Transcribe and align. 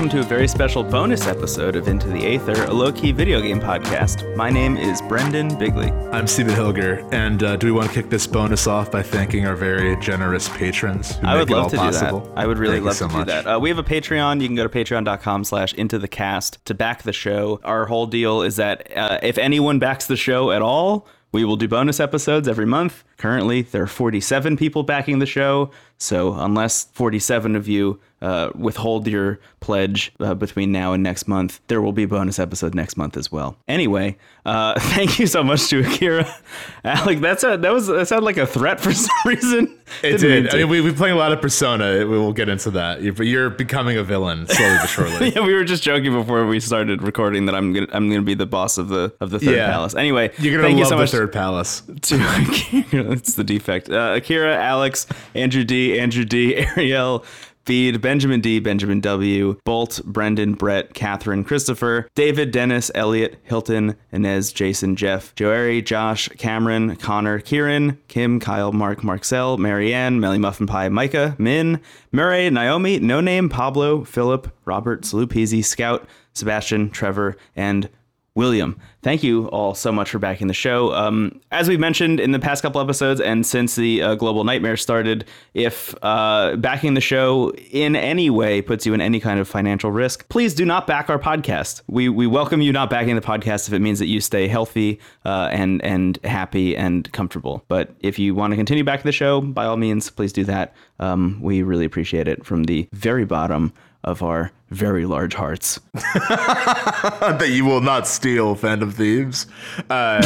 welcome 0.00 0.18
to 0.18 0.24
a 0.24 0.28
very 0.30 0.48
special 0.48 0.82
bonus 0.82 1.26
episode 1.26 1.76
of 1.76 1.86
Into 1.86 2.08
the 2.08 2.24
Aether, 2.24 2.64
a 2.64 2.72
low 2.72 2.90
key 2.90 3.12
video 3.12 3.38
game 3.38 3.60
podcast. 3.60 4.34
My 4.34 4.48
name 4.48 4.78
is 4.78 5.02
Brendan 5.02 5.58
Bigley. 5.58 5.90
I'm 5.90 6.26
Stephen 6.26 6.54
Hilger, 6.54 7.06
and 7.12 7.42
uh, 7.42 7.56
do 7.56 7.66
we 7.66 7.72
want 7.72 7.88
to 7.88 7.94
kick 7.94 8.08
this 8.08 8.26
bonus 8.26 8.66
off 8.66 8.90
by 8.90 9.02
thanking 9.02 9.44
our 9.44 9.54
very 9.54 10.00
generous 10.00 10.48
patrons? 10.48 11.16
Who 11.16 11.26
I 11.26 11.34
make 11.34 11.40
would 11.40 11.50
it 11.50 11.52
love 11.52 11.64
all 11.64 11.68
to 11.68 11.76
possible? 11.76 12.20
do 12.20 12.28
that. 12.28 12.38
I 12.38 12.46
would 12.46 12.56
really 12.56 12.76
Thank 12.76 12.86
love 12.86 12.96
so 12.96 13.08
to 13.08 13.14
do 13.14 13.24
that. 13.26 13.46
Uh, 13.46 13.60
we 13.60 13.68
have 13.68 13.76
a 13.76 13.82
Patreon. 13.82 14.40
You 14.40 14.48
can 14.48 14.56
go 14.56 14.66
to 14.66 14.70
patreon.com 14.70 15.44
slash 15.44 15.74
into 15.74 15.98
the 15.98 16.08
cast 16.08 16.64
to 16.64 16.72
back 16.72 17.02
the 17.02 17.12
show. 17.12 17.60
Our 17.62 17.84
whole 17.84 18.06
deal 18.06 18.40
is 18.40 18.56
that 18.56 18.96
uh, 18.96 19.18
if 19.22 19.36
anyone 19.36 19.80
backs 19.80 20.06
the 20.06 20.16
show 20.16 20.50
at 20.50 20.62
all, 20.62 21.06
we 21.30 21.44
will 21.44 21.56
do 21.56 21.68
bonus 21.68 22.00
episodes 22.00 22.48
every 22.48 22.66
month. 22.66 23.04
Currently, 23.20 23.60
there 23.62 23.82
are 23.82 23.86
47 23.86 24.56
people 24.56 24.82
backing 24.82 25.18
the 25.18 25.26
show. 25.26 25.70
So, 25.98 26.32
unless 26.32 26.84
47 26.94 27.54
of 27.54 27.68
you 27.68 28.00
uh, 28.22 28.48
withhold 28.54 29.06
your 29.06 29.38
pledge 29.60 30.12
uh, 30.18 30.32
between 30.32 30.72
now 30.72 30.94
and 30.94 31.02
next 31.02 31.28
month, 31.28 31.60
there 31.68 31.82
will 31.82 31.92
be 31.92 32.04
a 32.04 32.08
bonus 32.08 32.38
episode 32.38 32.74
next 32.74 32.96
month 32.96 33.18
as 33.18 33.30
well. 33.30 33.56
Anyway, 33.68 34.16
uh, 34.46 34.80
thank 34.94 35.18
you 35.18 35.26
so 35.26 35.44
much 35.44 35.68
to 35.68 35.80
Akira. 35.80 36.26
Alec, 36.84 37.20
that's 37.20 37.44
a, 37.44 37.58
that 37.58 37.70
was 37.74 37.88
that 37.88 38.08
sounded 38.08 38.24
like 38.24 38.38
a 38.38 38.46
threat 38.46 38.80
for 38.80 38.92
some 38.94 39.10
reason. 39.26 39.78
It 40.02 40.12
Didn't 40.20 40.44
did. 40.44 40.54
I 40.54 40.56
mean, 40.58 40.68
we, 40.70 40.80
we've 40.80 40.96
playing 40.96 41.16
a 41.16 41.18
lot 41.18 41.32
of 41.32 41.42
Persona. 41.42 41.98
We 41.98 42.16
will 42.16 42.32
get 42.32 42.48
into 42.48 42.70
that. 42.70 43.00
But 43.16 43.26
you're 43.26 43.50
becoming 43.50 43.98
a 43.98 44.02
villain 44.04 44.46
slowly 44.46 44.76
but 44.80 44.86
surely. 44.86 45.28
yeah, 45.32 45.44
we 45.44 45.52
were 45.52 45.64
just 45.64 45.82
joking 45.82 46.12
before 46.14 46.46
we 46.46 46.60
started 46.60 47.02
recording 47.02 47.44
that 47.44 47.54
I'm 47.54 47.74
gonna 47.74 47.88
I'm 47.92 48.08
gonna 48.08 48.22
be 48.22 48.34
the 48.34 48.46
boss 48.46 48.78
of 48.78 48.88
the 48.88 49.12
of 49.20 49.28
the 49.28 49.38
third 49.38 49.56
Yeah. 49.56 49.70
palace. 49.70 49.94
Anyway, 49.94 50.30
You're 50.38 50.56
gonna 50.56 50.68
thank 50.68 50.78
love 50.78 50.78
you 50.78 50.84
so 50.86 50.90
the 50.96 51.02
much 51.02 51.10
third 51.10 51.32
palace. 51.32 51.82
to 52.02 52.14
Akira. 52.16 53.09
It's 53.20 53.34
the 53.34 53.44
defect. 53.44 53.90
Uh, 53.90 54.14
Akira, 54.16 54.56
Alex, 54.56 55.06
Andrew 55.34 55.64
D, 55.64 55.98
Andrew 55.98 56.24
D, 56.24 56.56
Ariel. 56.76 57.24
Bede, 57.66 58.00
Benjamin 58.00 58.40
D, 58.40 58.58
Benjamin 58.58 59.00
W, 59.00 59.56
Bolt, 59.64 60.00
Brendan, 60.04 60.54
Brett, 60.54 60.94
Catherine, 60.94 61.44
Christopher, 61.44 62.08
David, 62.14 62.50
Dennis, 62.50 62.90
Elliot, 62.94 63.38
Hilton, 63.44 63.96
Inez, 64.10 64.50
Jason, 64.52 64.96
Jeff, 64.96 65.34
Joeri, 65.36 65.84
Josh, 65.84 66.28
Cameron, 66.30 66.96
Connor, 66.96 67.38
Kieran, 67.38 67.98
Kim, 68.08 68.40
Kyle, 68.40 68.72
Mark, 68.72 69.04
Marcel, 69.04 69.56
Marianne, 69.58 70.18
Melly 70.18 70.38
Muffin 70.38 70.66
Pie, 70.66 70.88
Micah, 70.88 71.36
Min, 71.38 71.80
Murray, 72.10 72.48
Naomi, 72.50 72.98
No 72.98 73.20
Name, 73.20 73.48
Pablo, 73.48 74.04
Philip, 74.04 74.52
Robert, 74.64 75.02
Salupezi, 75.02 75.64
Scout, 75.64 76.08
Sebastian, 76.32 76.90
Trevor, 76.90 77.36
and 77.54 77.88
William, 78.36 78.78
thank 79.02 79.24
you 79.24 79.48
all 79.48 79.74
so 79.74 79.90
much 79.90 80.10
for 80.10 80.20
backing 80.20 80.46
the 80.46 80.54
show. 80.54 80.94
Um, 80.94 81.40
as 81.50 81.68
we've 81.68 81.80
mentioned 81.80 82.20
in 82.20 82.30
the 82.30 82.38
past 82.38 82.62
couple 82.62 82.80
episodes, 82.80 83.20
and 83.20 83.44
since 83.44 83.74
the 83.74 84.02
uh, 84.02 84.14
Global 84.14 84.44
Nightmare 84.44 84.76
started, 84.76 85.24
if 85.52 85.94
uh, 86.02 86.54
backing 86.56 86.94
the 86.94 87.00
show 87.00 87.50
in 87.72 87.96
any 87.96 88.30
way 88.30 88.62
puts 88.62 88.86
you 88.86 88.94
in 88.94 89.00
any 89.00 89.18
kind 89.18 89.40
of 89.40 89.48
financial 89.48 89.90
risk, 89.90 90.28
please 90.28 90.54
do 90.54 90.64
not 90.64 90.86
back 90.86 91.10
our 91.10 91.18
podcast. 91.18 91.82
We 91.88 92.08
we 92.08 92.28
welcome 92.28 92.60
you 92.60 92.72
not 92.72 92.88
backing 92.88 93.16
the 93.16 93.20
podcast 93.20 93.66
if 93.66 93.74
it 93.74 93.80
means 93.80 93.98
that 93.98 94.06
you 94.06 94.20
stay 94.20 94.46
healthy 94.46 95.00
uh, 95.24 95.48
and 95.50 95.84
and 95.84 96.18
happy 96.22 96.76
and 96.76 97.10
comfortable. 97.12 97.64
But 97.66 97.94
if 97.98 98.16
you 98.18 98.36
want 98.36 98.52
to 98.52 98.56
continue 98.56 98.84
backing 98.84 99.06
the 99.06 99.12
show, 99.12 99.40
by 99.40 99.66
all 99.66 99.76
means, 99.76 100.08
please 100.08 100.32
do 100.32 100.44
that. 100.44 100.72
Um, 101.00 101.40
we 101.42 101.62
really 101.62 101.84
appreciate 101.84 102.28
it 102.28 102.46
from 102.46 102.64
the 102.64 102.88
very 102.92 103.24
bottom 103.24 103.72
of 104.02 104.22
our 104.22 104.50
very 104.70 105.04
large 105.04 105.34
hearts. 105.34 105.80
that 105.92 107.48
you 107.50 107.64
will 107.64 107.80
not 107.80 108.06
steal, 108.06 108.54
Phantom 108.54 108.90
Thieves. 108.90 109.46
Uh, 109.90 110.20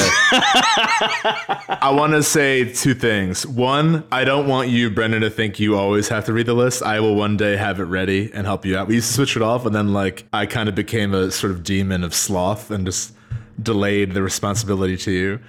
I 1.80 1.92
want 1.92 2.12
to 2.12 2.22
say 2.22 2.72
two 2.72 2.94
things. 2.94 3.46
One, 3.46 4.04
I 4.12 4.24
don't 4.24 4.46
want 4.46 4.68
you, 4.68 4.90
Brendan, 4.90 5.22
to 5.22 5.30
think 5.30 5.58
you 5.58 5.76
always 5.76 6.08
have 6.08 6.26
to 6.26 6.32
read 6.32 6.46
the 6.46 6.54
list. 6.54 6.82
I 6.82 7.00
will 7.00 7.14
one 7.14 7.36
day 7.36 7.56
have 7.56 7.80
it 7.80 7.84
ready 7.84 8.30
and 8.32 8.46
help 8.46 8.64
you 8.64 8.76
out. 8.76 8.86
We 8.86 8.96
used 8.96 9.08
to 9.08 9.14
switch 9.14 9.36
it 9.36 9.42
off, 9.42 9.66
and 9.66 9.74
then 9.74 9.92
like 9.92 10.24
I 10.32 10.46
kind 10.46 10.68
of 10.68 10.74
became 10.74 11.14
a 11.14 11.30
sort 11.30 11.52
of 11.52 11.64
demon 11.64 12.04
of 12.04 12.14
sloth 12.14 12.70
and 12.70 12.86
just 12.86 13.14
delayed 13.60 14.12
the 14.12 14.22
responsibility 14.22 14.96
to 14.98 15.10
you. 15.10 15.40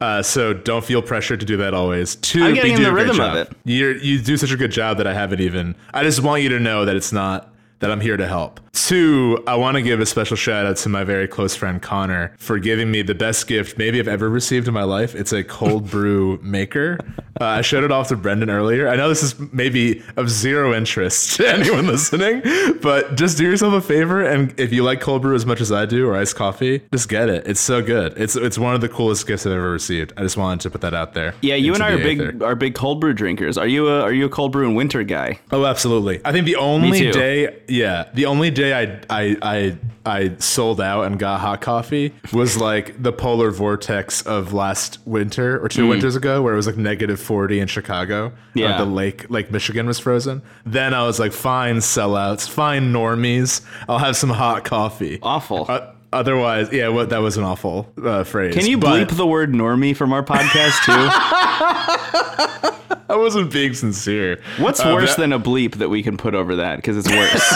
Uh, 0.00 0.22
so 0.22 0.52
don't 0.52 0.84
feel 0.84 1.00
pressured 1.00 1.40
to 1.40 1.46
do 1.46 1.56
that 1.56 1.72
always. 1.72 2.16
2 2.16 2.44
I'm 2.44 2.54
getting 2.54 2.76
in 2.76 2.82
the 2.82 2.92
rhythm 2.92 3.20
of 3.20 3.36
it. 3.36 3.52
You're, 3.64 3.96
you 3.96 4.20
do 4.20 4.36
such 4.36 4.50
a 4.50 4.56
good 4.56 4.72
job 4.72 4.98
that 4.98 5.06
I 5.06 5.14
haven't 5.14 5.40
even. 5.40 5.76
I 5.94 6.02
just 6.02 6.20
want 6.20 6.42
you 6.42 6.48
to 6.50 6.60
know 6.60 6.84
that 6.84 6.96
it's 6.96 7.12
not 7.12 7.53
that 7.80 7.90
I'm 7.90 8.00
here 8.00 8.16
to 8.16 8.26
help. 8.26 8.60
Two, 8.72 9.42
I 9.46 9.54
want 9.54 9.76
to 9.76 9.82
give 9.82 10.00
a 10.00 10.06
special 10.06 10.36
shout 10.36 10.66
out 10.66 10.76
to 10.78 10.88
my 10.88 11.04
very 11.04 11.28
close 11.28 11.54
friend 11.54 11.80
Connor 11.80 12.34
for 12.38 12.58
giving 12.58 12.90
me 12.90 13.02
the 13.02 13.14
best 13.14 13.46
gift 13.46 13.78
maybe 13.78 14.00
I've 14.00 14.08
ever 14.08 14.28
received 14.28 14.66
in 14.68 14.74
my 14.74 14.82
life. 14.82 15.14
It's 15.14 15.32
a 15.32 15.44
cold 15.44 15.90
brew 15.90 16.38
maker. 16.42 16.98
Uh, 17.40 17.44
I 17.46 17.62
showed 17.62 17.82
it 17.84 17.90
off 17.90 18.08
to 18.08 18.16
Brendan 18.16 18.50
earlier. 18.50 18.88
I 18.88 18.96
know 18.96 19.08
this 19.08 19.22
is 19.22 19.38
maybe 19.52 20.02
of 20.16 20.28
zero 20.30 20.74
interest 20.74 21.36
to 21.36 21.48
anyone 21.48 21.86
listening, 21.86 22.42
but 22.80 23.16
just 23.16 23.38
do 23.38 23.44
yourself 23.44 23.74
a 23.74 23.80
favor 23.80 24.24
and 24.24 24.58
if 24.58 24.72
you 24.72 24.82
like 24.82 25.00
cold 25.00 25.22
brew 25.22 25.34
as 25.34 25.46
much 25.46 25.60
as 25.60 25.70
I 25.72 25.86
do 25.86 26.08
or 26.08 26.16
iced 26.16 26.36
coffee, 26.36 26.82
just 26.92 27.08
get 27.08 27.28
it. 27.28 27.46
It's 27.46 27.60
so 27.60 27.80
good. 27.82 28.14
It's 28.16 28.36
it's 28.36 28.58
one 28.58 28.74
of 28.74 28.80
the 28.80 28.88
coolest 28.88 29.26
gifts 29.26 29.46
I've 29.46 29.52
ever 29.52 29.70
received. 29.70 30.12
I 30.16 30.22
just 30.22 30.36
wanted 30.36 30.60
to 30.62 30.70
put 30.70 30.80
that 30.82 30.94
out 30.94 31.14
there. 31.14 31.34
Yeah, 31.42 31.54
you 31.54 31.74
and 31.74 31.82
I 31.82 31.92
are 31.92 31.98
big 31.98 32.42
are 32.42 32.54
big 32.54 32.74
cold 32.74 33.00
brew 33.00 33.14
drinkers. 33.14 33.56
Are 33.58 33.66
you 33.66 33.88
a 33.88 34.02
are 34.02 34.12
you 34.12 34.26
a 34.26 34.28
cold 34.28 34.52
brew 34.52 34.66
and 34.66 34.76
winter 34.76 35.02
guy? 35.02 35.38
Oh, 35.52 35.64
absolutely. 35.64 36.20
I 36.24 36.32
think 36.32 36.46
the 36.46 36.56
only 36.56 37.10
day, 37.10 37.60
yeah, 37.68 38.08
the 38.14 38.26
only 38.26 38.50
day 38.50 38.72
I 38.74 39.00
I 39.10 39.36
I 39.42 39.78
I 40.06 40.36
sold 40.38 40.80
out 40.80 41.04
and 41.04 41.18
got 41.18 41.40
hot 41.40 41.60
coffee 41.60 42.12
was 42.32 42.56
like 42.56 43.02
the 43.02 43.12
polar 43.12 43.50
vortex 43.50 44.22
of 44.22 44.52
last 44.52 44.98
winter 45.06 45.58
or 45.64 45.68
two 45.68 45.88
winters 45.88 46.16
ago, 46.16 46.42
where 46.42 46.52
it 46.52 46.56
was 46.56 46.66
like 46.66 46.76
negative 46.76 47.20
forty 47.20 47.60
in 47.60 47.68
Chicago. 47.68 48.32
Yeah. 48.54 48.78
The 48.78 48.84
lake 48.84 49.30
Lake 49.30 49.50
Michigan 49.50 49.86
was 49.86 49.98
frozen. 49.98 50.42
Then 50.64 50.94
I 50.94 51.04
was 51.04 51.18
like, 51.18 51.32
fine, 51.32 51.76
sellouts, 51.76 52.48
fine, 52.48 52.92
normies. 52.92 53.64
I'll 53.88 53.98
have 53.98 54.16
some 54.16 54.30
hot 54.30 54.64
coffee. 54.64 55.18
Awful. 55.22 55.66
Uh, 55.68 55.93
otherwise, 56.14 56.72
yeah, 56.72 56.88
what 56.88 57.10
that 57.10 57.18
was 57.18 57.36
an 57.36 57.44
awful 57.44 57.86
uh, 58.02 58.24
phrase. 58.24 58.54
Can 58.54 58.66
you 58.66 58.78
but 58.78 59.08
bleep 59.08 59.16
the 59.16 59.26
word 59.26 59.52
normie 59.52 59.94
from 59.96 60.12
our 60.12 60.22
podcast 60.22 60.84
too? 60.84 60.92
I 63.08 63.16
wasn't 63.16 63.52
being 63.52 63.74
sincere. 63.74 64.40
What's 64.58 64.80
Uh, 64.80 64.90
worse 64.94 65.14
that- 65.16 65.20
than 65.22 65.32
a 65.32 65.38
bleep 65.40 65.74
that 65.76 65.88
we 65.90 66.02
can 66.02 66.16
put 66.16 66.34
over 66.34 66.56
that? 66.56 66.76
Because 66.76 66.96
it's 66.96 67.08
worse. 67.08 67.54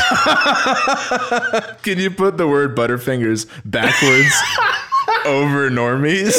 Can 1.82 1.98
you 1.98 2.10
put 2.10 2.36
the 2.36 2.46
word 2.46 2.76
Butterfingers 2.76 3.46
backwards 3.64 4.34
over 5.24 5.70
normies? 5.70 6.36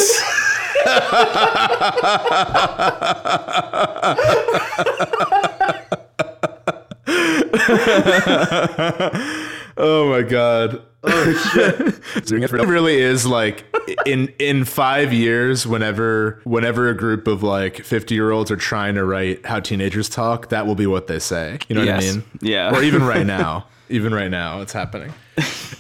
Oh 9.80 10.10
my 10.10 10.22
god. 10.22 10.82
Oh 11.02 11.34
shit. 11.54 12.00
it 12.32 12.68
really 12.68 12.98
is 12.98 13.26
like 13.26 13.64
in 14.06 14.28
in 14.38 14.66
5 14.66 15.14
years 15.14 15.66
whenever 15.66 16.42
whenever 16.44 16.90
a 16.90 16.94
group 16.96 17.26
of 17.28 17.42
like 17.42 17.78
50 17.86 18.14
year 18.14 18.32
olds 18.32 18.52
are 18.52 18.58
trying 18.58 18.96
to 18.96 19.06
write 19.06 19.46
how 19.46 19.60
teenagers 19.62 20.10
talk, 20.10 20.50
that 20.50 20.68
will 20.68 20.76
be 20.76 20.86
what 20.88 21.08
they 21.08 21.20
say. 21.20 21.58
You 21.70 21.76
know 21.76 21.84
Yes. 21.84 22.04
what 22.06 22.12
I 22.12 22.16
mean? 22.18 22.24
Yeah. 22.42 22.76
Or 22.76 22.84
even 22.84 23.04
right 23.04 23.26
now. 23.40 23.66
Even 23.92 24.14
right 24.14 24.30
now, 24.30 24.62
it's 24.62 24.74
happening. 24.74 25.12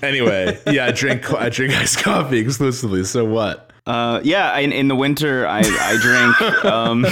Anyway, 0.02 0.58
yeah, 0.66 0.86
I 0.88 0.92
drink 0.92 1.31
I 1.34 1.50
drink 1.50 1.74
iced 1.76 2.00
coffee 2.00 2.40
exclusively. 2.46 3.04
So 3.04 3.24
what? 3.26 3.70
uh, 3.86 4.20
yeah, 4.24 4.58
in, 4.58 4.72
in 4.72 4.88
the 4.88 4.96
winter, 4.96 5.46
I 5.48 5.60
I 5.60 5.98
drink. 6.02 6.66
Um, 6.66 7.06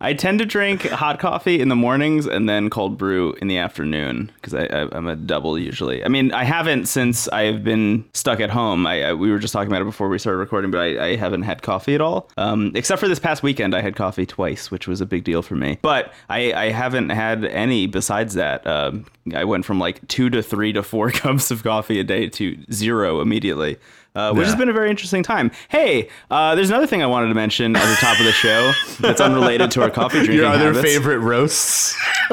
I 0.00 0.14
tend 0.14 0.38
to 0.38 0.46
drink 0.46 0.82
hot 0.88 1.18
coffee 1.18 1.60
in 1.60 1.68
the 1.68 1.76
mornings 1.76 2.26
and 2.26 2.48
then 2.48 2.70
cold 2.70 2.96
brew 2.96 3.34
in 3.34 3.48
the 3.48 3.58
afternoon 3.58 4.32
because 4.36 4.54
I, 4.54 4.64
I'm 4.92 5.06
a 5.06 5.16
double 5.16 5.58
usually. 5.58 6.02
I 6.02 6.08
mean, 6.08 6.32
I 6.32 6.44
haven't 6.44 6.86
since 6.86 7.28
I've 7.28 7.62
been 7.62 8.04
stuck 8.14 8.40
at 8.40 8.48
home. 8.50 8.86
I, 8.86 9.02
I 9.02 9.12
we 9.12 9.30
were 9.30 9.38
just 9.38 9.52
talking 9.52 9.70
about 9.70 9.82
it 9.82 9.84
before 9.84 10.08
we 10.08 10.18
started 10.18 10.38
recording, 10.38 10.70
but 10.70 10.80
I, 10.80 11.08
I 11.08 11.16
haven't 11.16 11.42
had 11.42 11.62
coffee 11.62 11.94
at 11.94 12.00
all. 12.00 12.30
Um, 12.38 12.72
except 12.74 13.00
for 13.00 13.08
this 13.08 13.18
past 13.18 13.42
weekend, 13.42 13.74
I 13.74 13.82
had 13.82 13.94
coffee 13.94 14.24
twice, 14.24 14.70
which 14.70 14.88
was 14.88 15.02
a 15.02 15.06
big 15.06 15.24
deal 15.24 15.42
for 15.42 15.54
me. 15.54 15.78
But 15.82 16.12
I, 16.30 16.52
I 16.54 16.70
haven't 16.70 17.10
had 17.10 17.44
any 17.44 17.86
besides 17.86 18.34
that. 18.34 18.66
Um, 18.66 19.04
I 19.34 19.44
went 19.44 19.64
from 19.66 19.78
like 19.78 20.06
two 20.08 20.30
to 20.30 20.42
three 20.42 20.72
to 20.72 20.82
four 20.82 21.10
cups 21.10 21.50
of 21.50 21.62
coffee 21.62 22.00
a 22.00 22.04
day 22.04 22.28
to 22.28 22.56
zero 22.72 23.20
immediately. 23.20 23.78
Uh, 24.12 24.32
which 24.34 24.44
has 24.46 24.56
been 24.56 24.68
a 24.68 24.72
very 24.72 24.90
interesting 24.90 25.22
time. 25.22 25.52
Hey, 25.68 26.08
uh, 26.32 26.56
there's 26.56 26.68
another 26.68 26.86
thing 26.86 27.00
I 27.00 27.06
wanted 27.06 27.28
to 27.28 27.34
mention 27.34 27.76
at 27.76 27.88
the 27.88 27.94
top 28.00 28.18
of 28.18 28.26
the 28.26 28.32
show 28.32 28.72
that's 28.98 29.20
unrelated 29.20 29.70
to 29.70 29.82
our 29.82 29.90
coffee 29.90 30.18
drinking 30.24 30.36
Your 30.38 30.46
other 30.46 30.72
habits. 30.72 30.82
favorite 30.84 31.18
roasts? 31.18 31.96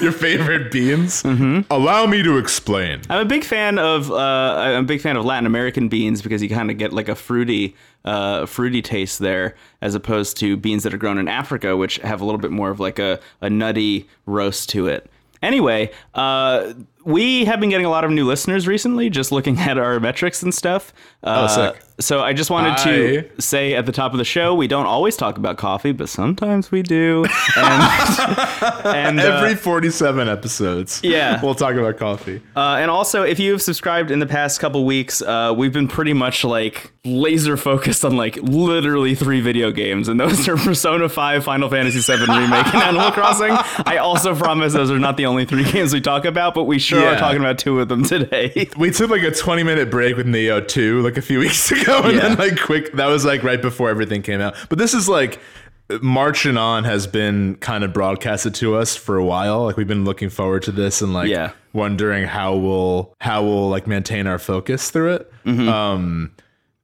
Your 0.00 0.12
favorite 0.12 0.70
beans? 0.70 1.24
Mm-hmm. 1.24 1.62
Allow 1.72 2.06
me 2.06 2.22
to 2.22 2.38
explain. 2.38 3.00
I'm 3.10 3.20
a 3.22 3.24
big 3.24 3.42
fan 3.42 3.78
of 3.80 4.10
uh, 4.12 4.14
I'm 4.14 4.84
a 4.84 4.86
big 4.86 5.00
fan 5.00 5.16
of 5.16 5.24
Latin 5.24 5.46
American 5.46 5.88
beans 5.88 6.22
because 6.22 6.42
you 6.42 6.48
kind 6.48 6.70
of 6.70 6.78
get 6.78 6.92
like 6.92 7.08
a 7.08 7.16
fruity 7.16 7.74
uh, 8.04 8.46
fruity 8.46 8.80
taste 8.80 9.18
there 9.18 9.56
as 9.82 9.96
opposed 9.96 10.36
to 10.38 10.56
beans 10.56 10.84
that 10.84 10.94
are 10.94 10.98
grown 10.98 11.18
in 11.18 11.26
Africa, 11.26 11.76
which 11.76 11.96
have 11.98 12.20
a 12.20 12.24
little 12.24 12.40
bit 12.40 12.52
more 12.52 12.70
of 12.70 12.78
like 12.78 13.00
a, 13.00 13.18
a 13.40 13.50
nutty 13.50 14.08
roast 14.26 14.68
to 14.70 14.86
it. 14.86 15.10
Anyway, 15.42 15.90
uh, 16.14 16.72
we 17.04 17.44
have 17.46 17.60
been 17.60 17.70
getting 17.70 17.86
a 17.86 17.90
lot 17.90 18.04
of 18.04 18.10
new 18.10 18.26
listeners 18.26 18.66
recently, 18.66 19.10
just 19.10 19.32
looking 19.32 19.58
at 19.58 19.78
our 19.78 19.98
metrics 20.00 20.42
and 20.42 20.54
stuff. 20.54 20.92
Uh, 21.22 21.48
sick. 21.48 21.82
So 22.00 22.20
I 22.22 22.32
just 22.32 22.48
wanted 22.50 22.78
to 22.78 23.42
say 23.42 23.74
at 23.74 23.84
the 23.84 23.92
top 23.92 24.12
of 24.12 24.18
the 24.18 24.24
show, 24.24 24.54
we 24.54 24.66
don't 24.66 24.86
always 24.86 25.16
talk 25.18 25.36
about 25.36 25.58
coffee, 25.58 25.92
but 25.92 26.08
sometimes 26.08 26.70
we 26.70 26.80
do. 26.82 27.26
And, 27.58 27.82
and 28.86 29.20
uh, 29.20 29.24
Every 29.24 29.54
47 29.54 30.28
episodes. 30.28 31.00
Yeah. 31.02 31.42
We'll 31.42 31.54
talk 31.54 31.74
about 31.74 31.98
coffee. 31.98 32.40
uh, 32.56 32.76
and 32.80 32.90
also, 32.90 33.22
if 33.22 33.38
you've 33.38 33.60
subscribed 33.60 34.10
in 34.10 34.18
the 34.18 34.26
past 34.26 34.60
couple 34.60 34.84
weeks, 34.86 35.20
uh, 35.20 35.52
we've 35.54 35.74
been 35.74 35.88
pretty 35.88 36.14
much 36.14 36.42
like 36.42 36.90
laser 37.04 37.58
focused 37.58 38.02
on 38.02 38.16
like 38.16 38.36
literally 38.36 39.14
three 39.14 39.42
video 39.42 39.70
games, 39.70 40.08
and 40.08 40.18
those 40.18 40.48
are 40.48 40.56
Persona 40.58 41.06
5, 41.06 41.44
Final 41.44 41.68
Fantasy 41.68 42.00
7 42.00 42.28
Remake, 42.30 42.74
and 42.74 42.82
Animal 42.82 43.10
Crossing. 43.12 43.52
I 43.86 43.98
also 43.98 44.34
promise 44.34 44.72
those 44.72 44.90
are 44.90 44.98
not 44.98 45.18
the 45.18 45.26
only 45.26 45.44
three 45.44 45.64
games 45.70 45.92
we 45.92 46.00
talk 46.00 46.24
about, 46.24 46.54
but 46.54 46.64
we 46.64 46.78
sure 46.90 47.08
are 47.08 47.16
talking 47.18 47.40
about 47.40 47.58
two 47.58 47.80
of 47.80 47.88
them 47.88 48.04
today. 48.04 48.68
We 48.76 48.90
took 48.90 49.10
like 49.10 49.22
a 49.22 49.30
20 49.30 49.62
minute 49.62 49.90
break 49.90 50.16
with 50.16 50.26
Nioh 50.26 50.66
2 50.66 51.00
like 51.02 51.16
a 51.16 51.22
few 51.22 51.38
weeks 51.44 51.70
ago 51.72 52.02
and 52.02 52.14
Yeah. 52.14 52.20
then 52.20 52.36
like 52.38 52.60
quick 52.60 52.92
that 52.92 53.06
was 53.06 53.24
like 53.24 53.42
right 53.42 53.60
before 53.60 53.88
everything 53.90 54.22
came 54.22 54.40
out. 54.40 54.54
But 54.68 54.78
this 54.78 54.94
is 54.94 55.08
like 55.08 55.40
marching 56.02 56.56
on 56.56 56.84
has 56.84 57.06
been 57.06 57.56
kind 57.56 57.82
of 57.82 57.92
broadcasted 57.92 58.54
to 58.56 58.76
us 58.76 58.94
for 58.96 59.16
a 59.16 59.24
while. 59.24 59.64
Like 59.64 59.76
we've 59.76 59.88
been 59.88 60.04
looking 60.04 60.30
forward 60.30 60.62
to 60.64 60.72
this 60.72 61.02
and 61.02 61.12
like 61.12 61.28
Yeah. 61.28 61.52
wondering 61.72 62.24
how 62.24 62.54
we'll 62.54 63.14
how 63.20 63.42
we'll 63.42 63.68
like 63.68 63.86
maintain 63.86 64.26
our 64.26 64.38
focus 64.38 64.90
through 64.90 65.14
it. 65.14 65.32
Mm-hmm. 65.44 65.68
Um 65.68 66.32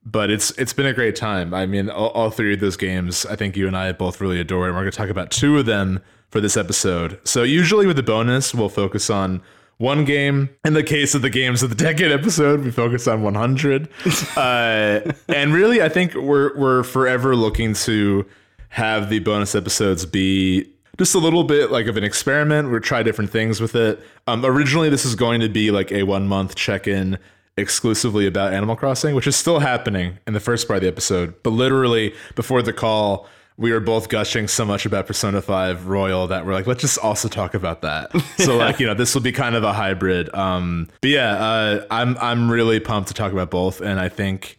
but 0.05 0.29
it's 0.29 0.51
it's 0.51 0.73
been 0.73 0.85
a 0.85 0.93
great 0.93 1.15
time. 1.17 1.53
I 1.53 1.65
mean, 1.65 1.89
all, 1.89 2.09
all 2.09 2.29
three 2.29 2.53
of 2.53 2.59
those 2.61 2.77
games, 2.77 3.25
I 3.25 3.35
think 3.35 3.57
you 3.57 3.67
and 3.67 3.75
I 3.75 3.91
both 3.91 4.21
really 4.21 4.39
adore, 4.39 4.67
and 4.67 4.73
we're 4.75 4.83
going 4.83 4.91
to 4.91 4.97
talk 4.97 5.09
about 5.09 5.31
two 5.31 5.57
of 5.57 5.65
them 5.65 6.01
for 6.29 6.39
this 6.39 6.55
episode. 6.55 7.19
So 7.25 7.43
usually 7.43 7.85
with 7.87 7.97
the 7.97 8.03
bonus, 8.03 8.55
we'll 8.55 8.69
focus 8.69 9.09
on 9.09 9.41
one 9.77 10.05
game. 10.05 10.49
In 10.65 10.73
the 10.73 10.83
case 10.83 11.15
of 11.15 11.21
the 11.21 11.29
games 11.29 11.63
of 11.63 11.69
the 11.69 11.75
decade 11.75 12.11
episode, 12.11 12.63
we 12.63 12.71
focus 12.71 13.07
on 13.07 13.21
100. 13.21 13.89
uh, 14.37 15.11
and 15.29 15.53
really, 15.53 15.81
I 15.81 15.89
think 15.89 16.15
we're 16.15 16.57
we're 16.57 16.83
forever 16.83 17.35
looking 17.35 17.73
to 17.73 18.25
have 18.69 19.09
the 19.09 19.19
bonus 19.19 19.55
episodes 19.55 20.05
be 20.05 20.71
just 20.97 21.13
a 21.15 21.19
little 21.19 21.43
bit 21.43 21.71
like 21.71 21.87
of 21.87 21.97
an 21.97 22.03
experiment. 22.03 22.69
We'll 22.69 22.79
try 22.79 23.03
different 23.03 23.29
things 23.29 23.61
with 23.61 23.75
it. 23.75 23.99
Um, 24.25 24.43
originally, 24.45 24.89
this 24.89 25.05
is 25.05 25.15
going 25.15 25.41
to 25.41 25.49
be 25.49 25.71
like 25.71 25.91
a 25.91 26.03
one 26.03 26.27
month 26.27 26.55
check 26.55 26.87
in 26.87 27.17
exclusively 27.55 28.27
about 28.27 28.53
Animal 28.53 28.75
Crossing, 28.75 29.15
which 29.15 29.27
is 29.27 29.35
still 29.35 29.59
happening 29.59 30.19
in 30.27 30.33
the 30.33 30.39
first 30.39 30.67
part 30.67 30.77
of 30.77 30.81
the 30.81 30.87
episode. 30.87 31.33
But 31.43 31.51
literally, 31.51 32.13
before 32.35 32.61
the 32.61 32.73
call, 32.73 33.27
we 33.57 33.71
were 33.71 33.79
both 33.79 34.09
gushing 34.09 34.47
so 34.47 34.63
much 34.63 34.85
about 34.85 35.07
Persona 35.07 35.41
5 35.41 35.87
Royal 35.87 36.27
that 36.27 36.45
we're 36.45 36.53
like, 36.53 36.67
let's 36.67 36.81
just 36.81 36.99
also 36.99 37.27
talk 37.27 37.55
about 37.55 37.81
that. 37.81 38.11
So 38.37 38.55
like, 38.57 38.79
you 38.79 38.85
know, 38.85 38.93
this 38.93 39.15
will 39.15 39.23
be 39.23 39.31
kind 39.31 39.55
of 39.55 39.63
a 39.63 39.73
hybrid. 39.73 40.33
Um, 40.35 40.89
but 41.01 41.09
yeah, 41.09 41.33
uh, 41.33 41.85
I'm 41.89 42.17
I'm 42.19 42.51
really 42.51 42.79
pumped 42.79 43.07
to 43.09 43.13
talk 43.15 43.31
about 43.31 43.49
both, 43.49 43.81
and 43.81 43.99
I 43.99 44.09
think 44.09 44.57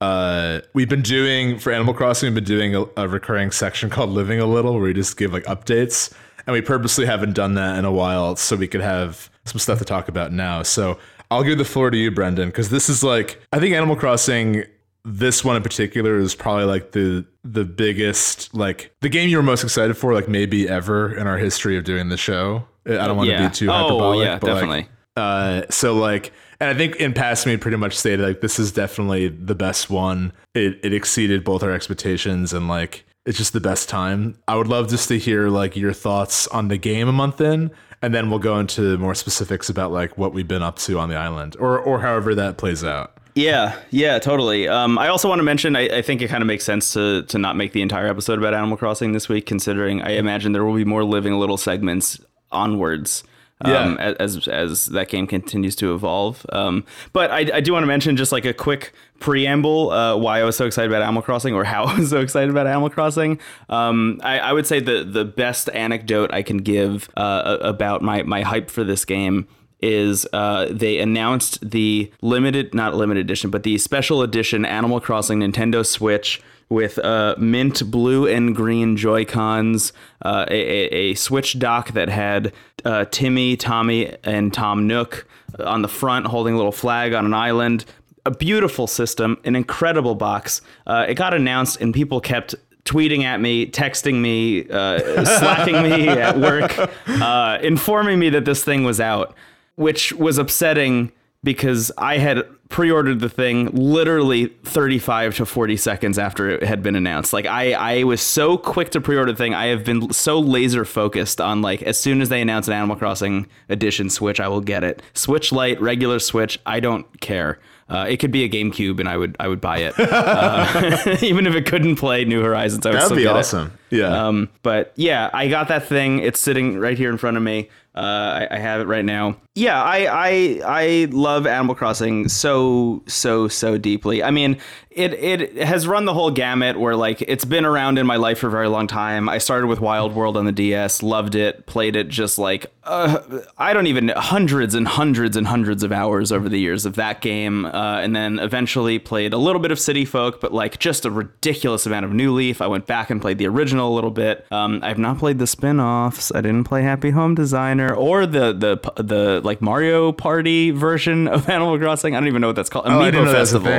uh, 0.00 0.60
we've 0.72 0.88
been 0.88 1.02
doing 1.02 1.58
for 1.58 1.72
Animal 1.72 1.94
Crossing, 1.94 2.28
we've 2.28 2.34
been 2.34 2.44
doing 2.44 2.74
a, 2.74 2.84
a 2.96 3.08
recurring 3.08 3.52
section 3.52 3.88
called 3.90 4.10
Living 4.10 4.40
a 4.40 4.46
Little, 4.46 4.74
where 4.74 4.82
we 4.82 4.94
just 4.94 5.16
give 5.16 5.32
like 5.32 5.44
updates, 5.44 6.12
and 6.46 6.52
we 6.52 6.60
purposely 6.60 7.06
haven't 7.06 7.34
done 7.34 7.54
that 7.54 7.78
in 7.78 7.84
a 7.84 7.92
while, 7.92 8.34
so 8.34 8.56
we 8.56 8.66
could 8.66 8.80
have 8.80 9.30
some 9.44 9.60
stuff 9.60 9.78
to 9.78 9.84
talk 9.84 10.08
about 10.08 10.32
now. 10.32 10.64
So 10.64 10.98
I'll 11.30 11.44
give 11.44 11.58
the 11.58 11.64
floor 11.64 11.90
to 11.90 11.96
you, 11.96 12.10
Brendan, 12.10 12.48
because 12.48 12.70
this 12.70 12.88
is 12.88 13.04
like 13.04 13.40
I 13.52 13.60
think 13.60 13.74
Animal 13.74 13.94
Crossing. 13.94 14.64
This 15.04 15.44
one 15.44 15.56
in 15.56 15.62
particular 15.62 16.18
is 16.18 16.34
probably 16.34 16.64
like 16.64 16.92
the 16.92 17.24
the 17.42 17.64
biggest 17.64 18.54
like 18.54 18.94
the 19.00 19.08
game 19.08 19.28
you 19.28 19.36
were 19.36 19.42
most 19.42 19.64
excited 19.64 19.96
for 19.96 20.12
like 20.12 20.28
maybe 20.28 20.68
ever 20.68 21.14
in 21.14 21.26
our 21.26 21.38
history 21.38 21.76
of 21.76 21.84
doing 21.84 22.08
the 22.08 22.16
show. 22.16 22.66
I 22.86 23.06
don't 23.06 23.16
want 23.16 23.30
to 23.30 23.48
be 23.48 23.54
too 23.54 23.70
oh, 23.70 23.72
hyperbolic, 23.72 24.26
yeah, 24.26 24.38
but 24.38 24.46
like, 24.46 24.54
definitely. 24.54 24.88
uh, 25.16 25.62
so 25.70 25.94
like, 25.94 26.32
and 26.60 26.70
I 26.70 26.74
think 26.74 26.96
in 26.96 27.12
past 27.12 27.46
we 27.46 27.56
pretty 27.56 27.76
much 27.76 27.96
stated 27.96 28.26
like 28.26 28.40
this 28.40 28.58
is 28.58 28.72
definitely 28.72 29.28
the 29.28 29.54
best 29.54 29.90
one. 29.90 30.32
It 30.54 30.80
it 30.82 30.92
exceeded 30.92 31.44
both 31.44 31.62
our 31.62 31.72
expectations 31.72 32.52
and 32.52 32.68
like 32.68 33.04
it's 33.26 33.38
just 33.38 33.52
the 33.52 33.60
best 33.60 33.88
time. 33.88 34.38
I 34.48 34.56
would 34.56 34.66
love 34.66 34.88
just 34.88 35.08
to 35.08 35.18
hear 35.18 35.48
like 35.48 35.76
your 35.76 35.92
thoughts 35.92 36.46
on 36.48 36.68
the 36.68 36.78
game 36.78 37.08
a 37.08 37.12
month 37.12 37.40
in, 37.40 37.70
and 38.02 38.14
then 38.14 38.30
we'll 38.30 38.38
go 38.38 38.58
into 38.58 38.96
more 38.98 39.14
specifics 39.14 39.68
about 39.68 39.92
like 39.92 40.16
what 40.16 40.32
we've 40.32 40.48
been 40.48 40.62
up 40.62 40.78
to 40.80 40.98
on 40.98 41.08
the 41.08 41.16
island 41.16 41.56
or 41.58 41.78
or 41.78 42.00
however 42.00 42.34
that 42.34 42.56
plays 42.56 42.82
out. 42.82 43.16
Yeah, 43.34 43.78
yeah, 43.90 44.18
totally. 44.18 44.68
Um, 44.68 44.98
I 44.98 45.08
also 45.08 45.28
want 45.28 45.38
to 45.38 45.44
mention, 45.44 45.76
I, 45.76 45.98
I 45.98 46.02
think 46.02 46.20
it 46.22 46.28
kind 46.28 46.42
of 46.42 46.46
makes 46.46 46.64
sense 46.64 46.92
to 46.94 47.22
to 47.24 47.38
not 47.38 47.56
make 47.56 47.72
the 47.72 47.82
entire 47.82 48.06
episode 48.08 48.38
about 48.38 48.54
Animal 48.54 48.76
Crossing 48.76 49.12
this 49.12 49.28
week, 49.28 49.46
considering 49.46 50.02
I 50.02 50.10
imagine 50.12 50.52
there 50.52 50.64
will 50.64 50.74
be 50.76 50.84
more 50.84 51.04
living 51.04 51.34
little 51.38 51.56
segments 51.56 52.20
onwards. 52.50 53.22
Um, 53.62 53.98
Yeah. 54.00 54.14
as 54.18 54.48
as 54.48 54.86
that 54.86 55.10
game 55.10 55.26
continues 55.26 55.76
to 55.76 55.94
evolve, 55.94 56.46
um, 56.50 56.82
but 57.12 57.30
I, 57.30 57.40
I 57.56 57.60
do 57.60 57.74
want 57.74 57.82
to 57.82 57.86
mention 57.88 58.16
just 58.16 58.32
like 58.32 58.46
a 58.46 58.54
quick 58.54 58.94
preamble 59.18 59.90
uh, 59.90 60.16
why 60.16 60.40
I 60.40 60.44
was 60.44 60.56
so 60.56 60.64
excited 60.64 60.90
about 60.90 61.02
Animal 61.02 61.20
Crossing 61.20 61.54
or 61.54 61.62
how 61.64 61.84
I 61.92 61.98
was 61.98 62.08
so 62.08 62.20
excited 62.20 62.48
about 62.48 62.66
Animal 62.66 62.88
Crossing. 62.88 63.38
Um, 63.68 64.18
I, 64.24 64.38
I 64.38 64.52
would 64.54 64.66
say 64.66 64.80
the 64.80 65.04
the 65.04 65.26
best 65.26 65.68
anecdote 65.74 66.32
I 66.32 66.40
can 66.40 66.56
give 66.56 67.10
uh, 67.18 67.58
about 67.60 68.00
my 68.00 68.22
my 68.22 68.40
hype 68.40 68.70
for 68.70 68.82
this 68.82 69.04
game 69.04 69.46
is 69.82 70.26
uh, 70.32 70.66
they 70.70 70.98
announced 70.98 71.70
the 71.70 72.10
limited, 72.22 72.74
not 72.74 72.94
limited 72.94 73.20
edition, 73.20 73.50
but 73.50 73.62
the 73.62 73.78
special 73.78 74.22
edition 74.22 74.64
Animal 74.64 75.00
Crossing 75.00 75.40
Nintendo 75.40 75.84
Switch 75.84 76.42
with 76.68 76.98
uh, 77.00 77.34
mint 77.36 77.90
blue 77.90 78.26
and 78.26 78.54
green 78.54 78.96
Joy 78.96 79.24
Cons, 79.24 79.92
uh, 80.24 80.46
a, 80.48 80.54
a, 80.54 81.14
Switch 81.14 81.58
dock 81.58 81.92
that 81.92 82.08
had 82.08 82.52
uh, 82.84 83.04
Timmy, 83.06 83.56
Tommy, 83.56 84.14
and 84.22 84.54
Tom 84.54 84.86
Nook 84.86 85.26
on 85.58 85.82
the 85.82 85.88
front 85.88 86.26
holding 86.26 86.54
a 86.54 86.56
little 86.56 86.72
flag 86.72 87.12
on 87.12 87.26
an 87.26 87.34
island. 87.34 87.84
A 88.24 88.30
beautiful 88.30 88.86
system, 88.86 89.38
an 89.44 89.56
incredible 89.56 90.14
box. 90.14 90.62
Uh, 90.86 91.06
it 91.08 91.14
got 91.14 91.34
announced, 91.34 91.80
and 91.80 91.92
people 91.92 92.20
kept 92.20 92.54
tweeting 92.84 93.24
at 93.24 93.40
me, 93.40 93.66
texting 93.66 94.20
me, 94.20 94.68
uh, 94.68 95.24
slacking 95.38 95.82
me 95.82 96.08
at 96.08 96.38
work, 96.38 96.78
uh, 97.08 97.58
informing 97.62 98.18
me 98.18 98.30
that 98.30 98.44
this 98.44 98.62
thing 98.62 98.84
was 98.84 99.00
out, 99.00 99.34
which 99.80 100.12
was 100.12 100.36
upsetting 100.36 101.10
because 101.42 101.90
I 101.96 102.18
had 102.18 102.44
pre-ordered 102.68 103.20
the 103.20 103.30
thing 103.30 103.70
literally 103.72 104.48
35 104.64 105.36
to 105.36 105.46
40 105.46 105.76
seconds 105.78 106.18
after 106.18 106.50
it 106.50 106.62
had 106.62 106.82
been 106.82 106.94
announced. 106.94 107.32
Like 107.32 107.46
I, 107.46 107.72
I 107.72 108.04
was 108.04 108.20
so 108.20 108.58
quick 108.58 108.90
to 108.90 109.00
pre-order 109.00 109.32
the 109.32 109.38
thing. 109.38 109.54
I 109.54 109.68
have 109.68 109.82
been 109.84 110.12
so 110.12 110.38
laser 110.38 110.84
focused 110.84 111.40
on 111.40 111.62
like 111.62 111.82
as 111.82 111.98
soon 111.98 112.20
as 112.20 112.28
they 112.28 112.42
announce 112.42 112.68
an 112.68 112.74
Animal 112.74 112.94
Crossing 112.96 113.46
edition 113.70 114.10
Switch, 114.10 114.38
I 114.38 114.48
will 114.48 114.60
get 114.60 114.84
it. 114.84 115.02
Switch 115.14 115.50
Lite, 115.50 115.80
regular 115.80 116.18
Switch, 116.18 116.60
I 116.66 116.78
don't 116.78 117.20
care. 117.22 117.58
Uh, 117.88 118.06
it 118.08 118.18
could 118.18 118.30
be 118.30 118.44
a 118.44 118.48
GameCube, 118.48 119.00
and 119.00 119.08
I 119.08 119.16
would 119.16 119.34
I 119.40 119.48
would 119.48 119.60
buy 119.60 119.78
it, 119.78 119.94
uh, 119.98 121.16
even 121.22 121.44
if 121.48 121.56
it 121.56 121.66
couldn't 121.66 121.96
play 121.96 122.24
New 122.24 122.40
Horizons. 122.40 122.86
I 122.86 122.90
would 122.90 122.96
That'd 122.96 123.06
still 123.06 123.16
be 123.16 123.24
get 123.24 123.34
it. 123.34 123.38
awesome. 123.38 123.72
Yeah. 123.90 124.26
Um, 124.28 124.48
but 124.62 124.92
yeah, 124.94 125.28
I 125.32 125.48
got 125.48 125.66
that 125.68 125.86
thing. 125.88 126.20
It's 126.20 126.38
sitting 126.38 126.78
right 126.78 126.96
here 126.96 127.10
in 127.10 127.18
front 127.18 127.36
of 127.36 127.42
me. 127.42 127.68
Uh, 127.92 127.98
I, 127.98 128.48
I 128.52 128.58
have 128.58 128.80
it 128.80 128.86
right 128.86 129.04
now. 129.04 129.38
Yeah, 129.60 129.82
I, 129.82 130.06
I 130.06 130.60
I 130.64 131.08
love 131.10 131.46
Animal 131.46 131.74
Crossing 131.74 132.30
so 132.30 133.02
so 133.06 133.46
so 133.46 133.76
deeply. 133.76 134.22
I 134.22 134.30
mean, 134.30 134.56
it 134.90 135.12
it 135.12 135.56
has 135.58 135.86
run 135.86 136.04
the 136.04 136.14
whole 136.14 136.30
gamut 136.30 136.80
where 136.80 136.96
like 136.96 137.22
it's 137.22 137.44
been 137.44 137.64
around 137.64 137.98
in 137.98 138.06
my 138.06 138.16
life 138.16 138.38
for 138.38 138.48
a 138.48 138.50
very 138.50 138.68
long 138.68 138.86
time. 138.86 139.28
I 139.28 139.38
started 139.38 139.68
with 139.68 139.80
Wild 139.80 140.14
World 140.14 140.36
on 140.36 140.46
the 140.46 140.52
DS, 140.52 141.02
loved 141.02 141.34
it, 141.34 141.66
played 141.66 141.94
it 141.94 142.08
just 142.08 142.38
like 142.38 142.72
uh, 142.82 143.20
I 143.56 143.72
don't 143.72 143.86
even 143.86 144.08
hundreds 144.08 144.74
and 144.74 144.88
hundreds 144.88 145.36
and 145.36 145.46
hundreds 145.46 145.84
of 145.84 145.92
hours 145.92 146.32
over 146.32 146.48
the 146.48 146.58
years 146.58 146.86
of 146.86 146.96
that 146.96 147.20
game, 147.20 147.66
uh, 147.66 148.00
and 148.00 148.16
then 148.16 148.40
eventually 148.40 148.98
played 148.98 149.32
a 149.32 149.38
little 149.38 149.60
bit 149.60 149.70
of 149.70 149.78
City 149.78 150.04
Folk, 150.04 150.40
but 150.40 150.52
like 150.52 150.80
just 150.80 151.04
a 151.04 151.10
ridiculous 151.10 151.86
amount 151.86 152.04
of 152.04 152.12
New 152.12 152.34
Leaf. 152.34 152.60
I 152.60 152.66
went 152.66 152.86
back 152.86 153.10
and 153.10 153.20
played 153.20 153.38
the 153.38 153.46
original 153.46 153.92
a 153.92 153.94
little 153.94 154.10
bit. 154.10 154.44
Um, 154.50 154.80
I've 154.82 154.98
not 154.98 155.18
played 155.18 155.38
the 155.38 155.46
spin-offs. 155.46 156.32
I 156.34 156.40
didn't 156.40 156.64
play 156.64 156.82
Happy 156.82 157.10
Home 157.10 157.36
Designer 157.36 157.94
or 157.94 158.26
the 158.26 158.52
the 158.52 159.02
the 159.02 159.40
like 159.50 159.60
Mario 159.60 160.12
Party 160.12 160.70
version 160.70 161.26
of 161.28 161.48
Animal 161.56 161.76
Crossing. 161.78 162.14
I 162.14 162.20
don't 162.20 162.28
even 162.28 162.40
know 162.40 162.46
what 162.46 162.56
that's 162.56 162.70
called. 162.70 162.86
Amiibo 162.86 162.94
oh, 162.96 163.00
I 163.00 163.10
didn't 163.10 163.24
know 163.26 163.32
that's 163.32 163.52
a 163.52 163.60
Festival. 163.60 163.72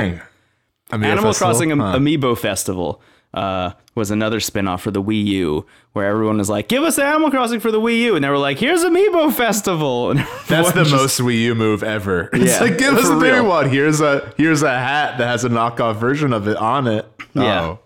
Amiibo 0.90 1.04
Animal 1.06 1.32
Festival? 1.32 1.34
Crossing 1.34 1.70
Huh. 1.70 1.96
Amiibo 1.98 2.38
Festival 2.38 3.00
uh, 3.34 3.70
was 3.94 4.10
another 4.10 4.40
spin-off 4.40 4.82
for 4.82 4.90
the 4.90 5.02
Wii 5.02 5.24
U 5.24 5.64
where 5.94 6.06
everyone 6.06 6.36
was 6.36 6.50
like, 6.50 6.68
"Give 6.68 6.82
us 6.82 6.98
Animal 6.98 7.30
Crossing 7.30 7.60
for 7.60 7.70
the 7.72 7.80
Wii 7.80 7.98
U," 8.00 8.14
and 8.14 8.22
they 8.24 8.28
were 8.28 8.36
like, 8.36 8.58
"Here's 8.58 8.84
Amiibo 8.84 9.32
Festival." 9.32 10.10
And 10.12 10.18
That's 10.48 10.72
the 10.72 10.82
just- 10.84 10.92
most 10.92 11.18
Wii 11.20 11.38
U 11.38 11.54
move 11.54 11.82
ever. 11.82 12.28
It's 12.34 12.52
Yeah, 12.52 12.60
like 12.60 12.76
give 12.78 12.94
us 12.94 13.08
baby 13.08 13.32
real. 13.32 13.46
one. 13.46 13.70
Here's 13.70 14.00
a 14.02 14.34
here's 14.36 14.62
a 14.62 14.70
hat 14.70 15.16
that 15.18 15.26
has 15.26 15.44
a 15.44 15.48
knockoff 15.48 15.96
version 15.96 16.32
of 16.34 16.46
it 16.48 16.58
on 16.58 16.86
it. 16.86 17.06
Yeah. 17.34 17.76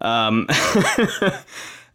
Oh. 0.00 0.06
Um, 0.08 0.46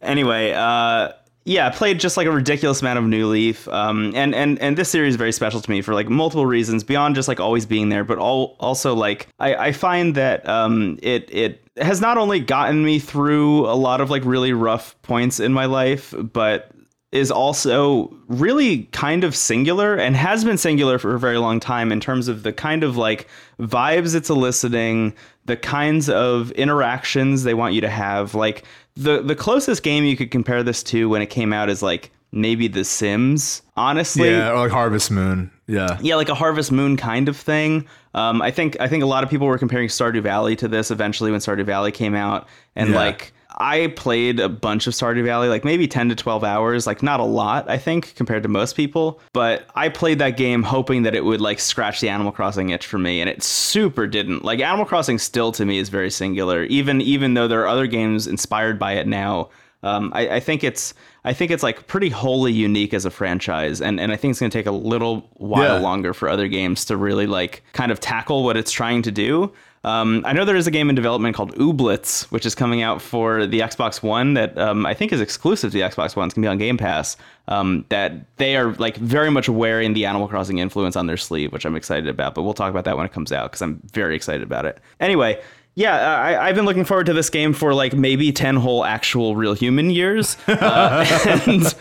anyway, 0.02 0.52
uh, 0.54 1.10
yeah, 1.44 1.70
played 1.72 2.00
just 2.00 2.18
like 2.18 2.28
a 2.28 2.32
ridiculous 2.32 2.82
amount 2.82 3.00
of 3.00 3.06
New 3.06 3.28
Leaf, 3.28 3.68
um, 3.70 4.14
and 4.16 4.36
and 4.36 4.60
and 4.60 4.78
this 4.78 4.90
series 4.90 5.14
is 5.14 5.16
very 5.16 5.32
special 5.32 5.60
to 5.60 5.70
me 5.70 5.82
for 5.82 5.94
like 5.94 6.08
multiple 6.08 6.46
reasons 6.46 6.84
beyond 6.84 7.16
just 7.16 7.28
like 7.28 7.40
always 7.40 7.66
being 7.66 7.90
there, 7.90 8.04
but 8.04 8.20
all 8.20 8.56
also 8.60 8.94
like 8.94 9.28
I, 9.40 9.56
I 9.56 9.72
find 9.72 10.14
that 10.16 10.48
um, 10.48 11.00
it 11.02 11.28
it 11.32 11.68
has 11.78 12.00
not 12.00 12.18
only 12.18 12.40
gotten 12.40 12.84
me 12.86 13.00
through 13.00 13.66
a 13.66 13.74
lot 13.74 14.02
of 14.02 14.12
like 14.12 14.24
really 14.24 14.54
rough 14.54 14.96
points 15.02 15.40
in 15.40 15.52
my 15.52 15.66
life, 15.66 16.14
but 16.18 16.72
is 17.12 17.30
also 17.30 18.16
really 18.28 18.84
kind 18.94 19.26
of 19.26 19.36
singular 19.36 19.96
and 19.96 20.16
has 20.16 20.46
been 20.46 20.58
singular 20.58 20.98
for 20.98 21.14
a 21.14 21.20
very 21.20 21.38
long 21.38 21.60
time 21.60 21.92
in 21.92 22.00
terms 22.00 22.30
of 22.30 22.44
the 22.44 22.54
kind 22.54 22.84
of 22.84 22.96
like 22.96 23.28
vibes 23.60 24.16
it's 24.16 24.30
eliciting, 24.30 25.14
the 25.46 25.58
kinds 25.58 26.10
of 26.10 26.52
interactions 26.52 27.44
they 27.44 27.54
want 27.54 27.74
you 27.74 27.82
to 27.82 27.90
have. 27.90 28.34
Like 28.34 28.64
the 28.96 29.22
the 29.22 29.36
closest 29.36 29.84
game 29.84 30.04
you 30.06 30.18
could 30.18 30.32
compare 30.32 30.64
this 30.64 30.84
to 30.84 31.10
when 31.10 31.22
it 31.22 31.28
came 31.30 31.54
out 31.54 31.70
is 31.70 31.82
like 31.82 32.12
maybe 32.34 32.68
The 32.68 32.84
Sims, 32.84 33.62
honestly. 33.76 34.30
Yeah, 34.30 34.52
or 34.52 34.58
like 34.60 34.72
Harvest 34.72 35.12
Moon. 35.12 35.52
Yeah. 35.68 35.98
Yeah, 36.02 36.16
like 36.16 36.30
a 36.30 36.36
Harvest 36.36 36.72
Moon 36.72 36.96
kind 36.98 37.28
of 37.30 37.36
thing. 37.38 37.86
Um, 38.14 38.42
I 38.42 38.52
think 38.52 38.78
I 38.80 38.88
think 38.88 39.04
a 39.04 39.08
lot 39.08 39.24
of 39.24 39.30
people 39.30 39.48
were 39.48 39.58
comparing 39.58 39.88
Stardew 39.90 40.22
Valley 40.22 40.56
to 40.58 40.68
this 40.68 40.92
eventually 40.92 41.32
when 41.32 41.40
Stardew 41.40 41.66
Valley 41.66 41.92
came 41.92 42.16
out, 42.16 42.48
and 42.76 42.90
Yeah. 42.90 42.96
like 42.96 43.34
I 43.62 43.88
played 43.96 44.40
a 44.40 44.50
bunch 44.50 44.88
of 44.88 44.94
Stardew 44.94 45.24
Valley, 45.24 45.48
like 45.48 45.64
maybe 45.64 45.88
ten 45.88 46.10
to 46.10 46.16
twelve 46.16 46.44
hours, 46.44 46.88
like 46.88 47.04
not 47.04 47.20
a 47.20 47.24
lot, 47.24 47.70
I 47.70 47.78
think, 47.78 48.16
compared 48.16 48.44
to 48.44 48.50
most 48.50 48.76
people. 48.76 49.20
But 49.34 49.68
I 49.76 49.90
played 49.90 50.20
that 50.20 50.36
game 50.38 50.64
hoping 50.64 51.04
that 51.04 51.16
it 51.16 51.24
would 51.24 51.40
like 51.42 51.60
scratch 51.60 52.02
the 52.02 52.10
Animal 52.10 52.32
Crossing 52.32 52.72
itch 52.72 52.86
for 52.88 52.98
me, 52.98 53.22
and 53.22 53.30
it 53.30 53.44
super 53.44 54.08
didn't. 54.08 54.44
Like 54.44 54.60
Animal 54.60 54.86
Crossing 54.86 55.20
still 55.20 55.52
to 55.54 55.66
me 55.66 55.78
is 55.78 55.90
very 55.90 56.10
singular, 56.12 56.64
even 56.64 57.02
even 57.02 57.36
though 57.36 57.48
there 57.48 57.62
are 57.62 57.68
other 57.68 57.88
games 57.88 58.28
inspired 58.28 58.80
by 58.80 58.94
it 58.94 59.08
now. 59.08 59.50
Um, 59.84 60.12
I, 60.14 60.36
I 60.36 60.40
think 60.40 60.64
it's 60.64 60.94
I 61.24 61.34
think 61.34 61.50
it's 61.50 61.64
like 61.64 61.88
pretty 61.88 62.10
wholly 62.10 62.52
unique 62.54 62.94
as 62.94 63.06
a 63.06 63.10
franchise, 63.10 63.82
and 63.82 64.00
and 64.00 64.12
I 64.12 64.16
think 64.16 64.32
it's 64.32 64.40
going 64.40 64.52
to 64.52 64.58
take 64.58 64.68
a 64.68 64.72
little 64.72 65.28
while 65.38 65.78
Yeah. 65.78 65.82
longer 65.82 66.14
for 66.14 66.30
other 66.30 66.48
games 66.48 66.86
to 66.86 66.98
really 66.98 67.26
like 67.26 67.64
kind 67.74 67.92
of 67.92 68.00
tackle 68.00 68.44
what 68.44 68.58
it's 68.58 68.72
trying 68.72 69.02
to 69.04 69.12
do. 69.12 69.52
Um, 69.84 70.22
I 70.26 70.34
know 70.34 70.46
there 70.46 70.56
is 70.56 70.68
a 70.68 70.72
game 70.72 70.90
in 70.90 70.96
development 70.96 71.36
called 71.36 71.56
Ooblets, 71.56 72.24
which 72.32 72.46
is 72.46 72.54
coming 72.54 72.84
out 72.84 73.02
for 73.02 73.48
the 73.48 73.62
Xbox 73.62 74.04
One 74.04 74.36
that 74.36 74.56
um, 74.58 74.86
I 74.86 74.94
think 74.94 75.12
is 75.12 75.22
exclusive 75.22 75.72
to 75.72 75.78
the 75.78 75.84
Xbox 75.84 76.16
One. 76.16 76.28
It's 76.28 76.36
gonna 76.36 76.46
be 76.46 76.50
on 76.50 76.60
Game 76.60 76.78
Pass. 76.78 77.18
Um, 77.48 77.86
that 77.90 78.14
they 78.38 78.56
are 78.56 78.74
like 78.76 78.98
very 78.98 79.32
much 79.32 79.50
wearing 79.50 79.94
the 79.94 80.06
Animal 80.06 80.28
Crossing 80.28 80.60
influence 80.60 80.96
on 80.96 81.08
their 81.08 81.18
sleeve, 81.18 81.52
which 81.52 81.66
I'm 81.66 81.76
excited 81.76 82.08
about. 82.08 82.36
But 82.36 82.44
we'll 82.44 82.54
talk 82.54 82.70
about 82.70 82.86
that 82.86 82.96
when 82.96 83.06
it 83.06 83.12
comes 83.12 83.32
out 83.32 83.52
because 83.52 83.62
I'm 83.64 83.82
very 83.92 84.16
excited 84.16 84.44
about 84.44 84.66
it. 84.66 84.80
Anyway, 85.00 85.42
yeah, 85.76 85.96
uh, 85.96 86.18
I, 86.18 86.48
I've 86.50 86.56
been 86.56 86.66
looking 86.66 86.84
forward 86.86 87.06
to 87.06 87.14
this 87.14 87.30
game 87.30 87.54
for 87.54 87.74
like 87.74 87.94
maybe 87.94 88.32
ten 88.32 88.56
whole 88.58 88.84
actual 88.84 89.36
real 89.36 89.54
human 89.54 89.90
years, 89.90 90.36
uh, 90.48 91.06
and 91.48 91.76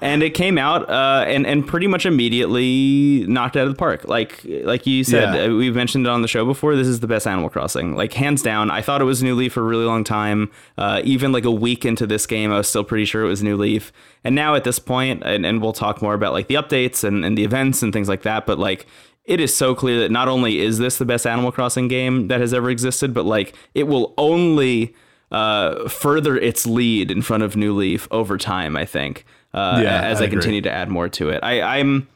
and 0.00 0.22
it 0.22 0.30
came 0.30 0.58
out 0.58 0.88
uh, 0.90 1.24
and 1.26 1.46
and 1.46 1.66
pretty 1.66 1.86
much 1.86 2.06
immediately 2.06 3.24
knocked 3.28 3.56
out 3.56 3.66
of 3.66 3.72
the 3.72 3.78
park. 3.78 4.06
Like 4.08 4.40
like 4.44 4.86
you 4.86 5.04
said, 5.04 5.34
Yeah. 5.34 5.44
uh, 5.44 5.56
we've 5.56 5.74
mentioned 5.74 6.06
it 6.06 6.10
on 6.10 6.22
the 6.22 6.28
show 6.28 6.44
before. 6.44 6.74
This 6.76 6.86
is 6.88 7.00
the 7.00 7.06
best 7.06 7.26
Animal 7.26 7.48
Crossing, 7.50 7.94
like 7.94 8.12
hands 8.12 8.42
down. 8.42 8.70
I 8.70 8.82
thought 8.82 9.00
it 9.00 9.04
was 9.04 9.22
New 9.22 9.34
Leaf 9.34 9.52
for 9.52 9.60
a 9.60 9.64
really 9.64 9.84
long 9.84 10.04
time. 10.04 10.50
Uh, 10.76 11.00
even 11.04 11.32
like 11.32 11.44
a 11.44 11.50
week 11.50 11.84
into 11.84 12.06
this 12.06 12.26
game, 12.26 12.52
I 12.52 12.58
was 12.58 12.68
still 12.68 12.84
pretty 12.84 13.04
sure 13.04 13.24
it 13.24 13.28
was 13.28 13.42
New 13.42 13.56
Leaf. 13.56 13.92
And 14.24 14.34
now 14.34 14.54
at 14.56 14.64
this 14.64 14.78
point, 14.80 15.22
and, 15.24 15.46
and 15.46 15.62
we'll 15.62 15.72
talk 15.72 16.02
more 16.02 16.14
about 16.14 16.32
like 16.32 16.48
the 16.48 16.54
updates 16.56 17.04
and, 17.04 17.24
and 17.24 17.38
the 17.38 17.44
events 17.44 17.82
and 17.82 17.92
things 17.92 18.08
like 18.08 18.22
that. 18.22 18.44
But 18.46 18.58
like 18.58 18.86
it 19.26 19.40
is 19.40 19.54
so 19.54 19.74
clear 19.74 20.00
that 20.00 20.10
not 20.10 20.28
only 20.28 20.60
is 20.60 20.78
this 20.78 20.98
the 20.98 21.04
best 21.04 21.26
Animal 21.26 21.52
Crossing 21.52 21.88
game 21.88 22.28
that 22.28 22.40
has 22.40 22.54
ever 22.54 22.70
existed, 22.70 23.12
but 23.12 23.24
like 23.26 23.54
it 23.74 23.84
will 23.84 24.14
only 24.16 24.94
uh, 25.30 25.88
further 25.88 26.36
its 26.36 26.66
lead 26.66 27.10
in 27.10 27.22
front 27.22 27.42
of 27.42 27.56
New 27.56 27.74
Leaf 27.74 28.06
over 28.10 28.38
time. 28.38 28.76
I 28.76 28.84
think 28.84 29.24
uh, 29.52 29.80
Yeah, 29.82 30.00
as 30.02 30.20
I 30.20 30.28
continue 30.28 30.60
to 30.62 30.70
add 30.70 30.88
more 30.88 31.08
to 31.10 31.30
it. 31.30 31.40
I, 31.42 31.60
I'm 31.78 32.08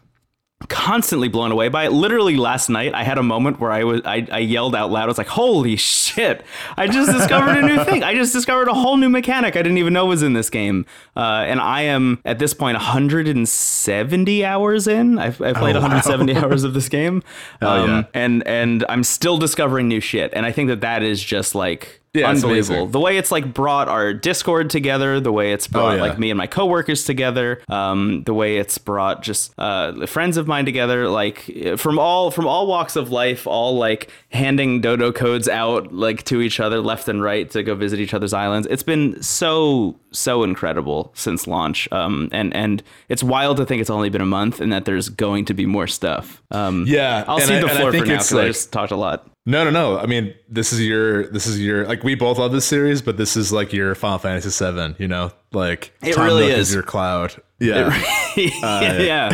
constantly 0.69 1.29
blown 1.29 1.51
away 1.53 1.69
by 1.69 1.85
it. 1.87 1.93
Literally 1.93 2.37
last 2.37 2.69
night, 2.69 2.95
I 2.95 3.03
had 3.03 3.19
a 3.19 3.23
moment 3.23 3.61
where 3.61 3.73
I 3.73 3.85
was 3.85 4.03
I, 4.05 4.27
I 4.31 4.39
yelled 4.41 4.75
out 4.75 4.91
loud. 4.91 5.05
I 5.05 5.07
was 5.07 5.19
like, 5.19 5.27
"Holy 5.29 5.77
shit! 5.77 6.45
I 6.77 6.87
just 6.87 7.11
discovered 7.13 7.57
a 7.57 7.63
new 7.63 7.85
thing. 7.85 8.05
I 8.05 8.15
just 8.15 8.33
discovered 8.33 8.69
a 8.69 8.75
whole 8.75 8.97
new 8.97 9.09
mechanic 9.09 9.57
I 9.57 9.63
didn't 9.63 9.79
even 9.79 9.93
know 9.93 10.07
was 10.07 10.23
in 10.23 10.33
this 10.35 10.51
game." 10.51 10.87
Uh, 11.17 11.45
and 11.47 11.61
I 11.61 11.83
am 11.83 12.21
at 12.25 12.39
this 12.39 12.55
point 12.55 12.77
170 12.77 14.45
hours 14.45 14.87
in. 14.87 15.19
I've, 15.19 15.41
I've 15.41 15.57
played 15.57 15.77
Oh, 15.77 15.81
wow. 15.81 15.89
170 15.89 16.37
hours 16.45 16.65
of 16.65 16.75
this 16.75 16.89
game, 16.89 17.23
Hell 17.61 17.87
yeah. 17.87 17.99
Um, 17.99 18.07
and 18.15 18.47
and 18.47 18.85
I'm 18.89 19.05
still 19.05 19.39
discovering 19.39 19.89
new 19.89 20.01
shit. 20.01 20.33
And 20.35 20.45
I 20.47 20.53
think 20.53 20.69
that 20.69 20.81
that 20.83 21.03
is 21.03 21.23
just 21.23 21.55
like. 21.55 22.00
Yeah, 22.13 22.29
unbelievable. 22.29 22.87
The 22.89 22.99
way 22.99 23.19
it's 23.19 23.31
like 23.31 23.55
brought 23.55 23.87
our 23.89 24.13
Discord 24.13 24.69
together, 24.69 25.21
the 25.21 25.31
way 25.31 25.53
it's 25.53 25.69
brought 25.69 25.93
Oh, 25.93 25.95
yeah. 25.97 26.03
like 26.03 26.19
me 26.19 26.31
and 26.31 26.39
my 26.39 26.49
coworkers 26.49 27.05
together, 27.05 27.63
um, 27.69 28.25
the 28.25 28.35
way 28.35 28.57
it's 28.57 28.79
brought 28.79 29.23
just 29.23 29.53
uh, 29.59 30.07
friends 30.07 30.37
of 30.37 30.49
mine 30.49 30.65
together, 30.65 31.09
like 31.09 31.49
from 31.77 32.01
all 32.01 32.33
from 32.33 32.49
all 32.49 32.67
walks 32.67 32.97
of 32.97 33.11
life, 33.13 33.47
all 33.47 33.77
like 33.77 34.11
handing 34.31 34.81
dodo 34.81 35.13
codes 35.13 35.49
out 35.49 35.93
like 35.93 36.25
to 36.25 36.41
each 36.41 36.59
other 36.59 36.81
left 36.81 37.07
and 37.07 37.23
right 37.23 37.49
to 37.51 37.63
go 37.63 37.77
visit 37.77 38.01
each 38.01 38.13
other's 38.13 38.33
islands. 38.33 38.67
It's 38.69 38.83
been 38.83 39.23
so 39.23 39.97
so 40.11 40.43
incredible 40.43 41.13
since 41.15 41.47
launch, 41.47 41.89
um, 41.93 42.29
and 42.33 42.53
and 42.57 42.83
it's 43.09 43.23
wild 43.23 43.57
to 43.59 43.65
think 43.67 43.81
it's 43.81 43.91
only 43.91 44.09
been 44.09 44.21
a 44.21 44.27
month 44.27 44.61
and 44.61 44.73
that 44.73 44.85
there's 44.85 45.09
going 45.11 45.45
to 45.45 45.55
be 45.55 45.65
more 45.65 45.87
stuff. 45.87 46.43
Um, 46.51 46.87
Yeah, 46.89 47.23
I'll 47.29 47.39
see 47.39 47.55
I- 47.55 47.61
the 47.61 47.69
floor 47.69 47.93
for 47.93 47.99
now 47.99 48.03
because 48.05 48.35
I 48.35 48.47
just 48.49 48.73
talked 48.73 48.91
a 48.91 48.97
lot. 48.97 49.30
No, 49.47 49.65
no, 49.65 49.71
no. 49.71 49.99
I 49.99 50.07
mean, 50.07 50.35
this 50.49 50.73
is 50.73 50.81
your, 50.83 51.27
this 51.29 51.47
is 51.47 51.59
your, 51.59 51.87
like 51.87 52.05
we 52.05 52.15
both 52.15 52.39
love 52.39 52.53
this 52.53 52.67
series, 52.67 53.01
but 53.01 53.17
this 53.17 53.37
is 53.37 53.51
like 53.53 53.73
your 53.73 53.95
Final 53.95 54.19
Fantasy 54.19 54.51
VII. 54.65 54.95
You 54.99 55.09
know, 55.09 55.33
like 55.53 55.93
It 56.03 56.13
Tom 56.15 56.27
really 56.27 56.49
Nook 56.49 56.59
is. 56.59 56.75
your 56.75 56.83
cloud. 56.83 57.35
Yeah. 57.59 57.89
yeah, 58.37 59.29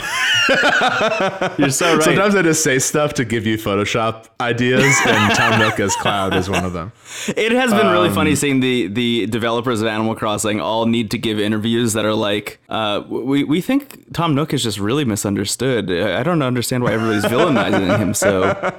you're 1.58 1.70
so 1.70 1.94
right. 1.94 2.02
Sometimes 2.02 2.34
I 2.34 2.42
just 2.42 2.62
say 2.64 2.78
stuff 2.78 3.14
to 3.14 3.25
give 3.25 3.46
you 3.46 3.56
Photoshop 3.56 4.26
ideas, 4.40 4.84
and 5.06 5.34
Tom 5.34 5.58
Nook 5.60 5.78
as 5.86 5.94
cloud 5.96 6.34
is 6.34 6.48
one 6.50 6.64
of 6.64 6.72
them. 6.72 6.92
It 7.28 7.52
has 7.52 7.70
been 7.72 7.86
really 7.88 8.08
Um, 8.08 8.14
funny 8.14 8.34
seeing 8.34 8.60
the 8.60 8.88
the 8.88 9.26
developers 9.26 9.80
of 9.80 9.86
Animal 9.88 10.14
Crossing 10.16 10.60
all 10.60 10.86
need 10.86 11.10
to 11.12 11.18
give 11.18 11.38
interviews 11.38 11.92
that 11.92 12.04
are 12.04 12.14
like, 12.14 12.58
uh, 12.68 13.02
we 13.08 13.44
we 13.44 13.60
think 13.60 14.12
Tom 14.12 14.34
Nook 14.34 14.52
is 14.52 14.62
just 14.62 14.78
really 14.78 15.04
misunderstood. 15.04 15.90
I 15.90 16.22
don't 16.22 16.42
understand 16.42 16.82
why 16.84 16.92
everybody's 16.94 17.25
villainizing 17.25 17.96
him. 17.98 18.12
So 18.14 18.75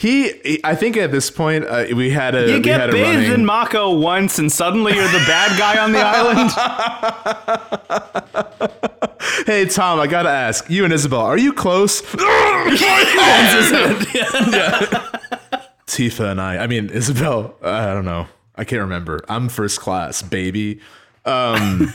He, 0.00 0.32
he- 0.42 0.60
I 0.64 0.74
think 0.74 0.96
at 0.96 1.12
this 1.12 1.30
point 1.30 1.66
uh, 1.66 1.84
we 1.94 2.08
had 2.10 2.34
a 2.34 2.48
you 2.48 2.54
we 2.54 2.60
get 2.60 2.80
had 2.80 2.88
a 2.88 2.92
bathed 2.92 3.30
in 3.34 3.44
Mako 3.44 3.98
once, 3.98 4.38
and 4.38 4.50
suddenly 4.50 4.94
you're 4.94 5.04
the 5.08 5.18
bad 5.26 5.58
guy 5.58 5.76
on 5.78 5.92
the 5.92 6.00
island. 6.00 6.50
Hey 9.46 9.64
Tom, 9.66 9.98
I 10.00 10.06
gotta 10.06 10.28
ask 10.30 10.68
you 10.70 10.84
and 10.84 10.92
Isabelle, 10.92 11.20
are 11.20 11.36
you 11.38 11.52
close? 11.52 12.00
Tifa 15.86 16.30
and 16.30 16.40
I. 16.40 16.58
I 16.58 16.66
mean 16.66 16.88
Isabelle. 16.90 17.54
I 17.62 17.92
don't 17.92 18.04
know. 18.04 18.26
I 18.54 18.64
can't 18.64 18.80
remember. 18.82 19.20
I'm 19.28 19.48
first 19.48 19.80
class, 19.80 20.22
baby. 20.22 20.80
Um, 21.24 21.92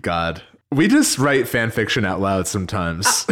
God, 0.00 0.42
we 0.70 0.88
just 0.88 1.18
write 1.18 1.48
fan 1.48 1.70
fiction 1.70 2.04
out 2.04 2.20
loud 2.20 2.46
sometimes. 2.46 3.26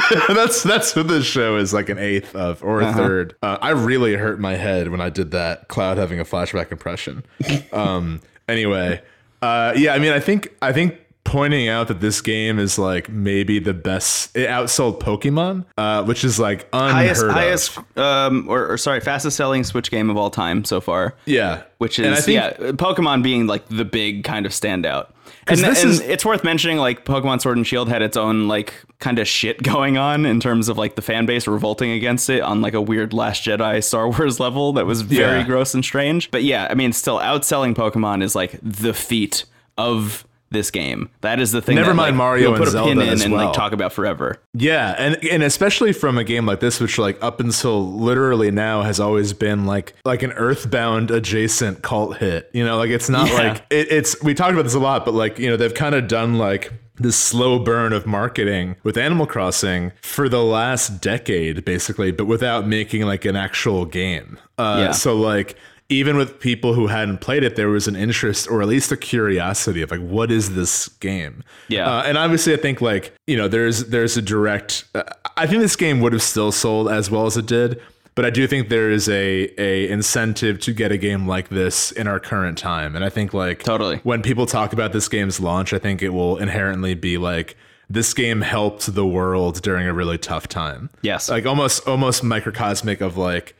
that's 0.28 0.62
that's 0.62 0.94
what 0.96 1.08
this 1.08 1.24
show 1.24 1.56
is 1.56 1.72
like 1.72 1.88
an 1.88 1.98
eighth 1.98 2.34
of 2.34 2.62
or 2.62 2.80
a 2.80 2.92
third. 2.92 3.34
Uh, 3.42 3.58
I 3.60 3.70
really 3.70 4.14
hurt 4.14 4.40
my 4.40 4.54
head 4.54 4.88
when 4.88 5.00
I 5.00 5.10
did 5.10 5.30
that. 5.32 5.68
Cloud 5.68 5.98
having 5.98 6.20
a 6.20 6.24
flashback 6.24 6.72
impression. 6.72 7.24
Um, 7.72 8.20
anyway, 8.48 9.00
uh, 9.40 9.72
yeah. 9.76 9.94
I 9.94 9.98
mean, 9.98 10.12
I 10.12 10.20
think 10.20 10.54
I 10.60 10.72
think 10.72 10.98
pointing 11.24 11.68
out 11.68 11.88
that 11.88 12.00
this 12.00 12.20
game 12.20 12.58
is 12.58 12.78
like 12.78 13.08
maybe 13.08 13.58
the 13.58 13.72
best. 13.74 14.36
It 14.36 14.48
outsold 14.48 15.00
Pokemon, 15.00 15.64
uh, 15.78 16.04
which 16.04 16.24
is 16.24 16.38
like 16.38 16.66
unheard 16.72 16.92
highest, 16.92 17.22
of. 17.22 17.30
highest, 17.30 17.78
um, 17.98 18.46
or, 18.48 18.72
or 18.72 18.76
sorry, 18.76 19.00
fastest 19.00 19.36
selling 19.36 19.64
Switch 19.64 19.90
game 19.90 20.10
of 20.10 20.16
all 20.16 20.30
time 20.30 20.64
so 20.64 20.80
far. 20.80 21.14
Yeah, 21.24 21.62
which 21.78 21.98
is 21.98 22.24
think- 22.24 22.34
yeah, 22.34 22.52
Pokemon 22.72 23.22
being 23.22 23.46
like 23.46 23.66
the 23.68 23.84
big 23.84 24.24
kind 24.24 24.46
of 24.46 24.52
standout. 24.52 25.08
And, 25.48 25.58
this 25.58 25.82
and 25.82 25.90
is- 25.90 26.00
it's 26.00 26.24
worth 26.24 26.44
mentioning 26.44 26.76
like 26.78 27.04
Pokemon 27.04 27.40
Sword 27.40 27.56
and 27.56 27.66
Shield 27.66 27.88
had 27.88 28.00
its 28.02 28.16
own 28.16 28.46
like 28.46 28.74
kind 29.00 29.18
of 29.18 29.26
shit 29.26 29.60
going 29.62 29.96
on 29.98 30.24
in 30.24 30.38
terms 30.38 30.68
of 30.68 30.78
like 30.78 30.94
the 30.94 31.02
fan 31.02 31.26
base 31.26 31.48
revolting 31.48 31.90
against 31.90 32.30
it 32.30 32.42
on 32.42 32.60
like 32.60 32.74
a 32.74 32.80
weird 32.80 33.12
Last 33.12 33.42
Jedi 33.44 33.82
Star 33.82 34.08
Wars 34.10 34.38
level 34.38 34.72
that 34.74 34.86
was 34.86 35.02
very 35.02 35.38
Yeah. 35.40 35.46
gross 35.46 35.74
and 35.74 35.84
strange. 35.84 36.30
But 36.30 36.44
yeah, 36.44 36.68
I 36.70 36.74
mean, 36.74 36.92
still 36.92 37.18
outselling 37.18 37.74
Pokemon 37.74 38.22
is 38.22 38.36
like 38.36 38.58
the 38.62 38.94
feat 38.94 39.44
of 39.76 40.24
this 40.52 40.70
game. 40.70 41.10
That 41.22 41.40
is 41.40 41.52
the 41.52 41.60
thing. 41.62 41.76
Never 41.76 41.90
that, 41.90 41.94
mind 41.94 42.16
like, 42.16 42.18
Mario 42.18 42.56
put 42.56 42.68
and 42.68 42.76
a 42.76 42.82
pin 42.84 42.96
Zelda 42.96 43.02
in 43.02 43.08
as 43.08 43.22
and 43.24 43.32
well. 43.34 43.46
like 43.46 43.54
talk 43.54 43.72
about 43.72 43.92
forever. 43.92 44.40
Yeah, 44.54 44.94
and 44.98 45.22
and 45.24 45.42
especially 45.42 45.92
from 45.92 46.18
a 46.18 46.24
game 46.24 46.46
like 46.46 46.60
this, 46.60 46.80
which 46.80 46.98
like 46.98 47.22
up 47.22 47.40
until 47.40 47.92
literally 47.92 48.50
now 48.50 48.82
has 48.82 49.00
always 49.00 49.32
been 49.32 49.66
like 49.66 49.94
like 50.04 50.22
an 50.22 50.32
Earthbound 50.32 51.10
adjacent 51.10 51.82
cult 51.82 52.18
hit. 52.18 52.50
You 52.52 52.64
know, 52.64 52.76
like 52.76 52.90
it's 52.90 53.08
not 53.08 53.28
Yeah. 53.28 53.34
like 53.34 53.56
it, 53.70 53.90
it's. 53.90 54.22
We 54.22 54.34
talked 54.34 54.52
about 54.52 54.64
this 54.64 54.74
a 54.74 54.78
lot, 54.80 55.04
but 55.04 55.14
like 55.14 55.38
you 55.38 55.48
know 55.48 55.56
they've 55.56 55.74
kind 55.74 55.94
of 55.94 56.08
done 56.08 56.38
like 56.38 56.72
this 56.96 57.16
slow 57.16 57.58
burn 57.58 57.92
of 57.92 58.06
marketing 58.06 58.76
with 58.84 58.96
Animal 58.98 59.26
Crossing 59.26 59.92
for 60.02 60.28
the 60.28 60.42
last 60.44 61.00
decade, 61.00 61.64
basically, 61.64 62.12
but 62.12 62.26
without 62.26 62.66
making 62.68 63.02
like 63.02 63.24
an 63.24 63.34
actual 63.34 63.86
game. 63.86 64.38
Uh, 64.58 64.76
Yeah. 64.86 64.92
So 64.92 65.16
like 65.16 65.56
even 65.92 66.16
with 66.16 66.40
people 66.40 66.74
who 66.74 66.86
hadn't 66.86 67.18
played 67.18 67.44
it, 67.44 67.56
there 67.56 67.68
was 67.68 67.86
an 67.86 67.96
interest 67.96 68.48
or 68.48 68.62
at 68.62 68.68
least 68.68 68.90
a 68.90 68.96
curiosity 68.96 69.82
of 69.82 69.90
like, 69.90 70.00
what 70.00 70.30
is 70.32 70.54
this 70.54 70.88
game? 70.88 71.44
Yeah. 71.68 71.88
Uh, 71.88 72.02
and 72.02 72.18
obviously, 72.18 72.54
I 72.54 72.56
think 72.56 72.80
like 72.80 73.14
you 73.26 73.36
know, 73.36 73.48
there's 73.48 73.86
there's 73.86 74.16
a 74.16 74.22
direct. 74.22 74.84
Uh, 74.94 75.02
I 75.36 75.46
think 75.46 75.62
this 75.62 75.76
game 75.76 76.00
would 76.00 76.12
have 76.12 76.22
still 76.22 76.52
sold 76.52 76.88
as 76.88 77.10
well 77.10 77.26
as 77.26 77.36
it 77.36 77.46
did, 77.46 77.80
but 78.14 78.24
I 78.24 78.30
do 78.30 78.46
think 78.46 78.68
there 78.68 78.90
is 78.90 79.08
a 79.08 79.52
a 79.58 79.88
incentive 79.88 80.58
to 80.60 80.72
get 80.72 80.92
a 80.92 80.98
game 80.98 81.26
like 81.26 81.48
this 81.48 81.92
in 81.92 82.06
our 82.06 82.20
current 82.20 82.58
time. 82.58 82.96
And 82.96 83.04
I 83.04 83.08
think 83.08 83.32
like 83.34 83.62
Totally. 83.62 83.98
when 83.98 84.22
people 84.22 84.46
talk 84.46 84.72
about 84.72 84.92
this 84.92 85.08
game's 85.08 85.40
launch, 85.40 85.72
I 85.72 85.78
think 85.78 86.02
it 86.02 86.10
will 86.10 86.38
inherently 86.38 86.94
be 86.94 87.18
like 87.18 87.56
this 87.88 88.14
game 88.14 88.40
helped 88.40 88.94
the 88.94 89.06
world 89.06 89.60
during 89.62 89.86
a 89.86 89.92
really 89.92 90.18
tough 90.18 90.48
time. 90.48 90.88
Yes. 91.02 91.28
Like 91.28 91.46
almost 91.46 91.86
almost 91.86 92.22
microcosmic 92.22 93.00
of 93.00 93.16
like 93.16 93.54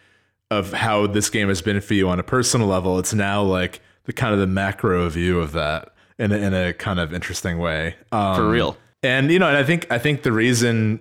of 0.58 0.72
how 0.72 1.06
this 1.06 1.30
game 1.30 1.48
has 1.48 1.62
been 1.62 1.80
for 1.80 1.94
you 1.94 2.08
on 2.08 2.18
a 2.18 2.22
personal 2.22 2.66
level. 2.66 2.98
It's 2.98 3.14
now 3.14 3.42
like 3.42 3.80
the 4.04 4.12
kind 4.12 4.34
of 4.34 4.40
the 4.40 4.46
macro 4.46 5.08
view 5.08 5.40
of 5.40 5.52
that 5.52 5.92
in 6.18 6.32
a, 6.32 6.36
in 6.36 6.54
a 6.54 6.72
kind 6.72 7.00
of 7.00 7.12
interesting 7.14 7.58
way. 7.58 7.94
Um, 8.12 8.36
For 8.36 8.48
real. 8.48 8.76
and 9.02 9.30
you 9.30 9.38
know, 9.38 9.48
and 9.48 9.56
I 9.56 9.64
think 9.64 9.86
I 9.90 9.98
think 9.98 10.22
the 10.22 10.32
reason 10.32 11.00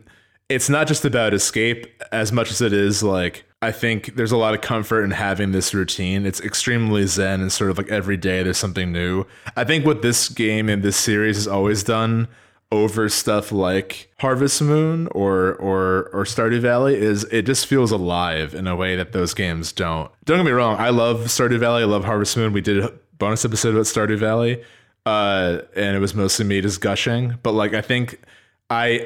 it's 0.50 0.70
not 0.70 0.88
just 0.88 1.06
about 1.06 1.34
escape 1.34 1.88
as 2.12 2.32
much 2.32 2.52
as 2.52 2.62
it 2.62 2.74
is 2.74 3.04
like 3.04 3.44
I 3.62 3.72
think 3.72 4.16
there's 4.16 4.32
a 4.32 4.38
lot 4.38 4.56
of 4.56 4.62
comfort 4.62 5.04
in 5.04 5.12
having 5.12 5.52
this 5.52 5.74
routine. 5.74 6.26
It's 6.26 6.42
extremely 6.42 7.06
zen 7.06 7.42
and 7.42 7.52
sort 7.52 7.70
of 7.70 7.78
like 7.78 7.90
every 7.90 8.18
day 8.18 8.42
there's 8.42 8.58
something 8.58 8.92
new. 8.92 9.26
I 9.56 9.64
think 9.66 9.86
what 9.86 10.02
this 10.02 10.30
game 10.30 10.68
and 10.68 10.82
this 10.82 10.98
series 10.98 11.36
has 11.36 11.48
always 11.48 11.84
done 11.84 12.28
over 12.72 13.10
stuff 13.10 13.52
like 13.52 14.10
Harvest 14.20 14.62
Moon 14.62 15.08
or 15.08 15.56
or 15.56 16.10
or 16.14 16.24
Stardew 16.24 16.62
Valley 16.62 16.96
is 16.96 17.26
it 17.26 17.44
just 17.44 17.68
feels 17.68 17.92
alive 17.92 18.56
in 18.56 18.66
a 18.66 18.76
way 18.76 18.96
that 18.96 19.12
those 19.12 19.34
games 19.34 19.72
don't. 19.72 20.10
Don't 20.26 20.38
get 20.38 20.46
me 20.46 20.52
wrong, 20.52 20.78
I 20.80 20.90
love 20.90 21.22
Stardew 21.22 21.60
Valley, 21.60 21.84
I 21.84 21.86
love 21.86 22.06
Harvest 22.06 22.38
Moon. 22.38 22.54
We 22.54 22.62
did 22.62 22.84
a 22.84 22.94
bonus 23.18 23.44
episode 23.44 23.74
about 23.74 23.86
Stardew 23.86 24.18
Valley, 24.18 24.64
uh, 25.06 25.60
and 25.76 25.96
it 25.96 26.00
was 26.00 26.16
mostly 26.16 26.46
me 26.46 26.62
just 26.62 26.80
gushing. 26.82 27.38
But 27.44 27.52
like 27.52 27.74
I 27.74 27.82
think 27.82 28.22
I 28.70 29.06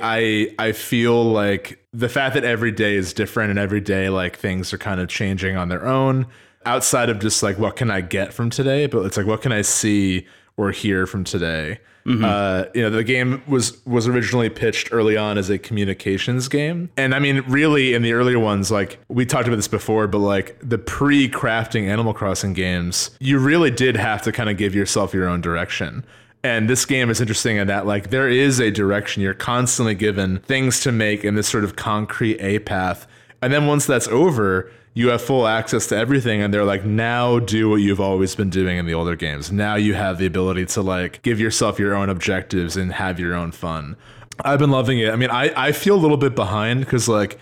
I 0.60 0.68
I 0.68 0.72
feel 0.72 1.24
like 1.24 1.84
the 1.92 2.10
fact 2.10 2.36
that 2.36 2.44
every 2.44 2.72
day 2.72 2.96
is 2.96 3.14
different 3.14 3.50
and 3.50 3.58
every 3.58 3.82
day 3.82 4.10
like 4.10 4.38
things 4.38 4.74
are 4.74 4.78
kind 4.78 5.00
of 5.02 5.10
changing 5.10 5.58
on 5.58 5.70
their 5.70 5.86
own 5.86 6.28
outside 6.66 7.10
of 7.10 7.20
just 7.20 7.42
like 7.42 7.58
what 7.58 7.76
can 7.76 7.90
I 7.90 8.02
get 8.02 8.32
from 8.32 8.52
today, 8.52 8.86
but 8.86 9.06
it's 9.06 9.18
like 9.18 9.26
what 9.26 9.42
can 9.42 9.52
I 9.52 9.64
see 9.64 10.28
or 10.56 10.72
hear 10.72 11.08
from 11.08 11.24
today. 11.24 11.80
Uh, 12.06 12.66
you 12.76 12.84
know, 12.84 12.92
the 12.92 13.04
game 13.04 13.42
was 13.48 13.84
was 13.86 14.08
originally 14.08 14.50
pitched 14.50 14.90
early 14.92 15.18
on 15.18 15.40
as 15.40 15.50
a 15.50 15.58
communications 15.58 16.48
game, 16.48 16.90
and 16.98 17.16
I 17.16 17.20
mean, 17.20 17.44
really, 17.48 17.96
in 17.96 18.04
the 18.04 18.14
earlier 18.14 18.38
ones, 18.38 18.70
like 18.70 19.00
we 19.08 19.26
talked 19.26 19.48
about 19.48 19.56
this 19.56 19.68
before, 19.68 20.06
but 20.06 20.20
like 20.20 20.56
the 20.62 20.78
pre-crafting 20.78 21.88
Animal 21.88 22.14
Crossing 22.14 22.54
games, 22.54 23.10
you 23.20 23.40
really 23.40 23.72
did 23.72 23.96
have 23.96 24.22
to 24.22 24.32
kind 24.32 24.52
of 24.52 24.58
give 24.58 24.76
yourself 24.76 25.16
your 25.16 25.28
own 25.28 25.42
direction. 25.42 26.06
And 26.44 26.70
this 26.70 26.86
game 26.86 27.10
is 27.10 27.20
interesting 27.20 27.58
in 27.58 27.66
that, 27.68 27.88
like, 27.88 28.12
there 28.12 28.30
is 28.30 28.60
a 28.60 28.70
direction. 28.70 29.24
You're 29.24 29.34
constantly 29.34 29.96
given 29.96 30.38
things 30.42 30.82
to 30.82 30.92
make 30.92 31.26
in 31.26 31.34
this 31.34 31.48
sort 31.48 31.64
of 31.64 31.76
concrete 31.76 32.40
A 32.40 32.60
path. 32.60 33.08
And 33.42 33.52
then 33.52 33.66
once 33.66 33.88
that's 33.88 34.08
over, 34.10 34.72
you 34.96 35.10
have 35.10 35.22
full 35.22 35.46
access 35.46 35.86
to 35.88 35.96
everything. 35.98 36.42
And 36.42 36.52
they're 36.54 36.66
like, 36.66 36.84
now 36.86 37.38
do 37.40 37.70
what 37.70 37.78
you've 37.78 38.00
always 38.02 38.34
been 38.36 38.50
doing 38.50 38.78
in 38.78 38.86
the 38.88 38.94
older 38.96 39.16
games. 39.16 39.52
Now 39.52 39.76
you 39.76 39.94
have 39.94 40.18
the 40.18 40.26
ability 40.26 40.66
to, 40.68 40.82
like, 40.82 41.22
give 41.22 41.40
yourself 41.40 41.78
your 41.78 41.94
own 41.94 42.10
objectives 42.10 42.76
and 42.78 42.92
have 42.94 43.20
your 43.20 43.36
own 43.36 43.52
fun. 43.52 43.98
I've 44.44 44.60
been 44.60 44.72
loving 44.72 44.98
it. 45.00 45.12
I 45.12 45.16
mean, 45.18 45.30
I, 45.30 45.52
I 45.56 45.72
feel 45.74 45.96
a 45.96 46.02
little 46.02 46.18
bit 46.18 46.34
behind 46.34 46.80
because, 46.80 47.08
like, 47.08 47.38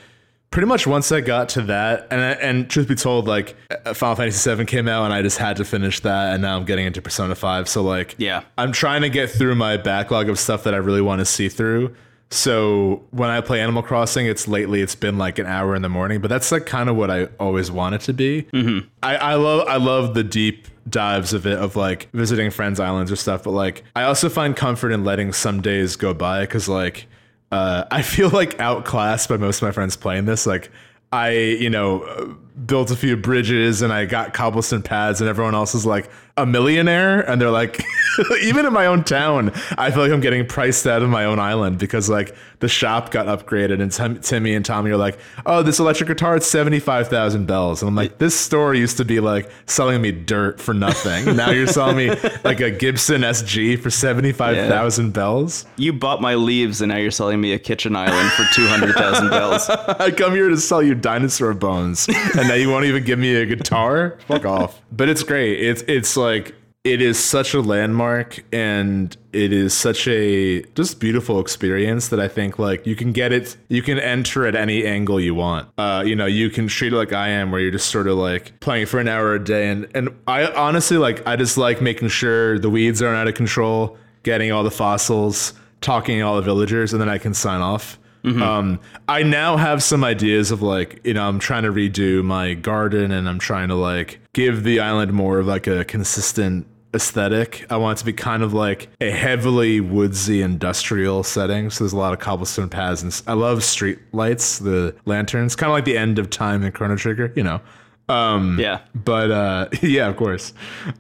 pretty 0.50 0.68
much 0.68 0.86
once 0.86 1.12
I 1.12 1.22
got 1.22 1.50
to 1.50 1.62
that, 1.64 2.08
and 2.12 2.22
and 2.22 2.70
truth 2.70 2.88
be 2.88 2.94
told, 2.96 3.28
like 3.28 3.56
uh, 3.72 3.94
Final 3.96 4.16
Fantasy 4.16 4.56
VII 4.56 4.66
came 4.66 4.88
out, 4.88 5.06
and 5.06 5.14
I 5.14 5.22
just 5.24 5.40
had 5.40 5.58
to 5.58 5.66
finish 5.66 6.00
that, 6.02 6.34
and 6.34 6.42
now 6.44 6.56
I'm 6.58 6.66
getting 6.66 6.86
into 6.86 7.02
Persona 7.02 7.34
Five. 7.34 7.68
So 7.68 7.82
like, 7.82 8.16
Yeah. 8.20 8.44
I'm 8.58 8.72
trying 8.72 9.02
to 9.02 9.10
get 9.10 9.32
through 9.32 9.56
my 9.56 9.78
backlog 9.78 10.30
of 10.30 10.38
stuff 10.38 10.64
that 10.66 10.74
I 10.76 10.78
really 10.78 11.02
want 11.02 11.20
to 11.20 11.26
see 11.26 11.50
through. 11.50 11.96
So 12.30 13.04
when 13.12 13.30
I 13.30 13.42
play 13.42 13.62
Animal 13.62 13.84
Crossing, 13.84 14.26
it's 14.26 14.48
lately 14.48 14.82
it's 14.82 14.96
been 14.96 15.18
like 15.18 15.38
an 15.38 15.46
hour 15.46 15.76
in 15.76 15.84
the 15.84 15.90
morning, 15.90 16.20
but 16.20 16.30
that's 16.30 16.52
like 16.52 16.66
kind 16.66 16.90
of 16.90 16.96
what 16.96 17.12
I 17.12 17.26
always 17.40 17.70
want 17.70 17.96
it 17.96 18.02
to 18.02 18.14
be. 18.14 18.44
Mm-hmm. 18.54 18.88
I, 19.04 19.16
I 19.16 19.36
love 19.36 19.68
I 19.68 19.78
love 19.78 20.16
the 20.16 20.24
deep 20.24 20.68
dives 20.90 21.34
of 21.34 21.46
it 21.46 21.60
of 21.60 21.76
like 21.76 22.10
visiting 22.12 22.50
friends' 22.50 22.80
islands 22.80 23.12
or 23.12 23.16
stuff, 23.16 23.44
but 23.44 23.52
like 23.52 23.84
I 23.96 24.04
also 24.04 24.30
find 24.30 24.56
comfort 24.56 24.92
in 24.92 25.04
letting 25.04 25.32
some 25.32 25.62
days 25.62 25.96
go 25.96 26.14
by 26.14 26.42
because 26.42 26.68
like 26.68 27.08
uh, 27.52 27.86
I 27.92 28.02
feel 28.02 28.30
like 28.30 28.60
outclassed 28.60 29.30
by 29.30 29.38
most 29.38 29.62
of 29.62 29.68
my 29.68 29.72
friends 29.72 29.96
playing 29.96 30.26
this. 30.26 30.46
Like 30.46 30.72
I, 31.12 31.30
you 31.32 31.70
know, 31.70 32.02
uh, 32.02 32.34
built 32.66 32.92
a 32.92 32.96
few 32.96 33.18
bridges 33.18 33.82
and 33.82 33.92
I 33.92 34.06
got 34.06 34.34
cobblestone 34.34 34.82
pads, 34.82 35.22
and 35.22 35.30
everyone 35.30 35.56
else 35.56 35.76
is 35.76 35.86
like 35.86 36.10
a 36.36 36.46
millionaire, 36.48 37.22
and 37.30 37.40
they're 37.40 37.52
like, 37.52 37.80
even 38.42 38.66
in 38.66 38.74
my 38.74 38.88
own 38.88 39.04
town, 39.04 39.52
I 39.78 39.92
feel 39.92 40.02
like 40.02 40.12
I'm 40.12 40.20
getting 40.20 40.48
priced 40.48 40.88
out 40.88 41.04
of 41.04 41.10
my 41.10 41.26
own 41.26 41.38
island 41.40 41.78
because 41.78 42.10
like 42.10 42.36
the 42.60 42.68
shop 42.68 43.12
got 43.12 43.28
upgraded, 43.28 43.82
and 43.82 43.92
Tim, 43.92 44.20
Timmy 44.20 44.56
and 44.56 44.66
Tommy 44.66 44.92
are 44.92 44.98
like, 44.98 45.20
oh, 45.46 45.62
this 45.62 45.80
electric 45.80 46.08
guitar 46.08 46.36
it's 46.36 46.48
seventy 46.48 46.80
five 46.80 47.08
thousand 47.08 47.46
bells, 47.46 47.82
and 47.82 47.90
I'm 47.90 47.96
like, 47.96 48.18
this 48.18 48.40
store 48.40 48.74
used 48.74 48.98
to 48.98 49.06
be 49.06 49.20
like 49.20 49.50
selling 49.68 50.02
me 50.02 50.12
dirt 50.12 50.60
for 50.60 50.74
nothing. 50.74 51.36
now 51.36 51.52
you're 51.52 51.68
selling 51.68 51.98
me 51.98 52.10
like 52.44 52.60
a 52.62 52.72
Gibson 52.72 53.22
SG 53.22 53.80
for 53.80 53.92
seventy 53.92 54.32
five 54.32 54.58
thousand 54.68 55.14
bells. 55.14 55.66
You 55.78 55.94
bought 55.94 56.20
my 56.22 56.36
leaves 56.36 56.82
and 56.82 56.90
now 56.90 56.98
you're 56.98 57.12
selling 57.12 57.40
me 57.42 57.54
a 57.54 57.60
kitchen 57.60 57.96
island 57.96 58.32
for 58.32 58.44
200,000 58.54 59.30
bells. 59.30 59.70
I 59.70 60.12
come 60.12 60.34
here 60.34 60.50
to 60.50 60.58
sell 60.58 60.84
you 60.84 60.96
dinosaur 60.96 61.54
bones, 61.54 62.08
and 62.44 62.50
now 62.50 62.56
you 62.56 62.70
won't 62.70 62.84
even 62.84 63.06
give 63.06 63.18
me 63.18 63.34
a 63.36 63.46
guitar. 63.46 64.18
Fuck 64.28 64.46
off! 64.46 64.82
But 64.92 65.08
it's 65.08 65.24
great. 65.24 65.62
It's 65.62 65.82
it's 65.88 66.18
like 66.18 66.54
it 66.84 67.02
is 67.02 67.18
such 67.18 67.54
a 67.54 67.62
landmark, 67.62 68.44
and 68.52 69.16
it 69.32 69.54
is 69.54 69.74
such 69.74 70.10
a 70.10 70.62
just 70.76 71.00
beautiful 71.00 71.40
experience 71.40 72.10
that 72.10 72.20
I 72.20 72.28
think 72.28 72.60
like 72.60 72.86
you 72.86 72.98
can 72.98 73.14
get 73.14 73.32
it. 73.32 73.56
You 73.70 73.82
can 73.82 73.98
enter 73.98 74.46
at 74.46 74.56
any 74.56 74.86
angle 74.86 75.22
you 75.22 75.34
want. 75.34 75.70
Uh, 75.78 76.04
you 76.06 76.18
know, 76.18 76.26
you 76.26 76.50
can 76.50 76.68
treat 76.68 76.92
it 76.92 76.98
like 76.98 77.14
I 77.14 77.30
am, 77.30 77.50
where 77.50 77.62
you're 77.62 77.72
just 77.72 77.90
sort 77.90 78.08
of 78.08 78.18
like 78.18 78.60
playing 78.60 78.88
for 78.88 79.00
an 79.00 79.08
hour 79.08 79.34
a 79.34 79.42
day, 79.42 79.70
and 79.70 79.88
and 79.96 80.10
I 80.28 80.48
honestly 80.48 80.98
like 80.98 81.26
I 81.26 81.38
just 81.38 81.58
like 81.58 81.82
making 81.82 82.10
sure 82.10 82.60
the 82.60 82.70
weeds 82.70 83.02
aren't 83.02 83.16
out 83.16 83.30
of 83.30 83.36
control, 83.36 83.98
getting 84.24 84.52
all 84.52 84.64
the 84.64 84.72
fossils, 84.72 85.54
talking 85.80 86.20
to 86.20 86.24
all 86.24 86.36
the 86.36 86.42
villagers, 86.42 86.92
and 86.92 87.02
then 87.02 87.10
I 87.10 87.20
can 87.20 87.34
sign 87.34 87.62
off. 87.62 87.98
Um, 88.42 88.80
I 89.08 89.24
now 89.24 89.58
have 89.58 89.84
some 89.84 90.04
ideas 90.04 90.52
of 90.52 90.62
like, 90.62 91.02
you 91.04 91.14
know, 91.14 91.28
I'm 91.28 91.40
trying 91.40 91.64
to 91.64 91.72
redo 91.72 92.24
my 92.24 92.54
garden 92.54 93.12
and 93.12 93.28
I'm 93.28 93.40
trying 93.40 93.68
to 93.68 93.76
like 93.76 94.20
give 94.34 94.64
the 94.64 94.80
island 94.80 95.12
more 95.14 95.40
of 95.40 95.48
like 95.48 95.68
a 95.68 95.84
consistent 95.84 96.66
aesthetic. 96.94 97.66
I 97.70 97.78
want 97.78 97.98
it 97.98 98.00
to 98.00 98.06
be 98.06 98.14
kind 98.14 98.44
of 98.44 98.54
like 98.54 98.88
a 99.02 99.12
heavily 99.12 99.82
woodsy 99.82 100.42
industrial 100.42 101.24
setting. 101.24 101.70
So 101.70 101.84
there's 101.84 101.94
a 101.94 101.98
lot 101.98 102.14
of 102.14 102.20
cobblestone 102.20 102.70
paths 102.70 103.02
and 103.02 103.22
I 103.28 103.34
love 103.34 103.64
street 103.64 104.00
lights, 104.12 104.60
the 104.60 104.96
lanterns, 105.06 105.56
kind 105.56 105.70
of 105.70 105.74
like 105.74 105.86
the 105.86 105.98
end 105.98 106.20
of 106.20 106.30
time 106.30 106.64
in 106.64 106.72
Chrono 106.72 106.96
Trigger, 106.96 107.34
you 107.36 107.44
know. 107.44 107.62
Um, 108.10 108.60
Yeah. 108.60 108.80
but 108.94 109.32
uh, 109.32 109.70
yeah, 109.82 110.08
of 110.10 110.18
course. 110.18 110.54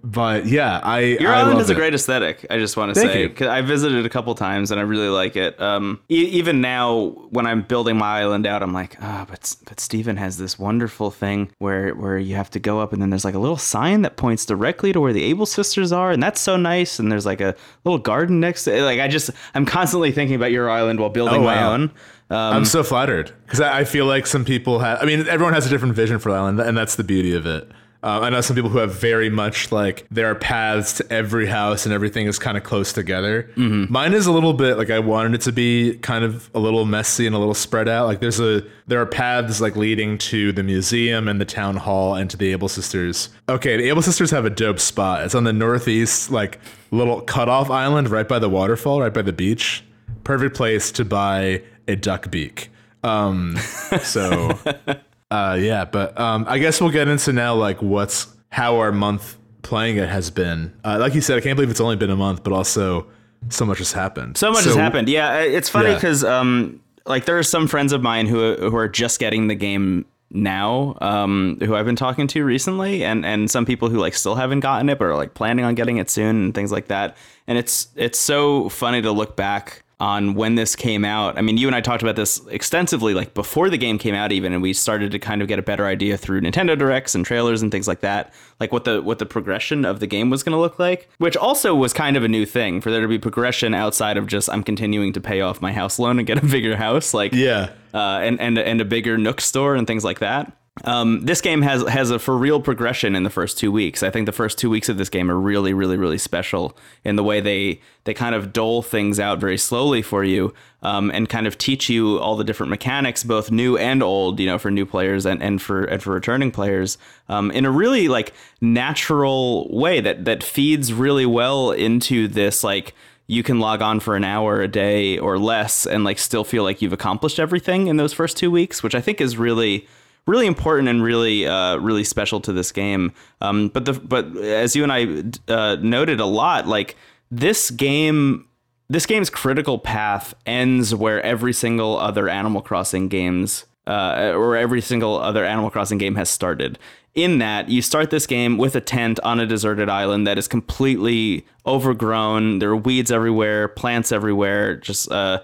But 0.04 0.46
yeah, 0.46 0.80
I 0.84 1.00
Your 1.20 1.32
I 1.32 1.40
island 1.40 1.52
love 1.52 1.60
has 1.60 1.70
a 1.70 1.76
great 1.76 1.94
aesthetic. 1.94 2.46
I 2.50 2.58
just 2.60 2.78
want 2.78 2.94
to 2.94 3.00
Thank 3.00 3.12
say 3.12 3.22
you. 3.24 3.30
'Cause 3.30 3.48
I 3.48 3.62
visited 3.62 4.06
a 4.06 4.10
couple 4.10 4.34
times 4.36 4.72
and 4.72 4.80
I 4.80 4.84
really 4.84 5.10
like 5.10 5.36
it. 5.36 5.60
Um, 5.62 6.00
e- 6.10 6.16
even 6.32 6.62
now 6.62 7.10
when 7.30 7.46
I'm 7.46 7.62
building 7.64 7.98
my 7.98 8.20
island 8.22 8.48
out, 8.48 8.64
I'm 8.64 8.74
like, 8.74 8.96
ah, 9.02 9.26
but 9.30 9.54
but 9.66 9.80
Stephen 9.82 10.16
has 10.18 10.38
this 10.38 10.58
wonderful 10.58 11.12
thing 11.12 11.52
where 11.60 11.92
where 11.92 12.18
you 12.18 12.36
have 12.36 12.50
to 12.52 12.60
go 12.60 12.80
up 12.80 12.94
and 12.94 13.02
then 13.02 13.10
there's 13.10 13.26
like 13.26 13.36
a 13.36 13.40
little 13.40 13.58
sign 13.58 14.02
that 14.04 14.16
points 14.16 14.46
directly 14.46 14.94
to 14.94 15.02
where 15.02 15.12
the 15.14 15.24
Able 15.26 15.46
sisters 15.46 15.92
are, 15.92 16.12
and 16.12 16.24
that's 16.24 16.40
so 16.40 16.56
nice. 16.56 17.00
And 17.00 17.12
there's 17.12 17.26
like 17.26 17.42
a 17.42 17.54
little 17.84 18.00
garden 18.00 18.40
next 18.40 18.64
to 18.64 18.76
it. 18.78 18.82
Like 18.82 19.02
I 19.02 19.10
just 19.10 19.30
I'm 19.56 19.66
constantly 19.66 20.12
thinking 20.14 20.36
about 20.38 20.52
your 20.52 20.70
island 20.70 21.00
while 21.02 21.10
building 21.10 21.42
Oh, 21.42 21.44
my 21.44 21.56
wow. 21.58 21.74
own. 21.74 21.92
Um, 22.30 22.38
I'm 22.58 22.66
so 22.66 22.84
flattered 22.84 23.32
because 23.46 23.62
I, 23.62 23.80
I 23.80 23.84
feel 23.84 24.06
like 24.06 24.26
some 24.28 24.46
people 24.46 24.80
have. 24.80 25.02
I 25.02 25.06
mean, 25.06 25.28
everyone 25.28 25.54
has 25.54 25.66
a 25.66 25.70
different 25.70 25.96
vision 25.96 26.20
for 26.20 26.32
the 26.32 26.38
island, 26.38 26.60
and 26.60 26.78
that's 26.78 26.96
the 26.96 27.04
beauty 27.04 27.34
of 27.36 27.46
it. 27.46 27.70
Uh, 28.02 28.20
I 28.22 28.30
know 28.30 28.42
some 28.42 28.58
people 28.58 28.70
who 28.70 28.80
have 28.80 28.94
very 28.96 29.30
much 29.30 29.72
like 29.72 30.06
there 30.12 30.30
are 30.30 30.36
paths 30.36 30.92
to 30.98 31.10
every 31.14 31.46
house 31.46 31.86
and 31.86 31.94
everything 31.94 32.28
is 32.28 32.38
kind 32.38 32.58
of 32.58 32.64
close 32.64 32.92
together. 32.92 33.50
Mine 33.56 34.14
is 34.14 34.26
a 34.26 34.32
little 34.34 34.52
bit 34.52 34.78
like 34.78 34.90
I 34.90 35.00
wanted 35.00 35.36
it 35.36 35.42
to 35.44 35.54
be 35.54 35.98
kind 36.00 36.26
of 36.26 36.50
a 36.54 36.60
little 36.60 36.84
messy 36.84 37.26
and 37.26 37.34
a 37.34 37.40
little 37.40 37.54
spread 37.54 37.88
out. 37.88 38.08
Like 38.08 38.20
there's 38.20 38.42
a 38.42 38.62
there 38.88 39.00
are 39.00 39.06
paths 39.06 39.62
like 39.62 39.78
leading 39.78 40.18
to 40.18 40.52
the 40.52 40.64
museum 40.64 41.30
and 41.30 41.40
the 41.40 41.46
town 41.46 41.78
hall 41.78 42.16
and 42.16 42.30
to 42.32 42.36
the 42.36 42.52
Able 42.52 42.68
Sisters. 42.68 43.30
Okay, 43.48 43.78
the 43.78 43.88
Able 43.88 44.02
Sisters 44.02 44.32
have 44.32 44.44
a 44.44 44.50
dope 44.50 44.80
spot. 44.82 45.24
It's 45.24 45.34
on 45.34 45.46
the 45.46 45.54
northeast 45.54 46.30
like 46.30 46.60
little 46.92 47.22
cutoff 47.22 47.70
island 47.70 48.10
right 48.10 48.28
by 48.28 48.38
the 48.38 48.50
waterfall, 48.50 49.00
right 49.00 49.14
by 49.14 49.22
the 49.22 49.32
beach. 49.32 49.82
Perfect 50.26 50.58
place 50.58 50.92
to 50.92 51.06
buy 51.06 51.62
a 51.88 51.96
duck 51.96 52.32
beak. 52.32 52.70
Um, 53.04 53.58
so 54.02 54.58
uh, 55.32 55.58
yeah, 55.60 55.86
but 55.86 56.18
um, 56.20 56.46
I 56.48 56.60
guess 56.60 56.80
we'll 56.82 56.92
get 56.92 57.08
into 57.08 57.34
now 57.34 57.56
like 57.56 57.82
what's 57.82 58.28
how 58.50 58.78
our 58.78 58.92
month 58.92 59.38
playing 59.62 59.98
it 59.98 60.10
has 60.10 60.30
been. 60.30 60.74
Uh, 60.84 60.98
like 61.00 61.16
you 61.16 61.22
said, 61.22 61.38
I 61.38 61.42
can't 61.42 61.56
believe 61.56 61.70
it's 61.70 61.82
only 61.82 61.96
been 61.96 62.10
a 62.12 62.16
month, 62.16 62.44
but 62.44 62.54
also 62.54 63.08
so 63.50 63.66
much 63.66 63.80
has 63.80 63.92
happened. 63.92 64.38
So 64.38 64.52
much 64.52 64.64
has 64.66 64.76
happened. 64.76 65.10
Yeah, 65.10 65.40
it's 65.40 65.70
funny 65.70 65.90
Yeah. 65.90 65.96
because 65.96 66.24
um, 66.24 66.80
like 67.06 67.26
there 67.26 67.38
are 67.38 67.44
some 67.44 67.68
friends 67.68 67.92
of 67.92 68.02
mine 68.02 68.28
who 68.28 68.56
who 68.56 68.76
are 68.76 68.88
just 68.90 69.20
getting 69.20 69.48
the 69.48 69.56
game 69.56 70.06
now, 70.36 70.98
um, 71.02 71.58
who 71.62 71.76
I've 71.76 71.86
been 71.86 71.96
talking 71.96 72.28
to 72.28 72.44
recently, 72.46 73.04
and 73.04 73.26
and 73.26 73.52
some 73.52 73.66
people 73.66 73.90
who 73.90 73.98
like 74.00 74.16
still 74.16 74.36
haven't 74.36 74.62
gotten 74.62 74.88
it 74.90 74.98
but 74.98 75.06
are 75.06 75.16
like 75.16 75.34
planning 75.34 75.66
on 75.66 75.76
getting 75.76 75.98
it 75.98 76.10
soon 76.10 76.36
and 76.46 76.56
things 76.56 76.72
like 76.72 76.88
that. 76.88 77.18
And 77.48 77.58
it's 77.58 77.88
it's 77.96 78.18
so 78.20 78.70
funny 78.70 79.02
to 79.02 79.12
look 79.12 79.36
back 79.36 79.83
on 80.04 80.34
when 80.34 80.56
this 80.56 80.76
came 80.76 81.06
out. 81.06 81.38
I 81.38 81.42
mean, 81.42 81.58
you 81.58 81.68
and 81.68 81.76
I 81.76 81.80
talked 81.82 82.04
about 82.04 82.18
this 82.18 82.42
extensively, 82.48 83.14
like 83.14 83.34
before 83.34 83.70
the 83.70 83.78
game 83.78 83.98
came 83.98 84.14
out, 84.14 84.32
even, 84.34 84.52
and 84.52 84.62
we 84.62 84.74
started 84.74 85.12
to 85.12 85.20
kind 85.20 85.42
of 85.42 85.48
get 85.48 85.60
a 85.60 85.62
better 85.62 85.86
idea 85.86 86.18
through 86.18 86.42
Nintendo 86.42 86.78
Directs 86.78 87.16
and 87.16 87.26
trailers 87.26 87.62
and 87.62 87.72
things 87.72 87.88
like 87.88 88.02
that, 88.02 88.34
like 88.60 88.74
what 88.74 88.84
the 88.84 89.02
what 89.02 89.20
the 89.20 89.26
progression 89.26 89.86
of 89.86 90.00
the 90.02 90.08
game 90.08 90.30
was 90.30 90.44
going 90.44 90.52
to 90.52 90.60
look 90.60 90.78
like. 90.78 91.08
Which 91.20 91.38
also 91.38 91.74
was 91.74 91.94
kind 91.94 92.18
of 92.18 92.24
a 92.24 92.28
new 92.28 92.46
thing 92.46 92.82
for 92.82 92.92
there 92.92 93.02
to 93.02 93.08
be 93.08 93.18
progression 93.20 93.74
outside 93.74 94.18
of 94.18 94.28
just 94.28 94.50
I'm 94.50 94.64
continuing 94.64 95.14
to 95.14 95.22
pay 95.22 95.40
off 95.42 95.62
my 95.62 95.72
house 95.72 95.98
loan 96.00 96.18
and 96.20 96.28
get 96.28 96.38
a 96.44 96.46
bigger 96.46 96.76
house, 96.76 97.14
like 97.14 97.34
Yeah. 97.34 97.70
uh, 97.94 98.20
and 98.24 98.40
and 98.42 98.58
and 98.60 98.82
a 98.82 98.86
bigger 98.86 99.18
Nook 99.18 99.40
store 99.40 99.76
and 99.76 99.88
things 99.88 100.04
like 100.04 100.20
that. 100.20 100.52
Um, 100.86 101.22
this 101.22 101.40
game 101.40 101.62
has 101.62 101.88
has 101.88 102.10
a 102.10 102.18
for 102.18 102.36
real 102.36 102.60
progression 102.60 103.16
in 103.16 103.22
the 103.22 103.30
first 103.30 103.60
two 103.60 103.72
weeks. 103.72 104.02
I 104.02 104.10
think 104.10 104.26
the 104.26 104.32
first 104.32 104.58
two 104.58 104.72
weeks 104.72 104.90
of 104.90 104.98
this 104.98 105.08
game 105.08 105.30
are 105.30 105.40
really, 105.40 105.72
really, 105.72 105.98
really 105.98 106.18
special 106.18 106.76
in 107.04 107.16
the 107.16 107.24
way 107.24 107.42
they 107.42 107.80
they 108.06 108.14
kind 108.16 108.34
of 108.34 108.52
dole 108.52 108.82
things 108.82 109.20
out 109.20 109.40
very 109.40 109.58
slowly 109.58 110.02
for 110.02 110.24
you 110.24 110.52
um, 110.82 111.12
and 111.12 111.30
kind 111.30 111.46
of 111.46 111.60
teach 111.60 111.90
you 111.90 112.18
all 112.18 112.36
the 112.36 112.44
different 112.44 112.72
mechanics, 112.72 113.24
both 113.24 113.52
new 113.52 113.78
and 113.78 114.02
old, 114.02 114.40
you 114.40 114.48
know, 114.48 114.58
for 114.58 114.72
new 114.72 114.86
players 114.86 115.28
and, 115.28 115.44
and 115.44 115.62
for 115.62 115.84
and 115.84 116.02
for 116.02 116.12
returning 116.12 116.50
players, 116.50 116.98
um, 117.30 117.52
in 117.52 117.66
a 117.66 117.72
really 117.72 118.08
like 118.08 118.34
natural 118.60 119.70
way 119.70 120.02
that 120.02 120.26
that 120.26 120.44
feeds 120.44 120.92
really 120.92 121.28
well 121.28 121.70
into 121.70 122.28
this 122.28 122.64
like 122.64 122.96
you 123.28 123.44
can 123.44 123.60
log 123.60 123.84
on 123.84 124.00
for 124.00 124.16
an 124.16 124.24
hour 124.24 124.62
a 124.62 124.68
day 124.68 125.20
or 125.20 125.38
less 125.38 125.86
and 125.86 126.04
like 126.04 126.18
still 126.18 126.44
feel 126.44 126.64
like 126.64 126.82
you've 126.82 126.94
accomplished 126.94 127.40
everything 127.40 127.88
in 127.88 127.98
those 127.98 128.12
first 128.12 128.38
two 128.38 128.50
weeks, 128.50 128.82
which 128.82 128.96
I 128.96 129.02
think 129.02 129.22
is 129.22 129.38
really 129.38 129.88
really 130.28 130.48
important 130.48 130.90
and 130.90 131.04
really 131.04 131.48
uh, 131.48 131.78
really 131.78 132.04
special 132.04 132.40
to 132.42 132.54
this 132.54 132.72
game. 132.72 133.12
Um, 133.42 133.70
but 133.70 133.86
the 133.86 133.94
but 133.94 134.36
as 134.38 134.76
you 134.76 134.84
and 134.84 134.92
I 134.92 135.54
uh, 135.54 135.78
noted 135.82 136.20
a 136.20 136.26
lot, 136.26 136.68
like 136.68 136.96
this 137.32 137.72
game. 137.72 138.48
This 138.90 139.06
game's 139.06 139.30
critical 139.30 139.80
path 139.80 140.36
ends 140.46 140.94
where 140.94 141.24
every 141.24 141.54
single 141.54 141.98
other 141.98 142.30
Animal 142.30 142.62
Crossing 142.62 143.08
games, 143.08 143.66
uh, 143.88 144.34
or 144.36 144.56
every 144.56 144.82
single 144.82 145.18
other 145.18 145.46
Animal 145.46 145.72
Crossing 145.72 145.98
game 145.98 146.16
has 146.16 146.30
started. 146.30 146.78
In 147.16 147.40
that, 147.40 147.70
you 147.70 147.82
start 147.82 148.10
this 148.10 148.28
game 148.28 148.58
with 148.58 148.76
a 148.76 148.82
tent 148.82 149.20
on 149.22 149.40
a 149.40 149.46
deserted 149.46 149.88
island 149.88 150.28
that 150.28 150.38
is 150.38 150.48
completely 150.48 151.46
overgrown. 151.66 152.60
There 152.60 152.70
are 152.70 152.76
weeds 152.76 153.12
everywhere, 153.12 153.68
plants 153.68 154.12
everywhere, 154.12 154.76
just 154.76 155.12
uh, 155.12 155.42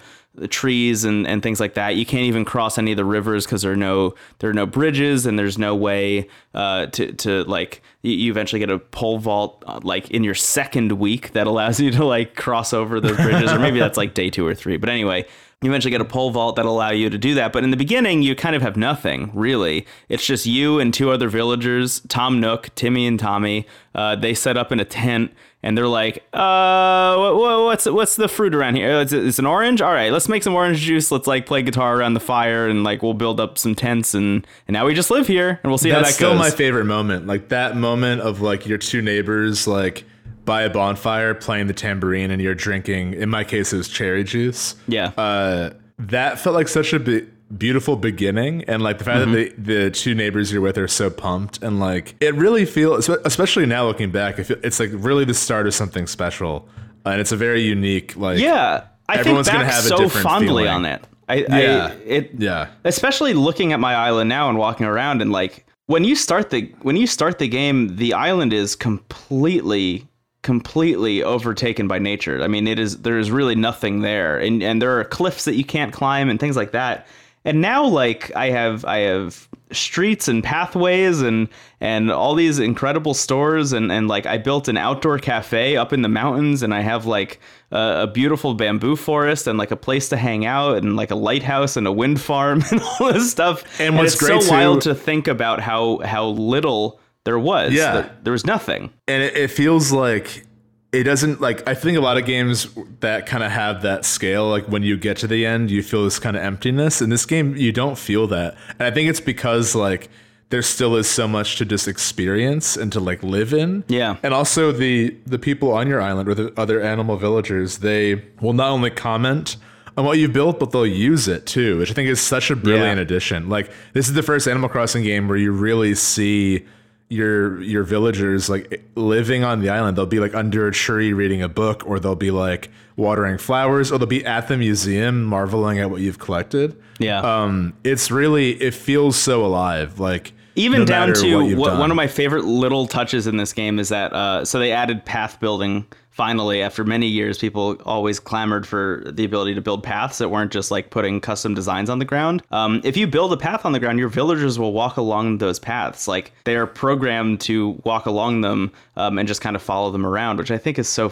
trees 0.50 1.04
and, 1.04 1.28
and 1.28 1.44
things 1.44 1.60
like 1.60 1.74
that. 1.74 1.96
You 1.96 2.06
can't 2.06 2.24
even 2.24 2.46
cross 2.46 2.78
any 2.78 2.92
of 2.92 2.98
the 2.98 3.06
rivers 3.06 3.46
because 3.46 3.62
there 3.64 3.72
are 3.72 3.78
no 3.78 4.14
there 4.40 4.50
are 4.50 4.54
no 4.54 4.66
bridges 4.66 5.26
and 5.26 5.38
there's 5.38 5.58
no 5.58 5.76
way 5.76 6.28
uh, 6.54 6.88
to 6.88 7.12
to 7.14 7.44
like 7.44 7.82
you, 8.02 8.32
eventually 8.32 8.60
get 8.60 8.70
a 8.70 8.80
pole 8.80 9.18
vault 9.18 9.64
uh, 9.68 9.80
like 9.84 10.10
in 10.12 10.24
your 10.24 10.36
second 10.36 10.94
week 10.94 11.34
that 11.34 11.48
allows 11.48 11.80
you 11.80 11.92
to 11.92 12.06
like 12.06 12.36
cross 12.36 12.74
over 12.74 13.00
those 13.00 13.18
bridges 13.18 13.52
or 13.52 13.60
maybe 13.60 13.80
that's 13.80 13.98
like 13.98 14.14
day 14.14 14.30
two 14.30 14.46
or 14.46 14.56
three. 14.56 14.78
But 14.78 14.90
anyway. 14.90 15.26
You 15.62 15.70
eventually 15.70 15.92
get 15.92 16.00
a 16.00 16.06
pole 16.06 16.32
vault 16.32 16.56
that'll 16.56 16.74
allow 16.74 16.92
you 16.92 17.10
to 17.10 17.18
do 17.18 17.34
that. 17.36 17.52
But 17.52 17.66
in 17.66 17.72
the 17.72 17.76
beginning, 17.76 18.22
you 18.22 18.34
kind 18.34 18.56
of 18.56 18.62
have 18.62 18.78
nothing, 18.78 19.30
really. 19.34 19.86
It's 20.08 20.26
just 20.26 20.46
you 20.46 20.80
and 20.80 20.94
two 20.94 21.12
other 21.12 21.28
villagers, 21.28 22.00
Tom 22.08 22.40
Nook, 22.40 22.74
Timmy 22.76 23.06
and 23.06 23.20
Tommy. 23.20 23.68
Uh, 23.94 24.16
they 24.16 24.34
set 24.34 24.56
up 24.56 24.72
in 24.72 24.80
a 24.80 24.86
tent 24.86 25.34
and 25.62 25.78
they're 25.78 25.88
like, 25.88 26.24
uh, 26.34 27.16
what, 27.18 27.64
what's 27.66 27.86
what's 27.86 28.16
the 28.16 28.28
fruit 28.28 28.56
around 28.56 28.76
here? 28.76 28.92
Oh, 28.92 29.02
It's, 29.02 29.12
it's 29.14 29.40
an 29.40 29.46
orange. 29.46 29.82
All 29.82 29.92
right, 29.94 30.12
let's 30.12 30.30
make 30.30 30.44
some 30.44 30.54
orange 30.56 30.80
juice. 30.80 31.12
Let's 31.12 31.28
like 31.28 31.46
play 31.46 31.62
guitar 31.62 31.98
around 31.98 32.14
the 32.14 32.20
fire 32.20 32.68
and 32.68 32.84
like 32.84 33.04
we'll 33.04 33.14
build 33.14 33.40
up 33.40 33.58
some 33.58 33.76
tents 33.76 34.14
and 34.14 34.46
and 34.68 34.74
now 34.74 34.86
we 34.86 34.94
just 34.94 35.12
live 35.12 35.28
here 35.28 35.60
and 35.64 35.70
we'll 35.72 35.78
see 35.78 35.90
how 35.90 36.00
that 36.02 36.14
still 36.14 36.30
goes. 36.34 36.40
Still 36.40 36.52
my 36.52 36.56
favorite 36.56 36.86
moment. 36.86 37.28
Like 37.28 37.50
that 37.50 37.76
moment 37.76 38.22
of 38.22 38.42
like 38.42 38.66
your 38.66 38.78
two 38.78 39.02
neighbors 39.02 39.68
like 39.68 40.06
by 40.46 40.64
a 40.64 40.70
bonfire 40.70 41.34
playing 41.36 41.68
the 41.68 41.74
tambourine 41.74 42.32
and 42.32 42.42
you're 42.42 42.56
drinking. 42.56 43.14
In 43.14 43.30
my 43.30 43.44
case, 43.44 43.72
it 43.74 43.78
was 43.78 43.88
cherry 43.90 44.24
juice. 44.24 44.76
yeah, 44.88 45.12
Uh, 45.18 45.72
that 46.00 46.40
felt 46.40 46.56
like 46.56 46.68
such 46.70 46.94
a 46.94 47.00
be- 47.00 47.28
beautiful 47.58 47.96
beginning, 47.96 48.64
and 48.66 48.82
like 48.82 48.98
the 49.00 49.04
fact 49.04 49.20
Mm-hmm. 49.26 49.34
that 49.34 49.66
the, 49.66 49.74
the 49.86 49.92
two 49.92 50.14
neighbors 50.16 50.52
you're 50.52 50.62
with 50.62 50.78
are 50.78 50.88
so 50.88 51.10
pumped, 51.10 51.62
and 51.64 51.80
like 51.80 52.16
it 52.20 52.36
really 52.36 52.66
feels, 52.66 53.10
especially 53.10 53.66
now 53.66 53.86
looking 53.86 54.12
back, 54.12 54.38
it's 54.40 54.80
like 54.80 54.90
really 54.94 55.26
the 55.26 55.34
start 55.34 55.68
of 55.68 55.74
something 55.74 56.08
special, 56.08 56.68
and 57.06 57.20
it's 57.22 57.32
a 57.32 57.38
very 57.38 57.62
unique 57.62 58.16
like 58.16 58.40
yeah. 58.40 58.84
I 59.08 59.14
think 59.16 59.22
everyone's 59.28 59.48
back 59.48 59.56
gonna 59.56 59.66
have 59.72 59.86
a 59.86 59.88
so 59.88 59.98
different 59.98 60.24
fondly 60.24 60.48
feeling. 60.64 60.68
on 60.68 60.86
it. 60.86 61.04
I, 61.28 61.36
Yeah. 61.36 61.88
I 61.92 61.92
it 62.06 62.32
yeah 62.38 62.68
especially 62.86 63.34
looking 63.34 63.72
at 63.74 63.80
my 63.80 63.94
island 63.94 64.30
now 64.30 64.50
and 64.50 64.58
walking 64.58 64.86
around 64.88 65.22
and 65.22 65.32
like 65.32 65.66
when 65.86 66.04
you 66.04 66.16
start 66.16 66.50
the 66.50 66.72
when 66.82 66.96
you 66.96 67.06
start 67.06 67.38
the 67.38 67.48
game 67.48 67.96
the 67.98 68.14
island 68.14 68.52
is 68.52 68.76
completely 68.76 70.08
completely 70.42 71.22
overtaken 71.22 71.88
by 71.88 72.00
nature 72.00 72.42
i 72.42 72.48
mean 72.48 72.68
it 72.68 72.80
is 72.80 73.02
there 73.02 73.20
is 73.20 73.30
really 73.30 73.54
nothing 73.56 74.02
there 74.02 74.40
and 74.40 74.64
and 74.64 74.82
there 74.82 75.00
are 75.00 75.04
cliffs 75.04 75.46
that 75.46 75.56
you 75.56 75.64
can't 75.64 75.94
climb 75.94 76.30
and 76.30 76.40
things 76.40 76.56
like 76.56 76.72
that 76.72 77.06
and 77.46 77.62
now 77.62 77.86
like 77.86 78.36
i 78.36 78.50
have 78.50 78.86
i 78.86 79.00
have 79.00 79.48
streets 79.72 80.28
and 80.28 80.44
pathways 80.44 81.22
and 81.22 81.48
and 81.80 82.12
all 82.12 82.34
these 82.34 82.58
incredible 82.58 83.14
stores 83.14 83.72
and 83.72 83.92
and 83.92 84.08
like 84.08 84.26
i 84.26 84.38
built 84.38 84.68
an 84.68 84.78
outdoor 84.78 85.20
cafe 85.20 85.78
up 85.78 85.94
in 85.94 86.02
the 86.02 86.10
mountains 86.10 86.64
and 86.64 86.74
i 86.74 86.82
have 86.82 87.06
like 87.06 87.40
a, 87.72 88.02
a 88.04 88.08
beautiful 88.08 88.56
bamboo 88.56 88.96
forest 88.96 89.46
and 89.48 89.60
like 89.60 89.72
a 89.72 89.76
place 89.76 90.10
to 90.10 90.18
hang 90.18 90.46
out 90.46 90.78
and 90.78 90.96
like 90.96 91.12
a 91.12 91.16
lighthouse 91.16 91.78
and 91.78 91.86
a 91.86 91.92
wind 91.92 92.20
farm 92.20 92.64
and 92.72 92.82
all 92.82 93.14
this 93.14 93.30
stuff. 93.30 93.64
And 93.80 93.96
what's 93.96 94.14
it's 94.14 94.22
great 94.24 94.42
so 94.42 94.48
too- 94.48 94.52
wild 94.52 94.82
to 94.82 94.96
think 94.96 95.28
about 95.28 95.60
how 95.60 96.00
how 96.00 96.30
little 96.30 97.00
there 97.26 97.38
was. 97.38 97.74
Yeah. 97.74 97.94
there, 97.94 98.18
there 98.24 98.34
was 98.34 98.46
nothing. 98.46 98.92
And 99.08 99.22
it, 99.22 99.38
it 99.38 99.52
feels 99.52 99.92
like 99.92 100.46
it 100.92 101.04
doesn't 101.04 101.40
like 101.40 101.68
i 101.68 101.74
think 101.74 101.98
a 101.98 102.02
lot 102.02 102.18
of 102.18 102.26
games 102.26 102.68
that 103.02 103.26
kind 103.26 103.44
of 103.44 103.52
have 103.52 103.82
that 103.84 104.04
scale 104.06 104.50
like 104.50 104.66
when 104.68 104.82
you 104.84 104.98
get 104.98 105.18
to 105.18 105.28
the 105.28 105.46
end 105.46 105.70
you 105.70 105.84
feel 105.84 106.04
this 106.04 106.18
kind 106.20 106.36
of 106.36 106.42
emptiness 106.44 107.02
in 107.02 107.10
this 107.10 107.26
game 107.26 107.56
you 107.56 107.72
don't 107.72 107.98
feel 107.98 108.26
that 108.28 108.56
and 108.80 108.82
i 108.84 108.92
think 108.92 109.10
it's 109.10 109.20
because 109.22 109.76
like 109.76 110.10
there 110.50 110.64
still 110.64 110.96
is 110.96 111.08
so 111.08 111.28
much 111.28 111.58
to 111.58 111.66
just 111.66 111.88
experience 111.88 112.76
and 112.76 112.92
to 112.92 113.00
like 113.00 113.22
live 113.22 113.54
in 113.54 113.84
Yeah. 113.88 114.16
and 114.24 114.34
also 114.34 114.72
the 114.72 115.16
the 115.28 115.38
people 115.38 115.72
on 115.72 115.88
your 115.88 116.02
island 116.02 116.28
or 116.28 116.34
the 116.34 116.52
other 116.60 116.82
animal 116.82 117.18
villagers 117.18 117.78
they 117.80 118.24
will 118.42 118.54
not 118.54 118.72
only 118.72 118.90
comment 118.90 119.58
on 119.96 120.06
what 120.06 120.18
you've 120.18 120.34
built 120.34 120.60
but 120.60 120.72
they'll 120.72 120.88
use 120.88 121.28
it 121.28 121.46
too 121.46 121.78
which 121.78 121.92
i 121.92 121.94
think 121.94 122.10
is 122.10 122.20
such 122.20 122.50
a 122.50 122.56
brilliant 122.56 122.98
Yeah. 122.98 123.04
addition 123.04 123.48
like 123.48 123.70
this 123.94 124.08
is 124.08 124.16
the 124.16 124.24
first 124.24 124.48
animal 124.48 124.70
crossing 124.70 125.04
game 125.04 125.28
where 125.28 125.38
you 125.38 125.52
really 125.52 125.94
see 125.94 126.66
your 127.10 127.60
your 127.64 127.84
villagers 127.84 128.50
like 128.50 128.84
living 128.96 129.44
on 129.44 129.62
the 129.62 129.70
island 129.70 129.98
they'll 129.98 130.06
be 130.06 130.20
like 130.20 130.36
under 130.36 130.68
a 130.68 130.72
tree 130.72 131.12
reading 131.12 131.42
a 131.42 131.50
book 131.50 131.84
or 131.88 132.00
they'll 132.00 132.14
be 132.16 132.30
like 132.30 132.70
watering 132.98 133.36
flowers 133.40 133.92
or 133.92 133.98
they'll 133.98 134.06
be 134.08 134.24
at 134.26 134.48
the 134.48 134.56
museum 134.56 135.24
marveling 135.24 135.80
at 135.80 135.90
what 135.90 136.02
you've 136.02 136.20
collected 136.20 136.80
Yeah. 137.00 137.20
um 137.22 137.74
it's 137.84 138.12
really 138.12 138.52
it 138.62 138.76
feels 138.76 139.16
so 139.16 139.44
alive 139.44 140.00
like 140.00 140.34
even 140.56 140.82
no 140.82 140.86
down 140.86 141.14
to 141.16 141.56
what 141.56 141.80
one 141.80 141.90
of 141.90 141.96
my 141.98 142.08
favorite 142.08 142.46
little 142.46 142.86
touches 142.86 143.26
in 143.26 143.38
this 143.38 143.54
game 143.54 143.80
is 143.80 143.90
that 143.90 144.14
uh, 144.14 144.46
so 144.46 144.60
they 144.60 144.72
added 144.72 145.04
path 145.06 145.40
building 145.40 145.86
finally 146.20 146.62
after 146.62 146.84
many 146.84 147.08
years 147.08 147.38
people 147.38 147.78
always 147.86 148.20
clamored 148.20 148.68
for 148.68 149.04
the 149.06 149.24
ability 149.24 149.56
to 149.56 149.62
build 149.62 149.82
paths 149.82 150.18
that 150.18 150.28
weren't 150.28 150.52
just 150.52 150.70
like 150.70 150.90
putting 150.90 151.22
custom 151.22 151.54
designs 151.54 151.90
on 151.90 151.98
the 151.98 152.04
ground. 152.04 152.44
Um, 152.52 152.82
if 152.84 152.98
you 152.98 153.08
build 153.08 153.32
a 153.32 153.38
path 153.38 153.64
on 153.66 153.72
the 153.72 153.80
ground 153.80 154.00
your 154.00 154.10
villagers 154.10 154.60
will 154.60 154.74
walk 154.74 154.98
along 154.98 155.38
those 155.38 155.60
paths. 155.60 156.10
Like 156.10 156.34
they 156.44 156.58
are 156.58 156.68
programmed 156.68 157.40
to 157.42 157.80
walk 157.86 158.06
along 158.06 158.42
them 158.42 158.74
um, 158.98 159.18
and 159.18 159.30
just 159.30 159.40
kind 159.40 159.56
of 159.56 159.62
follow 159.62 159.92
them 159.92 160.06
around 160.06 160.40
which 160.40 160.52
i 160.52 160.58
think 160.58 160.78
is 160.78 160.90
so 160.90 161.08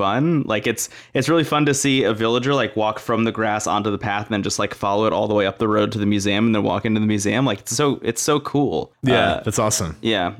fun. 0.00 0.42
Like 0.42 0.66
it's 0.66 0.88
it's 1.14 1.28
really 1.28 1.44
fun 1.44 1.64
to 1.66 1.74
see 1.74 2.04
a 2.04 2.12
villager 2.14 2.54
like 2.54 2.76
walk 2.76 2.98
from 2.98 3.24
the 3.24 3.32
grass 3.32 3.66
onto 3.66 3.90
the 3.90 3.98
path 3.98 4.26
and 4.26 4.32
then 4.34 4.42
just 4.42 4.58
like 4.58 4.74
follow 4.74 5.06
it 5.06 5.12
all 5.12 5.28
the 5.28 5.34
way 5.34 5.46
up 5.46 5.58
the 5.58 5.68
road 5.68 5.92
to 5.92 5.98
the 5.98 6.06
museum 6.06 6.46
and 6.46 6.54
then 6.54 6.62
walk 6.62 6.84
into 6.84 7.00
the 7.00 7.06
museum. 7.06 7.44
Like 7.46 7.60
it's 7.60 7.76
so 7.76 7.98
it's 8.02 8.22
so 8.22 8.40
cool. 8.40 8.92
Yeah 9.02 9.14
Uh, 9.14 9.42
that's 9.42 9.58
awesome. 9.58 9.96
yeah. 10.00 10.10
Yeah, 10.10 10.34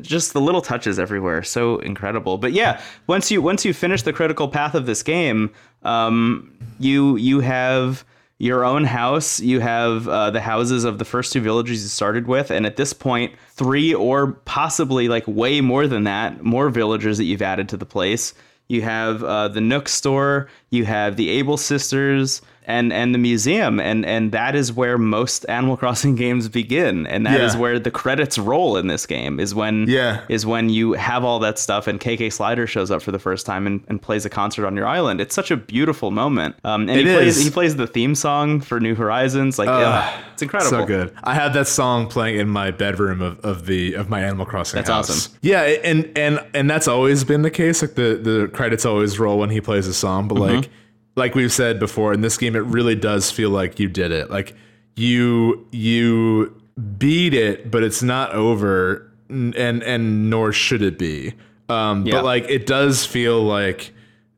just 0.00 0.32
the 0.32 0.40
little 0.40 0.62
touches 0.62 0.98
everywhere 0.98 1.42
so 1.42 1.78
incredible. 1.78 2.38
But 2.38 2.52
yeah 2.52 2.80
once 3.06 3.30
you 3.30 3.42
once 3.42 3.64
you 3.64 3.72
finish 3.72 4.02
the 4.02 4.12
critical 4.12 4.48
path 4.48 4.74
of 4.74 4.86
this 4.86 5.02
game 5.02 5.50
um 5.82 6.52
you 6.78 7.16
you 7.16 7.40
have 7.40 8.04
your 8.38 8.64
own 8.64 8.84
house 8.84 9.40
you 9.40 9.60
have 9.60 10.06
uh, 10.08 10.30
the 10.30 10.40
houses 10.40 10.84
of 10.84 10.98
the 10.98 11.04
first 11.04 11.32
two 11.32 11.40
villages 11.40 11.82
you 11.82 11.88
started 11.88 12.26
with 12.26 12.50
and 12.50 12.66
at 12.66 12.76
this 12.76 12.92
point 12.92 13.32
three 13.50 13.94
or 13.94 14.32
possibly 14.44 15.08
like 15.08 15.26
way 15.26 15.60
more 15.60 15.86
than 15.86 16.04
that 16.04 16.42
more 16.42 16.68
villagers 16.68 17.16
that 17.18 17.24
you've 17.24 17.42
added 17.42 17.68
to 17.68 17.76
the 17.76 17.86
place. 17.86 18.34
You 18.68 18.82
have 18.82 19.22
uh, 19.22 19.48
the 19.48 19.60
nook 19.60 19.88
store 19.88 20.48
you 20.70 20.84
have 20.84 21.16
the 21.16 21.30
able 21.30 21.56
sisters 21.56 22.42
and 22.66 22.92
and 22.92 23.14
the 23.14 23.18
museum 23.18 23.78
and 23.80 24.04
and 24.04 24.32
that 24.32 24.54
is 24.54 24.72
where 24.72 24.98
most 24.98 25.46
animal 25.48 25.76
crossing 25.76 26.14
games 26.24 26.48
begin 26.48 27.06
and 27.06 27.24
that 27.24 27.40
is 27.40 27.54
Yeah. 27.54 27.60
where 27.60 27.78
the 27.78 27.90
credits 27.90 28.38
roll 28.38 28.76
in 28.76 28.88
this 28.88 29.06
game 29.06 29.38
is 29.40 29.54
when 29.54 29.86
Yeah. 29.88 30.20
is 30.28 30.44
when 30.44 30.68
you 30.68 30.94
have 30.94 31.22
all 31.24 31.38
that 31.40 31.58
stuff 31.58 31.86
and 31.86 32.00
KK 32.00 32.32
Slider 32.32 32.66
shows 32.66 32.90
up 32.90 33.02
for 33.02 33.12
the 33.12 33.18
first 33.18 33.46
time 33.46 33.66
and, 33.66 33.82
and 33.88 34.02
plays 34.02 34.24
a 34.24 34.30
concert 34.30 34.66
on 34.66 34.76
your 34.76 34.86
island. 34.86 35.20
It's 35.20 35.34
such 35.34 35.50
a 35.50 35.56
beautiful 35.56 36.10
moment. 36.10 36.56
Um, 36.64 36.82
and 36.88 36.98
It 36.98 37.06
he 37.06 37.12
plays 37.14 37.44
he 37.44 37.50
plays 37.50 37.76
the 37.76 37.86
theme 37.86 38.14
song 38.14 38.60
for 38.60 38.80
New 38.80 38.94
Horizons. 38.96 39.58
Like 39.58 39.68
yeah, 39.68 40.20
it's 40.32 40.42
incredible. 40.42 40.70
So 40.70 40.84
good. 40.84 41.12
I 41.22 41.34
had 41.34 41.52
that 41.54 41.68
song 41.68 42.08
playing 42.08 42.38
in 42.40 42.48
my 42.48 42.70
bedroom 42.72 43.22
of, 43.22 43.38
of 43.40 43.66
the 43.66 43.94
of 43.94 44.08
my 44.08 44.20
Animal 44.22 44.44
Crossing 44.46 44.78
That's 44.78 44.90
house. 44.90 45.08
awesome. 45.10 45.32
Yeah, 45.40 45.62
and 45.62 46.10
and 46.16 46.44
and 46.52 46.68
that's 46.68 46.88
always 46.88 47.22
been 47.24 47.42
the 47.42 47.50
case. 47.50 47.80
Like 47.82 47.94
the 47.94 48.18
the 48.20 48.50
credits 48.52 48.84
always 48.84 49.18
roll 49.20 49.38
when 49.38 49.50
he 49.50 49.60
plays 49.60 49.86
a 49.86 49.94
song, 49.94 50.26
but 50.28 50.36
Mm-hmm. 50.36 50.56
like 50.56 50.70
like 51.16 51.34
we've 51.34 51.52
said 51.52 51.78
before 51.78 52.12
in 52.12 52.20
this 52.20 52.36
game, 52.36 52.54
it 52.54 52.64
really 52.64 52.94
does 52.94 53.30
feel 53.30 53.50
like 53.50 53.80
you 53.80 53.88
did 53.88 54.12
it. 54.12 54.30
Like 54.30 54.54
you 54.94 55.66
you 55.72 56.60
beat 56.98 57.34
it, 57.34 57.70
but 57.70 57.82
it's 57.82 58.02
not 58.02 58.32
over, 58.32 59.10
and 59.28 59.54
and 59.56 60.30
nor 60.30 60.52
should 60.52 60.82
it 60.82 60.98
be. 60.98 61.34
Um, 61.68 62.06
Yeah. 62.06 62.16
But 62.16 62.24
like 62.24 62.44
it 62.48 62.66
does 62.66 63.04
feel 63.04 63.42
like 63.42 63.92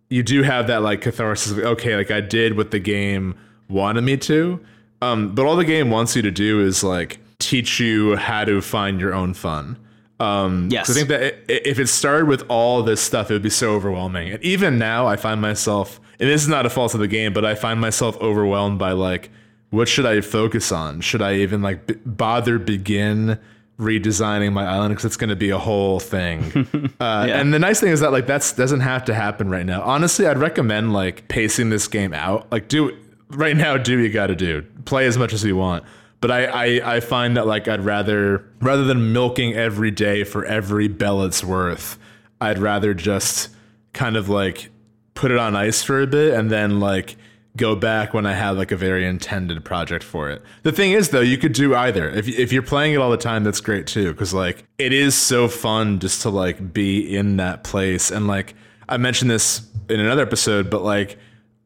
you 0.09 0.23
do 0.23 0.43
have 0.43 0.69
that 0.69 0.83
like 0.83 1.03
catharsis. 1.03 1.53
Of, 1.53 1.59
okay, 1.59 1.97
like 1.97 2.11
I 2.11 2.21
did 2.21 2.57
what 2.57 2.71
the 2.71 2.79
game 2.79 3.35
wanted 3.69 4.03
me 4.03 4.17
to. 4.19 4.61
Um, 5.03 5.35
but 5.35 5.47
all 5.47 5.57
the 5.57 5.65
game 5.65 5.91
wants 5.91 6.17
you 6.17 6.23
to 6.23 6.31
do 6.31 6.61
is 6.61 6.83
like 6.83 7.19
teach 7.39 7.79
you 7.79 8.17
how 8.17 8.45
to 8.45 8.61
find 8.61 9.01
your 9.01 9.15
own 9.15 9.35
fun. 9.35 9.77
Um, 10.21 10.69
Yes. 10.71 10.91
I 10.91 10.95
think 10.95 11.09
that 11.09 11.35
if 11.49 11.79
it 11.79 11.87
started 11.89 12.27
with 12.29 12.45
all 12.49 12.83
this 12.83 13.01
stuff, 13.01 13.31
it 13.31 13.35
would 13.35 13.43
be 13.43 13.51
so 13.51 13.75
overwhelming. 13.75 14.33
And 14.33 14.43
even 14.43 14.79
now, 14.79 15.07
I 15.07 15.17
find 15.17 15.41
myself, 15.41 16.01
and 16.19 16.29
this 16.29 16.43
is 16.43 16.49
not 16.49 16.67
a 16.67 16.71
fault 16.71 16.95
of 16.95 17.01
the 17.01 17.07
game, 17.09 17.33
but 17.33 17.45
I 17.45 17.55
find 17.55 17.81
myself 17.81 18.17
overwhelmed 18.21 18.79
by 18.79 18.93
like, 18.93 19.31
what 19.71 19.87
should 19.89 20.07
I 20.07 20.21
focus 20.21 20.73
on? 20.73 21.01
Should 21.03 21.23
I 21.23 21.35
even 21.37 21.63
like 21.63 21.87
b- 21.87 21.95
bother 22.05 22.59
begin 22.59 23.39
redesigning 23.79 24.53
my 24.53 24.65
island 24.67 24.91
because 24.91 25.05
it's 25.05 25.17
going 25.17 25.31
to 25.31 25.37
be 25.37 25.51
a 25.51 25.59
whole 25.59 26.01
thing? 26.01 26.91
uh, 27.01 27.27
And 27.31 27.53
the 27.55 27.59
nice 27.59 27.79
thing 27.81 27.91
is 27.93 28.01
that 28.01 28.11
like 28.13 28.27
that 28.27 28.53
doesn't 28.57 28.81
have 28.81 29.05
to 29.05 29.15
happen 29.15 29.49
right 29.51 29.67
now. 29.67 29.83
Honestly, 29.83 30.27
I'd 30.27 30.39
recommend 30.39 30.93
like 30.93 31.29
pacing 31.29 31.71
this 31.71 31.87
game 31.87 32.13
out. 32.13 32.51
Like 32.51 32.69
do 32.69 32.97
right 33.31 33.57
now, 33.57 33.77
do 33.77 33.97
what 33.99 34.03
you 34.03 34.09
got 34.13 34.29
to 34.29 34.37
do. 34.37 34.65
Play 34.85 35.07
as 35.07 35.17
much 35.19 35.33
as 35.33 35.45
you 35.45 35.57
want. 35.57 35.85
But 36.21 36.31
I, 36.31 36.45
I, 36.47 36.97
I 36.97 37.01
find 37.01 37.37
that 37.37 37.47
like 37.47 37.69
I'd 37.69 37.85
rather 37.85 38.45
rather 38.61 38.85
than 38.85 39.13
milking 39.13 39.55
every 39.55 39.91
day 39.91 40.25
for 40.25 40.45
every 40.45 40.89
bell 40.89 41.23
it's 41.23 41.45
worth, 41.45 41.99
I'd 42.41 42.59
rather 42.59 42.93
just 42.95 43.51
kind 43.93 44.17
of 44.17 44.29
like 44.29 44.71
put 45.15 45.31
it 45.31 45.39
on 45.39 45.57
ice 45.57 45.83
for 45.83 46.01
a 46.01 46.07
bit 46.07 46.35
and 46.35 46.51
then 46.51 46.81
like 46.81 47.17
go 47.57 47.75
back 47.75 48.15
when 48.15 48.25
I 48.25 48.35
have 48.35 48.57
like 48.57 48.71
a 48.71 48.77
very 48.77 49.07
intended 49.07 49.65
project 49.65 50.05
for 50.05 50.31
it. 50.31 50.43
The 50.63 50.73
thing 50.73 50.93
is 50.93 51.11
though, 51.11 51.21
you 51.21 51.39
could 51.39 51.53
do 51.53 51.75
either. 51.75 52.09
If 52.09 52.29
if 52.29 52.53
you're 52.53 52.63
playing 52.63 52.95
it 52.95 52.99
all 52.99 53.11
the 53.11 53.17
time, 53.17 53.45
that's 53.45 53.61
great 53.61 53.87
too 53.87 54.13
cuz 54.15 54.35
like 54.35 54.65
it 54.79 54.93
is 54.93 55.15
so 55.15 55.49
fun 55.49 55.99
just 55.99 56.23
to 56.23 56.31
like 56.31 56.73
be 56.73 57.17
in 57.17 57.37
that 57.37 57.65
place 57.65 58.11
and 58.11 58.27
like 58.27 58.55
I 58.89 58.97
mentioned 58.97 59.31
this 59.31 59.63
in 59.89 60.01
another 60.01 60.23
episode, 60.23 60.71
but 60.71 60.83
like 60.83 61.19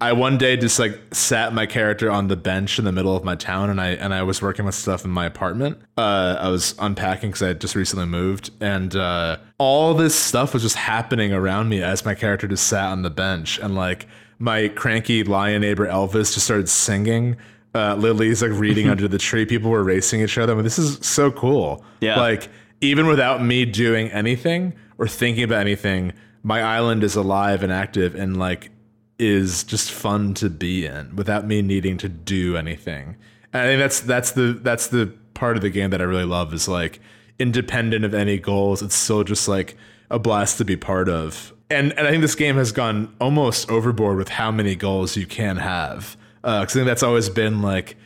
I 0.02 0.14
one 0.14 0.36
day 0.36 0.56
just 0.56 0.80
like 0.80 1.00
sat 1.12 1.54
my 1.54 1.64
character 1.64 2.10
on 2.10 2.26
the 2.26 2.34
bench 2.34 2.80
in 2.80 2.84
the 2.84 2.90
middle 2.90 3.14
of 3.14 3.22
my 3.22 3.36
town, 3.36 3.70
and 3.70 3.80
I 3.80 3.90
and 3.90 4.12
I 4.12 4.24
was 4.24 4.42
working 4.42 4.64
with 4.64 4.74
stuff 4.74 5.04
in 5.04 5.12
my 5.12 5.26
apartment. 5.26 5.78
Uh, 5.96 6.36
I 6.40 6.48
was 6.48 6.74
unpacking 6.80 7.30
because 7.30 7.42
I 7.42 7.48
had 7.48 7.60
just 7.60 7.76
recently 7.76 8.06
moved, 8.06 8.50
and 8.60 8.96
uh, 8.96 9.36
all 9.58 9.94
this 9.94 10.16
stuff 10.16 10.54
was 10.54 10.64
just 10.64 10.74
happening 10.74 11.32
around 11.32 11.68
me 11.68 11.84
as 11.84 12.04
my 12.04 12.16
character 12.16 12.48
just 12.48 12.66
sat 12.66 12.86
on 12.86 13.02
the 13.02 13.10
bench, 13.10 13.60
and 13.60 13.76
like 13.76 14.08
my 14.40 14.66
cranky 14.66 15.22
lion 15.22 15.60
neighbor 15.62 15.86
Elvis 15.86 16.34
just 16.34 16.46
started 16.46 16.68
singing. 16.68 17.36
Uh, 17.72 17.94
Lily's 17.94 18.42
like 18.42 18.50
reading 18.50 18.88
under 18.88 19.06
the 19.06 19.18
tree. 19.18 19.46
People 19.46 19.70
were 19.70 19.84
racing 19.84 20.20
each 20.20 20.36
other. 20.36 20.52
I 20.52 20.56
mean, 20.56 20.64
this 20.64 20.80
is 20.80 20.98
so 21.06 21.30
cool. 21.30 21.84
Yeah. 22.00 22.18
Like 22.18 22.48
even 22.80 23.06
without 23.06 23.40
me 23.40 23.66
doing 23.66 24.08
anything 24.08 24.74
or 24.98 25.06
thinking 25.06 25.44
about 25.44 25.60
anything, 25.60 26.12
my 26.42 26.60
island 26.60 27.04
is 27.04 27.14
alive 27.14 27.62
and 27.62 27.72
active, 27.72 28.16
and 28.16 28.36
like 28.36 28.72
is 29.18 29.64
just 29.64 29.90
fun 29.90 30.34
to 30.34 30.50
be 30.50 30.86
in 30.86 31.14
without 31.14 31.46
me 31.46 31.62
needing 31.62 31.98
to 31.98 32.08
do 32.08 32.56
anything. 32.56 33.16
And 33.52 33.62
I 33.62 33.66
think 33.66 33.80
that's 33.80 34.00
that's 34.00 34.32
the 34.32 34.58
that's 34.62 34.88
the 34.88 35.12
part 35.34 35.56
of 35.56 35.62
the 35.62 35.70
game 35.70 35.90
that 35.90 36.00
I 36.00 36.04
really 36.04 36.24
love 36.24 36.52
is 36.54 36.68
like 36.68 37.00
independent 37.38 38.04
of 38.04 38.14
any 38.14 38.38
goals. 38.38 38.82
It's 38.82 38.94
still 38.94 39.24
just 39.24 39.48
like 39.48 39.76
a 40.10 40.18
blast 40.18 40.58
to 40.58 40.64
be 40.64 40.76
part 40.76 41.08
of. 41.08 41.52
And 41.70 41.92
and 41.98 42.06
I 42.06 42.10
think 42.10 42.22
this 42.22 42.34
game 42.34 42.56
has 42.56 42.72
gone 42.72 43.14
almost 43.20 43.70
overboard 43.70 44.16
with 44.16 44.28
how 44.28 44.50
many 44.50 44.74
goals 44.74 45.16
you 45.16 45.26
can 45.26 45.56
have. 45.56 46.16
Uh, 46.44 46.60
because 46.60 46.74
I 46.74 46.80
think 46.80 46.86
that's 46.86 47.02
always 47.02 47.28
been 47.28 47.62
like 47.62 47.96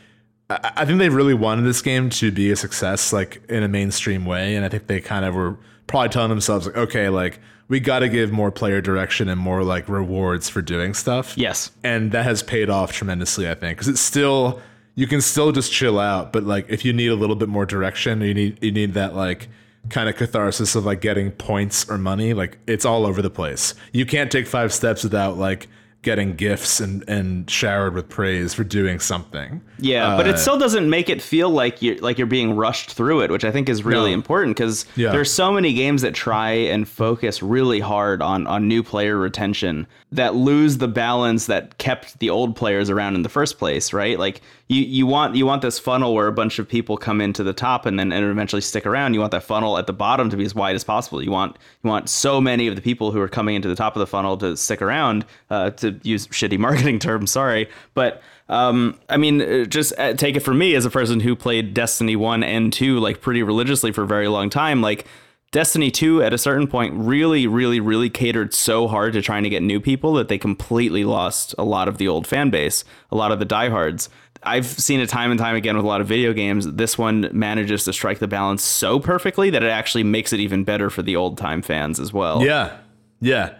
I 0.49 0.71
I 0.77 0.85
think 0.85 0.99
they 0.99 1.09
really 1.09 1.33
wanted 1.33 1.63
this 1.63 1.81
game 1.81 2.09
to 2.11 2.31
be 2.31 2.51
a 2.51 2.55
success, 2.55 3.11
like 3.13 3.41
in 3.49 3.63
a 3.63 3.67
mainstream 3.67 4.25
way, 4.25 4.55
and 4.55 4.65
I 4.65 4.69
think 4.69 4.87
they 4.87 5.01
kind 5.01 5.25
of 5.25 5.35
were 5.35 5.57
probably 5.87 6.09
telling 6.09 6.29
themselves, 6.29 6.67
like, 6.67 6.77
okay, 6.77 7.09
like 7.09 7.39
we 7.67 7.79
got 7.79 7.99
to 7.99 8.09
give 8.09 8.31
more 8.31 8.51
player 8.51 8.81
direction 8.81 9.27
and 9.29 9.39
more 9.39 9.63
like 9.63 9.89
rewards 9.89 10.49
for 10.49 10.61
doing 10.61 10.93
stuff. 10.93 11.37
Yes. 11.37 11.71
and 11.83 12.11
that 12.11 12.23
has 12.23 12.41
paid 12.43 12.69
off 12.69 12.93
tremendously, 12.93 13.49
I 13.49 13.55
think, 13.55 13.77
because 13.77 13.87
it's 13.87 14.01
still 14.01 14.61
you 14.95 15.05
can 15.05 15.21
still 15.21 15.51
just 15.51 15.71
chill 15.71 15.99
out, 15.99 16.33
but 16.33 16.43
like 16.43 16.65
if 16.69 16.83
you 16.83 16.91
need 16.91 17.11
a 17.11 17.15
little 17.15 17.35
bit 17.35 17.49
more 17.49 17.65
direction, 17.65 18.21
you 18.21 18.33
need 18.33 18.57
you 18.63 18.71
need 18.71 18.93
that 18.95 19.15
like 19.15 19.47
kind 19.89 20.09
of 20.09 20.15
catharsis 20.15 20.75
of 20.75 20.85
like 20.85 21.01
getting 21.01 21.31
points 21.31 21.89
or 21.89 21.97
money, 21.97 22.33
like 22.33 22.57
it's 22.67 22.83
all 22.85 23.05
over 23.05 23.21
the 23.21 23.29
place. 23.29 23.73
You 23.93 24.05
can't 24.05 24.31
take 24.31 24.47
five 24.47 24.73
steps 24.73 25.03
without 25.03 25.37
like 25.37 25.67
getting 26.03 26.35
gifts 26.35 26.79
and 26.79 27.03
and 27.09 27.49
showered 27.49 27.93
with 27.93 28.07
praise 28.07 28.53
for 28.53 28.63
doing 28.63 28.99
something. 28.99 29.61
Yeah, 29.79 30.15
but 30.15 30.25
Uh, 30.27 30.29
it 30.31 30.37
still 30.39 30.57
doesn't 30.57 30.89
make 30.89 31.09
it 31.09 31.21
feel 31.21 31.49
like 31.49 31.81
you're 31.81 31.97
like 31.97 32.17
you're 32.17 32.27
being 32.27 32.55
rushed 32.55 32.91
through 32.93 33.21
it, 33.21 33.31
which 33.31 33.43
I 33.43 33.51
think 33.51 33.67
is 33.67 33.83
really 33.83 34.11
No. 34.11 34.15
important 34.15 34.55
because 34.55 34.85
Yeah. 34.95 35.11
there's 35.11 35.31
so 35.31 35.51
many 35.51 35.73
games 35.73 36.01
that 36.03 36.13
try 36.13 36.51
and 36.51 36.87
focus 36.87 37.43
really 37.43 37.79
hard 37.79 38.21
on 38.21 38.47
on 38.47 38.67
new 38.67 38.83
player 38.83 39.17
retention 39.17 39.87
that 40.11 40.35
lose 40.35 40.77
the 40.77 40.87
balance 40.87 41.47
that 41.47 41.77
kept 41.77 42.19
the 42.19 42.29
old 42.29 42.55
players 42.55 42.89
around 42.89 43.15
in 43.15 43.23
the 43.23 43.29
first 43.29 43.57
place, 43.59 43.91
right? 43.91 44.17
Like 44.17 44.41
you 44.69 44.81
you 44.83 45.05
want 45.07 45.35
you 45.35 45.45
want 45.45 45.61
this 45.61 45.77
funnel 45.79 46.13
where 46.13 46.27
a 46.27 46.31
bunch 46.31 46.59
of 46.59 46.67
people 46.69 46.95
come 46.97 47.19
into 47.21 47.43
the 47.43 47.53
top 47.53 47.85
and 47.85 47.99
then 47.99 48.11
and 48.13 48.23
eventually 48.25 48.61
stick 48.61 48.85
around. 48.85 49.13
You 49.13 49.19
want 49.19 49.31
that 49.31 49.43
funnel 49.43 49.77
at 49.77 49.87
the 49.87 49.93
bottom 49.93 50.29
to 50.29 50.37
be 50.37 50.45
as 50.45 50.55
wide 50.55 50.75
as 50.75 50.83
possible. 50.83 51.21
You 51.23 51.31
want 51.31 51.57
you 51.83 51.89
want 51.89 52.07
so 52.07 52.39
many 52.39 52.67
of 52.67 52.75
the 52.75 52.81
people 52.81 53.11
who 53.11 53.19
are 53.19 53.27
coming 53.27 53.55
into 53.55 53.67
the 53.67 53.75
top 53.75 53.95
of 53.95 53.99
the 53.99 54.07
funnel 54.07 54.37
to 54.37 54.55
stick 54.55 54.81
around. 54.81 55.25
Uh, 55.49 55.71
to 55.71 55.86
use 56.03 56.27
shitty 56.27 56.57
marketing 56.57 56.99
terms, 57.07 57.31
sorry, 57.31 57.69
but 57.93 58.21
um, 58.49 58.97
I 59.09 59.17
mean, 59.17 59.41
uh, 59.41 59.65
just 59.65 59.93
uh, 59.97 60.13
take 60.13 60.35
it 60.35 60.39
from 60.41 60.57
me 60.57 60.75
as 60.75 60.85
a 60.85 60.89
person 60.89 61.19
who 61.19 61.35
played 61.35 61.73
Destiny 61.73 62.15
1 62.15 62.43
and 62.43 62.71
2 62.71 62.99
like 62.99 63.21
pretty 63.21 63.43
religiously 63.43 63.91
for 63.91 64.03
a 64.03 64.07
very 64.07 64.27
long 64.27 64.49
time. 64.49 64.81
Like, 64.81 65.05
Destiny 65.51 65.91
2 65.91 66.21
at 66.23 66.33
a 66.33 66.37
certain 66.37 66.67
point 66.67 66.93
really, 66.95 67.47
really, 67.47 67.79
really 67.79 68.09
catered 68.09 68.53
so 68.53 68.87
hard 68.87 69.13
to 69.13 69.21
trying 69.21 69.43
to 69.43 69.49
get 69.49 69.63
new 69.63 69.79
people 69.79 70.13
that 70.13 70.27
they 70.27 70.37
completely 70.37 71.05
lost 71.05 71.55
a 71.57 71.63
lot 71.63 71.87
of 71.87 71.97
the 71.97 72.07
old 72.07 72.27
fan 72.27 72.49
base, 72.49 72.83
a 73.11 73.15
lot 73.15 73.31
of 73.31 73.39
the 73.39 73.45
diehards. 73.45 74.09
I've 74.43 74.65
seen 74.65 74.99
it 74.99 75.07
time 75.07 75.31
and 75.31 75.39
time 75.39 75.55
again 75.55 75.75
with 75.77 75.85
a 75.85 75.87
lot 75.87 76.01
of 76.01 76.07
video 76.07 76.33
games. 76.33 76.71
This 76.73 76.97
one 76.97 77.29
manages 77.31 77.85
to 77.85 77.93
strike 77.93 78.19
the 78.19 78.27
balance 78.27 78.61
so 78.61 78.99
perfectly 78.99 79.49
that 79.49 79.63
it 79.63 79.69
actually 79.69 80.03
makes 80.03 80.33
it 80.33 80.39
even 80.41 80.63
better 80.63 80.89
for 80.89 81.01
the 81.01 81.15
old 81.15 81.37
time 81.37 81.61
fans 81.61 81.99
as 81.99 82.11
well. 82.11 82.43
Yeah, 82.43 82.77
yeah, 83.21 83.55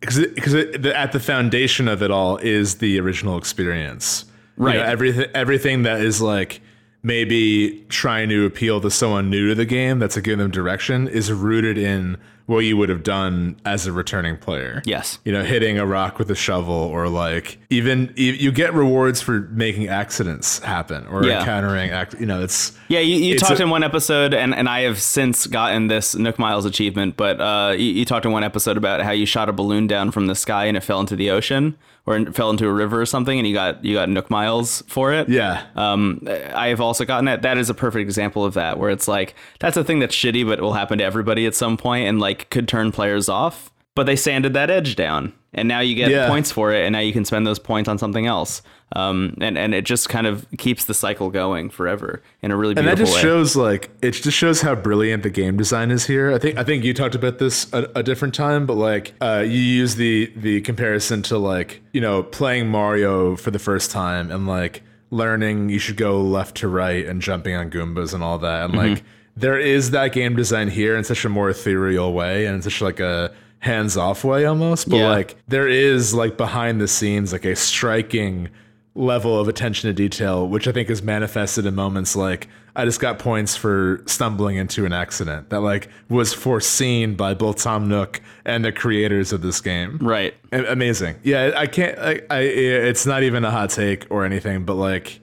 because 0.00 0.18
because 0.34 0.54
at 0.54 1.12
the 1.12 1.20
foundation 1.20 1.86
of 1.88 2.02
it 2.02 2.10
all 2.10 2.36
is 2.38 2.76
the 2.76 2.98
original 2.98 3.36
experience. 3.38 4.24
You 4.58 4.66
Right. 4.66 4.76
know, 4.76 4.82
everything 4.82 5.26
everything 5.34 5.82
that 5.84 6.00
is 6.02 6.20
like 6.20 6.60
maybe 7.02 7.84
trying 7.88 8.28
to 8.28 8.44
appeal 8.44 8.80
to 8.80 8.90
someone 8.90 9.30
new 9.30 9.48
to 9.48 9.54
the 9.54 9.64
game 9.64 9.98
that's 9.98 10.14
to 10.16 10.20
give 10.20 10.38
them 10.38 10.50
direction 10.50 11.08
is 11.08 11.32
rooted 11.32 11.78
in 11.78 12.18
what 12.50 12.58
you 12.64 12.76
would 12.76 12.88
have 12.88 13.04
done 13.04 13.56
as 13.64 13.86
a 13.86 13.92
returning 13.92 14.36
player. 14.36 14.82
Yes. 14.84 15.20
You 15.24 15.32
know, 15.32 15.44
hitting 15.44 15.78
a 15.78 15.86
rock 15.86 16.18
with 16.18 16.30
a 16.32 16.34
shovel, 16.34 16.74
or 16.74 17.08
like 17.08 17.58
even 17.70 18.12
you 18.16 18.50
get 18.50 18.74
rewards 18.74 19.20
for 19.20 19.42
making 19.52 19.86
accidents 19.88 20.58
happen 20.58 21.06
or 21.06 21.24
Yeah. 21.24 21.38
encountering 21.40 21.90
act. 21.90 22.18
You 22.18 22.26
know, 22.26 22.42
it's 22.42 22.76
Yeah, 22.88 22.98
you, 23.00 23.14
you 23.16 23.38
talked 23.38 23.60
a- 23.60 23.62
in 23.62 23.70
one 23.70 23.84
episode, 23.84 24.34
and, 24.34 24.52
and 24.52 24.68
I 24.68 24.80
have 24.80 25.00
since 25.00 25.46
gotten 25.46 25.86
this 25.86 26.16
Nook 26.16 26.40
Miles 26.40 26.64
achievement, 26.64 27.16
but 27.16 27.40
uh, 27.40 27.72
you, 27.78 27.84
you 27.84 28.04
talked 28.04 28.26
in 28.26 28.32
one 28.32 28.42
episode 28.42 28.76
about 28.76 29.00
how 29.02 29.12
you 29.12 29.26
shot 29.26 29.48
a 29.48 29.52
balloon 29.52 29.86
down 29.86 30.10
from 30.10 30.26
the 30.26 30.34
sky 30.34 30.64
and 30.64 30.76
it 30.76 30.80
fell 30.80 30.98
into 30.98 31.14
the 31.14 31.30
ocean 31.30 31.76
or 32.06 32.16
it 32.16 32.34
fell 32.34 32.50
into 32.50 32.66
a 32.66 32.72
river 32.72 33.00
or 33.00 33.06
something, 33.06 33.38
and 33.38 33.46
you 33.46 33.54
got 33.54 33.84
you 33.84 33.94
got 33.94 34.08
Nook 34.08 34.30
Miles 34.30 34.82
for 34.86 35.12
it. 35.12 35.28
yeah. 35.28 35.64
Um, 35.76 36.26
I 36.54 36.68
have 36.68 36.80
also 36.80 37.04
gotten 37.04 37.28
it. 37.28 37.42
That 37.42 37.58
is 37.58 37.70
a 37.70 37.74
perfect 37.74 38.02
example 38.02 38.44
of 38.44 38.54
that, 38.54 38.78
where 38.78 38.90
it's 38.90 39.08
like 39.08 39.34
that's 39.58 39.76
a 39.76 39.84
thing 39.84 39.98
that's 39.98 40.14
shitty, 40.14 40.46
but 40.46 40.60
will 40.60 40.72
happen 40.72 40.98
to 40.98 41.04
everybody 41.04 41.46
at 41.46 41.54
some 41.54 41.76
point, 41.76 42.08
and 42.08 42.20
like 42.20 42.50
could 42.50 42.68
turn 42.68 42.92
players 42.92 43.28
off. 43.28 43.70
But 43.94 44.06
they 44.06 44.16
sanded 44.16 44.54
that 44.54 44.70
edge 44.70 44.94
down, 44.96 45.32
and 45.54 45.68
now 45.68 45.80
you 45.80 45.94
get 45.94 46.10
Yeah. 46.10 46.28
points 46.28 46.50
for 46.52 46.72
it, 46.72 46.84
and 46.84 46.92
now 46.92 47.00
you 47.00 47.12
can 47.12 47.24
spend 47.24 47.46
those 47.46 47.58
points 47.58 47.88
on 47.88 47.98
something 47.98 48.26
else. 48.26 48.62
Um, 48.96 49.36
and 49.40 49.56
and 49.56 49.72
it 49.72 49.84
just 49.84 50.08
kind 50.08 50.26
of 50.26 50.44
keeps 50.58 50.84
the 50.86 50.94
cycle 50.94 51.30
going 51.30 51.70
forever 51.70 52.22
in 52.42 52.50
a 52.50 52.56
really 52.56 52.74
and 52.76 52.84
beautiful 52.84 53.04
that 53.04 53.10
just 53.12 53.16
way. 53.16 53.22
shows 53.22 53.54
like 53.54 53.88
it 54.02 54.10
just 54.12 54.36
shows 54.36 54.62
how 54.62 54.74
brilliant 54.74 55.22
the 55.22 55.30
game 55.30 55.56
design 55.56 55.92
is 55.92 56.06
here. 56.06 56.32
I 56.32 56.38
think 56.38 56.58
I 56.58 56.64
think 56.64 56.82
you 56.82 56.92
talked 56.92 57.14
about 57.14 57.38
this 57.38 57.72
a, 57.72 57.88
a 57.94 58.02
different 58.02 58.34
time, 58.34 58.66
but 58.66 58.74
like 58.74 59.14
uh, 59.20 59.44
you 59.46 59.60
use 59.60 59.94
the 59.94 60.32
the 60.34 60.60
comparison 60.62 61.22
to 61.22 61.38
like 61.38 61.82
you 61.92 62.00
know 62.00 62.24
playing 62.24 62.66
Mario 62.66 63.36
for 63.36 63.52
the 63.52 63.60
first 63.60 63.92
time 63.92 64.30
and 64.32 64.48
like 64.48 64.82
learning 65.12 65.68
you 65.68 65.78
should 65.78 65.96
go 65.96 66.20
left 66.20 66.56
to 66.56 66.68
right 66.68 67.06
and 67.06 67.22
jumping 67.22 67.54
on 67.54 67.70
Goombas 67.70 68.12
and 68.12 68.24
all 68.24 68.38
that, 68.38 68.64
and 68.64 68.74
like 68.76 69.04
there 69.36 69.58
is 69.58 69.92
that 69.92 70.12
game 70.12 70.34
design 70.34 70.68
here 70.68 70.96
in 70.96 71.04
such 71.04 71.24
a 71.24 71.28
more 71.28 71.48
ethereal 71.48 72.12
way 72.12 72.46
and 72.46 72.56
in 72.56 72.62
such 72.62 72.80
like 72.80 72.98
a 72.98 73.32
hands 73.60 73.96
off 73.96 74.24
way 74.24 74.44
almost, 74.44 74.88
but 74.88 74.96
Yeah. 74.96 75.08
like 75.10 75.36
there 75.48 75.68
is 75.68 76.12
like 76.14 76.36
behind 76.36 76.80
the 76.80 76.88
scenes 76.88 77.32
like 77.32 77.44
a 77.44 77.54
striking 77.56 78.48
level 78.94 79.38
of 79.38 79.46
attention 79.48 79.88
to 79.88 79.94
detail, 79.94 80.48
which 80.48 80.66
I 80.66 80.72
think 80.72 80.90
is 80.90 81.02
manifested 81.02 81.64
in 81.66 81.74
moments 81.74 82.16
like 82.16 82.48
I 82.76 82.84
just 82.84 83.00
got 83.00 83.18
points 83.18 83.56
for 83.56 84.02
stumbling 84.06 84.56
into 84.56 84.86
an 84.86 84.92
accident 84.92 85.50
that 85.50 85.60
like 85.60 85.88
was 86.08 86.32
foreseen 86.32 87.16
by 87.16 87.34
both 87.34 87.56
Tom 87.62 87.88
Nook 87.88 88.20
and 88.44 88.64
the 88.64 88.70
creators 88.72 89.32
of 89.32 89.42
this 89.42 89.60
game. 89.60 89.98
Right. 90.00 90.34
Amazing. 90.52 91.16
Yeah, 91.24 91.52
I 91.56 91.66
can't. 91.66 91.98
I, 91.98 92.20
I. 92.30 92.38
It's 92.40 93.04
not 93.06 93.22
even 93.24 93.44
a 93.44 93.50
hot 93.50 93.70
take 93.70 94.06
or 94.08 94.24
anything, 94.24 94.64
but 94.64 94.74
like, 94.74 95.20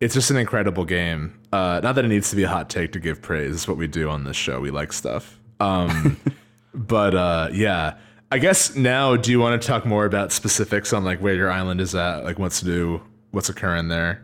it's 0.00 0.14
just 0.14 0.30
an 0.30 0.38
incredible 0.38 0.86
game. 0.86 1.38
Uh, 1.52 1.80
not 1.82 1.94
that 1.96 2.04
it 2.06 2.08
needs 2.08 2.30
to 2.30 2.36
be 2.36 2.44
a 2.44 2.48
hot 2.48 2.70
take 2.70 2.92
to 2.92 2.98
give 3.00 3.20
praise. 3.20 3.52
It's 3.54 3.68
what 3.68 3.76
we 3.76 3.86
do 3.86 4.08
on 4.08 4.24
this 4.24 4.36
show. 4.36 4.58
We 4.60 4.70
like 4.70 4.92
stuff. 4.92 5.38
Um, 5.60 6.18
but 6.76 7.14
uh, 7.14 7.48
yeah, 7.52 7.96
I 8.30 8.38
guess 8.38 8.74
now, 8.76 9.16
do 9.16 9.30
you 9.30 9.40
want 9.40 9.60
to 9.60 9.66
talk 9.66 9.86
more 9.86 10.04
about 10.04 10.32
specifics 10.32 10.92
on 10.92 11.04
like 11.04 11.20
where 11.20 11.34
your 11.34 11.50
island 11.50 11.80
is 11.80 11.94
at, 11.94 12.24
like 12.24 12.38
what's 12.38 12.62
new, 12.62 13.00
what's 13.30 13.48
occurring 13.48 13.88
there? 13.88 14.22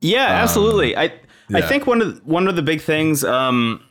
Yeah, 0.00 0.26
absolutely. 0.26 0.96
I 0.96 1.12
I 1.52 1.62
think 1.62 1.86
one 1.86 2.02
of 2.02 2.26
one 2.26 2.48
of 2.48 2.56
the 2.56 2.62
big 2.62 2.80
things 2.80 3.24
um 3.24 3.82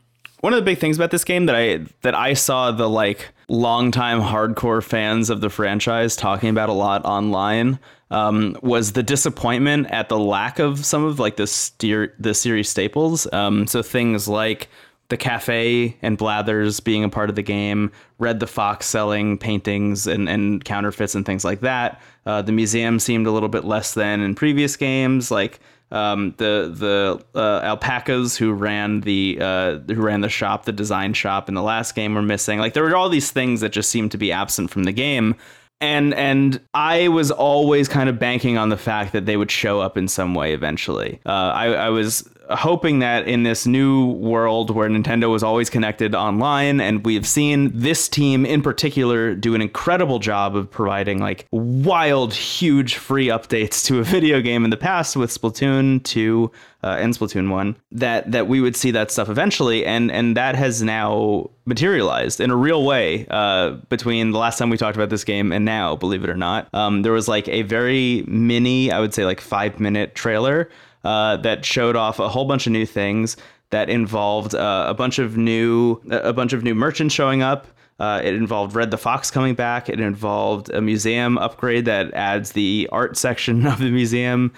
one 0.41 0.51
of 0.51 0.57
the 0.57 0.65
big 0.65 0.77
things 0.77 0.97
about 0.97 1.11
this 1.11 1.23
game 1.23 1.45
that 1.45 1.55
I 1.55 1.85
that 2.01 2.13
I 2.13 2.33
saw 2.33 2.71
the 2.71 2.89
like 2.89 3.29
longtime 3.47 4.19
hardcore 4.19 4.83
fans 4.83 5.29
of 5.29 5.41
the 5.41 5.49
franchise 5.49 6.15
talking 6.15 6.49
about 6.49 6.69
a 6.69 6.73
lot 6.73 7.05
online 7.05 7.79
um, 8.11 8.57
was 8.61 8.91
the 8.91 9.03
disappointment 9.03 9.87
at 9.89 10.09
the 10.09 10.19
lack 10.19 10.59
of 10.59 10.85
some 10.85 11.05
of 11.05 11.17
like 11.17 11.37
the 11.37 11.47
steer 11.47 12.13
the 12.19 12.33
series 12.33 12.69
staples. 12.69 13.31
Um, 13.31 13.67
so 13.67 13.81
things 13.81 14.27
like 14.27 14.69
the 15.13 15.17
cafe 15.17 15.95
and 16.01 16.17
Blathers 16.17 16.79
being 16.79 17.03
a 17.03 17.09
part 17.09 17.29
of 17.29 17.35
the 17.35 17.43
game, 17.43 17.91
Redd 18.17 18.39
the 18.39 18.47
Fox 18.47 18.87
selling 18.87 19.37
paintings 19.37 20.07
and, 20.07 20.27
and 20.27 20.65
counterfeits 20.65 21.13
and 21.13 21.23
things 21.23 21.45
like 21.45 21.59
that. 21.59 22.01
Uh, 22.25 22.41
the 22.41 22.51
museum 22.51 22.97
seemed 22.97 23.27
a 23.27 23.31
little 23.31 23.47
bit 23.47 23.63
less 23.63 23.93
than 23.93 24.21
in 24.21 24.33
previous 24.33 24.75
games. 24.75 25.29
Like 25.29 25.59
um, 25.91 26.33
the 26.37 26.73
the 26.75 27.23
uh, 27.39 27.59
alpacas 27.63 28.35
who 28.35 28.53
ran 28.53 29.01
the 29.01 29.37
uh, 29.39 29.77
who 29.87 30.01
ran 30.01 30.21
the 30.21 30.29
shop, 30.29 30.65
the 30.65 30.71
design 30.71 31.13
shop 31.13 31.47
in 31.47 31.53
the 31.53 31.61
last 31.61 31.93
game 31.93 32.15
were 32.15 32.23
missing. 32.23 32.57
Like 32.57 32.73
there 32.73 32.81
were 32.81 32.95
all 32.95 33.07
these 33.07 33.29
things 33.29 33.61
that 33.61 33.69
just 33.69 33.91
seemed 33.91 34.09
to 34.13 34.17
be 34.17 34.31
absent 34.31 34.71
from 34.71 34.85
the 34.85 34.91
game. 34.91 35.35
And 35.79 36.15
and 36.15 36.59
I 36.73 37.09
was 37.09 37.29
always 37.29 37.87
kind 37.87 38.09
of 38.09 38.17
banking 38.17 38.57
on 38.57 38.69
the 38.69 38.77
fact 38.77 39.13
that 39.13 39.27
they 39.27 39.37
would 39.37 39.51
show 39.51 39.79
up 39.79 39.95
in 39.95 40.07
some 40.07 40.33
way 40.33 40.55
eventually. 40.55 41.19
Uh, 41.23 41.29
I, 41.29 41.65
I 41.67 41.89
was 41.89 42.27
hoping 42.49 42.99
that 42.99 43.27
in 43.27 43.43
this 43.43 43.65
new 43.65 44.11
world 44.11 44.69
where 44.69 44.89
Nintendo 44.89 45.29
was 45.29 45.43
always 45.43 45.69
connected 45.69 46.13
online, 46.13 46.81
and 46.81 47.05
we've 47.05 47.27
seen 47.27 47.71
this 47.73 48.09
team 48.09 48.45
in 48.45 48.61
particular 48.61 49.33
do 49.33 49.55
an 49.55 49.61
incredible 49.61 50.19
job 50.19 50.55
of 50.55 50.69
providing 50.69 51.19
like 51.19 51.47
wild, 51.51 52.33
huge 52.33 52.95
free 52.95 53.27
updates 53.27 53.85
to 53.85 53.99
a 53.99 54.03
video 54.13 54.41
game 54.41 54.63
in 54.65 54.71
the 54.71 54.77
past 54.77 55.15
with 55.15 55.29
Splatoon 55.29 56.03
2 56.03 56.51
uh, 56.83 56.97
and 56.99 57.17
Splatoon 57.17 57.49
1, 57.49 57.75
that 57.93 58.29
that 58.31 58.47
we 58.47 58.59
would 58.59 58.75
see 58.75 58.91
that 58.91 59.09
stuff 59.09 59.29
eventually, 59.29 59.85
and 59.85 60.11
and 60.11 60.35
that 60.35 60.55
has 60.55 60.83
now 60.83 61.49
materialized 61.65 62.41
in 62.41 62.51
a 62.51 62.55
real 62.55 62.83
way 62.83 63.25
uh, 63.29 63.71
between 63.87 64.31
the 64.31 64.37
last 64.37 64.57
time 64.57 64.69
we 64.69 64.77
talked 64.77 64.97
about 64.97 65.09
this 65.09 65.23
game 65.23 65.53
and 65.53 65.63
now, 65.63 65.95
believe 65.95 66.25
it 66.25 66.29
or 66.29 66.35
not. 66.35 66.67
Um, 66.73 67.03
there 67.03 67.13
was 67.13 67.29
like 67.29 67.47
a 67.47 67.61
very 67.61 68.25
mini, 68.27 68.91
I 68.91 68.99
would 68.99 69.13
say 69.13 69.23
like 69.23 69.39
five 69.39 69.79
minute 69.79 70.13
trailer 70.13 70.69
uh, 71.03 71.37
that 71.37 71.65
showed 71.65 71.95
off 71.95 72.19
a 72.19 72.29
whole 72.29 72.45
bunch 72.45 72.65
of 72.67 72.73
new 72.73 72.85
things 72.85 73.37
that 73.69 73.89
involved 73.89 74.53
uh, 74.53 74.85
a 74.87 74.93
bunch 74.93 75.19
of 75.19 75.35
new 75.37 76.01
a 76.09 76.31
bunch 76.33 76.53
of 76.53 76.63
new 76.63 76.75
merchants 76.75 77.13
showing 77.13 77.41
up. 77.41 77.67
Uh, 77.99 78.21
it 78.23 78.33
involved 78.33 78.75
Redd 78.75 78.91
the 78.91 78.97
Fox 78.97 79.29
coming 79.29 79.53
back. 79.53 79.87
It 79.87 79.99
involved 79.99 80.69
a 80.69 80.81
museum 80.81 81.37
upgrade 81.37 81.85
that 81.85 82.13
adds 82.13 82.51
the 82.51 82.89
art 82.91 83.17
section 83.17 83.65
of 83.73 83.79
the 83.79 83.91
museum. 83.91 84.51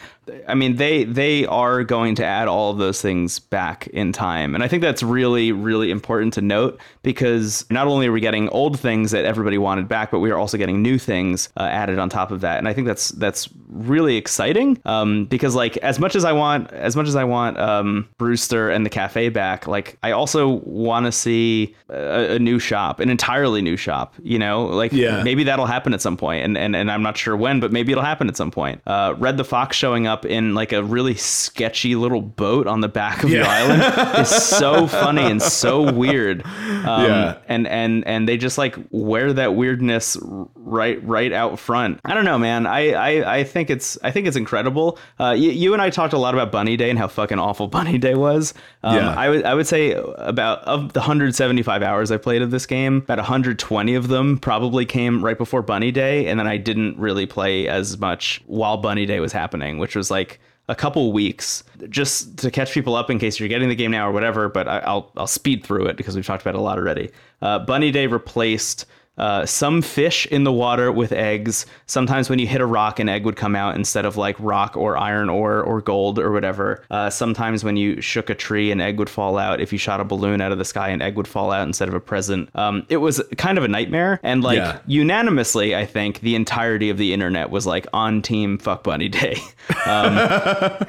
I 0.47 0.55
mean, 0.55 0.77
they 0.77 1.03
they 1.03 1.45
are 1.45 1.83
going 1.83 2.15
to 2.15 2.25
add 2.25 2.47
all 2.47 2.71
of 2.71 2.77
those 2.77 3.01
things 3.01 3.39
back 3.39 3.87
in 3.87 4.11
time, 4.11 4.55
and 4.55 4.63
I 4.63 4.67
think 4.67 4.81
that's 4.81 5.03
really 5.03 5.51
really 5.51 5.91
important 5.91 6.33
to 6.35 6.41
note 6.41 6.79
because 7.03 7.65
not 7.69 7.87
only 7.87 8.07
are 8.07 8.11
we 8.11 8.21
getting 8.21 8.49
old 8.49 8.79
things 8.79 9.11
that 9.11 9.25
everybody 9.25 9.57
wanted 9.57 9.87
back, 9.87 10.11
but 10.11 10.19
we 10.19 10.31
are 10.31 10.37
also 10.37 10.57
getting 10.57 10.81
new 10.81 10.97
things 10.97 11.49
uh, 11.57 11.63
added 11.63 11.99
on 11.99 12.09
top 12.09 12.31
of 12.31 12.41
that, 12.41 12.57
and 12.57 12.67
I 12.67 12.73
think 12.73 12.87
that's 12.87 13.09
that's 13.09 13.49
really 13.67 14.15
exciting 14.15 14.79
um, 14.85 15.25
because 15.25 15.53
like 15.53 15.75
as 15.77 15.99
much 15.99 16.15
as 16.15 16.23
I 16.23 16.31
want 16.31 16.71
as 16.71 16.95
much 16.95 17.07
as 17.07 17.15
I 17.15 17.23
want 17.23 17.59
um, 17.59 18.07
Brewster 18.17 18.69
and 18.69 18.85
the 18.85 18.89
cafe 18.89 19.29
back, 19.29 19.67
like 19.67 19.97
I 20.01 20.11
also 20.11 20.61
want 20.63 21.05
to 21.05 21.11
see 21.11 21.75
a, 21.89 22.35
a 22.35 22.39
new 22.39 22.57
shop, 22.57 22.99
an 22.99 23.09
entirely 23.09 23.61
new 23.61 23.77
shop. 23.77 24.13
You 24.23 24.39
know, 24.39 24.65
like 24.65 24.91
Yeah. 24.93 25.23
maybe 25.23 25.43
that'll 25.43 25.65
happen 25.65 25.93
at 25.93 26.01
some 26.01 26.17
point, 26.17 26.45
and 26.45 26.57
and, 26.57 26.75
and 26.75 26.89
I'm 26.89 27.03
not 27.03 27.17
sure 27.17 27.35
when, 27.35 27.59
but 27.59 27.71
maybe 27.71 27.91
it'll 27.91 28.03
happen 28.03 28.27
at 28.29 28.37
some 28.37 28.49
point. 28.49 28.81
Uh, 28.87 29.13
Redd 29.17 29.37
the 29.37 29.43
Fox 29.43 29.75
showing 29.75 30.07
up 30.07 30.14
in 30.23 30.53
like 30.53 30.71
a 30.71 30.81
really 30.83 31.15
sketchy 31.15 31.95
little 31.95 32.21
boat 32.21 32.67
on 32.67 32.79
the 32.79 32.87
back 32.87 33.23
of 33.23 33.29
the 33.31 33.41
island 33.41 34.17
is 34.19 34.29
so 34.29 34.87
funny 34.87 35.23
and 35.23 35.41
so 35.41 35.91
weird. 35.91 36.45
Um, 36.45 37.05
Yeah. 37.05 37.37
and 37.49 37.67
and 37.67 38.05
and 38.07 38.29
they 38.29 38.37
just 38.37 38.57
like 38.57 38.75
wear 38.91 39.33
that 39.33 39.55
weirdness 39.55 40.15
right 40.21 41.03
right 41.05 41.33
out 41.33 41.59
front. 41.59 41.99
I 42.05 42.13
don't 42.13 42.25
know, 42.25 42.37
man. 42.37 42.65
I 42.67 42.91
I, 42.93 43.37
I 43.39 43.43
think 43.43 43.69
it's 43.69 43.97
I 44.03 44.11
think 44.11 44.27
it's 44.27 44.37
incredible. 44.37 44.97
Uh, 45.19 45.31
you, 45.31 45.51
you 45.51 45.73
and 45.73 45.81
I 45.81 45.89
talked 45.89 46.13
a 46.13 46.17
lot 46.17 46.33
about 46.35 46.51
Bunny 46.51 46.77
Day 46.77 46.89
and 46.89 46.99
how 46.99 47.07
fucking 47.07 47.39
awful 47.39 47.67
Bunny 47.75 47.97
Day 47.97 48.13
was. 48.15 48.53
Um, 48.83 48.95
Yeah. 48.97 49.09
I 49.15 49.29
would 49.29 49.43
I 49.43 49.53
would 49.55 49.67
say 49.67 49.91
about 50.17 50.59
of 50.65 50.93
the 50.93 50.99
175 50.99 51.81
hours 51.81 52.11
I 52.11 52.17
played 52.17 52.41
of 52.41 52.51
this 52.51 52.65
game, 52.65 52.97
about 52.97 53.17
120 53.17 53.95
of 53.95 54.07
them 54.07 54.37
probably 54.37 54.85
came 54.85 55.23
right 55.25 55.37
before 55.37 55.61
Bunny 55.63 55.91
Day, 55.91 56.27
and 56.27 56.39
then 56.39 56.45
I 56.47 56.57
didn't 56.57 56.97
really 56.99 57.25
play 57.25 57.67
as 57.67 57.97
much 57.97 58.41
while 58.45 58.77
Bunny 58.77 59.05
Day 59.05 59.19
was 59.19 59.31
happening, 59.33 59.77
which 59.79 59.95
was 59.95 60.04
like 60.11 60.39
a 60.67 60.75
couple 60.75 61.11
weeks 61.11 61.63
just 61.89 62.37
to 62.37 62.49
catch 62.49 62.71
people 62.73 62.95
up 62.95 63.09
in 63.09 63.19
case 63.19 63.39
you're 63.39 63.49
getting 63.49 63.69
the 63.69 63.75
game 63.75 63.91
now 63.91 64.09
or 64.09 64.11
whatever. 64.11 64.49
But 64.49 64.67
I, 64.67 64.79
I'll 64.79 65.11
I'll 65.15 65.27
speed 65.27 65.63
through 65.63 65.85
it 65.87 65.97
because 65.97 66.15
we've 66.15 66.25
talked 66.25 66.41
about 66.41 66.55
it 66.55 66.59
a 66.59 66.61
lot 66.61 66.77
already. 66.77 67.11
Uh, 67.41 67.59
Bunny 67.59 67.91
Day 67.91 68.07
replaced. 68.07 68.85
Uh, 69.17 69.45
some 69.45 69.81
fish 69.81 70.25
in 70.27 70.43
the 70.43 70.51
water 70.51 70.91
with 70.91 71.11
eggs. 71.11 71.65
Sometimes 71.85 72.29
when 72.29 72.39
you 72.39 72.47
hit 72.47 72.61
a 72.61 72.65
rock, 72.65 72.99
an 72.99 73.07
egg 73.09 73.25
would 73.25 73.35
come 73.35 73.55
out 73.55 73.75
instead 73.75 74.05
of 74.05 74.17
like 74.17 74.35
rock 74.39 74.75
or 74.75 74.97
iron 74.97 75.29
ore 75.29 75.61
or 75.61 75.81
gold 75.81 76.19
or 76.19 76.31
whatever. 76.31 76.83
Uh, 76.91 77.09
sometimes 77.09 77.63
when 77.63 77.77
you 77.77 78.01
shook 78.01 78.29
a 78.29 78.35
tree, 78.35 78.71
an 78.71 78.81
egg 78.81 78.97
would 78.99 79.09
fall 79.09 79.37
out. 79.37 79.61
If 79.61 79.71
you 79.71 79.79
shot 79.79 79.99
a 80.01 80.03
balloon 80.03 80.41
out 80.41 80.51
of 80.51 80.57
the 80.57 80.65
sky, 80.65 80.89
an 80.89 81.01
egg 81.01 81.15
would 81.15 81.27
fall 81.27 81.51
out 81.51 81.67
instead 81.67 81.87
of 81.87 81.93
a 81.93 81.99
present. 81.99 82.49
Um, 82.55 82.85
it 82.89 82.97
was 82.97 83.21
kind 83.37 83.57
of 83.57 83.63
a 83.63 83.67
nightmare. 83.67 84.19
And 84.23 84.43
like 84.43 84.57
Yeah. 84.57 84.79
unanimously, 84.87 85.75
I 85.75 85.85
think 85.85 86.19
the 86.19 86.35
entirety 86.35 86.89
of 86.89 86.97
the 86.97 87.13
internet 87.13 87.49
was 87.49 87.65
like 87.65 87.87
on 87.93 88.21
team 88.21 88.57
fuck 88.57 88.83
bunny 88.83 89.09
day. 89.09 89.37
Um, 89.87 90.17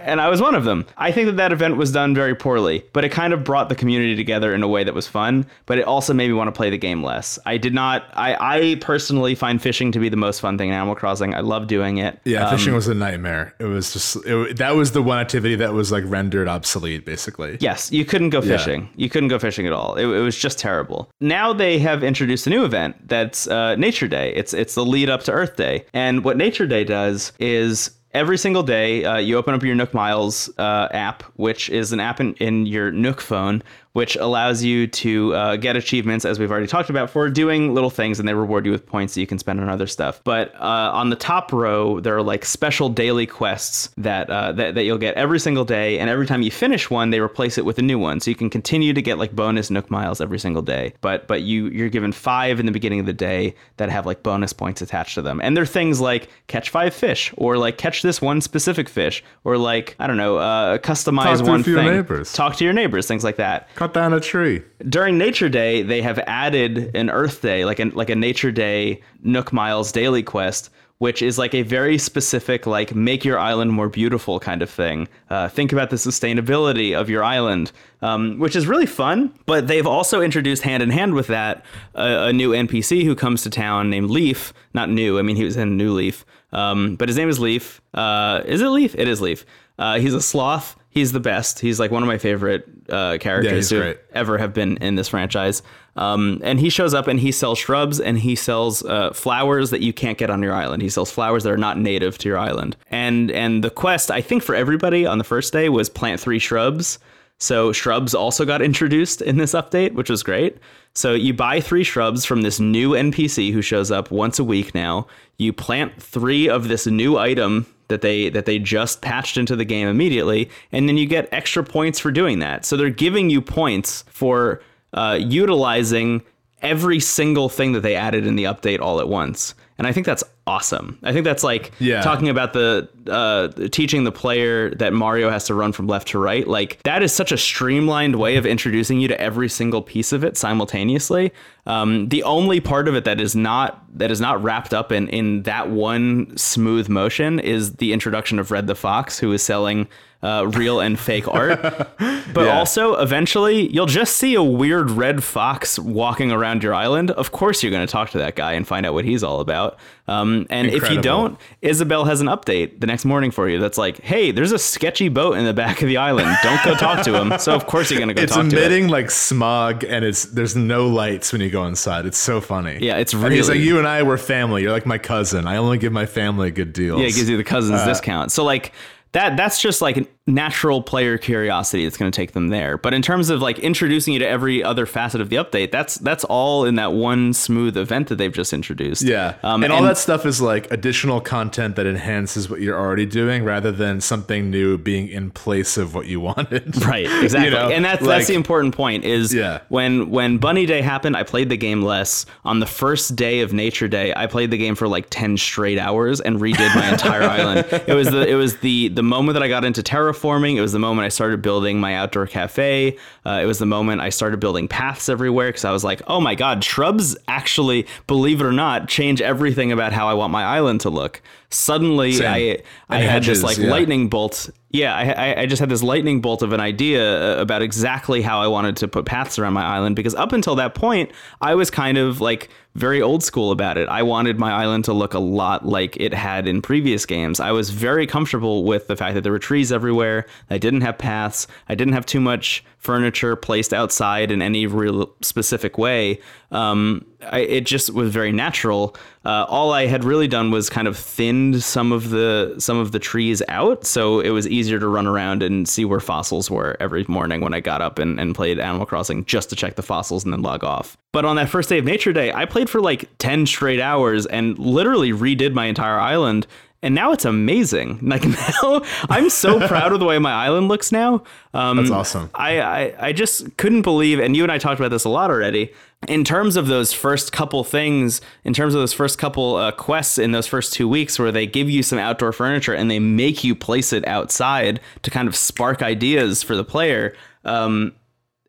and 0.01 0.21
I 0.23 0.29
was 0.29 0.41
one 0.41 0.55
of 0.55 0.65
them. 0.65 0.87
I 0.97 1.13
think 1.13 1.27
that 1.27 1.37
that 1.37 1.53
event 1.53 1.77
was 1.77 1.93
done 1.93 2.15
very 2.15 2.35
poorly, 2.35 2.83
but 2.95 3.05
it 3.05 3.11
kind 3.11 3.33
of 3.35 3.45
brought 3.45 3.69
the 3.69 3.75
community 3.75 4.17
together 4.17 4.55
in 4.55 4.63
a 4.63 4.69
way 4.69 4.85
that 4.85 4.95
was 4.95 5.07
fun. 5.07 5.45
But 5.67 5.79
it 5.79 5.85
also 5.85 6.15
made 6.15 6.29
me 6.29 6.33
want 6.35 6.49
to 6.49 6.53
play 6.53 6.71
the 6.71 6.79
game 6.79 7.03
less. 7.03 7.39
I 7.45 7.59
did 7.59 7.75
not. 7.75 8.05
I, 8.17 8.37
I 8.61 8.75
personally 8.81 9.35
find 9.35 9.61
fishing 9.61 9.93
to 9.93 9.99
be 9.99 10.09
the 10.09 10.17
most 10.17 10.41
fun 10.41 10.59
thing 10.59 10.69
in 10.71 10.75
Animal 10.75 10.95
Crossing. 10.95 11.35
I 11.35 11.41
love 11.41 11.67
doing 11.67 11.99
it. 11.99 12.19
Yeah, 12.25 12.49
Um, 12.49 12.57
fishing 12.57 12.75
was 12.75 12.89
a 12.89 12.95
nightmare. 12.95 13.55
It 13.59 13.65
was 13.65 13.93
just 13.93 14.17
it, 14.27 14.57
that 14.57 14.75
was 14.75 14.93
the 14.93 15.03
one 15.03 15.19
activity 15.19 15.55
that 15.57 15.73
was 15.73 15.93
like 15.93 16.05
rendered 16.07 16.49
obsolete, 16.49 17.05
basically. 17.05 17.59
Yes, 17.61 17.93
you 17.93 18.05
couldn't 18.05 18.31
go 18.31 18.41
fishing. 18.43 18.89
You 18.97 19.09
couldn't 19.09 19.29
go 19.29 19.39
fishing 19.39 19.67
at 19.67 19.73
all. 19.73 19.95
It, 19.97 20.07
it 20.07 20.21
was 20.23 20.37
just 20.37 20.59
terrible. 20.59 21.11
Now 21.21 21.53
they 21.53 21.79
have 21.79 22.03
introduced 22.03 22.47
a 22.47 22.51
new 22.51 22.65
event 22.65 23.09
that's 23.09 23.47
uh, 23.49 23.77
Nature 23.77 24.09
Day. 24.09 24.33
It's 24.35 24.53
it's 24.55 24.75
the 24.75 24.85
lead 24.85 25.11
up 25.11 25.23
to 25.25 25.33
Earth 25.33 25.57
Day, 25.57 25.85
and 25.93 26.25
what 26.25 26.37
Nature 26.37 26.67
Day 26.67 26.85
does 26.85 27.33
is 27.39 27.91
every 28.15 28.39
single 28.39 28.63
day 28.63 29.05
uh, 29.05 29.19
you 29.19 29.37
open 29.37 29.53
up 29.53 29.63
your 29.63 29.75
Nook 29.75 29.93
Miles 29.93 30.49
uh, 30.59 30.89
app, 30.93 31.23
which 31.35 31.69
is 31.69 31.93
an 31.93 32.01
app 32.01 32.19
in, 32.19 32.33
in 32.37 32.65
your 32.65 32.91
Nook 32.91 33.21
phone, 33.21 33.63
which 33.97 34.15
allows 34.17 34.63
you 34.63 34.87
to 34.87 35.35
uh, 35.35 35.57
get 35.57 35.75
achievements, 35.75 36.27
as 36.27 36.39
we've 36.39 36.51
already 36.51 36.67
talked 36.67 36.91
about, 36.91 37.09
for 37.09 37.31
doing 37.31 37.73
little 37.73 37.89
things, 37.89 38.19
and 38.19 38.29
they 38.29 38.35
reward 38.35 38.67
you 38.67 38.71
with 38.71 38.85
points 38.85 39.15
that 39.15 39.23
you 39.23 39.27
can 39.27 39.39
spend 39.39 39.59
on 39.59 39.71
other 39.71 39.87
stuff. 39.87 40.21
But 40.23 40.55
uh, 40.57 40.91
on 40.93 41.09
the 41.09 41.17
top 41.17 41.51
row, 41.51 41.99
there 42.01 42.15
are 42.15 42.23
like 42.23 42.45
special 42.45 42.91
daily 42.91 43.25
quests 43.25 43.89
that, 43.97 44.29
uh, 44.29 44.53
that 44.53 44.75
that 44.75 44.85
you'll 44.85 44.99
get 44.99 45.15
every 45.15 45.41
single 45.41 45.65
day, 45.65 45.99
and 45.99 46.11
every 46.11 46.27
time 46.27 46.43
you 46.43 46.51
finish 46.51 46.91
one, 46.91 47.09
they 47.09 47.21
replace 47.21 47.57
it 47.57 47.65
with 47.65 47.79
a 47.79 47.83
new 47.83 47.99
one, 47.99 48.21
so 48.21 48.31
you 48.31 48.35
can 48.35 48.51
continue 48.51 48.93
to 48.93 49.01
get 49.01 49.17
like 49.17 49.35
bonus 49.35 49.71
Nook 49.71 49.91
miles 49.91 50.21
every 50.21 50.39
single 50.39 50.61
day. 50.61 50.93
But 51.01 51.27
but 51.27 51.41
you 51.41 51.69
you're 51.69 51.89
given 51.89 52.13
five 52.13 52.61
in 52.61 52.67
the 52.67 52.73
beginning 52.73 53.01
of 53.01 53.07
the 53.07 53.15
day 53.15 53.55
that 53.79 53.89
have 53.89 54.05
like 54.05 54.23
bonus 54.23 54.53
points 54.53 54.83
attached 54.83 55.15
to 55.15 55.23
them, 55.23 55.41
and 55.43 55.57
they're 55.57 55.65
things 55.65 56.03
like 56.03 56.29
catch 56.49 56.69
five 56.69 56.93
fish, 56.93 57.33
or 57.39 57.57
like 57.57 57.79
catch 57.79 58.03
this 58.03 58.21
one 58.21 58.43
specific 58.43 58.91
fish, 58.91 59.25
or 59.45 59.57
like 59.57 59.97
I 59.99 60.07
don't 60.07 60.19
know, 60.19 60.37
uh, 60.37 60.77
customize 60.77 61.39
Talk 61.39 61.47
one 61.47 61.63
thing, 61.63 61.77
neighbors. 61.77 62.35
talk 62.35 62.57
to 62.57 62.65
your 62.65 62.75
neighbors, 62.75 63.09
things 63.09 63.25
like 63.25 63.37
that 63.37 63.71
Cut 63.86 63.86
down 63.95 64.13
a 64.13 64.21
tree. 64.21 64.63
during 64.89 65.19
Nature 65.19 65.49
Day, 65.49 65.83
they 65.83 66.03
have 66.03 66.19
added 66.27 66.95
an 66.95 67.11
Earth 67.11 67.43
Day, 67.43 67.65
like 67.65 67.81
a 67.81 67.85
like 67.87 68.11
a 68.11 68.17
Nature 68.17 68.53
Day 68.53 69.01
Nook 69.23 69.53
Miles 69.53 69.93
daily 69.93 70.23
quest, 70.23 70.71
which 70.99 71.21
is 71.21 71.39
like 71.39 71.55
a 71.55 71.63
very 71.63 71.99
specific, 71.99 72.67
like 72.67 72.95
make 72.95 73.25
your 73.25 73.39
island 73.39 73.73
more 73.73 73.89
beautiful 73.89 74.41
kind 74.41 74.63
of 74.63 74.71
thing. 74.71 75.09
Uh, 75.29 75.49
think 75.49 75.73
about 75.73 75.91
the 75.91 75.97
sustainability 75.97 76.99
of 76.99 77.11
your 77.11 77.23
island, 77.23 77.73
um, 78.03 78.39
which 78.39 78.57
is 78.57 78.67
really 78.67 78.87
fun. 78.87 79.33
But 79.45 79.67
they've 79.67 79.87
also 79.87 80.23
introduced 80.23 80.63
hand 80.63 80.83
in 80.83 80.91
hand 80.91 81.15
with 81.15 81.27
that 81.27 81.65
a, 81.95 82.29
a 82.29 82.33
new 82.33 82.51
NPC 82.53 83.05
who 83.05 83.15
comes 83.15 83.43
to 83.43 83.51
town 83.51 83.91
named 83.91 84.11
Leif. 84.11 84.53
Not 84.73 84.89
new, 84.91 85.19
I 85.19 85.23
mean 85.23 85.37
he 85.37 85.45
was 85.45 85.57
in 85.57 85.77
New 85.77 85.93
Leaf, 85.93 86.25
um, 86.53 86.97
but 86.97 87.09
his 87.09 87.17
name 87.17 87.29
is 87.29 87.39
Leif. 87.39 87.81
Uh, 87.93 88.43
is 88.47 88.63
it 88.63 88.69
Leif? 88.69 88.95
It 88.95 89.09
is 89.09 89.21
Leif. 89.21 89.45
Uh, 89.79 89.99
he's 89.99 90.15
a 90.15 90.23
sloth. 90.23 90.77
He's 90.97 91.13
the 91.13 91.21
best. 91.21 91.59
He's 91.59 91.79
like 91.79 91.91
one 91.91 92.03
of 92.03 92.07
my 92.07 92.17
favorite 92.17 92.67
uh, 92.89 93.19
characters 93.21 93.69
who 93.69 93.81
great. 93.81 93.99
ever 94.15 94.39
have 94.39 94.55
been 94.55 94.79
in 94.79 94.95
this 94.95 95.09
franchise. 95.09 95.63
Um, 95.95 96.41
and 96.43 96.59
he 96.59 96.71
shows 96.71 96.95
up 96.95 97.07
and 97.07 97.21
he 97.21 97.33
sells 97.33 97.59
shrubs 97.59 98.01
and 98.01 98.19
he 98.19 98.35
sells 98.35 98.83
uh, 98.83 99.13
flowers 99.13 99.69
that 99.69 99.83
you 99.83 99.93
can't 99.93 100.17
get 100.17 100.31
on 100.31 100.43
your 100.43 100.55
island. 100.55 100.81
He 100.81 100.89
sells 100.89 101.11
flowers 101.11 101.45
that 101.45 101.53
are 101.53 101.59
not 101.59 101.77
native 101.77 102.17
to 102.17 102.31
your 102.31 102.39
island. 102.39 102.79
And 102.91 103.31
and 103.31 103.63
the 103.63 103.69
quest, 103.69 104.11
I 104.11 104.23
think, 104.23 104.43
for 104.43 104.55
everybody 104.55 105.05
on 105.05 105.19
the 105.19 105.25
first 105.25 105.53
day 105.53 105.69
was 105.69 105.91
plant 105.91 106.19
three 106.19 106.39
shrubs. 106.39 106.99
So 107.37 107.73
shrubs 107.73 108.15
also 108.15 108.47
got 108.47 108.63
introduced 108.63 109.21
in 109.21 109.37
this 109.37 109.53
update, 109.53 109.93
which 109.93 110.09
was 110.09 110.23
great. 110.23 110.57
So 110.95 111.13
you 111.13 111.35
buy 111.35 111.61
three 111.61 111.85
shrubs 111.85 112.25
from 112.25 112.41
this 112.41 112.59
new 112.59 112.93
NPC 112.93 113.53
who 113.53 113.61
shows 113.61 113.91
up 113.91 114.11
once 114.11 114.39
a 114.39 114.45
week 114.45 114.75
now. 114.75 115.09
You 115.37 115.53
plant 115.53 116.03
three 116.03 116.49
of 116.49 116.69
this 116.69 116.87
new 116.87 117.19
item 117.19 117.67
that 117.89 118.01
they 118.01 118.29
that 118.31 118.47
they 118.47 118.59
just 118.59 119.01
patched 119.01 119.37
into 119.37 119.57
the 119.57 119.65
game 119.65 119.89
immediately, 119.89 120.51
and 120.73 120.89
then 120.89 120.97
you 120.97 121.07
get 121.07 121.29
extra 121.33 121.63
points 121.63 121.99
for 121.99 122.11
doing 122.11 122.39
that. 122.41 122.65
So 122.65 122.77
they're 122.77 122.91
giving 122.91 123.31
you 123.31 123.41
points 123.41 124.05
for 124.09 124.61
uh, 124.93 125.19
utilizing 125.21 126.23
every 126.63 127.01
single 127.01 127.49
thing 127.49 127.73
that 127.73 127.81
they 127.81 127.95
added 127.95 128.27
in 128.27 128.37
the 128.37 128.45
update 128.45 128.81
all 128.81 129.01
at 129.01 129.09
once. 129.09 129.55
And 129.79 129.87
I 129.87 129.93
think 129.93 130.07
that's 130.07 130.25
awesome. 130.47 130.99
I 131.03 131.13
think 131.13 131.25
that's 131.25 131.43
like 131.43 131.73
Yeah. 131.79 132.03
talking 132.03 132.29
about 132.29 132.53
the 132.53 132.89
uh, 133.09 133.49
teaching 133.71 134.05
the 134.05 134.13
player 134.13 134.71
that 134.77 134.93
Mario 134.93 135.31
has 135.31 135.45
to 135.47 135.55
run 135.55 135.73
from 135.73 135.87
left 135.87 136.09
to 136.09 136.19
right. 136.19 136.47
Like 136.47 136.83
that 136.85 137.03
is 137.03 137.13
such 137.13 137.33
a 137.33 137.37
streamlined 137.37 138.17
way 138.17 138.37
of 138.37 138.47
introducing 138.47 139.01
you 139.01 139.09
to 139.09 139.21
every 139.21 139.49
single 139.49 139.83
piece 139.83 140.13
of 140.13 140.25
it 140.25 140.37
simultaneously. 140.37 141.33
Um, 141.67 142.09
the 142.09 142.23
only 142.23 142.61
part 142.61 142.87
of 142.89 142.95
it 142.95 143.05
that 143.05 143.21
is 143.21 143.35
not 143.37 143.83
that 143.99 144.11
is 144.11 144.21
not 144.21 144.43
wrapped 144.43 144.73
up 144.75 144.93
in 144.93 145.09
in 145.09 145.43
that 145.43 145.71
one 145.71 146.37
smooth 146.37 146.89
motion 146.89 147.39
is 147.41 147.75
the 147.77 147.93
introduction 147.93 148.39
of 148.39 148.51
Redd 148.51 148.67
the 148.67 148.75
Fox, 148.75 149.19
who 149.19 149.33
is 149.33 149.43
selling 149.43 149.89
uh, 150.27 150.45
real 150.61 150.81
and 150.81 150.99
fake 150.99 151.29
art. 151.29 151.59
But 152.37 152.47
Yeah. 152.47 152.59
also, 152.59 152.97
eventually, 152.97 153.73
you'll 153.73 153.87
just 154.03 154.19
see 154.19 154.35
a 154.35 154.43
weird 154.43 154.91
red 154.91 155.23
fox 155.25 155.79
walking 155.79 156.31
around 156.33 156.63
your 156.63 156.75
island. 156.75 157.11
Of 157.13 157.31
course, 157.33 157.63
you're 157.63 157.73
going 157.73 157.87
to 157.87 157.91
talk 157.91 158.11
to 158.11 158.19
that 158.19 158.35
guy 158.37 158.53
and 158.55 158.67
find 158.69 158.85
out 158.85 158.93
what 158.93 159.05
he's 159.07 159.23
all 159.23 159.41
about. 159.41 159.79
Um, 160.09 160.45
and 160.51 160.69
if 160.69 160.91
you 160.91 161.01
don't, 161.01 161.39
Isabelle 161.63 162.05
has 162.05 162.21
an 162.21 162.27
update 162.27 162.81
the 162.81 162.87
next 162.87 163.05
morning 163.07 163.31
for 163.31 163.49
you 163.49 163.59
that's 163.59 163.79
like, 163.79 164.01
hey, 164.03 164.33
there's 164.33 164.53
a 164.53 164.59
sketchy 164.59 165.09
boat 165.09 165.39
in 165.39 165.45
the 165.47 165.55
back 165.55 165.81
of 165.83 165.89
the 165.89 165.97
island. 165.97 166.29
Don't 166.43 166.63
go 166.65 166.75
talk 166.75 167.05
to 167.05 167.15
him. 167.19 167.39
So, 167.39 167.55
of 167.55 167.67
course, 167.67 167.91
you're 167.91 168.01
going 168.01 168.09
to 168.09 168.15
go 168.15 168.23
It's 168.23 168.35
talk 168.35 168.49
to 168.49 168.57
it. 168.57 168.59
emitting 168.59 168.89
like 168.89 169.11
smog, 169.11 169.83
and 169.85 170.05
it's 170.05 170.25
there's 170.27 170.57
no 170.57 170.89
lights 170.89 171.33
when 171.33 171.41
you 171.41 171.49
go 171.49 171.65
inside. 171.65 172.05
It's 172.05 172.19
so 172.19 172.41
funny. 172.43 172.79
Yeah, 172.83 172.97
it's 172.99 173.15
And 173.15 173.33
he's 173.33 173.49
like, 173.49 173.61
you 173.61 173.79
and 173.79 173.87
I 173.89 174.03
were 174.03 174.19
family. 174.19 174.63
You're 174.63 174.73
like 174.73 174.85
my 174.87 174.99
cousin. 174.99 175.47
I 175.47 175.57
only 175.57 175.79
give 175.79 175.93
my 175.93 176.07
family 176.07 176.49
a 176.49 176.53
good 176.53 176.73
deals. 176.75 177.01
Yeah, 177.01 177.07
it 177.07 177.15
gives 177.15 177.31
you 177.31 177.37
the 177.39 177.45
cousins 177.45 177.81
Uh, 177.81 177.87
discount. 177.87 178.31
So 178.31 178.45
like 178.45 178.73
that 179.13 179.37
that's 179.39 179.59
just 179.61 179.81
like 179.81 180.07
natural 180.29 180.83
player 180.83 181.17
curiosity 181.19 181.85
that's 181.85 181.97
going 181.97 182.11
to 182.11 182.17
take 182.17 182.33
them 182.33 182.49
there. 182.49 182.77
But 182.77 182.93
in 182.95 183.01
terms 183.03 183.31
of 183.31 183.41
like 183.41 183.61
introducing 183.61 184.13
you 184.13 184.19
to 184.19 184.29
every 184.29 184.63
other 184.63 184.85
facet 184.85 185.21
of 185.21 185.29
the 185.29 185.37
update, 185.37 185.71
that's 185.71 185.97
that's 185.97 186.25
all 186.25 186.65
in 186.65 186.75
that 186.77 186.93
one 186.93 187.33
smooth 187.33 187.77
event 187.77 188.09
that 188.09 188.17
they've 188.17 188.33
just 188.33 188.53
introduced. 188.53 189.03
Yeah, 189.03 189.37
Um, 189.45 189.63
and 189.63 189.73
all 189.73 189.83
that 189.83 189.99
stuff 189.99 190.27
is 190.27 190.41
like 190.41 190.71
additional 190.73 191.21
content 191.21 191.77
that 191.77 191.87
enhances 191.87 192.51
what 192.51 192.61
you're 192.61 192.79
already 192.79 193.07
doing, 193.07 193.45
rather 193.45 193.71
than 193.71 194.01
something 194.01 194.51
new 194.51 194.77
being 194.79 195.09
in 195.09 195.31
place 195.31 195.77
of 195.77 195.95
what 195.95 196.07
you 196.07 196.19
wanted. 196.31 196.85
Right, 196.85 197.07
exactly. 197.23 197.51
You 197.51 197.51
know, 197.57 197.71
and 197.71 197.85
that's 197.85 198.03
like- 198.03 198.17
that's 198.19 198.29
the 198.29 198.35
important 198.35 198.75
point 198.75 199.05
is 199.05 199.33
Yeah. 199.33 199.61
when 199.69 200.11
when 200.11 200.39
Bunny 200.39 200.67
Day 200.67 200.83
happened, 200.83 201.17
I 201.17 201.23
played 201.23 201.51
the 201.51 201.57
game 201.57 201.83
less. 201.83 202.27
On 202.45 202.59
the 202.59 202.67
first 202.67 203.15
day 203.15 203.41
of 203.41 203.53
Nature 203.53 203.87
Day, 203.89 204.13
I 204.17 204.27
played 204.27 204.51
the 204.51 204.59
game 204.59 204.75
for 204.75 204.89
like 204.89 205.07
10 205.11 205.37
straight 205.37 205.79
hours 205.79 206.21
and 206.21 206.41
redid 206.41 206.75
my 206.75 206.91
entire 206.91 207.23
island. 207.39 207.67
It 207.87 207.95
was 207.95 208.11
the 208.11 208.27
it 208.27 208.35
was 208.35 208.57
the 208.59 208.89
the 208.89 209.03
moment 209.05 209.35
that 209.35 209.43
I 209.45 209.49
got 209.49 209.65
into 209.65 209.83
terraforming, 210.17 210.57
it 210.57 210.61
was 210.61 210.73
the 210.73 210.79
moment 210.79 211.05
I 211.07 211.09
started 211.09 211.43
building 211.43 211.79
my 211.81 211.95
outdoor 211.97 212.27
cafe. 212.27 212.97
Uh, 213.25 213.41
it 213.43 213.47
was 213.47 213.59
the 213.59 213.67
moment 213.67 214.01
I 214.01 214.09
started 214.11 214.41
building 214.41 214.69
paths 214.69 215.09
everywhere 215.09 215.49
because 215.49 215.65
I 215.65 215.73
was 215.73 215.85
like, 215.85 216.03
"Oh 216.07 216.21
my 216.21 216.35
god, 216.35 216.63
shrubs 216.65 217.17
actually, 217.29 217.87
believe 218.07 218.41
it 218.41 218.45
or 218.45 218.53
not, 218.53 218.89
change 218.89 219.21
everything 219.21 219.73
about 219.73 219.93
how 219.93 220.09
I 220.09 220.15
want 220.15 220.33
my 220.33 220.45
island 220.45 220.81
to 220.83 220.91
look." 220.91 221.23
Suddenly, 221.51 222.13
Same. 222.13 222.27
I 222.27 222.59
I 222.89 223.01
And 223.01 223.11
had 223.11 223.23
this 223.25 223.43
like 223.43 223.59
yeah. 223.59 223.71
lightning 223.71 224.09
bolt. 224.09 224.51
Yeah, 224.71 224.95
I, 224.95 225.05
I- 225.33 225.41
I 225.43 225.47
just 225.47 225.61
had 225.61 225.69
this 225.69 225.83
lightning 225.83 226.21
bolt 226.21 226.43
of 226.43 226.53
an 226.53 226.61
idea 226.61 227.39
uh, 227.39 227.41
about 227.41 227.63
exactly 227.63 228.21
how 228.21 228.41
I 228.41 228.47
wanted 228.49 228.77
to 228.79 228.89
put 228.89 229.05
paths 229.07 229.39
around 229.39 229.53
my 229.55 229.65
island 229.65 229.97
because 229.97 230.15
up 230.15 230.33
until 230.33 230.57
that 230.57 230.75
point, 230.75 231.11
I 231.41 231.55
was 231.55 231.71
kind 231.71 231.99
of 231.99 232.21
like 232.21 232.51
very 232.77 233.01
old 233.01 233.25
school 233.25 233.53
about 233.53 233.79
it. 233.79 233.89
I 233.89 234.03
wanted 234.03 234.39
my 234.39 234.53
island 234.53 234.85
to 234.85 234.93
look 234.93 235.15
a 235.15 235.19
lot 235.19 235.65
like 235.65 235.97
it 235.97 236.13
had 236.13 236.47
in 236.47 236.61
previous 236.61 237.07
games. 237.07 237.41
I 237.41 237.51
was 237.51 237.71
very 237.71 238.07
comfortable 238.07 238.65
with 238.65 238.87
the 238.87 238.97
fact 238.97 239.15
that 239.15 239.23
there 239.23 239.33
were 239.33 239.39
trees 239.39 239.73
everywhere. 239.73 240.27
I 240.51 240.59
didn't 240.59 240.83
have 240.83 240.99
paths. 240.99 241.47
I 241.71 241.75
didn't 241.75 241.95
have 241.95 242.05
too 242.05 242.21
much 242.21 242.63
furniture 242.87 243.37
placed 243.37 243.75
outside 243.75 244.31
in 244.31 244.41
any 244.41 244.67
real 244.67 245.13
specific 245.21 245.77
way. 245.77 246.21
Um, 246.53 247.05
I, 247.33 247.41
it 247.41 247.67
just 247.67 247.93
was 247.93 248.11
very 248.13 248.31
natural. 248.31 248.97
Uh, 249.25 249.45
all 249.49 249.73
I 249.73 249.87
had 249.87 250.05
really 250.05 250.29
done 250.29 250.53
was 250.53 250.71
kind 250.71 250.87
of 250.87 250.97
thinned 250.97 251.63
some 251.63 251.91
of 251.91 252.11
the 252.11 252.55
some 252.59 252.79
of 252.79 252.93
the 252.93 253.01
trees 253.01 253.43
out, 253.49 253.85
so 253.85 254.21
it 254.21 254.31
was 254.31 254.47
easier 254.47 254.79
to 254.79 254.87
run 254.87 255.07
around 255.07 255.43
and 255.43 255.69
see 255.69 255.85
where 255.85 255.99
fossils 255.99 256.49
were 256.49 256.77
every 256.79 257.05
morning 257.09 257.41
when 257.41 257.53
I 257.53 257.61
got 257.61 257.83
up 257.83 257.99
and, 257.99 258.21
and 258.21 258.35
played 258.35 258.61
Animal 258.61 258.87
Crossing 258.87 259.25
just 259.25 259.51
to 259.51 259.57
check 259.57 259.75
the 259.75 259.83
fossils 259.83 260.25
and 260.25 260.33
then 260.33 260.43
log 260.43 260.63
off. 260.63 260.97
But 261.13 261.25
on 261.25 261.37
that 261.37 261.49
first 261.49 261.69
day 261.69 261.79
of 261.79 261.85
Nature 261.85 262.13
Day, 262.13 262.33
I 262.33 262.45
played 262.45 262.71
for 262.71 262.81
like 262.81 263.09
ten 263.19 263.47
straight 263.47 263.81
hours 263.81 264.27
and 264.27 264.57
literally 264.59 265.11
redid 265.11 265.53
my 265.53 265.67
entire 265.67 265.99
island. 265.99 266.47
And 266.87 266.95
now 266.95 267.11
it's 267.11 267.25
amazing. 267.25 267.99
Like 268.17 268.25
now, 268.25 268.83
I'm 269.11 269.29
so 269.29 269.59
proud 269.69 269.93
of 269.93 269.99
the 269.99 270.07
way 270.07 270.19
my 270.19 270.33
island 270.33 270.69
looks 270.69 270.93
now. 270.93 271.25
Um, 271.53 271.77
That's 271.77 271.91
awesome. 271.91 272.31
I, 272.35 272.61
I 272.61 272.95
I 273.09 273.13
just 273.13 273.57
couldn't 273.57 273.83
believe, 273.83 274.21
and 274.21 274.37
you 274.37 274.45
and 274.45 274.53
I 274.53 274.59
talked 274.59 274.79
about 274.79 274.91
this 274.91 275.05
a 275.05 275.09
lot 275.09 275.29
already. 275.29 275.73
In 276.07 276.23
terms 276.23 276.55
of 276.57 276.69
those 276.69 276.93
first 276.93 277.33
couple 277.33 277.65
things, 277.65 278.21
in 278.45 278.55
terms 278.55 278.75
of 278.75 278.81
those 278.81 278.93
first 278.93 279.19
couple 279.19 279.57
uh, 279.57 279.73
quests 279.73 280.19
in 280.19 280.31
those 280.31 280.47
first 280.47 280.73
two 280.73 280.89
weeks, 280.89 281.19
where 281.19 281.33
they 281.33 281.47
give 281.47 281.69
you 281.69 281.83
some 281.83 281.99
outdoor 281.99 282.33
furniture 282.33 282.75
and 282.75 282.89
they 282.91 283.01
make 283.01 283.43
you 283.43 283.55
place 283.57 283.93
it 283.93 284.07
outside 284.07 284.81
to 285.03 285.11
kind 285.11 285.27
of 285.27 285.35
spark 285.35 285.83
ideas 285.83 286.45
for 286.45 286.55
the 286.55 286.65
player. 286.65 287.15
Um, 287.45 287.93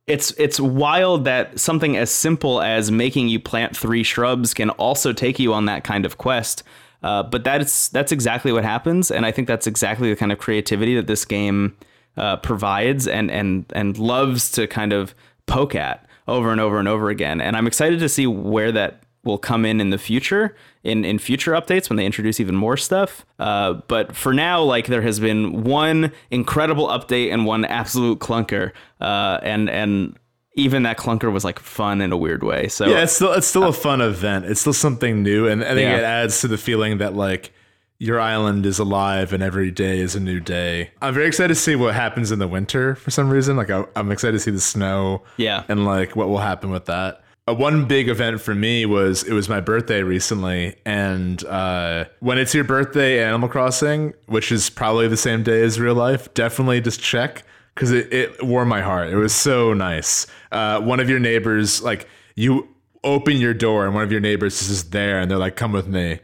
it's 0.05 0.31
it's 0.37 0.59
wild 0.59 1.25
that 1.25 1.59
something 1.59 1.97
as 1.97 2.11
simple 2.11 2.61
as 2.61 2.91
making 2.91 3.27
you 3.27 3.39
plant 3.39 3.75
three 3.75 4.03
shrubs 4.03 4.53
can 4.53 4.69
also 4.71 5.11
take 5.13 5.39
you 5.39 5.53
on 5.53 5.65
that 5.65 5.83
kind 5.83 6.05
of 6.05 6.17
quest. 6.17 6.63
Uh, 7.03 7.23
but 7.23 7.43
that's 7.43 7.89
that's 7.89 8.11
exactly 8.11 8.51
what 8.51 8.63
happens, 8.63 9.11
and 9.11 9.25
I 9.25 9.31
think 9.31 9.47
that's 9.47 9.67
exactly 9.67 10.09
the 10.09 10.15
kind 10.15 10.31
of 10.31 10.39
creativity 10.39 10.95
that 10.95 11.07
this 11.07 11.25
game 11.25 11.77
uh, 12.17 12.37
provides 12.37 13.07
and 13.07 13.29
and 13.29 13.65
and 13.73 13.97
loves 13.97 14.51
to 14.51 14.67
kind 14.67 14.93
of 14.93 15.13
poke 15.45 15.75
at 15.75 16.05
over 16.27 16.51
and 16.51 16.59
over 16.59 16.79
and 16.79 16.87
over 16.87 17.09
again. 17.09 17.39
And 17.39 17.55
I'm 17.55 17.67
excited 17.67 17.99
to 17.99 18.09
see 18.09 18.27
where 18.27 18.71
that 18.71 19.03
will 19.23 19.37
come 19.37 19.65
in 19.65 19.79
in 19.79 19.89
the 19.89 19.97
future 19.97 20.55
in 20.83 21.05
in 21.05 21.19
future 21.19 21.51
updates 21.51 21.89
when 21.89 21.97
they 21.97 22.05
introduce 22.05 22.39
even 22.39 22.55
more 22.55 22.77
stuff. 22.77 23.25
Uh, 23.39 23.73
but 23.87 24.15
for 24.15 24.33
now 24.33 24.61
like 24.63 24.87
there 24.87 25.01
has 25.01 25.19
been 25.19 25.63
one 25.63 26.11
incredible 26.31 26.87
update 26.87 27.31
and 27.31 27.45
one 27.45 27.65
absolute 27.65 28.19
clunker. 28.19 28.71
Uh, 28.99 29.39
and 29.43 29.69
and 29.69 30.17
even 30.57 30.83
that 30.83 30.97
clunker 30.97 31.31
was 31.31 31.43
like 31.45 31.59
fun 31.59 32.01
in 32.01 32.11
a 32.11 32.17
weird 32.17 32.43
way 32.43 32.67
so 32.67 32.85
Yeah, 32.87 33.03
it's 33.03 33.13
still 33.13 33.31
it's 33.33 33.47
still 33.47 33.63
a 33.65 33.73
fun 33.73 34.01
event. 34.01 34.45
It's 34.45 34.59
still 34.61 34.73
something 34.73 35.23
new, 35.23 35.47
and 35.47 35.63
I 35.63 35.67
think 35.69 35.81
Yeah. 35.81 35.97
it 35.97 36.03
adds 36.03 36.41
to 36.41 36.47
the 36.49 36.57
feeling 36.57 36.97
that 36.97 37.15
like 37.15 37.51
your 37.99 38.19
island 38.19 38.65
is 38.65 38.77
alive 38.77 39.33
and 39.33 39.41
every 39.41 39.71
day 39.71 39.99
is 39.99 40.15
a 40.15 40.19
new 40.19 40.39
day. 40.39 40.91
I'm 41.01 41.13
very 41.15 41.25
excited 41.27 41.47
to 41.49 41.55
see 41.55 41.75
what 41.75 41.95
happens 41.95 42.31
in 42.31 42.37
the 42.39 42.47
winter 42.47 42.93
for 42.95 43.09
some 43.09 43.29
reason. 43.29 43.55
Like 43.57 43.71
I, 43.71 43.85
I'm 43.95 44.11
excited 44.11 44.33
to 44.33 44.39
see 44.39 44.51
the 44.51 44.59
snow. 44.59 45.23
Yeah. 45.37 45.63
and 45.67 45.85
like 45.85 46.15
what 46.15 46.27
will 46.29 46.37
happen 46.37 46.69
with 46.69 46.85
that. 46.85 47.23
Uh, 47.49 47.53
one 47.53 47.85
big 47.85 48.09
event 48.09 48.41
for 48.41 48.53
me 48.53 48.85
was 48.85 49.23
it 49.23 49.31
was 49.33 49.47
my 49.47 49.61
birthday 49.61 50.03
recently, 50.03 50.75
and 50.85 51.45
uh, 51.45 52.03
when 52.19 52.37
it's 52.37 52.53
your 52.53 52.65
birthday, 52.65 53.23
Animal 53.23 53.47
Crossing, 53.47 54.13
which 54.25 54.51
is 54.51 54.69
probably 54.69 55.07
the 55.07 55.15
same 55.15 55.43
day 55.43 55.61
as 55.63 55.79
real 55.79 55.95
life, 55.95 56.31
definitely 56.33 56.81
just 56.81 56.99
check 56.99 57.43
because 57.77 57.91
it, 57.91 58.11
it 58.11 58.43
warmed 58.43 58.69
my 58.69 58.81
heart. 58.81 59.09
It 59.09 59.17
was 59.17 59.35
so 59.35 59.71
nice. 59.71 60.25
Uh, 60.51 60.81
one 60.81 60.99
of 60.99 61.09
your 61.11 61.19
neighbors, 61.19 61.79
like 61.83 62.09
you 62.35 62.67
open 63.03 63.37
your 63.37 63.53
door, 63.53 63.85
and 63.85 63.93
one 63.93 64.03
of 64.03 64.11
your 64.11 64.19
neighbors 64.19 64.59
is 64.61 64.67
just 64.67 64.91
there, 64.91 65.19
and 65.19 65.29
they're 65.29 65.37
like, 65.37 65.55
"Come 65.55 65.73
with 65.73 65.87
me," 65.87 66.19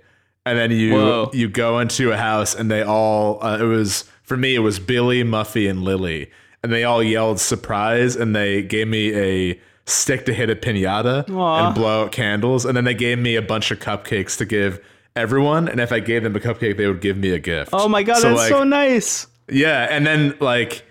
and 0.48 0.58
then 0.58 0.72
you 0.72 0.94
Whoa. 0.94 1.30
you 1.32 1.48
go 1.48 1.80
into 1.80 2.12
a 2.12 2.18
house, 2.18 2.56
and 2.56 2.72
they 2.72 2.82
all 2.82 3.44
uh, 3.44 3.60
it 3.60 3.66
was 3.66 4.06
for 4.24 4.36
me 4.36 4.56
it 4.56 4.60
was 4.60 4.80
Billy, 4.80 5.24
Muffy, 5.24 5.70
and 5.70 5.84
Lily, 5.84 6.32
and 6.64 6.74
they 6.74 6.84
all 6.84 7.04
yelled 7.04 7.40
surprise, 7.40 8.16
and 8.16 8.36
they 8.36 8.64
gave 8.64 8.88
me 8.88 9.14
a 9.14 9.60
stick 9.86 10.26
to 10.26 10.34
hit 10.34 10.50
a 10.50 10.56
pinata 10.56 11.30
Aw. 11.30 11.68
and 11.68 11.76
blow 11.76 12.06
out 12.06 12.12
candles, 12.12 12.66
and 12.66 12.76
then 12.76 12.84
they 12.84 12.96
gave 12.96 13.20
me 13.20 13.36
a 13.36 13.44
bunch 13.44 13.70
of 13.70 13.78
cupcakes 13.80 14.38
to 14.40 14.46
give 14.46 14.84
everyone, 15.16 15.68
and 15.68 15.80
if 15.80 15.92
I 15.92 16.00
gave 16.00 16.24
them 16.24 16.36
a 16.36 16.40
cupcake, 16.40 16.78
they 16.78 16.88
would 16.88 17.02
give 17.02 17.18
me 17.18 17.30
a 17.30 17.40
gift. 17.40 17.70
oh 17.74 17.88
my 17.88 18.02
god 18.02 18.24
that's 18.24 18.40
like, 18.40 18.50
so 18.50 18.64
nice 18.64 19.28
yeah, 19.50 19.88
and 19.92 20.08
then 20.08 20.36
like 20.40 20.84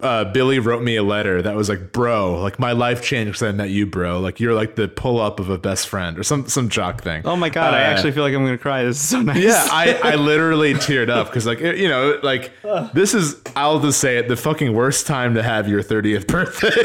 uh, 0.00 0.24
Billy 0.26 0.58
wrote 0.58 0.82
me 0.82 0.96
a 0.96 1.02
letter 1.02 1.40
that 1.42 1.54
was 1.56 1.68
like, 1.68 1.92
"Bro, 1.92 2.40
like 2.42 2.58
my 2.58 2.72
life 2.72 3.02
changed 3.02 3.32
because 3.32 3.42
I 3.42 3.52
met 3.52 3.70
you, 3.70 3.86
bro. 3.86 4.20
Like 4.20 4.40
you're 4.40 4.54
like 4.54 4.74
the 4.76 4.88
pull 4.88 5.20
up 5.20 5.40
of 5.40 5.48
a 5.50 5.58
best 5.58 5.88
friend 5.88 6.18
or 6.18 6.22
some 6.22 6.46
some 6.48 6.68
jock 6.68 7.02
thing." 7.02 7.22
Oh 7.24 7.36
my 7.36 7.48
god, 7.48 7.74
I 7.74 7.78
Uh, 7.84 7.86
actually 7.90 8.12
feel 8.12 8.22
like 8.22 8.34
I'm 8.34 8.44
gonna 8.44 8.58
cry. 8.58 8.84
This 8.84 8.96
is 9.02 9.08
so 9.08 9.20
nice. 9.22 9.42
Yeah, 9.42 9.66
I, 9.70 9.94
I 10.04 10.14
literally 10.16 10.74
teared 10.74 11.08
up 11.08 11.28
because 11.28 11.46
like 11.46 11.60
you 11.60 11.88
know 11.88 12.18
like 12.22 12.52
this 12.94 13.14
is 13.14 13.40
I'll 13.56 13.80
just 13.80 14.00
say 14.00 14.18
it 14.18 14.28
the 14.28 14.36
fucking 14.36 14.72
worst 14.74 15.06
time 15.06 15.34
to 15.34 15.42
have 15.42 15.68
your 15.68 15.82
30th 15.82 16.26
birthday 16.26 16.70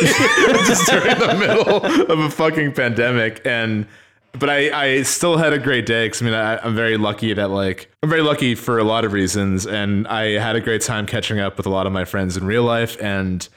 just 0.65 0.87
during 0.89 1.17
the 1.19 1.35
middle 1.39 2.11
of 2.11 2.19
a 2.19 2.29
fucking 2.29 2.73
pandemic 2.73 3.41
and 3.45 3.85
but 4.37 4.49
I, 4.49 4.97
I 4.97 5.01
still 5.03 5.37
had 5.37 5.53
a 5.53 5.59
great 5.59 5.85
day 5.85 6.05
because 6.07 6.21
I 6.21 6.25
mean 6.25 6.33
I, 6.33 6.57
I'm 6.57 6.75
very 6.75 6.97
lucky 6.97 7.33
that 7.33 7.49
like 7.49 7.89
I'm 8.01 8.09
very 8.09 8.21
lucky 8.23 8.55
for 8.55 8.77
a 8.79 8.83
lot 8.83 9.05
of 9.05 9.13
reasons 9.13 9.65
and 9.65 10.07
I 10.07 10.39
had 10.39 10.55
a 10.55 10.61
great 10.61 10.81
time 10.81 11.05
catching 11.05 11.39
up 11.39 11.57
with 11.57 11.65
a 11.65 11.69
lot 11.69 11.85
of 11.87 11.93
my 11.93 12.05
friends 12.05 12.35
in 12.37 12.45
real 12.45 12.63
life 12.63 12.97
and 13.01 13.47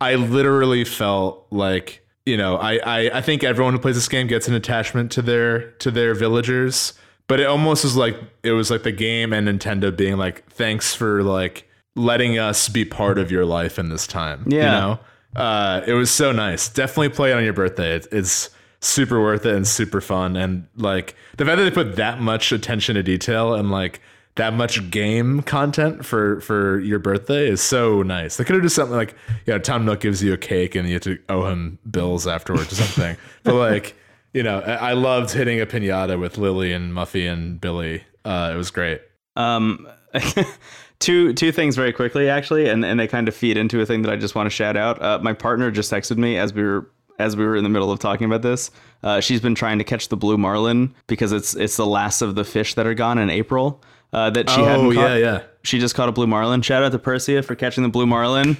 I 0.00 0.14
literally 0.16 0.84
felt 0.84 1.46
like 1.50 2.06
you 2.26 2.36
know 2.36 2.56
I, 2.56 2.78
I 2.84 3.10
I 3.18 3.20
think 3.22 3.44
everyone 3.44 3.72
who 3.72 3.78
plays 3.80 3.94
this 3.96 4.08
game 4.08 4.26
gets 4.26 4.46
an 4.48 4.54
attachment 4.54 5.10
to 5.12 5.22
their 5.22 5.70
to 5.72 5.90
their 5.90 6.14
villagers 6.14 6.92
but 7.28 7.40
it 7.40 7.46
almost 7.46 7.82
was 7.82 7.96
like 7.96 8.16
it 8.42 8.52
was 8.52 8.70
like 8.70 8.82
the 8.82 8.92
game 8.92 9.32
and 9.32 9.48
Nintendo 9.48 9.96
being 9.96 10.16
like 10.16 10.44
thanks 10.50 10.94
for 10.94 11.22
like 11.22 11.68
letting 11.96 12.38
us 12.38 12.68
be 12.68 12.84
part 12.84 13.18
of 13.18 13.30
your 13.30 13.46
life 13.46 13.78
in 13.78 13.88
this 13.88 14.06
time 14.06 14.44
Yeah. 14.46 14.58
you 14.58 14.70
know? 14.80 15.00
Uh 15.34 15.80
it 15.86 15.94
was 15.94 16.10
so 16.10 16.30
nice. 16.32 16.68
Definitely 16.68 17.08
play 17.10 17.30
it 17.32 17.34
on 17.34 17.42
your 17.44 17.52
birthday. 17.54 17.96
It, 17.96 18.06
it's 18.12 18.50
super 18.86 19.20
worth 19.20 19.44
it 19.44 19.54
and 19.54 19.66
super 19.66 20.00
fun 20.00 20.36
and 20.36 20.66
like 20.76 21.14
the 21.36 21.44
fact 21.44 21.58
that 21.58 21.64
they 21.64 21.70
put 21.70 21.96
that 21.96 22.20
much 22.20 22.52
attention 22.52 22.94
to 22.94 23.02
detail 23.02 23.54
and 23.54 23.70
like 23.70 24.00
that 24.36 24.52
much 24.52 24.90
game 24.90 25.42
content 25.42 26.04
for 26.04 26.40
for 26.40 26.78
your 26.80 26.98
birthday 26.98 27.48
is 27.48 27.60
so 27.60 28.02
nice. 28.02 28.36
They 28.36 28.44
could 28.44 28.54
have 28.54 28.62
just 28.62 28.76
something 28.76 28.96
like, 28.96 29.14
you 29.46 29.52
know, 29.52 29.58
Tom 29.58 29.84
Nook 29.84 30.00
gives 30.00 30.22
you 30.22 30.32
a 30.32 30.38
cake 30.38 30.74
and 30.74 30.86
you 30.86 30.94
have 30.94 31.02
to 31.02 31.18
owe 31.28 31.46
him 31.46 31.78
bills 31.90 32.26
afterwards 32.26 32.72
or 32.72 32.76
something. 32.76 33.16
but 33.42 33.54
like, 33.54 33.96
you 34.34 34.42
know, 34.42 34.60
I, 34.60 34.92
loved 34.92 35.30
hitting 35.30 35.60
a 35.62 35.66
pinata 35.66 36.20
with 36.20 36.36
Lily 36.36 36.74
and 36.74 36.92
Muffy 36.92 37.30
and 37.30 37.58
Billy. 37.58 38.04
Uh, 38.22 38.50
it 38.52 38.56
was 38.56 38.70
great. 38.70 39.00
Um, 39.36 39.88
two 40.98 41.32
two 41.32 41.50
things 41.50 41.74
very 41.74 41.92
quickly 41.92 42.28
actually, 42.28 42.68
and 42.68 42.84
and 42.84 43.00
they 43.00 43.08
kind 43.08 43.28
of 43.28 43.34
feed 43.34 43.56
into 43.56 43.80
a 43.80 43.86
thing 43.86 44.02
that 44.02 44.12
I 44.12 44.16
just 44.16 44.34
want 44.34 44.46
to 44.46 44.50
shout 44.50 44.76
out. 44.76 45.00
Uh, 45.00 45.18
my 45.22 45.32
partner 45.32 45.70
just 45.70 45.90
texted 45.90 46.18
me 46.18 46.36
as 46.36 46.52
we 46.52 46.62
were 46.62 46.90
as 47.18 47.36
we 47.36 47.44
were 47.44 47.56
in 47.56 47.64
the 47.64 47.70
middle 47.70 47.90
of 47.90 47.98
talking 47.98 48.26
about 48.26 48.42
this. 48.42 48.70
Uh, 49.02 49.20
she's 49.20 49.40
been 49.40 49.54
trying 49.54 49.78
to 49.78 49.84
catch 49.84 50.08
the 50.08 50.16
blue 50.16 50.38
marlin 50.38 50.94
because 51.06 51.32
it's 51.32 51.54
it's 51.54 51.76
the 51.76 51.86
last 51.86 52.22
of 52.22 52.34
the 52.34 52.44
fish 52.44 52.74
that 52.74 52.86
are 52.86 52.94
gone 52.94 53.18
in 53.18 53.30
April. 53.30 53.82
Uh, 54.12 54.30
that 54.30 54.48
she 54.48 54.60
hadn't 54.60 54.86
oh 54.86 54.92
caught. 54.94 55.10
yeah, 55.10 55.16
yeah. 55.16 55.42
She 55.62 55.78
just 55.78 55.94
caught 55.94 56.08
a 56.08 56.12
blue 56.12 56.28
marlin. 56.28 56.62
Shout 56.62 56.82
out 56.82 56.92
to 56.92 56.98
Persia 56.98 57.42
for 57.42 57.54
catching 57.54 57.82
the 57.82 57.88
blue 57.88 58.06
marlin. 58.06 58.56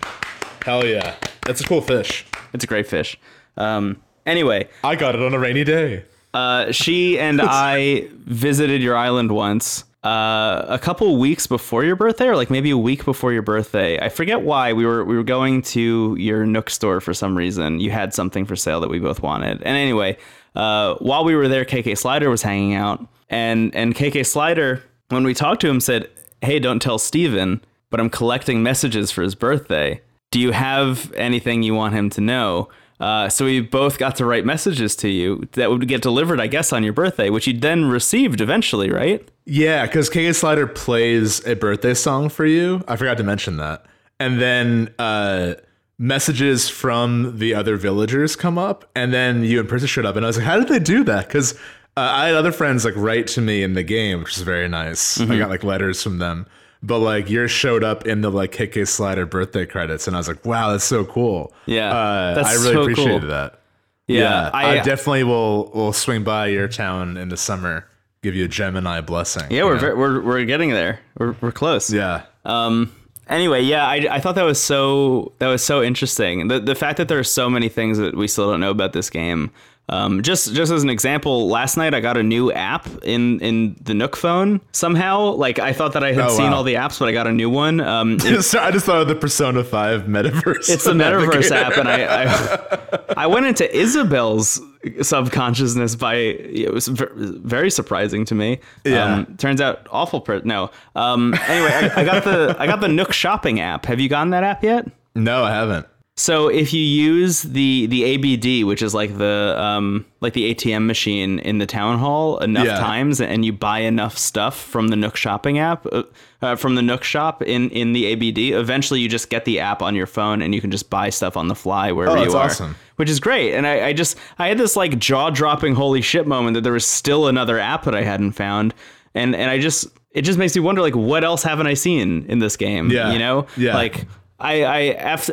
Hell 0.62 0.84
yeah. 0.84 1.14
That's 1.46 1.60
a 1.60 1.64
cool 1.64 1.80
fish. 1.80 2.26
It's 2.52 2.64
a 2.64 2.66
great 2.66 2.86
fish. 2.86 3.18
Um, 3.56 4.02
anyway, 4.26 4.68
I 4.82 4.96
got 4.96 5.14
it 5.14 5.22
on 5.22 5.32
a 5.32 5.38
rainy 5.38 5.62
day. 5.64 6.04
Uh, 6.34 6.72
she 6.72 7.18
and 7.18 7.40
I 7.42 8.08
visited 8.12 8.82
your 8.82 8.96
island 8.96 9.30
once. 9.32 9.84
Uh, 10.06 10.64
a 10.68 10.78
couple 10.78 11.16
weeks 11.16 11.48
before 11.48 11.82
your 11.82 11.96
birthday, 11.96 12.28
or 12.28 12.36
like 12.36 12.48
maybe 12.48 12.70
a 12.70 12.78
week 12.78 13.04
before 13.04 13.32
your 13.32 13.42
birthday. 13.42 13.98
I 13.98 14.08
forget 14.08 14.42
why 14.42 14.72
we 14.72 14.86
were 14.86 15.04
we 15.04 15.16
were 15.16 15.24
going 15.24 15.62
to 15.62 16.14
your 16.16 16.46
Nook 16.46 16.70
store 16.70 17.00
for 17.00 17.12
some 17.12 17.36
reason. 17.36 17.80
You 17.80 17.90
had 17.90 18.14
something 18.14 18.44
for 18.44 18.54
sale 18.54 18.78
that 18.82 18.88
we 18.88 19.00
both 19.00 19.20
wanted. 19.20 19.60
And 19.64 19.76
anyway, 19.76 20.16
uh, 20.54 20.94
while 21.00 21.24
we 21.24 21.34
were 21.34 21.48
there, 21.48 21.64
KK 21.64 21.98
Slider 21.98 22.30
was 22.30 22.42
hanging 22.42 22.74
out, 22.74 23.04
and 23.30 23.74
and 23.74 23.96
KK 23.96 24.24
Slider, 24.24 24.80
when 25.08 25.24
we 25.24 25.34
talked 25.34 25.60
to 25.62 25.68
him, 25.68 25.80
said, 25.80 26.08
"Hey, 26.40 26.60
don't 26.60 26.80
tell 26.80 27.00
Steven, 27.00 27.60
but 27.90 27.98
I'm 27.98 28.08
collecting 28.08 28.62
messages 28.62 29.10
for 29.10 29.22
his 29.22 29.34
birthday. 29.34 30.00
Do 30.30 30.38
you 30.38 30.52
have 30.52 31.12
anything 31.14 31.64
you 31.64 31.74
want 31.74 31.94
him 31.94 32.10
to 32.10 32.20
know?" 32.20 32.68
Uh, 32.98 33.28
so 33.28 33.44
we 33.44 33.60
both 33.60 33.98
got 33.98 34.16
to 34.16 34.24
write 34.24 34.44
messages 34.46 34.96
to 34.96 35.08
you 35.08 35.46
that 35.52 35.70
would 35.70 35.86
get 35.86 36.02
delivered, 36.02 36.40
I 36.40 36.46
guess, 36.46 36.72
on 36.72 36.82
your 36.82 36.92
birthday, 36.92 37.28
which 37.30 37.46
you 37.46 37.58
then 37.58 37.84
received 37.84 38.40
eventually, 38.40 38.90
right? 38.90 39.26
Yeah, 39.44 39.84
because 39.86 40.08
KK 40.08 40.34
Slider 40.34 40.66
plays 40.66 41.46
a 41.46 41.54
birthday 41.54 41.94
song 41.94 42.28
for 42.28 42.46
you. 42.46 42.82
I 42.88 42.96
forgot 42.96 43.18
to 43.18 43.24
mention 43.24 43.58
that. 43.58 43.84
And 44.18 44.40
then 44.40 44.94
uh, 44.98 45.54
messages 45.98 46.68
from 46.68 47.38
the 47.38 47.54
other 47.54 47.76
villagers 47.76 48.34
come 48.34 48.56
up, 48.56 48.88
and 48.94 49.12
then 49.12 49.44
you 49.44 49.60
and 49.60 49.68
Princess 49.68 49.90
showed 49.90 50.06
up, 50.06 50.16
and 50.16 50.24
I 50.24 50.28
was 50.28 50.38
like, 50.38 50.46
how 50.46 50.58
did 50.58 50.68
they 50.68 50.78
do 50.78 51.04
that? 51.04 51.26
Because 51.26 51.52
uh, 51.96 52.10
I 52.12 52.26
had 52.26 52.34
other 52.34 52.52
friends 52.52 52.84
like 52.84 52.94
write 52.96 53.26
to 53.28 53.40
me 53.40 53.62
in 53.62 53.74
the 53.74 53.82
game, 53.82 54.20
which 54.20 54.36
is 54.36 54.42
very 54.42 54.68
nice. 54.68 55.20
I 55.20 55.38
got 55.38 55.50
like 55.50 55.64
letters 55.64 56.02
from 56.02 56.18
them. 56.18 56.46
But 56.82 56.98
like 57.00 57.28
yours 57.30 57.50
showed 57.50 57.82
up 57.82 58.06
in 58.06 58.20
the 58.20 58.30
like 58.30 58.52
KK 58.52 58.86
Slider 58.86 59.26
birthday 59.26 59.66
credits, 59.66 60.06
and 60.06 60.14
I 60.14 60.20
was 60.20 60.28
like, 60.28 60.44
"Wow, 60.44 60.72
that's 60.72 60.84
so 60.84 61.04
cool!" 61.04 61.52
Yeah, 61.66 61.90
uh, 61.92 62.34
that's 62.34 62.48
I 62.48 62.52
really 62.54 62.74
so 62.74 62.82
appreciated 62.82 63.20
cool. 63.22 63.30
that. 63.30 63.60
Yeah, 64.06 64.50
I, 64.54 64.78
I- 64.78 64.82
definitely 64.82 65.24
will 65.24 65.70
will 65.70 65.92
swing 65.92 66.22
by 66.22 66.46
your 66.48 66.68
town 66.68 67.16
in 67.16 67.28
the 67.30 67.36
summer, 67.36 67.86
give 68.22 68.34
you 68.36 68.44
a 68.44 68.48
Gemini 68.48 69.00
blessing. 69.00 69.44
Yeah, 69.50 69.64
we're, 69.64 69.96
we're 69.96 70.20
we're 70.20 70.44
getting 70.44 70.70
there. 70.70 71.00
We're 71.18 71.34
we're 71.40 71.52
close. 71.52 71.92
yeah. 71.92 72.26
Um. 72.44 72.92
Anyway, 73.28 73.62
yeah, 73.62 73.84
I, 73.84 74.06
I 74.08 74.20
thought 74.20 74.36
that 74.36 74.44
was 74.44 74.60
so 74.62 75.32
that 75.40 75.48
was 75.48 75.64
so 75.64 75.82
interesting. 75.82 76.46
The 76.46 76.60
the 76.60 76.76
fact 76.76 76.98
that 76.98 77.08
there 77.08 77.18
are 77.18 77.24
so 77.24 77.50
many 77.50 77.68
things 77.68 77.98
that 77.98 78.14
we 78.16 78.28
still 78.28 78.48
don't 78.50 78.60
know 78.60 78.70
about 78.70 78.92
this 78.92 79.10
game. 79.10 79.50
Um, 79.88 80.22
just 80.22 80.52
just 80.52 80.72
as 80.72 80.82
an 80.82 80.90
example, 80.90 81.48
last 81.48 81.76
night 81.76 81.94
I 81.94 82.00
got 82.00 82.16
a 82.16 82.22
new 82.22 82.50
app 82.52 82.88
in 83.04 83.38
in 83.40 83.76
the 83.82 83.94
Nook 83.94 84.16
phone 84.16 84.60
somehow. 84.72 85.30
Like 85.34 85.58
I 85.60 85.72
thought 85.72 85.92
that 85.92 86.02
I 86.02 86.12
had 86.12 86.24
Oh, 86.24 86.36
seen 86.36 86.50
wow. 86.50 86.56
all 86.56 86.62
the 86.64 86.74
apps, 86.74 86.98
but 86.98 87.08
I 87.08 87.12
got 87.12 87.26
a 87.28 87.32
new 87.32 87.48
one. 87.48 87.80
Um, 87.80 88.16
it- 88.24 88.42
So 88.42 88.58
I 88.58 88.70
just 88.72 88.84
thought 88.86 89.02
of 89.02 89.08
the 89.08 89.14
Persona 89.14 89.62
5 89.62 90.02
metaverse. 90.02 90.68
it's 90.70 90.84
the 90.84 90.92
metaverse 90.92 91.50
app, 91.52 91.76
and 91.76 91.88
I, 91.88 92.24
I 92.24 93.04
I 93.24 93.26
went 93.28 93.46
into 93.46 93.64
Isabelle's 93.76 94.60
subconsciousness 95.02 95.94
by 95.96 96.14
it 96.14 96.72
was 96.72 96.88
very 96.88 97.70
surprising 97.70 98.24
to 98.26 98.34
me. 98.34 98.58
Yeah. 98.84 99.14
Um, 99.14 99.36
turns 99.36 99.60
out 99.60 99.86
awful. 99.90 100.20
Per- 100.20 100.42
no. 100.44 100.70
Um, 100.94 101.34
anyway, 101.48 101.70
I, 101.94 102.00
I 102.00 102.04
got 102.04 102.24
the 102.24 102.56
I 102.58 102.66
got 102.66 102.80
the 102.80 102.88
Nook 102.88 103.12
shopping 103.12 103.60
app. 103.60 103.86
Have 103.86 104.00
you 104.00 104.08
gotten 104.08 104.30
that 104.30 104.42
app 104.44 104.62
yet? 104.64 104.88
No, 105.14 105.44
I 105.44 105.50
haven't. 105.52 105.86
So 106.18 106.48
if 106.48 106.72
you 106.72 106.80
use 106.80 107.42
the 107.42 107.86
the 107.88 108.04
ABD, 108.14 108.66
which 108.66 108.80
is 108.80 108.94
like 108.94 109.18
the 109.18 109.54
um 109.58 110.06
like 110.22 110.32
the 110.32 110.54
ATM 110.54 110.86
machine 110.86 111.38
in 111.40 111.58
the 111.58 111.66
town 111.66 111.98
hall 111.98 112.38
enough 112.38 112.64
Yeah. 112.64 112.78
times, 112.78 113.20
and 113.20 113.44
you 113.44 113.52
buy 113.52 113.80
enough 113.80 114.16
stuff 114.16 114.58
from 114.58 114.88
the 114.88 114.96
Nook 114.96 115.14
shopping 115.16 115.58
app, 115.58 115.84
uh, 115.92 116.04
uh, 116.40 116.56
from 116.56 116.74
the 116.74 116.80
Nook 116.80 117.04
shop 117.04 117.42
in 117.42 117.68
in 117.68 117.92
the 117.92 118.06
ABD, 118.06 118.58
eventually 118.58 119.00
you 119.00 119.10
just 119.10 119.28
get 119.28 119.44
the 119.44 119.60
app 119.60 119.82
on 119.82 119.94
your 119.94 120.06
phone 120.06 120.40
and 120.40 120.54
you 120.54 120.62
can 120.62 120.70
just 120.70 120.88
buy 120.88 121.10
stuff 121.10 121.36
on 121.36 121.48
the 121.48 121.54
fly 121.54 121.92
wherever 121.92 122.16
Oh, 122.16 122.22
you 122.24 122.32
are. 122.32 122.46
awesome. 122.46 122.76
Which 122.96 123.10
is 123.10 123.20
great, 123.20 123.52
and 123.54 123.66
I, 123.66 123.88
I 123.88 123.92
just 123.92 124.16
I 124.38 124.48
had 124.48 124.56
this 124.56 124.74
like 124.74 124.98
jaw 124.98 125.28
dropping 125.28 125.74
holy 125.74 126.00
shit 126.00 126.26
moment 126.26 126.54
that 126.54 126.62
there 126.62 126.72
was 126.72 126.86
still 126.86 127.26
another 127.28 127.58
app 127.58 127.84
that 127.84 127.94
I 127.94 128.02
hadn't 128.04 128.32
found, 128.32 128.72
and 129.14 129.36
and 129.36 129.50
I 129.50 129.58
just 129.58 129.86
it 130.12 130.22
just 130.22 130.38
makes 130.38 130.54
me 130.54 130.62
wonder 130.62 130.80
like 130.80 130.96
what 130.96 131.24
else 131.24 131.42
haven't 131.42 131.66
I 131.66 131.74
seen 131.74 132.24
in 132.26 132.38
this 132.38 132.56
game? 132.56 132.88
Yeah. 132.90 133.12
you 133.12 133.18
know, 133.18 133.46
Yeah. 133.58 133.74
like 133.74 134.06
I, 134.38 134.62
I 134.64 134.80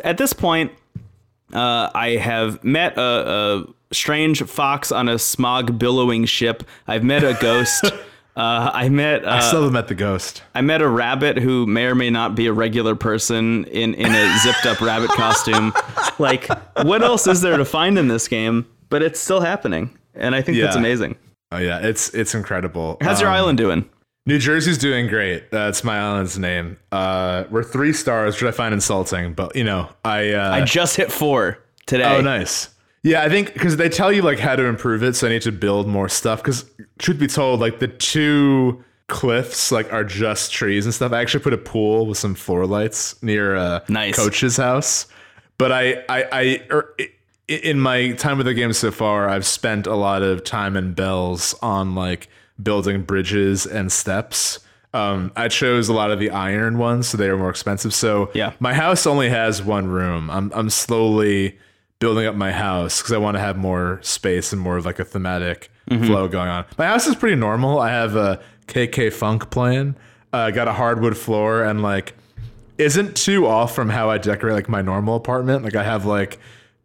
at 0.04 0.18
this 0.18 0.32
point, 0.32 0.72
uh, 1.52 1.90
I 1.94 2.10
have 2.20 2.62
met 2.64 2.96
a, 2.98 3.02
a 3.02 3.94
strange 3.94 4.42
fox 4.44 4.90
on 4.90 5.08
a 5.08 5.18
smog 5.18 5.78
billowing 5.78 6.24
ship. 6.24 6.64
I've 6.86 7.04
met 7.04 7.22
a 7.22 7.34
ghost. 7.40 7.84
uh, 7.84 7.90
I 8.36 8.88
met 8.88 9.26
I 9.26 9.38
uh, 9.38 9.40
still 9.40 9.60
haven't 9.60 9.74
met 9.74 9.88
the 9.88 9.94
ghost. 9.94 10.42
I 10.54 10.60
met 10.62 10.80
a 10.82 10.88
rabbit 10.88 11.38
who 11.38 11.66
may 11.66 11.86
or 11.86 11.94
may 11.94 12.10
not 12.10 12.34
be 12.34 12.46
a 12.46 12.52
regular 12.52 12.94
person 12.96 13.64
in 13.66 13.94
in 13.94 14.12
a 14.14 14.38
zipped 14.38 14.66
up 14.66 14.80
rabbit 14.80 15.10
costume. 15.10 15.72
Like, 16.18 16.48
what 16.82 17.02
else 17.02 17.26
is 17.26 17.40
there 17.40 17.56
to 17.56 17.64
find 17.64 17.98
in 17.98 18.08
this 18.08 18.26
game? 18.28 18.66
But 18.88 19.02
it's 19.02 19.18
still 19.20 19.40
happening, 19.40 19.96
and 20.14 20.34
I 20.34 20.42
think 20.42 20.58
that's 20.58 20.76
amazing. 20.76 21.16
Oh 21.52 21.58
yeah, 21.58 21.78
it's 21.80 22.12
it's 22.14 22.34
incredible. 22.34 22.96
How's 23.00 23.20
your 23.20 23.30
Um, 23.30 23.36
island 23.36 23.58
doing? 23.58 23.88
New 24.26 24.38
Jersey's 24.38 24.78
doing 24.78 25.06
great. 25.06 25.50
That's 25.50 25.84
my 25.84 25.98
island's 25.98 26.38
name. 26.38 26.78
Uh, 26.90 27.44
we're 27.50 27.62
three 27.62 27.92
stars, 27.92 28.34
which 28.40 28.44
I 28.48 28.52
find 28.52 28.72
insulting, 28.72 29.34
but 29.34 29.54
you 29.54 29.64
know, 29.64 29.90
I. 30.04 30.30
Uh, 30.32 30.50
I 30.54 30.64
just 30.64 30.96
hit 30.96 31.12
four 31.12 31.58
today. 31.86 32.04
Oh, 32.04 32.20
nice. 32.22 32.70
Yeah, 33.02 33.22
I 33.22 33.28
think 33.28 33.52
because 33.52 33.76
they 33.76 33.90
tell 33.90 34.10
you 34.10 34.22
like 34.22 34.38
how 34.38 34.56
to 34.56 34.64
improve 34.64 35.02
it, 35.02 35.14
so 35.14 35.26
I 35.26 35.30
need 35.30 35.42
to 35.42 35.52
build 35.52 35.86
more 35.86 36.08
stuff. 36.08 36.42
Because 36.42 36.64
truth 36.98 37.18
be 37.18 37.26
told, 37.26 37.60
like 37.60 37.80
the 37.80 37.88
two 37.88 38.82
cliffs 39.08 39.70
like 39.70 39.92
are 39.92 40.04
just 40.04 40.50
trees 40.52 40.86
and 40.86 40.94
stuff. 40.94 41.12
I 41.12 41.20
actually 41.20 41.44
put 41.44 41.52
a 41.52 41.58
pool 41.58 42.06
with 42.06 42.16
some 42.16 42.34
floor 42.34 42.64
lights 42.66 43.22
near 43.22 43.56
uh, 43.56 43.80
Nice. 43.90 44.16
coach's 44.16 44.56
house. 44.56 45.06
But 45.58 45.70
I, 45.70 46.02
I, 46.08 46.24
I, 46.32 46.62
er, 46.70 46.94
i- 46.98 47.08
in 47.46 47.78
my 47.78 48.12
time 48.12 48.38
with 48.38 48.46
the 48.46 48.54
game 48.54 48.72
so 48.72 48.90
far, 48.90 49.28
I've 49.28 49.44
spent 49.44 49.86
a 49.86 49.94
lot 49.94 50.22
of 50.22 50.42
time 50.44 50.74
and 50.74 50.96
bells 50.96 51.54
on 51.60 51.94
like 51.94 52.28
building 52.62 53.02
bridges 53.02 53.66
and 53.66 53.90
steps. 53.90 54.60
Um, 54.92 55.32
I 55.34 55.48
chose 55.48 55.88
a 55.88 55.92
lot 55.92 56.10
of 56.12 56.20
the 56.20 56.30
iron 56.30 56.78
ones, 56.78 57.08
so 57.08 57.16
they 57.16 57.28
are 57.28 57.36
more 57.36 57.50
expensive. 57.50 57.92
So 57.92 58.30
Yeah. 58.34 58.52
my 58.60 58.74
house 58.74 59.06
only 59.06 59.28
has 59.28 59.60
one 59.62 59.88
room. 59.88 60.30
I'm 60.30 60.52
I'm 60.54 60.70
slowly 60.70 61.58
building 61.98 62.26
up 62.26 62.34
my 62.36 62.52
house 62.52 63.00
because 63.00 63.12
I 63.12 63.18
want 63.18 63.36
to 63.36 63.40
have 63.40 63.56
more 63.56 63.98
space 64.02 64.52
and 64.52 64.60
more 64.60 64.76
of 64.76 64.84
like 64.86 64.98
a 64.98 65.04
thematic 65.04 65.70
flow 65.88 66.28
going 66.28 66.48
on. 66.48 66.64
My 66.78 66.86
house 66.86 67.06
is 67.06 67.14
pretty 67.14 67.36
normal. 67.36 67.78
I 67.80 67.90
have 67.90 68.14
a 68.16 68.40
KK 68.68 69.12
Funk 69.12 69.50
playing. 69.50 69.96
Uh, 70.32 70.50
got 70.50 70.66
a 70.68 70.72
hardwood 70.72 71.16
floor 71.16 71.62
and 71.64 71.82
like 71.82 72.14
isn't 72.78 73.16
too 73.16 73.46
off 73.46 73.74
from 73.74 73.88
how 73.88 74.10
I 74.10 74.18
decorate 74.18 74.54
like 74.54 74.68
my 74.68 74.82
normal 74.82 75.14
apartment. 75.16 75.62
Like 75.64 75.76
I 75.76 75.82
have 75.84 76.04
like 76.06 76.38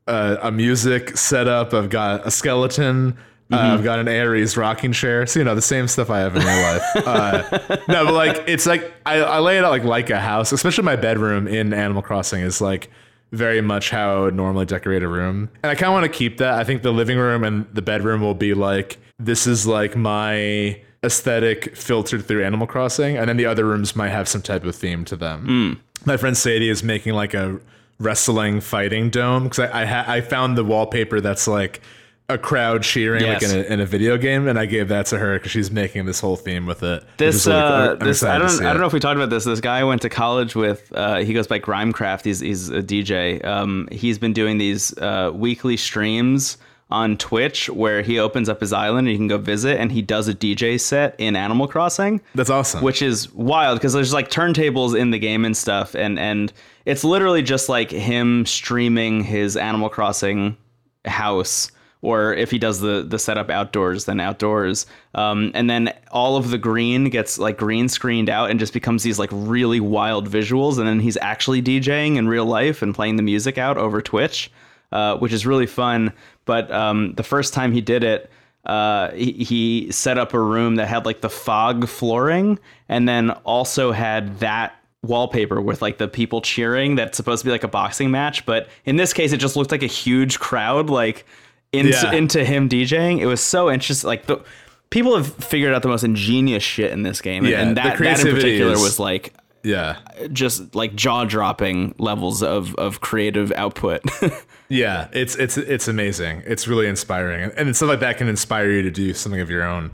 a, 0.08 0.38
a 0.44 0.52
music 0.52 1.18
setup. 1.18 1.74
I've 1.74 1.90
got 1.90 2.26
a 2.28 2.32
skeleton. 2.32 3.18
Uh, 3.52 3.58
I've 3.58 3.84
got 3.84 4.00
an 4.00 4.08
Aries 4.08 4.56
rocking 4.56 4.92
chair. 4.92 5.26
So 5.26 5.40
you 5.40 5.44
know 5.46 5.56
the 5.56 5.62
same 5.62 5.88
stuff 5.88 6.10
I 6.10 6.20
have 6.20 6.36
in 6.36 6.44
real 6.44 6.62
life. 6.62 6.84
Uh, 6.96 7.78
no, 7.88 8.06
but 8.06 8.14
like 8.14 8.44
it's 8.48 8.66
like 8.66 8.94
I, 9.06 9.16
I 9.22 9.40
lay 9.40 9.58
it 9.58 9.66
out 9.66 9.72
like 9.72 9.84
like 9.84 10.10
a 10.10 10.20
house. 10.20 10.52
Especially 10.52 10.84
my 10.84 10.96
bedroom 10.96 11.48
in 11.48 11.74
Animal 11.74 12.02
Crossing 12.02 12.42
is 12.42 12.62
like 12.62 12.90
very 13.32 13.62
much 13.62 13.90
how 13.90 14.18
I 14.18 14.20
would 14.22 14.36
normally 14.36 14.66
decorate 14.66 15.04
a 15.04 15.08
room. 15.08 15.50
And 15.64 15.72
I 15.72 15.76
kind 15.76 15.90
of 15.90 15.94
want 15.94 16.12
to 16.12 16.16
keep 16.18 16.38
that. 16.38 16.54
I 16.56 16.64
think 16.64 16.82
the 16.84 16.92
living 16.92 17.18
room 17.18 17.44
and 17.44 17.66
the 17.74 17.82
bedroom 17.82 18.22
will 18.22 18.34
be 18.36 18.54
like 18.54 18.98
this 19.18 19.48
is 19.48 19.66
like 19.68 19.96
my 19.96 20.80
aesthetic 21.04 21.76
filtered 21.76 22.26
through 22.26 22.44
Animal 22.44 22.68
Crossing, 22.68 23.18
and 23.18 23.30
then 23.30 23.38
the 23.38 23.46
other 23.46 23.66
rooms 23.66 23.96
might 23.96 24.10
have 24.10 24.28
some 24.28 24.42
type 24.42 24.64
of 24.64 24.76
theme 24.76 25.06
to 25.06 25.16
them. 25.16 25.82
My 26.06 26.18
friend 26.18 26.38
Sadie 26.38 26.70
is 26.70 26.84
making 26.84 27.14
like 27.14 27.34
a 27.34 27.60
wrestling 28.00 28.62
fighting 28.62 29.10
dome 29.10 29.44
because 29.46 29.60
I 29.60 29.82
I, 29.82 29.86
ha- 29.86 30.06
I 30.08 30.22
found 30.22 30.58
the 30.58 30.64
wallpaper 30.64 31.20
that's 31.20 31.48
like 31.48 31.82
a 32.30 32.38
crowd 32.38 32.84
cheering 32.84 33.24
Yes. 33.24 33.42
like 33.42 33.52
in 33.52 33.60
a, 33.60 33.74
in 33.74 33.80
a 33.82 33.86
video 33.86 34.18
game, 34.18 34.48
and 34.48 34.58
I 34.58 34.66
gave 34.66 34.88
that 34.90 35.08
to 35.08 35.18
her 35.18 35.38
because 35.38 35.52
she's 35.52 35.72
making 35.72 36.06
this 36.06 36.20
whole 36.20 36.36
theme 36.36 36.66
with 36.66 36.84
it. 36.84 37.04
This, 37.18 37.46
really 37.48 37.60
uh, 37.60 37.96
this 37.96 38.24
I 38.24 38.38
don't, 38.38 38.62
I 38.62 38.72
don't 38.72 38.80
know 38.80 38.88
if 38.88 38.94
we 38.94 39.00
talked 39.00 39.18
about 39.18 39.30
this. 39.30 39.44
This 39.46 39.60
guy 39.62 39.80
I 39.80 39.84
went 39.84 40.02
to 40.04 40.10
college 40.10 40.56
with. 40.56 40.92
Uh, 40.96 41.18
he 41.18 41.34
goes 41.34 41.48
by 41.48 41.60
Grimecraft. 41.60 42.24
He's 42.26 42.40
he's 42.40 42.70
a 42.70 42.82
DJ. 42.84 43.44
Um, 43.44 43.88
he's 43.92 44.18
been 44.18 44.34
doing 44.34 44.58
these 44.58 44.98
uh, 45.00 45.32
weekly 45.34 45.76
streams 45.76 46.58
on 46.92 47.16
Twitch 47.18 47.70
where 47.70 48.02
he 48.02 48.18
opens 48.18 48.50
up 48.50 48.60
his 48.60 48.74
island 48.74 49.08
and 49.08 49.12
you 49.12 49.18
can 49.20 49.28
go 49.28 49.38
visit, 49.38 49.80
and 49.80 49.92
he 49.92 50.02
does 50.02 50.28
a 50.28 50.34
DJ 50.34 50.80
set 50.80 51.14
in 51.20 51.36
Animal 51.36 51.68
Crossing. 51.68 52.20
That's 52.36 52.50
awesome. 52.50 52.82
which 52.84 53.02
is 53.02 53.32
wild 53.34 53.78
because 53.80 53.94
there's 53.94 54.14
like 54.14 54.30
turntables 54.32 54.98
in 54.98 55.12
the 55.12 55.20
game 55.20 55.46
and 55.46 55.56
stuff 55.56 55.94
and 55.96 56.18
and 56.18 56.52
it's 56.86 57.04
literally 57.04 57.44
just 57.44 57.70
like 57.70 57.92
him 57.92 58.44
streaming 58.48 59.24
his 59.24 59.56
animal 59.56 59.90
crossing 59.90 60.58
house 61.06 61.72
or 62.02 62.34
if 62.34 62.52
he 62.52 62.58
does 62.58 62.80
the 62.80 63.06
the 63.08 63.20
setup 63.20 63.50
outdoors 63.50 64.06
then 64.06 64.20
outdoors. 64.20 64.86
Um, 65.16 65.52
and 65.54 65.70
then 65.70 65.94
all 66.12 66.38
of 66.38 66.50
the 66.50 66.58
green 66.58 67.10
gets 67.10 67.38
like 67.38 67.58
green 67.58 67.90
screened 67.90 68.30
out 68.30 68.50
and 68.50 68.60
just 68.60 68.74
becomes 68.74 69.04
these 69.04 69.20
like 69.20 69.30
really 69.34 69.80
wild 69.80 70.30
visuals. 70.30 70.78
And 70.78 70.88
then 70.88 71.00
he's 71.00 71.18
actually 71.18 71.62
djing 71.62 72.16
in 72.16 72.28
real 72.28 72.46
life 72.46 72.82
and 72.82 72.96
playing 72.96 73.18
the 73.18 73.24
music 73.24 73.58
out 73.58 73.78
over 73.78 74.02
twitch 74.02 74.52
uh, 74.92 75.18
which 75.18 75.34
is 75.34 75.46
really 75.46 75.68
fun. 75.68 76.14
But 76.46 76.72
um, 76.72 77.14
the 77.14 77.24
first 77.24 77.54
time 77.54 77.72
he 77.72 77.82
did 77.82 78.04
it 78.04 78.30
uh, 78.66 79.12
he, 79.14 79.32
he 79.32 79.92
set 79.92 80.18
up 80.18 80.34
a 80.34 80.40
room 80.40 80.76
that 80.76 80.88
had 80.88 81.06
like 81.06 81.22
the 81.22 81.30
fog 81.30 81.88
flooring 81.88 82.60
and 82.90 83.08
then 83.08 83.32
also 83.32 83.92
had 83.92 84.40
that 84.40 84.76
wallpaper 85.02 85.62
with 85.62 85.82
like 85.82 85.98
the 85.98 86.10
people 86.10 86.42
cheering 86.42 86.96
that's 86.96 87.16
supposed 87.16 87.42
to 87.42 87.46
be 87.46 87.52
like 87.52 87.64
a 87.64 87.70
boxing 87.70 88.12
match. 88.12 88.46
But 88.46 88.68
in 88.86 88.98
this 88.98 89.14
case 89.14 89.32
it 89.32 89.38
just 89.38 89.56
looked 89.56 89.72
like 89.72 89.82
a 89.82 89.88
huge 89.88 90.40
crowd 90.40 90.90
like 90.90 91.26
into, 91.74 91.90
Yeah. 91.92 92.12
into 92.14 92.44
him 92.44 92.68
DJing 92.70 93.20
it 93.20 93.26
was 93.28 93.42
so 93.42 93.70
interesting 93.72 94.08
like 94.08 94.26
the 94.26 94.42
people 94.90 95.16
have 95.16 95.34
figured 95.36 95.74
out 95.74 95.82
the 95.84 95.88
most 95.88 96.04
ingenious 96.04 96.64
shit 96.64 96.92
in 96.92 97.04
this 97.04 97.22
game 97.22 97.44
and- 97.44 97.52
Yeah, 97.52 97.62
and 97.62 97.78
that, 97.78 97.98
that 98.00 98.20
in 98.26 98.36
particular 98.36 98.74
is- 98.74 98.82
was 98.82 99.00
like 99.00 99.34
yeah. 99.64 99.98
just 100.32 100.74
like 100.74 100.96
jaw-dropping 100.96 101.96
levels 102.00 102.42
of 102.42 102.74
of 102.76 103.02
creative 103.02 103.52
output 103.56 104.02
Yeah, 104.72 105.08
it's 105.14 105.36
it's 105.36 105.58
it's 105.58 105.88
amazing. 105.88 106.44
It's 106.46 106.68
really 106.68 106.86
inspiring, 106.88 107.50
and 107.58 107.76
stuff 107.76 107.90
like 107.90 108.02
that 108.02 108.20
can 108.20 108.28
inspire 108.28 108.70
you 108.70 108.84
to 108.84 108.92
do 108.92 109.16
something 109.16 109.42
of 109.42 109.50
your 109.50 109.64
own. 109.64 109.90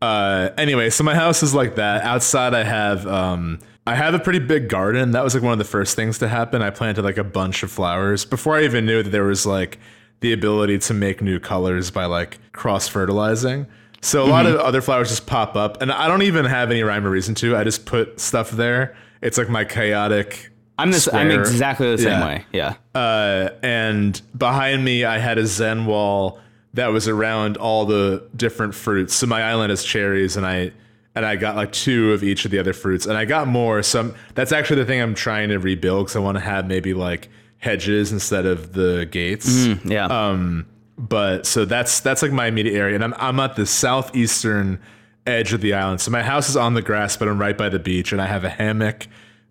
Uh, 0.00 0.50
anyway, 0.56 0.88
so 0.88 1.02
my 1.02 1.16
house 1.16 1.42
is 1.42 1.52
like 1.52 1.74
that. 1.74 2.04
Outside, 2.04 2.54
I 2.54 2.62
have 2.62 3.04
um, 3.08 3.58
I 3.88 3.96
have 3.96 4.14
a 4.14 4.20
pretty 4.20 4.38
big 4.38 4.68
garden. 4.68 5.10
That 5.10 5.24
was 5.24 5.34
like 5.34 5.42
one 5.42 5.50
of 5.52 5.58
the 5.58 5.64
first 5.64 5.96
things 5.96 6.20
to 6.20 6.28
happen. 6.28 6.62
I 6.62 6.70
planted 6.70 7.02
like 7.02 7.18
a 7.18 7.24
bunch 7.24 7.64
of 7.64 7.72
flowers 7.72 8.24
before 8.24 8.56
I 8.56 8.62
even 8.62 8.86
knew 8.86 9.02
that 9.02 9.10
there 9.10 9.24
was 9.24 9.46
like 9.46 9.80
the 10.20 10.32
ability 10.32 10.78
to 10.78 10.94
make 10.94 11.22
new 11.22 11.38
colors 11.40 11.90
by 11.90 12.04
like 12.04 12.38
cross 12.52 12.88
fertilizing. 12.88 13.66
So 14.02 14.24
a 14.24 14.28
lot 14.28 14.46
of 14.46 14.56
other 14.56 14.80
flowers 14.80 15.08
just 15.10 15.26
pop 15.26 15.56
up, 15.56 15.82
and 15.82 15.92
I 15.92 16.08
don't 16.08 16.22
even 16.22 16.46
have 16.46 16.70
any 16.70 16.82
rhyme 16.82 17.06
or 17.06 17.10
reason 17.10 17.34
to. 17.36 17.56
I 17.56 17.64
just 17.64 17.84
put 17.84 18.18
stuff 18.18 18.50
there. 18.50 18.96
It's 19.20 19.36
like 19.36 19.50
my 19.50 19.64
chaotic. 19.64 20.50
i'm 20.78 20.90
this 20.90 21.06
i'm 21.12 21.30
exactly 21.30 21.90
the 21.90 21.98
same 21.98 22.08
Yeah. 22.12 22.24
way 22.26 22.44
yeah 22.52 22.74
Uh, 22.94 23.50
and 23.62 24.18
behind 24.36 24.82
me, 24.84 25.04
I 25.04 25.18
had 25.18 25.36
a 25.36 25.44
Zen 25.46 25.84
wall 25.84 26.38
that 26.72 26.86
was 26.88 27.08
around 27.08 27.58
all 27.58 27.84
the 27.84 28.26
different 28.34 28.74
fruits. 28.74 29.12
So 29.14 29.26
my 29.26 29.42
island 29.42 29.70
is 29.72 29.84
cherries, 29.84 30.36
and 30.38 30.46
I 30.46 30.72
and 31.14 31.26
I 31.26 31.36
got 31.36 31.56
like 31.56 31.72
two 31.72 32.12
of 32.14 32.22
each 32.24 32.44
of 32.46 32.50
the 32.52 32.58
other 32.58 32.72
fruits, 32.72 33.04
and 33.04 33.18
I 33.18 33.26
got 33.26 33.48
more. 33.48 33.82
So 33.82 34.00
I'm, 34.00 34.14
that's 34.34 34.52
actually 34.52 34.76
the 34.76 34.86
thing 34.86 35.02
I'm 35.02 35.14
trying 35.14 35.50
to 35.50 35.58
rebuild 35.58 36.06
because 36.06 36.16
I 36.16 36.20
want 36.20 36.38
to 36.38 36.44
have 36.44 36.66
maybe 36.66 36.94
like 36.94 37.28
hedges 37.60 38.10
instead 38.12 38.46
of 38.46 38.72
the 38.72 39.06
gates. 39.10 39.68
yeah 39.84 40.06
Um, 40.06 40.66
but 40.98 41.46
so 41.46 41.64
that's 41.64 42.00
that's 42.00 42.20
like 42.20 42.32
my 42.32 42.46
immediate 42.46 42.76
area, 42.76 42.94
and 42.94 43.04
I'm 43.04 43.14
I'm 43.16 43.40
at 43.40 43.56
the 43.56 43.64
southeastern 43.64 44.80
edge 45.26 45.52
of 45.52 45.60
the 45.60 45.72
island. 45.72 46.00
So 46.00 46.10
my 46.10 46.22
house 46.22 46.48
is 46.48 46.56
on 46.56 46.74
the 46.74 46.82
grass, 46.82 47.16
but 47.16 47.28
I'm 47.28 47.40
right 47.40 47.56
by 47.56 47.68
the 47.68 47.78
beach, 47.78 48.12
and 48.12 48.20
I 48.20 48.26
have 48.26 48.44
a 48.44 48.50
hammock, 48.50 49.06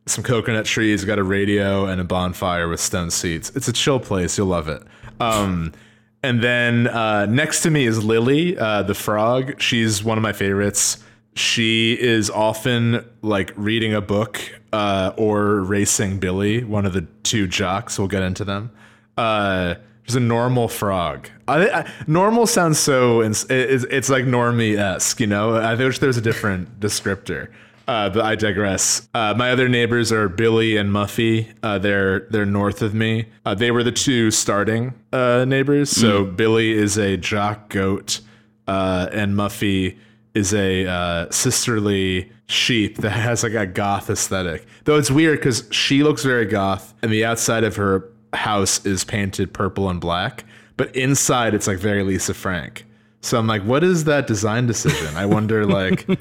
some 0.05 0.23
coconut 0.23 0.65
trees, 0.65 1.05
got 1.05 1.17
a 1.17 1.23
radio, 1.23 1.85
and 1.85 1.99
a 2.01 2.03
bonfire 2.03 2.67
with 2.67 2.79
stone 2.79 3.09
seats. 3.09 3.51
It's 3.55 3.67
a 3.67 3.73
chill 3.73 3.99
place. 3.99 4.37
You'll 4.37 4.47
love 4.47 4.67
it. 4.67 4.83
Um, 5.19 5.73
and 6.21 6.43
then 6.43 6.87
uh, 6.87 7.25
next 7.25 7.61
to 7.63 7.71
me 7.71 7.85
is 7.85 8.03
Lily, 8.03 8.57
uh, 8.57 8.83
the 8.83 8.93
frog. 8.93 9.59
She's 9.61 10.03
one 10.03 10.17
of 10.17 10.21
my 10.21 10.33
favorites. 10.33 11.03
She 11.35 11.93
is 11.99 12.29
often 12.29 13.05
like 13.21 13.53
reading 13.55 13.93
a 13.93 14.01
book 14.01 14.58
uh, 14.73 15.13
or 15.17 15.61
racing 15.61 16.19
Billy, 16.19 16.63
one 16.63 16.85
of 16.85 16.93
the 16.93 17.01
two 17.23 17.47
jocks. 17.47 17.97
We'll 17.97 18.07
get 18.07 18.23
into 18.23 18.45
them. 18.45 18.71
Uh, 19.17 19.75
she's 20.03 20.15
a 20.15 20.19
normal 20.19 20.67
frog. 20.67 21.29
I, 21.47 21.69
I, 21.69 21.91
normal 22.07 22.47
sounds 22.47 22.79
so 22.79 23.21
it's, 23.21 23.45
it's, 23.49 23.85
it's 23.85 24.09
like 24.09 24.25
normie 24.25 24.77
esque, 24.77 25.19
you 25.19 25.27
know. 25.27 25.55
I 25.55 25.75
wish 25.75 25.99
there's 25.99 26.17
a 26.17 26.21
different 26.21 26.79
descriptor. 26.81 27.49
Uh, 27.87 28.07
but 28.07 28.23
I 28.23 28.35
digress. 28.35 29.09
Uh, 29.15 29.33
my 29.35 29.49
other 29.49 29.67
neighbors 29.67 30.11
are 30.11 30.29
Billy 30.29 30.77
and 30.77 30.91
Muffy. 30.91 31.51
Uh, 31.63 31.79
they're 31.79 32.19
they're 32.29 32.45
north 32.45 32.83
of 32.83 32.93
me. 32.93 33.25
Uh, 33.43 33.55
they 33.55 33.71
were 33.71 33.83
the 33.83 33.91
two 33.91 34.29
starting 34.29 34.93
uh, 35.11 35.43
neighbors. 35.45 35.89
So 35.89 36.23
Billy 36.23 36.71
is 36.71 36.99
a 36.99 37.17
jock 37.17 37.69
goat, 37.69 38.21
uh, 38.67 39.09
and 39.11 39.33
Muffy 39.33 39.97
is 40.39 40.53
a 40.53 40.87
uh, 40.87 41.29
sisterly 41.29 42.31
sheep 42.47 42.97
that 42.97 43.11
has 43.11 43.43
like 43.43 43.53
a 43.53 43.65
goth 43.65 44.09
aesthetic. 44.09 44.65
Though 44.85 44.97
it's 44.97 45.11
weird 45.11 45.39
because 45.39 45.67
she 45.71 46.01
looks 46.01 46.23
very 46.23 46.45
goth, 46.45 46.93
and 47.03 47.11
the 47.11 47.25
outside 47.25 47.63
of 47.63 47.75
her 47.75 48.09
house 48.33 48.85
is 48.85 49.03
painted 49.03 49.53
purple 49.53 49.89
and 49.89 49.99
black, 49.99 50.45
but 50.77 50.95
inside 50.95 51.53
it's 51.53 51.67
like 51.67 51.77
very 51.77 52.03
Lisa 52.03 52.33
Frank. 52.33 52.85
So 53.21 53.37
I'm 53.37 53.47
like, 53.47 53.63
what 53.63 53.83
is 53.83 54.05
that 54.05 54.27
design 54.27 54.65
decision? 54.65 55.15
I 55.15 55.25
wonder 55.25 55.65
like. 55.65 56.07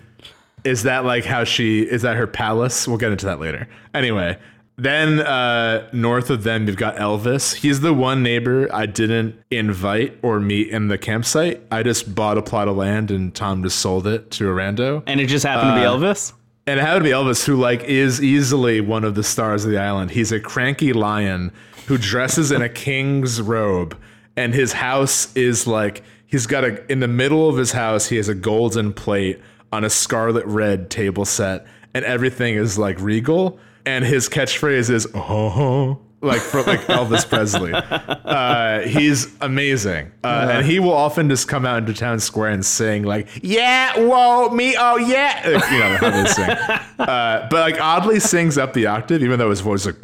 Is 0.65 0.83
that 0.83 1.05
like 1.05 1.25
how 1.25 1.45
she 1.45 1.83
is 1.83 2.03
that 2.03 2.17
her 2.17 2.27
palace? 2.27 2.89
We'll 2.89 2.99
get 2.99 3.13
into 3.13 3.27
that 3.27 3.39
later. 3.39 3.69
Anyway, 3.95 4.37
then 4.79 5.19
uh, 5.21 5.89
north 5.93 6.31
of 6.31 6.45
them 6.45 6.67
you've 6.67 6.77
got 6.77 6.97
Elvis. 6.97 7.55
He's 7.55 7.81
the 7.81 7.93
one 7.93 8.23
neighbor 8.23 8.69
I 8.73 8.87
didn't 8.87 9.35
invite 9.51 10.17
or 10.23 10.39
meet 10.41 10.69
in 10.69 10.89
the 10.89 10.97
campsite. 10.97 11.63
I 11.71 11.83
just 11.83 12.15
bought 12.15 12.39
a 12.39 12.43
plot 12.43 12.69
of 12.69 12.77
land 12.77 13.11
and 13.11 13.35
Tom 13.35 13.63
just 13.65 13.79
sold 13.81 14.07
it 14.07 14.31
to 14.33 14.49
a 14.49 14.55
rando. 14.55 15.03
and 15.07 15.21
it 15.21 15.27
just 15.27 15.45
happened 15.45 15.71
Uh, 15.73 15.75
to 15.75 15.81
be 15.81 15.85
elvis 16.07 16.33
And 16.67 16.79
it 16.79 16.83
happened 16.83 17.05
to 17.05 17.09
be 17.11 17.15
Elvis, 17.15 17.45
who 17.45 17.57
like 17.57 17.83
is 17.85 18.23
easily 18.23 18.81
one 18.81 19.03
of 19.05 19.15
the 19.15 19.23
stars 19.25 19.65
of 19.65 19.71
the 19.71 19.79
island. 19.79 20.13
He's 20.13 20.31
a 20.33 20.39
cranky 20.41 20.93
lion 20.93 21.51
who 21.87 21.99
dresses 21.99 22.53
in 22.53 22.61
a 22.63 22.69
king's 22.69 23.41
robe, 23.43 23.97
and 24.37 24.55
his 24.55 24.75
house 24.75 25.35
is 25.35 25.67
like 25.67 26.03
he's 26.27 26.47
got 26.47 26.63
a 26.65 26.93
in 26.93 27.01
the 27.01 27.09
middle 27.09 27.49
of 27.49 27.57
his 27.57 27.73
house 27.73 28.07
he 28.09 28.17
has 28.17 28.29
a 28.29 28.35
golden 28.35 28.93
plate 28.93 29.41
on 29.73 29.83
a 29.85 29.91
scarlet 29.91 30.45
red 30.47 30.91
table 30.91 31.25
set, 31.25 31.67
and 31.95 32.05
everything 32.05 32.55
is 32.55 32.79
like 32.79 33.01
regal. 33.01 33.59
And 33.89 34.05
his 34.05 34.29
catchphrase 34.29 34.91
is 34.91 35.07
"oh." 35.15 35.99
Like 36.21 36.41
for 36.41 36.63
like 36.65 36.81
Elvis 36.89 37.29
Presley, 37.29 37.73
uh, 37.73 38.81
he's 38.81 39.29
amazing, 39.41 40.11
uh, 40.25 40.49
and 40.51 40.67
he 40.67 40.81
will 40.81 40.93
often 40.93 41.29
just 41.29 41.47
come 41.47 41.65
out 41.65 41.79
into 41.79 41.95
town 41.95 42.19
square 42.19 42.51
and 42.51 42.67
sing 42.67 43.05
like 43.05 43.29
"Yeah, 43.41 43.97
whoa, 44.01 44.49
me, 44.51 44.75
oh 44.77 44.97
yeah," 44.97 45.41
Like, 45.47 45.71
you 45.71 45.79
know 45.79 45.97
how 45.97 46.11
they 46.11 46.29
sing 46.29 46.51
uh, 46.99 47.47
but 47.49 47.61
like 47.61 47.81
oddly 47.81 48.19
sings 48.19 48.59
up 48.59 48.73
the 48.73 48.87
octave, 48.87 49.23
even 49.23 49.39
though 49.39 49.51
his 49.51 49.61
voice 49.61 49.87
is 49.87 49.87
like, 49.87 50.01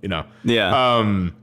you 0.00 0.08
know. 0.08 0.24
yeah 0.44 0.96
Um, 0.98 1.34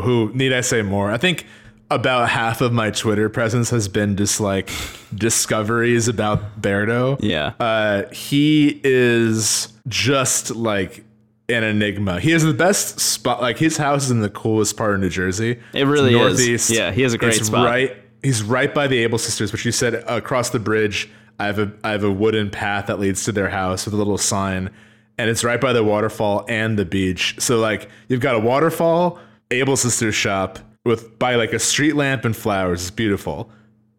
who 0.00 0.32
need 0.34 0.54
I 0.54 0.62
say 0.62 0.80
more? 0.80 1.10
I 1.10 1.18
think 1.18 1.44
about 1.90 2.30
half 2.30 2.62
of 2.62 2.72
my 2.72 2.90
Twitter 2.90 3.28
presence 3.28 3.68
has 3.70 3.88
been 3.88 4.16
just 4.16 4.40
like 4.40 4.70
discoveries 5.14 6.08
about 6.08 6.60
Beardo. 6.62 7.18
yeah 7.20 7.52
Uh, 7.60 8.04
he 8.10 8.80
is 8.84 9.68
just 9.88 10.54
like 10.54 11.04
an 11.48 11.64
enigma. 11.64 12.20
He 12.20 12.30
has 12.32 12.44
the 12.44 12.52
best 12.52 13.00
spot. 13.00 13.40
Like 13.40 13.58
his 13.58 13.76
house 13.76 14.04
is 14.04 14.10
in 14.10 14.20
the 14.20 14.30
coolest 14.30 14.76
part 14.76 14.94
of 14.94 15.00
New 15.00 15.08
Jersey. 15.08 15.58
It 15.72 15.84
really 15.84 16.14
It's 16.14 16.22
is. 16.34 16.38
northeast. 16.38 16.70
Yeah, 16.70 16.90
he 16.92 17.02
has 17.02 17.14
a 17.14 17.18
great 17.18 17.36
it's 17.36 17.46
spot. 17.46 17.64
Right, 17.66 17.96
he's 18.22 18.42
right 18.42 18.72
by 18.72 18.86
the 18.86 18.98
Able 18.98 19.18
sisters, 19.18 19.52
which 19.52 19.64
you 19.64 19.72
said 19.72 19.94
across 19.94 20.50
the 20.50 20.58
bridge. 20.58 21.08
I 21.38 21.46
have 21.46 21.58
a 21.58 21.72
I 21.84 21.90
have 21.92 22.04
a 22.04 22.10
wooden 22.10 22.50
path 22.50 22.86
that 22.86 22.98
leads 22.98 23.24
to 23.24 23.32
their 23.32 23.48
house 23.48 23.84
with 23.84 23.94
a 23.94 23.96
little 23.96 24.18
sign, 24.18 24.70
and 25.16 25.30
it's 25.30 25.44
right 25.44 25.60
by 25.60 25.72
the 25.72 25.84
waterfall 25.84 26.44
and 26.48 26.78
the 26.78 26.84
beach. 26.84 27.36
So 27.38 27.58
like 27.58 27.88
you've 28.08 28.20
got 28.20 28.34
a 28.34 28.40
waterfall, 28.40 29.18
Able 29.50 29.76
Sisters 29.76 30.14
shop 30.14 30.58
with 30.84 31.18
by 31.18 31.36
like 31.36 31.52
a 31.52 31.58
street 31.58 31.94
lamp 31.94 32.24
and 32.24 32.36
flowers. 32.36 32.82
It's 32.82 32.90
beautiful. 32.90 33.50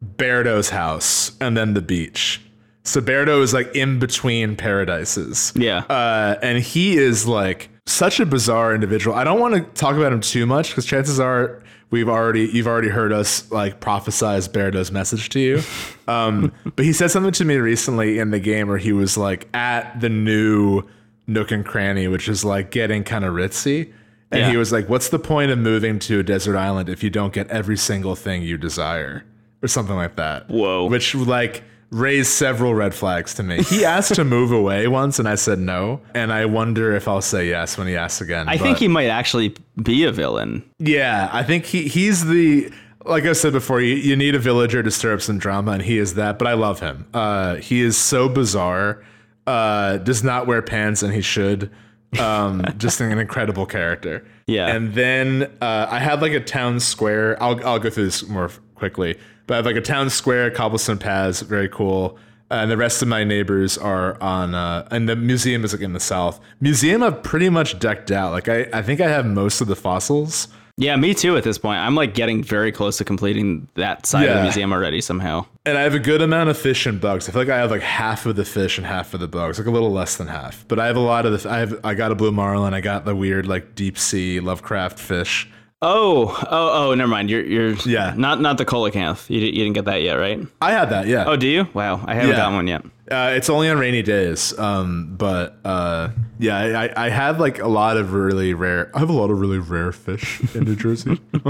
Beardo's 0.01 0.69
house 0.69 1.35
and 1.41 1.57
then 1.57 1.73
the 1.73 1.81
beach. 1.81 2.41
So 2.89 3.01
Beardo 3.01 3.43
is 3.43 3.53
like 3.53 3.75
in 3.75 3.99
between 3.99 4.55
paradises. 4.55 5.53
Yeah. 5.55 5.79
Uh, 5.89 6.39
and 6.41 6.57
he 6.57 6.97
is 6.97 7.27
like 7.27 7.69
such 7.85 8.19
a 8.19 8.25
bizarre 8.25 8.73
individual. 8.73 9.15
I 9.15 9.23
don't 9.23 9.39
want 9.39 9.53
to 9.53 9.61
talk 9.79 9.95
about 9.95 10.11
him 10.11 10.21
too 10.21 10.47
much 10.47 10.69
because 10.69 10.85
chances 10.87 11.19
are 11.19 11.61
we've 11.91 12.09
already 12.09 12.47
you've 12.47 12.65
already 12.65 12.87
heard 12.89 13.11
us 13.13 13.51
like 13.51 13.79
prophesize 13.79 14.49
Beardo's 14.49 14.91
message 14.91 15.29
to 15.29 15.39
you. 15.39 15.61
Um, 16.09 16.51
but 16.75 16.83
he 16.85 16.91
said 16.91 17.11
something 17.11 17.33
to 17.33 17.45
me 17.45 17.57
recently 17.57 18.17
in 18.17 18.31
the 18.31 18.39
game 18.39 18.67
where 18.67 18.79
he 18.79 18.93
was 18.93 19.15
like 19.15 19.47
at 19.53 20.01
the 20.01 20.09
new 20.09 20.81
Nook 21.27 21.51
and 21.51 21.63
Cranny, 21.63 22.07
which 22.07 22.27
is 22.27 22.43
like 22.43 22.71
getting 22.71 23.03
kind 23.03 23.23
of 23.23 23.35
ritzy. 23.35 23.93
And 24.31 24.41
Yeah. 24.41 24.49
he 24.49 24.57
was 24.57 24.71
like, 24.71 24.89
"What's 24.89 25.09
the 25.09 25.19
point 25.19 25.51
of 25.51 25.59
moving 25.59 25.99
to 25.99 26.17
a 26.17 26.23
desert 26.23 26.57
island 26.57 26.89
if 26.89 27.03
you 27.03 27.11
don't 27.11 27.31
get 27.31 27.47
every 27.49 27.77
single 27.77 28.15
thing 28.15 28.41
you 28.41 28.57
desire?" 28.57 29.23
Or 29.61 29.67
something 29.67 29.95
like 29.95 30.15
that. 30.15 30.49
Whoa. 30.49 30.87
Which 30.87 31.13
like 31.13 31.61
raised 31.91 32.31
several 32.31 32.75
red 32.75 32.93
flags 32.93 33.33
to 33.35 33.43
me. 33.43 33.63
He 33.63 33.83
asked 33.85 34.15
to 34.15 34.23
move 34.23 34.51
away 34.51 34.87
once, 34.87 35.19
and 35.19 35.27
I 35.27 35.35
said 35.35 35.59
no. 35.59 36.01
And 36.13 36.31
I 36.31 36.45
wonder 36.45 36.95
if 36.95 37.07
I'll 37.07 37.21
say 37.21 37.49
yes 37.49 37.77
when 37.77 37.87
he 37.87 37.95
asks 37.95 38.21
again. 38.21 38.47
I 38.47 38.57
think 38.57 38.77
he 38.77 38.87
might 38.87 39.07
actually 39.07 39.55
be 39.81 40.03
a 40.03 40.11
villain. 40.11 40.63
Yeah, 40.79 41.29
I 41.31 41.43
think 41.43 41.65
he 41.65 41.87
he's 41.87 42.25
the 42.25 42.71
like 43.05 43.25
I 43.25 43.33
said 43.33 43.53
before, 43.53 43.81
you, 43.81 43.95
you 43.95 44.15
need 44.15 44.35
a 44.35 44.39
villager 44.39 44.83
to 44.83 44.91
stir 44.91 45.13
up 45.13 45.21
some 45.21 45.39
drama, 45.39 45.71
and 45.71 45.81
he 45.81 45.97
is 45.97 46.15
that. 46.15 46.37
But 46.37 46.47
I 46.47 46.53
love 46.53 46.79
him. 46.79 47.07
Uh, 47.13 47.55
he 47.55 47.81
is 47.81 47.97
so 47.97 48.29
bizarre. 48.29 49.03
Uh, 49.47 49.97
does 49.97 50.23
not 50.23 50.47
wear 50.47 50.61
pants, 50.61 51.01
and 51.01 51.13
he 51.13 51.21
should. 51.21 51.71
Um, 52.19 52.63
just 52.77 53.01
an 53.01 53.17
incredible 53.17 53.65
character. 53.65 54.25
Yeah. 54.47 54.67
And 54.67 54.93
then 54.93 55.43
uh, 55.61 55.87
I 55.89 55.99
had 55.99 56.21
like 56.21 56.33
a 56.33 56.39
town 56.39 56.79
square. 56.79 57.41
I'll 57.41 57.65
I'll 57.65 57.79
go 57.79 57.89
through 57.89 58.05
this 58.05 58.27
more 58.27 58.49
quickly. 58.79 59.19
But 59.45 59.53
I 59.53 59.57
have 59.57 59.65
like 59.65 59.75
a 59.75 59.81
town 59.81 60.09
square, 60.09 60.49
cobblestone 60.49 60.97
paths, 60.97 61.41
very 61.41 61.69
cool. 61.69 62.17
And 62.51 62.71
the 62.71 62.77
rest 62.77 63.03
of 63.03 63.07
my 63.07 63.23
neighbors 63.23 63.77
are 63.77 64.19
on, 64.21 64.55
uh, 64.55 64.87
and 64.89 65.07
the 65.07 65.15
museum 65.15 65.63
is 65.63 65.71
like 65.71 65.83
in 65.83 65.93
the 65.93 65.99
south. 65.99 66.39
Museum 66.59 67.03
I've 67.03 67.21
pretty 67.21 67.49
much 67.49 67.77
decked 67.77 68.09
out. 68.09 68.31
Like 68.31 68.49
I, 68.49 68.67
I 68.73 68.81
think 68.81 69.01
I 69.01 69.07
have 69.07 69.25
most 69.25 69.61
of 69.61 69.67
the 69.67 69.75
fossils. 69.75 70.47
Yeah, 70.79 70.95
me 70.95 71.13
too 71.13 71.35
at 71.35 71.43
this 71.43 71.57
point. 71.57 71.77
I'm 71.77 71.93
like 71.93 72.13
getting 72.13 72.41
very 72.41 72.71
close 72.71 72.97
to 72.99 73.05
completing 73.05 73.67
that 73.75 74.05
side 74.05 74.29
of 74.29 74.35
the 74.37 74.43
museum 74.43 74.71
already 74.71 75.01
somehow. 75.01 75.45
And 75.65 75.77
I 75.77 75.81
have 75.81 75.93
a 75.93 75.99
good 75.99 76.21
amount 76.21 76.49
of 76.49 76.57
fish 76.57 76.85
and 76.85 77.01
bugs. 77.01 77.27
I 77.27 77.33
feel 77.33 77.41
like 77.41 77.49
I 77.49 77.57
have 77.57 77.69
like 77.69 77.81
half 77.81 78.25
of 78.25 78.37
the 78.37 78.45
fish 78.45 78.77
and 78.77 78.87
half 78.87 79.13
of 79.13 79.19
the 79.19 79.27
bugs, 79.27 79.59
like 79.59 79.67
a 79.67 79.71
little 79.71 79.91
less 79.91 80.15
than 80.15 80.27
half. 80.27 80.65
But 80.69 80.79
I 80.79 80.87
have 80.87 80.95
a 80.95 81.01
lot 81.01 81.25
of 81.25 81.43
the. 81.43 81.49
I 81.49 81.59
have. 81.59 81.79
I 81.83 81.95
got 81.95 82.13
a 82.13 82.15
blue 82.15 82.31
marlin. 82.31 82.73
I 82.73 82.79
got 82.79 83.03
the 83.03 83.13
weird 83.13 83.45
like 83.45 83.75
deep 83.75 83.97
sea 83.97 84.39
Lovecraft 84.39 84.97
fish. 84.97 85.49
Oh, 85.81 86.37
oh, 86.51 86.89
oh, 86.89 86.93
never 86.93 87.07
mind. 87.07 87.29
You're 87.29 87.43
you're 87.45 87.73
Yeah. 87.85 88.13
not 88.17 88.41
not 88.41 88.57
the 88.57 88.65
coelacanth. 88.65 89.29
You, 89.29 89.39
you 89.39 89.51
didn't 89.63 89.73
get 89.73 89.85
that 89.85 90.01
yet, 90.01 90.15
right? 90.15 90.39
I 90.61 90.71
had 90.71 90.89
that. 90.89 91.07
Yeah. 91.07 91.23
Oh, 91.25 91.37
do 91.37 91.47
you? 91.47 91.69
Wow, 91.73 92.01
I 92.05 92.15
haven't 92.15 92.31
Yeah. 92.31 92.35
gotten 92.35 92.55
one 92.55 92.67
yet. 92.67 92.83
Uh, 93.09 93.31
it's 93.33 93.49
only 93.49 93.69
on 93.69 93.79
rainy 93.79 94.01
days. 94.01 94.57
Um, 94.59 95.15
but 95.17 95.57
uh, 95.63 96.09
yeah, 96.37 96.57
I, 96.95 97.05
I- 97.05 97.09
have 97.09 97.39
like 97.39 97.59
a 97.59 97.67
lot 97.67 97.95
of 97.95 98.11
really 98.13 98.53
rare. 98.53 98.91
I 98.93 98.99
have 98.99 99.09
a 99.09 99.13
lot 99.13 99.31
of 99.31 99.39
really 99.39 99.57
rare 99.57 99.91
fish 99.93 100.41
in 100.53 100.65
New 100.65 100.75
Jersey. 100.75 101.19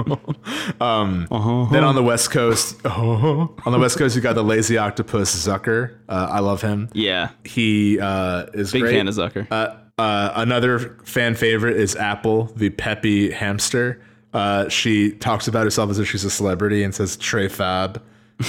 um, 0.80 1.28
Then 1.72 1.84
on 1.84 1.96
the 1.96 2.04
west 2.04 2.30
coast, 2.32 2.78
on 2.86 3.72
the 3.72 3.80
west 3.80 3.98
coast, 3.98 4.16
you 4.16 4.22
got 4.22 4.36
the 4.36 4.44
lazy 4.44 4.78
octopus 4.78 5.36
Zucker. 5.36 5.96
Uh, 6.08 6.28
I 6.32 6.40
love 6.40 6.62
him. 6.62 6.90
Yeah, 6.94 7.30
He 7.44 8.00
uh, 8.00 8.46
is 8.54 8.72
big 8.72 8.84
great. 8.84 8.94
fan 8.94 9.08
of 9.08 9.16
Zucker. 9.16 9.48
Uh, 9.52 9.76
uh, 10.00 10.32
another 10.36 10.98
fan 11.04 11.34
favorite 11.36 11.76
is 11.78 11.96
Apple, 11.96 12.46
the 12.56 12.70
peppy 12.70 13.32
hamster. 13.32 14.02
Uh, 14.34 14.70
she 14.70 15.12
talks 15.12 15.48
about 15.48 15.64
herself 15.64 15.90
as 15.90 16.00
if 16.00 16.08
she's 16.08 16.24
a 16.26 16.30
celebrity 16.30 16.84
and 16.84 16.94
says 16.94 17.18
Trey 17.18 17.48
Fab, 17.48 18.02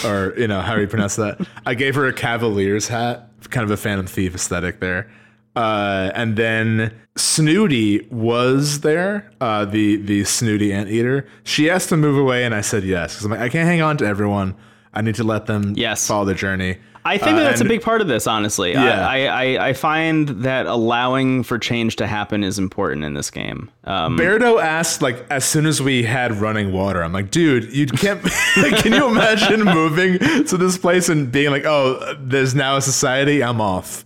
or 0.04 0.34
you 0.36 0.46
know 0.46 0.60
how 0.60 0.74
do 0.74 0.80
you 0.82 0.86
pronounce 0.88 1.16
that. 1.16 1.40
I 1.66 1.74
gave 1.74 1.94
her 1.94 2.06
a 2.06 2.12
Cavaliers 2.12 2.88
hat, 2.88 3.30
kind 3.50 3.64
of 3.64 3.70
a 3.70 3.76
Phantom 3.76 4.06
Thief 4.06 4.34
aesthetic 4.34 4.80
there. 4.80 5.10
Uh, 5.56 6.10
and 6.14 6.36
then 6.36 6.94
Snooty 7.16 8.06
was 8.10 8.80
there, 8.80 9.30
uh, 9.40 9.64
the 9.64 9.96
the 9.96 10.24
snooty 10.24 10.72
anteater. 10.72 11.26
She 11.44 11.68
asked 11.70 11.88
to 11.88 11.96
move 11.96 12.16
away, 12.16 12.44
and 12.44 12.54
I 12.54 12.60
said 12.60 12.84
yes 12.84 13.14
because 13.14 13.24
I'm 13.24 13.30
like 13.32 13.40
I 13.40 13.48
can't 13.48 13.66
hang 13.66 13.80
on 13.82 13.96
to 13.98 14.06
everyone. 14.06 14.54
I 14.92 15.02
need 15.02 15.14
to 15.16 15.24
let 15.24 15.46
them 15.46 15.74
Yes. 15.76 16.06
follow 16.06 16.24
their 16.24 16.34
journey. 16.34 16.78
I 17.04 17.16
think 17.16 17.32
Uh, 17.32 17.36
that 17.40 17.44
that's 17.44 17.60
a 17.62 17.64
big 17.64 17.80
part 17.82 18.00
of 18.02 18.08
this, 18.08 18.26
honestly. 18.26 18.72
Yeah. 18.72 19.08
I, 19.08 19.24
I, 19.56 19.68
I 19.68 19.72
find 19.72 20.28
that 20.44 20.66
allowing 20.66 21.42
for 21.42 21.58
change 21.58 21.96
to 21.96 22.06
happen 22.06 22.44
is 22.44 22.58
important 22.58 23.04
in 23.04 23.14
this 23.14 23.30
game. 23.30 23.70
Um, 23.84 24.18
Beardo 24.18 24.62
asked 24.62 25.00
like 25.00 25.24
as 25.30 25.44
soon 25.44 25.64
as 25.66 25.80
we 25.80 26.02
had 26.02 26.32
running 26.40 26.72
water. 26.72 27.02
I'm 27.02 27.12
like, 27.12 27.30
dude, 27.30 27.72
you 27.74 27.86
can't. 27.86 28.22
like, 28.58 28.82
can 28.82 28.92
you 28.92 29.08
imagine 29.08 29.62
moving 29.64 30.18
to 30.44 30.56
this 30.58 30.76
place 30.76 31.08
and 31.08 31.32
being 31.32 31.50
like, 31.50 31.64
oh, 31.64 32.16
there's 32.20 32.54
now 32.54 32.76
a 32.76 32.82
society. 32.82 33.42
I'm 33.42 33.60
off. 33.60 34.04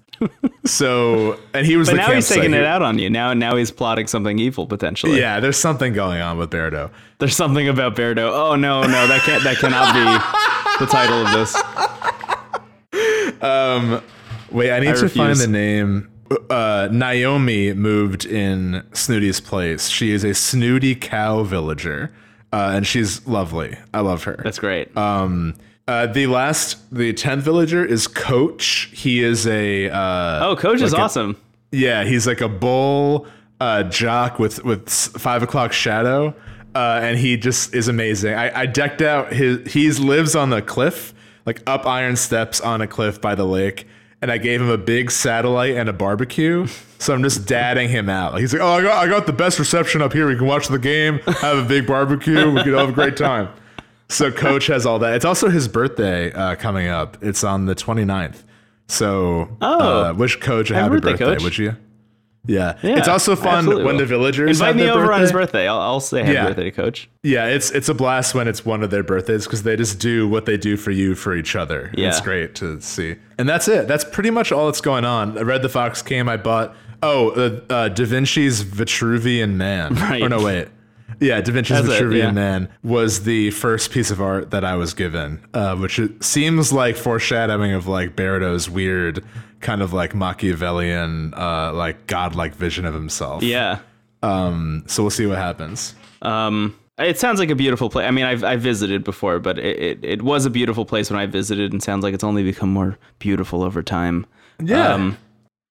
So 0.64 1.38
and 1.52 1.66
he 1.66 1.76
was 1.76 1.88
but 1.90 1.96
now 1.96 2.12
he's 2.12 2.28
taking 2.28 2.52
He- 2.52 2.58
it 2.58 2.64
out 2.64 2.82
on 2.82 2.98
you. 2.98 3.10
Now 3.10 3.34
now 3.34 3.56
he's 3.56 3.70
plotting 3.70 4.06
something 4.06 4.38
evil 4.38 4.66
potentially. 4.66 5.18
Yeah, 5.18 5.40
there's 5.40 5.58
something 5.58 5.92
going 5.92 6.22
on 6.22 6.38
with 6.38 6.50
Beardo. 6.50 6.90
There's 7.18 7.36
something 7.36 7.68
about 7.68 7.96
Beardo. 7.96 8.30
Oh 8.32 8.54
no, 8.54 8.82
no, 8.82 9.06
that 9.08 9.20
can't 9.22 9.42
that 9.44 9.58
cannot 9.58 9.92
be 9.92 10.84
the 10.84 10.90
title 10.90 11.26
of 11.26 11.32
this. 11.32 11.54
Wait, 14.50 14.70
I 14.72 14.80
need 14.80 14.88
I 14.90 14.94
to 14.94 15.08
find 15.08 15.36
the 15.36 15.46
name. 15.48 16.10
Uh, 16.50 16.88
Naomi 16.90 17.72
moved 17.74 18.24
in 18.24 18.82
Snooty's 18.92 19.40
place. 19.40 19.88
She 19.88 20.10
is 20.12 20.24
a 20.24 20.32
snooty 20.34 20.94
cow 20.94 21.42
villager, 21.42 22.12
uh, 22.52 22.72
and 22.74 22.86
she's 22.86 23.26
lovely. 23.26 23.76
I 23.92 24.00
love 24.00 24.24
her. 24.24 24.40
That's 24.42 24.58
great. 24.58 24.96
Um, 24.96 25.54
uh, 25.86 26.06
the 26.06 26.26
last, 26.26 26.78
the 26.94 27.12
tenth 27.12 27.44
villager 27.44 27.84
is 27.84 28.06
Coach. 28.06 28.90
He 28.92 29.22
is 29.22 29.46
a 29.46 29.90
uh, 29.90 30.48
oh, 30.48 30.56
coach 30.56 30.80
is 30.80 30.92
a- 30.94 30.98
awesome. 30.98 31.36
yeah. 31.72 32.04
He's 32.04 32.26
like 32.26 32.40
a 32.40 32.48
bull 32.48 33.26
uh, 33.60 33.82
jock 33.84 34.38
with 34.38 34.64
with 34.64 34.88
five 34.88 35.42
o'clock 35.42 35.72
shadow, 35.72 36.34
uh, 36.74 37.00
and 37.02 37.18
he 37.18 37.36
just 37.36 37.74
is 37.74 37.88
amazing. 37.88 38.34
I, 38.34 38.60
I 38.62 38.66
decked 38.66 39.02
out 39.02 39.32
his. 39.32 39.72
He 39.72 39.90
lives 39.90 40.34
on 40.34 40.48
the 40.50 40.62
cliff, 40.62 41.12
like 41.46 41.62
up 41.66 41.86
iron 41.86 42.16
steps 42.16 42.60
on 42.60 42.80
a 42.80 42.86
cliff 42.86 43.20
by 43.20 43.34
the 43.34 43.44
lake. 43.44 43.86
And 44.22 44.30
I 44.32 44.38
gave 44.38 44.62
him 44.62 44.70
a 44.70 44.78
big 44.78 45.10
satellite 45.10 45.76
and 45.76 45.86
a 45.86 45.92
barbecue, 45.92 46.66
so 46.98 47.12
I'm 47.12 47.22
just 47.22 47.46
dadding 47.46 47.90
him 47.90 48.08
out. 48.08 48.32
Like 48.32 48.40
he's 48.40 48.54
like, 48.54 48.62
"Oh, 48.62 48.68
I 48.68 48.80
got, 48.82 49.04
I 49.04 49.06
got 49.06 49.26
the 49.26 49.34
best 49.34 49.58
reception 49.58 50.00
up 50.00 50.14
here. 50.14 50.26
We 50.26 50.34
can 50.36 50.46
watch 50.46 50.68
the 50.68 50.78
game, 50.78 51.18
have 51.42 51.58
a 51.58 51.64
big 51.64 51.86
barbecue. 51.86 52.50
We 52.50 52.62
can 52.62 52.72
all 52.72 52.80
have 52.80 52.88
a 52.88 52.92
great 52.92 53.18
time." 53.18 53.50
So 54.08 54.30
coach 54.32 54.66
has 54.68 54.86
all 54.86 54.98
that. 55.00 55.14
It's 55.14 55.26
also 55.26 55.50
his 55.50 55.68
birthday 55.68 56.32
uh, 56.32 56.54
coming 56.54 56.88
up. 56.88 57.18
It's 57.22 57.44
on 57.44 57.66
the 57.66 57.74
29th. 57.74 58.44
So 58.86 59.54
Oh. 59.60 60.04
uh, 60.06 60.14
wish 60.14 60.36
coach 60.40 60.70
a 60.70 60.74
Happy 60.74 60.94
happy 60.94 61.00
birthday, 61.00 61.24
birthday, 61.26 61.44
would 61.44 61.58
you? 61.58 61.76
Yeah. 62.46 62.76
Yeah, 62.82 62.98
It's 62.98 63.08
also 63.08 63.34
fun 63.36 63.66
when 63.66 63.84
will. 63.84 63.98
the 63.98 64.06
villagers 64.06 64.60
Invite 64.60 64.76
me 64.76 64.88
over 64.90 65.12
on 65.12 65.20
his 65.20 65.32
birthday. 65.32 65.44
birthday. 65.64 65.68
I'll, 65.68 65.80
I'll 65.80 66.00
say 66.00 66.20
happy 66.20 66.32
Yeah. 66.32 66.46
birthday 66.48 66.64
to 66.64 66.70
Coach. 66.72 67.08
Yeah, 67.22 67.46
it's 67.46 67.70
it's 67.70 67.88
a 67.88 67.94
blast 67.94 68.34
when 68.34 68.48
it's 68.48 68.64
one 68.64 68.82
of 68.82 68.90
their 68.90 69.02
birthdays 69.02 69.44
because 69.44 69.62
they 69.62 69.76
just 69.76 69.98
do 69.98 70.28
what 70.28 70.44
they 70.44 70.56
do 70.56 70.76
for 70.76 70.90
you 70.90 71.14
for 71.14 71.34
each 71.34 71.56
other. 71.56 71.90
Yeah. 71.96 72.08
It's 72.08 72.20
great 72.20 72.54
to 72.56 72.80
see. 72.80 73.16
And 73.38 73.48
that's 73.48 73.66
it. 73.68 73.88
That's 73.88 74.04
pretty 74.04 74.30
much 74.30 74.52
all 74.52 74.66
that's 74.66 74.80
going 74.82 75.04
on. 75.04 75.38
I 75.38 75.42
read 75.42 75.62
the 75.62 75.68
Fox 75.68 76.02
came. 76.02 76.28
I 76.28 76.36
bought 76.36 76.76
oh 77.02 77.30
uh, 77.30 77.60
uh, 77.72 77.88
Da 77.88 78.04
Vinci's 78.04 78.62
Vitruvian 78.62 79.54
Man. 79.54 79.94
Right. 80.04 80.22
Or 80.22 80.28
no 80.28 80.42
wait. 80.44 80.68
Yeah, 81.20 81.40
Da 81.40 81.52
Vinci's 81.52 81.86
That's 81.86 82.00
it, 82.00 82.02
Vitruvian 82.04 82.18
yeah. 82.24 82.30
Man 82.32 82.68
was 82.82 83.22
the 83.22 83.52
first 83.52 83.90
piece 83.92 84.10
of 84.10 84.20
art 84.20 84.50
that 84.50 84.64
I 84.64 84.74
was 84.76 84.94
given, 84.94 85.42
uh, 85.54 85.76
which 85.76 85.98
it 85.98 86.22
seems 86.24 86.72
like 86.72 86.96
foreshadowing 86.96 87.72
of 87.72 87.86
like 87.86 88.16
Beardo's 88.16 88.68
weird 88.68 89.24
kind 89.64 89.82
of 89.82 89.92
like 89.92 90.14
Machiavellian, 90.14 91.34
uh, 91.34 91.72
like 91.72 92.06
godlike 92.06 92.54
vision 92.54 92.84
of 92.84 92.94
himself. 92.94 93.42
Yeah. 93.42 93.80
Um, 94.22 94.84
So 94.86 95.02
we'll 95.02 95.10
see 95.10 95.26
what 95.26 95.38
happens. 95.38 95.94
Um, 96.22 96.78
it 96.96 97.18
sounds 97.18 97.40
like 97.40 97.50
a 97.50 97.56
beautiful 97.56 97.90
place. 97.90 98.06
I 98.06 98.12
mean, 98.12 98.24
I've, 98.24 98.44
I've 98.44 98.60
visited 98.60 99.02
before, 99.02 99.40
but 99.40 99.58
it, 99.58 99.78
it, 99.78 99.98
it 100.04 100.22
was 100.22 100.46
a 100.46 100.50
beautiful 100.50 100.84
place 100.84 101.10
when 101.10 101.18
I 101.18 101.26
visited 101.26 101.72
and 101.72 101.82
sounds 101.82 102.04
like 102.04 102.14
it's 102.14 102.22
only 102.22 102.44
become 102.44 102.72
more 102.72 102.96
beautiful 103.18 103.64
over 103.64 103.82
time. 103.82 104.24
Yeah. 104.62 104.94
Um, 104.94 105.18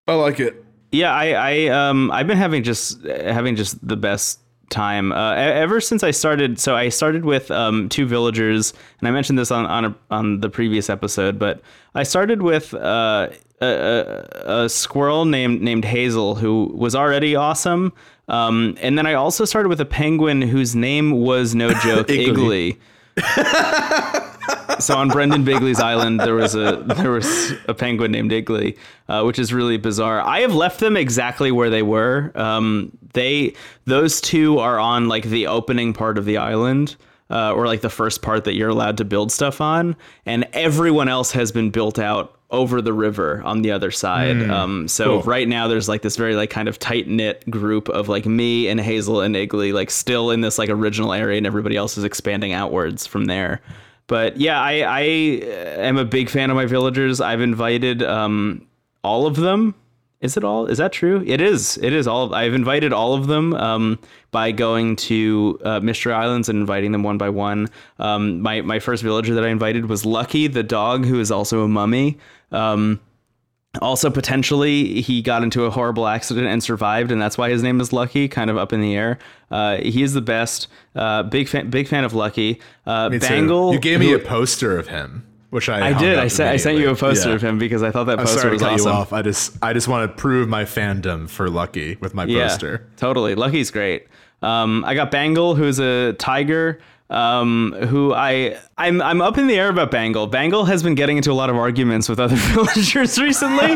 I 0.08 0.16
like 0.16 0.42
it. 0.42 0.64
yeah, 0.92 1.14
I, 1.14 1.32
I, 1.32 1.68
um, 1.70 2.12
I've 2.12 2.28
been 2.28 2.38
having 2.38 2.62
just, 2.64 3.02
having 3.06 3.56
just 3.56 3.88
the 3.88 3.96
best 3.96 4.42
time, 4.70 5.12
uh, 5.14 5.34
ever 5.36 5.80
since 5.80 6.04
I 6.04 6.12
started. 6.12 6.60
So 6.60 6.76
I 6.76 6.90
started 6.90 7.24
with, 7.26 7.50
um, 7.52 7.88
two 7.90 8.06
villagers 8.06 8.74
and 9.00 9.08
I 9.08 9.12
mentioned 9.12 9.40
this 9.40 9.50
on, 9.50 9.66
on, 9.66 9.86
a, 9.86 9.96
on 10.12 10.42
the 10.42 10.50
previous 10.50 10.90
episode, 10.90 11.40
but 11.40 11.62
I 11.96 12.04
started 12.04 12.42
with, 12.42 12.74
uh, 12.74 13.30
a, 13.62 14.64
a, 14.64 14.70
squirrel 14.70 15.26
named, 15.26 15.62
named 15.62 15.86
Hazel 15.86 16.36
who 16.36 16.72
was 16.76 16.96
already 16.96 17.36
awesome. 17.36 17.94
Um, 18.28 18.78
and 18.82 18.98
then 18.98 19.06
I 19.06 19.14
also 19.14 19.46
started 19.46 19.70
with 19.70 19.82
a 19.82 19.86
penguin 19.86 20.42
whose 20.42 20.76
name 20.76 21.12
was 21.12 21.56
no 21.56 21.70
joke, 21.84 22.08
Iggly. 22.08 22.78
Iggly. 23.16 24.34
so 24.80 24.96
on 24.96 25.08
Brendan 25.10 25.46
Bigley's 25.46 25.80
island, 25.80 26.20
there 26.20 26.36
was 26.36 26.56
a 26.56 26.84
there 26.98 27.12
was 27.12 27.54
a 27.68 27.74
penguin 27.74 28.12
named 28.12 28.32
Iggly, 28.32 28.78
uh, 29.08 29.24
which 29.24 29.40
is 29.40 29.54
really 29.54 29.78
bizarre. 29.78 30.22
I 30.22 30.40
have 30.40 30.54
left 30.54 30.80
them 30.80 30.98
exactly 30.98 31.52
where 31.52 31.70
they 31.70 31.84
were. 31.84 32.32
Um, 32.36 32.98
they 33.14 33.54
those 33.86 34.20
two 34.20 34.60
are 34.60 34.80
on 34.80 35.08
like 35.08 35.26
the 35.26 35.48
opening 35.48 35.94
part 35.94 36.18
of 36.18 36.26
the 36.26 36.38
island. 36.38 36.96
Uh, 37.34 37.52
or 37.52 37.66
like 37.66 37.82
the 37.82 37.90
first 37.90 38.22
part 38.22 38.44
that 38.44 38.54
you're 38.54 38.70
allowed 38.70 38.96
to 38.98 39.04
build 39.04 39.32
stuff 39.32 39.60
on, 39.60 39.96
and 40.24 40.48
everyone 40.54 41.10
else 41.10 41.32
has 41.32 41.52
been 41.52 41.72
built 41.72 41.98
out 41.98 42.38
over 42.52 42.80
the 42.80 42.94
river 42.94 43.42
on 43.44 43.64
the 43.64 43.72
other 43.72 43.90
side. 43.90 44.38
Hmm. 44.38 44.52
um, 44.52 44.88
so 44.88 45.06
cool. 45.06 45.22
right 45.24 45.48
now 45.48 45.68
there's 45.68 45.90
like 45.90 46.04
this 46.04 46.16
very 46.16 46.36
like 46.36 46.52
kind 46.52 46.68
of 46.68 46.78
tight 46.78 47.08
knit 47.08 47.50
group 47.50 47.90
of 47.90 48.08
like 48.08 48.28
me 48.28 48.68
and 48.68 48.80
Hazel 48.80 49.22
and 49.22 49.36
Iggly 49.36 49.74
like 49.74 49.90
still 49.90 50.30
in 50.30 50.42
this 50.42 50.60
like 50.60 50.70
original 50.70 51.12
area, 51.12 51.38
and 51.38 51.48
everybody 51.48 51.76
else 51.76 51.98
is 51.98 52.04
expanding 52.04 52.54
outwards 52.54 53.08
from 53.08 53.26
there. 53.26 53.62
But 54.06 54.38
yeah, 54.38 54.62
I 54.62 54.82
I 54.82 55.02
am 55.02 55.98
a 55.98 56.06
big 56.06 56.30
fan 56.30 56.52
of 56.52 56.56
my 56.56 56.68
villagers. 56.68 57.20
I've 57.20 57.42
invited 57.42 58.04
um, 58.04 58.68
all 59.04 59.26
of 59.26 59.36
them. 59.36 59.74
Is 60.24 60.38
it 60.38 60.44
all? 60.44 60.66
Is 60.68 60.78
that 60.78 60.94
true? 60.94 61.22
It 61.28 61.42
is. 61.42 61.78
It 61.84 61.92
is 61.94 62.08
all. 62.08 62.34
I've 62.34 62.54
invited 62.54 62.94
all 62.94 63.14
of 63.14 63.28
them 63.28 63.54
um, 63.56 64.00
by 64.32 64.52
going 64.54 64.96
to 64.96 65.60
uh, 65.66 65.80
Mystery 65.82 66.14
Islands 66.14 66.48
and 66.48 66.58
inviting 66.60 66.94
them 66.94 67.04
one 67.04 67.18
by 67.18 67.30
one. 67.30 67.68
Um, 68.00 68.40
my 68.42 68.62
my 68.62 68.80
first 68.80 69.04
villager 69.04 69.36
that 69.36 69.44
I 69.44 69.50
invited 69.50 69.88
was 69.90 70.06
Lucky, 70.06 70.48
the 70.48 70.64
dog, 70.64 71.06
who 71.06 71.20
is 71.20 71.30
also 71.30 71.62
a 71.64 71.68
mummy. 71.68 72.18
Um, 72.52 73.02
also, 73.82 74.10
potentially, 74.12 75.02
he 75.02 75.22
got 75.24 75.42
into 75.44 75.66
a 75.66 75.72
horrible 75.72 76.08
accident 76.08 76.46
and 76.48 76.64
survived, 76.64 77.12
and 77.12 77.20
that's 77.22 77.38
why 77.38 77.50
his 77.50 77.62
name 77.64 77.82
is 77.82 77.92
Lucky. 77.92 78.28
Kind 78.30 78.50
of 78.50 78.56
up 78.58 78.72
in 78.72 78.82
the 78.82 78.96
air. 78.96 79.18
Uh, 79.52 79.78
he 79.78 80.04
is 80.04 80.14
the 80.14 80.22
best. 80.22 80.68
Uh, 80.96 81.24
big 81.24 81.50
fan. 81.50 81.70
Big 81.70 81.88
fan 81.88 82.04
of 82.06 82.14
Lucky. 82.14 82.62
Uh, 82.86 83.10
Me 83.10 83.20
too. 83.20 83.28
Bangle. 83.28 83.74
You 83.74 83.80
gave 83.80 84.00
me 84.00 84.10
who- 84.12 84.16
a 84.16 84.20
poster 84.20 84.78
of 84.78 84.88
him, 84.88 85.26
which 85.54 85.70
I 85.70 85.90
I 85.90 85.94
did. 86.00 86.18
I 86.20 86.28
sent. 86.28 86.50
I 86.50 86.58
sent 86.58 86.80
you 86.80 86.90
a 86.90 86.96
poster 86.96 87.30
Yeah. 87.30 87.36
of 87.36 87.42
him 87.42 87.58
because 87.60 87.84
I 87.84 87.92
thought 87.92 88.06
that 88.06 88.18
poster 88.18 88.50
was 88.50 88.62
cut 88.62 88.74
awesome. 88.74 88.88
you 88.88 88.94
off. 88.94 89.14
I 89.14 89.22
just 89.22 89.56
I 89.62 89.72
just 89.74 89.88
want 89.88 90.10
to 90.10 90.16
prove 90.22 90.50
my 90.50 90.64
fandom 90.66 91.30
for 91.30 91.50
Lucky 91.50 91.96
with 92.02 92.14
my 92.14 92.26
Yeah, 92.26 92.48
poster. 92.48 92.88
totally. 92.98 93.36
Lucky's 93.36 93.72
great. 93.72 94.08
Um, 94.42 94.84
I 94.86 94.94
got 94.94 95.10
Bangle, 95.12 95.56
who's 95.56 95.80
a 95.80 96.14
tiger. 96.14 96.80
Um, 97.10 97.74
who 97.90 98.14
I 98.14 98.58
I'm 98.78 99.02
I'm 99.02 99.22
up 99.22 99.38
in 99.38 99.46
the 99.48 99.56
air 99.56 99.70
about 99.70 99.92
Bangle. 99.92 100.26
Bangle 100.26 100.66
has 100.66 100.82
been 100.82 100.96
getting 100.96 101.18
into 101.18 101.32
a 101.32 101.34
lot 101.36 101.50
of 101.50 101.56
arguments 101.56 102.10
with 102.10 102.20
other 102.20 102.36
villagers 102.38 103.20
recently, 103.20 103.68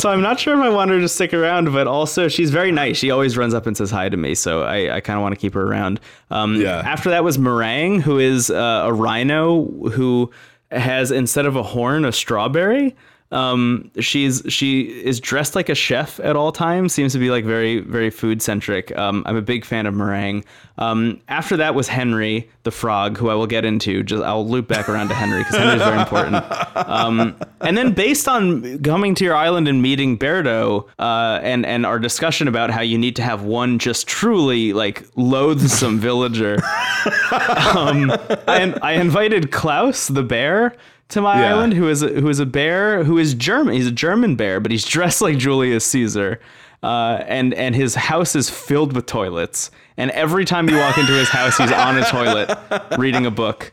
so 0.00 0.08
I'm 0.10 0.22
not 0.22 0.40
sure 0.40 0.54
if 0.54 0.60
I 0.60 0.70
want 0.70 0.90
her 0.90 1.00
to 1.00 1.08
stick 1.08 1.34
around. 1.34 1.72
But 1.72 1.86
also, 1.86 2.28
she's 2.28 2.50
very 2.50 2.72
nice. 2.72 2.96
She 2.96 3.10
always 3.10 3.36
runs 3.36 3.52
up 3.52 3.66
and 3.66 3.76
says 3.76 3.90
hi 3.90 4.08
to 4.08 4.16
me, 4.16 4.34
so 4.34 4.62
I, 4.62 4.96
I 4.96 5.00
kind 5.00 5.18
of 5.18 5.22
want 5.22 5.34
to 5.34 5.40
keep 5.40 5.54
her 5.54 5.62
around. 5.62 6.00
Um, 6.30 6.60
Yeah. 6.60 6.82
After 6.84 7.10
that 7.10 7.24
was 7.24 7.38
Meringue, 7.38 8.00
who 8.00 8.18
is 8.18 8.48
uh, 8.48 8.82
a 8.86 8.92
rhino 8.92 9.64
who 9.90 10.30
has 10.70 11.10
instead 11.10 11.46
of 11.46 11.56
a 11.56 11.62
horn 11.62 12.04
a 12.04 12.12
strawberry. 12.12 12.94
Um, 13.30 13.90
she's 14.00 14.42
she 14.48 14.82
is 14.82 15.20
dressed 15.20 15.54
like 15.54 15.68
a 15.68 15.74
chef 15.74 16.18
at 16.20 16.34
all 16.34 16.50
times. 16.50 16.94
Seems 16.94 17.12
to 17.12 17.18
be 17.18 17.30
like 17.30 17.44
very 17.44 17.80
very 17.80 18.10
food 18.10 18.40
centric. 18.40 18.96
Um, 18.96 19.22
I'm 19.26 19.36
a 19.36 19.42
big 19.42 19.64
fan 19.64 19.86
of 19.86 19.94
meringue. 19.94 20.44
Um, 20.78 21.20
after 21.28 21.56
that 21.56 21.74
was 21.74 21.88
Henry 21.88 22.48
the 22.62 22.70
frog, 22.70 23.18
who 23.18 23.28
I 23.28 23.34
will 23.34 23.46
get 23.46 23.64
into. 23.64 24.02
Just 24.02 24.22
I'll 24.22 24.48
loop 24.48 24.68
back 24.68 24.88
around 24.88 25.08
to 25.08 25.14
Henry 25.14 25.40
because 25.40 25.56
Henry's 25.56 25.82
very 25.82 25.98
important. 25.98 26.44
Um, 26.76 27.36
and 27.60 27.76
then 27.76 27.92
based 27.92 28.28
on 28.28 28.82
coming 28.82 29.14
to 29.16 29.24
your 29.24 29.34
island 29.34 29.68
and 29.68 29.82
meeting 29.82 30.18
Beardo, 30.18 30.88
uh, 30.98 31.40
and 31.42 31.66
and 31.66 31.84
our 31.84 31.98
discussion 31.98 32.48
about 32.48 32.70
how 32.70 32.80
you 32.80 32.96
need 32.96 33.16
to 33.16 33.22
have 33.22 33.42
one 33.42 33.78
just 33.78 34.06
truly 34.06 34.72
like 34.72 35.06
loathsome 35.16 35.98
villager. 35.98 36.54
um, 37.74 38.10
I, 38.46 38.74
I 38.82 38.92
invited 38.92 39.50
Klaus 39.50 40.08
the 40.08 40.22
bear 40.22 40.76
to 41.10 41.20
my 41.22 41.40
Yeah. 41.40 41.54
island, 41.54 41.72
who 41.74 41.88
is 41.88 42.02
a, 42.02 42.08
who 42.08 42.28
is 42.28 42.38
a 42.40 42.46
bear 42.46 43.02
who 43.04 43.18
is 43.18 43.34
German. 43.34 43.74
He's 43.74 43.86
a 43.86 43.92
German 43.92 44.36
bear, 44.36 44.60
but 44.60 44.70
he's 44.70 44.84
dressed 44.96 45.20
like 45.22 45.38
Julius 45.38 45.84
Caesar. 45.86 46.40
Uh, 46.82 47.24
and 47.26 47.54
and 47.54 47.74
his 47.74 47.94
house 47.96 48.36
is 48.36 48.48
filled 48.48 48.94
with 48.94 49.06
toilets. 49.06 49.70
And 49.96 50.12
every 50.12 50.44
time 50.44 50.68
you 50.68 50.76
walk 50.76 50.96
into 50.96 51.12
his 51.12 51.28
house, 51.28 51.56
he's 51.58 51.72
on 51.72 51.98
a 51.98 52.04
toilet 52.04 52.56
reading 52.98 53.26
a 53.26 53.32
book. 53.32 53.70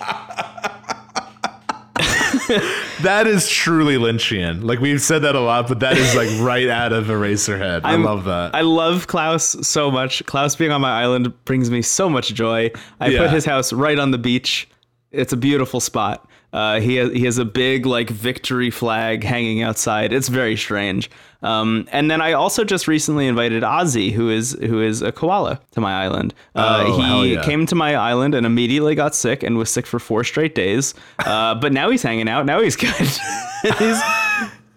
That 3.02 3.26
is 3.28 3.48
truly 3.50 3.96
Lynchian. 3.98 4.64
Like 4.64 4.80
we've 4.80 5.02
said 5.02 5.20
that 5.24 5.36
a 5.36 5.40
lot, 5.40 5.68
but 5.68 5.80
that 5.82 5.98
is 5.98 6.16
like 6.16 6.30
right 6.40 6.68
out 6.68 6.94
of 6.94 7.06
Eraserhead. 7.06 7.82
I 7.84 7.92
I'm- 7.92 8.04
love 8.04 8.26
that. 8.26 8.56
I 8.56 8.62
love 8.62 9.08
Klaus 9.08 9.56
so 9.68 9.92
much. 9.92 10.26
Klaus 10.26 10.56
being 10.56 10.72
on 10.72 10.82
my 10.82 11.02
island 11.02 11.32
brings 11.46 11.70
me 11.70 11.82
so 11.82 12.10
much 12.10 12.34
joy. 12.34 12.72
I 13.00 13.08
Yeah. 13.10 13.20
put 13.20 13.32
his 13.32 13.46
house 13.46 13.72
right 13.74 14.00
on 14.00 14.12
the 14.12 14.18
beach. 14.18 14.68
It's 15.12 15.34
a 15.34 15.38
beautiful 15.38 15.80
spot. 15.80 16.28
Uh, 16.56 16.80
he 16.80 16.96
has, 16.96 17.12
he 17.12 17.26
has 17.26 17.38
a 17.38 17.44
big 17.44 17.86
like 17.86 18.10
victory 18.10 18.70
flag 18.72 19.24
hanging 19.26 19.62
outside. 19.62 20.14
It's 20.14 20.30
very 20.30 20.56
strange. 20.56 21.10
Um, 21.44 21.86
and 21.92 22.10
then 22.10 22.22
I 22.22 22.32
also 22.32 22.64
just 22.64 22.88
recently 22.88 23.28
invited 23.28 23.62
Ozzy, 23.62 24.12
who 24.14 24.30
is 24.30 24.54
who 24.62 24.82
is 24.82 25.02
a 25.02 25.12
koala, 25.12 25.60
to 25.72 25.82
my 25.82 25.94
island. 26.06 26.34
Uh, 26.56 26.84
Oh, 26.88 27.24
he 27.24 27.34
yeah. 27.34 27.44
came 27.44 27.66
to 27.66 27.76
my 27.76 27.96
island 27.96 28.34
and 28.34 28.46
immediately 28.46 28.96
got 28.96 29.14
sick 29.14 29.44
and 29.44 29.58
was 29.58 29.70
sick 29.70 29.86
for 29.86 30.00
four 30.00 30.24
straight 30.24 30.56
days. 30.56 30.94
Uh, 31.20 31.56
but 31.64 31.74
now 31.74 31.90
he's 31.90 32.02
hanging 32.04 32.30
out. 32.30 32.46
Now 32.46 32.62
he's 32.62 32.78
good. 32.78 32.90
he's 33.78 34.02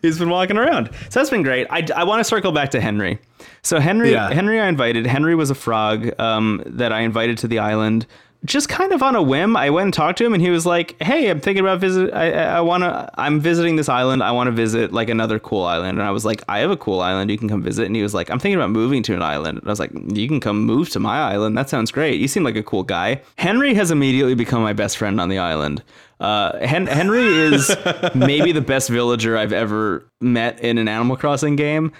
he's 0.03 0.19
been 0.19 0.31
walking 0.31 0.57
around. 0.59 0.91
So 1.11 1.21
that's 1.21 1.31
been 1.31 1.43
great. 1.45 1.69
I, 1.71 1.87
I 1.95 2.05
want 2.05 2.21
to 2.21 2.25
circle 2.25 2.51
back 2.53 2.71
to 2.73 2.81
Henry. 2.81 3.19
So 3.63 3.79
Henry 3.81 4.11
Yeah. 4.13 4.31
Henry 4.33 4.61
I 4.61 4.69
invited. 4.69 5.07
Henry 5.07 5.35
was 5.37 5.51
a 5.51 5.55
frog 5.55 6.11
um, 6.21 6.63
that 6.67 6.93
I 6.93 7.01
invited 7.01 7.39
to 7.39 7.49
the 7.49 7.61
island. 7.61 8.07
Just 8.45 8.69
kind 8.69 8.93
of 8.93 9.03
on 9.03 9.17
a 9.17 9.23
whim, 9.23 9.57
I 9.57 9.71
went 9.71 9.87
and 9.87 9.95
talked 9.95 10.19
to 10.19 10.25
him, 10.25 10.33
and 10.33 10.41
he 10.41 10.51
was 10.51 10.65
like, 10.65 11.01
"Hey, 11.03 11.29
I'm 11.29 11.41
thinking 11.41 11.61
about 11.61 11.81
visit. 11.81 12.15
I, 12.15 12.31
I, 12.33 12.61
want 12.61 12.85
to. 12.85 13.11
I'm 13.17 13.41
visiting 13.41 13.75
this 13.75 13.89
island. 13.89 14.23
I 14.23 14.31
want 14.31 14.47
to 14.47 14.53
visit 14.53 14.93
like 14.93 15.09
another 15.09 15.41
cool 15.41 15.65
island." 15.65 15.99
And 15.99 16.07
I 16.07 16.13
was 16.13 16.25
like, 16.25 16.43
"I 16.49 16.61
have 16.61 16.71
a 16.71 16.77
cool 16.77 17.01
island. 17.01 17.31
You 17.33 17.39
can 17.39 17.49
come 17.49 17.63
visit." 17.63 17.87
And 17.87 17.97
he 17.97 18.03
was 18.03 18.15
like, 18.15 18.31
"I'm 18.31 18.39
thinking 18.39 18.57
about 18.57 18.71
moving 18.71 19.03
to 19.05 19.15
an 19.15 19.23
island." 19.23 19.59
And 19.59 19.67
I 19.67 19.71
was 19.71 19.81
like, 19.81 19.91
"You 20.13 20.29
can 20.29 20.39
come 20.39 20.65
move 20.65 20.89
to 20.91 21.01
my 21.01 21.19
island. 21.19 21.59
That 21.59 21.69
sounds 21.69 21.91
great. 21.91 22.21
You 22.21 22.29
seem 22.29 22.45
like 22.45 22.57
a 22.57 22.63
cool 22.63 22.85
guy." 22.85 23.23
Henry 23.37 23.75
has 23.75 23.91
immediately 23.91 24.35
become 24.35 24.63
my 24.63 24.73
best 24.73 24.99
friend 24.99 25.21
on 25.21 25.29
the 25.29 25.39
island. 25.39 25.83
Uh, 26.21 26.59
Hen- 26.67 26.87
Henry 26.87 27.27
is 27.27 27.75
maybe 28.15 28.53
the 28.53 28.61
best 28.61 28.89
villager 28.89 29.37
I've 29.37 29.53
ever 29.53 30.05
met 30.21 30.61
in 30.61 30.79
an 30.79 30.89
Animal 30.89 31.17
Crossing 31.17 31.57
game. 31.57 31.93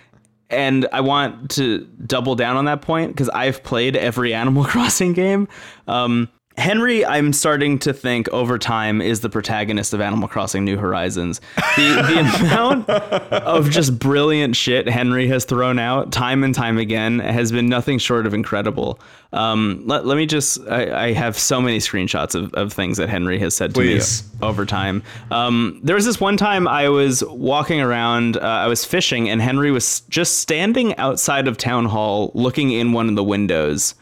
And 0.51 0.89
I 0.93 1.03
want 1.03 1.51
to 1.53 1.87
double 2.07 2.35
down 2.35 2.57
on 2.57 2.65
that 2.67 2.81
point 2.81 3.13
because 3.13 3.29
I've 3.29 3.63
played 3.63 3.97
every 3.97 4.33
Animal 4.39 4.65
Crossing 4.65 5.13
game. 5.13 5.49
Um, 5.87 6.29
Henry, 6.59 7.07
I'm 7.07 7.33
starting 7.33 7.79
to 7.81 7.93
think 7.93 8.29
over 8.31 8.59
time 8.59 9.01
is 9.01 9.21
the 9.21 9.31
protagonist 9.31 9.95
of 9.95 10.01
Animal 10.01 10.27
Crossing 10.27 10.65
New 10.65 10.77
Horizons. 10.77 11.41
The, 11.77 12.03
the 12.03 12.19
amount 12.41 12.91
of 12.91 13.71
just 13.71 13.97
brilliant 13.97 14.57
shit 14.57 14.89
Henry 14.89 15.29
has 15.29 15.45
thrown 15.45 15.79
out 15.79 16.11
time 16.11 16.43
and 16.43 16.53
time 16.53 16.77
again 16.77 17.21
has 17.21 17.53
been 17.53 17.69
nothing 17.69 17.99
short 17.99 18.27
of 18.27 18.35
incredible. 18.35 18.99
Um, 19.33 19.85
let, 19.87 20.05
let 20.05 20.17
me 20.17 20.27
just, 20.27 20.59
I, 20.69 21.07
I 21.07 21.13
have 21.13 21.39
so 21.39 21.61
many 21.61 21.79
screenshots 21.79 22.35
of, 22.35 22.53
of 22.55 22.73
things 22.73 22.97
that 22.97 23.09
Henry 23.09 23.39
has 23.39 23.55
said 23.55 23.73
to 23.75 23.81
Please. 23.81 24.25
me 24.25 24.39
over 24.43 24.67
time. 24.67 25.05
Um, 25.31 25.79
there 25.85 25.95
was 25.95 26.07
this 26.07 26.21
one 26.21 26.37
time 26.37 26.67
I 26.67 26.89
was 26.89 27.23
walking 27.23 27.81
around, 27.81 28.37
uh, 28.37 28.41
I 28.41 28.67
was 28.67 28.85
fishing, 28.85 29.31
and 29.31 29.41
Henry 29.41 29.71
was 29.71 30.01
just 30.09 30.41
standing 30.41 30.97
outside 30.97 31.47
of 31.47 31.57
town 31.57 31.85
hall 31.85 32.33
looking 32.35 32.73
in 32.73 32.93
one 32.93 33.09
of 33.09 33.15
the 33.15 33.25
windows. 33.25 33.95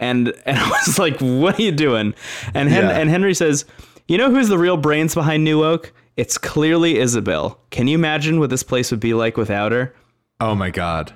And, 0.00 0.32
and 0.44 0.58
I 0.58 0.68
was 0.68 0.98
like, 0.98 1.20
what 1.20 1.58
are 1.58 1.62
you 1.62 1.70
doing? 1.72 2.14
And, 2.54 2.68
Hen- 2.68 2.84
Yeah. 2.84 2.98
and 2.98 3.08
Henry 3.08 3.34
says, 3.34 3.64
you 4.08 4.18
know 4.18 4.30
who's 4.30 4.48
the 4.48 4.58
real 4.58 4.76
brains 4.76 5.14
behind 5.14 5.44
New 5.44 5.62
Oak? 5.64 5.92
It's 6.16 6.36
clearly 6.36 6.98
Isabelle. 6.98 7.60
Can 7.70 7.86
you 7.86 7.96
imagine 7.96 8.40
what 8.40 8.50
this 8.50 8.62
place 8.64 8.90
would 8.90 8.98
be 9.00 9.14
like 9.14 9.36
without 9.36 9.70
her? 9.72 9.94
oh 10.40 10.54
my 10.54 10.70
god. 10.70 11.12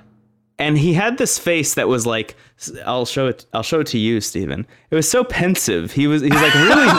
and 0.59 0.77
he 0.77 0.93
had 0.93 1.17
this 1.17 1.37
face 1.39 1.73
that 1.73 1.87
was 1.87 2.05
like 2.05 2.35
I'll 2.85 3.05
show 3.05 3.25
it 3.27 3.45
I'll 3.53 3.63
show 3.63 3.79
it 3.81 3.87
to 3.87 3.97
you 3.97 4.21
Stephen." 4.21 4.65
It 4.91 4.95
was 4.95 5.09
so 5.09 5.23
pensive. 5.23 5.91
He 5.91 6.05
was 6.07 6.21
he's 6.21 6.31
like 6.31 6.53
really 6.53 6.89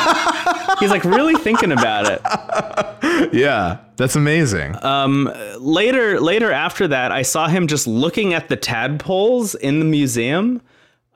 he's 0.80 0.90
like 0.90 1.04
really 1.04 1.36
thinking 1.36 1.72
about 1.72 2.10
it. 2.10 2.20
Yeah, 3.32 3.78
that's 3.96 4.14
amazing. 4.16 4.76
Um, 4.84 5.32
later 5.58 6.20
later 6.20 6.52
after 6.52 6.86
that 6.88 7.12
I 7.12 7.22
saw 7.22 7.48
him 7.48 7.66
just 7.66 7.86
looking 7.86 8.34
at 8.34 8.48
the 8.48 8.56
tadpoles 8.56 9.54
in 9.54 9.78
the 9.78 9.84
museum. 9.86 10.60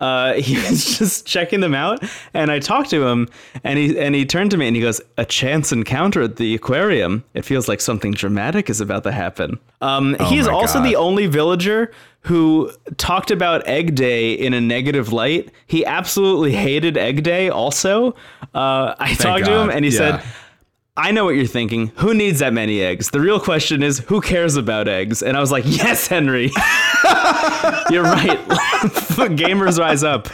Uh, 0.00 0.32
he 0.40 0.56
was 0.56 0.98
just 0.98 1.26
checking 1.26 1.60
them 1.60 1.74
out, 1.74 2.02
and 2.34 2.50
I 2.50 2.58
talked 2.58 2.90
to 2.90 3.06
him, 3.06 3.28
and 3.64 3.78
he 3.78 3.98
and 3.98 4.14
he 4.14 4.24
turned 4.24 4.50
to 4.52 4.56
me 4.56 4.66
and 4.66 4.74
he 4.76 4.82
goes, 4.82 5.00
"A 5.18 5.24
chance 5.24 5.72
encounter 5.72 6.22
at 6.22 6.36
the 6.36 6.54
aquarium. 6.54 7.24
It 7.34 7.44
feels 7.44 7.68
like 7.68 7.80
something 7.80 8.12
dramatic 8.12 8.70
is 8.70 8.80
about 8.80 9.04
to 9.04 9.12
happen." 9.12 9.58
Um, 9.80 10.16
he 10.28 10.38
is 10.38 10.46
also 10.48 10.78
God. 10.78 10.86
the 10.86 10.96
only 10.96 11.26
villager 11.26 11.92
who 12.22 12.70
talked 12.98 13.30
about 13.30 13.66
Egg 13.66 13.94
Day 13.94 14.32
in 14.32 14.52
a 14.52 14.60
negative 14.60 15.10
light. 15.12 15.50
He 15.66 15.86
absolutely 15.86 16.52
hated 16.52 16.96
Egg 16.98 17.22
Day. 17.22 17.48
Also, 17.48 18.12
uh, 18.54 18.94
I 18.98 19.14
talked 19.14 19.44
to 19.46 19.52
him, 19.52 19.70
and 19.70 19.84
he 19.84 19.90
Yeah. 19.90 19.98
said. 20.18 20.22
I 21.00 21.12
know 21.12 21.24
what 21.24 21.34
you're 21.34 21.46
thinking. 21.46 21.92
Who 21.96 22.12
needs 22.12 22.40
that 22.40 22.52
many 22.52 22.82
eggs? 22.82 23.08
The 23.08 23.20
real 23.20 23.40
question 23.40 23.82
is, 23.82 24.00
who 24.00 24.20
cares 24.20 24.56
about 24.56 24.86
eggs? 24.86 25.22
And 25.22 25.34
I 25.34 25.40
was 25.40 25.50
like, 25.50 25.64
yes, 25.66 26.06
Henry. 26.06 26.42
you're 27.90 28.02
right. 28.02 28.38
Gamers 29.30 29.78
rise 29.78 30.04
up. 30.04 30.28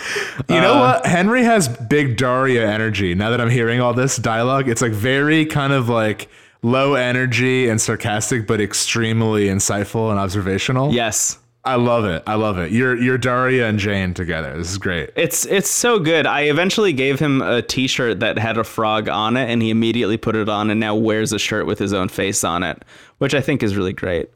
You 0.48 0.60
know 0.60 0.74
uh, 0.74 0.80
what? 0.80 1.06
Henry 1.06 1.44
has 1.44 1.68
big 1.68 2.16
Daria 2.16 2.68
energy. 2.68 3.14
Now 3.14 3.30
that 3.30 3.40
I'm 3.40 3.48
hearing 3.48 3.80
all 3.80 3.94
this 3.94 4.16
dialogue, 4.16 4.68
it's 4.68 4.82
like 4.82 4.90
very 4.90 5.46
kind 5.46 5.72
of 5.72 5.88
like 5.88 6.28
low 6.62 6.94
energy 6.94 7.68
and 7.68 7.80
sarcastic, 7.80 8.48
but 8.48 8.60
extremely 8.60 9.46
insightful 9.46 10.10
and 10.10 10.18
observational. 10.18 10.92
Yes. 10.92 11.38
I 11.66 11.74
love 11.74 12.04
it. 12.04 12.22
I 12.28 12.34
love 12.36 12.58
it. 12.58 12.70
You're 12.70 12.96
you're 12.96 13.18
Daria 13.18 13.68
and 13.68 13.76
Jane 13.78 14.14
together. 14.14 14.56
This 14.56 14.70
is 14.70 14.78
great. 14.78 15.10
It's 15.16 15.44
it's 15.46 15.68
so 15.68 15.98
good. 15.98 16.24
I 16.24 16.42
eventually 16.42 16.92
gave 16.92 17.18
him 17.18 17.42
a 17.42 17.60
T-shirt 17.60 18.20
that 18.20 18.38
had 18.38 18.56
a 18.56 18.62
frog 18.62 19.08
on 19.08 19.36
it, 19.36 19.50
and 19.50 19.60
he 19.60 19.70
immediately 19.70 20.16
put 20.16 20.36
it 20.36 20.48
on, 20.48 20.70
and 20.70 20.78
now 20.78 20.94
wears 20.94 21.32
a 21.32 21.40
shirt 21.40 21.66
with 21.66 21.80
his 21.80 21.92
own 21.92 22.08
face 22.08 22.44
on 22.44 22.62
it, 22.62 22.84
which 23.18 23.34
I 23.34 23.40
think 23.40 23.64
is 23.64 23.76
really 23.76 23.92
great. 23.92 24.30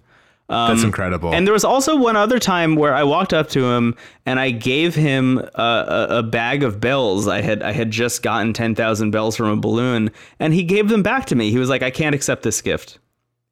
That's 0.48 0.80
um, 0.80 0.86
incredible. 0.86 1.32
And 1.32 1.46
there 1.46 1.52
was 1.52 1.64
also 1.64 1.94
one 1.94 2.16
other 2.16 2.40
time 2.40 2.74
where 2.74 2.92
I 2.92 3.04
walked 3.04 3.32
up 3.32 3.48
to 3.50 3.64
him 3.70 3.94
and 4.26 4.40
I 4.40 4.50
gave 4.50 4.96
him 4.96 5.38
a, 5.38 5.62
a, 5.62 6.06
a 6.18 6.22
bag 6.24 6.64
of 6.64 6.80
bells. 6.80 7.28
I 7.28 7.42
had 7.42 7.62
I 7.62 7.70
had 7.70 7.92
just 7.92 8.24
gotten 8.24 8.52
ten 8.52 8.74
thousand 8.74 9.12
bells 9.12 9.36
from 9.36 9.46
a 9.46 9.56
balloon, 9.56 10.10
and 10.40 10.52
he 10.52 10.64
gave 10.64 10.88
them 10.88 11.04
back 11.04 11.26
to 11.26 11.36
me. 11.36 11.52
He 11.52 11.58
was 11.58 11.68
like, 11.68 11.82
"I 11.82 11.90
can't 11.90 12.16
accept 12.16 12.42
this 12.42 12.60
gift. 12.60 12.98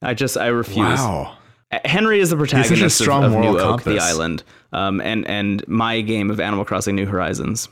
I 0.03 0.14
just 0.14 0.37
I 0.37 0.49
refuse." 0.49 0.99
wow. 0.99 1.38
Henry 1.85 2.21
is 2.21 2.31
the 2.31 2.37
protagonist 2.37 2.83
of, 2.83 2.93
strong 2.93 3.25
of 3.25 3.33
New 3.33 3.39
moral 3.39 3.61
Oak, 3.61 3.83
the 3.83 3.99
island, 3.99 4.43
um, 4.73 5.01
and 5.01 5.27
and 5.27 5.66
my 5.69 6.01
game 6.01 6.31
of 6.31 6.41
Animal 6.41 6.64
Crossing: 6.64 6.97
New 6.97 7.07
Horizons. 7.07 7.69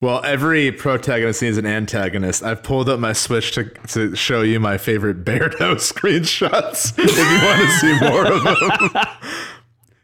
Well, 0.00 0.22
every 0.24 0.72
protagonist 0.72 1.40
needs 1.40 1.56
an 1.56 1.64
antagonist. 1.64 2.42
I've 2.42 2.62
pulled 2.62 2.88
up 2.88 3.00
my 3.00 3.14
Switch 3.14 3.52
to, 3.52 3.64
to 3.64 4.14
show 4.14 4.42
you 4.42 4.60
my 4.60 4.76
favorite 4.76 5.24
Beardo 5.24 5.48
screenshots 5.76 6.92
if 6.98 7.16
you 7.16 7.46
want 7.46 7.62
to 7.62 7.70
see 7.78 8.00
more 8.00 8.26
of 8.32 8.92
them. 8.92 9.02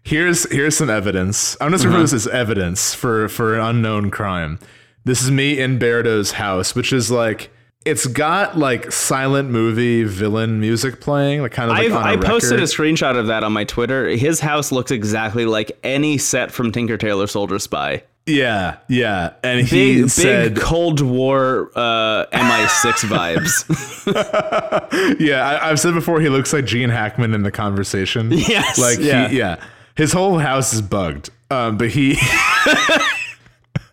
Here's 0.05 0.51
here's 0.51 0.76
some 0.76 0.90
evidence. 0.90 1.57
I'm 1.61 1.70
just 1.70 1.84
refer 1.84 1.99
to 1.99 2.03
this 2.03 2.12
as 2.12 2.26
evidence 2.26 2.93
for 2.93 3.28
for 3.28 3.55
an 3.55 3.61
unknown 3.61 4.11
crime. 4.11 4.59
This 5.05 5.22
is 5.22 5.30
me 5.30 5.61
in 5.61 5.78
Beardo's 5.78 6.32
house, 6.32 6.74
which 6.74 6.93
is 6.93 7.09
like 7.09 7.53
it's 7.85 8.07
got 8.07 8.57
like 8.57 8.93
silent 8.93 9.51
movie 9.51 10.05
villain 10.05 10.61
music 10.61 11.01
playing, 11.01 11.43
like 11.43 11.53
kind 11.53 11.70
of 11.70 11.76
like 11.76 11.87
I've, 11.87 11.93
on 11.93 12.03
a 12.03 12.12
I 12.12 12.16
posted 12.16 12.61
a 12.61 12.64
screenshot 12.64 13.16
of 13.16 13.26
that 13.28 13.45
on 13.45 13.53
my 13.53 13.64
Twitter. 13.64 14.09
His 14.09 14.41
house 14.41 14.72
looks 14.72 14.91
exactly 14.91 15.47
like 15.47 15.78
any 15.83 16.18
set 16.18 16.51
from 16.53 16.72
Tinker 16.72 16.97
Tailor 16.97 17.26
Soldier 17.26 17.59
Spy. 17.59 18.03
Yeah, 18.24 18.76
yeah, 18.89 19.33
and 19.43 19.62
Big, 19.62 19.68
he 19.68 20.01
big 20.03 20.11
said, 20.11 20.57
Cold 20.57 21.01
War 21.01 21.72
uh, 21.74 22.26
MI6 22.26 23.05
vibes. 24.07 25.18
Yeah, 25.18 25.49
I, 25.49 25.70
I've 25.70 25.80
said 25.80 25.95
before 25.95 26.20
he 26.20 26.28
looks 26.28 26.53
like 26.53 26.64
Gene 26.64 26.91
Hackman 26.91 27.35
in 27.35 27.43
the 27.43 27.51
conversation. 27.51 28.30
Yes, 28.33 28.78
like 28.78 29.01
yeah. 29.01 29.28
he, 29.28 29.39
yeah, 29.39 29.57
his 29.97 30.12
whole 30.12 30.39
house 30.39 30.72
is 30.72 30.83
bugged. 30.83 31.30
Um, 31.51 31.76
but 31.76 31.91
he, 31.91 32.16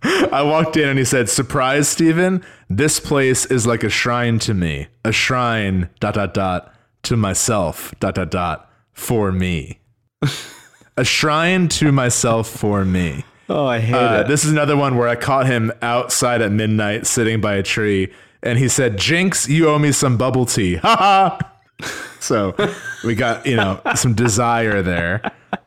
I 0.03 0.43
walked 0.45 0.77
in 0.77 0.89
and 0.89 0.99
he 0.99 1.05
said, 1.05 1.29
"Surprise, 1.29 1.87
Steven, 1.87 2.43
This 2.69 2.99
place 2.99 3.45
is 3.45 3.65
like 3.65 3.83
a 3.83 3.89
shrine 3.89 4.37
to 4.39 4.53
me, 4.53 4.87
a 5.03 5.11
shrine 5.11 5.89
dot 5.99 6.13
dot 6.13 6.33
dot 6.33 6.73
to 7.03 7.17
myself 7.17 7.93
dot 7.99 8.15
dot 8.15 8.29
dot 8.29 8.69
for 8.93 9.31
me, 9.31 9.79
a 10.97 11.03
shrine 11.03 11.67
to 11.69 11.91
myself 11.91 12.47
for 12.49 12.85
me." 12.85 13.25
Oh, 13.51 13.65
I 13.65 13.79
hate 13.79 13.95
Uh, 13.95 14.21
it. 14.21 14.27
this 14.27 14.45
is 14.45 14.51
another 14.51 14.77
one 14.77 14.95
where 14.95 15.07
I 15.07 15.15
caught 15.15 15.47
him 15.47 15.71
outside 15.81 16.43
at 16.43 16.51
midnight 16.51 17.07
sitting 17.07 17.41
by 17.41 17.55
a 17.55 17.63
tree, 17.63 18.13
and 18.43 18.59
he 18.59 18.67
said, 18.67 18.95
Jinx, 18.99 19.49
you 19.49 19.67
owe 19.67 19.79
me 19.79 19.91
some 19.91 20.17
bubble 20.17 20.45
tea. 20.45 20.75
Ha 20.83 20.95
ha. 20.95 21.39
So 22.19 22.53
we 23.03 23.15
got, 23.15 23.47
you 23.47 23.55
know, 23.55 23.81
some 23.95 24.13
desire 24.13 24.83
there. 24.83 25.23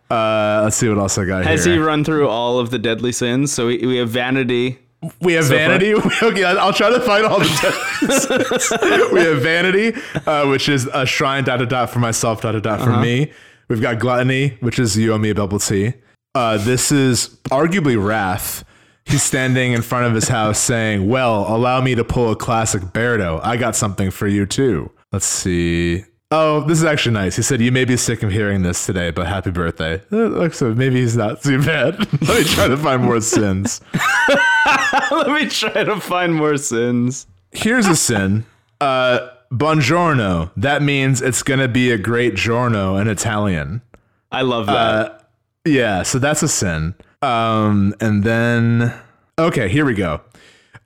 Uh, 0.09 0.61
let's 0.63 0.77
see 0.77 0.89
what 0.89 0.99
else 0.99 1.19
I 1.19 1.25
got 1.25 1.43
here. 1.43 1.51
Has 1.51 1.65
he 1.65 1.77
run 1.77 2.05
through 2.05 2.29
all 2.29 2.61
of 2.61 2.71
the 2.71 2.79
deadly 2.79 3.11
sins? 3.11 3.53
So 3.53 3.67
we, 3.67 3.79
we 3.85 3.97
have 3.97 4.11
vanity. 4.11 4.79
We 5.21 5.33
have 5.35 5.49
far? 5.49 5.57
vanity. 5.57 5.95
okay, 6.23 6.45
I'll 6.45 6.73
try 6.73 6.91
to 6.91 7.01
find 7.01 7.27
all 7.27 7.41
the. 7.41 9.11
we 9.13 9.21
have 9.21 9.43
vanity, 9.43 10.01
uh, 10.27 10.47
which 10.47 10.69
is 10.69 10.89
a 10.93 11.05
shrine 11.05 11.45
dot 11.45 11.59
dot 11.59 11.69
dot 11.69 11.91
for 11.91 11.99
myself 11.99 12.41
dot 12.41 12.53
dot 12.53 12.63
dot 12.63 12.81
for 12.81 12.97
me. 12.99 13.33
We've 13.69 13.81
got 13.81 13.99
gluttony, 13.99 14.57
which 14.61 14.79
is 14.79 14.97
you 14.97 15.13
owe 15.13 15.19
me 15.19 15.31
a 15.31 15.35
bubble 15.35 15.59
tea. 15.59 15.95
Uh, 16.35 16.59
this 16.59 16.93
is 16.93 17.29
arguably 17.51 18.03
wrath. 18.03 18.65
He's 19.05 19.23
standing 19.23 19.73
in 19.73 19.83
front 19.83 20.07
of 20.07 20.15
his 20.15 20.29
house 20.29 20.59
saying, 20.59 21.09
"Well, 21.09 21.47
allow 21.49 21.81
me 21.81 21.95
to 21.97 22.05
pull 22.05 22.31
a 22.31 22.37
classic 22.37 22.83
Beardo. 22.83 23.41
I 23.43 23.57
got 23.57 23.75
something 23.75 24.11
for 24.11 24.29
you 24.29 24.47
too." 24.47 24.91
Let's 25.11 25.27
see. 25.27 26.05
Oh, 26.35 26.65
this 26.67 26.79
is 26.79 26.85
actually 26.85 27.13
nice. 27.13 27.37
He 27.37 27.43
said, 27.43 27.61
"You 27.61 27.71
may 27.71 27.85
be 27.85 27.97
sick 27.97 28.23
of 28.23 28.33
hearing 28.33 28.63
this 28.63 28.87
today, 28.87 29.11
but 29.11 29.27
happy 29.27 29.51
birthday." 29.51 30.01
Uh, 30.13 30.49
So 30.51 30.75
maybe 30.75 30.97
he's 31.01 31.17
not 31.17 31.43
too 31.43 31.63
bad. 31.63 31.99
Let 32.23 32.39
me 32.39 32.45
try 32.45 32.69
to 32.69 32.77
find 32.77 33.03
more 33.03 33.21
sins. 33.21 33.81
Let 35.11 35.29
me 35.29 35.47
try 35.49 35.85
to 35.85 36.01
find 36.01 36.35
more 36.35 36.57
sins. 36.57 37.27
Here's 37.51 37.87
a 37.87 37.95
sin. 37.95 38.47
Uh, 38.81 39.29
buongiorno. 39.53 40.51
That 40.57 40.81
means 40.83 41.21
it's 41.21 41.43
gonna 41.43 41.69
be 41.69 41.91
a 41.91 41.99
great 41.99 42.35
giorno 42.35 42.97
in 42.97 43.09
Italian. 43.09 43.83
I 44.31 44.41
love 44.43 44.67
that. 44.67 44.75
Uh, 44.75 45.19
yeah, 45.67 46.03
so 46.03 46.19
that's 46.19 46.43
a 46.43 46.49
sin. 46.49 46.95
Um, 47.21 47.95
and 48.01 48.25
then 48.25 48.95
okay, 49.39 49.69
here 49.69 49.85
we 49.85 49.93
go. 49.95 50.23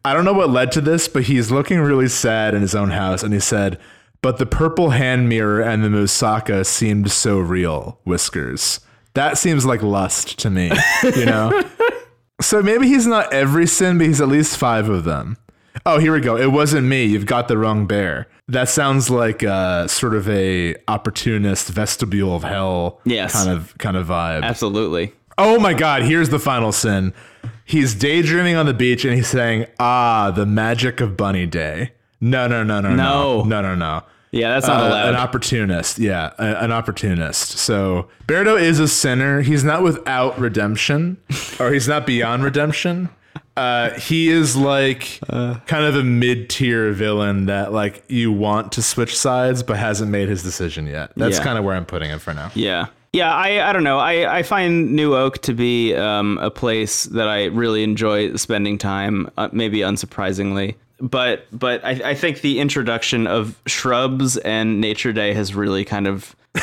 I 0.04 0.12
don't 0.12 0.24
know 0.24 0.32
what 0.34 0.50
led 0.50 0.72
to 0.72 0.80
this, 0.80 1.06
but 1.08 1.24
he's 1.24 1.50
looking 1.52 1.78
really 1.80 2.08
sad 2.08 2.52
in 2.54 2.62
his 2.62 2.74
own 2.74 2.90
house, 2.90 3.22
and 3.22 3.32
he 3.32 3.40
said, 3.40 3.78
"But 4.22 4.38
the 4.38 4.46
purple 4.46 4.90
hand 4.90 5.28
mirror 5.28 5.60
and 5.60 5.84
the 5.84 5.88
moussaka 5.88 6.64
seemed 6.66 7.10
so 7.10 7.38
real." 7.38 7.98
Whiskers. 8.04 8.80
That 9.14 9.38
seems 9.38 9.64
like 9.64 9.82
lust 9.82 10.38
to 10.40 10.50
me, 10.50 10.70
you 11.02 11.24
know. 11.24 11.62
so 12.40 12.62
maybe 12.62 12.86
he's 12.86 13.06
not 13.06 13.32
every 13.32 13.66
sin, 13.66 13.96
but 13.98 14.06
he's 14.06 14.20
at 14.20 14.28
least 14.28 14.58
five 14.58 14.88
of 14.90 15.04
them. 15.04 15.38
Oh, 15.86 15.98
here 15.98 16.12
we 16.12 16.20
go. 16.20 16.36
It 16.36 16.52
wasn't 16.52 16.86
me. 16.86 17.04
You've 17.04 17.24
got 17.26 17.48
the 17.48 17.56
wrong 17.56 17.86
bear. 17.86 18.26
That 18.48 18.68
sounds 18.68 19.08
like 19.10 19.42
uh, 19.42 19.86
sort 19.88 20.14
of 20.14 20.28
a 20.28 20.74
opportunist 20.88 21.68
vestibule 21.68 22.34
of 22.36 22.42
hell 22.44 23.00
Yes. 23.04 23.32
kind 23.32 23.50
of 23.50 23.76
kind 23.78 23.96
of 23.96 24.06
vibe. 24.08 24.42
Absolutely. 24.42 25.12
Oh 25.38 25.58
my 25.58 25.74
god, 25.74 26.02
here's 26.02 26.28
the 26.30 26.38
final 26.38 26.72
sin. 26.72 27.12
He's 27.64 27.94
daydreaming 27.94 28.56
on 28.56 28.66
the 28.66 28.74
beach 28.74 29.04
and 29.04 29.14
he's 29.14 29.28
saying, 29.28 29.66
"Ah, 29.80 30.30
the 30.30 30.46
magic 30.46 31.00
of 31.00 31.16
bunny 31.16 31.46
day." 31.46 31.92
No, 32.20 32.46
no, 32.46 32.62
no, 32.62 32.80
no, 32.80 32.90
No. 32.94 33.42
no. 33.42 33.42
No, 33.44 33.62
no, 33.62 33.74
no. 33.74 34.02
Yeah, 34.32 34.50
that's 34.54 34.66
not 34.66 34.82
Uh, 34.82 34.88
allowed. 34.88 35.08
an 35.10 35.14
opportunist. 35.16 35.98
Yeah, 35.98 36.30
a- 36.38 36.62
an 36.64 36.72
opportunist. 36.72 37.58
So, 37.58 38.08
Beardo 38.26 38.60
is 38.60 38.80
a 38.80 38.88
sinner. 38.88 39.40
He's 39.42 39.64
not 39.64 39.82
without 39.82 40.38
redemption 40.38 41.16
or 41.60 41.72
he's 41.72 41.88
not 41.88 42.06
beyond 42.06 42.42
redemption. 42.44 43.08
Uh, 43.56 43.90
he 43.98 44.28
is 44.28 44.54
like 44.54 45.20
kind 45.28 45.84
of 45.84 45.96
a 45.96 46.02
mid-tier 46.02 46.92
villain 46.92 47.46
that 47.46 47.72
like 47.72 48.02
you 48.08 48.30
want 48.30 48.72
to 48.72 48.82
switch 48.82 49.16
sides 49.16 49.62
but 49.62 49.78
hasn't 49.78 50.10
made 50.10 50.28
his 50.28 50.42
decision 50.42 50.86
yet. 50.86 51.12
That's 51.16 51.38
Yeah. 51.38 51.44
kind 51.44 51.56
of 51.58 51.64
where 51.64 51.74
I'm 51.74 51.86
putting 51.86 52.10
him 52.10 52.18
for 52.18 52.34
now. 52.34 52.50
Yeah. 52.54 52.86
Yeah, 53.14 53.32
I, 53.34 53.70
I 53.70 53.72
don't 53.72 53.84
know. 53.84 53.98
I, 53.98 54.38
I 54.38 54.42
find 54.42 54.92
New 54.92 55.14
Oak 55.16 55.38
to 55.42 55.54
be 55.54 55.94
um, 55.94 56.36
a 56.42 56.50
place 56.50 57.04
that 57.04 57.28
I 57.28 57.44
really 57.46 57.82
enjoy 57.82 58.36
spending 58.36 58.76
time, 58.76 59.30
uh, 59.38 59.48
maybe 59.52 59.78
unsurprisingly. 59.78 60.74
But 61.00 61.46
but 61.52 61.84
I, 61.84 62.10
I 62.10 62.14
think 62.14 62.40
the 62.40 62.58
introduction 62.58 63.26
of 63.26 63.60
shrubs 63.66 64.36
and 64.38 64.80
Nature 64.80 65.12
Day 65.12 65.34
has 65.34 65.54
really 65.54 65.84
kind 65.84 66.06
of 66.06 66.34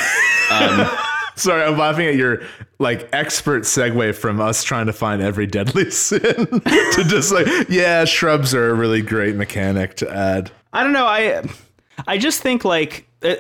Sorry, 1.36 1.64
I'm 1.64 1.78
laughing 1.78 2.06
at 2.08 2.16
your 2.16 2.42
like 2.80 3.10
expert 3.12 3.64
segue 3.64 4.16
from 4.16 4.40
us 4.40 4.64
trying 4.64 4.86
to 4.86 4.94
find 4.94 5.22
every 5.22 5.48
deadly 5.48 5.90
sin 5.92 6.22
to 6.22 7.04
just 7.08 7.32
like, 7.32 7.48
yeah, 7.70 8.06
shrubs 8.06 8.54
are 8.54 8.70
a 8.70 8.74
really 8.74 9.02
great 9.02 9.36
mechanic 9.36 9.96
to 9.96 10.12
add. 10.14 10.52
I 10.74 10.84
don't 10.84 10.94
know. 10.94 11.08
I 11.08 11.44
I 12.08 12.18
just 12.18 12.42
think 12.42 12.64
like 12.66 13.08
uh, 13.24 13.36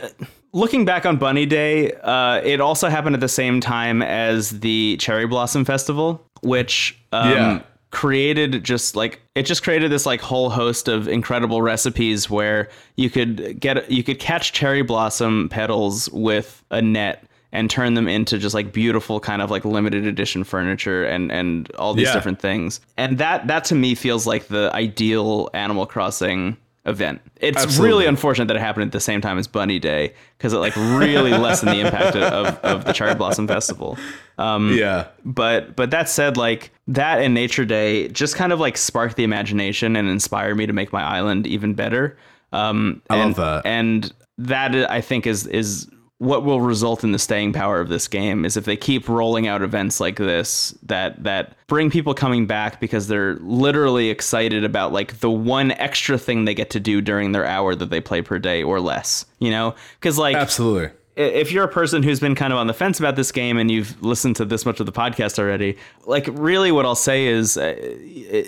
looking 0.53 0.85
back 0.85 1.05
on 1.05 1.17
Bunny 1.17 1.45
Day, 1.45 1.91
uh, 1.93 2.41
it 2.43 2.61
also 2.61 2.89
happened 2.89 3.15
at 3.15 3.19
the 3.19 3.27
same 3.27 3.61
time 3.61 4.01
as 4.01 4.59
the 4.59 4.97
Cherry 4.97 5.27
Blossom 5.27 5.65
Festival, 5.65 6.25
which 6.41 6.97
um, 7.11 7.31
Yeah. 7.31 7.61
Created 7.93 8.63
just 8.63 8.95
like 8.95 9.21
it 9.35 9.43
just 9.43 9.63
created 9.63 9.91
this 9.91 10.05
like 10.05 10.19
whole 10.19 10.49
host 10.49 10.87
of 10.87 11.07
incredible 11.07 11.61
recipes 11.61 12.27
where 12.29 12.67
you 12.97 13.07
could 13.09 13.59
get 13.59 13.89
you 13.89 14.03
could 14.03 14.19
catch 14.19 14.51
cherry 14.51 14.81
blossom 14.81 15.47
petals 15.47 16.09
with 16.09 16.63
a 16.71 16.81
net 16.81 17.23
and 17.51 17.69
turn 17.69 17.93
them 17.93 18.07
into 18.07 18.39
just 18.39 18.55
like 18.55 18.73
beautiful 18.73 19.19
kind 19.19 19.43
of 19.43 19.51
like 19.51 19.63
limited 19.63 20.07
edition 20.07 20.43
furniture 20.43 21.05
and 21.05 21.31
and 21.31 21.71
all 21.75 21.93
these 21.93 22.07
Yeah. 22.07 22.13
different 22.15 22.39
things. 22.41 22.81
And 22.97 23.19
that 23.19 23.45
that 23.47 23.63
to 23.65 23.75
me 23.75 23.93
feels 23.93 24.25
like 24.25 24.47
the 24.47 24.71
ideal 24.73 25.49
Animal 25.53 25.85
Crossing 25.85 26.57
event. 26.85 27.21
It's 27.37 27.63
Absolutely. 27.63 27.87
really 27.87 28.05
unfortunate 28.07 28.47
that 28.47 28.57
it 28.57 28.59
happened 28.59 28.85
at 28.87 28.91
the 28.91 28.99
same 28.99 29.21
time 29.21 29.37
as 29.37 29.47
Bunny 29.47 29.79
Day 29.79 30.13
because 30.37 30.53
it 30.53 30.57
like 30.57 30.75
really 30.75 31.31
lessened 31.37 31.71
the 31.71 31.79
impact 31.79 32.15
of, 32.15 32.57
of 32.59 32.85
the 32.85 32.93
Cherry 32.93 33.15
Blossom 33.15 33.47
Festival. 33.47 33.97
Um, 34.37 34.73
Yeah. 34.73 35.07
but 35.23 35.75
but 35.75 35.91
that 35.91 36.09
said, 36.09 36.35
like 36.37 36.71
that 36.87 37.21
and 37.21 37.33
Nature 37.33 37.65
Day 37.65 38.09
just 38.09 38.35
kind 38.35 38.51
of 38.51 38.59
like 38.59 38.77
sparked 38.77 39.15
the 39.15 39.23
imagination 39.23 39.95
and 39.95 40.09
inspired 40.09 40.55
me 40.57 40.65
to 40.65 40.73
make 40.73 40.91
my 40.91 41.03
island 41.03 41.47
even 41.47 41.73
better. 41.73 42.17
Um, 42.51 43.01
I 43.09 43.17
and, 43.17 43.37
love 43.37 43.63
that. 43.63 43.69
And 43.69 44.13
that 44.37 44.75
I 44.91 44.99
think 45.01 45.25
is 45.25 45.47
is 45.47 45.89
what 46.23 46.45
will 46.45 46.61
result 46.61 47.03
in 47.03 47.11
the 47.11 47.19
staying 47.19 47.51
power 47.51 47.79
of 47.81 47.89
this 47.89 48.07
game 48.07 48.45
is 48.45 48.55
if 48.55 48.65
they 48.65 48.77
keep 48.77 49.09
rolling 49.09 49.45
out 49.45 49.61
events 49.61 49.99
like 49.99 50.15
this 50.15 50.73
that 50.83 51.21
that 51.23 51.55
bring 51.67 51.91
people 51.91 52.13
coming 52.13 52.47
back 52.47 52.79
because 52.79 53.07
they're 53.07 53.35
literally 53.35 54.09
excited 54.09 54.63
about 54.63 54.93
like 54.93 55.19
the 55.19 55.29
one 55.29 55.71
extra 55.71 56.17
thing 56.17 56.45
they 56.45 56.53
get 56.53 56.69
to 56.69 56.79
do 56.79 57.01
during 57.01 57.33
their 57.33 57.45
hour 57.45 57.75
that 57.75 57.89
they 57.89 57.99
play 57.99 58.21
per 58.21 58.39
day 58.39 58.63
or 58.63 58.79
less 58.79 59.25
you 59.39 59.51
know 59.51 59.75
because 59.99 60.17
like 60.17 60.35
Absolutely. 60.35 60.89
If 61.15 61.51
you're 61.51 61.63
a 61.63 61.67
person 61.69 62.01
who's 62.01 62.19
been 62.19 62.33
kind 62.35 62.51
of 62.51 62.59
on 62.59 62.67
the 62.67 62.73
fence 62.73 62.99
about 62.99 63.15
this 63.15 63.31
game 63.31 63.57
and 63.57 63.69
you've 63.69 64.01
listened 64.01 64.35
to 64.37 64.45
this 64.45 64.65
much 64.65 64.79
of 64.79 64.85
the 64.85 64.91
podcast 64.91 65.37
already, 65.37 65.77
like 66.05 66.27
really 66.31 66.71
what 66.71 66.85
I'll 66.85 66.95
say 66.95 67.27
is 67.27 67.55
uh, 67.57 67.75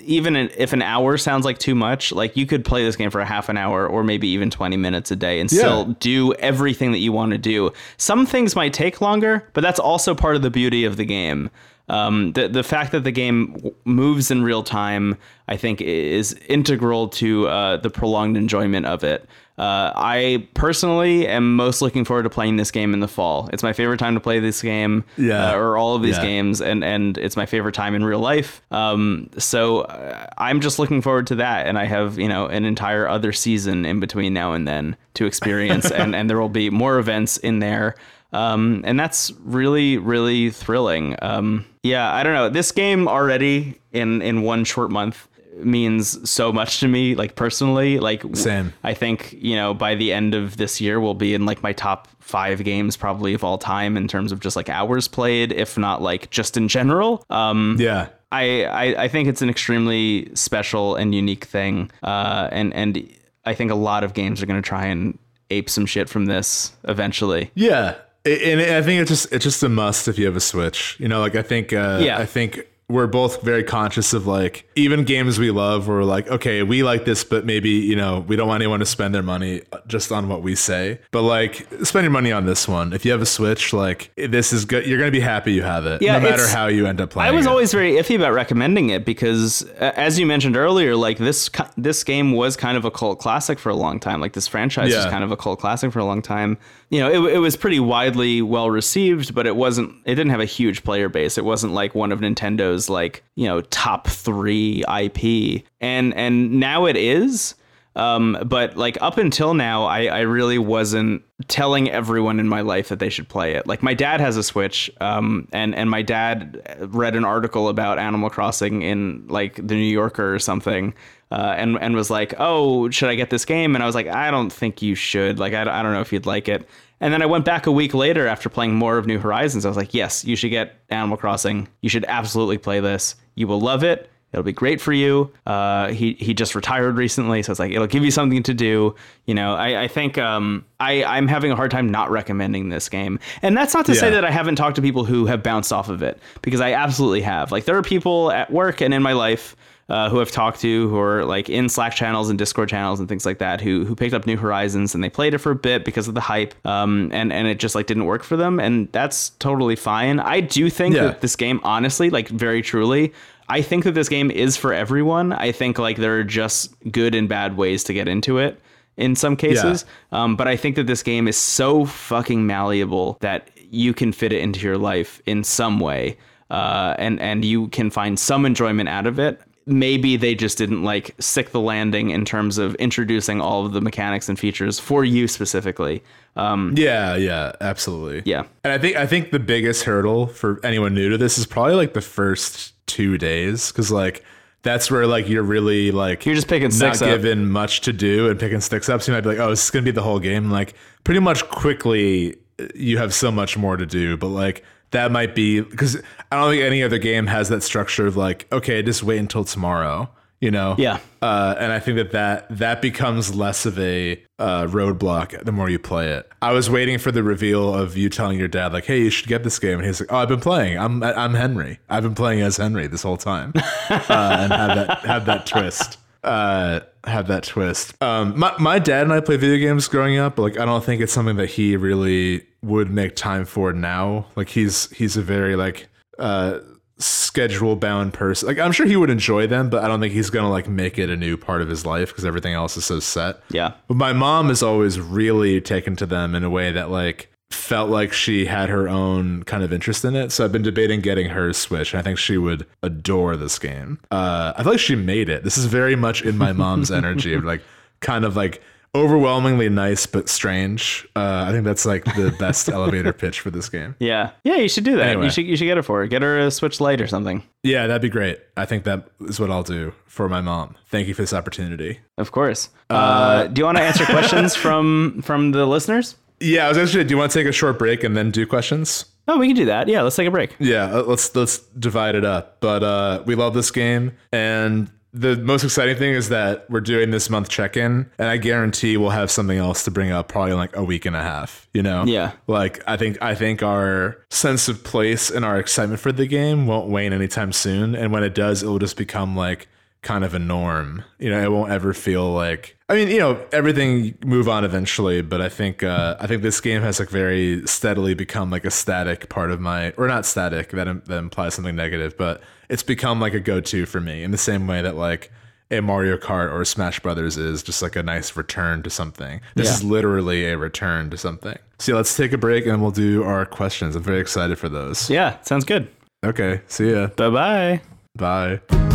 even 0.04 0.36
if 0.36 0.74
an 0.74 0.82
hour 0.82 1.18
sounds 1.18 1.46
like 1.46 1.58
too 1.60 1.76
much, 1.76 2.12
like 2.12 2.36
you 2.36 2.46
could 2.46 2.66
play 2.66 2.84
this 2.84 2.96
game 2.96 3.12
for 3.12 3.22
a 3.22 3.26
half 3.26 3.50
an 3.50 3.58
hour 3.58 3.88
or 3.88 4.04
maybe 4.04 4.28
even 4.30 4.50
20 4.50 4.78
minutes 4.78 5.12
a 5.12 5.16
day 5.16 5.40
and 5.40 5.52
Yeah. 5.52 5.60
still 5.60 5.86
do 6.00 6.34
everything 6.36 6.92
that 6.92 7.00
you 7.00 7.12
want 7.12 7.32
to 7.34 7.38
do. 7.38 7.72
Some 7.98 8.26
things 8.26 8.56
might 8.56 8.74
take 8.74 9.00
longer, 9.02 9.48
but 9.54 9.62
that's 9.62 9.80
also 9.80 10.16
part 10.16 10.36
of 10.36 10.42
the 10.42 10.50
beauty 10.52 10.86
of 10.86 10.98
the 10.98 11.06
game. 11.06 11.52
Um, 11.88 12.32
the 12.32 12.48
the 12.48 12.64
fact 12.64 12.92
that 12.94 13.04
the 13.04 13.12
game 13.12 13.72
moves 13.86 14.32
in 14.32 14.42
real 14.44 14.64
time, 14.64 15.18
I 15.48 15.56
think, 15.56 15.82
is 15.82 16.34
integral 16.50 17.10
to 17.10 17.48
uh, 17.48 17.78
the 17.78 17.92
prolonged 17.92 18.38
enjoyment 18.38 18.88
of 18.88 19.04
it. 19.04 19.30
Uh, 19.58 19.92
I 19.96 20.48
personally 20.54 21.28
am 21.28 21.56
most 21.56 21.82
looking 21.82 22.04
forward 22.04 22.24
to 22.24 22.30
playing 22.30 22.58
this 22.58 22.72
game 22.72 22.94
in 22.94 23.00
the 23.00 23.08
fall. 23.08 23.50
It's 23.54 23.64
my 23.64 23.72
favorite 23.72 24.00
time 24.00 24.14
to 24.16 24.20
play 24.20 24.40
this 24.40 24.62
game, 24.62 25.06
Yeah. 25.18 25.52
uh, 25.52 25.56
or 25.56 25.78
all 25.78 25.96
of 25.96 26.02
these 26.02 26.18
Yeah. 26.18 26.24
games, 26.24 26.62
and 26.62 26.84
and 26.84 27.18
it's 27.18 27.38
my 27.38 27.46
favorite 27.46 27.74
time 27.74 27.96
in 27.96 28.04
real 28.04 28.20
life. 28.20 28.62
Um, 28.72 29.30
so 29.38 29.82
uh, 29.82 30.26
I'm 30.38 30.60
just 30.60 30.78
looking 30.78 31.02
forward 31.02 31.28
to 31.28 31.36
that, 31.36 31.68
and 31.68 31.80
I 31.80 31.86
have 31.86 32.20
you 32.20 32.28
know 32.28 32.48
an 32.48 32.66
entire 32.66 33.08
other 33.08 33.32
season 33.32 33.86
in 33.86 34.02
between 34.02 34.34
now 34.34 34.52
and 34.54 34.68
then 34.68 34.98
to 35.14 35.26
experience, 35.26 35.90
and 36.00 36.14
and 36.16 36.30
there 36.30 36.40
will 36.40 36.50
be 36.50 36.70
more 36.70 37.00
events 37.00 37.38
in 37.38 37.60
there. 37.60 37.96
Um, 38.34 38.82
and 38.84 39.00
that's 39.00 39.32
really, 39.46 39.98
really 39.98 40.50
thrilling. 40.50 41.16
Um, 41.22 41.64
yeah, 41.84 42.14
I 42.14 42.24
don't 42.24 42.34
know. 42.34 42.50
This 42.50 42.74
game 42.74 43.08
already 43.08 43.80
in 43.94 44.22
in 44.22 44.42
one 44.42 44.66
short 44.66 44.92
month 44.92 45.30
means 45.64 46.30
so 46.30 46.52
much 46.52 46.80
to 46.82 46.88
me, 46.88 47.16
like 47.16 47.36
personally. 47.36 48.00
Like 48.00 48.24
Same. 48.36 48.74
I 48.84 48.94
think 48.94 49.34
you 49.40 49.56
know 49.56 49.74
by 49.74 49.96
the 49.96 50.12
end 50.14 50.36
of 50.36 50.58
this 50.58 50.82
year 50.82 51.00
we'll 51.00 51.14
be 51.14 51.34
in 51.34 51.46
like 51.46 51.64
my 51.64 51.74
top 51.74 52.08
five 52.20 52.64
games 52.64 52.98
probably 52.98 53.34
of 53.34 53.44
all 53.44 53.58
time 53.58 53.96
in 53.98 54.08
terms 54.08 54.32
of 54.32 54.40
just 54.40 54.56
like 54.56 54.68
hours 54.70 55.08
played, 55.08 55.52
if 55.52 55.78
not 55.78 56.02
like 56.02 56.30
just 56.32 56.58
in 56.58 56.68
general. 56.68 57.24
Um, 57.30 57.78
Yeah. 57.80 58.10
I, 58.32 58.66
I 58.66 59.04
I 59.04 59.08
think 59.08 59.30
it's 59.30 59.42
an 59.42 59.50
extremely 59.50 60.30
special 60.34 60.96
and 60.96 61.16
unique 61.16 61.46
thing, 61.46 61.90
uh, 62.04 62.50
and 62.52 62.74
and 62.74 63.10
I 63.46 63.54
think 63.54 63.72
a 63.72 63.76
lot 63.76 64.04
of 64.04 64.14
games 64.14 64.42
are 64.42 64.46
going 64.46 64.62
to 64.62 64.68
try 64.68 64.88
and 64.88 65.18
ape 65.52 65.70
some 65.70 65.86
shit 65.86 66.10
from 66.10 66.26
this 66.26 66.74
eventually. 66.86 67.52
Yeah, 67.54 67.96
and 68.26 68.60
I 68.60 68.82
think 68.82 69.00
it's 69.02 69.12
just 69.12 69.32
it's 69.32 69.44
just 69.44 69.64
a 69.64 69.70
must 69.70 70.08
if 70.10 70.18
you 70.18 70.26
have 70.26 70.36
a 70.36 70.42
Switch. 70.42 70.98
You 71.00 71.08
know, 71.08 71.22
like 71.22 71.36
I 71.36 71.44
think 71.44 71.72
uh, 71.72 72.00
Yeah. 72.02 72.18
I 72.18 72.26
think 72.26 72.68
we're 72.88 73.08
both 73.08 73.42
very 73.42 73.64
conscious 73.64 74.14
of 74.14 74.28
like 74.28 74.70
even 74.76 75.04
games 75.06 75.40
we 75.40 75.50
love. 75.50 75.88
We're 75.88 76.04
like, 76.04 76.28
okay, 76.28 76.62
we 76.62 76.84
like 76.84 77.06
this, 77.06 77.24
but 77.24 77.44
maybe 77.44 77.70
you 77.70 77.96
know 77.96 78.20
we 78.28 78.36
don't 78.36 78.48
want 78.48 78.62
anyone 78.62 78.80
to 78.80 78.86
spend 78.86 79.16
their 79.16 79.24
money 79.24 79.64
just 79.88 80.12
on 80.12 80.30
what 80.30 80.44
we 80.44 80.54
say. 80.54 81.00
But 81.12 81.24
like, 81.24 81.68
spend 81.84 82.04
your 82.04 82.12
money 82.12 82.32
on 82.32 82.46
this 82.46 82.68
one. 82.68 82.94
If 82.94 83.04
you 83.04 83.12
have 83.12 83.22
a 83.22 83.26
Switch, 83.26 83.74
like 83.74 84.12
this 84.16 84.54
is 84.54 84.66
good. 84.66 84.86
You're 84.86 85.00
gonna 85.00 85.10
be 85.10 85.20
happy 85.20 85.54
you 85.54 85.64
have 85.64 85.86
it, 85.88 86.02
Yeah, 86.02 86.20
no 86.20 86.30
matter 86.30 86.48
how 86.48 86.68
you 86.68 86.86
end 86.86 87.02
up 87.02 87.10
playing. 87.10 87.28
I 87.28 87.36
was 87.36 87.48
it. 87.48 87.50
always 87.50 87.72
very 87.72 87.94
iffy 87.94 88.16
about 88.16 88.34
recommending 88.34 88.90
it 88.90 89.04
because, 89.04 89.64
uh, 89.80 89.92
as 89.96 90.20
you 90.20 90.28
mentioned 90.28 90.56
earlier, 90.56 90.96
like 90.96 91.18
this 91.18 91.50
this 91.78 92.04
game 92.04 92.34
was 92.34 92.56
kind 92.56 92.78
of 92.78 92.86
a 92.86 92.92
cult 92.92 93.20
classic 93.20 93.58
for 93.58 93.70
a 93.70 93.76
long 93.76 94.00
time. 94.00 94.22
Like 94.22 94.34
this 94.34 94.48
franchise 94.48 94.94
was 94.96 95.06
kind 95.06 95.24
of 95.24 95.32
a 95.32 95.38
cult 95.38 95.60
classic 95.60 95.92
for 95.92 96.00
a 96.00 96.06
long 96.06 96.22
time. 96.22 96.58
You 96.90 97.00
know, 97.00 97.10
it, 97.10 97.36
it 97.36 97.40
was 97.40 97.56
pretty 97.56 97.80
widely 97.80 98.42
well 98.42 98.70
received, 98.70 99.34
but 99.34 99.48
it 99.48 99.56
wasn't. 99.56 99.96
It 100.06 100.16
didn't 100.16 100.30
have 100.30 100.40
a 100.40 100.46
huge 100.46 100.84
player 100.84 101.10
base. 101.10 101.38
It 101.38 101.46
wasn't 101.46 101.74
like 101.74 101.96
one 101.96 102.12
of 102.12 102.20
Nintendo's 102.20 102.90
like 102.90 103.24
you 103.36 103.48
know 103.48 103.62
top 103.62 104.08
three 104.08 104.84
IP, 104.88 105.64
and 105.82 106.14
and 106.14 106.60
now 106.60 106.86
it 106.86 106.96
is. 106.96 107.56
Um, 107.96 108.38
but 108.46 108.76
like 108.76 108.98
up 109.02 109.18
until 109.18 109.54
now, 109.54 109.86
I, 109.86 110.06
I 110.08 110.20
really 110.22 110.58
wasn't 110.58 111.24
telling 111.48 111.90
everyone 111.90 112.40
in 112.40 112.48
my 112.48 112.62
life 112.62 112.90
that 112.90 113.00
they 113.00 113.10
should 113.10 113.30
play 113.30 113.54
it. 113.54 113.68
Like 113.68 113.82
my 113.82 113.94
dad 113.94 114.20
has 114.20 114.36
a 114.36 114.44
Switch, 114.44 114.92
um, 115.00 115.48
and 115.54 115.74
and 115.74 115.90
my 115.90 116.02
dad 116.02 116.62
read 116.92 117.16
an 117.16 117.24
article 117.24 117.70
about 117.70 117.98
Animal 117.98 118.30
Crossing 118.30 118.82
in 118.82 119.26
like 119.28 119.56
the 119.56 119.76
New 119.76 119.92
Yorker 119.92 120.36
or 120.36 120.40
something, 120.40 120.94
uh, 121.32 121.56
and 121.58 121.78
and 121.82 121.96
was 121.96 122.10
like, 122.10 122.34
oh, 122.38 122.90
should 122.90 123.10
I 123.10 123.16
get 123.16 123.30
this 123.30 123.46
game? 123.46 123.76
And 123.76 123.84
I 123.84 123.88
was 123.88 123.96
like, 123.96 124.08
I 124.08 124.32
don't 124.32 124.52
think 124.52 124.82
you 124.82 124.96
should. 124.96 125.40
Like 125.40 125.54
I, 125.54 125.62
I 125.62 125.84
don't 125.84 125.94
know 125.94 126.02
if 126.02 126.14
you'd 126.14 126.26
like 126.26 126.48
it. 126.48 126.68
And 127.02 127.14
then 127.14 127.22
I 127.22 127.26
went 127.26 127.46
back 127.46 127.68
a 127.68 127.72
week 127.72 127.94
later 127.94 128.26
after 128.28 128.48
playing 128.48 128.76
more 128.76 128.98
of 128.98 129.06
New 129.06 129.20
Horizons. 129.20 129.66
I 129.66 129.68
was 129.68 129.78
like, 129.78 129.94
yes, 129.94 130.24
you 130.24 130.36
should 130.36 130.52
get 130.52 130.80
Animal 130.90 131.18
Crossing. 131.18 131.68
You 131.82 131.90
should 131.90 132.06
absolutely 132.08 132.58
play 132.58 132.80
this. 132.80 133.16
You 133.36 133.48
will 133.48 133.60
love 133.60 133.84
it. 133.84 134.10
It'll 134.32 134.44
be 134.44 134.52
great 134.52 134.82
for 134.82 134.92
you. 134.92 135.32
Uh, 135.46 135.94
he 135.94 136.14
he 136.20 136.34
just 136.34 136.56
retired 136.56 136.98
recently, 136.98 137.42
so 137.42 137.52
it's 137.52 137.60
like 137.60 137.72
it'll 137.72 137.88
give 137.88 138.04
you 138.04 138.12
something 138.12 138.44
to 138.44 138.54
do. 138.54 138.94
You 139.26 139.34
know, 139.34 139.56
I, 139.56 139.84
I 139.84 139.88
think 139.88 140.18
um, 140.18 140.66
I 140.80 141.06
I'm 141.06 141.30
having 141.30 141.52
a 141.52 141.56
hard 141.56 141.72
time 141.72 141.90
not 141.90 142.12
recommending 142.12 142.68
this 142.68 142.90
game, 142.90 143.18
and 143.42 143.56
that's 143.56 143.74
not 143.74 143.86
to 143.86 143.96
say 143.96 144.10
that 144.10 144.26
I 144.26 144.32
haven't 144.32 144.58
talked 144.58 144.76
to 144.76 144.82
people 144.82 145.06
who 145.06 145.26
have 145.26 145.42
bounced 145.42 145.72
off 145.72 145.88
of 145.88 146.04
it 146.04 146.20
because 146.42 146.60
I 146.60 146.74
absolutely 146.74 147.22
have. 147.22 147.52
Like 147.54 147.64
there 147.64 147.78
are 147.78 147.82
people 147.82 148.30
at 148.32 148.52
work 148.52 148.82
and 148.82 148.94
in 148.94 149.02
my 149.02 149.14
life 149.14 149.56
uh, 149.90 150.10
who 150.10 150.20
I've 150.20 150.32
talked 150.32 150.62
to 150.62 150.90
who 150.90 150.98
are 151.00 151.26
like 151.26 151.48
in 151.50 151.70
Slack 151.70 151.94
channels 151.94 152.30
and 152.30 152.40
Discord 152.40 152.70
channels 152.70 153.00
and 153.00 153.08
things 153.08 153.26
like 153.26 153.38
that 153.40 153.62
who 153.62 153.86
who 153.86 153.96
picked 153.96 154.14
up 154.16 154.26
New 154.26 154.38
Horizons 154.38 154.96
and 154.96 155.04
they 155.04 155.10
played 155.10 155.34
it 155.34 155.38
for 155.40 155.52
a 155.52 155.56
bit 155.56 155.86
because 155.86 156.08
of 156.08 156.16
the 156.16 156.22
hype 156.22 156.56
um 156.66 157.10
and 157.14 157.32
and 157.32 157.48
it 157.48 157.60
just 157.60 157.76
like 157.76 157.86
didn't 157.86 158.06
work 158.06 158.24
for 158.24 158.36
them 158.36 158.60
and 158.60 158.92
that's 158.92 159.30
totally 159.40 159.76
fine. 159.76 160.20
I 160.20 160.40
do 160.40 160.70
think 160.70 160.96
Yeah. 160.96 161.04
that 161.06 161.22
this 161.22 161.36
game 161.36 161.60
honestly 161.64 162.10
like 162.10 162.28
very 162.30 162.62
truly 162.64 163.14
I 163.48 163.62
think 163.62 163.84
that 163.84 163.94
this 163.94 164.10
game 164.10 164.32
is 164.32 164.58
for 164.58 164.74
everyone. 164.74 165.32
I 165.32 165.52
think 165.52 165.78
like 165.78 165.98
there 165.98 166.18
are 166.18 166.24
just 166.24 166.74
good 166.92 167.14
and 167.14 167.30
bad 167.30 167.56
ways 167.58 167.84
to 167.84 167.94
get 167.94 168.08
into 168.08 168.40
it 168.40 168.60
in 168.98 169.16
some 169.16 169.36
cases. 169.36 169.86
Um, 170.12 170.36
but 170.36 170.48
I 170.48 170.56
think 170.58 170.78
that 170.78 170.88
this 170.88 171.04
game 171.04 171.28
is 171.28 171.38
so 171.38 171.86
fucking 171.86 172.48
malleable 172.48 173.18
that 173.20 173.50
you 173.70 173.94
can 173.94 174.12
fit 174.14 174.34
it 174.34 174.42
into 174.42 174.62
your 174.62 174.80
life 174.80 175.22
in 175.28 175.44
some 175.44 175.80
way, 175.80 176.18
uh, 176.50 176.96
and 176.98 177.20
and 177.22 177.46
you 177.46 177.68
can 177.68 177.92
find 177.92 178.18
some 178.18 178.48
enjoyment 178.48 178.90
out 178.90 179.06
of 179.06 179.20
it. 179.20 179.40
Maybe 179.68 180.16
they 180.16 180.36
just 180.36 180.58
didn't 180.60 180.84
like 180.84 181.16
sick 181.20 181.50
the 181.52 181.60
landing 181.60 182.12
in 182.12 182.24
terms 182.24 182.60
of 182.60 182.76
introducing 182.76 183.42
all 183.42 183.66
of 183.66 183.74
the 183.74 183.82
mechanics 183.82 184.30
and 184.30 184.38
features 184.38 184.80
for 184.80 185.04
you 185.04 185.28
specifically. 185.28 186.04
Um, 186.36 186.76
Yeah, 186.78 187.16
yeah, 187.16 187.54
absolutely. 187.62 188.22
yeah, 188.30 188.44
And 188.64 188.72
I 188.74 188.78
think 188.78 188.96
I 188.96 189.08
think 189.08 189.32
the 189.32 189.40
biggest 189.40 189.84
hurdle 189.84 190.28
for 190.28 190.60
anyone 190.64 190.94
new 190.94 191.10
to 191.10 191.18
this 191.18 191.38
is 191.40 191.48
probably 191.48 191.74
like 191.76 191.94
the 191.94 192.02
first 192.02 192.74
two 192.86 193.18
days 193.18 193.72
because 193.72 193.90
like 193.92 194.24
that's 194.62 194.92
where 194.92 195.08
like 195.08 195.28
you're 195.30 195.42
really 195.44 195.90
like 195.92 196.26
You're 196.26 196.36
just 196.36 196.48
picking 196.48 196.70
not 196.78 197.02
up. 197.02 197.08
given 197.08 197.50
much 197.50 197.82
to 197.82 197.94
do 197.94 198.30
and 198.30 198.40
picking 198.40 198.62
sticks 198.62 198.88
up. 198.90 199.02
So 199.02 199.12
you 199.12 199.16
might 199.18 199.22
be 199.22 199.30
like, 199.30 199.40
oh, 199.40 199.50
this 199.50 199.64
is 199.64 199.72
gonna 199.72 199.84
be 199.84 199.92
the 199.92 200.04
whole 200.04 200.20
game. 200.20 200.52
Like 200.52 200.76
pretty 201.04 201.20
much 201.22 201.48
quickly, 201.50 202.36
you 202.76 202.98
have 203.00 203.14
so 203.16 203.32
much 203.32 203.58
more 203.58 203.78
to 203.78 203.86
do. 203.86 204.16
But 204.18 204.28
like 204.28 204.64
that 204.96 205.12
might 205.12 205.36
be 205.36 205.60
because 205.62 205.98
I 206.32 206.42
don't 206.42 206.52
think 206.52 206.64
any 206.64 206.82
other 206.84 206.98
game 206.98 207.28
has 207.28 207.50
that 207.50 207.62
structure 207.64 208.08
of 208.08 208.18
like, 208.18 208.48
okay, 208.52 208.82
just 208.82 209.04
wait 209.04 209.20
until 209.20 209.44
tomorrow. 209.44 210.10
You 210.42 210.52
know, 210.52 210.76
Yeah. 210.78 211.00
uh, 211.22 211.56
and 211.58 211.72
I 211.72 211.80
think 211.80 211.96
that, 211.98 212.12
that 212.12 212.46
that 212.58 212.82
becomes 212.82 213.34
less 213.34 213.66
of 213.66 213.80
a 213.80 214.22
uh, 214.38 214.66
roadblock 214.66 215.44
the 215.46 215.52
more 215.54 215.70
you 215.70 215.80
play 215.80 216.10
it. 216.12 216.30
I 216.42 216.52
was 216.52 216.70
waiting 216.70 216.98
for 217.00 217.12
the 217.12 217.24
reveal 217.24 217.74
of 217.74 217.96
you 217.96 218.10
telling 218.10 218.38
your 218.38 218.50
dad 218.50 218.74
like, 218.74 218.86
"Hey, 218.86 219.00
you 219.00 219.10
should 219.10 219.28
get 219.30 219.44
this 219.44 219.58
game," 219.60 219.78
and 219.80 219.86
he's 219.88 220.02
like, 220.02 220.12
"Oh, 220.12 220.18
I've 220.18 220.28
been 220.28 220.42
playing. 220.42 220.78
I'm 220.78 221.02
I'm 221.04 221.34
Henry. 221.36 221.80
I've 221.90 222.04
been 222.04 222.16
playing 222.16 222.42
as 222.42 222.58
Henry 222.58 222.86
this 222.88 223.02
whole 223.02 223.16
time," 223.18 223.54
uh, 223.90 224.02
and 224.10 224.52
have 224.54 224.76
that 224.76 224.98
have 225.06 225.26
that 225.26 225.46
twist. 225.46 225.98
Uh, 226.24 226.82
have 227.06 227.28
that 227.28 227.44
twist. 227.44 227.96
Um, 228.04 228.38
my 228.38 228.54
my 228.60 228.78
dad 228.78 229.04
and 229.04 229.14
I 229.14 229.22
played 229.22 229.40
video 229.40 229.58
games 229.66 229.88
growing 229.88 230.18
up, 230.18 230.36
but 230.36 230.42
like 230.42 230.60
I 230.60 230.66
don't 230.66 230.84
think 230.84 231.02
it's 231.02 231.14
something 231.14 231.38
that 231.38 231.50
he 231.52 231.78
really 231.78 232.46
would 232.66 232.90
make 232.92 233.16
time 233.16 233.46
for 233.46 233.72
now. 233.74 234.26
Like 234.36 234.50
he's 234.50 234.90
he's 234.92 235.16
a 235.18 235.22
very 235.22 235.56
like 235.56 235.88
uh 236.20 236.60
schedule 236.98 237.76
bound 237.76 238.14
person. 238.14 238.48
Like 238.48 238.60
I'm 238.60 238.72
sure 238.72 238.86
he 238.86 238.96
would 238.96 239.10
enjoy 239.10 239.48
them, 239.48 239.70
but 239.70 239.84
I 239.84 239.88
don't 239.88 240.00
think 240.00 240.14
he's 240.14 240.30
gonna 240.30 240.50
like 240.50 240.68
make 240.68 240.98
it 240.98 241.10
a 241.10 241.16
new 241.16 241.38
part 241.38 241.62
of 241.62 241.68
his 241.70 241.86
life 241.86 242.10
because 242.10 242.26
everything 242.26 242.54
else 242.54 242.78
is 242.78 242.86
so 242.86 243.00
set. 243.00 243.38
yeah, 243.50 243.74
But 243.88 243.98
my 243.98 244.14
mom 244.14 244.50
is 244.50 244.64
always 244.64 245.00
really 245.00 245.60
taken 245.62 245.96
to 245.98 246.06
them 246.06 246.36
in 246.36 246.44
a 246.44 246.50
way 246.50 246.72
that 246.72 246.90
like 246.90 247.30
felt 247.52 247.90
like 247.90 248.12
she 248.12 248.46
had 248.46 248.70
her 248.70 248.88
own 248.90 249.44
kind 249.44 249.64
of 249.64 249.72
interest 249.72 250.04
in 250.04 250.16
it. 250.16 250.32
So 250.32 250.44
I've 250.44 250.52
been 250.52 250.64
debating 250.64 251.02
getting 251.02 251.30
her 251.30 251.54
Switch. 251.54 251.94
And 251.94 252.00
I 252.00 252.04
think 252.04 252.18
she 252.18 252.38
would 252.38 252.66
adore 252.82 253.36
this 253.38 253.60
game. 253.60 254.00
Uh, 254.12 254.54
I 254.58 254.64
feel 254.64 254.72
like 254.74 254.80
she 254.82 254.96
made 254.96 255.30
it. 255.30 255.44
This 255.44 255.58
is 255.58 255.66
very 255.66 255.96
much 255.96 256.22
in 256.24 256.38
my 256.38 256.54
mom's 256.54 256.92
energy 257.02 257.34
of 257.34 257.44
like 257.44 257.62
kind 258.02 258.26
of 258.26 258.36
like 258.36 258.62
overwhelmingly 258.96 259.70
nice 259.70 260.06
but 260.06 260.30
strange. 260.30 261.08
Uh, 261.16 261.46
I 261.48 261.52
think 261.52 261.66
that's 261.66 261.86
like 261.86 262.06
the 262.16 262.34
best 262.40 262.70
elevator 262.70 263.14
pitch 263.14 263.42
for 263.42 263.52
this 263.52 263.70
game. 263.70 263.96
Yeah, 264.00 264.32
yeah, 264.44 264.56
you 264.56 264.70
should 264.70 264.86
do 264.86 264.96
that. 264.96 265.08
Anyway. 265.10 265.26
You 265.26 265.32
should 265.32 265.46
you 265.46 265.58
should 265.58 265.66
get 265.66 265.78
her 265.78 265.84
for 265.84 266.00
her. 266.00 266.08
Get 266.08 266.22
her 266.22 266.40
a 266.40 266.50
Switch 266.50 266.80
Lite 266.80 267.02
or 267.02 267.08
something. 267.08 267.44
Yeah, 267.64 267.88
that'd 267.88 268.02
be 268.02 268.10
great. 268.10 268.40
I 268.58 268.66
think 268.66 268.86
that 268.86 269.10
is 269.22 269.40
what 269.40 269.52
I'll 269.52 269.64
do 269.64 269.94
for 270.06 270.30
my 270.30 270.42
mom. 270.42 270.76
Thank 270.88 271.08
you 271.08 271.14
for 271.14 271.22
this 271.22 271.34
opportunity. 271.34 272.00
Of 272.18 272.32
course. 272.32 272.70
Uh, 272.90 273.48
do 273.48 273.60
you 273.60 273.66
want 273.66 273.78
to 273.78 273.84
answer 273.84 274.06
questions 274.06 274.56
from 274.64 275.22
from 275.22 275.52
the 275.52 275.66
listeners? 275.66 276.16
Yeah, 276.40 276.66
I 276.66 276.70
was 276.70 276.78
actually. 276.78 277.04
Do 277.04 277.14
you 277.14 277.18
want 277.18 277.32
to 277.32 277.40
take 277.40 277.48
a 277.48 277.52
short 277.52 277.78
break 277.78 278.04
and 278.04 278.16
then 278.16 278.32
do 278.32 278.48
questions? 278.48 279.06
Oh, 279.28 279.40
we 279.40 279.48
can 279.48 279.56
do 279.56 279.66
that. 279.66 279.88
Yeah, 279.88 280.04
let's 280.04 280.16
take 280.16 280.28
a 280.28 280.32
break. 280.32 280.56
Yeah, 280.60 280.86
uh, 280.86 281.04
let's 281.04 281.36
let's 281.36 281.58
divide 281.58 282.16
it 282.16 282.24
up. 282.26 282.62
But 282.62 282.84
uh, 282.84 283.24
we 283.26 283.36
love 283.36 283.54
this 283.54 283.72
game, 283.72 284.12
and 284.32 284.90
the 285.16 285.38
most 285.38 285.64
exciting 285.64 285.96
thing 285.96 286.14
is 286.14 286.30
that 286.30 286.70
we're 286.70 286.82
doing 286.82 287.12
this 287.12 287.30
month 287.30 287.48
check-in, 287.48 288.10
and 288.20 288.28
I 288.28 288.38
guarantee 288.38 288.98
we'll 288.98 289.12
have 289.12 289.32
something 289.32 289.58
else 289.58 289.84
to 289.86 289.92
bring 289.92 290.12
up 290.12 290.28
probably 290.28 290.52
in 290.52 290.58
like 290.58 290.76
a 290.76 290.84
week 290.84 291.06
and 291.06 291.16
a 291.16 291.22
half. 291.22 291.70
You 291.74 291.84
know? 291.84 292.04
Yeah. 292.06 292.34
Like 292.48 292.84
I 292.86 292.98
think 292.98 293.22
I 293.22 293.34
think 293.34 293.64
our 293.64 294.24
sense 294.30 294.68
of 294.68 294.84
place 294.84 295.32
and 295.32 295.46
our 295.46 295.58
excitement 295.58 296.02
for 296.02 296.12
the 296.12 296.28
game 296.28 296.68
won't 296.68 296.90
wane 296.90 297.14
anytime 297.14 297.54
soon, 297.54 297.96
and 297.96 298.12
when 298.12 298.24
it 298.24 298.36
does, 298.36 298.62
it 298.62 298.68
will 298.68 298.80
just 298.80 298.98
become 298.98 299.36
like 299.36 299.70
kind 300.02 300.24
of 300.24 300.34
a 300.34 300.40
norm. 300.40 301.04
You 301.18 301.30
know, 301.32 301.42
it 301.42 301.52
won't 301.52 301.72
ever 301.72 301.94
feel 301.94 302.32
like 302.32 302.78
I 302.88 302.96
mean, 302.96 303.08
you 303.08 303.20
know, 303.20 303.44
everything 303.52 304.18
move 304.24 304.48
on 304.48 304.64
eventually, 304.64 305.22
but 305.22 305.42
I 305.42 305.50
think 305.50 305.82
uh, 305.82 306.18
I 306.20 306.28
think 306.28 306.44
this 306.44 306.62
game 306.62 306.82
has 306.84 307.00
like 307.00 307.10
very 307.10 307.66
steadily 307.66 308.14
become 308.14 308.52
like 308.52 308.66
a 308.66 308.72
static 308.72 309.30
part 309.30 309.50
of 309.50 309.60
my 309.60 309.92
or 309.92 310.08
not 310.08 310.26
static 310.26 310.70
that 310.72 310.88
im- 310.88 311.04
that 311.06 311.18
implies 311.18 311.56
something 311.56 311.76
negative, 311.76 312.16
but 312.18 312.42
it's 312.70 312.84
become 312.84 313.20
like 313.20 313.34
a 313.34 313.40
go-to 313.40 313.86
for 313.86 314.00
me 314.02 314.24
in 314.24 314.32
the 314.32 314.38
same 314.38 314.68
way 314.68 314.82
that 314.82 314.96
like 314.96 315.32
a 315.72 315.82
Mario 315.82 316.16
Kart 316.18 316.52
or 316.54 316.64
Smash 316.64 317.00
Brothers 317.00 317.38
is 317.38 317.64
just 317.64 317.82
like 317.82 317.96
a 317.96 318.04
nice 318.04 318.36
return 318.38 318.84
to 318.84 318.90
something. 318.90 319.42
This 319.56 319.68
Yeah. 319.68 319.74
is 319.74 319.84
literally 319.84 320.46
a 320.46 320.58
return 320.58 321.10
to 321.10 321.18
something. 321.18 321.58
So 321.80 321.92
yeah, 321.94 321.96
let's 321.98 322.16
take 322.16 322.34
a 322.34 322.38
break 322.38 322.66
and 322.68 322.82
we'll 322.82 322.92
do 322.92 323.24
our 323.24 323.46
questions. 323.46 323.96
I'm 323.96 324.04
very 324.04 324.20
excited 324.20 324.58
for 324.60 324.70
those. 324.70 325.10
Yeah, 325.10 325.38
sounds 325.42 325.66
good. 325.66 325.88
Okay, 326.26 326.62
see 326.68 326.92
ya. 326.92 327.08
Bye 327.08 327.30
bye 327.30 327.82
bye. 328.16 328.95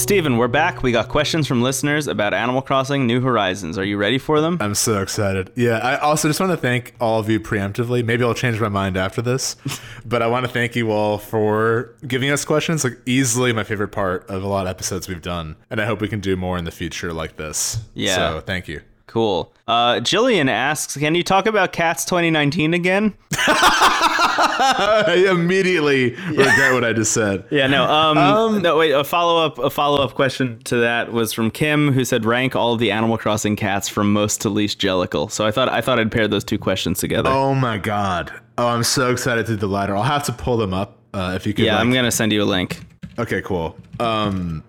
Steven, 0.00 0.38
we're 0.38 0.48
back. 0.48 0.82
We 0.82 0.92
got 0.92 1.10
questions 1.10 1.46
from 1.46 1.60
listeners 1.60 2.08
about 2.08 2.32
Animal 2.32 2.62
Crossing 2.62 3.06
New 3.06 3.20
Horizons. 3.20 3.76
Are 3.76 3.84
you 3.84 3.98
ready 3.98 4.16
for 4.16 4.40
them? 4.40 4.56
I'm 4.58 4.74
so 4.74 5.02
excited. 5.02 5.52
Yeah, 5.56 5.76
I 5.76 5.98
also 5.98 6.26
just 6.26 6.40
want 6.40 6.52
to 6.52 6.56
thank 6.56 6.94
all 6.98 7.20
of 7.20 7.28
you 7.28 7.38
preemptively. 7.38 8.02
Maybe 8.02 8.24
I'll 8.24 8.32
change 8.32 8.58
my 8.58 8.70
mind 8.70 8.96
after 8.96 9.20
this, 9.20 9.56
but 10.06 10.22
I 10.22 10.26
want 10.26 10.46
to 10.46 10.50
thank 10.50 10.74
you 10.74 10.90
all 10.90 11.18
for 11.18 11.94
giving 12.06 12.30
us 12.30 12.46
questions. 12.46 12.82
Like 12.82 12.98
easily 13.04 13.52
my 13.52 13.62
favorite 13.62 13.88
part 13.88 14.28
of 14.30 14.42
a 14.42 14.48
lot 14.48 14.66
of 14.66 14.70
episodes 14.70 15.06
we've 15.06 15.20
done, 15.20 15.56
and 15.68 15.82
I 15.82 15.84
hope 15.84 16.00
we 16.00 16.08
can 16.08 16.20
do 16.20 16.34
more 16.34 16.56
in 16.56 16.64
the 16.64 16.72
future 16.72 17.12
like 17.12 17.36
this. 17.36 17.78
Yeah. 17.92 18.16
So 18.16 18.40
thank 18.40 18.68
you. 18.68 18.80
Cool. 19.10 19.52
Uh, 19.66 19.94
Jillian 19.96 20.48
asks, 20.48 20.96
can 20.96 21.16
you 21.16 21.24
talk 21.24 21.46
about 21.46 21.72
Cats 21.72 22.04
2019 22.04 22.74
again? 22.74 23.12
I 23.36 25.26
immediately 25.28 26.10
regret 26.28 26.72
what 26.72 26.84
I 26.84 26.92
just 26.92 27.10
said. 27.12 27.44
Yeah, 27.50 27.66
no. 27.66 27.84
Um, 27.90 28.62
no, 28.62 28.76
wait. 28.78 28.92
A 28.92 29.02
follow 29.02 29.44
up. 29.44 29.58
A 29.58 29.68
follow 29.68 30.00
up 30.00 30.14
question 30.14 30.60
to 30.64 30.76
that 30.76 31.12
was 31.12 31.32
from 31.32 31.50
Kim, 31.50 31.90
who 31.92 32.04
said, 32.04 32.24
"Rank 32.24 32.54
all 32.54 32.74
of 32.74 32.78
the 32.78 32.92
Animal 32.92 33.18
Crossing 33.18 33.56
cats 33.56 33.88
from 33.88 34.12
most 34.12 34.40
to 34.42 34.48
least 34.48 34.80
Jellicle." 34.80 35.28
So 35.30 35.44
I 35.44 35.50
thought 35.50 35.68
I 35.68 35.80
thought 35.80 35.98
I'd 35.98 36.12
pair 36.12 36.28
those 36.28 36.44
two 36.44 36.58
questions 36.58 37.00
together. 37.00 37.30
Oh 37.30 37.52
my 37.54 37.78
god. 37.78 38.32
Oh, 38.58 38.68
I'm 38.68 38.84
so 38.84 39.10
excited 39.10 39.46
to 39.46 39.52
do 39.52 39.56
the 39.56 39.66
latter. 39.66 39.96
I'll 39.96 40.02
have 40.04 40.22
to 40.26 40.32
pull 40.32 40.56
them 40.56 40.72
up 40.72 40.98
uh, 41.14 41.32
if 41.34 41.46
you 41.48 41.52
could. 41.54 41.64
yeah, 41.64 41.74
like- 41.74 41.80
I'm 41.80 41.92
gonna 41.92 42.12
send 42.12 42.32
you 42.32 42.42
a 42.42 42.44
link. 42.44 42.78
Okay, 43.18 43.42
cool. 43.42 43.76
Um, 43.98 44.62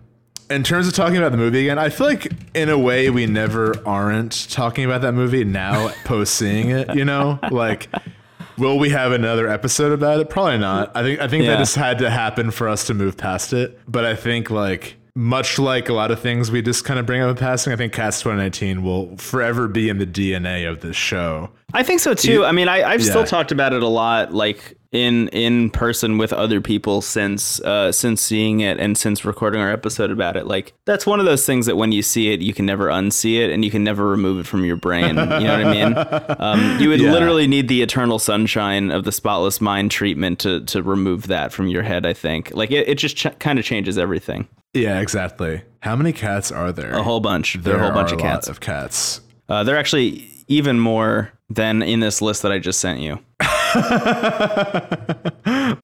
in 0.51 0.63
terms 0.63 0.87
of 0.87 0.93
talking 0.93 1.17
about 1.17 1.31
the 1.31 1.37
movie 1.37 1.61
again, 1.61 1.79
I 1.79 1.89
feel 1.89 2.07
like 2.07 2.31
in 2.53 2.69
a 2.69 2.77
way 2.77 3.09
we 3.09 3.25
never 3.25 3.75
aren't 3.87 4.49
talking 4.51 4.85
about 4.85 5.01
that 5.01 5.13
movie 5.13 5.43
now 5.43 5.89
post 6.05 6.35
seeing 6.35 6.69
it. 6.69 6.93
You 6.95 7.05
know, 7.05 7.39
like 7.49 7.87
will 8.57 8.77
we 8.77 8.89
have 8.89 9.11
another 9.11 9.47
episode 9.47 9.91
about 9.91 10.19
it? 10.19 10.29
Probably 10.29 10.57
not. 10.57 10.95
I 10.95 11.01
think 11.03 11.19
I 11.21 11.27
think 11.27 11.43
Yeah. 11.45 11.51
that 11.51 11.59
just 11.59 11.75
had 11.75 11.97
to 11.99 12.09
happen 12.09 12.51
for 12.51 12.67
us 12.67 12.85
to 12.87 12.93
move 12.93 13.17
past 13.17 13.53
it. 13.53 13.79
But 13.87 14.05
I 14.05 14.15
think 14.15 14.49
like. 14.49 14.97
Much 15.13 15.59
like 15.59 15.89
a 15.89 15.93
lot 15.93 16.09
of 16.09 16.21
things 16.21 16.51
we 16.51 16.61
just 16.61 16.85
kind 16.85 16.97
of 16.97 17.05
bring 17.05 17.21
up 17.21 17.29
in 17.29 17.35
passing, 17.35 17.73
I 17.73 17.75
think 17.75 17.91
Cats 17.91 18.21
2019 18.21 18.81
will 18.81 19.17
forever 19.17 19.67
be 19.67 19.89
in 19.89 19.97
the 19.97 20.05
DNA 20.05 20.69
of 20.69 20.79
this 20.79 20.95
show. 20.95 21.49
I 21.73 21.83
think 21.83 21.99
so 21.99 22.13
too. 22.13 22.45
I 22.45 22.53
mean, 22.53 22.69
I, 22.69 22.83
I've 22.89 23.03
still 23.03 23.25
talked 23.25 23.51
about 23.51 23.73
it 23.73 23.83
a 23.83 23.87
lot, 23.89 24.33
like 24.33 24.77
in 24.91 25.29
in 25.29 25.69
person 25.69 26.17
with 26.17 26.33
other 26.33 26.59
people 26.59 27.01
since 27.01 27.61
uh, 27.61 27.91
since 27.93 28.21
seeing 28.21 28.59
it 28.59 28.77
and 28.77 28.97
since 28.97 29.23
recording 29.23 29.61
our 29.61 29.71
episode 29.71 30.11
about 30.11 30.35
it. 30.35 30.45
Like 30.47 30.73
that's 30.85 31.05
one 31.05 31.19
of 31.19 31.25
those 31.25 31.45
things 31.45 31.65
that 31.67 31.77
when 31.77 31.91
you 31.93 32.01
see 32.01 32.33
it, 32.33 32.41
you 32.41 32.53
can 32.53 32.65
never 32.65 32.87
unsee 32.87 33.39
it 33.39 33.51
and 33.51 33.63
you 33.63 33.71
can 33.71 33.83
never 33.85 34.05
remove 34.07 34.39
it 34.39 34.47
from 34.47 34.65
your 34.65 34.75
brain. 34.75 35.09
You 35.09 35.13
know 35.15 35.29
what 35.29 35.65
I 35.65 35.71
mean? 35.71 35.91
Um, 36.41 36.79
you 36.81 36.89
would 36.89 36.99
Yeah. 36.99 37.11
literally 37.11 37.47
need 37.47 37.67
the 37.67 37.81
eternal 37.81 38.17
sunshine 38.19 38.91
of 38.91 39.03
the 39.05 39.11
spotless 39.11 39.61
mind 39.61 39.91
treatment 39.91 40.39
to 40.39 40.61
to 40.65 40.83
remove 40.83 41.27
that 41.27 41.53
from 41.53 41.67
your 41.67 41.83
head. 41.83 42.05
I 42.05 42.13
think 42.13 42.51
like 42.53 42.71
it, 42.71 42.87
it 42.89 42.97
just 42.97 43.15
ch- 43.15 43.39
kind 43.39 43.59
of 43.59 43.65
changes 43.65 43.97
everything. 43.97 44.47
Yeah, 44.73 44.99
exactly. 44.99 45.61
How 45.81 45.95
many 45.95 46.11
cats 46.13 46.51
are 46.51 46.71
there? 46.71 46.91
A 46.91 47.03
whole 47.03 47.19
bunch. 47.19 47.55
There, 47.61 47.75
are 47.75 47.79
a 47.79 47.83
whole 47.83 47.91
bunch 47.93 48.11
of 48.11 48.19
cats. 48.19 48.47
of 48.47 48.59
cats. 48.59 49.21
Uh, 49.49 49.63
they're 49.63 49.77
actually 49.77 50.27
even 50.47 50.79
more 50.79 51.31
than 51.49 51.81
in 51.81 51.99
this 52.01 52.21
list 52.21 52.41
that 52.43 52.51
I 52.51 52.59
just 52.59 52.79
sent 52.79 52.99
you. 52.99 53.19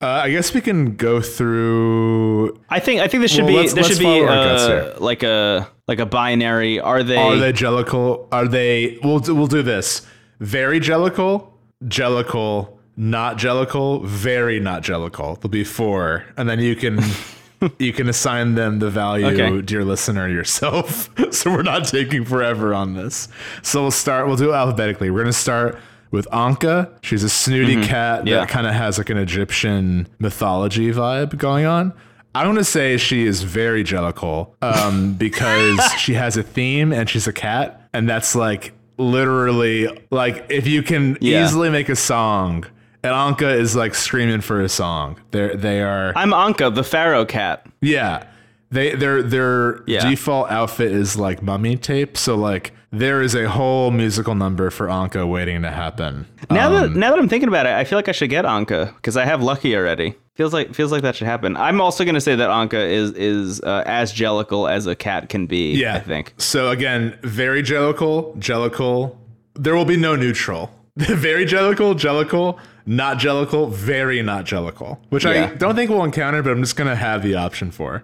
I 0.00 0.30
guess 0.30 0.54
we 0.54 0.60
can 0.60 0.96
go 0.96 1.20
through. 1.20 2.58
I 2.68 2.80
think 2.80 3.00
I 3.00 3.08
think 3.08 3.22
this 3.22 3.32
should 3.32 3.44
Well, 3.44 3.54
be 3.54 3.58
let's- 3.58 3.72
there 3.74 3.82
let's 3.82 3.94
should 3.94 3.98
be 4.00 4.04
follow 4.04 4.22
our 4.26 4.44
guts 4.44 4.62
uh, 4.62 4.96
like 5.00 5.22
a 5.22 5.68
like 5.86 5.98
a 5.98 6.06
binary. 6.06 6.80
Are 6.80 7.02
they? 7.02 7.16
Are 7.16 7.36
they 7.36 7.52
jellicle? 7.52 8.28
Are 8.32 8.46
they? 8.46 8.98
We'll 9.02 9.20
do, 9.20 9.34
we'll 9.34 9.46
do 9.46 9.62
this. 9.62 10.06
Very 10.40 10.80
jellicle, 10.80 11.48
jellicle, 11.84 12.78
not 12.96 13.38
jellicle, 13.38 14.04
very 14.04 14.60
not 14.60 14.82
jellicle. 14.82 15.36
There'll 15.40 15.48
be 15.50 15.64
four, 15.64 16.24
and 16.36 16.48
then 16.48 16.60
you 16.60 16.76
can 16.76 17.00
you 17.78 17.92
can 17.92 18.08
assign 18.08 18.54
them 18.54 18.78
the 18.78 18.90
value, 18.90 19.26
Okay. 19.26 19.60
dear 19.62 19.84
listener, 19.84 20.28
yourself. 20.28 21.10
so 21.32 21.50
we're 21.50 21.62
not 21.62 21.86
taking 21.86 22.24
forever 22.24 22.72
on 22.74 22.94
this. 22.94 23.28
So 23.62 23.82
we'll 23.82 23.90
start. 23.90 24.26
We'll 24.28 24.36
do 24.36 24.50
it 24.50 24.54
alphabetically. 24.54 25.10
We're 25.10 25.20
gonna 25.22 25.32
start 25.32 25.78
with 26.10 26.26
Anka. 26.32 26.90
She's 27.02 27.22
a 27.24 27.28
snooty 27.28 27.82
cat 27.84 28.26
Yeah. 28.26 28.36
that 28.40 28.48
kind 28.48 28.66
of 28.66 28.74
has 28.74 28.98
like 28.98 29.10
an 29.10 29.18
Egyptian 29.18 30.08
mythology 30.18 30.90
vibe 30.92 31.36
going 31.38 31.66
on. 31.66 31.92
I'm 32.34 32.46
gonna 32.46 32.62
say 32.64 32.96
she 32.98 33.26
is 33.26 33.42
very 33.42 33.82
jellicle 33.84 34.50
um, 34.62 35.14
because 35.18 35.80
she 35.98 36.14
has 36.14 36.36
a 36.36 36.42
theme 36.42 36.92
and 36.92 37.08
she's 37.08 37.26
a 37.26 37.32
cat, 37.32 37.88
and 37.92 38.08
that's 38.08 38.34
like 38.34 38.72
literally 38.98 39.88
like 40.10 40.46
if 40.48 40.66
you 40.66 40.82
can 40.82 41.16
Yeah. 41.20 41.44
easily 41.44 41.70
make 41.70 41.88
a 41.88 41.96
song, 41.96 42.64
and 43.02 43.12
Anka 43.12 43.58
is 43.58 43.74
like 43.74 43.94
screaming 43.94 44.40
for 44.40 44.60
a 44.60 44.68
song. 44.68 45.16
They're 45.30 45.56
they 45.56 45.82
are 45.82 46.12
I'm 46.16 46.30
Anka, 46.30 46.74
the 46.74 46.84
pharaoh 46.84 47.24
cat. 47.24 47.66
yeah. 47.80 48.24
They 48.70 48.94
their 48.94 49.22
their 49.22 49.82
Yeah. 49.86 50.08
default 50.08 50.50
outfit 50.50 50.92
is 50.92 51.16
like 51.16 51.42
mummy 51.42 51.76
tape, 51.78 52.18
so 52.18 52.34
like 52.36 52.72
there 52.90 53.20
is 53.22 53.34
a 53.34 53.48
whole 53.48 53.90
musical 53.90 54.34
number 54.34 54.70
for 54.70 54.86
Anka 54.86 55.28
waiting 55.28 55.62
to 55.62 55.70
happen. 55.70 56.26
Now 56.50 56.68
Um, 56.68 56.74
that 56.74 56.98
now 56.98 57.10
that 57.10 57.18
I'm 57.18 57.28
thinking 57.28 57.48
about 57.48 57.66
it, 57.66 57.72
I 57.72 57.84
feel 57.84 57.98
like 57.98 58.08
I 58.08 58.12
should 58.12 58.30
get 58.30 58.44
Anka 58.44 58.94
because 58.96 59.16
I 59.16 59.24
have 59.24 59.42
Lucky 59.42 59.76
already. 59.76 60.14
Feels 60.34 60.52
like 60.52 60.74
feels 60.74 60.92
like 60.92 61.02
that 61.02 61.16
should 61.16 61.26
happen. 61.26 61.56
I'm 61.56 61.80
also 61.80 62.04
gonna 62.04 62.20
say 62.20 62.34
that 62.36 62.48
Anka 62.48 62.74
is 62.90 63.12
is 63.12 63.60
uh, 63.60 63.82
as 63.86 64.12
jellicle 64.12 64.70
as 64.70 64.86
a 64.86 64.94
cat 64.94 65.28
can 65.28 65.46
be. 65.46 65.72
Yeah, 65.74 65.96
I 65.96 66.00
think. 66.00 66.34
So 66.38 66.70
again, 66.70 67.18
very 67.22 67.62
jellicle, 67.62 68.36
jellicle. 68.38 69.16
There 69.54 69.74
will 69.74 69.84
be 69.84 69.96
no 69.96 70.14
neutral. 70.14 70.70
very 71.16 71.44
jellicle, 71.46 71.94
jellicle, 71.94 72.58
not 72.86 73.18
jellicle, 73.18 73.70
very 73.70 74.20
not 74.22 74.44
jellicle. 74.44 74.98
Which 75.10 75.24
Yeah. 75.24 75.50
I 75.52 75.54
don't 75.54 75.74
think 75.76 75.90
we'll 75.90 76.04
encounter, 76.04 76.42
but 76.42 76.50
I'm 76.50 76.60
just 76.62 76.76
gonna 76.76 76.96
have 76.96 77.22
the 77.22 77.34
option 77.36 77.70
for. 77.70 78.02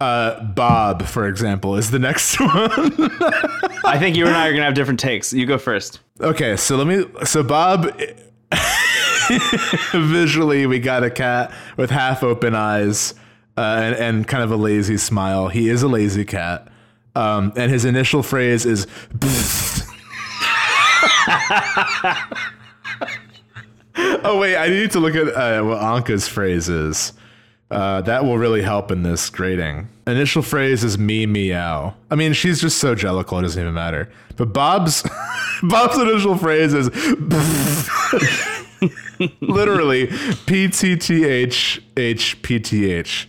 Uh, 0.00 0.42
Bob, 0.44 1.04
for 1.04 1.26
example, 1.28 1.76
is 1.76 1.90
the 1.90 1.98
next 1.98 2.40
one. 2.40 2.50
I 3.84 3.96
think 3.98 4.16
you 4.16 4.26
and 4.26 4.36
I 4.36 4.48
are 4.48 4.52
gonna 4.52 4.64
have 4.64 4.74
different 4.74 4.98
takes. 5.00 5.32
You 5.32 5.46
go 5.46 5.58
first. 5.58 6.00
okay, 6.20 6.56
so 6.56 6.76
let 6.76 6.86
me. 6.86 7.04
So 7.24 7.42
Bob. 7.42 7.92
Visually, 9.92 10.66
we 10.66 10.78
got 10.78 11.04
a 11.04 11.10
cat 11.10 11.52
with 11.76 11.90
half 11.90 12.22
open 12.22 12.54
eyes 12.54 13.14
uh, 13.56 13.60
and, 13.60 13.94
and 13.96 14.28
kind 14.28 14.42
of 14.42 14.50
a 14.50 14.56
lazy 14.56 14.96
smile. 14.96 15.48
He 15.48 15.68
is 15.68 15.82
a 15.82 15.88
lazy 15.88 16.24
cat. 16.24 16.68
Um, 17.14 17.52
and 17.56 17.70
his 17.70 17.84
initial 17.84 18.22
phrase 18.22 18.64
is 18.66 18.86
Oh 24.24 24.38
wait, 24.38 24.56
I 24.56 24.68
need 24.68 24.90
to 24.92 25.00
look 25.00 25.14
at 25.14 25.28
uh, 25.28 25.62
what 25.64 25.78
Anka's 25.78 26.26
phrase 26.26 26.68
is. 26.68 27.12
Uh, 27.70 28.00
that 28.02 28.24
will 28.24 28.38
really 28.38 28.62
help 28.62 28.90
in 28.90 29.02
this 29.02 29.28
grading. 29.30 29.88
Initial 30.06 30.42
phrase 30.42 30.84
is 30.84 30.98
me 30.98 31.26
meow. 31.26 31.94
I 32.10 32.14
mean, 32.14 32.32
she's 32.32 32.60
just 32.60 32.78
so 32.78 32.94
jellicle, 32.94 33.38
it 33.38 33.42
doesn't 33.42 33.60
even 33.60 33.74
matter. 33.74 34.10
But 34.36 34.52
Bob's 34.52 35.02
Bob's 35.62 35.98
initial 35.98 36.36
phrase 36.36 36.74
is 36.74 36.88
literally 39.40 40.08
P 40.46 40.68
T 40.68 40.96
T 40.96 41.24
H 41.24 41.82
H 41.96 42.40
P 42.42 42.60
T 42.60 42.90
H. 42.90 43.28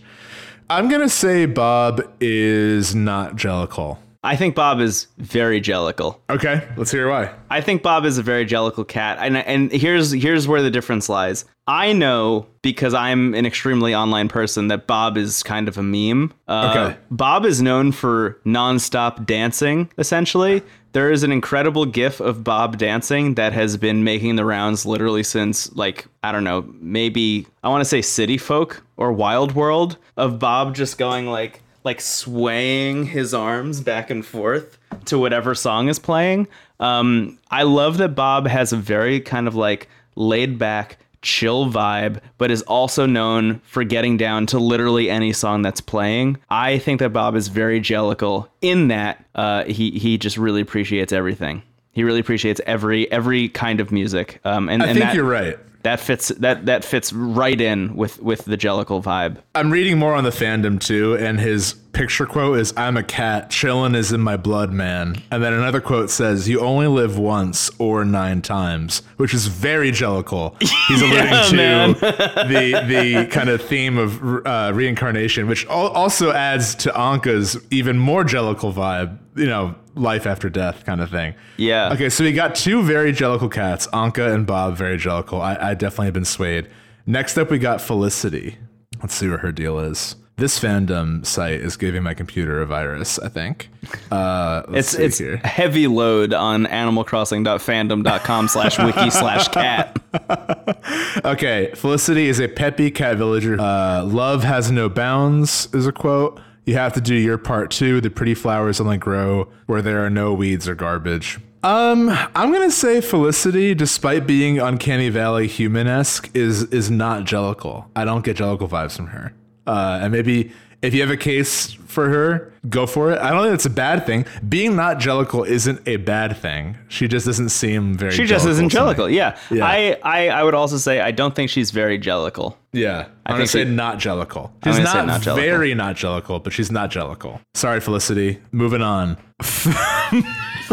I'm 0.70 0.88
gonna 0.88 1.08
say 1.08 1.46
Bob 1.46 2.02
is 2.20 2.94
not 2.94 3.36
jellicle. 3.36 3.98
I 4.24 4.36
think 4.36 4.54
Bob 4.54 4.80
is 4.80 5.06
very 5.18 5.60
jellicle. 5.60 6.18
Okay, 6.30 6.66
let's 6.76 6.90
hear 6.90 7.08
why. 7.10 7.30
I 7.50 7.60
think 7.60 7.82
Bob 7.82 8.04
is 8.06 8.16
a 8.18 8.22
very 8.22 8.46
jellicle 8.46 8.88
cat, 8.88 9.18
and 9.20 9.36
and 9.36 9.70
here's 9.70 10.10
here's 10.12 10.48
where 10.48 10.62
the 10.62 10.70
difference 10.70 11.08
lies. 11.08 11.44
I 11.66 11.92
know 11.92 12.46
because 12.62 12.92
I'm 12.94 13.34
an 13.34 13.46
extremely 13.46 13.94
online 13.94 14.28
person 14.28 14.68
that 14.68 14.86
Bob 14.86 15.16
is 15.16 15.42
kind 15.42 15.68
of 15.68 15.78
a 15.78 15.82
meme. 15.82 16.32
Uh, 16.48 16.70
Okay. 16.74 16.96
Bob 17.10 17.44
is 17.46 17.62
known 17.62 17.92
for 17.92 18.38
nonstop 18.44 19.24
dancing. 19.24 19.90
Essentially, 19.96 20.62
there 20.92 21.10
is 21.10 21.22
an 21.22 21.32
incredible 21.32 21.86
GIF 21.86 22.20
of 22.20 22.44
Bob 22.44 22.76
dancing 22.78 23.34
that 23.34 23.52
has 23.52 23.76
been 23.78 24.04
making 24.04 24.36
the 24.36 24.44
rounds 24.44 24.84
literally 24.86 25.22
since 25.22 25.74
like 25.74 26.06
I 26.22 26.32
don't 26.32 26.44
know, 26.44 26.64
maybe 26.80 27.46
I 27.62 27.68
want 27.68 27.82
to 27.82 27.86
say 27.86 28.00
City 28.02 28.38
Folk 28.38 28.82
or 28.96 29.12
Wild 29.12 29.52
World 29.54 29.98
of 30.16 30.38
Bob 30.38 30.74
just 30.74 30.96
going 30.98 31.26
like 31.26 31.60
like 31.84 32.00
swaying 32.00 33.06
his 33.06 33.34
arms 33.34 33.80
back 33.80 34.10
and 34.10 34.24
forth 34.24 34.78
to 35.04 35.18
whatever 35.18 35.54
song 35.54 35.88
is 35.88 35.98
playing. 35.98 36.48
Um, 36.80 37.38
I 37.50 37.62
love 37.62 37.98
that 37.98 38.14
Bob 38.14 38.46
has 38.46 38.72
a 38.72 38.76
very 38.76 39.20
kind 39.20 39.46
of 39.46 39.54
like 39.54 39.88
laid 40.16 40.58
back, 40.58 40.98
chill 41.22 41.70
vibe, 41.70 42.20
but 42.38 42.50
is 42.50 42.62
also 42.62 43.06
known 43.06 43.60
for 43.64 43.84
getting 43.84 44.16
down 44.16 44.46
to 44.46 44.58
literally 44.58 45.10
any 45.10 45.32
song 45.32 45.62
that's 45.62 45.80
playing. 45.80 46.38
I 46.50 46.78
think 46.78 47.00
that 47.00 47.12
Bob 47.12 47.36
is 47.36 47.48
very 47.48 47.80
jellicle 47.80 48.48
in 48.60 48.88
that 48.88 49.24
uh, 49.34 49.64
he 49.64 49.90
he 49.92 50.18
just 50.18 50.36
really 50.36 50.62
appreciates 50.62 51.12
everything. 51.12 51.62
He 51.92 52.02
really 52.02 52.20
appreciates 52.20 52.60
every 52.66 53.10
every 53.12 53.48
kind 53.50 53.80
of 53.80 53.92
music. 53.92 54.40
Um, 54.44 54.68
and 54.68 54.82
I 54.82 54.86
and 54.86 54.98
think 54.98 55.10
that, 55.10 55.14
you're 55.14 55.24
right. 55.24 55.58
That 55.84 56.00
fits 56.00 56.28
that 56.28 56.66
that 56.66 56.84
fits 56.84 57.12
right 57.12 57.60
in 57.60 57.94
with 57.94 58.20
with 58.20 58.44
the 58.46 58.56
jellicle 58.56 59.02
vibe. 59.02 59.36
I'm 59.54 59.70
reading 59.70 59.98
more 59.98 60.14
on 60.14 60.24
the 60.24 60.30
fandom 60.30 60.80
too, 60.80 61.16
and 61.16 61.38
his 61.38 61.74
picture 61.94 62.26
quote 62.26 62.58
is 62.58 62.74
"I'm 62.76 62.96
a 62.96 63.02
cat, 63.02 63.50
chillin' 63.50 63.94
is 63.94 64.12
in 64.12 64.20
my 64.20 64.36
blood, 64.36 64.72
man." 64.72 65.16
And 65.30 65.42
then 65.42 65.52
another 65.52 65.80
quote 65.80 66.10
says, 66.10 66.48
"You 66.48 66.60
only 66.60 66.86
live 66.86 67.16
once 67.18 67.70
or 67.78 68.04
nine 68.04 68.42
times," 68.42 69.02
which 69.16 69.32
is 69.32 69.46
very 69.46 69.90
jellicle. 69.92 70.60
He's 70.88 71.00
alluding 71.06 71.26
Yeah, 71.26 71.42
to 71.44 71.94
the 72.48 72.84
the 72.86 73.26
kind 73.30 73.48
of 73.48 73.62
theme 73.62 73.96
of 73.98 74.22
uh, 74.46 74.72
reincarnation, 74.74 75.46
which 75.46 75.64
al- 75.66 75.88
also 75.88 76.32
adds 76.32 76.74
to 76.76 76.90
Anka's 76.90 77.56
even 77.70 77.96
more 77.98 78.24
jellicle 78.24 78.72
vibe. 78.74 79.18
You 79.36 79.46
know, 79.46 79.74
life 79.94 80.26
after 80.26 80.48
death 80.50 80.84
kind 80.84 81.00
of 81.00 81.10
thing. 81.10 81.34
Yeah. 81.56 81.92
Okay, 81.92 82.08
so 82.08 82.22
we 82.24 82.32
got 82.32 82.54
two 82.54 82.82
very 82.82 83.12
jellicle 83.12 83.50
cats, 83.50 83.86
Anka 83.88 84.32
and 84.34 84.46
Bob, 84.46 84.76
very 84.76 84.96
jellicle. 84.96 85.40
I, 85.40 85.70
I 85.70 85.74
definitely 85.74 86.06
have 86.06 86.14
been 86.14 86.24
swayed. 86.24 86.68
Next 87.06 87.36
up, 87.38 87.50
we 87.50 87.58
got 87.58 87.80
Felicity. 87.80 88.58
Let's 89.02 89.14
see 89.14 89.28
what 89.28 89.40
her 89.40 89.50
deal 89.52 89.78
is. 89.80 90.14
This 90.36 90.58
fandom 90.58 91.24
site 91.24 91.60
is 91.60 91.76
giving 91.76 92.02
my 92.02 92.12
computer 92.12 92.60
a 92.60 92.66
virus, 92.66 93.20
I 93.20 93.28
think. 93.28 93.68
Uh, 94.10 94.62
It's 94.70 94.92
it's 94.94 95.18
here. 95.18 95.36
heavy 95.44 95.86
load 95.86 96.34
on 96.34 96.66
animalcrossing.fandom.com 96.66 98.48
slash 98.48 98.78
wiki 98.78 99.10
slash 99.10 99.48
cat. 99.48 99.98
Okay, 101.24 101.70
Felicity 101.74 102.28
is 102.28 102.40
a 102.40 102.48
peppy 102.48 102.90
cat 102.90 103.16
villager. 103.16 103.58
Uh, 103.60 104.04
Love 104.04 104.42
has 104.44 104.70
no 104.70 104.88
bounds 104.88 105.68
is 105.72 105.86
a 105.86 105.92
quote. 105.92 106.40
You 106.66 106.74
have 106.74 106.92
to 106.94 107.00
do 107.00 107.14
your 107.14 107.38
part 107.38 107.70
too. 107.70 108.00
The 108.00 108.10
pretty 108.10 108.34
flowers 108.34 108.80
only 108.80 108.98
grow 108.98 109.48
where 109.66 109.80
there 109.82 110.04
are 110.04 110.10
no 110.10 110.32
weeds 110.34 110.68
or 110.68 110.74
garbage. 110.74 111.38
Um, 111.62 112.10
I'm 112.34 112.52
gonna 112.52 112.70
say 112.70 113.00
Felicity, 113.00 113.74
despite 113.74 114.26
being 114.26 114.58
uncanny 114.58 115.08
valley 115.08 115.46
human-esque, 115.46 116.30
is 116.34 116.64
is 116.64 116.90
not 116.90 117.24
jellicle. 117.24 117.86
I 117.96 118.04
don't 118.04 118.24
get 118.24 118.36
jellicle 118.36 118.68
vibes 118.68 118.96
from 118.96 119.06
her. 119.08 119.32
Uh, 119.66 120.00
and 120.02 120.12
maybe 120.12 120.52
if 120.82 120.92
you 120.92 121.00
have 121.00 121.10
a 121.10 121.16
case 121.16 121.72
for 121.86 122.08
her, 122.10 122.52
go 122.68 122.86
for 122.86 123.10
it. 123.12 123.18
I 123.18 123.30
don't 123.30 123.42
think 123.44 123.54
it's 123.54 123.64
a 123.64 123.70
bad 123.70 124.04
thing. 124.04 124.26
Being 124.46 124.76
not 124.76 124.98
jellicle 124.98 125.46
isn't 125.46 125.80
a 125.86 125.96
bad 125.96 126.36
thing. 126.36 126.76
She 126.88 127.08
just 127.08 127.24
doesn't 127.24 127.48
seem 127.50 127.94
very. 127.96 128.12
She 128.12 128.24
just 128.26 128.46
isn't 128.46 128.70
jellicle. 128.70 129.10
Yeah. 129.10 129.38
Yeah. 129.50 129.64
I, 129.64 129.96
I 130.02 130.28
I 130.28 130.42
would 130.42 130.54
also 130.54 130.76
say 130.76 131.00
I 131.00 131.10
don't 131.10 131.34
think 131.34 131.48
she's 131.50 131.70
very 131.70 131.98
jellicle. 131.98 132.56
Yeah, 132.72 133.06
I'm 133.24 133.36
gonna 133.36 133.46
say 133.46 133.64
she- 133.64 133.70
not 133.70 133.98
jellicle. 133.98 134.50
She's 134.64 134.80
not, 134.80 135.06
not 135.06 135.22
very 135.22 135.72
not 135.74 135.96
jellicle, 135.96 136.42
but 136.42 136.52
she's 136.52 136.70
not 136.72 136.90
jellicle. 136.90 137.40
Sorry, 137.54 137.80
Felicity. 137.80 138.40
Moving 138.52 138.82
on. 138.82 139.16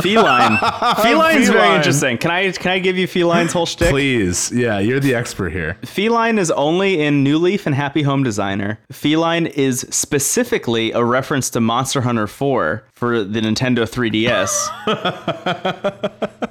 Feline. 0.02 0.58
Feline's 1.02 1.50
very 1.50 1.76
interesting. 1.76 2.18
Can 2.18 2.32
I 2.32 2.52
can 2.52 2.72
I 2.72 2.80
give 2.80 2.98
you 2.98 3.08
Feline's 3.08 3.54
whole 3.54 3.66
shtick? 3.66 3.90
Please, 3.90 4.52
yeah, 4.52 4.80
you're 4.80 5.00
the 5.00 5.14
expert 5.16 5.52
here. 5.52 5.78
Feline 5.84 6.38
is 6.38 6.52
only 6.52 7.02
in 7.02 7.24
New 7.24 7.38
Leaf 7.38 7.66
and 7.66 7.76
Happy 7.76 8.04
Home 8.04 8.24
Designer. 8.24 8.80
Feline 8.92 9.46
is 9.48 9.86
specifically 9.90 10.92
a 10.92 11.04
reference 11.04 11.50
to 11.52 11.62
Monster 11.62 12.02
Hunter 12.02 12.28
4 12.28 12.84
for 12.94 13.24
the 13.24 13.42
Nintendo 13.42 13.86
3DS. 13.88 14.70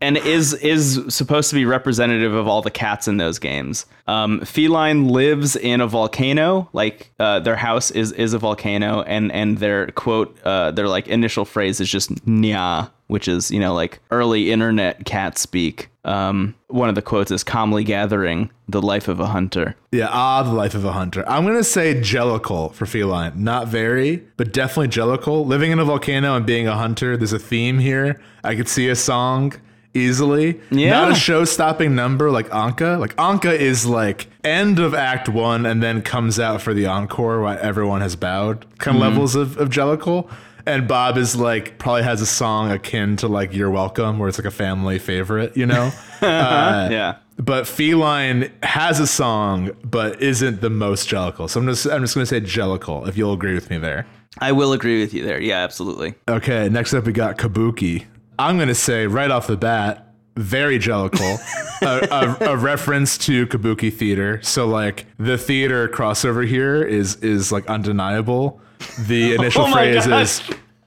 and 0.00 0.16
is 0.16 0.54
is 0.54 1.00
supposed 1.08 1.50
to 1.50 1.54
be 1.54 1.64
representative 1.64 2.34
of 2.34 2.48
all 2.48 2.62
the 2.62 2.70
cats 2.70 3.06
in 3.06 3.18
those 3.18 3.38
games. 3.38 3.86
Um, 4.06 4.40
Feline 4.40 5.08
lives 5.08 5.56
in 5.56 5.80
a 5.80 5.86
volcano, 5.86 6.68
like 6.72 7.12
uh, 7.18 7.40
their 7.40 7.56
house 7.56 7.90
is 7.90 8.12
is 8.12 8.32
a 8.32 8.38
volcano, 8.38 9.02
and 9.02 9.30
and 9.32 9.58
their 9.58 9.88
quote, 9.88 10.36
uh, 10.44 10.70
their 10.70 10.88
like 10.88 11.08
initial 11.08 11.44
phrase 11.44 11.80
is 11.80 11.90
just 11.90 12.14
"nya," 12.26 12.90
which 13.08 13.28
is 13.28 13.50
you 13.50 13.60
know 13.60 13.74
like 13.74 14.00
early 14.10 14.50
internet 14.50 15.04
cat 15.04 15.36
speak. 15.36 15.88
Um, 16.02 16.54
one 16.68 16.88
of 16.88 16.94
the 16.94 17.02
quotes 17.02 17.30
is 17.30 17.44
"calmly 17.44 17.84
gathering 17.84 18.50
the 18.68 18.80
life 18.80 19.06
of 19.06 19.20
a 19.20 19.26
hunter." 19.26 19.76
Yeah, 19.92 20.08
ah, 20.10 20.42
the 20.42 20.52
life 20.52 20.74
of 20.74 20.84
a 20.86 20.92
hunter. 20.92 21.28
I'm 21.28 21.44
gonna 21.44 21.62
say 21.62 21.94
jellicle 22.00 22.72
for 22.72 22.86
feline. 22.86 23.44
Not 23.44 23.68
very, 23.68 24.16
but 24.38 24.52
definitely 24.52 24.88
jellicle. 24.88 25.44
Living 25.46 25.72
in 25.72 25.78
a 25.78 25.84
volcano 25.84 26.36
and 26.36 26.46
being 26.46 26.66
a 26.66 26.76
hunter. 26.76 27.18
There's 27.18 27.34
a 27.34 27.38
theme 27.38 27.80
here. 27.80 28.18
I 28.42 28.56
could 28.56 28.68
see 28.68 28.88
a 28.88 28.96
song 28.96 29.52
easily. 29.94 30.60
Yeah. 30.70 30.90
Not 30.90 31.12
a 31.12 31.14
show-stopping 31.14 31.94
number 31.94 32.30
like 32.30 32.48
Anka. 32.50 32.98
Like 32.98 33.16
Anka 33.16 33.52
is 33.54 33.86
like 33.86 34.28
end 34.44 34.78
of 34.78 34.94
Act 34.94 35.28
One 35.28 35.66
and 35.66 35.82
then 35.82 36.02
comes 36.02 36.38
out 36.38 36.62
for 36.62 36.72
the 36.74 36.86
encore 36.86 37.40
while 37.42 37.58
everyone 37.60 38.00
has 38.00 38.16
bowed. 38.16 38.66
Kind 38.78 38.96
of 38.96 39.02
levels 39.02 39.34
of, 39.34 39.56
of 39.58 39.68
jellicle. 39.70 40.30
And 40.66 40.86
Bob 40.86 41.16
is 41.16 41.34
like 41.34 41.78
probably 41.78 42.02
has 42.02 42.20
a 42.20 42.26
song 42.26 42.70
akin 42.70 43.16
to 43.16 43.28
like 43.28 43.54
"You're 43.54 43.70
Welcome," 43.70 44.18
where 44.18 44.28
it's 44.28 44.38
like 44.38 44.44
a 44.46 44.50
family 44.50 44.98
favorite, 44.98 45.56
you 45.56 45.66
know. 45.66 45.90
Uh, 46.22 46.86
yeah. 46.92 47.16
but 47.38 47.66
feline 47.66 48.52
has 48.62 49.00
a 49.00 49.06
song 49.06 49.70
but 49.82 50.20
isn't 50.20 50.60
the 50.60 50.68
most 50.68 51.08
jellicle 51.08 51.48
so 51.48 51.58
i'm 51.58 51.66
just 51.66 51.86
i'm 51.86 52.02
just 52.02 52.12
to 52.12 52.26
say 52.26 52.42
jellicle 52.42 53.08
if 53.08 53.16
you'll 53.16 53.32
agree 53.32 53.54
with 53.54 53.70
me 53.70 53.78
there 53.78 54.04
I 54.38 54.52
will 54.52 54.74
agree 54.74 55.00
with 55.00 55.14
you 55.14 55.24
there. 55.24 55.40
Yeah, 55.40 55.56
absolutely. 55.64 56.14
okay 56.28 56.68
next 56.68 56.92
up 56.92 57.06
we 57.06 57.14
got 57.14 57.38
kabuki 57.38 58.04
i'm 58.40 58.56
going 58.56 58.68
to 58.68 58.74
say 58.74 59.06
right 59.06 59.30
off 59.30 59.46
the 59.46 59.56
bat 59.56 60.06
very 60.36 60.78
jellicle 60.78 61.38
a, 61.82 62.08
a, 62.46 62.52
a 62.52 62.56
reference 62.56 63.18
to 63.18 63.46
kabuki 63.48 63.92
theater. 63.92 64.40
So 64.42 64.66
like 64.66 65.04
the 65.18 65.36
theater 65.36 65.88
crossover 65.88 66.46
here 66.46 66.82
is 66.82 67.16
is 67.16 67.50
like 67.52 67.66
undeniable. 67.66 68.60
The 69.06 69.32
oh 69.36 69.42
initial 69.42 69.62
Oh 69.66 69.72
phrase 69.72 70.06
God. 70.06 70.22
is 70.22 70.40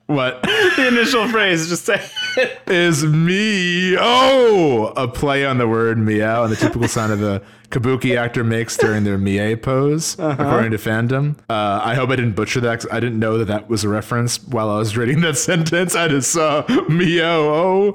what? 0.07 0.41
The 0.75 0.87
initial 0.87 1.27
phrase 1.27 1.67
just 1.69 1.85
say 1.85 2.01
is 2.67 3.05
me. 3.05 3.95
Oh, 3.99 4.93
a 4.95 5.07
play 5.07 5.45
on 5.45 5.57
the 5.57 5.67
word 5.67 5.97
meow 5.97 6.43
and 6.43 6.51
the 6.51 6.55
typical 6.55 6.87
sound 6.87 7.13
of 7.13 7.19
the 7.19 7.41
kabuki 7.69 8.15
actor 8.15 8.43
makes 8.43 8.77
during 8.77 9.03
their 9.03 9.17
mie 9.17 9.55
pose, 9.55 10.13
according 10.19 10.71
to 10.71 10.77
fandom. 10.77 11.37
Uh, 11.49 11.81
I 11.83 11.95
hope 11.95 12.09
I 12.11 12.15
didn't 12.15 12.35
butcher 12.35 12.61
that 12.61 12.85
I 12.91 12.99
didn't 12.99 13.19
know 13.19 13.37
that 13.39 13.45
that 13.45 13.67
was 13.69 13.83
a 13.83 13.89
reference 13.89 14.43
while 14.47 14.69
I 14.69 14.77
was 14.77 14.95
reading 14.95 15.21
that 15.21 15.37
sentence. 15.49 15.95
I 15.95 16.07
just 16.07 16.31
saw 16.31 16.63
meow. 16.87 17.41
Oh, 17.41 17.93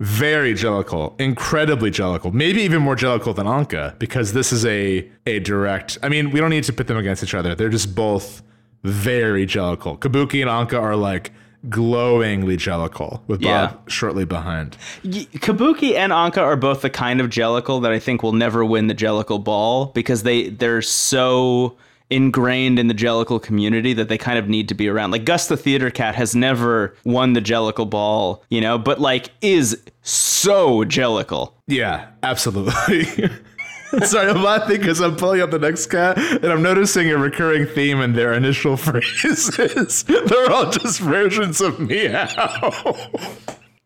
very 0.00 0.54
jellicle, 0.54 1.18
incredibly 1.20 1.90
jellicle, 1.90 2.32
maybe 2.32 2.62
even 2.62 2.82
more 2.82 2.96
jellicle 2.96 3.34
than 3.34 3.46
Anka 3.46 3.98
because 3.98 4.32
this 4.32 4.52
is 4.52 4.64
a 4.64 5.08
a 5.26 5.40
direct. 5.40 5.98
I 6.02 6.08
mean, 6.08 6.30
we 6.30 6.40
don't 6.40 6.50
need 6.50 6.64
to 6.64 6.72
pit 6.72 6.86
them 6.86 6.96
against 6.96 7.22
each 7.22 7.34
other. 7.34 7.54
They're 7.54 7.68
just 7.68 7.94
both 7.94 8.42
very 8.84 9.46
jellicle. 9.46 9.98
Kabuki 9.98 10.40
and 10.40 10.50
Anka 10.50 10.80
are 10.80 10.96
like 10.96 11.32
glowingly 11.68 12.56
jellicle 12.56 13.20
with 13.26 13.40
Yeah. 13.42 13.66
Bob 13.68 13.90
shortly 13.90 14.24
behind. 14.24 14.76
Kabuki 15.04 15.94
and 15.94 16.12
Anka 16.12 16.38
are 16.38 16.56
both 16.56 16.82
the 16.82 16.90
kind 16.90 17.20
of 17.20 17.28
Jellicle 17.28 17.82
that 17.82 17.92
I 17.92 17.98
think 17.98 18.22
will 18.22 18.32
never 18.32 18.64
win 18.64 18.86
the 18.86 18.94
Jellicle 18.94 19.42
ball 19.42 19.86
because 19.86 20.22
they 20.22 20.48
they're 20.50 20.82
so 20.82 21.76
ingrained 22.10 22.78
in 22.78 22.86
the 22.86 22.94
Jellicle 22.94 23.42
community 23.42 23.92
that 23.92 24.08
they 24.08 24.16
kind 24.16 24.38
of 24.38 24.48
need 24.48 24.68
to 24.68 24.74
be 24.74 24.88
around. 24.88 25.10
Like 25.10 25.24
Gus 25.24 25.48
the 25.48 25.56
Theater 25.56 25.90
Cat 25.90 26.14
has 26.14 26.34
never 26.34 26.94
won 27.04 27.34
the 27.34 27.40
Jellicle 27.42 27.90
ball, 27.90 28.42
you 28.48 28.60
know, 28.60 28.78
but 28.78 29.00
like 29.00 29.30
is 29.42 29.82
so 30.02 30.84
Jellicle. 30.84 31.52
Yeah, 31.66 32.06
absolutely. 32.22 33.28
Sorry, 34.04 34.28
I'm 34.28 34.42
laughing 34.42 34.78
because 34.78 35.00
I'm 35.00 35.16
pulling 35.16 35.40
up 35.40 35.50
the 35.50 35.58
next 35.58 35.86
cat 35.86 36.18
and 36.18 36.46
I'm 36.46 36.62
noticing 36.62 37.10
a 37.10 37.16
recurring 37.16 37.66
theme 37.66 38.00
in 38.00 38.12
their 38.12 38.32
initial 38.32 38.76
phrases. 38.76 40.02
They're 40.04 40.50
all 40.50 40.70
just 40.70 41.00
versions 41.00 41.60
of 41.60 41.80
meow. 41.80 42.28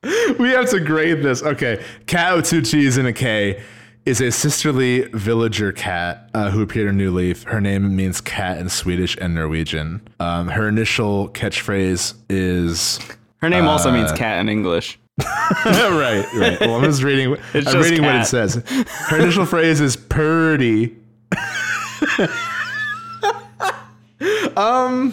we 0.38 0.50
have 0.50 0.70
to 0.70 0.80
grade 0.80 1.22
this. 1.22 1.42
Okay, 1.42 1.84
Katt 2.06 2.36
with 2.36 2.46
two 2.46 2.62
T's 2.62 2.96
and 2.96 3.06
a 3.06 3.12
K 3.12 3.62
is 4.04 4.20
a 4.20 4.32
sisterly 4.32 5.02
villager 5.12 5.70
cat 5.70 6.28
uh, 6.34 6.50
who 6.50 6.60
appeared 6.62 6.88
in 6.88 6.96
New 6.96 7.12
Leaf. 7.12 7.44
Her 7.44 7.60
name 7.60 7.94
means 7.94 8.20
cat 8.20 8.58
in 8.58 8.68
Swedish 8.68 9.16
and 9.20 9.34
Norwegian. 9.34 10.06
Um, 10.18 10.48
her 10.48 10.68
initial 10.68 11.28
catchphrase 11.28 12.14
is 12.28 12.98
Her 13.40 13.48
name 13.48 13.66
also 13.66 13.92
means 13.92 14.10
cat 14.12 14.40
in 14.40 14.48
English. 14.48 14.98
right, 15.66 16.26
right. 16.34 16.60
Well, 16.60 16.76
I'm 16.76 16.84
just 16.84 17.02
reading. 17.02 17.36
I'm 17.54 17.62
just 17.62 17.76
reading 17.76 18.04
what 18.04 18.14
it 18.16 18.24
says. 18.26 18.54
Her 19.08 19.18
initial 19.20 19.44
phrase 19.46 19.80
is 19.80 19.96
"purdy." 19.96 20.96
um, 24.56 25.12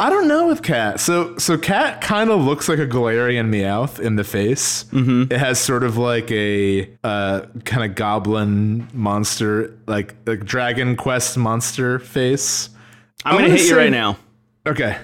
I 0.00 0.10
don't 0.10 0.28
know 0.28 0.46
with 0.46 0.62
Katt. 0.62 1.00
So, 1.00 1.36
so 1.38 1.58
Katt 1.58 2.00
kind 2.00 2.30
of 2.30 2.40
looks 2.40 2.68
like 2.68 2.78
a 2.78 2.86
Galarian 2.86 3.48
Meowth 3.48 3.98
in 3.98 4.16
the 4.16 4.24
face. 4.24 4.84
Mm-hmm. 4.84 5.32
It 5.32 5.38
has 5.38 5.58
sort 5.58 5.82
of 5.82 5.96
like 5.96 6.30
a 6.30 6.88
uh, 7.02 7.42
kind 7.64 7.90
of 7.90 7.96
goblin 7.96 8.88
monster, 8.92 9.76
like 9.86 10.14
like 10.26 10.44
Dragon 10.44 10.94
Quest 10.96 11.36
monster 11.36 11.98
face. 11.98 12.70
I'm 13.24 13.34
gonna 13.34 13.48
gonna 13.48 13.58
hit 13.58 13.68
you 13.68 13.76
right 13.76 13.90
now. 13.90 14.16
Okay. 14.66 14.98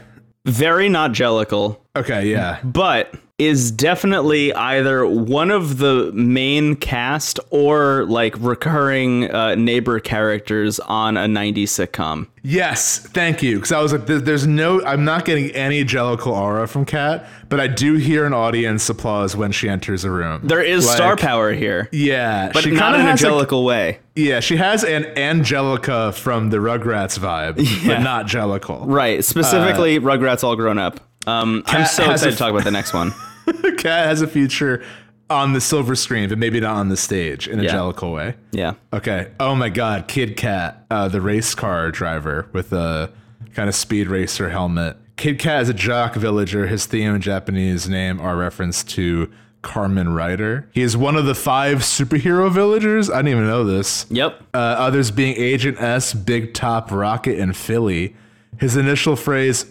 Very 0.44 0.88
not 0.88 1.12
Jellicle, 1.12 1.78
Okay. 1.96 2.30
Yeah. 2.30 2.60
but 2.62 3.14
is 3.38 3.72
definitely 3.72 4.54
either 4.54 5.04
one 5.04 5.50
of 5.50 5.78
the 5.78 6.12
main 6.14 6.76
cast 6.76 7.40
or 7.50 8.04
like 8.04 8.32
recurring 8.38 9.28
uh, 9.28 9.56
neighbor 9.56 9.98
characters 9.98 10.78
on 10.80 11.16
a 11.16 11.22
90s 11.26 11.64
sitcom. 11.64 12.28
Yes, 12.44 12.98
thank 12.98 13.42
you. 13.42 13.56
Because 13.56 13.72
I 13.72 13.80
was 13.80 13.92
like, 13.92 14.06
there's 14.06 14.46
no, 14.46 14.84
I'm 14.84 15.04
not 15.04 15.24
getting 15.24 15.50
any 15.50 15.84
Jellicle 15.84 16.28
aura 16.28 16.68
from 16.68 16.84
Katt, 16.84 17.26
but 17.48 17.58
I 17.58 17.66
do 17.66 17.94
hear 17.94 18.24
an 18.24 18.34
audience 18.34 18.88
applause 18.88 19.34
when 19.34 19.50
she 19.50 19.68
enters 19.68 20.04
a 20.04 20.10
room. 20.12 20.42
There 20.46 20.62
is 20.62 20.86
Like, 20.86 20.96
star 20.96 21.16
power 21.16 21.52
here, 21.52 21.88
Yeah, 21.90 22.52
but 22.52 22.62
she 22.62 22.70
not 22.70 22.94
in 22.94 23.00
a 23.00 23.04
has, 23.04 23.22
like- 23.22 23.50
way. 23.50 23.98
yeah, 24.14 24.38
she 24.38 24.56
has 24.58 24.84
an 24.84 25.06
Angelica 25.18 26.12
from 26.12 26.50
the 26.50 26.58
Rugrats 26.58 27.18
vibe, 27.18 27.56
but 27.86 27.98
not 28.00 28.26
Jellicle. 28.26 28.84
Right, 28.86 29.24
specifically 29.24 29.98
Rugrats 29.98 30.44
all 30.44 30.54
grown 30.54 30.78
up. 30.78 31.00
Um, 31.26 31.62
I'm 31.66 31.86
so 31.86 32.10
excited 32.10 32.32
to 32.32 32.36
talk 32.36 32.50
about 32.50 32.64
the 32.64 32.70
next 32.70 32.92
one. 32.94 33.12
Katt 33.78 34.06
has 34.06 34.20
a 34.22 34.26
future 34.26 34.82
on 35.30 35.52
the 35.54 35.60
silver 35.60 35.94
screen, 35.94 36.28
but 36.28 36.38
maybe 36.38 36.60
not 36.60 36.76
on 36.76 36.88
the 36.90 36.96
stage 36.96 37.48
in 37.48 37.58
a 37.60 37.62
Yeah. 37.64 37.72
Jellicle 37.74 38.12
way. 38.14 38.34
Yeah. 38.52 38.74
Okay. 38.92 39.30
Oh 39.40 39.54
my 39.54 39.68
God, 39.70 40.06
Kid 40.08 40.36
Cat, 40.36 40.84
uh, 40.90 41.08
the 41.08 41.20
race 41.20 41.54
car 41.54 41.90
driver 41.90 42.46
with 42.52 42.72
a 42.72 43.10
kind 43.54 43.68
of 43.68 43.74
speed 43.74 44.08
racer 44.08 44.50
helmet. 44.50 44.96
Kid 45.16 45.38
Cat 45.38 45.62
is 45.62 45.68
a 45.68 45.74
jock 45.74 46.14
villager. 46.14 46.66
His 46.66 46.86
theme 46.86 47.14
and 47.14 47.22
Japanese 47.22 47.88
name 47.88 48.20
are 48.20 48.36
reference 48.36 48.82
to 48.84 49.30
Kamen 49.62 50.14
Rider. 50.14 50.68
He 50.72 50.82
is 50.82 50.96
one 50.96 51.16
of 51.16 51.24
the 51.24 51.34
five 51.34 51.78
superhero 51.78 52.50
villagers. 52.52 53.08
I 53.08 53.16
didn't 53.22 53.28
even 53.28 53.46
know 53.46 53.64
this. 53.64 54.04
Yep. 54.10 54.42
Uh, 54.52 54.58
others 54.58 55.10
being 55.10 55.36
Agent 55.36 55.80
S, 55.80 56.12
Big 56.12 56.52
Top, 56.52 56.90
Rocket, 56.90 57.38
and 57.38 57.56
Filly. 57.56 58.14
His 58.58 58.76
initial 58.76 59.16
phrase 59.16 59.66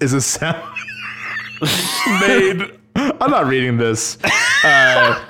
is 0.00 0.12
a 0.12 0.20
sound 0.20 0.62
made. 2.20 2.78
I'm 2.96 3.30
not 3.30 3.46
reading 3.46 3.76
this. 3.76 4.18
Uh, 4.64 5.24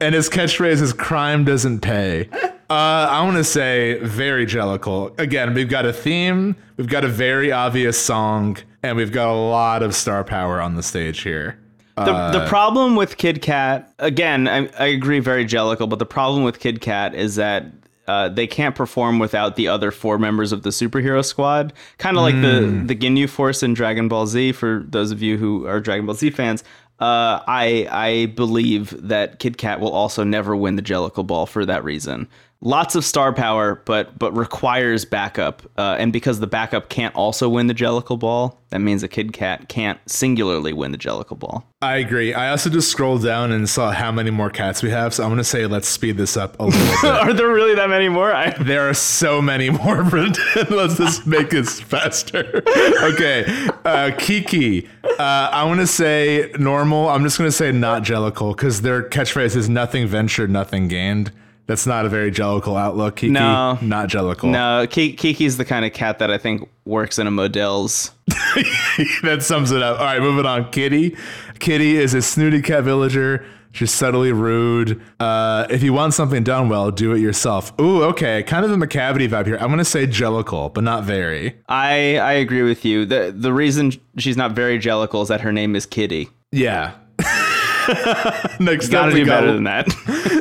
and 0.00 0.14
his 0.14 0.28
catchphrase 0.28 0.80
is 0.80 0.92
"Crime 0.92 1.44
doesn't 1.44 1.80
pay." 1.80 2.28
Uh, 2.32 3.08
I 3.10 3.22
want 3.24 3.36
to 3.36 3.44
say 3.44 3.98
very 3.98 4.46
Jellicle. 4.46 5.18
Again, 5.18 5.54
we've 5.54 5.68
got 5.68 5.84
a 5.86 5.92
theme, 5.92 6.54
we've 6.76 6.88
got 6.88 7.04
a 7.04 7.08
very 7.08 7.50
obvious 7.50 7.98
song, 8.00 8.58
and 8.84 8.96
we've 8.96 9.10
got 9.10 9.28
a 9.28 9.34
lot 9.34 9.82
of 9.82 9.92
star 9.94 10.22
power 10.22 10.60
on 10.60 10.76
the 10.76 10.82
stage 10.82 11.22
here. 11.22 11.58
The, 11.96 12.02
Uh, 12.12 12.30
the 12.30 12.46
problem 12.46 12.94
with 12.94 13.16
Kid 13.16 13.42
Cat, 13.42 13.92
again, 13.98 14.46
I, 14.46 14.68
I 14.78 14.86
agree, 14.86 15.18
very 15.18 15.44
Jellicle, 15.44 15.88
but 15.88 15.98
the 15.98 16.06
problem 16.06 16.44
with 16.44 16.60
Kid 16.60 16.80
Cat 16.80 17.12
is 17.12 17.34
that 17.34 17.66
uh, 18.10 18.28
they 18.28 18.46
can't 18.46 18.74
perform 18.74 19.18
without 19.18 19.54
the 19.56 19.68
other 19.68 19.90
four 19.90 20.18
members 20.18 20.50
of 20.52 20.62
the 20.62 20.70
superhero 20.70 21.24
squad. 21.24 21.72
Kind 21.98 22.16
of 22.16 22.22
like 22.22 22.34
Hmm. 22.34 22.42
the 22.88 22.94
the 22.94 22.96
Ginyu 22.96 23.28
Force 23.28 23.62
in 23.62 23.74
Dragon 23.74 24.08
Ball 24.08 24.26
Z. 24.26 24.52
For 24.52 24.84
those 24.88 25.10
of 25.12 25.22
you 25.22 25.36
who 25.38 25.66
are 25.66 25.80
Dragon 25.80 26.06
Ball 26.06 26.14
Z 26.16 26.30
fans, 26.30 26.64
uh, 26.98 27.40
I 27.46 27.86
I 28.08 28.26
believe 28.36 28.94
that 29.08 29.38
Kid 29.38 29.56
Cat 29.58 29.80
will 29.80 29.92
also 29.92 30.24
never 30.24 30.54
win 30.56 30.76
the 30.76 30.82
Jellicle 30.82 31.26
Ball 31.26 31.46
for 31.46 31.64
that 31.66 31.84
reason. 31.84 32.26
Lots 32.62 32.94
of 32.94 33.06
star 33.06 33.32
power, 33.32 33.80
but 33.86 34.18
but 34.18 34.32
requires 34.36 35.06
backup, 35.06 35.62
uh, 35.78 35.96
and 35.98 36.12
because 36.12 36.40
the 36.40 36.46
backup 36.46 36.90
can't 36.90 37.14
also 37.14 37.48
win 37.48 37.68
the 37.68 37.74
Jellicle 37.74 38.18
Ball, 38.18 38.60
that 38.68 38.80
means 38.80 39.02
a 39.02 39.08
Kid 39.08 39.32
Cat 39.32 39.70
can't 39.70 39.98
singularly 40.04 40.74
win 40.74 40.92
the 40.92 40.98
Jellicle 40.98 41.38
Ball. 41.38 41.64
I 41.80 41.96
agree. 41.96 42.34
I 42.34 42.50
also 42.50 42.68
just 42.68 42.90
scrolled 42.90 43.24
down 43.24 43.50
and 43.50 43.66
saw 43.66 43.92
how 43.92 44.12
many 44.12 44.30
more 44.30 44.50
cats 44.50 44.82
we 44.82 44.90
have, 44.90 45.14
so 45.14 45.22
I'm 45.22 45.30
going 45.30 45.38
to 45.38 45.44
say 45.44 45.66
let's 45.66 45.88
speed 45.88 46.18
this 46.18 46.36
up 46.36 46.60
a 46.60 46.64
little 46.66 46.80
bit. 47.02 47.10
Are 47.10 47.32
there 47.32 47.48
really 47.48 47.74
that 47.76 47.88
many 47.88 48.10
more? 48.10 48.30
I, 48.30 48.50
There 48.62 48.86
are 48.90 48.94
so 48.94 49.40
many 49.40 49.70
more. 49.70 50.04
Let's 50.68 50.98
just 50.98 51.26
make 51.26 51.48
this 51.48 51.80
faster. 51.80 52.62
Okay. 53.02 53.44
Uh, 53.86 54.10
Kiki. 54.18 54.86
Uh, 55.02 55.48
I 55.50 55.64
want 55.64 55.80
to 55.80 55.86
say 55.86 56.52
normal. 56.58 57.08
I'm 57.08 57.22
just 57.24 57.38
going 57.38 57.48
to 57.48 57.56
say 57.56 57.72
not 57.72 58.02
Jellicle 58.02 58.54
because 58.54 58.82
their 58.82 59.02
catchphrase 59.02 59.56
is 59.56 59.70
nothing 59.70 60.06
ventured, 60.06 60.50
nothing 60.50 60.88
gained. 60.88 61.32
That's 61.70 61.86
not 61.86 62.04
a 62.04 62.08
very 62.08 62.32
jellicle 62.32 62.76
outlook, 62.76 63.14
Kiki. 63.14 63.30
No. 63.30 63.78
Not 63.80 64.08
jellicle. 64.08 64.50
no, 64.50 64.88
Ki- 64.90 65.12
Kiki's 65.12 65.56
the 65.56 65.64
kind 65.64 65.84
of 65.84 65.92
cat 65.92 66.18
that 66.18 66.28
I 66.28 66.36
think 66.36 66.68
works 66.84 67.16
in 67.16 67.28
a 67.28 67.30
Modell's. 67.30 68.10
that 69.22 69.38
sums 69.42 69.70
it 69.70 69.80
up. 69.80 70.00
All 70.00 70.04
right, 70.04 70.20
moving 70.20 70.46
on. 70.46 70.68
Kitty. 70.72 71.16
Kitty 71.60 71.96
is 71.96 72.12
a 72.12 72.22
snooty 72.22 72.60
cat 72.60 72.82
villager. 72.82 73.46
She's 73.70 73.92
subtly 73.92 74.32
rude. 74.32 75.00
Uh, 75.20 75.68
if 75.70 75.84
you 75.84 75.92
want 75.92 76.12
something 76.12 76.42
done 76.42 76.68
well, 76.68 76.90
do 76.90 77.12
it 77.12 77.20
yourself. 77.20 77.72
Ooh, 77.80 78.02
okay. 78.02 78.42
Kind 78.42 78.64
of 78.64 78.72
a 78.72 78.74
Macavity 78.74 79.28
vibe 79.28 79.46
here. 79.46 79.54
I'm 79.54 79.68
going 79.68 79.78
to 79.78 79.84
say 79.84 80.08
jellicle, 80.08 80.74
but 80.74 80.82
not 80.82 81.04
very. 81.04 81.56
I 81.68 82.18
I 82.18 82.32
agree 82.32 82.62
with 82.62 82.84
you. 82.84 83.06
the 83.06 83.32
The 83.32 83.52
reason 83.52 83.92
she's 84.18 84.36
not 84.36 84.56
very 84.56 84.80
jellicle 84.80 85.22
is 85.22 85.28
that 85.28 85.42
her 85.42 85.52
name 85.52 85.76
is 85.76 85.86
Kitty. 85.86 86.30
Yeah. 86.50 86.94
Next 88.60 88.88
gotta 88.88 89.12
we 89.12 89.20
do 89.20 89.26
better 89.26 89.52
than 89.52 89.64
that. 89.64 89.88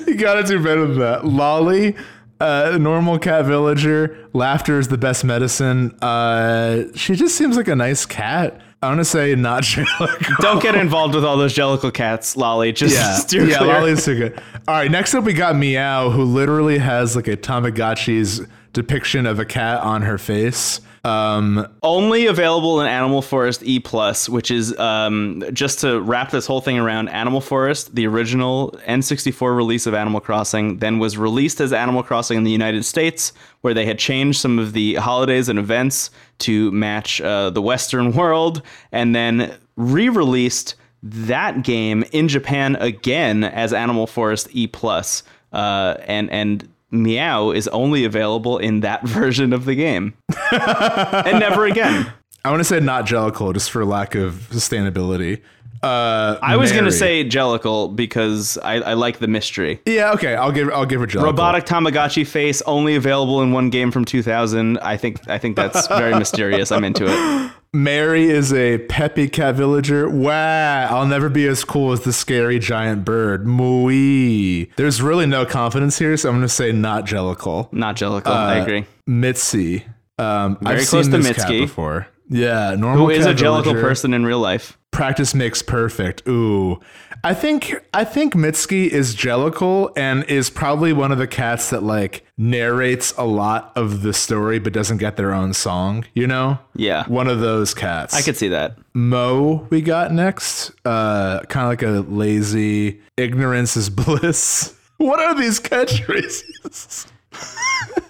You 0.08 0.16
gotta 0.16 0.44
do 0.44 0.62
better 0.62 0.88
than 0.88 1.00
that. 1.00 1.26
Lolly, 1.26 1.96
uh, 2.40 2.78
normal 2.80 3.20
cat 3.20 3.46
villager. 3.46 4.28
Laughter 4.34 4.80
is 4.80 4.88
the 4.88 4.98
best 4.98 5.24
medicine. 5.24 5.92
Uh, 6.02 6.84
she 6.96 7.16
just 7.16 7.36
seems 7.36 7.56
like 7.58 7.68
a 7.68 7.76
nice 7.76 8.06
cat. 8.06 8.60
I 8.82 8.88
want 8.88 9.00
to 9.00 9.06
say 9.06 9.36
not 9.36 9.64
Jellicle. 9.64 10.38
Don't 10.40 10.62
get 10.62 10.76
involved 10.76 11.14
with 11.14 11.26
all 11.26 11.38
those 11.38 11.54
Jellicle 11.54 11.94
cats, 11.94 12.38
Lolly. 12.38 12.72
Just 12.72 12.96
Yeah, 12.96 13.16
steer 13.16 13.44
yeah. 13.46 13.60
Lolly's 13.60 14.06
too 14.06 14.18
good. 14.18 14.42
All 14.68 14.76
right, 14.76 14.90
next 14.90 15.14
up 15.14 15.26
we 15.26 15.34
got 15.34 15.56
Meow, 15.56 16.10
who 16.10 16.24
literally 16.24 16.78
has 16.78 17.16
like 17.16 17.28
a 17.28 17.36
Tamagotchi's 17.38 18.42
depiction 18.74 19.26
of 19.26 19.40
a 19.40 19.46
cat 19.46 19.82
on 19.82 20.02
her 20.04 20.18
face. 20.18 20.82
Um, 21.04 21.68
Only 21.82 22.26
available 22.26 22.82
in 22.82 22.88
Animal 22.88 23.22
Forest 23.22 23.64
E 23.64 23.80
Plus, 23.80 24.28
which 24.28 24.52
is 24.52 24.78
um, 24.78 25.44
just 25.54 25.80
to 25.80 26.02
wrap 26.02 26.32
this 26.32 26.46
whole 26.46 26.62
thing 26.62 26.78
around. 26.78 27.08
Animal 27.10 27.42
Forest, 27.42 27.96
the 27.96 28.06
original 28.06 28.72
N64 28.86 29.56
release 29.56 29.88
of 29.88 29.94
Animal 29.94 30.20
Crossing, 30.20 30.78
then 30.78 31.00
was 31.00 31.18
released 31.18 31.62
as 31.62 31.72
Animal 31.72 32.04
Crossing 32.04 32.38
in 32.38 32.44
the 32.44 32.52
United 32.52 32.84
States, 32.84 33.32
where 33.62 33.74
they 33.74 33.86
had 33.86 33.98
changed 33.98 34.40
some 34.42 34.60
of 34.60 34.74
the 34.74 34.96
holidays 34.96 35.48
and 35.48 35.58
events 35.58 36.12
to 36.40 36.72
match 36.72 37.22
uh, 37.22 37.50
the 37.50 37.62
Western 37.62 38.12
world, 38.20 38.62
and 38.92 39.16
then 39.16 39.56
re-released 39.78 40.76
that 41.02 41.64
game 41.64 42.04
in 42.12 42.28
Japan 42.28 42.76
again 42.76 43.46
as 43.46 43.72
Animal 43.72 44.06
Forest 44.06 44.50
E 44.52 44.68
Plus, 44.68 45.24
uh, 45.54 45.96
and 46.02 46.30
and. 46.30 46.68
Meow 46.92 47.52
is 47.52 47.68
only 47.70 48.06
available 48.06 48.58
in 48.58 48.80
that 48.82 49.04
version 49.08 49.54
of 49.54 49.66
the 49.66 49.76
game 49.76 50.14
and 50.52 51.40
never 51.40 51.66
again. 51.66 52.12
I 52.46 52.50
want 52.52 52.62
to 52.62 52.64
say 52.64 52.80
not 52.80 53.06
Jellicle, 53.06 53.54
just 53.54 53.70
for 53.70 53.84
lack 53.86 54.16
of 54.16 54.34
sustainability. 54.52 55.42
Uh, 55.82 56.38
I 56.42 56.58
was 56.58 56.74
gonna 56.74 56.92
say 56.92 57.24
Jellicle 57.24 57.96
because 57.96 58.58
I, 58.58 58.76
I 58.82 58.94
like 58.96 59.20
the 59.20 59.28
mystery. 59.28 59.82
yeah. 59.86 60.12
Okay, 60.14 60.36
I'll 60.36 60.52
give 60.52 60.70
I'll 60.72 60.86
give 60.86 61.00
her 61.00 61.08
Jellicle. 61.08 61.24
Robotic 61.24 61.66
Tamagotchi 61.66 62.28
face 62.28 62.62
only 62.64 62.96
available 62.96 63.42
in 63.42 63.54
one 63.54 63.70
game 63.70 63.90
from 63.92 64.04
2000. 64.04 64.78
I 64.80 64.98
think 64.98 65.30
I 65.30 65.38
think 65.38 65.56
that's 65.56 65.88
very 65.88 66.14
mysterious. 66.20 66.72
I'm 66.74 66.84
into 66.84 67.06
it. 67.08 67.52
Merry 67.80 68.24
is 68.30 68.52
a 68.52 68.80
peppy 68.80 69.28
cat 69.30 69.54
villager. 69.54 70.10
Wow, 70.10 70.88
I'll 70.90 71.06
never 71.06 71.30
be 71.30 71.46
as 71.46 71.64
cool 71.64 71.92
as 71.92 72.02
the 72.02 72.12
scary 72.12 72.58
giant 72.58 73.06
bird. 73.06 73.46
Mooey. 73.46 74.72
There's 74.76 75.04
really 75.04 75.28
no 75.28 75.46
confidence 75.46 76.00
here, 76.00 76.18
so 76.18 76.30
I'm 76.30 76.36
going 76.38 76.42
to 76.48 76.50
say 76.50 76.72
not 76.72 77.06
Jellicle. 77.06 77.72
Not 77.72 77.96
Jellicle. 77.96 78.26
I 78.26 78.60
Uh, 78.60 78.64
agree. 78.64 78.86
Mitzi. 79.06 79.86
Um, 80.18 80.58
Very 80.62 80.80
I've 80.82 80.88
close 80.88 81.06
seen 81.06 81.12
to 81.12 81.18
this 81.20 81.38
cat 81.38 81.50
before. 81.50 82.08
Yeah, 82.28 82.76
normal 82.76 83.06
Who 83.06 83.12
is 83.12 83.28
a 83.28 83.34
Jellicle 83.36 83.80
person 83.80 84.16
in 84.16 84.26
real 84.26 84.40
life? 84.40 84.78
Practice 84.90 85.36
makes 85.36 85.62
perfect. 85.62 86.28
Ooh. 86.28 86.80
I 87.24 87.34
think 87.34 87.76
I 87.94 88.04
think 88.06 88.34
Mitski 88.34 88.88
is 88.88 89.16
Jellicle 89.16 89.92
and 89.98 90.24
is 90.26 90.50
probably 90.50 90.94
one 90.94 91.12
of 91.12 91.18
the 91.18 91.28
cats 91.28 91.70
that 91.72 91.84
like 91.84 92.26
narrates 92.38 93.14
a 93.18 93.26
lot 93.26 93.72
of 93.76 94.04
the 94.04 94.14
story 94.14 94.60
but 94.60 94.72
doesn't 94.74 94.98
get 94.98 95.18
their 95.18 95.34
own 95.34 95.54
song, 95.54 96.06
you 96.14 96.28
know? 96.28 96.60
Yeah. 96.76 97.06
One 97.08 97.28
of 97.28 97.40
those 97.42 97.74
cats. 97.74 98.14
I 98.14 98.22
could 98.22 98.38
see 98.38 98.48
that. 98.50 98.78
Mo 98.94 99.68
we 99.70 99.82
got 99.82 100.14
next. 100.14 100.72
Uh 100.86 101.42
kind 101.50 101.66
of 101.66 101.70
like 101.70 101.84
a 101.84 102.10
lazy 102.10 103.02
ignorance 103.18 103.76
is 103.76 103.90
bliss. 104.02 104.76
What 104.98 105.20
are 105.20 105.36
these 105.36 105.60
catchphrases? 105.60 107.08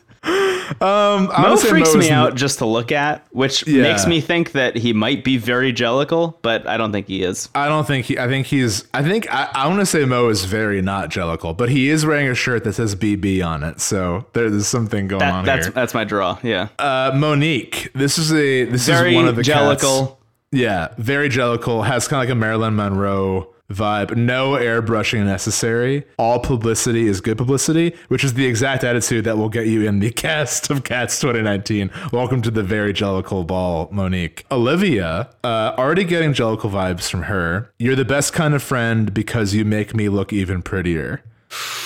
Um, 0.82 1.26
Mo 1.38 1.58
freaks 1.58 1.94
Mo 1.94 2.00
me 2.00 2.10
out 2.12 2.36
just 2.36 2.60
to 2.60 2.66
look 2.66 2.92
at, 2.92 3.26
which 3.32 3.68
Yeah. 3.68 3.82
makes 3.82 4.06
me 4.08 4.22
think 4.22 4.52
that 4.54 4.76
he 4.78 4.94
might 4.94 5.24
be 5.24 5.38
very 5.38 5.74
jellicle, 5.74 6.36
but 6.42 6.66
I 6.68 6.78
don't 6.78 6.92
think 6.92 7.08
he 7.08 7.24
is. 7.24 7.50
I 7.56 7.68
don't 7.68 7.86
think 7.88 8.06
he. 8.06 8.18
I 8.20 8.28
think 8.28 8.48
he's. 8.48 8.86
I 8.94 9.02
think 9.04 9.28
I, 9.34 9.50
I 9.54 9.68
want 9.68 9.80
to 9.80 9.86
say 9.86 10.06
Mo 10.06 10.30
is 10.30 10.46
very 10.46 10.82
not 10.82 11.10
jellicle, 11.10 11.58
but 11.58 11.70
he 11.70 11.90
is 11.90 12.06
wearing 12.06 12.28
a 12.28 12.36
shirt 12.36 12.64
that 12.64 12.74
says 12.74 12.96
BB 12.96 13.46
on 13.46 13.64
it, 13.64 13.82
so 13.82 14.26
there's 14.34 14.68
something 14.68 15.08
going 15.08 15.20
That, 15.20 15.34
on 15.34 15.46
that's 15.46 15.66
here. 15.66 15.74
that's 15.74 15.94
my 15.94 16.04
draw. 16.06 16.38
Yeah, 16.44 16.70
Uh, 16.78 17.12
Monique. 17.16 17.90
This 17.94 18.18
is 18.18 18.32
a. 18.32 18.66
This 18.66 18.86
very 18.88 19.10
is 19.12 19.16
one 19.16 19.28
of 19.28 19.36
the 19.36 19.44
cats- 19.44 19.84
jellicle. 19.84 20.16
Yeah, 20.52 20.90
very 20.98 21.30
jellicle. 21.30 21.86
Has 21.86 22.08
kind 22.08 22.24
of 22.24 22.30
like 22.30 22.32
a 22.34 22.40
Marilyn 22.40 22.76
Monroe 22.76 23.50
vibe. 23.70 24.16
No 24.16 24.52
airbrushing 24.52 25.26
necessary. 25.26 26.06
All 26.18 26.40
publicity 26.40 27.08
is 27.08 27.22
good 27.22 27.38
publicity, 27.38 27.96
which 28.08 28.24
is 28.24 28.34
the 28.34 28.46
exact 28.46 28.84
attitude 28.84 29.26
that 29.26 29.38
will 29.38 29.50
get 29.50 29.68
you 29.68 29.88
in 29.88 30.00
the 30.00 30.12
cast 30.26 30.70
of 30.70 30.84
Cats 30.84 31.20
2019. 31.20 31.92
Welcome 32.12 32.42
to 32.42 32.52
the 32.52 32.64
very 32.64 32.94
jellicle 32.94 33.46
ball, 33.46 33.90
Monique. 33.92 34.46
Olivia, 34.52 35.30
uh, 35.44 35.74
already 35.78 36.04
getting 36.04 36.34
jellicle 36.34 36.72
vibes 36.72 37.10
from 37.10 37.24
her. 37.24 37.72
You're 37.78 37.96
the 37.96 38.06
best 38.06 38.34
kind 38.34 38.54
of 38.54 38.64
friend 38.64 39.14
because 39.14 39.54
you 39.54 39.66
make 39.66 39.94
me 39.96 40.10
look 40.10 40.34
even 40.34 40.62
prettier. 40.62 41.24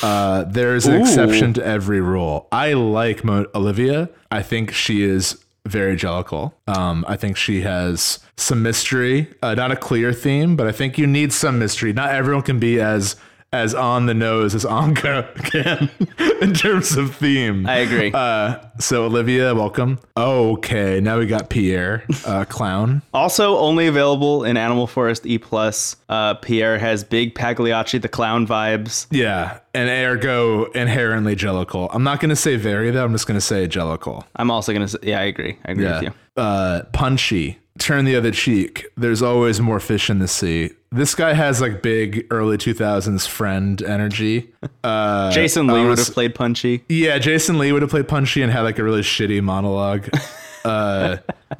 Uh, 0.02 0.44
there's 0.44 0.86
an 0.86 0.96
Ooh. 0.96 1.02
exception 1.02 1.54
to 1.54 1.66
every 1.66 2.02
rule. 2.02 2.48
I 2.52 2.74
like 2.74 3.24
Mo- 3.24 3.46
Olivia. 3.56 4.10
I 4.30 4.42
think 4.42 4.74
she 4.74 5.04
is 5.04 5.44
very 5.66 5.96
jellicle. 5.96 6.54
Um, 6.68 7.06
I 7.08 7.16
think 7.16 7.38
she 7.38 7.62
has 7.62 8.20
some 8.36 8.62
mystery, 8.62 9.34
uh, 9.42 9.56
not 9.56 9.72
a 9.72 9.76
clear 9.76 10.12
theme, 10.12 10.56
but 10.56 10.68
I 10.68 10.72
think 10.72 10.98
you 10.98 11.08
need 11.08 11.32
some 11.32 11.60
mystery. 11.60 11.94
Not 11.94 12.12
everyone 12.12 12.44
can 12.44 12.60
be 12.60 12.80
as 12.82 13.16
as 13.54 13.76
on 13.76 14.08
the 14.08 14.14
nose 14.16 14.56
as 14.56 14.66
Anka 14.66 15.34
can 15.52 15.90
in 16.42 16.54
terms 16.54 16.98
of 16.98 17.16
theme. 17.16 17.68
I 17.68 17.78
agree. 17.78 18.12
Uh, 18.12 18.58
so 18.80 19.06
Olivia, 19.06 19.54
welcome. 19.54 20.00
Okay, 20.18 21.00
now 21.00 21.20
we 21.20 21.28
got 21.28 21.50
Pierre, 21.50 22.04
uh, 22.26 22.46
clown. 22.50 23.04
also, 23.14 23.58
only 23.58 23.86
available 23.88 24.44
in 24.44 24.58
Animal 24.58 24.88
Forest 24.88 25.26
E 25.28 25.38
plus. 25.38 25.96
Uh, 26.10 26.34
Pierre 26.34 26.80
has 26.80 27.04
big 27.04 27.36
Pagliacci 27.36 28.02
the 28.02 28.10
clown 28.10 28.48
vibes. 28.48 29.06
Yeah, 29.12 29.60
and 29.76 29.88
ergo 29.88 30.66
inherently 30.72 31.36
jellicle. 31.36 31.90
I'm 31.94 32.04
not 32.04 32.20
gonna 32.20 32.36
say 32.36 32.56
very 32.56 32.90
though. 32.90 33.06
I'm 33.06 33.12
just 33.12 33.28
gonna 33.28 33.40
say 33.40 33.68
jellicle. 33.68 34.24
I'm 34.36 34.50
also 34.50 34.74
gonna 34.74 34.88
say, 34.88 34.98
yeah, 35.04 35.20
I 35.20 35.24
agree. 35.26 35.58
I 35.66 35.72
agree 35.72 35.86
with 35.86 36.04
you. 36.04 36.12
Uh, 36.36 36.84
punchy. 36.92 37.60
Turn 37.80 38.06
the 38.06 38.16
other 38.16 38.32
cheek. 38.32 38.86
There's 38.98 39.24
always 39.24 39.60
more 39.60 39.80
fish 39.80 40.10
in 40.10 40.20
the 40.20 40.28
sea. 40.28 40.72
This 40.94 41.16
guy 41.16 41.34
has 41.34 41.60
like 41.60 41.82
big 41.82 42.28
early 42.30 42.58
2000s 42.58 43.28
friend 43.28 43.82
energy. 43.82 44.50
Uh, 44.84 45.32
Jason 45.32 45.68
Lee 45.68 45.80
I 45.80 45.88
would 45.88 45.98
have 45.98 46.14
played 46.14 46.36
Punchy. 46.36 46.84
Yeah, 46.90 47.18
Jason 47.18 47.58
Lee 47.58 47.72
would 47.72 47.82
have 47.82 47.90
played 47.90 48.06
Punchy 48.06 48.42
and 48.42 48.52
had 48.52 48.62
like 48.62 48.78
a 48.80 48.84
really 48.84 49.02
shitty 49.02 49.42
monologue. 49.42 50.10
Uh, 50.66 51.18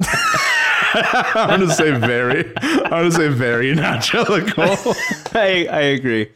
I'm 0.94 1.60
gonna 1.60 1.74
say 1.74 1.90
very. 1.90 2.56
I'm 2.56 2.88
gonna 2.88 3.12
say 3.12 3.28
very 3.28 3.74
jellicle. 3.74 4.96
I 5.34 5.66
I 5.66 5.80
agree. 5.80 6.30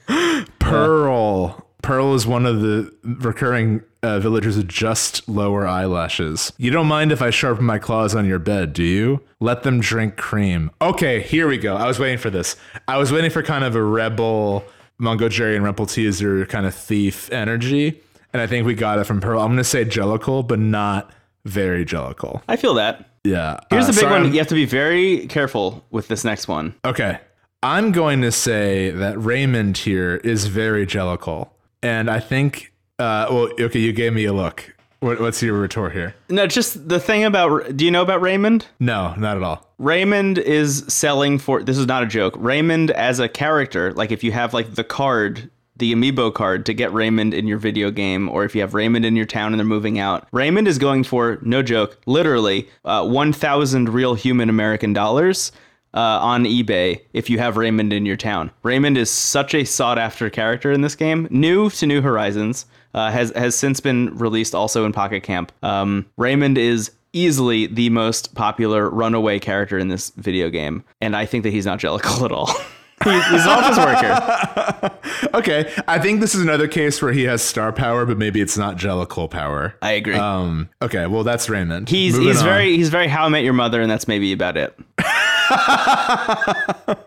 Pearl. 0.59 1.67
Pearl 1.81 2.15
is 2.15 2.27
one 2.27 2.45
of 2.45 2.61
the 2.61 2.93
recurring 3.03 3.83
uh, 4.03 4.21
villagers 4.21 4.57
with 4.57 4.69
just 4.69 5.29
lower 5.29 5.67
eyelashes. 5.67 6.53
You 6.59 6.71
don't 6.71 6.87
mind 6.87 7.13
if 7.13 7.21
I 7.23 7.31
sharpen 7.31 7.65
my 7.65 7.79
claws 7.79 8.15
on 8.15 8.27
your 8.27 8.39
bed, 8.39 8.73
do 8.73 8.83
you? 8.85 9.23
Let 9.41 9.63
them 9.63 9.81
drink 9.81 10.17
cream. 10.17 10.71
Okay, 10.81 11.21
here 11.21 11.49
we 11.49 11.59
go. 11.59 11.77
I 11.77 11.87
was 11.87 11.99
waiting 11.99 12.19
for 12.19 12.31
this. 12.31 12.57
I 12.87 12.97
was 12.99 13.11
waiting 13.13 13.31
for 13.31 13.43
kind 13.43 13.65
of 13.65 13.75
a 13.75 13.83
rebel 13.83 14.65
Mungojerrie 15.01 15.57
and 15.57 15.65
Rumpleteazer 15.65 16.49
kind 16.49 16.67
of 16.67 16.75
thief 16.75 17.31
energy, 17.33 18.01
and 18.33 18.43
I 18.43 18.47
think 18.47 18.67
we 18.67 18.75
got 18.75 18.99
it 18.99 19.05
from 19.05 19.21
Pearl. 19.21 19.41
I'm 19.41 19.49
gonna 19.51 19.65
say 19.65 19.85
jellicle, 19.85 20.47
but 20.47 20.59
not 20.59 21.11
very 21.45 21.85
jellicle. 21.85 22.43
I 22.49 22.57
feel 22.57 22.75
that. 22.75 23.09
Yeah. 23.25 23.59
Here's 23.71 23.85
Uh, 23.85 23.87
the 23.89 23.93
big 23.93 24.01
sorry, 24.01 24.13
one. 24.13 24.23
I'm- 24.25 24.33
You 24.33 24.39
have 24.39 24.49
to 24.49 24.55
be 24.55 24.65
very 24.65 25.27
careful 25.29 25.85
with 25.91 26.09
this 26.09 26.25
next 26.25 26.47
one. 26.49 26.75
Okay. 26.85 27.19
I'm 27.63 27.91
going 27.91 28.21
to 28.23 28.31
say 28.31 28.91
that 28.91 29.21
Raymond 29.21 29.79
here 29.79 30.17
is 30.23 30.47
very 30.47 30.87
jellicle. 30.87 31.49
And 31.83 32.09
I 32.09 32.21
think, 32.21 32.73
uh, 32.99 33.27
well, 33.31 33.49
okay, 33.61 33.79
you 33.79 33.93
gave 33.93 34.13
me 34.13 34.25
a 34.25 34.33
look. 34.33 34.75
What, 35.01 35.21
what's 35.21 35.41
your 35.43 35.55
retort 35.55 35.93
here? 35.93 36.15
No, 36.29 36.47
just 36.49 36.89
the 36.89 36.99
thing 36.99 37.25
about. 37.25 37.77
Do 37.77 37.85
you 37.85 37.91
know 37.91 38.03
about 38.03 38.21
Raymond? 38.21 38.67
No, 38.81 39.15
not 39.17 39.37
at 39.37 39.43
all. 39.45 39.65
Raymond 39.79 40.39
is 40.39 40.85
selling 40.89 41.39
for. 41.39 41.63
This 41.63 41.79
is 41.79 41.87
not 41.87 42.03
a 42.03 42.07
joke. 42.07 42.35
Raymond 42.37 42.91
as 42.91 43.21
a 43.21 43.29
character, 43.29 43.93
like 43.93 44.11
if 44.11 44.25
you 44.25 44.33
have 44.33 44.53
like 44.53 44.75
the 44.75 44.83
card, 44.83 45.49
the 45.77 45.95
amiibo 45.95 46.35
card 46.35 46.67
to 46.67 46.75
get 46.75 46.93
Raymond 46.93 47.33
in 47.33 47.47
your 47.47 47.59
video 47.59 47.93
game, 47.93 48.29
or 48.29 48.45
if 48.45 48.57
you 48.57 48.61
have 48.61 48.75
Raymond 48.75 49.05
in 49.05 49.15
your 49.15 49.27
town 49.27 49.53
and 49.53 49.61
they're 49.61 49.67
moving 49.67 50.01
out, 50.01 50.27
Raymond 50.33 50.67
is 50.67 50.79
going 50.79 51.05
for 51.05 51.39
no 51.43 51.63
joke, 51.63 51.97
literally 52.07 52.69
uh, 52.85 53.07
one 53.07 53.33
thousand 53.33 53.91
real 53.91 54.15
human 54.15 54.49
American 54.49 54.93
dollars. 54.93 55.53
Uh, 55.95 56.19
on 56.21 56.45
eBay, 56.45 57.01
if 57.15 57.31
you 57.31 57.39
have 57.39 57.57
Raymond 57.57 57.95
in 57.95 58.05
your 58.05 58.15
town, 58.15 58.51
Raymond 58.63 58.99
is 58.99 59.11
such 59.11 59.55
a 59.55 59.65
sought 59.65 59.99
after 59.99 60.29
character 60.29 60.71
in 60.71 60.83
this 60.83 60.95
game. 60.95 61.27
New 61.31 61.71
to 61.71 61.87
New 61.87 62.03
Horizons, 62.03 62.67
uh, 62.99 63.11
has 63.11 63.33
has 63.37 63.55
since 63.55 63.81
been 63.81 64.17
released 64.19 64.55
also 64.55 64.85
in 64.85 64.93
Pocket 64.93 65.23
Camp. 65.23 65.53
Um, 65.63 66.07
Raymond 66.17 66.59
is 66.59 66.91
easily 67.13 67.67
the 67.67 67.91
most 67.91 68.35
popular 68.35 68.91
runaway 68.91 69.39
character 69.39 69.79
in 69.79 69.89
this 69.89 70.11
video 70.17 70.51
game, 70.51 70.83
and 71.01 71.15
I 71.17 71.25
think 71.27 71.45
that 71.45 71.51
he's 71.53 71.67
not 71.67 71.79
jellicle 71.79 72.25
at 72.25 72.33
all. 72.33 72.51
He- 73.05 73.11
he's 73.13 73.47
an 73.47 73.49
office 73.49 73.79
worker. 73.79 74.91
Okay, 75.35 75.73
I 75.87 75.99
think 76.01 76.21
this 76.21 76.35
is 76.35 76.41
another 76.43 76.67
case 76.67 77.01
where 77.03 77.13
he 77.13 77.25
has 77.25 77.43
star 77.43 77.73
power, 77.73 78.05
but 78.07 78.19
maybe 78.19 78.41
it's 78.41 78.57
not 78.59 78.77
jellicle 78.77 79.31
power. 79.31 79.75
I 79.83 79.93
agree. 79.93 80.15
Um, 80.17 80.69
okay, 80.83 81.07
well, 81.07 81.23
that's 81.23 81.49
Raymond. 81.49 81.89
he's 81.89 82.15
Moving 82.15 82.29
he's 82.29 82.39
on. 82.39 82.45
very 82.45 82.77
he's 82.77 82.89
very 82.89 83.07
How 83.09 83.27
I 83.27 83.29
Met 83.29 83.45
Your 83.45 83.53
Mother, 83.53 83.81
and 83.81 83.89
that's 83.91 84.09
maybe 84.09 84.33
about 84.33 84.57
it. 84.57 84.77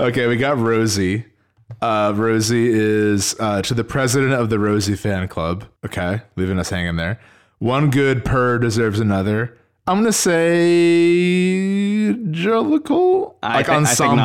Okay, 0.00 0.26
we 0.28 0.36
got 0.36 0.58
Rosie. 0.58 1.24
Uh, 1.82 2.12
Rosie 2.16 2.68
is 2.70 3.36
uh, 3.38 3.60
to 3.62 3.74
the 3.74 3.84
president 3.84 4.32
of 4.32 4.48
the 4.50 4.58
Rosie 4.58 4.96
fan 4.96 5.28
club. 5.28 5.64
Okay, 5.84 6.22
leaving 6.36 6.58
us 6.58 6.70
hanging 6.70 6.96
there. 6.96 7.20
One 7.58 7.90
good 7.90 8.24
purr 8.24 8.58
deserves 8.58 9.00
another. 9.00 9.56
I'm 9.86 9.98
gonna 9.98 10.12
say 10.12 12.14
jellicle, 12.30 13.34
I, 13.42 13.56
like 13.56 13.66
thi- 13.66 13.72
I 13.72 13.84
think 13.84 13.88
ensemble. 13.88 14.16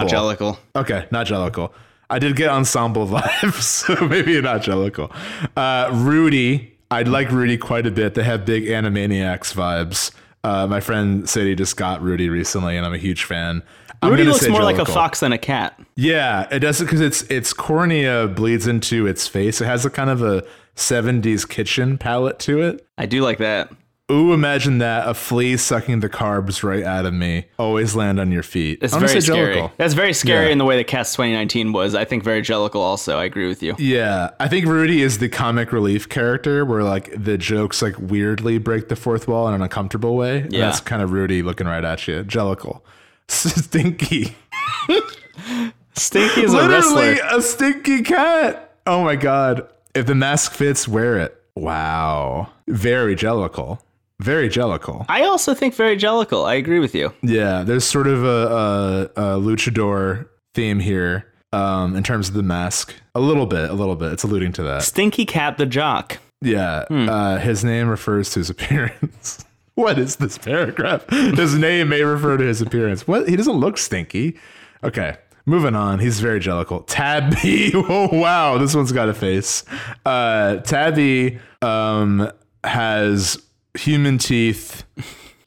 Okay, 0.76 1.08
not 1.12 1.28
jellicle. 1.28 1.72
I 2.10 2.20
did 2.20 2.36
get 2.36 2.50
ensemble 2.50 3.08
vibes, 3.08 3.62
so 3.62 3.96
maybe 4.08 4.40
not 4.42 4.62
jellicle. 4.62 5.14
Uh, 5.56 5.90
Rudy, 5.94 6.78
I'd 6.92 7.08
like 7.08 7.32
Rudy 7.32 7.58
quite 7.58 7.88
a 7.88 7.92
bit. 7.92 8.14
They 8.14 8.24
have 8.24 8.46
big 8.46 8.66
Animaniacs 8.66 9.54
vibes. 9.54 10.12
Uh, 10.44 10.68
my 10.68 10.82
friend 10.82 11.28
Sadie 11.30 11.56
just 11.56 11.78
got 11.78 12.02
Rudy 12.02 12.30
recently, 12.30 12.76
and 12.78 12.86
I'm 12.86 12.94
a 12.94 12.98
huge 12.98 13.24
fan. 13.24 13.64
Rudy 14.10 14.24
looks 14.24 14.48
more 14.48 14.64
like 14.64 14.78
a 14.78 14.86
fox 14.86 15.20
than 15.22 15.32
a 15.34 15.38
cat. 15.38 15.80
Yeah, 15.96 16.48
it 16.52 16.60
does 16.60 16.80
because 16.80 17.02
its 17.02 17.22
its 17.24 17.54
cornea 17.54 18.28
bleeds 18.28 18.68
into 18.68 19.08
its 19.08 19.28
face. 19.28 19.62
It 19.62 19.66
has 19.66 19.86
a 19.86 19.90
kind 19.90 20.10
of 20.10 20.22
a 20.22 20.44
70s 20.76 21.48
kitchen 21.48 21.98
palette 21.98 22.40
to 22.40 22.62
it. 22.62 22.86
I 22.98 23.06
do 23.06 23.22
like 23.22 23.38
that. 23.40 23.72
Ooh, 24.12 24.34
imagine 24.34 24.80
that 24.80 25.08
a 25.08 25.14
flea 25.14 25.56
sucking 25.56 26.02
the 26.02 26.10
carbs 26.10 26.62
right 26.62 26.84
out 26.84 27.06
of 27.06 27.14
me. 27.14 27.46
Always 27.58 27.96
land 27.96 28.20
on 28.20 28.34
your 28.34 28.44
feet. 28.44 28.80
It's 28.82 28.94
I'm 28.94 29.00
very 29.00 29.22
scary. 29.22 29.56
jellicle. 29.56 29.72
That's 29.78 29.94
very 29.94 30.12
scary 30.14 30.48
Yeah. 30.48 30.52
in 30.52 30.58
the 30.58 30.66
way 30.66 30.76
that 30.76 30.88
Cats 30.88 31.14
2019 31.14 31.72
was. 31.72 31.96
I 31.96 32.04
think 32.04 32.22
very 32.22 32.42
jellicle. 32.42 32.76
Also, 32.82 33.18
I 33.18 33.24
agree 33.24 33.48
with 33.48 33.64
you. 33.64 33.76
Yeah, 33.80 34.32
I 34.42 34.50
think 34.50 34.66
Rudy 34.66 35.02
is 35.02 35.20
the 35.20 35.30
comic 35.30 35.72
relief 35.72 36.10
character 36.10 36.66
where 36.66 36.84
like 36.84 37.14
the 37.16 37.38
jokes 37.38 37.82
like 37.82 37.96
weirdly 37.98 38.58
break 38.58 38.90
the 38.90 38.98
fourth 38.98 39.28
wall 39.28 39.48
in 39.48 39.54
an 39.54 39.62
uncomfortable 39.62 40.18
way. 40.18 40.48
Yeah. 40.50 40.66
That's 40.66 40.82
kind 40.82 41.02
of 41.02 41.14
Rudy 41.14 41.42
looking 41.42 41.66
right 41.66 41.84
at 41.86 42.06
you. 42.08 42.24
Jellicle. 42.26 42.82
Stinky. 43.28 44.36
Stinky 45.96 46.42
is 46.42 46.54
Literally 46.54 47.10
wrestler. 47.20 47.38
a 47.38 47.42
stinky 47.42 48.02
cat. 48.02 48.76
Oh 48.88 49.04
my 49.04 49.16
god. 49.16 49.68
If 49.96 50.06
the 50.08 50.16
mask 50.16 50.54
fits, 50.54 50.88
wear 50.88 51.18
it. 51.20 51.40
Wow. 51.56 52.50
Very 52.68 53.16
jellicle. 53.16 53.80
Very 54.20 54.50
jellicle. 54.50 55.06
I 55.10 55.24
also 55.24 55.54
think 55.54 55.76
very 55.76 55.98
jellicle. 55.98 56.46
I 56.48 56.56
agree 56.56 56.80
with 56.80 56.96
you. 56.96 57.14
Yeah, 57.22 57.64
there's 57.64 57.84
sort 57.84 58.08
of 58.08 58.24
a, 58.24 59.10
a, 59.18 59.22
a 59.22 59.40
luchador 59.40 60.28
theme 60.56 60.80
here 60.80 61.26
um, 61.52 61.96
in 61.96 62.04
terms 62.04 62.30
of 62.30 62.34
the 62.36 62.44
mask. 62.44 62.94
A 63.16 63.20
little 63.20 63.46
bit, 63.46 63.70
a 63.70 63.74
little 63.74 63.96
bit. 63.96 64.14
It's 64.14 64.24
alluding 64.24 64.54
to 64.54 64.64
that. 64.64 64.84
Stinky 64.84 65.26
Cat 65.26 65.58
the 65.58 65.66
jock. 65.66 66.18
Yeah, 66.42 66.86
uh, 66.90 67.38
his 67.38 67.64
name 67.64 67.88
refers 67.88 68.30
to 68.32 68.40
his 68.40 68.50
appearance. 68.50 69.44
What 69.76 69.98
is 69.98 70.18
this 70.18 70.38
paragraph? 70.38 71.10
His 71.10 71.56
name 71.58 71.90
may 71.90 72.04
refer 72.04 72.38
to 72.38 72.44
his 72.44 72.62
appearance. 72.62 73.08
What? 73.08 73.28
He 73.28 73.36
doesn't 73.36 73.56
look 73.56 73.78
stinky. 73.78 74.38
Okay, 74.84 75.18
moving 75.46 75.76
on. 75.76 76.00
He's 76.00 76.20
very 76.20 76.40
jellicle. 76.40 76.84
Tabby. 76.88 77.72
Oh 77.76 78.10
wow, 78.12 78.58
this 78.58 78.76
one's 78.76 78.92
got 78.92 79.10
a 79.10 79.14
face. 79.14 79.64
Uh, 80.06 80.58
Tabby 80.58 81.40
um, 81.62 82.30
has 82.64 83.42
human 83.76 84.18
teeth, 84.20 84.84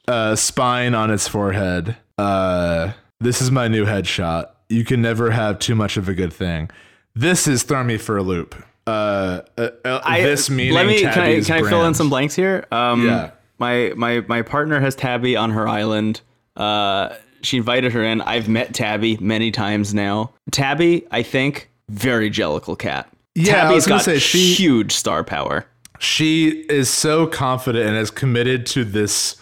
uh, 0.07 0.35
spine 0.35 0.93
on 0.93 1.09
its 1.11 1.27
forehead. 1.27 1.95
Uh, 2.17 2.91
this 3.19 3.41
is 3.41 3.49
my 3.51 3.67
new 3.67 3.85
headshot. 3.85 4.47
You 4.69 4.83
can 4.83 5.01
never 5.01 5.31
have 5.31 5.59
too 5.59 5.75
much 5.75 5.95
of 5.97 6.09
a 6.09 6.13
good 6.13 6.33
thing. 6.33 6.69
This 7.15 7.47
is 7.47 7.63
throw 7.63 7.83
me 7.83 7.97
for 7.97 8.17
a 8.17 8.23
loop. 8.23 8.55
uh, 8.85 9.41
uh, 9.57 9.69
uh, 9.85 10.01
I- 10.03 10.21
this 10.21 10.49
meaning 10.49 10.73
let 10.73 10.85
me 10.85 10.99
can 10.99 11.07
I, 11.19 11.41
can 11.41 11.63
I 11.65 11.69
fill 11.69 11.85
in 11.85 11.93
some 11.93 12.09
blanks 12.09 12.35
here? 12.35 12.65
Um, 12.71 13.05
Yeah. 13.07 13.31
My 13.59 13.93
my 13.95 14.21
my 14.27 14.41
partner 14.41 14.79
has 14.79 14.95
Tabby 14.95 15.35
on 15.35 15.51
her 15.51 15.67
island. 15.67 16.21
Uh, 16.55 17.09
she 17.41 17.57
invited 17.57 17.91
her 17.93 18.03
in. 18.03 18.21
I've 18.21 18.49
met 18.49 18.73
Tabby 18.73 19.17
many 19.17 19.51
times 19.51 19.93
now. 19.93 20.31
Tabby, 20.51 21.05
I 21.11 21.23
think, 21.23 21.69
very 21.89 22.29
jellicle 22.31 22.77
cat. 22.77 23.07
Yeah, 23.35 23.53
I 23.53 23.55
Tabby's 23.69 23.85
got 23.87 24.01
say, 24.01 24.17
she- 24.19 24.53
huge 24.55 24.91
star 24.91 25.23
power. 25.23 25.65
she 25.99 26.49
is 26.69 26.89
so 26.89 27.25
confident 27.27 27.87
and 27.87 27.95
is 27.97 28.11
committed 28.11 28.65
to 28.67 28.83
this 28.83 29.35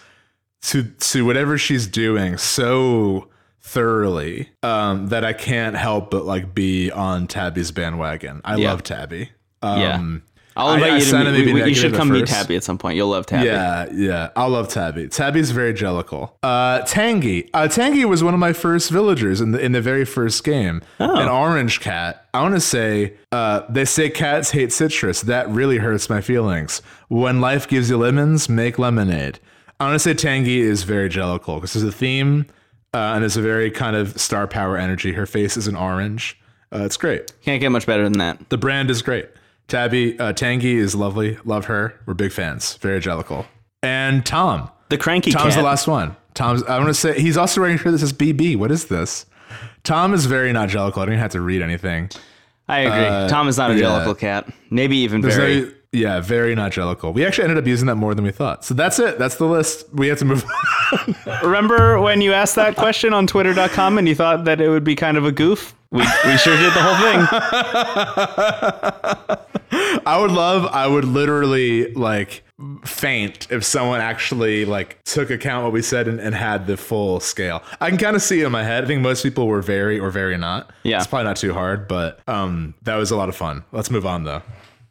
to 0.62 0.84
to 0.84 1.24
whatever 1.24 1.56
she's 1.58 1.86
doing 1.86 2.36
so 2.38 3.28
thoroughly 3.60 4.48
um, 4.62 5.08
that 5.08 5.24
I 5.24 5.32
can't 5.32 5.76
help 5.76 6.10
but 6.10 6.24
like 6.24 6.54
be 6.54 6.90
on 6.90 7.26
Tabby's 7.26 7.70
bandwagon. 7.72 8.40
I 8.44 8.56
Yeah. 8.56 8.70
love 8.70 8.82
Tabby. 8.82 9.30
Um, 9.62 9.80
Yeah. 9.80 10.18
I'll 10.56 10.72
invite 10.74 10.92
I 10.92 10.96
you 10.96 11.04
to 11.04 11.32
meet. 11.32 11.54
we- 11.54 11.64
you 11.68 11.74
should 11.74 11.94
come 11.94 12.10
meet. 12.10 12.26
Tabby 12.26 12.56
at 12.56 12.64
some 12.64 12.78
point. 12.78 12.96
You'll 12.96 13.08
love 13.08 13.26
Tabby. 13.26 13.46
Yeah, 13.46 13.88
yeah. 13.92 14.30
I 14.34 14.46
love 14.46 14.68
Tabby. 14.68 15.08
Tabby's 15.08 15.50
very 15.50 15.74
jellicle. 15.74 16.32
Uh, 16.42 16.80
Tangy. 16.80 17.50
Uh, 17.52 17.68
Tangy 17.68 18.04
was 18.04 18.24
one 18.24 18.34
of 18.34 18.40
my 18.40 18.52
first 18.52 18.90
villagers 18.90 19.40
in 19.40 19.52
the 19.52 19.58
in 19.64 19.72
the 19.72 19.80
very 19.80 20.04
first 20.04 20.42
game. 20.44 20.82
Oh. 20.98 21.16
An 21.16 21.28
orange 21.28 21.80
cat. 21.80 22.26
I 22.32 22.42
want 22.42 22.54
to 22.54 22.60
say, 22.60 23.14
uh, 23.32 23.62
they 23.68 23.84
say 23.84 24.10
cats 24.10 24.50
hate 24.50 24.72
citrus. 24.72 25.22
That 25.22 25.48
really 25.48 25.78
hurts 25.78 26.08
my 26.08 26.20
feelings. 26.20 26.82
When 27.08 27.40
life 27.40 27.68
gives 27.68 27.90
you 27.90 27.98
lemons, 27.98 28.48
make 28.48 28.78
lemonade. 28.78 29.38
I 29.78 29.84
want 29.84 29.94
to 29.94 29.98
say 29.98 30.14
Tangy 30.14 30.60
is 30.60 30.84
very 30.84 31.08
jellicle 31.08 31.56
because 31.56 31.74
there's 31.74 31.84
a 31.84 31.92
theme 31.92 32.46
uh, 32.94 33.12
and 33.14 33.24
it's 33.24 33.36
a 33.36 33.42
very 33.42 33.70
kind 33.70 33.94
of 33.94 34.18
star 34.18 34.46
power 34.46 34.78
energy. 34.78 35.12
Her 35.12 35.26
face 35.26 35.56
is 35.58 35.68
an 35.68 35.76
orange. 35.76 36.38
Uh, 36.74 36.84
it's 36.84 36.96
great. 36.96 37.32
Can't 37.42 37.60
get 37.60 37.68
much 37.70 37.86
better 37.86 38.02
than 38.04 38.14
that. 38.14 38.48
The 38.48 38.56
brand 38.56 38.90
is 38.90 39.02
great. 39.02 39.28
Tabby, 39.68 40.18
uh, 40.18 40.32
Tangy 40.32 40.76
is 40.76 40.94
lovely. 40.94 41.38
Love 41.44 41.64
her. 41.66 41.98
We're 42.06 42.14
big 42.14 42.32
fans. 42.32 42.76
Very 42.76 43.00
jellicle. 43.00 43.46
And 43.82 44.24
Tom. 44.24 44.70
The 44.90 44.98
cranky 44.98 45.32
Tom's 45.32 45.54
cat. 45.54 45.60
the 45.62 45.66
last 45.66 45.88
one. 45.88 46.16
Tom's. 46.34 46.62
I 46.64 46.76
want 46.78 46.88
to 46.88 46.94
say 46.94 47.20
he's 47.20 47.36
also 47.36 47.60
wearing 47.60 47.76
a 47.78 47.82
This 47.82 47.92
that 47.92 47.98
says 47.98 48.12
BB. 48.12 48.56
What 48.56 48.70
is 48.70 48.86
this? 48.86 49.26
Tom 49.82 50.14
is 50.14 50.26
very 50.26 50.52
not 50.52 50.68
jellicle. 50.68 50.98
I 50.98 51.06
don't 51.06 51.08
even 51.14 51.18
have 51.18 51.32
to 51.32 51.40
read 51.40 51.62
anything. 51.62 52.10
I 52.68 52.80
agree. 52.80 53.28
Tom 53.30 53.48
is 53.48 53.56
not 53.58 53.70
a 53.70 53.74
Uh, 53.74 54.04
yeah. 54.06 54.14
cat. 54.14 54.48
Maybe 54.70 54.96
even 54.98 55.20
There's 55.20 55.36
very. 55.36 55.60
no- 55.62 55.70
yeah, 55.92 56.20
very 56.20 56.54
not 56.54 56.72
jellicle. 56.72 57.14
We 57.14 57.24
actually 57.24 57.44
ended 57.44 57.58
up 57.58 57.66
using 57.66 57.86
that 57.86 57.94
more 57.94 58.14
than 58.14 58.24
we 58.24 58.32
thought. 58.32 58.64
So 58.66 58.74
that's 58.74 58.98
it. 58.98 59.18
That's 59.18 59.36
the 59.36 59.46
list. 59.46 59.86
We 59.94 60.08
have 60.08 60.18
to 60.18 60.24
move 60.26 60.44
on. 60.92 61.14
Remember 61.42 61.98
when 62.00 62.20
you 62.20 62.32
asked 62.34 62.54
that 62.56 62.76
question 62.76 63.14
on 63.14 63.26
Twitter.com 63.26 63.96
and 63.96 64.06
you 64.06 64.14
thought 64.14 64.44
that 64.44 64.60
it 64.60 64.68
would 64.68 64.84
be 64.84 64.94
kind 64.94 65.16
of 65.16 65.24
a 65.24 65.32
goof? 65.32 65.74
We, 65.92 66.00
we 66.00 66.36
sure 66.36 66.56
did 66.56 66.72
the 66.74 66.82
whole 66.82 66.96
thing. 69.36 69.46
I 70.06 70.18
would 70.18 70.30
love. 70.30 70.66
I 70.66 70.86
would 70.86 71.04
literally 71.04 71.92
like 71.92 72.44
faint 72.84 73.48
if 73.50 73.64
someone 73.64 74.00
actually 74.00 74.64
like 74.64 75.02
took 75.04 75.30
account 75.30 75.64
what 75.64 75.72
we 75.72 75.82
said 75.82 76.08
and, 76.08 76.20
and 76.20 76.34
had 76.34 76.66
the 76.66 76.76
full 76.76 77.20
scale. 77.20 77.62
I 77.80 77.90
can 77.90 77.98
kind 77.98 78.16
of 78.16 78.22
see 78.22 78.40
it 78.40 78.46
in 78.46 78.52
my 78.52 78.62
head. 78.62 78.84
I 78.84 78.86
think 78.86 79.02
most 79.02 79.22
people 79.22 79.46
were 79.46 79.60
very 79.60 79.98
or 79.98 80.10
very 80.10 80.38
not. 80.38 80.70
Yeah. 80.84 80.98
it's 80.98 81.06
probably 81.06 81.24
not 81.24 81.36
too 81.36 81.52
hard, 81.52 81.88
but 81.88 82.20
um, 82.28 82.74
that 82.82 82.96
was 82.96 83.10
a 83.10 83.16
lot 83.16 83.28
of 83.28 83.36
fun. 83.36 83.64
Let's 83.72 83.90
move 83.90 84.06
on 84.06 84.24
though. 84.24 84.42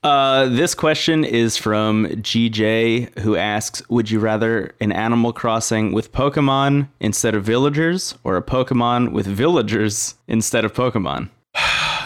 Uh, 0.03 0.47
this 0.49 0.75
question 0.75 1.23
is 1.23 1.57
from 1.57 2.05
GJ, 2.07 3.17
who 3.19 3.35
asks 3.35 3.81
Would 3.89 4.11
you 4.11 4.19
rather 4.19 4.75
an 4.79 4.91
Animal 4.91 5.33
Crossing 5.33 5.93
with 5.93 6.11
Pokemon 6.11 6.89
instead 6.99 7.33
of 7.33 7.43
villagers, 7.43 8.13
or 8.23 8.37
a 8.37 8.43
Pokemon 8.43 9.13
with 9.13 9.25
villagers 9.25 10.13
instead 10.27 10.63
of 10.63 10.73
Pokemon? 10.73 11.29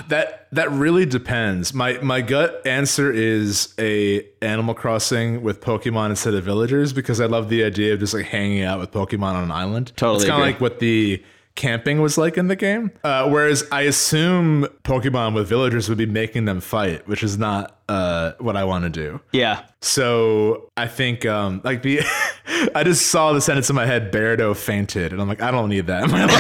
That 0.10 0.48
that 0.52 0.72
really 0.72 1.06
depends. 1.06 1.74
My 1.74 1.94
my 2.02 2.22
gut 2.22 2.66
answer 2.66 3.12
is 3.12 3.74
a 3.80 4.26
Animal 4.42 4.74
Crossing 4.74 5.42
with 5.42 5.62
Pokemon 5.62 6.10
instead 6.10 6.34
of 6.34 6.44
villagers 6.44 6.94
because 6.94 7.22
I 7.22 7.26
love 7.26 7.50
the 7.50 7.64
idea 7.64 7.94
of 7.94 8.00
just 8.00 8.14
like 8.14 8.26
hanging 8.26 8.64
out 8.64 8.80
with 8.80 8.92
Pokemon 8.92 9.34
on 9.34 9.44
an 9.44 9.52
island. 9.52 9.94
Totally 9.96 10.18
it's 10.18 10.26
kind 10.30 10.42
of 10.42 10.48
like 10.48 10.60
what 10.60 10.80
the 10.80 11.24
camping 11.56 12.02
was 12.02 12.18
like 12.18 12.38
in 12.38 12.48
the 12.48 12.56
game. 12.56 12.92
Uh, 13.04 13.30
whereas 13.30 13.66
I 13.72 13.82
assume 13.82 14.68
Pokemon 14.84 15.36
with 15.36 15.48
villagers 15.48 15.90
would 15.90 15.98
be 15.98 16.06
making 16.06 16.46
them 16.46 16.62
fight, 16.62 17.08
which 17.08 17.22
is 17.22 17.38
not 17.38 17.79
uh, 17.90 18.34
what 18.38 18.56
I 18.56 18.64
want 18.64 18.84
to 18.84 18.90
do. 18.90 19.20
Yeah. 19.32 19.66
So 19.82 20.70
I 20.78 20.88
think 20.88 21.26
um, 21.26 21.62
like 21.64 21.82
the 21.82 22.02
I 22.76 22.84
just 22.84 23.08
saw 23.08 23.32
the 23.34 23.42
sentence 23.42 23.70
in 23.70 23.76
my 23.76 23.86
head, 23.86 24.12
Beardo 24.12 24.56
fainted, 24.56 25.14
and 25.14 25.22
I'm 25.22 25.28
like, 25.28 25.42
I 25.42 25.52
don't 25.52 25.70
need 25.70 25.88
that 25.88 26.04
in 26.04 26.12
my 26.12 26.26
life. 26.26 26.36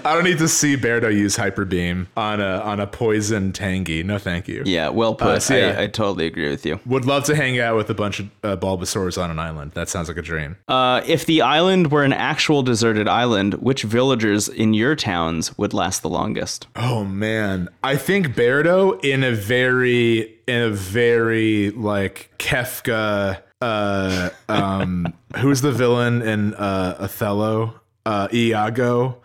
I 0.04 0.14
don't 0.14 0.24
need 0.24 0.38
to 0.38 0.48
see 0.48 0.76
Beardo 0.76 1.12
use 1.12 1.36
hyper 1.36 1.64
beam 1.64 2.08
on 2.16 2.40
a 2.40 2.58
on 2.60 2.80
a 2.80 2.86
poison 2.86 3.52
tangy. 3.52 4.02
No, 4.02 4.18
thank 4.18 4.46
you. 4.46 4.62
Yeah, 4.66 4.90
well 4.90 5.14
put. 5.14 5.28
Uh, 5.28 5.40
so 5.40 5.56
yeah. 5.56 5.76
I, 5.78 5.84
I 5.84 5.86
totally 5.86 6.26
agree 6.26 6.50
with 6.50 6.66
you. 6.66 6.78
Would 6.84 7.06
love 7.06 7.24
to 7.24 7.34
hang 7.34 7.58
out 7.58 7.76
with 7.76 7.88
a 7.88 7.94
bunch 7.94 8.20
of 8.20 8.26
uh, 8.42 8.56
Bulbasaurs 8.56 9.22
on 9.22 9.30
an 9.30 9.38
island. 9.38 9.72
That 9.72 9.88
sounds 9.88 10.08
like 10.08 10.18
a 10.18 10.22
dream. 10.22 10.56
Uh, 10.68 11.00
if 11.06 11.24
the 11.24 11.40
island 11.40 11.90
were 11.90 12.04
an 12.04 12.12
actual 12.12 12.62
deserted 12.62 13.08
island, 13.08 13.54
which 13.54 13.82
villagers 13.84 14.48
in 14.48 14.74
your 14.74 14.94
towns 14.94 15.56
would 15.56 15.72
last 15.72 16.02
the 16.02 16.10
longest? 16.10 16.66
Oh 16.76 17.04
man, 17.04 17.70
I 17.82 17.96
think 17.96 18.34
In 19.02 19.24
a 19.24 19.32
very 19.32 20.36
in 20.46 20.62
a 20.62 20.70
very 20.70 21.70
like 21.70 22.30
Kefka. 22.38 23.42
Uh, 23.60 24.30
um, 24.48 25.12
who's 25.38 25.62
the 25.62 25.72
villain 25.72 26.22
in 26.22 26.54
uh, 26.54 26.96
Othello? 27.00 27.77
Uh, 28.08 28.26
Iago, 28.32 29.18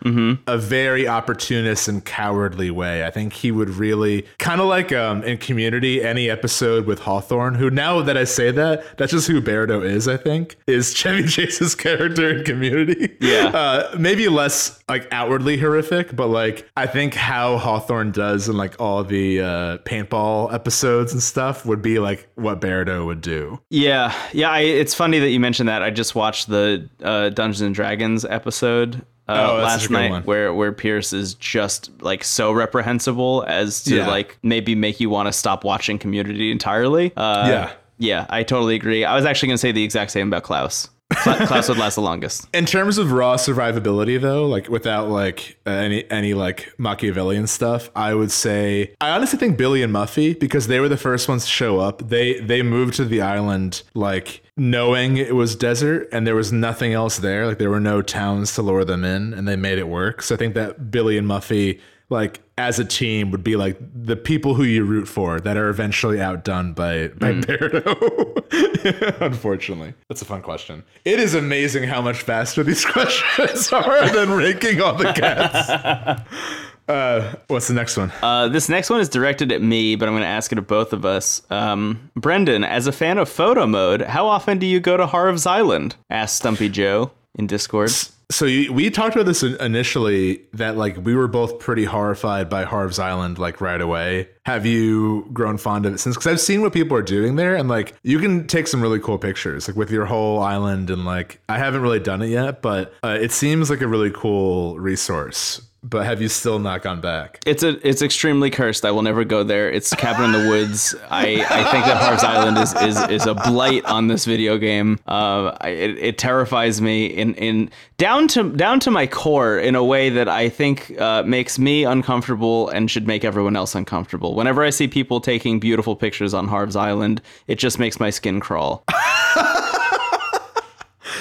a 0.46 0.58
very 0.58 1.08
opportunist 1.08 1.88
and 1.88 2.04
cowardly 2.04 2.70
way. 2.70 3.06
I 3.06 3.12
think 3.12 3.32
he 3.32 3.50
would 3.50 3.70
really 3.70 4.26
kind 4.40 4.60
of 4.60 4.68
like 4.68 4.92
um, 4.92 5.24
in 5.24 5.38
Community, 5.38 6.04
any 6.04 6.30
episode 6.30 6.86
with 6.86 7.00
Hawthorne. 7.00 7.56
Who 7.56 7.70
now 7.70 8.02
that 8.02 8.18
I 8.18 8.26
say 8.26 8.52
that, 8.52 8.98
that's 8.98 9.14
just 9.14 9.30
who 9.30 9.42
Beardo 9.42 9.82
is. 9.86 10.10
I 10.10 10.18
think 10.18 10.58
is 10.68 10.94
Chevy 11.00 11.26
Chase's 11.30 11.76
character 11.76 12.38
in 12.40 12.44
Community. 12.44 13.16
Yeah. 13.22 13.46
uh, 13.54 13.96
maybe 13.98 14.28
less 14.28 14.84
like 14.90 15.08
outwardly 15.14 15.56
horrific, 15.58 16.14
but 16.14 16.28
like 16.28 16.70
I 16.76 16.86
think 16.86 17.14
how 17.14 17.60
Hawthorne 17.60 18.12
does 18.12 18.50
in 18.50 18.58
like 18.58 18.76
all 18.82 19.02
the 19.06 19.40
uh, 19.40 19.78
paintball 19.86 20.54
episodes 20.54 21.14
and 21.14 21.24
stuff 21.24 21.66
would 21.66 21.82
be 21.82 22.00
like 22.00 22.28
what 22.36 22.60
Beardo 22.60 23.06
would 23.06 23.22
do. 23.22 23.62
Yeah, 23.70 24.14
yeah. 24.34 24.50
I, 24.50 24.60
it's 24.60 24.94
funny 24.94 25.20
that 25.20 25.30
you 25.30 25.40
mentioned 25.40 25.70
that. 25.70 25.82
I 25.82 25.90
just 25.90 26.16
watched 26.16 26.50
the 26.50 26.90
uh, 27.02 27.30
Dungeons 27.30 27.62
and 27.62 27.74
Dragons 27.74 28.26
episode 28.26 28.73
uh, 28.82 29.48
Oh, 29.52 29.58
that's 29.58 29.84
such 29.84 29.90
a 29.90 29.94
last 29.94 30.02
night, 30.02 30.12
one. 30.12 30.24
where 30.24 30.54
where 30.54 30.72
Pierce 30.74 31.14
is 31.14 31.34
just 31.36 31.90
like 32.02 32.24
so 32.24 32.52
reprehensible 32.52 33.44
as 33.48 33.84
to 33.86 33.96
Yeah. 33.98 34.08
like 34.08 34.38
maybe 34.44 34.76
make 34.76 35.00
you 35.00 35.10
want 35.10 35.28
to 35.28 35.34
stop 35.34 35.64
watching 35.64 35.98
Community 35.98 36.52
entirely. 36.52 37.12
Uh, 37.16 37.46
Yeah. 37.48 37.72
yeah. 37.98 38.26
I 38.30 38.44
totally 38.44 38.76
agree. 38.76 39.06
I 39.06 39.16
was 39.16 39.26
actually 39.26 39.48
going 39.48 39.56
to 39.56 39.62
say 39.62 39.72
the 39.72 39.84
exact 39.84 40.12
same 40.12 40.28
about 40.28 40.44
Klaus. 40.44 40.90
Klaus 41.16 41.70
would 41.70 41.78
last 41.78 41.96
the 41.96 42.02
longest. 42.02 42.48
In 42.54 42.66
terms 42.66 42.98
of 42.98 43.12
raw 43.12 43.36
survivability, 43.36 44.20
though, 44.20 44.48
like 44.48 44.70
without 44.70 45.10
like 45.10 45.58
any 45.66 46.10
any 46.12 46.34
like 46.34 46.74
Machiavellian 46.78 47.48
stuff, 47.48 47.90
I 47.96 48.14
would 48.14 48.32
say 48.32 48.96
I 49.02 49.10
honestly 49.12 49.40
think 49.40 49.58
Billy 49.58 49.82
and 49.84 49.94
Muffy 49.94 50.40
because 50.40 50.68
they 50.68 50.80
were 50.80 50.90
the 50.90 50.98
first 50.98 51.28
ones 51.28 51.46
to 51.46 51.50
show 51.50 51.80
up. 51.80 52.10
They 52.10 52.40
they 52.40 52.62
moved 52.62 52.96
to 52.96 53.06
the 53.06 53.22
island 53.22 53.84
like 53.94 54.42
knowing 54.56 55.18
it 55.18 55.36
was 55.36 55.56
desert 55.56 56.08
and 56.12 56.28
there 56.28 56.36
was 56.36 56.52
nothing 56.52 56.94
else 56.94 57.18
there. 57.18 57.48
Like 57.48 57.58
there 57.58 57.70
were 57.70 57.80
no 57.80 58.02
towns 58.02 58.54
to 58.56 58.62
lure 58.62 58.86
them 58.86 59.04
in, 59.04 59.34
and 59.34 59.48
they 59.48 59.56
made 59.56 59.78
it 59.78 59.88
work. 59.88 60.22
So 60.22 60.36
I 60.36 60.38
think 60.38 60.54
that 60.56 60.92
Billy 60.92 61.18
and 61.18 61.28
Muffy 61.28 61.80
like 62.10 62.42
as 62.58 62.80
a 62.80 62.86
team 62.86 63.32
would 63.32 63.44
be 63.44 63.56
like 63.56 63.78
the 63.94 64.16
people 64.16 64.54
who 64.54 64.64
you 64.64 64.84
root 64.84 65.08
for 65.08 65.40
that 65.40 65.58
are 65.58 65.70
eventually 65.70 66.22
outdone 66.22 66.74
by 66.74 67.08
by 67.10 67.34
Beardo. 67.34 69.22
Unfortunately, 69.22 69.94
that's 70.08 70.22
a 70.22 70.26
fun 70.26 70.42
question. 70.42 70.84
It 71.06 71.20
is 71.20 71.34
amazing 71.34 71.84
how 71.86 72.02
much 72.02 72.22
faster 72.22 72.64
these 72.64 72.86
questions 72.94 73.72
are 73.74 74.10
than 74.10 74.32
ranking 74.32 74.82
all 74.82 74.96
the 74.96 75.14
cats. 75.14 76.22
Uh, 76.86 77.34
what's 77.48 77.70
the 77.70 77.74
next 77.74 77.96
one? 77.96 78.12
Uh, 78.22 78.50
this 78.50 78.68
next 78.68 78.90
one 78.90 79.00
is 79.00 79.08
directed 79.08 79.54
at 79.54 79.62
me, 79.62 79.96
but 79.96 80.06
I'm 80.06 80.14
going 80.14 80.24
to 80.24 80.28
ask 80.28 80.52
it 80.52 80.58
of 80.58 80.68
both 80.68 80.92
of 80.92 81.06
us. 81.06 81.42
Um, 81.50 82.12
Brendan, 82.16 82.66
as 82.66 82.88
a 82.88 82.92
fan 82.92 83.18
of 83.18 83.30
photo 83.30 83.66
mode, 83.66 84.02
how 84.02 84.28
often 84.28 84.60
do 84.60 84.66
you 84.66 84.82
go 84.82 84.98
to 84.98 85.08
Harv's 85.08 85.46
Island? 85.46 85.96
asked 86.10 86.36
Stumpy 86.36 86.68
Joe 86.68 87.12
in 87.36 87.48
Discord. 87.48 87.90
So 88.32 88.46
you, 88.46 88.74
we 88.74 88.90
talked 88.90 89.16
about 89.16 89.26
this 89.26 89.44
initially 89.44 90.42
that 90.54 90.78
like 90.78 90.98
we 91.04 91.16
were 91.16 91.28
both 91.28 91.60
pretty 91.60 91.86
horrified 91.86 92.50
by 92.50 92.64
Harv's 92.64 93.00
Island 93.00 93.38
like 93.38 93.62
right 93.62 93.82
away. 93.82 94.30
Have 94.46 94.66
you 94.66 95.30
grown 95.34 95.58
fond 95.58 95.86
of 95.86 95.94
it 95.94 96.00
since? 96.00 96.16
Because 96.16 96.28
I've 96.28 96.42
seen 96.42 96.62
what 96.62 96.74
people 96.74 96.98
are 96.98 97.04
doing 97.04 97.36
there, 97.36 97.56
and 97.56 97.70
like 97.70 97.94
you 98.04 98.20
can 98.20 98.48
take 98.48 98.68
some 98.68 98.82
really 98.82 99.00
cool 99.00 99.18
pictures 99.18 99.68
like 99.68 99.78
with 99.78 99.92
your 99.92 100.06
whole 100.06 100.42
island, 100.42 100.90
and 100.90 101.06
like 101.06 101.40
I 101.50 101.58
haven't 101.58 101.82
really 101.82 102.00
done 102.00 102.22
it 102.22 102.30
yet, 102.30 102.62
but 102.62 102.94
uh, 103.04 103.18
it 103.20 103.32
seems 103.32 103.70
like 103.70 103.82
a 103.82 103.88
really 103.88 104.12
cool 104.12 104.80
resource. 104.80 105.62
But 105.84 106.06
have 106.06 106.22
you 106.22 106.30
still 106.30 106.60
not 106.60 106.82
gone 106.82 107.02
back? 107.02 107.42
It's 107.46 107.62
a 107.62 107.86
it's 107.88 108.02
extremely 108.02 108.50
cursed. 108.50 108.86
I 108.86 108.92
will 108.92 109.02
never 109.02 109.26
go 109.26 109.44
there. 109.44 109.70
It's 109.70 109.94
cabin 109.94 110.26
in 110.26 110.32
the 110.32 110.50
woods. 110.50 110.96
I, 111.10 111.46
I 111.50 111.72
think 111.72 111.86
that 111.86 111.98
Harv's 111.98 112.24
Island 112.24 112.58
is, 112.58 112.74
is 112.82 113.10
is 113.10 113.26
a 113.28 113.34
blight 113.34 113.84
on 113.86 114.08
this 114.08 114.24
video 114.24 114.58
game. 114.58 115.00
Uh, 115.08 115.58
I, 115.60 115.70
it, 115.70 115.98
it 115.98 116.18
terrifies 116.18 116.80
me 116.80 117.06
in 117.08 117.34
in 117.36 117.70
down 117.98 118.30
to 118.30 118.52
down 118.52 118.80
to 118.82 118.92
my 118.92 119.06
core 119.08 119.60
in 119.60 119.76
a 119.76 119.84
way 119.84 120.10
that 120.10 120.30
I 120.30 120.48
think 120.48 121.00
uh, 121.00 121.24
makes 121.24 121.60
me 121.60 121.84
uncomfortable 121.84 122.70
and 122.70 122.90
should 122.90 123.06
make 123.06 123.26
everyone 123.26 123.58
else 123.58 123.76
uncomfortable. 123.76 124.36
Whenever 124.36 124.64
I 124.64 124.70
see 124.70 124.88
people 124.88 125.20
taking 125.20 125.60
beautiful 125.60 125.98
pictures 125.98 126.34
on 126.34 126.48
Harv's 126.48 126.78
Island, 126.78 127.22
it 127.48 127.60
just 127.60 127.78
makes 127.78 128.00
my 128.00 128.10
skin 128.10 128.40
crawl. 128.40 128.86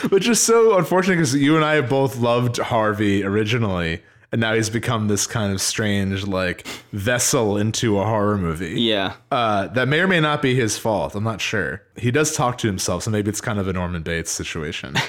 Which 0.09 0.29
is 0.29 0.41
so 0.41 0.77
unfortunate 0.79 1.17
because 1.17 1.35
you 1.35 1.57
and 1.57 1.65
I 1.65 1.81
both 1.81 2.17
loved 2.19 2.59
Harvey 2.59 3.23
originally, 3.23 4.03
and 4.33 4.41
now 4.41 4.55
he's 4.55 4.71
become 4.71 5.09
this 5.09 5.27
kind 5.27 5.53
of 5.53 5.61
strange 5.61 6.27
like 6.27 6.67
vessel 6.93 7.59
into 7.59 7.99
a 7.99 8.05
horror 8.05 8.39
movie. 8.39 8.81
Yeah. 8.81 9.15
Uh, 9.31 9.69
that 9.69 9.89
may 9.89 10.01
or 10.01 10.09
may 10.09 10.21
not 10.21 10.41
be 10.43 10.55
his 10.55 10.79
fault. 10.79 11.15
I'm 11.15 11.25
not 11.25 11.41
sure. 11.41 11.83
He 11.97 12.11
does 12.11 12.35
talk 12.35 12.59
to 12.59 12.67
himself, 12.67 13.03
so 13.03 13.11
maybe 13.11 13.29
it's 13.29 13.43
kind 13.43 13.59
of 13.59 13.69
a 13.69 13.73
Norman 13.73 14.03
Bates 14.03 14.31
situation. 14.31 14.97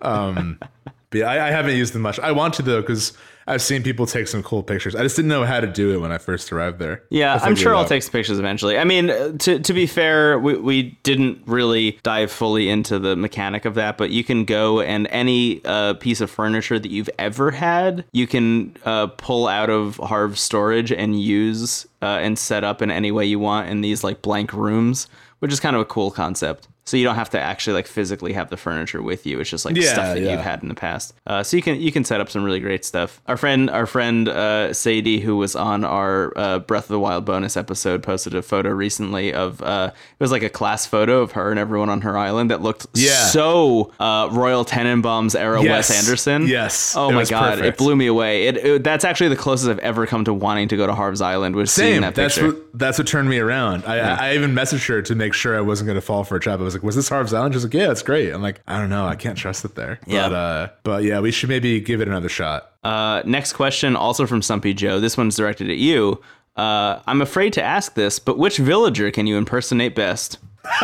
Um, 0.00 0.60
but 1.10 1.18
yeah, 1.18 1.30
I, 1.30 1.48
I 1.48 1.50
haven't 1.50 1.76
used 1.76 1.92
them 1.92 2.02
much. 2.02 2.18
I 2.18 2.32
want 2.32 2.54
to 2.54 2.62
though 2.62 2.80
because 2.80 3.12
I've 3.48 3.62
seen 3.62 3.82
people 3.82 4.06
take 4.06 4.28
some 4.28 4.42
cool 4.42 4.62
pictures. 4.62 4.94
I 4.94 5.02
just 5.02 5.16
didn't 5.16 5.30
know 5.30 5.44
how 5.44 5.58
to 5.58 5.66
do 5.66 5.94
it 5.94 5.98
when 5.98 6.12
I 6.12 6.18
first 6.18 6.52
arrived 6.52 6.78
there. 6.78 7.02
Yeah, 7.08 7.38
I'm 7.42 7.56
sure 7.56 7.74
I'll 7.74 7.86
take 7.86 8.02
some 8.02 8.12
pictures 8.12 8.38
eventually. 8.38 8.76
I 8.76 8.84
mean, 8.84 9.08
uh, 9.08 9.32
to 9.38 9.58
to 9.58 9.72
be 9.72 9.86
fair, 9.86 10.38
we, 10.38 10.56
we 10.56 10.82
didn't 11.02 11.42
really 11.46 11.98
dive 12.02 12.30
fully 12.30 12.68
into 12.68 12.98
the 12.98 13.16
mechanic 13.16 13.64
of 13.64 13.74
that, 13.76 13.96
but 13.96 14.10
you 14.10 14.22
can 14.22 14.44
go 14.44 14.82
and 14.82 15.06
any 15.10 15.62
uh, 15.64 15.94
piece 15.94 16.20
of 16.20 16.30
furniture 16.30 16.78
that 16.78 16.90
you've 16.90 17.10
ever 17.18 17.50
had, 17.50 18.04
you 18.12 18.26
can 18.26 18.76
uh, 18.84 19.06
pull 19.06 19.48
out 19.48 19.70
of 19.70 19.96
Harv's 19.96 20.42
storage 20.42 20.92
and 20.92 21.18
use 21.20 21.86
uh, 22.02 22.18
and 22.20 22.38
set 22.38 22.64
up 22.64 22.82
in 22.82 22.90
any 22.90 23.10
way 23.10 23.24
you 23.24 23.38
want 23.38 23.70
in 23.70 23.80
these 23.80 24.04
like 24.04 24.20
blank 24.20 24.52
rooms, 24.52 25.08
which 25.38 25.52
is 25.52 25.58
kind 25.58 25.74
of 25.74 25.80
a 25.80 25.86
cool 25.86 26.10
concept. 26.10 26.68
So 26.88 26.96
you 26.96 27.04
don't 27.04 27.14
have 27.16 27.30
to 27.30 27.40
actually 27.40 27.74
like 27.74 27.86
physically 27.86 28.32
have 28.32 28.50
the 28.50 28.56
furniture 28.56 29.02
with 29.02 29.26
you. 29.26 29.38
It's 29.40 29.50
just 29.50 29.64
like 29.64 29.76
Yeah, 29.76 29.92
stuff 29.92 30.14
that 30.14 30.22
yeah. 30.22 30.32
you've 30.32 30.40
had 30.40 30.62
in 30.62 30.68
the 30.68 30.74
past. 30.74 31.14
Uh, 31.26 31.42
so 31.42 31.56
you 31.56 31.62
can 31.62 31.80
you 31.80 31.92
can 31.92 32.04
set 32.04 32.20
up 32.20 32.30
some 32.30 32.42
really 32.44 32.60
great 32.60 32.84
stuff. 32.84 33.20
Our 33.26 33.36
friend 33.36 33.68
our 33.70 33.86
friend 33.86 34.28
uh, 34.28 34.72
Sadie, 34.72 35.20
who 35.20 35.36
was 35.36 35.54
on 35.54 35.84
our 35.84 36.32
uh, 36.36 36.58
Breath 36.60 36.84
of 36.84 36.88
the 36.88 36.98
Wild 37.00 37.24
bonus 37.24 37.56
episode, 37.56 38.02
posted 38.02 38.34
a 38.34 38.42
photo 38.42 38.70
recently 38.70 39.32
of 39.32 39.62
uh, 39.62 39.90
it 39.94 40.22
was 40.22 40.32
like 40.32 40.42
a 40.42 40.48
class 40.48 40.86
photo 40.86 41.20
of 41.20 41.32
her 41.32 41.50
and 41.50 41.58
everyone 41.60 41.88
on 41.90 42.00
her 42.00 42.16
island 42.16 42.50
that 42.50 42.62
looked 42.62 42.86
Yeah. 42.94 43.26
so 43.26 43.92
uh, 44.00 44.28
Royal 44.32 44.64
Tenenbaums 44.64 45.38
era 45.38 45.62
Yes. 45.62 45.90
Wes 45.90 46.04
Anderson. 46.06 46.46
Yes. 46.46 46.94
Oh 46.96 47.10
It 47.10 47.14
my 47.14 47.24
god, 47.24 47.58
perfect. 47.58 47.66
it 47.66 47.76
blew 47.78 47.96
me 47.96 48.06
away. 48.06 48.46
It, 48.46 48.56
it 48.56 48.84
that's 48.84 49.04
actually 49.04 49.28
the 49.28 49.36
closest 49.36 49.68
I've 49.70 49.78
ever 49.80 50.06
come 50.06 50.24
to 50.24 50.32
wanting 50.32 50.68
to 50.68 50.76
go 50.76 50.86
to 50.86 50.94
Harv's 50.94 51.20
Island 51.20 51.54
was 51.56 51.70
seeing 51.70 51.94
Same. 51.96 52.02
that 52.02 52.14
That's 52.14 52.34
picture. 52.36 52.52
what 52.52 52.64
that's 52.78 52.98
what 52.98 53.06
turned 53.06 53.28
me 53.28 53.38
around. 53.38 53.84
I, 53.84 54.30
I 54.30 54.34
even 54.34 54.54
messaged 54.54 54.86
her 54.88 55.02
to 55.02 55.14
make 55.14 55.34
sure 55.34 55.56
I 55.56 55.60
wasn't 55.60 55.86
going 55.86 55.96
to 55.96 56.00
fall 56.00 56.22
for 56.24 56.36
a 56.36 56.40
trap. 56.40 56.60
I 56.60 56.62
was 56.62 56.77
like, 56.78 56.84
"Was 56.84 56.96
this 56.96 57.08
Harv's 57.08 57.32
Island?" 57.34 57.54
She's 57.54 57.64
like, 57.64 57.74
"Yeah, 57.74 57.90
it's 57.90 58.02
great." 58.02 58.32
I'm 58.32 58.42
like, 58.42 58.60
"I 58.66 58.78
don't 58.78 58.90
know. 58.90 59.06
I 59.06 59.16
can't 59.16 59.36
trust 59.36 59.64
it 59.64 59.74
there." 59.74 60.00
Yeah. 60.06 60.28
But 60.28 60.34
uh, 60.34 60.68
but 60.82 61.02
yeah, 61.04 61.20
we 61.20 61.30
should 61.30 61.48
maybe 61.48 61.80
give 61.80 62.00
it 62.00 62.08
another 62.08 62.28
shot. 62.28 62.72
Uh, 62.84 63.22
next 63.26 63.52
question, 63.54 63.96
also 63.96 64.26
from 64.26 64.40
Sumpy 64.40 64.74
Joe. 64.74 65.00
This 65.00 65.16
one's 65.16 65.36
directed 65.36 65.70
at 65.70 65.78
you. 65.78 66.20
Uh, 66.58 67.00
I'm 67.06 67.22
afraid 67.22 67.52
to 67.54 67.62
ask 67.62 67.94
this, 67.94 68.18
but 68.18 68.36
which 68.36 68.58
villager 68.58 69.10
can 69.12 69.26
you 69.26 69.36
impersonate 69.38 69.94
best? 69.94 70.38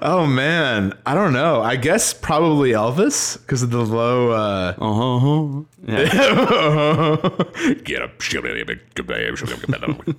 Oh 0.00 0.26
man, 0.26 0.92
I 1.06 1.14
don't 1.14 1.32
know. 1.32 1.60
I 1.62 1.74
guess 1.76 2.12
probably 2.12 2.70
Elvis 2.70 3.38
because 3.40 3.62
of 3.62 3.70
the 3.70 3.84
low. 3.84 4.30
Uh, 4.30 4.74
Uh-huh. 4.78 5.62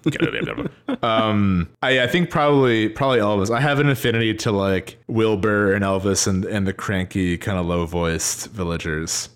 Get 0.03 0.23
up. 0.97 1.03
um, 1.03 1.69
I, 1.81 2.01
I 2.01 2.07
think 2.07 2.30
probably 2.30 2.89
probably 2.89 3.19
Elvis. 3.19 3.55
I 3.55 3.61
have 3.61 3.80
an 3.80 3.89
affinity 3.89 4.34
to 4.35 4.51
like 4.51 4.97
Wilbur 5.07 5.73
and 5.73 5.84
Elvis 5.85 6.27
and 6.27 6.43
and 6.45 6.67
the 6.67 6.73
cranky 6.73 7.38
kind 7.38 7.57
of 7.57 7.65
low 7.65 7.85
voiced 7.85 8.47
villagers. 8.51 9.30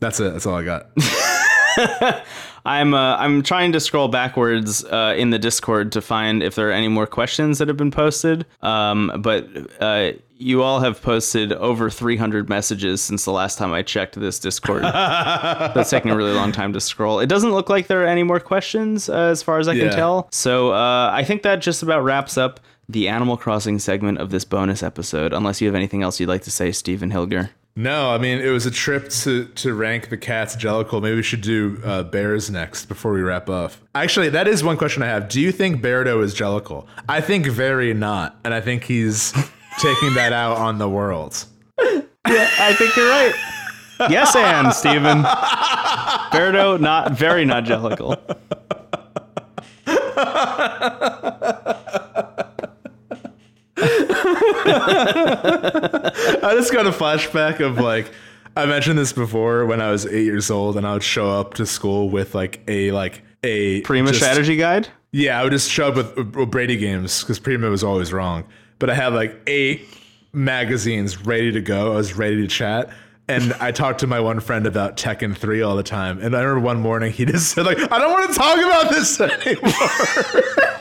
That's 0.00 0.20
it. 0.20 0.32
That's 0.32 0.46
all 0.46 0.56
I 0.56 0.64
got. 0.64 0.90
I'm 2.64 2.92
uh, 2.94 3.16
I'm 3.16 3.42
trying 3.42 3.72
to 3.72 3.80
scroll 3.80 4.08
backwards 4.08 4.84
uh, 4.84 5.14
in 5.16 5.30
the 5.30 5.38
Discord 5.38 5.92
to 5.92 6.00
find 6.00 6.42
if 6.42 6.54
there 6.54 6.68
are 6.68 6.72
any 6.72 6.88
more 6.88 7.06
questions 7.06 7.58
that 7.58 7.68
have 7.68 7.76
been 7.76 7.90
posted. 7.90 8.44
Um, 8.60 9.12
but 9.18 9.48
uh, 9.80 10.12
you 10.36 10.62
all 10.62 10.80
have 10.80 11.00
posted 11.02 11.52
over 11.52 11.90
300 11.90 12.48
messages 12.48 13.02
since 13.02 13.24
the 13.24 13.32
last 13.32 13.58
time 13.58 13.72
I 13.72 13.82
checked 13.82 14.18
this 14.18 14.38
Discord. 14.38 14.82
That's 14.82 15.90
taking 15.90 16.10
a 16.10 16.16
really 16.16 16.32
long 16.32 16.52
time 16.52 16.72
to 16.72 16.80
scroll. 16.80 17.20
It 17.20 17.28
doesn't 17.28 17.52
look 17.52 17.68
like 17.68 17.86
there 17.86 18.02
are 18.02 18.06
any 18.06 18.22
more 18.22 18.40
questions 18.40 19.08
uh, 19.08 19.16
as 19.16 19.42
far 19.42 19.58
as 19.58 19.68
I 19.68 19.74
can 19.76 19.90
tell. 19.92 20.28
So 20.32 20.72
uh, 20.72 21.10
I 21.12 21.24
think 21.24 21.42
that 21.42 21.60
just 21.60 21.82
about 21.82 22.02
wraps 22.02 22.38
up 22.38 22.60
the 22.88 23.08
Animal 23.08 23.36
Crossing 23.36 23.78
segment 23.78 24.18
of 24.18 24.30
this 24.30 24.44
bonus 24.44 24.82
episode. 24.82 25.32
Unless 25.32 25.60
you 25.60 25.68
have 25.68 25.74
anything 25.74 26.02
else 26.02 26.18
you'd 26.18 26.28
like 26.28 26.42
to 26.42 26.50
say, 26.50 26.72
Stephen 26.72 27.10
Hilger. 27.10 27.50
No, 27.76 28.10
I 28.10 28.18
mean 28.18 28.40
it 28.40 28.50
was 28.50 28.66
a 28.66 28.70
trip 28.70 29.08
to 29.10 29.46
to 29.46 29.74
rank 29.74 30.08
the 30.10 30.16
cats 30.16 30.56
Jellicle. 30.56 31.00
Maybe 31.00 31.16
we 31.16 31.22
should 31.22 31.40
do 31.40 31.80
uh, 31.84 32.02
bears 32.02 32.50
next 32.50 32.86
before 32.86 33.12
we 33.12 33.22
wrap 33.22 33.48
up. 33.48 33.72
Actually, 33.94 34.28
that 34.30 34.48
is 34.48 34.62
one 34.64 34.76
question 34.76 35.02
I 35.02 35.06
have. 35.06 35.28
Do 35.28 35.40
you 35.40 35.52
think 35.52 35.80
Beardo 35.80 36.22
is 36.22 36.34
Jellicle? 36.34 36.86
I 37.08 37.20
think 37.20 37.46
very 37.46 37.94
not, 37.94 38.38
and 38.44 38.52
I 38.52 38.60
think 38.60 38.84
he's 38.84 39.32
taking 39.78 40.14
that 40.14 40.32
out 40.32 40.56
on 40.56 40.78
the 40.78 40.88
world. 40.88 41.44
Yeah, 41.78 42.50
I 42.58 42.74
think 42.74 42.96
you're 42.96 43.08
right. 43.08 43.34
Yes, 44.10 44.34
and 44.34 44.72
Stephen. 44.72 45.22
Beardo, 46.32 46.80
not 46.80 47.12
very 47.12 47.44
not 47.44 47.64
jellicle. 47.64 48.16
I 56.42 56.54
just 56.54 56.72
got 56.72 56.86
a 56.86 56.90
flashback 56.90 57.60
of 57.60 57.78
like 57.78 58.10
I 58.56 58.66
mentioned 58.66 58.98
this 58.98 59.12
before 59.12 59.66
when 59.66 59.80
I 59.80 59.90
was 59.90 60.06
eight 60.06 60.24
years 60.24 60.50
old, 60.50 60.76
and 60.76 60.86
I 60.86 60.92
would 60.92 61.02
show 61.02 61.30
up 61.30 61.54
to 61.54 61.66
school 61.66 62.08
with 62.10 62.34
like 62.34 62.60
a 62.68 62.90
like 62.92 63.22
a 63.44 63.80
Prima 63.82 64.08
just- 64.10 64.20
strategy 64.20 64.56
guide. 64.56 64.88
Yeah, 65.12 65.40
I 65.40 65.42
would 65.42 65.50
just 65.50 65.68
show 65.68 65.88
up 65.88 65.96
with, 65.96 66.36
with 66.36 66.50
Brady 66.52 66.76
games 66.76 67.20
because 67.22 67.40
Prima 67.40 67.68
was 67.68 67.82
always 67.82 68.12
wrong. 68.12 68.44
But 68.78 68.90
I 68.90 68.94
had 68.94 69.12
like 69.12 69.40
eight 69.48 69.88
magazines 70.32 71.26
ready 71.26 71.50
to 71.52 71.60
go. 71.60 71.92
I 71.92 71.96
was 71.96 72.14
ready 72.14 72.36
to 72.42 72.46
chat. 72.46 72.90
And 73.26 73.52
I 73.54 73.70
talked 73.72 74.00
to 74.00 74.06
my 74.06 74.18
one 74.20 74.40
friend 74.40 74.66
about 74.66 74.96
Tekken 74.96 75.36
3 75.36 75.62
all 75.62 75.76
the 75.76 75.82
time. 75.84 76.20
And 76.20 76.36
I 76.36 76.40
remember 76.42 76.64
one 76.66 76.80
morning 76.80 77.12
he 77.12 77.24
just 77.24 77.50
said, 77.52 77.64
like, 77.66 77.78
I 77.78 77.98
don't 77.98 78.10
want 78.12 78.32
to 78.32 78.36
talk 78.36 78.58
about 78.58 78.90
this 78.90 79.20
anymore. 79.20 80.80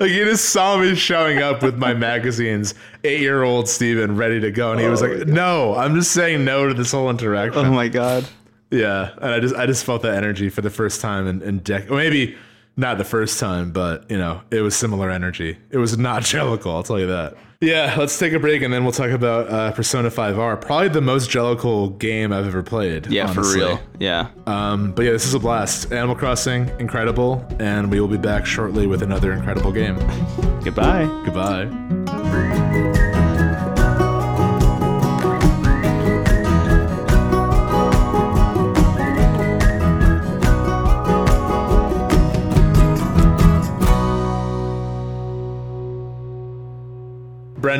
Like 0.00 0.10
he 0.10 0.24
just 0.24 0.46
saw 0.46 0.78
me 0.78 0.94
showing 0.94 1.38
up 1.38 1.62
with 1.62 1.76
my 1.76 1.94
magazines, 1.94 2.74
eight-year-old 3.04 3.68
Steven 3.68 4.16
ready 4.16 4.40
to 4.40 4.50
go. 4.50 4.72
And 4.72 4.80
he 4.80 4.86
was 4.86 5.02
oh 5.02 5.06
like, 5.06 5.26
No, 5.26 5.74
I'm 5.74 5.94
just 5.94 6.12
saying 6.12 6.44
no 6.44 6.68
to 6.68 6.74
this 6.74 6.92
whole 6.92 7.10
interaction. 7.10 7.66
Oh 7.66 7.72
my 7.72 7.88
god. 7.88 8.26
Yeah, 8.70 9.12
and 9.22 9.32
I 9.32 9.40
just 9.40 9.54
I 9.54 9.66
just 9.66 9.84
felt 9.84 10.02
that 10.02 10.14
energy 10.14 10.50
for 10.50 10.60
the 10.60 10.70
first 10.70 11.00
time 11.00 11.26
in, 11.26 11.42
in 11.42 11.60
dec- 11.60 11.90
or 11.90 11.96
maybe 11.96 12.36
not 12.76 12.98
the 12.98 13.04
first 13.04 13.40
time, 13.40 13.72
but 13.72 14.08
you 14.10 14.18
know, 14.18 14.42
it 14.50 14.60
was 14.60 14.76
similar 14.76 15.10
energy. 15.10 15.56
It 15.70 15.78
was 15.78 15.96
not 15.98 16.22
Jellicle, 16.24 16.72
I'll 16.72 16.82
tell 16.82 17.00
you 17.00 17.06
that. 17.08 17.36
Yeah, 17.60 17.96
let's 17.98 18.16
take 18.16 18.32
a 18.34 18.38
break 18.38 18.62
and 18.62 18.72
then 18.72 18.84
we'll 18.84 18.92
talk 18.92 19.10
about 19.10 19.48
uh, 19.48 19.72
Persona 19.72 20.10
5R. 20.10 20.60
Probably 20.60 20.88
the 20.88 21.00
most 21.00 21.28
Jellicle 21.28 21.98
game 21.98 22.32
I've 22.32 22.46
ever 22.46 22.62
played. 22.62 23.08
Yeah, 23.08 23.24
honestly. 23.28 23.42
for 23.42 23.66
real. 23.66 23.80
Yeah. 23.98 24.28
Um, 24.46 24.92
but 24.92 25.04
yeah, 25.04 25.10
this 25.10 25.26
is 25.26 25.34
a 25.34 25.40
blast. 25.40 25.92
Animal 25.92 26.14
Crossing, 26.14 26.68
incredible, 26.78 27.44
and 27.58 27.90
we 27.90 28.00
will 28.00 28.06
be 28.06 28.16
back 28.16 28.46
shortly 28.46 28.86
with 28.86 29.02
another 29.02 29.32
incredible 29.32 29.72
game. 29.72 29.96
Goodbye. 30.62 31.06
Goodbye. 31.24 32.94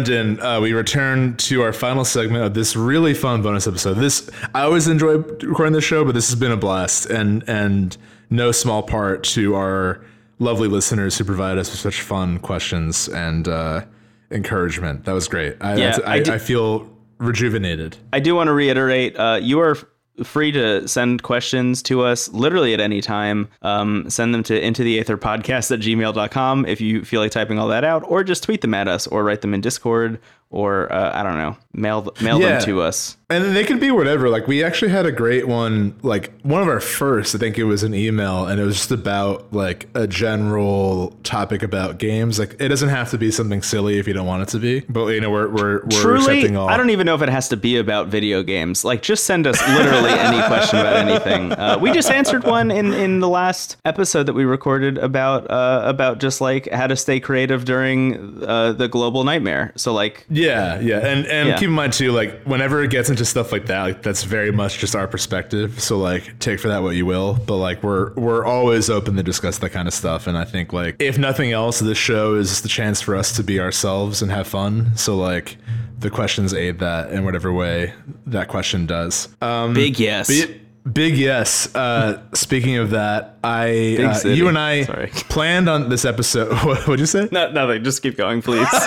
Brendan, 0.04 0.40
uh, 0.40 0.60
we 0.60 0.72
return 0.72 1.36
to 1.38 1.62
our 1.62 1.72
final 1.72 2.04
segment 2.04 2.44
of 2.44 2.54
this 2.54 2.76
really 2.76 3.14
fun 3.14 3.42
bonus 3.42 3.66
episode. 3.66 3.94
This 3.94 4.30
I 4.54 4.62
always 4.62 4.86
enjoy 4.86 5.16
recording 5.16 5.72
this 5.72 5.82
show, 5.84 6.04
but 6.04 6.14
this 6.14 6.28
has 6.30 6.38
been 6.38 6.52
a 6.52 6.56
blast, 6.56 7.06
and 7.06 7.42
and 7.48 7.96
no 8.30 8.52
small 8.52 8.82
part 8.82 9.24
to 9.24 9.56
our 9.56 10.04
lovely 10.38 10.68
listeners 10.68 11.18
who 11.18 11.24
provide 11.24 11.58
us 11.58 11.70
with 11.70 11.80
such 11.80 12.00
fun 12.02 12.38
questions 12.38 13.08
and 13.08 13.48
uh, 13.48 13.84
encouragement. 14.30 15.04
That 15.04 15.12
was 15.12 15.26
great. 15.26 15.56
I, 15.60 15.76
Yeah, 15.76 15.98
I, 16.06 16.12
I 16.14 16.18
did- 16.18 16.28
I 16.28 16.38
feel 16.38 16.88
rejuvenated. 17.18 17.96
I 18.12 18.20
do 18.20 18.36
want 18.36 18.46
to 18.46 18.52
reiterate 18.52 19.16
uh, 19.18 19.40
you 19.42 19.58
are 19.58 19.76
free 20.24 20.50
to 20.52 20.88
send 20.88 21.22
questions 21.22 21.82
to 21.82 22.02
us 22.02 22.28
literally 22.30 22.72
at 22.74 22.80
any 22.80 23.00
time. 23.00 23.48
Um, 23.62 24.08
send 24.08 24.32
them 24.34 24.42
to 24.44 24.58
into 24.58 24.82
the 24.82 24.98
aether 24.98 25.18
podcast 25.18 25.70
at 25.70 25.80
gmail.com 25.80 26.64
if 26.66 26.80
you 26.80 27.04
feel 27.04 27.20
like 27.20 27.30
typing 27.32 27.58
all 27.58 27.68
that 27.68 27.84
out, 27.84 28.02
or 28.06 28.24
just 28.24 28.42
tweet 28.42 28.62
them 28.62 28.72
at 28.74 28.88
us 28.88 29.06
or 29.06 29.22
write 29.24 29.42
them 29.42 29.52
in 29.52 29.60
Discord 29.60 30.18
or 30.50 30.90
uh, 30.90 31.10
I 31.14 31.22
don't 31.22 31.36
know, 31.36 31.56
mail 31.74 32.10
mail 32.22 32.40
Yeah. 32.40 32.58
them 32.58 32.62
to 32.62 32.80
us. 32.80 33.17
And 33.30 33.44
then 33.44 33.52
they 33.52 33.64
can 33.64 33.78
be 33.78 33.90
whatever. 33.90 34.30
Like 34.30 34.46
we 34.48 34.64
actually 34.64 34.90
had 34.90 35.04
a 35.04 35.12
great 35.12 35.46
one, 35.46 35.94
like 36.02 36.32
one 36.44 36.62
of 36.62 36.68
our 36.68 36.80
first, 36.80 37.34
I 37.34 37.38
think 37.38 37.58
it 37.58 37.64
was 37.64 37.82
an 37.82 37.92
email 37.94 38.46
and 38.46 38.58
it 38.58 38.64
was 38.64 38.76
just 38.76 38.90
about 38.90 39.52
like 39.52 39.86
a 39.94 40.06
general 40.06 41.10
topic 41.24 41.62
about 41.62 41.98
games. 41.98 42.38
Like 42.38 42.56
it 42.58 42.68
doesn't 42.68 42.88
have 42.88 43.10
to 43.10 43.18
be 43.18 43.30
something 43.30 43.60
silly 43.60 43.98
if 43.98 44.08
you 44.08 44.14
don't 44.14 44.26
want 44.26 44.44
it 44.44 44.48
to 44.52 44.58
be. 44.58 44.80
But 44.88 45.08
you 45.08 45.20
know, 45.20 45.30
we're 45.30 45.48
we're, 45.48 45.82
we're 45.84 46.00
Truly, 46.00 46.38
accepting 46.38 46.56
all 46.56 46.70
I 46.70 46.78
don't 46.78 46.88
even 46.88 47.04
know 47.04 47.14
if 47.14 47.20
it 47.20 47.28
has 47.28 47.50
to 47.50 47.58
be 47.58 47.76
about 47.76 48.08
video 48.08 48.42
games. 48.42 48.82
Like, 48.82 49.02
just 49.02 49.24
send 49.24 49.46
us 49.46 49.60
literally 49.68 50.08
any 50.10 50.40
question 50.46 50.78
about 50.78 50.96
anything. 50.96 51.52
Uh, 51.52 51.76
we 51.78 51.92
just 51.92 52.10
answered 52.10 52.44
one 52.44 52.70
in, 52.70 52.94
in 52.94 53.20
the 53.20 53.28
last 53.28 53.76
episode 53.84 54.22
that 54.24 54.32
we 54.32 54.46
recorded 54.46 54.96
about 54.96 55.50
uh, 55.50 55.82
about 55.84 56.18
just 56.18 56.40
like 56.40 56.66
how 56.72 56.86
to 56.86 56.96
stay 56.96 57.20
creative 57.20 57.66
during 57.66 58.42
uh, 58.42 58.72
the 58.72 58.88
global 58.88 59.22
nightmare. 59.24 59.74
So 59.76 59.92
like, 59.92 60.24
Yeah, 60.30 60.80
yeah. 60.80 61.00
And 61.06 61.26
and 61.26 61.48
Yeah. 61.50 61.56
keep 61.58 61.68
in 61.68 61.74
mind 61.74 61.92
too, 61.92 62.12
like 62.12 62.42
whenever 62.44 62.82
it 62.82 62.90
gets 62.90 63.10
into 63.10 63.17
stuff 63.24 63.52
like 63.52 63.66
that, 63.66 63.82
like 63.82 64.02
that's 64.02 64.22
very 64.24 64.50
much 64.52 64.78
just 64.78 64.94
our 64.96 65.08
perspective. 65.08 65.80
So 65.80 65.98
like 65.98 66.38
take 66.38 66.60
for 66.60 66.68
that 66.68 66.82
what 66.82 66.96
you 66.96 67.06
will. 67.06 67.34
But 67.34 67.56
like 67.56 67.82
we're 67.82 68.12
we're 68.14 68.44
always 68.44 68.90
open 68.90 69.16
to 69.16 69.22
discuss 69.22 69.58
that 69.58 69.70
kind 69.70 69.88
of 69.88 69.94
stuff. 69.94 70.26
And 70.26 70.36
I 70.36 70.44
think 70.44 70.72
like 70.72 70.96
if 71.00 71.18
nothing 71.18 71.52
else, 71.52 71.80
this 71.80 71.98
show 71.98 72.34
is 72.34 72.62
the 72.62 72.68
chance 72.68 73.00
for 73.00 73.14
us 73.16 73.34
to 73.36 73.42
be 73.42 73.60
ourselves 73.60 74.22
and 74.22 74.30
have 74.30 74.46
fun. 74.46 74.96
So 74.96 75.16
like 75.16 75.56
the 75.98 76.10
questions 76.10 76.54
aid 76.54 76.78
that 76.78 77.10
in 77.12 77.24
whatever 77.24 77.52
way 77.52 77.92
that 78.26 78.48
question 78.48 78.86
does. 78.86 79.28
Um 79.40 79.74
big 79.74 79.98
yes. 79.98 80.28
Big, 80.28 80.60
big 80.90 81.16
yes. 81.16 81.74
Uh, 81.74 82.22
speaking 82.32 82.76
of 82.76 82.90
that, 82.90 83.36
I 83.44 83.96
uh, 84.24 84.28
you 84.28 84.48
and 84.48 84.58
I 84.58 84.84
Sorry. 84.84 85.08
planned 85.12 85.68
on 85.68 85.88
this 85.88 86.04
episode. 86.04 86.48
What 86.64 86.86
would 86.88 87.00
you 87.00 87.06
say? 87.06 87.28
no, 87.30 87.50
nothing. 87.50 87.84
Just 87.84 88.02
keep 88.02 88.16
going, 88.16 88.42
please. 88.42 88.68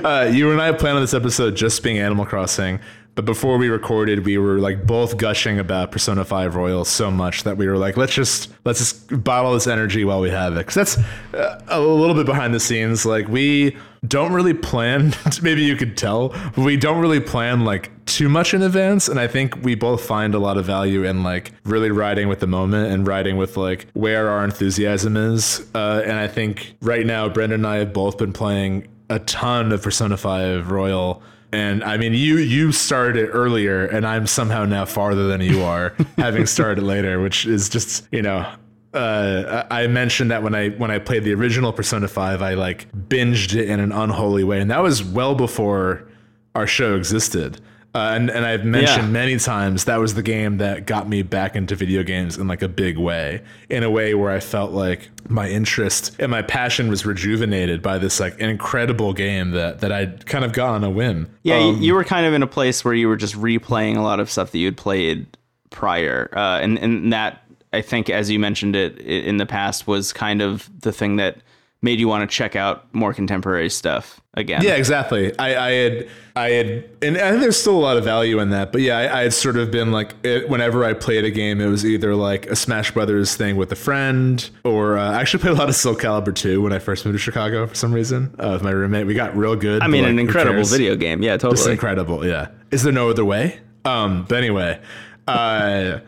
Uh, 0.00 0.30
you 0.32 0.50
and 0.50 0.60
I 0.60 0.72
planned 0.72 0.96
on 0.96 1.02
this 1.02 1.14
episode 1.14 1.56
just 1.56 1.82
being 1.82 1.98
Animal 1.98 2.24
Crossing, 2.24 2.80
but 3.20 3.26
before 3.26 3.58
we 3.58 3.68
recorded, 3.68 4.24
we 4.24 4.38
were 4.38 4.58
like 4.60 4.86
both 4.86 5.18
gushing 5.18 5.58
about 5.58 5.92
Persona 5.92 6.24
5 6.24 6.56
Royal 6.56 6.86
so 6.86 7.10
much 7.10 7.42
that 7.42 7.58
we 7.58 7.66
were 7.66 7.76
like, 7.76 7.98
let's 7.98 8.14
just 8.14 8.48
let's 8.64 8.78
just 8.78 9.22
bottle 9.22 9.52
this 9.52 9.66
energy 9.66 10.06
while 10.06 10.22
we 10.22 10.30
have 10.30 10.54
it. 10.54 10.66
Because 10.66 10.74
that's 10.74 10.98
uh, 11.34 11.60
a 11.68 11.80
little 11.82 12.14
bit 12.14 12.24
behind 12.24 12.54
the 12.54 12.60
scenes. 12.60 13.04
Like 13.04 13.28
we 13.28 13.76
don't 14.08 14.32
really 14.32 14.54
plan. 14.54 15.12
maybe 15.42 15.62
you 15.62 15.76
could 15.76 15.98
tell, 15.98 16.30
but 16.30 16.60
we 16.60 16.78
don't 16.78 16.98
really 16.98 17.20
plan 17.20 17.66
like 17.66 17.90
too 18.06 18.30
much 18.30 18.54
in 18.54 18.62
advance. 18.62 19.06
And 19.06 19.20
I 19.20 19.26
think 19.26 19.54
we 19.62 19.74
both 19.74 20.02
find 20.02 20.34
a 20.34 20.38
lot 20.38 20.56
of 20.56 20.64
value 20.64 21.04
in 21.04 21.22
like 21.22 21.52
really 21.64 21.90
riding 21.90 22.26
with 22.26 22.40
the 22.40 22.46
moment 22.46 22.90
and 22.90 23.06
riding 23.06 23.36
with 23.36 23.58
like 23.58 23.86
where 23.92 24.30
our 24.30 24.42
enthusiasm 24.44 25.18
is. 25.18 25.68
Uh, 25.74 26.00
and 26.06 26.14
I 26.14 26.26
think 26.26 26.74
right 26.80 27.04
now, 27.04 27.28
Brendan 27.28 27.60
and 27.60 27.66
I 27.66 27.76
have 27.76 27.92
both 27.92 28.16
been 28.16 28.32
playing 28.32 28.88
a 29.10 29.18
ton 29.18 29.72
of 29.72 29.82
Persona 29.82 30.16
5 30.16 30.70
Royal. 30.70 31.22
And 31.52 31.82
I 31.82 31.96
mean, 31.96 32.14
you 32.14 32.38
you 32.38 32.72
started 32.72 33.24
it 33.24 33.28
earlier, 33.28 33.84
and 33.86 34.06
I'm 34.06 34.26
somehow 34.26 34.64
now 34.64 34.84
farther 34.84 35.26
than 35.26 35.40
you 35.40 35.62
are, 35.62 35.94
having 36.16 36.46
started 36.46 36.82
later, 36.82 37.20
which 37.20 37.46
is 37.46 37.68
just 37.68 38.06
you 38.12 38.22
know. 38.22 38.50
Uh, 38.92 39.64
I 39.70 39.84
I 39.84 39.86
mentioned 39.86 40.30
that 40.30 40.42
when 40.42 40.54
I 40.54 40.70
when 40.70 40.90
I 40.90 40.98
played 40.98 41.24
the 41.24 41.32
original 41.34 41.72
Persona 41.72 42.08
5, 42.08 42.42
I 42.42 42.54
like 42.54 42.90
binged 42.92 43.54
it 43.54 43.68
in 43.68 43.80
an 43.80 43.92
unholy 43.92 44.44
way, 44.44 44.60
and 44.60 44.70
that 44.70 44.82
was 44.82 45.02
well 45.02 45.34
before 45.34 46.08
our 46.54 46.66
show 46.66 46.96
existed. 46.96 47.60
Uh, 47.92 48.12
and 48.14 48.30
and 48.30 48.46
I've 48.46 48.64
mentioned 48.64 49.06
Yeah. 49.06 49.12
many 49.12 49.36
times 49.38 49.84
that 49.86 49.96
was 49.98 50.14
the 50.14 50.22
game 50.22 50.58
that 50.58 50.86
got 50.86 51.08
me 51.08 51.22
back 51.22 51.56
into 51.56 51.74
video 51.74 52.04
games 52.04 52.38
in 52.38 52.46
like 52.46 52.62
a 52.62 52.68
big 52.68 52.96
way, 52.96 53.42
in 53.68 53.82
a 53.82 53.90
way 53.90 54.14
where 54.14 54.30
I 54.30 54.38
felt 54.38 54.70
like 54.70 55.10
my 55.28 55.48
interest 55.48 56.14
and 56.20 56.30
my 56.30 56.42
passion 56.42 56.88
was 56.88 57.04
rejuvenated 57.04 57.82
by 57.82 57.98
this 57.98 58.20
like 58.20 58.38
incredible 58.38 59.12
game 59.12 59.50
that 59.52 59.80
that 59.80 59.90
I'd 59.90 60.24
kind 60.26 60.44
of 60.44 60.52
got 60.52 60.74
on 60.76 60.84
a 60.84 60.90
whim. 60.90 61.28
Yeah, 61.42 61.58
you- 61.58 61.68
Um, 61.70 61.82
you 61.82 61.94
were 61.94 62.04
kind 62.04 62.26
of 62.26 62.32
in 62.32 62.44
a 62.44 62.46
place 62.46 62.84
where 62.84 62.94
you 62.94 63.08
were 63.08 63.16
just 63.16 63.34
replaying 63.34 63.96
a 63.96 64.02
lot 64.02 64.20
of 64.20 64.30
stuff 64.30 64.52
that 64.52 64.58
you'd 64.58 64.76
played 64.76 65.26
prior, 65.70 66.30
uh, 66.36 66.60
and 66.60 66.78
and 66.78 67.12
that 67.12 67.42
I 67.72 67.80
think, 67.82 68.08
as 68.10 68.30
you 68.30 68.38
mentioned 68.38 68.76
it 68.76 68.98
in 69.00 69.36
the 69.38 69.46
past, 69.46 69.86
was 69.86 70.12
kind 70.12 70.42
of 70.42 70.68
the 70.80 70.92
thing 70.92 71.16
that 71.16 71.38
made 71.82 71.98
you 71.98 72.08
want 72.08 72.28
to 72.28 72.34
check 72.34 72.56
out 72.56 72.92
more 72.94 73.14
contemporary 73.14 73.70
stuff 73.70 74.20
again. 74.34 74.62
Yeah, 74.62 74.74
exactly. 74.74 75.36
I, 75.38 75.66
I 75.68 75.70
had, 75.72 76.08
I 76.36 76.50
had, 76.50 76.90
and 77.00 77.16
I 77.16 77.30
think 77.30 77.40
there's 77.42 77.58
still 77.58 77.76
a 77.76 77.80
lot 77.80 77.96
of 77.96 78.04
value 78.04 78.38
in 78.38 78.50
that. 78.50 78.70
But 78.70 78.82
yeah, 78.82 78.98
I, 78.98 79.20
I 79.20 79.22
had 79.22 79.32
sort 79.32 79.56
of 79.56 79.70
been 79.70 79.90
like, 79.90 80.14
it, 80.22 80.48
whenever 80.50 80.84
I 80.84 80.92
played 80.92 81.24
a 81.24 81.30
game, 81.30 81.58
it 81.60 81.66
was 81.68 81.86
either 81.86 82.14
like 82.14 82.46
a 82.46 82.54
Smash 82.56 82.90
Brothers 82.92 83.34
thing 83.34 83.56
with 83.56 83.72
a 83.72 83.76
friend, 83.76 84.48
or 84.62 84.98
uh, 84.98 85.10
I 85.12 85.20
actually 85.22 85.40
played 85.40 85.54
a 85.54 85.58
lot 85.58 85.68
of 85.70 85.74
Soul 85.74 85.94
Calibur 85.94 86.34
2 86.34 86.60
when 86.60 86.72
I 86.72 86.78
first 86.78 87.06
moved 87.06 87.16
to 87.16 87.22
Chicago 87.22 87.66
for 87.66 87.74
some 87.74 87.92
reason. 87.94 88.34
Uh, 88.38 88.50
with 88.52 88.62
my 88.62 88.70
roommate, 88.72 89.06
we 89.06 89.14
got 89.14 89.34
real 89.36 89.56
good. 89.56 89.82
I 89.82 89.86
mean, 89.86 90.04
an 90.04 90.18
incredible 90.18 90.64
video 90.64 90.96
game. 90.96 91.22
Yeah, 91.22 91.34
It's 91.34 91.42
totally. 91.42 91.72
incredible. 91.72 92.26
Yeah. 92.26 92.48
Is 92.70 92.82
there 92.82 92.92
no 92.92 93.08
other 93.08 93.24
way? 93.24 93.58
Um. 93.86 94.26
But 94.28 94.36
anyway, 94.36 94.80
uh. 95.26 96.00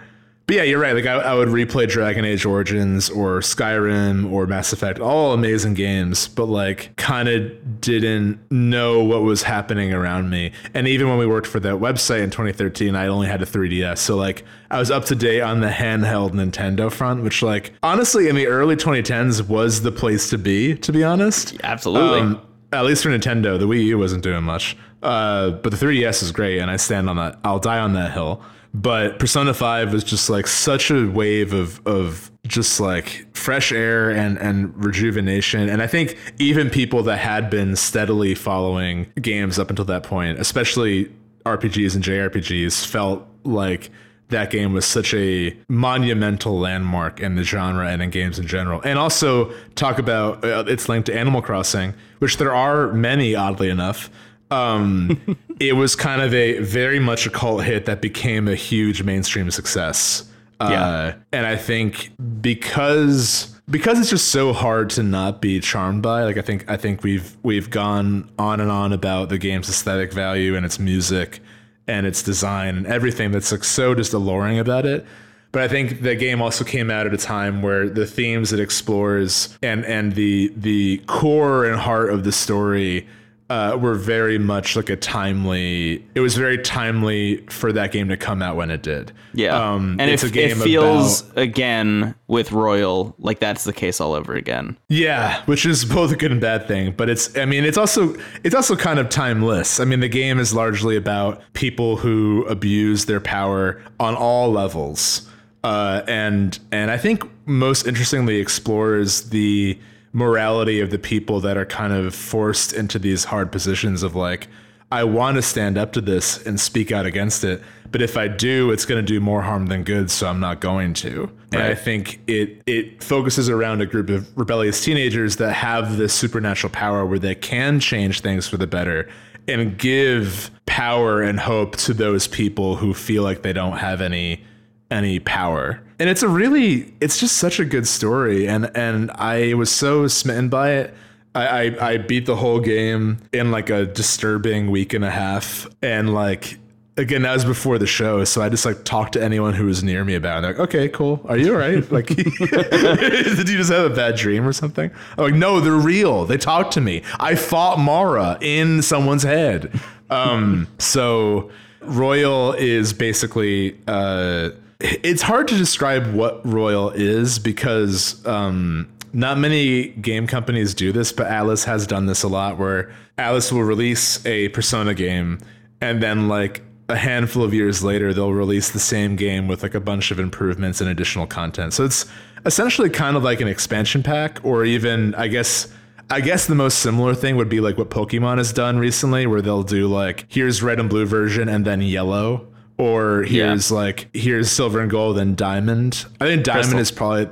But 0.47 0.57
yeah, 0.57 0.63
you're 0.65 0.81
right. 0.81 0.95
Like 0.95 1.07
I, 1.07 1.15
I 1.15 1.35
would 1.35 1.49
replay 1.49 1.89
Dragon 1.89 2.25
Age 2.25 2.45
Origins 2.45 3.09
or 3.09 3.41
Skyrim 3.41 4.31
or 4.31 4.47
Mass 4.47 4.73
Effect, 4.73 4.99
all 4.99 5.33
amazing 5.33 5.75
games, 5.75 6.27
but 6.27 6.47
like 6.47 6.95
kind 6.97 7.29
of 7.29 7.81
didn't 7.81 8.41
know 8.51 9.05
what 9.05 9.23
was 9.23 9.45
happening 9.45 9.93
around 9.95 10.31
me. 10.31 10.53
And 10.75 10.89
even 10.89 11.09
when 11.09 11.19
we 11.19 11.27
worked 11.27 11.47
for 11.47 11.61
that 11.61 11.75
website 11.75 12.23
in 12.23 12.31
2013, 12.31 12.97
I 12.97 13.07
only 13.07 13.29
had 13.29 13.41
a 13.41 13.47
3DS, 13.47 13.99
so 13.99 14.17
like 14.17 14.45
I 14.71 14.79
was 14.79 14.91
up 14.91 15.05
to 15.07 15.15
date 15.15 15.43
on 15.43 15.61
the 15.61 15.69
handheld 15.69 16.33
Nintendo 16.33 16.91
front, 16.91 17.23
which 17.23 17.43
like 17.43 17.73
honestly 17.83 18.29
in 18.29 18.35
the 18.35 18.49
early 18.49 18.75
2010s 18.77 19.47
was 19.47 19.83
the 19.83 19.93
place 19.93 20.29
to 20.31 20.39
be. 20.39 20.75
To 20.77 20.93
be 20.93 21.05
honest, 21.05 21.57
Absolutely. 21.63 22.21
um, 22.21 22.41
at 22.73 22.85
least 22.85 23.05
for 23.05 23.11
Nintendo, 23.11 23.59
the 23.59 23.67
Wii 23.69 23.85
U 23.87 23.99
wasn't 23.99 24.23
doing 24.23 24.43
much. 24.43 24.77
Uh, 25.03 25.51
but 25.51 25.71
the 25.71 25.77
3DS 25.77 26.23
is 26.23 26.33
great, 26.33 26.59
and 26.59 26.71
I 26.71 26.77
stand 26.77 27.11
on 27.11 27.17
that. 27.17 27.39
I'll 27.45 27.59
die 27.59 27.79
on 27.81 27.93
that 27.95 28.13
hill. 28.13 28.43
But 28.75 29.19
Persona 29.19 29.53
5 29.53 29.93
was 29.93 30.03
just 30.03 30.31
like 30.31 30.47
such 30.47 30.91
a 30.91 31.07
wave 31.07 31.53
of 31.53 31.87
of 31.87 32.31
just 32.47 32.81
like 32.81 33.27
fresh 33.37 33.71
air 33.71 34.11
and 34.11 34.39
and 34.39 34.73
rejuvenation. 34.83 35.69
And 35.69 35.83
I 35.83 35.87
think 35.87 36.17
even 36.39 36.71
people 36.71 37.03
that 37.05 37.19
had 37.19 37.51
been 37.51 37.77
steadily 37.77 38.35
following 38.35 39.13
games 39.21 39.59
up 39.59 39.69
until 39.69 39.85
that 39.87 40.05
point, 40.05 40.39
especially 40.39 41.13
RPGs 41.45 41.95
and 41.95 42.03
JRPGs, 42.03 42.87
felt 42.87 43.27
like 43.45 43.91
that 44.33 44.51
game 44.51 44.73
was 44.73 44.85
such 44.85 45.15
a 45.15 45.57
monumental 45.69 46.59
landmark 46.59 47.21
in 47.21 47.37
the 47.37 47.45
genre 47.45 47.87
and 47.87 48.03
in 48.03 48.11
games 48.11 48.39
in 48.39 48.47
general. 48.47 48.81
And 48.83 48.99
also 48.99 49.53
talk 49.75 49.99
about 49.99 50.45
uh, 50.45 50.65
its 50.67 50.89
link 50.89 51.07
to 51.07 51.15
Animal 51.15 51.43
Crossing, 51.43 51.95
which 52.19 52.39
there 52.39 52.55
are 52.55 52.93
many, 52.93 53.35
oddly 53.35 53.69
enough. 53.69 54.11
Um, 54.53 55.39
it 55.61 55.75
was 55.75 55.97
kind 55.97 56.21
of 56.23 56.35
a 56.35 56.59
very 56.61 56.99
much 56.99 57.27
a 57.27 57.31
cult 57.31 57.65
hit 57.65 57.87
that 57.87 58.01
became 58.01 58.49
a 58.49 58.55
huge 58.55 59.03
mainstream 59.03 59.51
success. 59.51 60.29
Yeah. 60.61 60.87
Uh, 60.87 61.15
and 61.33 61.47
I 61.47 61.57
think 61.57 62.13
because 62.41 63.53
because 63.71 63.99
it's 63.99 64.11
just 64.11 64.29
so 64.29 64.53
hard 64.53 64.91
to 64.91 65.03
not 65.03 65.41
be 65.41 65.61
charmed 65.61 66.03
by. 66.03 66.25
Like 66.25 66.37
I 66.37 66.43
think 66.43 66.69
I 66.71 66.77
think 66.77 67.03
we've 67.03 67.37
we've 67.43 67.71
gone 67.71 68.31
on 68.39 68.61
and 68.61 68.71
on 68.71 68.93
about 68.93 69.29
the 69.29 69.39
game's 69.39 69.69
aesthetic 69.69 70.13
value 70.13 70.57
and 70.57 70.65
its 70.65 70.79
music 70.79 71.41
and 71.89 72.07
its 72.07 72.23
design 72.23 72.77
and 72.77 72.87
everything 72.87 73.33
that's 73.33 73.51
like 73.51 73.65
so 73.65 73.95
just 73.95 74.13
alluring 74.13 74.59
about 74.59 74.87
it. 74.87 75.05
But 75.51 75.63
I 75.63 75.69
think 75.69 76.03
the 76.03 76.15
game 76.15 76.41
also 76.41 76.65
came 76.65 76.91
out 76.91 77.07
at 77.07 77.13
a 77.13 77.19
time 77.19 77.61
where 77.61 77.89
the 77.89 78.07
themes 78.07 78.53
it 78.53 78.61
explores 78.61 79.57
and 79.63 79.85
and 79.85 80.15
the 80.15 80.53
the 80.57 80.99
core 81.07 81.65
and 81.65 81.79
heart 81.79 82.11
of 82.11 82.25
the 82.25 82.33
story 82.33 83.07
uh, 83.53 83.77
were 83.77 83.97
very 83.97 84.39
much 84.39 84.77
like 84.77 84.89
a 84.89 84.97
timely. 84.97 86.03
It 86.15 86.21
was 86.21 86.37
very 86.37 86.57
timely 86.57 87.37
for 87.49 87.71
that 87.75 87.93
game 87.93 88.09
to 88.09 88.17
come 88.17 88.41
out 88.41 88.57
when 88.57 88.71
it 88.71 88.83
did. 88.83 89.13
yeah. 89.35 89.55
um, 89.55 89.97
and 90.01 90.11
it's 90.11 90.25
it, 90.25 90.31
a 90.31 90.33
game 90.33 90.53
it 90.53 90.65
feels 90.65 91.21
about 91.21 91.39
again 91.43 92.15
with 92.29 92.51
Royal 92.51 93.15
like 93.19 93.41
that's 93.41 93.65
the 93.65 93.75
case 93.75 94.01
all 94.01 94.15
over 94.15 94.35
again. 94.35 94.79
Yeah, 94.89 95.45
which 95.45 95.67
is 95.67 95.85
both 95.85 96.13
a 96.13 96.17
good 96.17 96.33
and 96.33 96.41
bad 96.41 96.67
thing, 96.67 96.93
but 96.93 97.11
it's 97.11 97.37
I 97.37 97.45
mean 97.45 97.67
it's 97.67 97.77
also 97.77 98.17
it's 98.43 98.55
also 98.55 98.75
kind 98.75 98.99
of 98.99 99.11
timeless. 99.11 99.81
I 99.81 99.85
mean 99.85 100.01
the 100.01 100.09
game 100.09 100.39
is 100.39 100.55
largely 100.55 100.97
about 100.97 101.43
people 101.53 101.99
who 101.99 102.47
abuse 102.47 103.05
their 103.05 103.21
power 103.21 103.83
on 104.01 104.15
all 104.15 104.51
levels. 104.51 105.29
Uh, 105.63 106.01
and 106.09 106.59
and 106.73 106.91
I 106.91 106.97
think 106.97 107.23
most 107.45 107.87
interestingly 107.87 108.37
explores 108.37 109.29
the 109.29 109.79
morality 110.13 110.81
of 110.81 110.91
the 110.91 110.99
people 110.99 111.41
that 111.41 111.57
are 111.57 111.67
kind 111.67 111.93
of 111.93 112.15
forced 112.15 112.73
into 112.73 112.99
these 112.99 113.25
hard 113.25 113.51
positions 113.51 114.03
of 114.03 114.15
like 114.15 114.49
I 114.93 115.05
want 115.05 115.37
to 115.37 115.43
stand 115.43 115.79
up 115.79 115.93
to 115.95 116.03
this 116.03 116.45
and 116.45 116.61
speak 116.61 116.93
out 116.93 117.07
against 117.07 117.45
it, 117.45 117.63
but 117.91 118.03
if 118.03 118.19
I 118.19 118.29
do, 118.29 118.71
it's 118.71 118.85
going 118.85 119.03
to 119.05 119.07
do 119.07 119.21
more 119.21 119.41
harm 119.41 119.69
than 119.69 119.85
good, 119.85 120.11
so 120.11 120.29
I'm 120.29 120.39
not 120.39 120.61
going 120.61 120.93
to. 120.95 121.31
And 121.51 121.63
I 121.63 121.75
think 121.75 122.21
it 122.27 122.63
it 122.67 123.03
focuses 123.03 123.49
around 123.49 123.81
a 123.81 123.87
group 123.87 124.11
of 124.11 124.31
rebellious 124.37 124.85
teenagers 124.85 125.37
that 125.37 125.55
have 125.55 125.97
this 125.97 126.13
supernatural 126.13 126.71
power 126.71 127.07
where 127.07 127.19
they 127.19 127.35
can 127.35 127.81
change 127.81 128.21
things 128.21 128.47
for 128.47 128.59
the 128.59 128.67
better 128.67 129.09
and 129.49 129.79
give 129.79 130.51
power 130.67 131.23
and 131.23 131.41
hope 131.41 131.77
to 131.77 131.95
those 131.95 132.29
people 132.29 132.77
who 132.77 132.93
feel 132.93 133.23
like 133.23 133.43
they 133.43 133.53
don't 133.55 133.79
have 133.79 134.03
any 134.03 134.45
any 134.93 135.19
power. 135.19 135.81
And 135.99 136.09
it's 136.11 136.23
a 136.23 136.29
really 136.29 136.95
it's 137.01 137.19
just 137.19 137.37
such 137.37 137.59
a 137.59 137.65
good 137.65 137.87
story 137.87 138.47
and 138.47 138.71
and 138.77 139.11
I 139.13 139.55
was 139.55 139.71
so 139.71 140.07
smitten 140.07 140.49
by 140.49 140.73
it. 140.73 140.95
I, 141.35 141.47
I, 141.47 141.93
I 141.93 141.97
beat 141.97 142.27
the 142.27 142.37
whole 142.37 142.61
game 142.61 143.19
in 143.33 143.51
like 143.51 143.71
a 143.71 143.87
disturbing 143.87 144.71
week 144.71 144.93
and 144.93 145.03
a 145.05 145.11
half 145.11 145.67
and 145.81 146.13
like 146.13 146.59
again, 146.97 147.23
that 147.23 147.33
was 147.33 147.45
before 147.45 147.79
the 147.79 147.87
show, 147.87 148.25
so 148.25 148.43
I 148.43 148.49
just 148.49 148.65
like 148.65 148.85
talked 148.85 149.15
to 149.15 149.23
anyone 149.23 149.55
who 149.55 149.67
was 149.67 149.83
near 149.83 150.05
me 150.05 150.15
about 150.15 150.45
it. 150.45 150.49
Like, 150.49 150.59
okay, 150.59 150.89
cool. 150.89 151.25
Are 151.29 151.37
you 151.37 151.53
all 151.55 151.59
right? 151.59 151.83
Like, 151.93 152.07
did 152.17 153.49
you 153.49 153.57
just 153.59 153.71
have 153.71 153.91
a 153.91 153.95
bad 153.95 154.17
dream 154.17 154.47
or 154.47 154.53
something? 154.53 154.91
I'm 155.19 155.25
like, 155.25 155.35
no, 155.35 155.61
they're 155.61 155.73
real. 155.73 156.25
They 156.25 156.39
talked 156.39 156.73
to 156.75 156.81
me. 156.81 157.03
I 157.19 157.35
fought 157.35 157.79
Mara 157.79 158.39
in 158.41 158.83
someone's 158.83 159.25
head. 159.25 159.79
Um, 160.09 160.69
so 160.79 161.51
Royal 161.83 162.53
is 162.53 162.93
basically, 162.93 163.79
uh, 163.87 164.51
it's 164.83 165.23
hard 165.23 165.49
to 165.49 165.57
describe 165.57 166.13
what 166.13 166.45
Royal 166.45 166.91
is 166.91 167.39
because, 167.39 168.25
um, 168.27 168.93
not 169.13 169.39
many 169.39 169.89
game 169.89 170.27
companies 170.27 170.75
do 170.75 170.91
this, 170.91 171.13
but 171.13 171.27
Atlus 171.27 171.65
has 171.65 171.87
done 171.87 172.07
this 172.07 172.23
a 172.23 172.29
lot 172.29 172.59
where 172.59 172.93
Atlus 173.19 173.53
will 173.53 173.63
release 173.63 174.25
a 174.25 174.49
Persona 174.49 174.95
game 174.95 175.39
and 175.81 176.03
then 176.03 176.29
like 176.29 176.63
a 176.89 176.97
handful 176.97 177.43
of 177.43 177.55
years 177.55 177.85
later 177.85 178.13
they'll 178.13 178.33
release 178.33 178.71
the 178.71 178.79
same 178.79 179.17
game 179.17 179.49
with 179.49 179.63
like 179.63 179.75
a 179.75 179.81
bunch 179.81 180.11
of 180.11 180.19
improvements 180.19 180.81
and 180.81 180.89
additional 180.91 181.27
content. 181.27 181.75
So 181.75 181.85
it's 181.85 182.07
essentially 182.47 182.91
kind 182.91 183.17
of 183.17 183.23
like 183.23 183.41
an 183.41 183.49
expansion 183.49 184.03
pack 184.03 184.41
or 184.45 184.65
even 184.65 185.15
I 185.15 185.29
guess 185.29 185.73
I 186.11 186.21
guess 186.21 186.47
the 186.47 186.55
most 186.55 186.81
similar 186.81 187.15
thing 187.15 187.37
would 187.37 187.49
be 187.49 187.61
like 187.61 187.79
what 187.79 187.91
Pokemon 187.91 188.39
has 188.39 188.53
done 188.53 188.79
recently 188.79 189.27
where 189.27 189.41
they'll 189.41 189.63
do 189.63 189.87
like 189.87 190.27
here's 190.29 190.63
red 190.63 190.81
and 190.81 190.89
blue 190.89 191.07
version 191.07 191.49
and 191.49 191.65
then 191.65 191.81
yellow 191.83 192.52
or 192.83 193.23
here's 193.23 193.71
yeah. 193.71 193.77
like 193.77 194.09
here's 194.13 194.51
silver 194.51 194.81
and 194.81 194.91
gold 194.91 195.19
and 195.19 195.37
diamond. 195.37 196.07
I 196.21 196.27
think 196.27 196.45
diamond 196.45 196.73
crystal. 196.73 196.81
is 196.81 196.91
probably 196.91 197.29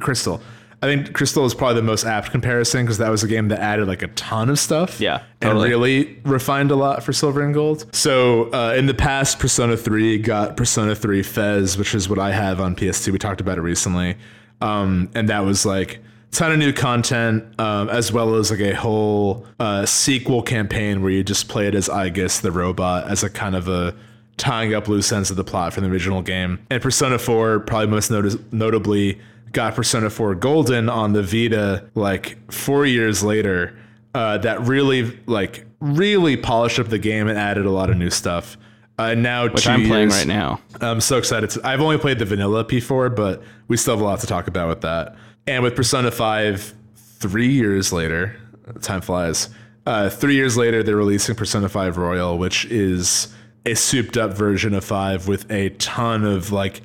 crystal. 0.00 0.40
I 0.80 0.86
think 0.86 1.12
Crystal 1.12 1.44
is 1.44 1.54
probably 1.54 1.74
the 1.74 1.82
most 1.82 2.04
apt 2.04 2.30
comparison 2.30 2.84
because 2.84 2.98
that 2.98 3.10
was 3.10 3.24
a 3.24 3.26
game 3.26 3.48
that 3.48 3.58
added 3.58 3.88
like 3.88 4.02
a 4.02 4.06
ton 4.08 4.48
of 4.48 4.60
stuff. 4.60 5.00
Yeah. 5.00 5.24
Totally. 5.40 5.64
And 5.64 5.70
really 5.70 6.20
refined 6.22 6.70
a 6.70 6.76
lot 6.76 7.02
for 7.02 7.12
Silver 7.12 7.42
and 7.42 7.52
Gold. 7.52 7.92
So 7.92 8.44
uh, 8.52 8.74
in 8.76 8.86
the 8.86 8.94
past, 8.94 9.40
Persona 9.40 9.76
3 9.76 10.18
got 10.18 10.56
Persona 10.56 10.94
3 10.94 11.24
FES, 11.24 11.76
which 11.76 11.96
is 11.96 12.08
what 12.08 12.20
I 12.20 12.30
have 12.30 12.60
on 12.60 12.76
PS2. 12.76 13.12
We 13.12 13.18
talked 13.18 13.40
about 13.40 13.58
it 13.58 13.62
recently. 13.62 14.16
Um, 14.60 15.10
and 15.16 15.28
that 15.28 15.40
was 15.40 15.66
like 15.66 15.98
ton 16.30 16.52
of 16.52 16.58
new 16.58 16.72
content, 16.72 17.44
um, 17.58 17.88
as 17.88 18.12
well 18.12 18.36
as 18.36 18.52
like 18.52 18.60
a 18.60 18.74
whole 18.76 19.46
uh, 19.58 19.84
sequel 19.84 20.42
campaign 20.42 21.02
where 21.02 21.10
you 21.10 21.24
just 21.24 21.48
play 21.48 21.66
it 21.66 21.74
as 21.74 21.88
Aigis, 21.88 22.40
the 22.40 22.52
robot, 22.52 23.08
as 23.08 23.24
a 23.24 23.30
kind 23.30 23.56
of 23.56 23.66
a 23.66 23.96
tying 24.38 24.74
up 24.74 24.88
loose 24.88 25.12
ends 25.12 25.30
of 25.30 25.36
the 25.36 25.44
plot 25.44 25.74
from 25.74 25.84
the 25.84 25.90
original 25.90 26.22
game. 26.22 26.58
And 26.70 26.80
Persona 26.80 27.18
4, 27.18 27.60
probably 27.60 27.88
most 27.88 28.10
not- 28.10 28.52
notably, 28.52 29.20
got 29.52 29.74
Persona 29.74 30.08
4 30.08 30.34
Golden 30.36 30.88
on 30.88 31.12
the 31.12 31.22
Vita 31.22 31.84
like 31.94 32.38
four 32.50 32.86
years 32.86 33.22
later. 33.22 33.76
Uh, 34.14 34.38
that 34.38 34.62
really 34.62 35.18
like 35.26 35.66
really 35.80 36.36
polished 36.36 36.78
up 36.78 36.88
the 36.88 36.98
game 36.98 37.28
and 37.28 37.38
added 37.38 37.66
a 37.66 37.70
lot 37.70 37.90
of 37.90 37.96
new 37.96 38.10
stuff. 38.10 38.56
Uh, 38.98 39.14
now 39.14 39.44
which 39.48 39.68
I'm 39.68 39.80
years, 39.80 39.90
playing 39.90 40.08
right 40.08 40.26
now. 40.26 40.60
I'm 40.80 41.00
so 41.00 41.18
excited. 41.18 41.50
To, 41.50 41.66
I've 41.66 41.80
only 41.80 41.98
played 41.98 42.18
the 42.18 42.24
vanilla 42.24 42.64
P4, 42.64 43.14
but 43.14 43.42
we 43.68 43.76
still 43.76 43.94
have 43.94 44.00
a 44.00 44.04
lot 44.04 44.20
to 44.20 44.26
talk 44.26 44.48
about 44.48 44.68
with 44.68 44.80
that. 44.80 45.14
And 45.46 45.62
with 45.62 45.76
Persona 45.76 46.10
5, 46.10 46.74
three 46.96 47.48
years 47.52 47.92
later, 47.92 48.36
time 48.80 49.00
flies. 49.00 49.50
Uh, 49.86 50.10
three 50.10 50.34
years 50.34 50.56
later, 50.56 50.82
they're 50.82 50.96
releasing 50.96 51.34
Persona 51.36 51.68
5 51.68 51.96
Royal, 51.96 52.38
which 52.38 52.64
is 52.66 53.28
a 53.66 53.74
souped 53.74 54.16
up 54.16 54.32
version 54.32 54.74
of 54.74 54.84
5 54.84 55.28
with 55.28 55.50
a 55.50 55.70
ton 55.70 56.24
of 56.24 56.52
like 56.52 56.80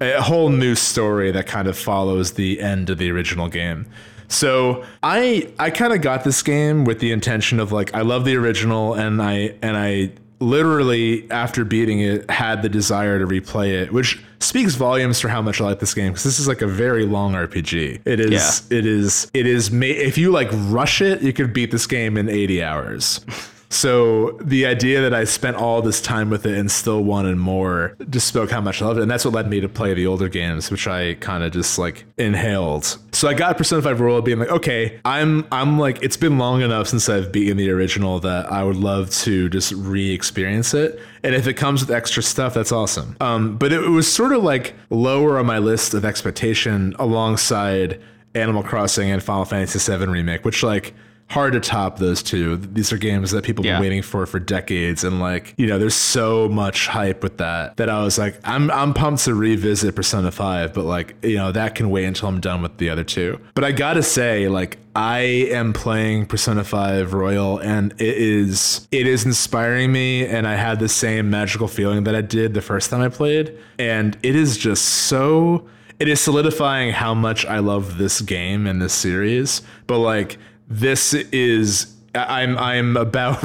a 0.00 0.20
whole 0.20 0.48
new 0.48 0.74
story 0.74 1.30
that 1.30 1.46
kind 1.46 1.68
of 1.68 1.78
follows 1.78 2.32
the 2.32 2.60
end 2.60 2.90
of 2.90 2.98
the 2.98 3.10
original 3.10 3.48
game. 3.48 3.86
So 4.28 4.84
I 5.02 5.52
I 5.58 5.70
kind 5.70 5.92
of 5.92 6.00
got 6.00 6.24
this 6.24 6.42
game 6.42 6.84
with 6.84 7.00
the 7.00 7.12
intention 7.12 7.60
of 7.60 7.70
like 7.70 7.94
I 7.94 8.00
love 8.00 8.24
the 8.24 8.36
original 8.36 8.94
and 8.94 9.22
I 9.22 9.54
and 9.62 9.76
I 9.76 10.12
literally 10.40 11.30
after 11.30 11.64
beating 11.64 12.00
it 12.00 12.28
had 12.30 12.62
the 12.62 12.68
desire 12.68 13.18
to 13.18 13.26
replay 13.26 13.70
it, 13.70 13.92
which 13.92 14.22
speaks 14.40 14.74
volumes 14.74 15.20
for 15.20 15.28
how 15.28 15.40
much 15.40 15.60
I 15.60 15.64
like 15.64 15.78
this 15.78 15.94
game 15.94 16.12
because 16.12 16.24
this 16.24 16.38
is 16.38 16.48
like 16.48 16.62
a 16.62 16.66
very 16.66 17.06
long 17.06 17.34
RPG. 17.34 18.00
It 18.04 18.20
is 18.20 18.66
yeah. 18.70 18.78
it 18.78 18.86
is 18.86 19.30
it 19.34 19.46
is 19.46 19.70
if 19.72 20.16
you 20.18 20.32
like 20.32 20.48
rush 20.52 21.00
it, 21.00 21.22
you 21.22 21.32
could 21.32 21.52
beat 21.52 21.70
this 21.70 21.86
game 21.86 22.16
in 22.16 22.28
80 22.28 22.62
hours. 22.62 23.24
So 23.72 24.32
the 24.42 24.66
idea 24.66 25.00
that 25.00 25.14
I 25.14 25.24
spent 25.24 25.56
all 25.56 25.80
this 25.80 26.02
time 26.02 26.28
with 26.28 26.44
it 26.44 26.58
and 26.58 26.70
still 26.70 27.02
wanted 27.02 27.36
more 27.36 27.96
just 28.10 28.26
spoke 28.26 28.50
how 28.50 28.60
much 28.60 28.82
I 28.82 28.86
loved 28.86 28.98
it. 28.98 29.02
And 29.02 29.10
that's 29.10 29.24
what 29.24 29.32
led 29.32 29.48
me 29.48 29.60
to 29.60 29.68
play 29.68 29.94
the 29.94 30.06
older 30.06 30.28
games, 30.28 30.70
which 30.70 30.86
I 30.86 31.14
kind 31.14 31.42
of 31.42 31.52
just 31.52 31.78
like 31.78 32.04
inhaled. 32.18 32.98
So 33.12 33.28
I 33.28 33.34
got 33.34 33.56
Persona 33.56 33.80
5 33.80 34.00
Royal 34.00 34.20
being 34.20 34.38
like, 34.38 34.50
okay, 34.50 35.00
I'm 35.06 35.46
I'm 35.50 35.78
like, 35.78 36.02
it's 36.02 36.18
been 36.18 36.36
long 36.36 36.60
enough 36.60 36.88
since 36.88 37.08
I've 37.08 37.32
beaten 37.32 37.56
the 37.56 37.70
original 37.70 38.20
that 38.20 38.52
I 38.52 38.62
would 38.62 38.76
love 38.76 39.10
to 39.10 39.48
just 39.48 39.72
re-experience 39.72 40.74
it. 40.74 41.00
And 41.22 41.34
if 41.34 41.46
it 41.46 41.54
comes 41.54 41.80
with 41.80 41.90
extra 41.90 42.22
stuff, 42.22 42.52
that's 42.52 42.72
awesome. 42.72 43.16
Um, 43.20 43.56
but 43.56 43.72
it, 43.72 43.82
it 43.82 43.88
was 43.88 44.12
sort 44.12 44.32
of 44.32 44.42
like 44.42 44.74
lower 44.90 45.38
on 45.38 45.46
my 45.46 45.58
list 45.58 45.94
of 45.94 46.04
expectation 46.04 46.94
alongside 46.98 48.00
Animal 48.34 48.62
Crossing 48.62 49.10
and 49.10 49.22
Final 49.22 49.46
Fantasy 49.46 49.78
VII 49.78 50.06
Remake, 50.06 50.44
which 50.44 50.62
like 50.62 50.92
hard 51.32 51.54
to 51.54 51.60
top 51.60 51.98
those 51.98 52.22
two. 52.22 52.56
These 52.56 52.92
are 52.92 52.98
games 52.98 53.30
that 53.30 53.44
people 53.44 53.64
have 53.64 53.70
yeah. 53.70 53.76
been 53.76 53.82
waiting 53.82 54.02
for 54.02 54.26
for 54.26 54.38
decades, 54.38 55.02
and 55.02 55.20
like 55.20 55.54
you 55.56 55.66
know, 55.66 55.78
there's 55.78 55.94
so 55.94 56.48
much 56.48 56.86
hype 56.86 57.22
with 57.22 57.38
that 57.38 57.76
that 57.78 57.88
I 57.88 58.02
was 58.04 58.18
like, 58.18 58.38
I'm 58.44 58.70
I'm 58.70 58.94
pumped 58.94 59.24
to 59.24 59.34
revisit 59.34 59.96
Persona 59.96 60.30
Five, 60.30 60.74
but 60.74 60.84
like 60.84 61.16
you 61.22 61.36
know 61.36 61.50
that 61.52 61.74
can 61.74 61.90
wait 61.90 62.04
until 62.04 62.28
I'm 62.28 62.40
done 62.40 62.62
with 62.62 62.76
the 62.76 62.90
other 62.90 63.04
two. 63.04 63.40
But 63.54 63.64
I 63.64 63.72
gotta 63.72 64.02
say, 64.02 64.48
like 64.48 64.78
I 64.94 65.20
am 65.20 65.72
playing 65.72 66.26
Persona 66.26 66.64
5 66.64 67.14
Royal 67.14 67.58
and 67.58 67.92
it 67.92 68.16
is 68.18 68.86
it 68.90 69.06
is 69.06 69.24
inspiring 69.24 69.90
me 69.90 70.26
and 70.26 70.46
I 70.46 70.54
had 70.54 70.80
the 70.80 70.88
same 70.88 71.30
magical 71.30 71.66
feeling 71.66 72.04
that 72.04 72.14
I 72.14 72.20
did 72.20 72.52
the 72.52 72.60
first 72.60 72.90
time 72.90 73.00
I 73.00 73.08
played 73.08 73.56
and 73.78 74.18
it 74.22 74.36
is 74.36 74.58
just 74.58 74.84
so 74.84 75.66
it 75.98 76.08
is 76.08 76.20
solidifying 76.20 76.92
how 76.92 77.14
much 77.14 77.46
I 77.46 77.60
love 77.60 77.96
this 77.96 78.20
game 78.20 78.66
and 78.66 78.82
this 78.82 78.92
series 78.92 79.62
but 79.86 79.98
like 79.98 80.36
this 80.72 81.12
is 81.14 81.94
I'm 82.14 82.58
I'm 82.58 82.96
about 82.96 83.42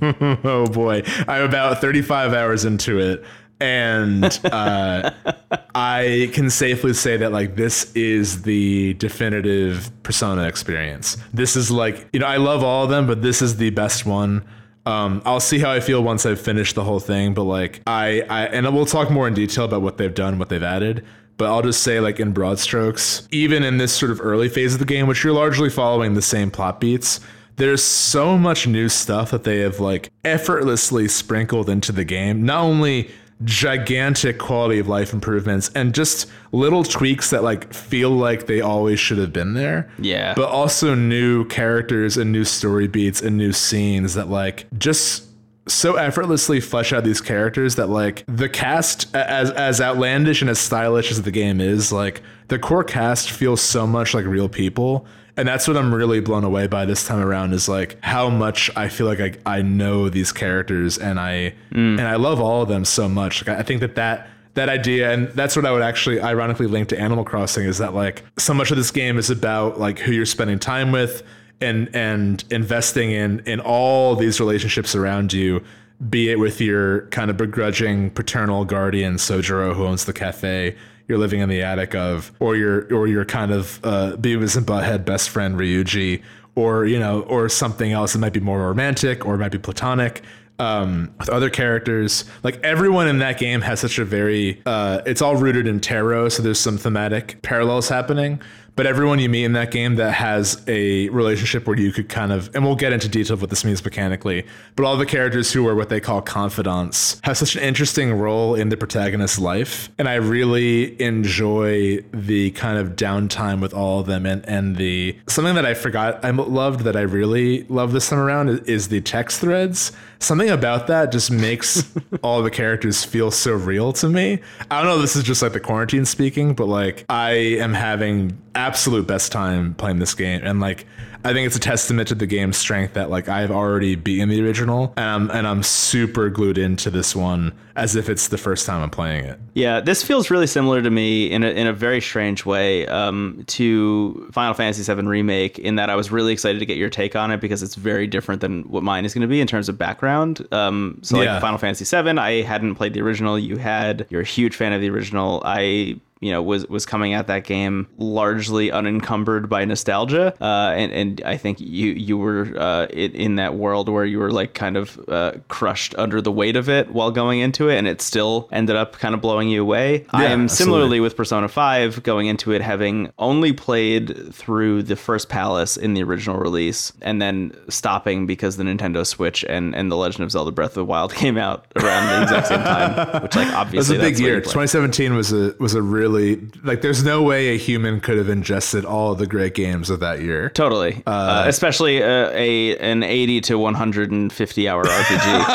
oh 0.02 0.66
boy 0.66 1.02
I'm 1.26 1.42
about 1.42 1.80
35 1.80 2.32
hours 2.32 2.64
into 2.64 2.98
it 2.98 3.24
and 3.60 4.24
uh, 4.44 5.10
I 5.74 6.30
can 6.32 6.50
safely 6.50 6.94
say 6.94 7.16
that 7.16 7.32
like 7.32 7.56
this 7.56 7.92
is 7.94 8.42
the 8.42 8.94
definitive 8.94 9.90
Persona 10.04 10.46
experience. 10.46 11.16
This 11.32 11.56
is 11.56 11.70
like 11.70 12.08
you 12.12 12.20
know 12.20 12.26
I 12.26 12.36
love 12.36 12.62
all 12.62 12.84
of 12.84 12.90
them, 12.90 13.06
but 13.06 13.22
this 13.22 13.42
is 13.42 13.56
the 13.56 13.70
best 13.70 14.06
one. 14.06 14.44
Um, 14.86 15.20
I'll 15.26 15.40
see 15.40 15.58
how 15.58 15.70
I 15.70 15.80
feel 15.80 16.02
once 16.02 16.24
I've 16.24 16.40
finished 16.40 16.74
the 16.74 16.84
whole 16.84 17.00
thing, 17.00 17.34
but 17.34 17.42
like 17.44 17.82
I, 17.86 18.22
I 18.22 18.46
and 18.46 18.72
we'll 18.74 18.86
talk 18.86 19.10
more 19.10 19.26
in 19.26 19.34
detail 19.34 19.64
about 19.64 19.82
what 19.82 19.98
they've 19.98 20.14
done, 20.14 20.38
what 20.38 20.48
they've 20.48 20.62
added 20.62 21.04
but 21.38 21.46
I'll 21.46 21.62
just 21.62 21.82
say, 21.82 22.00
like 22.00 22.20
in 22.20 22.32
broad 22.32 22.58
strokes, 22.58 23.26
even 23.30 23.62
in 23.62 23.78
this 23.78 23.92
sort 23.92 24.10
of 24.10 24.20
early 24.20 24.48
phase 24.48 24.74
of 24.74 24.80
the 24.80 24.84
game, 24.84 25.06
which 25.06 25.24
you're 25.24 25.32
largely 25.32 25.70
following 25.70 26.14
the 26.14 26.22
same 26.22 26.50
plot 26.50 26.80
beats, 26.80 27.20
there's 27.56 27.82
so 27.82 28.36
much 28.36 28.66
new 28.66 28.88
stuff 28.88 29.30
that 29.30 29.44
they 29.44 29.58
have 29.60 29.80
like 29.80 30.10
effortlessly 30.24 31.08
sprinkled 31.08 31.70
into 31.70 31.92
the 31.92 32.04
game. 32.04 32.44
Not 32.44 32.62
only 32.62 33.10
gigantic 33.44 34.38
quality 34.38 34.80
of 34.80 34.88
life 34.88 35.12
improvements 35.12 35.70
and 35.74 35.94
just 35.94 36.28
little 36.50 36.82
tweaks 36.82 37.30
that 37.30 37.44
like 37.44 37.72
feel 37.72 38.10
like 38.10 38.46
they 38.46 38.60
always 38.60 38.98
should 38.98 39.18
have 39.18 39.32
been 39.32 39.54
there. 39.54 39.88
Yeah. 39.98 40.34
But 40.34 40.48
also 40.48 40.94
new 40.94 41.44
characters 41.46 42.16
and 42.16 42.32
new 42.32 42.44
story 42.44 42.88
beats 42.88 43.22
and 43.22 43.36
new 43.36 43.52
scenes 43.52 44.14
that 44.14 44.28
like 44.28 44.66
just 44.76 45.27
so 45.68 45.96
effortlessly 45.96 46.60
flesh 46.60 46.92
out 46.92 47.04
these 47.04 47.20
characters 47.20 47.76
that 47.76 47.88
like 47.88 48.24
the 48.26 48.48
cast 48.48 49.14
as 49.14 49.50
as 49.52 49.80
outlandish 49.80 50.40
and 50.40 50.50
as 50.50 50.58
stylish 50.58 51.10
as 51.10 51.22
the 51.22 51.30
game 51.30 51.60
is 51.60 51.92
like 51.92 52.22
the 52.48 52.58
core 52.58 52.84
cast 52.84 53.30
feels 53.30 53.60
so 53.60 53.86
much 53.86 54.14
like 54.14 54.24
real 54.24 54.48
people 54.48 55.06
and 55.36 55.46
that's 55.46 55.68
what 55.68 55.76
i'm 55.76 55.94
really 55.94 56.20
blown 56.20 56.44
away 56.44 56.66
by 56.66 56.84
this 56.84 57.06
time 57.06 57.20
around 57.20 57.52
is 57.52 57.68
like 57.68 57.98
how 58.02 58.28
much 58.28 58.70
i 58.76 58.88
feel 58.88 59.06
like 59.06 59.20
i, 59.20 59.58
I 59.58 59.62
know 59.62 60.08
these 60.08 60.32
characters 60.32 60.98
and 60.98 61.20
i 61.20 61.54
mm. 61.70 61.98
and 61.98 62.02
i 62.02 62.16
love 62.16 62.40
all 62.40 62.62
of 62.62 62.68
them 62.68 62.84
so 62.84 63.08
much 63.08 63.46
like 63.46 63.58
i 63.58 63.62
think 63.62 63.80
that 63.80 63.94
that 63.96 64.28
that 64.54 64.68
idea 64.68 65.12
and 65.12 65.28
that's 65.28 65.54
what 65.54 65.64
i 65.64 65.70
would 65.70 65.82
actually 65.82 66.20
ironically 66.20 66.66
link 66.66 66.88
to 66.88 66.98
animal 66.98 67.24
crossing 67.24 67.64
is 67.64 67.78
that 67.78 67.94
like 67.94 68.24
so 68.38 68.52
much 68.52 68.70
of 68.70 68.76
this 68.76 68.90
game 68.90 69.18
is 69.18 69.30
about 69.30 69.78
like 69.78 69.98
who 69.98 70.12
you're 70.12 70.26
spending 70.26 70.58
time 70.58 70.90
with 70.90 71.22
and 71.60 71.94
and 71.94 72.44
investing 72.50 73.10
in 73.10 73.40
in 73.40 73.60
all 73.60 74.14
these 74.14 74.40
relationships 74.40 74.94
around 74.94 75.32
you 75.32 75.62
be 76.08 76.30
it 76.30 76.38
with 76.38 76.60
your 76.60 77.02
kind 77.08 77.30
of 77.30 77.36
begrudging 77.36 78.10
paternal 78.10 78.64
guardian 78.64 79.14
Sojiro 79.16 79.74
who 79.74 79.84
owns 79.84 80.04
the 80.04 80.12
cafe 80.12 80.76
you're 81.08 81.18
living 81.18 81.40
in 81.40 81.48
the 81.48 81.62
attic 81.62 81.94
of 81.94 82.30
or 82.38 82.54
your 82.54 82.92
or 82.94 83.06
your 83.06 83.24
kind 83.24 83.50
of 83.50 83.80
uh, 83.82 84.16
Beavis 84.16 84.56
and 84.56 84.66
Butthead 84.66 85.04
best 85.04 85.30
friend 85.30 85.56
Ryuji 85.56 86.22
or 86.54 86.86
you 86.86 86.98
know 86.98 87.22
or 87.22 87.48
something 87.48 87.92
else 87.92 88.12
that 88.12 88.18
might 88.20 88.32
be 88.32 88.40
more 88.40 88.60
romantic 88.60 89.26
or 89.26 89.36
might 89.36 89.52
be 89.52 89.58
platonic 89.58 90.22
um, 90.58 91.14
with 91.18 91.28
other 91.28 91.50
characters. 91.50 92.24
Like 92.42 92.60
everyone 92.64 93.08
in 93.08 93.18
that 93.18 93.38
game 93.38 93.60
has 93.60 93.80
such 93.80 93.98
a 93.98 94.04
very, 94.04 94.60
uh, 94.66 95.02
it's 95.06 95.22
all 95.22 95.36
rooted 95.36 95.66
in 95.66 95.80
tarot, 95.80 96.30
so 96.30 96.42
there's 96.42 96.58
some 96.58 96.78
thematic 96.78 97.40
parallels 97.42 97.88
happening 97.88 98.40
but 98.78 98.86
everyone 98.86 99.18
you 99.18 99.28
meet 99.28 99.42
in 99.42 99.54
that 99.54 99.72
game 99.72 99.96
that 99.96 100.12
has 100.12 100.62
a 100.68 101.08
relationship 101.08 101.66
where 101.66 101.76
you 101.76 101.90
could 101.90 102.08
kind 102.08 102.30
of, 102.30 102.48
and 102.54 102.64
we'll 102.64 102.76
get 102.76 102.92
into 102.92 103.08
detail 103.08 103.34
of 103.34 103.40
what 103.40 103.50
this 103.50 103.64
means 103.64 103.84
mechanically, 103.84 104.46
but 104.76 104.84
all 104.84 104.96
the 104.96 105.04
characters 105.04 105.52
who 105.52 105.66
are 105.66 105.74
what 105.74 105.88
they 105.88 105.98
call 105.98 106.22
confidants 106.22 107.20
have 107.24 107.36
such 107.36 107.56
an 107.56 107.62
interesting 107.64 108.12
role 108.14 108.54
in 108.54 108.68
the 108.68 108.76
protagonist's 108.76 109.40
life. 109.40 109.90
And 109.98 110.08
I 110.08 110.14
really 110.14 111.02
enjoy 111.02 112.02
the 112.12 112.52
kind 112.52 112.78
of 112.78 112.94
downtime 112.94 113.60
with 113.60 113.74
all 113.74 113.98
of 113.98 114.06
them. 114.06 114.24
And, 114.24 114.48
and 114.48 114.76
the 114.76 115.18
something 115.26 115.56
that 115.56 115.66
I 115.66 115.74
forgot 115.74 116.24
I 116.24 116.30
loved 116.30 116.84
that 116.84 116.94
I 116.94 117.00
really 117.00 117.64
love 117.64 117.90
this 117.90 118.08
time 118.08 118.20
around 118.20 118.48
is, 118.48 118.60
is 118.60 118.88
the 118.90 119.00
text 119.00 119.40
threads 119.40 119.90
something 120.20 120.50
about 120.50 120.86
that 120.88 121.12
just 121.12 121.30
makes 121.30 121.90
all 122.22 122.42
the 122.42 122.50
characters 122.50 123.04
feel 123.04 123.30
so 123.30 123.52
real 123.52 123.92
to 123.94 124.08
me. 124.08 124.40
I 124.70 124.82
don't 124.82 124.86
know. 124.86 124.98
This 124.98 125.16
is 125.16 125.22
just 125.22 125.42
like 125.42 125.52
the 125.52 125.60
quarantine 125.60 126.04
speaking, 126.04 126.54
but 126.54 126.66
like 126.66 127.04
I 127.08 127.30
am 127.30 127.74
having 127.74 128.36
absolute 128.54 129.06
best 129.06 129.32
time 129.32 129.74
playing 129.74 129.98
this 129.98 130.14
game, 130.14 130.40
and 130.42 130.60
like 130.60 130.86
I 131.28 131.34
think 131.34 131.46
it's 131.46 131.56
a 131.56 131.60
testament 131.60 132.08
to 132.08 132.14
the 132.14 132.26
game's 132.26 132.56
strength 132.56 132.94
that 132.94 133.10
like 133.10 133.28
I've 133.28 133.50
already 133.50 133.96
beaten 133.96 134.30
the 134.30 134.42
original, 134.42 134.94
and 134.96 135.04
I'm, 135.04 135.30
and 135.30 135.46
I'm 135.46 135.62
super 135.62 136.30
glued 136.30 136.56
into 136.56 136.88
this 136.88 137.14
one 137.14 137.52
as 137.76 137.96
if 137.96 138.08
it's 138.08 138.28
the 138.28 138.38
first 138.38 138.64
time 138.64 138.82
I'm 138.82 138.88
playing 138.88 139.26
it. 139.26 139.38
Yeah, 139.52 139.80
this 139.80 140.02
feels 140.02 140.30
really 140.30 140.46
similar 140.46 140.80
to 140.80 140.88
me 140.88 141.30
in 141.30 141.44
a, 141.44 141.48
in 141.48 141.66
a 141.66 141.72
very 141.74 142.00
strange 142.00 142.46
way 142.46 142.86
um, 142.86 143.44
to 143.48 144.26
Final 144.32 144.54
Fantasy 144.54 144.90
VII 144.90 145.02
Remake, 145.02 145.58
in 145.58 145.76
that 145.76 145.90
I 145.90 145.96
was 145.96 146.10
really 146.10 146.32
excited 146.32 146.60
to 146.60 146.66
get 146.66 146.78
your 146.78 146.88
take 146.88 147.14
on 147.14 147.30
it 147.30 147.42
because 147.42 147.62
it's 147.62 147.74
very 147.74 148.06
different 148.06 148.40
than 148.40 148.62
what 148.62 148.82
mine 148.82 149.04
is 149.04 149.12
going 149.12 149.20
to 149.20 149.28
be 149.28 149.42
in 149.42 149.46
terms 149.46 149.68
of 149.68 149.76
background. 149.76 150.48
Um, 150.50 150.98
so, 151.02 151.18
like 151.18 151.26
yeah. 151.26 151.40
Final 151.40 151.58
Fantasy 151.58 151.84
VII, 151.84 152.18
I 152.18 152.40
hadn't 152.40 152.76
played 152.76 152.94
the 152.94 153.02
original. 153.02 153.38
You 153.38 153.58
had. 153.58 154.06
You're 154.08 154.22
a 154.22 154.24
huge 154.24 154.56
fan 154.56 154.72
of 154.72 154.80
the 154.80 154.88
original. 154.88 155.42
I 155.44 156.00
you 156.20 156.32
know 156.32 156.42
was 156.42 156.66
was 156.68 156.84
coming 156.84 157.14
at 157.14 157.26
that 157.26 157.44
game 157.44 157.86
largely 157.98 158.70
unencumbered 158.72 159.48
by 159.48 159.64
nostalgia 159.64 160.34
uh, 160.40 160.72
and 160.74 160.92
and 160.92 161.22
I 161.24 161.36
think 161.36 161.60
you 161.60 161.92
you 161.92 162.18
were 162.18 162.58
uh, 162.58 162.86
in, 162.86 163.12
in, 163.12 163.34
that 163.36 163.54
world 163.54 163.88
where 163.88 164.04
you 164.04 164.18
were 164.18 164.32
like 164.32 164.54
kind 164.54 164.76
of 164.76 164.98
uh, 165.08 165.32
crushed 165.48 165.94
under 165.96 166.20
the 166.20 166.32
weight 166.32 166.56
of 166.56 166.68
it 166.68 166.90
while 166.90 167.10
going 167.10 167.40
into 167.40 167.68
it 167.68 167.76
and 167.76 167.86
it 167.86 168.00
still 168.00 168.48
ended 168.50 168.74
up 168.74 168.94
kind 168.94 169.14
of 169.14 169.20
blowing 169.20 169.48
you 169.48 169.62
away. 169.62 170.00
Yeah, 170.00 170.06
I 170.12 170.24
am 170.24 170.48
similarly 170.48 170.98
with 170.98 171.16
Persona 171.16 171.48
5 171.48 172.02
going 172.02 172.26
into 172.26 172.52
it 172.52 172.62
having 172.62 173.12
only 173.18 173.52
played 173.52 174.34
through 174.34 174.82
the 174.82 174.96
first 174.96 175.28
palace 175.28 175.76
in 175.76 175.94
the 175.94 176.02
original 176.02 176.38
release 176.38 176.92
and 177.00 177.22
then 177.22 177.52
stopping 177.68 178.26
because 178.26 178.56
the 178.56 178.64
Nintendo 178.64 179.06
Switch 179.06 179.44
and 179.44 179.74
and 179.76 179.90
the 179.92 179.96
Legend 179.96 180.24
of 180.24 180.32
Zelda 180.32 180.50
Breath 180.50 180.70
of 180.70 180.74
the 180.74 180.84
Wild 180.84 181.14
came 181.22 181.38
out 181.38 181.66
around 181.76 182.08
the 182.08 182.22
exact 182.22 182.48
same 182.48 182.60
time 182.60 183.22
which 183.22 183.36
like 183.36 183.48
obviously 183.54 183.96
it 183.96 183.98
was 184.00 184.08
a 184.08 184.10
big 184.10 184.18
year. 184.18 184.40
2017 184.40 185.14
was 185.14 185.32
a 185.32 185.54
was 185.60 185.74
a 185.74 185.82
really 185.82 186.07
really 186.08 186.40
like 186.62 186.82
there's 186.82 187.04
no 187.04 187.22
way 187.22 187.54
a 187.54 187.58
human 187.58 188.00
could 188.00 188.18
have 188.18 188.28
ingested 188.28 188.84
all 188.84 189.12
of 189.12 189.18
the 189.18 189.26
great 189.26 189.54
games 189.54 189.90
of 189.90 190.00
that 190.00 190.20
year. 190.20 190.50
Totally, 190.50 191.02
uh, 191.06 191.10
uh, 191.10 191.44
especially 191.46 191.98
a, 191.98 192.30
a, 192.34 192.78
an 192.78 193.02
80 193.02 193.40
to 193.42 193.58
150 193.58 194.68
hour 194.68 194.84
RPG. 194.84 195.48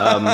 um, 0.00 0.24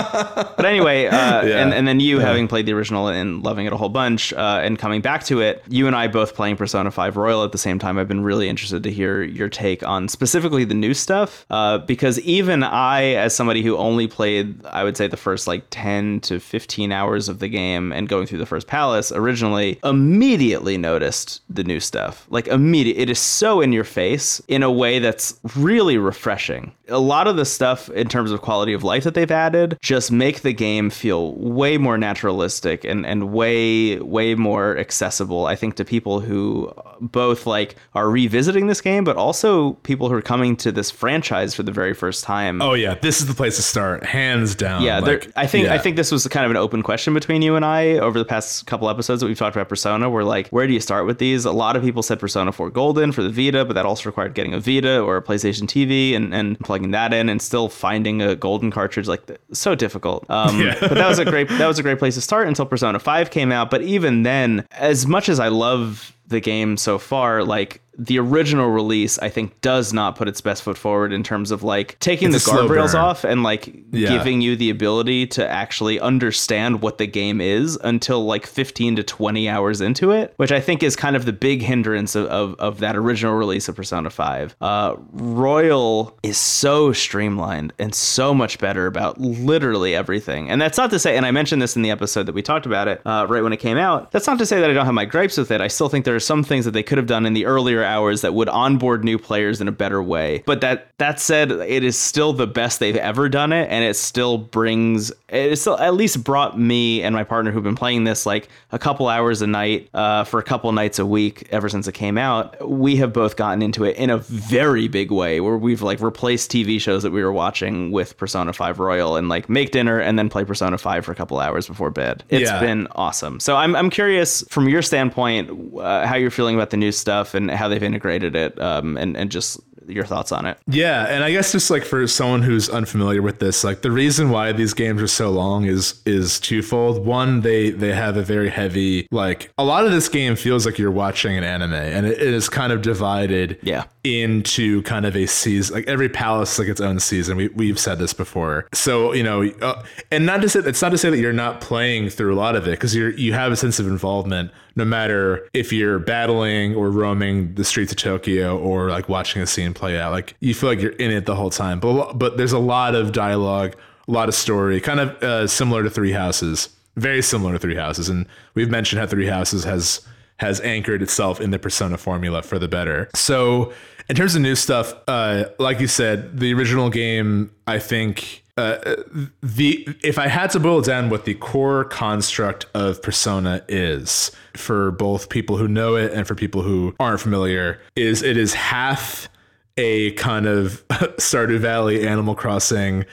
but 0.56 0.64
anyway, 0.64 1.06
uh, 1.06 1.44
yeah. 1.44 1.62
and 1.62 1.74
and 1.74 1.86
then 1.86 2.00
you 2.00 2.18
yeah. 2.18 2.26
having 2.26 2.48
played 2.48 2.66
the 2.66 2.72
original 2.72 3.08
and 3.08 3.42
loving 3.42 3.66
it 3.66 3.72
a 3.72 3.76
whole 3.76 3.88
bunch, 3.88 4.32
uh, 4.32 4.60
and 4.62 4.78
coming 4.78 5.00
back 5.00 5.24
to 5.24 5.40
it, 5.40 5.62
you 5.68 5.86
and 5.86 5.96
I 5.96 6.08
both 6.08 6.34
playing 6.34 6.56
Persona 6.56 6.90
5 6.90 7.16
Royal 7.16 7.44
at 7.44 7.52
the 7.52 7.58
same 7.58 7.78
time. 7.78 7.98
I've 7.98 8.08
been 8.08 8.22
really 8.22 8.48
interested 8.48 8.82
to 8.82 8.90
hear 8.90 9.22
your 9.22 9.48
take 9.48 9.86
on 9.86 10.08
specifically 10.08 10.64
the 10.64 10.74
new 10.74 10.94
stuff, 10.94 11.44
uh, 11.50 11.78
because 11.78 12.20
even 12.20 12.62
I, 12.62 13.14
as 13.14 13.34
somebody 13.34 13.62
who 13.62 13.76
only 13.76 14.06
played, 14.06 14.64
I 14.66 14.84
would 14.84 14.96
say 14.96 15.06
the 15.06 15.16
first 15.16 15.46
like 15.46 15.64
10 15.70 16.20
to 16.20 16.40
15 16.40 16.92
hours 16.92 17.28
of 17.28 17.38
the 17.38 17.48
game 17.48 17.92
and 17.92 18.08
going 18.08 18.26
through 18.26 18.38
the 18.38 18.46
first 18.46 18.66
palace 18.66 19.12
originally 19.12 19.63
immediately 19.84 20.78
noticed 20.78 21.42
the 21.48 21.64
new 21.64 21.80
stuff. 21.80 22.26
Like 22.30 22.46
immediate, 22.48 22.96
it 22.98 23.10
is 23.10 23.18
so 23.18 23.60
in 23.60 23.72
your 23.72 23.84
face 23.84 24.40
in 24.48 24.62
a 24.62 24.70
way 24.70 24.98
that's 24.98 25.38
really 25.56 25.98
refreshing. 25.98 26.72
A 26.88 26.98
lot 26.98 27.26
of 27.26 27.36
the 27.36 27.44
stuff 27.44 27.88
in 27.90 28.08
terms 28.08 28.30
of 28.30 28.42
quality 28.42 28.72
of 28.72 28.84
life 28.84 29.04
that 29.04 29.14
they've 29.14 29.30
added 29.30 29.78
just 29.80 30.12
make 30.12 30.42
the 30.42 30.52
game 30.52 30.90
feel 30.90 31.34
way 31.34 31.78
more 31.78 31.96
naturalistic 31.96 32.84
and 32.84 33.06
and 33.06 33.32
way 33.32 33.98
way 33.98 34.34
more 34.34 34.76
accessible. 34.78 35.46
I 35.46 35.56
think 35.56 35.76
to 35.76 35.84
people 35.84 36.20
who 36.20 36.72
both 37.00 37.46
like 37.46 37.76
are 37.94 38.10
revisiting 38.10 38.66
this 38.66 38.80
game, 38.80 39.04
but 39.04 39.16
also 39.16 39.72
people 39.82 40.08
who 40.08 40.14
are 40.14 40.22
coming 40.22 40.56
to 40.56 40.72
this 40.72 40.90
franchise 40.90 41.54
for 41.54 41.62
the 41.62 41.72
very 41.72 41.94
first 41.94 42.24
time. 42.24 42.60
Oh 42.60 42.74
yeah, 42.74 42.94
this 42.94 43.20
is 43.20 43.26
the 43.26 43.34
place 43.34 43.56
to 43.56 43.62
start, 43.62 44.04
hands 44.04 44.54
down. 44.54 44.82
Yeah, 44.82 45.00
like, 45.00 45.30
I 45.36 45.46
think 45.46 45.66
yeah. 45.66 45.74
I 45.74 45.78
think 45.78 45.96
this 45.96 46.12
was 46.12 46.26
kind 46.28 46.44
of 46.44 46.50
an 46.50 46.56
open 46.56 46.82
question 46.82 47.14
between 47.14 47.42
you 47.42 47.56
and 47.56 47.64
I 47.64 47.92
over 47.98 48.18
the 48.18 48.24
past 48.24 48.66
couple 48.66 48.88
episodes 48.90 49.20
that 49.20 49.26
we've 49.26 49.38
talked 49.38 49.53
about 49.56 49.68
Persona. 49.68 50.10
We're 50.10 50.24
like, 50.24 50.48
where 50.48 50.66
do 50.66 50.72
you 50.72 50.80
start 50.80 51.06
with 51.06 51.18
these? 51.18 51.44
A 51.44 51.52
lot 51.52 51.76
of 51.76 51.82
people 51.82 52.02
said 52.02 52.20
Persona 52.20 52.52
4 52.52 52.70
Golden 52.70 53.12
for 53.12 53.22
the 53.22 53.30
Vita, 53.30 53.64
but 53.64 53.74
that 53.74 53.86
also 53.86 54.08
required 54.08 54.34
getting 54.34 54.54
a 54.54 54.60
Vita 54.60 55.00
or 55.00 55.16
a 55.16 55.22
PlayStation 55.22 55.62
TV 55.62 56.14
and, 56.14 56.34
and 56.34 56.58
plugging 56.60 56.90
that 56.92 57.12
in 57.12 57.28
and 57.28 57.40
still 57.40 57.68
finding 57.68 58.22
a 58.22 58.34
golden 58.36 58.70
cartridge 58.70 59.08
like 59.08 59.22
so 59.52 59.74
difficult. 59.74 60.28
Um, 60.28 60.60
yeah. 60.64 60.76
but 60.80 60.94
that 60.94 61.08
was 61.08 61.18
a 61.18 61.24
great 61.24 61.48
that 61.48 61.66
was 61.66 61.78
a 61.78 61.82
great 61.82 61.98
place 61.98 62.14
to 62.14 62.20
start 62.20 62.48
until 62.48 62.66
Persona 62.66 62.98
5 62.98 63.30
came 63.30 63.52
out. 63.52 63.70
But 63.70 63.82
even 63.82 64.22
then, 64.22 64.66
as 64.72 65.06
much 65.06 65.28
as 65.28 65.40
I 65.40 65.48
love 65.48 66.14
the 66.26 66.40
game 66.40 66.76
so 66.76 66.98
far, 66.98 67.44
like 67.44 67.80
the 67.96 68.18
original 68.18 68.70
release, 68.70 69.18
I 69.18 69.28
think, 69.28 69.60
does 69.60 69.92
not 69.92 70.16
put 70.16 70.28
its 70.28 70.40
best 70.40 70.62
foot 70.62 70.76
forward 70.76 71.12
in 71.12 71.22
terms 71.22 71.50
of 71.50 71.62
like 71.62 71.98
taking 72.00 72.34
it's 72.34 72.44
the 72.44 72.50
guardrails 72.50 72.94
off 72.94 73.24
and 73.24 73.42
like 73.42 73.66
yeah. 73.92 74.08
giving 74.08 74.40
you 74.40 74.56
the 74.56 74.70
ability 74.70 75.26
to 75.28 75.48
actually 75.48 76.00
understand 76.00 76.82
what 76.82 76.98
the 76.98 77.06
game 77.06 77.40
is 77.40 77.78
until 77.84 78.24
like 78.24 78.46
15 78.46 78.96
to 78.96 79.02
20 79.02 79.48
hours 79.48 79.80
into 79.80 80.10
it, 80.10 80.34
which 80.36 80.52
I 80.52 80.60
think 80.60 80.82
is 80.82 80.96
kind 80.96 81.16
of 81.16 81.24
the 81.24 81.32
big 81.32 81.62
hindrance 81.62 82.14
of, 82.14 82.26
of, 82.26 82.54
of 82.58 82.80
that 82.80 82.96
original 82.96 83.34
release 83.34 83.68
of 83.68 83.76
Persona 83.76 84.10
5. 84.10 84.56
Uh, 84.60 84.96
Royal 85.12 86.18
is 86.22 86.36
so 86.36 86.92
streamlined 86.92 87.72
and 87.78 87.94
so 87.94 88.34
much 88.34 88.58
better 88.58 88.86
about 88.86 89.20
literally 89.20 89.94
everything. 89.94 90.50
And 90.50 90.60
that's 90.60 90.78
not 90.78 90.90
to 90.90 90.98
say, 90.98 91.16
and 91.16 91.24
I 91.24 91.30
mentioned 91.30 91.62
this 91.62 91.76
in 91.76 91.82
the 91.82 91.90
episode 91.90 92.24
that 92.24 92.34
we 92.34 92.42
talked 92.42 92.66
about 92.66 92.88
it 92.88 93.00
uh, 93.04 93.26
right 93.28 93.42
when 93.42 93.52
it 93.52 93.58
came 93.58 93.76
out, 93.76 94.10
that's 94.10 94.26
not 94.26 94.38
to 94.38 94.46
say 94.46 94.60
that 94.60 94.70
I 94.70 94.72
don't 94.72 94.84
have 94.84 94.94
my 94.94 95.04
gripes 95.04 95.36
with 95.36 95.50
it. 95.50 95.60
I 95.60 95.68
still 95.68 95.88
think 95.88 96.04
there 96.04 96.16
are 96.16 96.20
some 96.20 96.42
things 96.42 96.64
that 96.64 96.72
they 96.72 96.82
could 96.82 96.98
have 96.98 97.06
done 97.06 97.26
in 97.26 97.34
the 97.34 97.46
earlier 97.46 97.83
hours 97.84 98.22
that 98.22 98.34
would 98.34 98.48
onboard 98.48 99.04
new 99.04 99.18
players 99.18 99.60
in 99.60 99.68
a 99.68 99.72
better 99.72 100.02
way. 100.02 100.42
But 100.46 100.60
that 100.62 100.88
that 100.98 101.20
said, 101.20 101.50
it 101.50 101.84
is 101.84 101.98
still 101.98 102.32
the 102.32 102.46
best 102.46 102.80
they've 102.80 102.96
ever 102.96 103.28
done 103.28 103.52
it, 103.52 103.68
and 103.70 103.84
it 103.84 103.94
still 103.94 104.38
brings 104.38 105.12
it 105.28 105.56
still 105.58 105.78
at 105.78 105.94
least 105.94 106.22
brought 106.22 106.58
me 106.58 107.02
and 107.02 107.14
my 107.14 107.24
partner 107.24 107.50
who've 107.50 107.62
been 107.62 107.74
playing 107.74 108.04
this 108.04 108.26
like 108.26 108.48
a 108.72 108.78
couple 108.78 109.08
hours 109.08 109.42
a 109.42 109.46
night 109.46 109.88
uh, 109.94 110.24
for 110.24 110.38
a 110.38 110.42
couple 110.42 110.70
nights 110.72 110.98
a 110.98 111.06
week 111.06 111.48
ever 111.50 111.68
since 111.68 111.88
it 111.88 111.92
came 111.92 112.16
out. 112.16 112.68
We 112.68 112.96
have 112.96 113.12
both 113.12 113.36
gotten 113.36 113.62
into 113.62 113.84
it 113.84 113.96
in 113.96 114.10
a 114.10 114.18
very 114.18 114.88
big 114.88 115.10
way, 115.10 115.40
where 115.40 115.56
we've 115.56 115.82
like 115.82 116.00
replaced 116.00 116.50
TV 116.50 116.80
shows 116.80 117.02
that 117.02 117.10
we 117.10 117.22
were 117.22 117.32
watching 117.32 117.90
with 117.90 118.16
Persona 118.16 118.52
5 118.52 118.78
Royal 118.78 119.16
and 119.16 119.28
like 119.28 119.48
make 119.48 119.72
dinner 119.72 119.98
and 119.98 120.18
then 120.18 120.28
play 120.28 120.44
Persona 120.44 120.78
5 120.78 121.04
for 121.04 121.12
a 121.12 121.14
couple 121.14 121.40
hours 121.40 121.66
before 121.66 121.90
bed. 121.90 122.24
It's 122.28 122.50
yeah. 122.50 122.60
been 122.60 122.86
awesome. 122.92 123.40
So 123.40 123.56
I'm 123.56 123.74
I'm 123.74 123.90
curious 123.90 124.42
from 124.48 124.68
your 124.68 124.82
standpoint 124.82 125.50
uh, 125.78 126.06
how 126.06 126.16
you're 126.16 126.30
feeling 126.30 126.54
about 126.54 126.70
the 126.70 126.76
new 126.76 126.92
stuff 126.92 127.34
and 127.34 127.50
how 127.50 127.68
they've 127.74 127.82
integrated 127.82 128.36
it 128.36 128.60
um, 128.60 128.96
and, 128.96 129.16
and 129.16 129.30
just 129.30 129.60
your 129.88 130.04
thoughts 130.04 130.32
on 130.32 130.46
it. 130.46 130.58
Yeah, 130.66 131.06
and 131.08 131.24
I 131.24 131.30
guess 131.30 131.52
just 131.52 131.70
like 131.70 131.84
for 131.84 132.06
someone 132.06 132.42
who's 132.42 132.68
unfamiliar 132.68 133.20
with 133.20 133.38
this, 133.38 133.64
like 133.64 133.82
the 133.82 133.90
reason 133.90 134.30
why 134.30 134.52
these 134.52 134.74
games 134.74 135.02
are 135.02 135.08
so 135.08 135.30
long 135.30 135.64
is 135.64 136.00
is 136.06 136.40
twofold. 136.40 137.04
One, 137.04 137.40
they 137.40 137.70
they 137.70 137.92
have 137.92 138.16
a 138.16 138.22
very 138.22 138.48
heavy 138.48 139.08
like 139.10 139.52
a 139.58 139.64
lot 139.64 139.84
of 139.84 139.92
this 139.92 140.08
game 140.08 140.36
feels 140.36 140.64
like 140.64 140.78
you're 140.78 140.90
watching 140.90 141.36
an 141.36 141.44
anime, 141.44 141.74
and 141.74 142.06
it, 142.06 142.12
it 142.12 142.34
is 142.34 142.48
kind 142.48 142.72
of 142.72 142.82
divided. 142.82 143.58
Yeah. 143.62 143.84
Into 144.04 144.82
kind 144.82 145.06
of 145.06 145.16
a 145.16 145.24
season, 145.24 145.76
like 145.76 145.88
every 145.88 146.10
palace 146.10 146.58
like 146.58 146.68
its 146.68 146.80
own 146.80 147.00
season. 147.00 147.38
We 147.38 147.48
we've 147.48 147.78
said 147.78 147.98
this 147.98 148.12
before, 148.12 148.68
so 148.74 149.14
you 149.14 149.22
know, 149.22 149.50
uh, 149.62 149.82
and 150.10 150.26
not 150.26 150.42
to 150.42 150.48
say 150.48 150.60
it's 150.60 150.82
not 150.82 150.90
to 150.90 150.98
say 150.98 151.08
that 151.08 151.18
you're 151.18 151.32
not 151.32 151.62
playing 151.62 152.10
through 152.10 152.34
a 152.34 152.36
lot 152.36 152.54
of 152.54 152.68
it 152.68 152.72
because 152.72 152.94
you're 152.94 153.10
you 153.10 153.32
have 153.32 153.50
a 153.50 153.56
sense 153.56 153.78
of 153.78 153.86
involvement 153.86 154.50
no 154.76 154.84
matter 154.84 155.48
if 155.52 155.72
you're 155.72 155.98
battling 155.98 156.74
or 156.74 156.90
roaming 156.90 157.54
the 157.54 157.64
streets 157.64 157.92
of 157.92 157.98
Tokyo 157.98 158.58
or 158.58 158.90
like 158.90 159.08
watching 159.08 159.40
a 159.42 159.46
scene 159.46 159.72
play 159.74 159.98
out. 159.98 160.12
Like 160.12 160.34
you 160.40 160.54
feel 160.54 160.68
like 160.68 160.80
you're 160.80 160.92
in 160.92 161.10
it 161.10 161.26
the 161.26 161.34
whole 161.34 161.50
time. 161.50 161.80
But 161.80 162.14
but 162.14 162.36
there's 162.36 162.52
a 162.52 162.58
lot 162.58 162.94
of 162.94 163.12
dialogue, 163.12 163.76
a 164.08 164.10
lot 164.10 164.28
of 164.28 164.34
story, 164.34 164.80
kind 164.80 165.00
of 165.00 165.22
uh, 165.22 165.46
similar 165.46 165.82
to 165.82 165.90
Three 165.90 166.12
Houses, 166.12 166.68
very 166.96 167.22
similar 167.22 167.52
to 167.52 167.58
Three 167.58 167.76
Houses. 167.76 168.08
And 168.08 168.26
we've 168.54 168.70
mentioned 168.70 169.00
how 169.00 169.06
Three 169.06 169.26
Houses 169.26 169.64
has 169.64 170.06
has 170.38 170.60
anchored 170.62 171.02
itself 171.02 171.40
in 171.40 171.50
the 171.50 171.58
Persona 171.58 171.96
formula 171.96 172.42
for 172.42 172.58
the 172.58 172.68
better. 172.68 173.08
So 173.14 173.72
in 174.08 174.16
terms 174.16 174.34
of 174.34 174.42
new 174.42 174.56
stuff, 174.56 174.92
uh, 175.08 175.44
like 175.58 175.80
you 175.80 175.86
said, 175.86 176.38
the 176.38 176.52
original 176.52 176.90
game, 176.90 177.50
I 177.66 177.78
think 177.78 178.43
uh, 178.56 178.96
the 179.42 179.88
if 180.02 180.18
I 180.18 180.28
had 180.28 180.50
to 180.50 180.60
boil 180.60 180.80
down 180.80 181.10
what 181.10 181.24
the 181.24 181.34
core 181.34 181.84
construct 181.84 182.66
of 182.74 183.02
Persona 183.02 183.64
is 183.68 184.30
for 184.54 184.92
both 184.92 185.28
people 185.28 185.56
who 185.56 185.66
know 185.66 185.96
it 185.96 186.12
and 186.12 186.26
for 186.26 186.34
people 186.34 186.62
who 186.62 186.94
aren't 187.00 187.20
familiar, 187.20 187.80
is 187.96 188.22
it 188.22 188.36
is 188.36 188.54
half 188.54 189.28
a 189.76 190.12
kind 190.12 190.46
of 190.46 190.86
Stardew 191.18 191.58
Valley 191.58 192.06
Animal 192.06 192.34
Crossing 192.36 193.04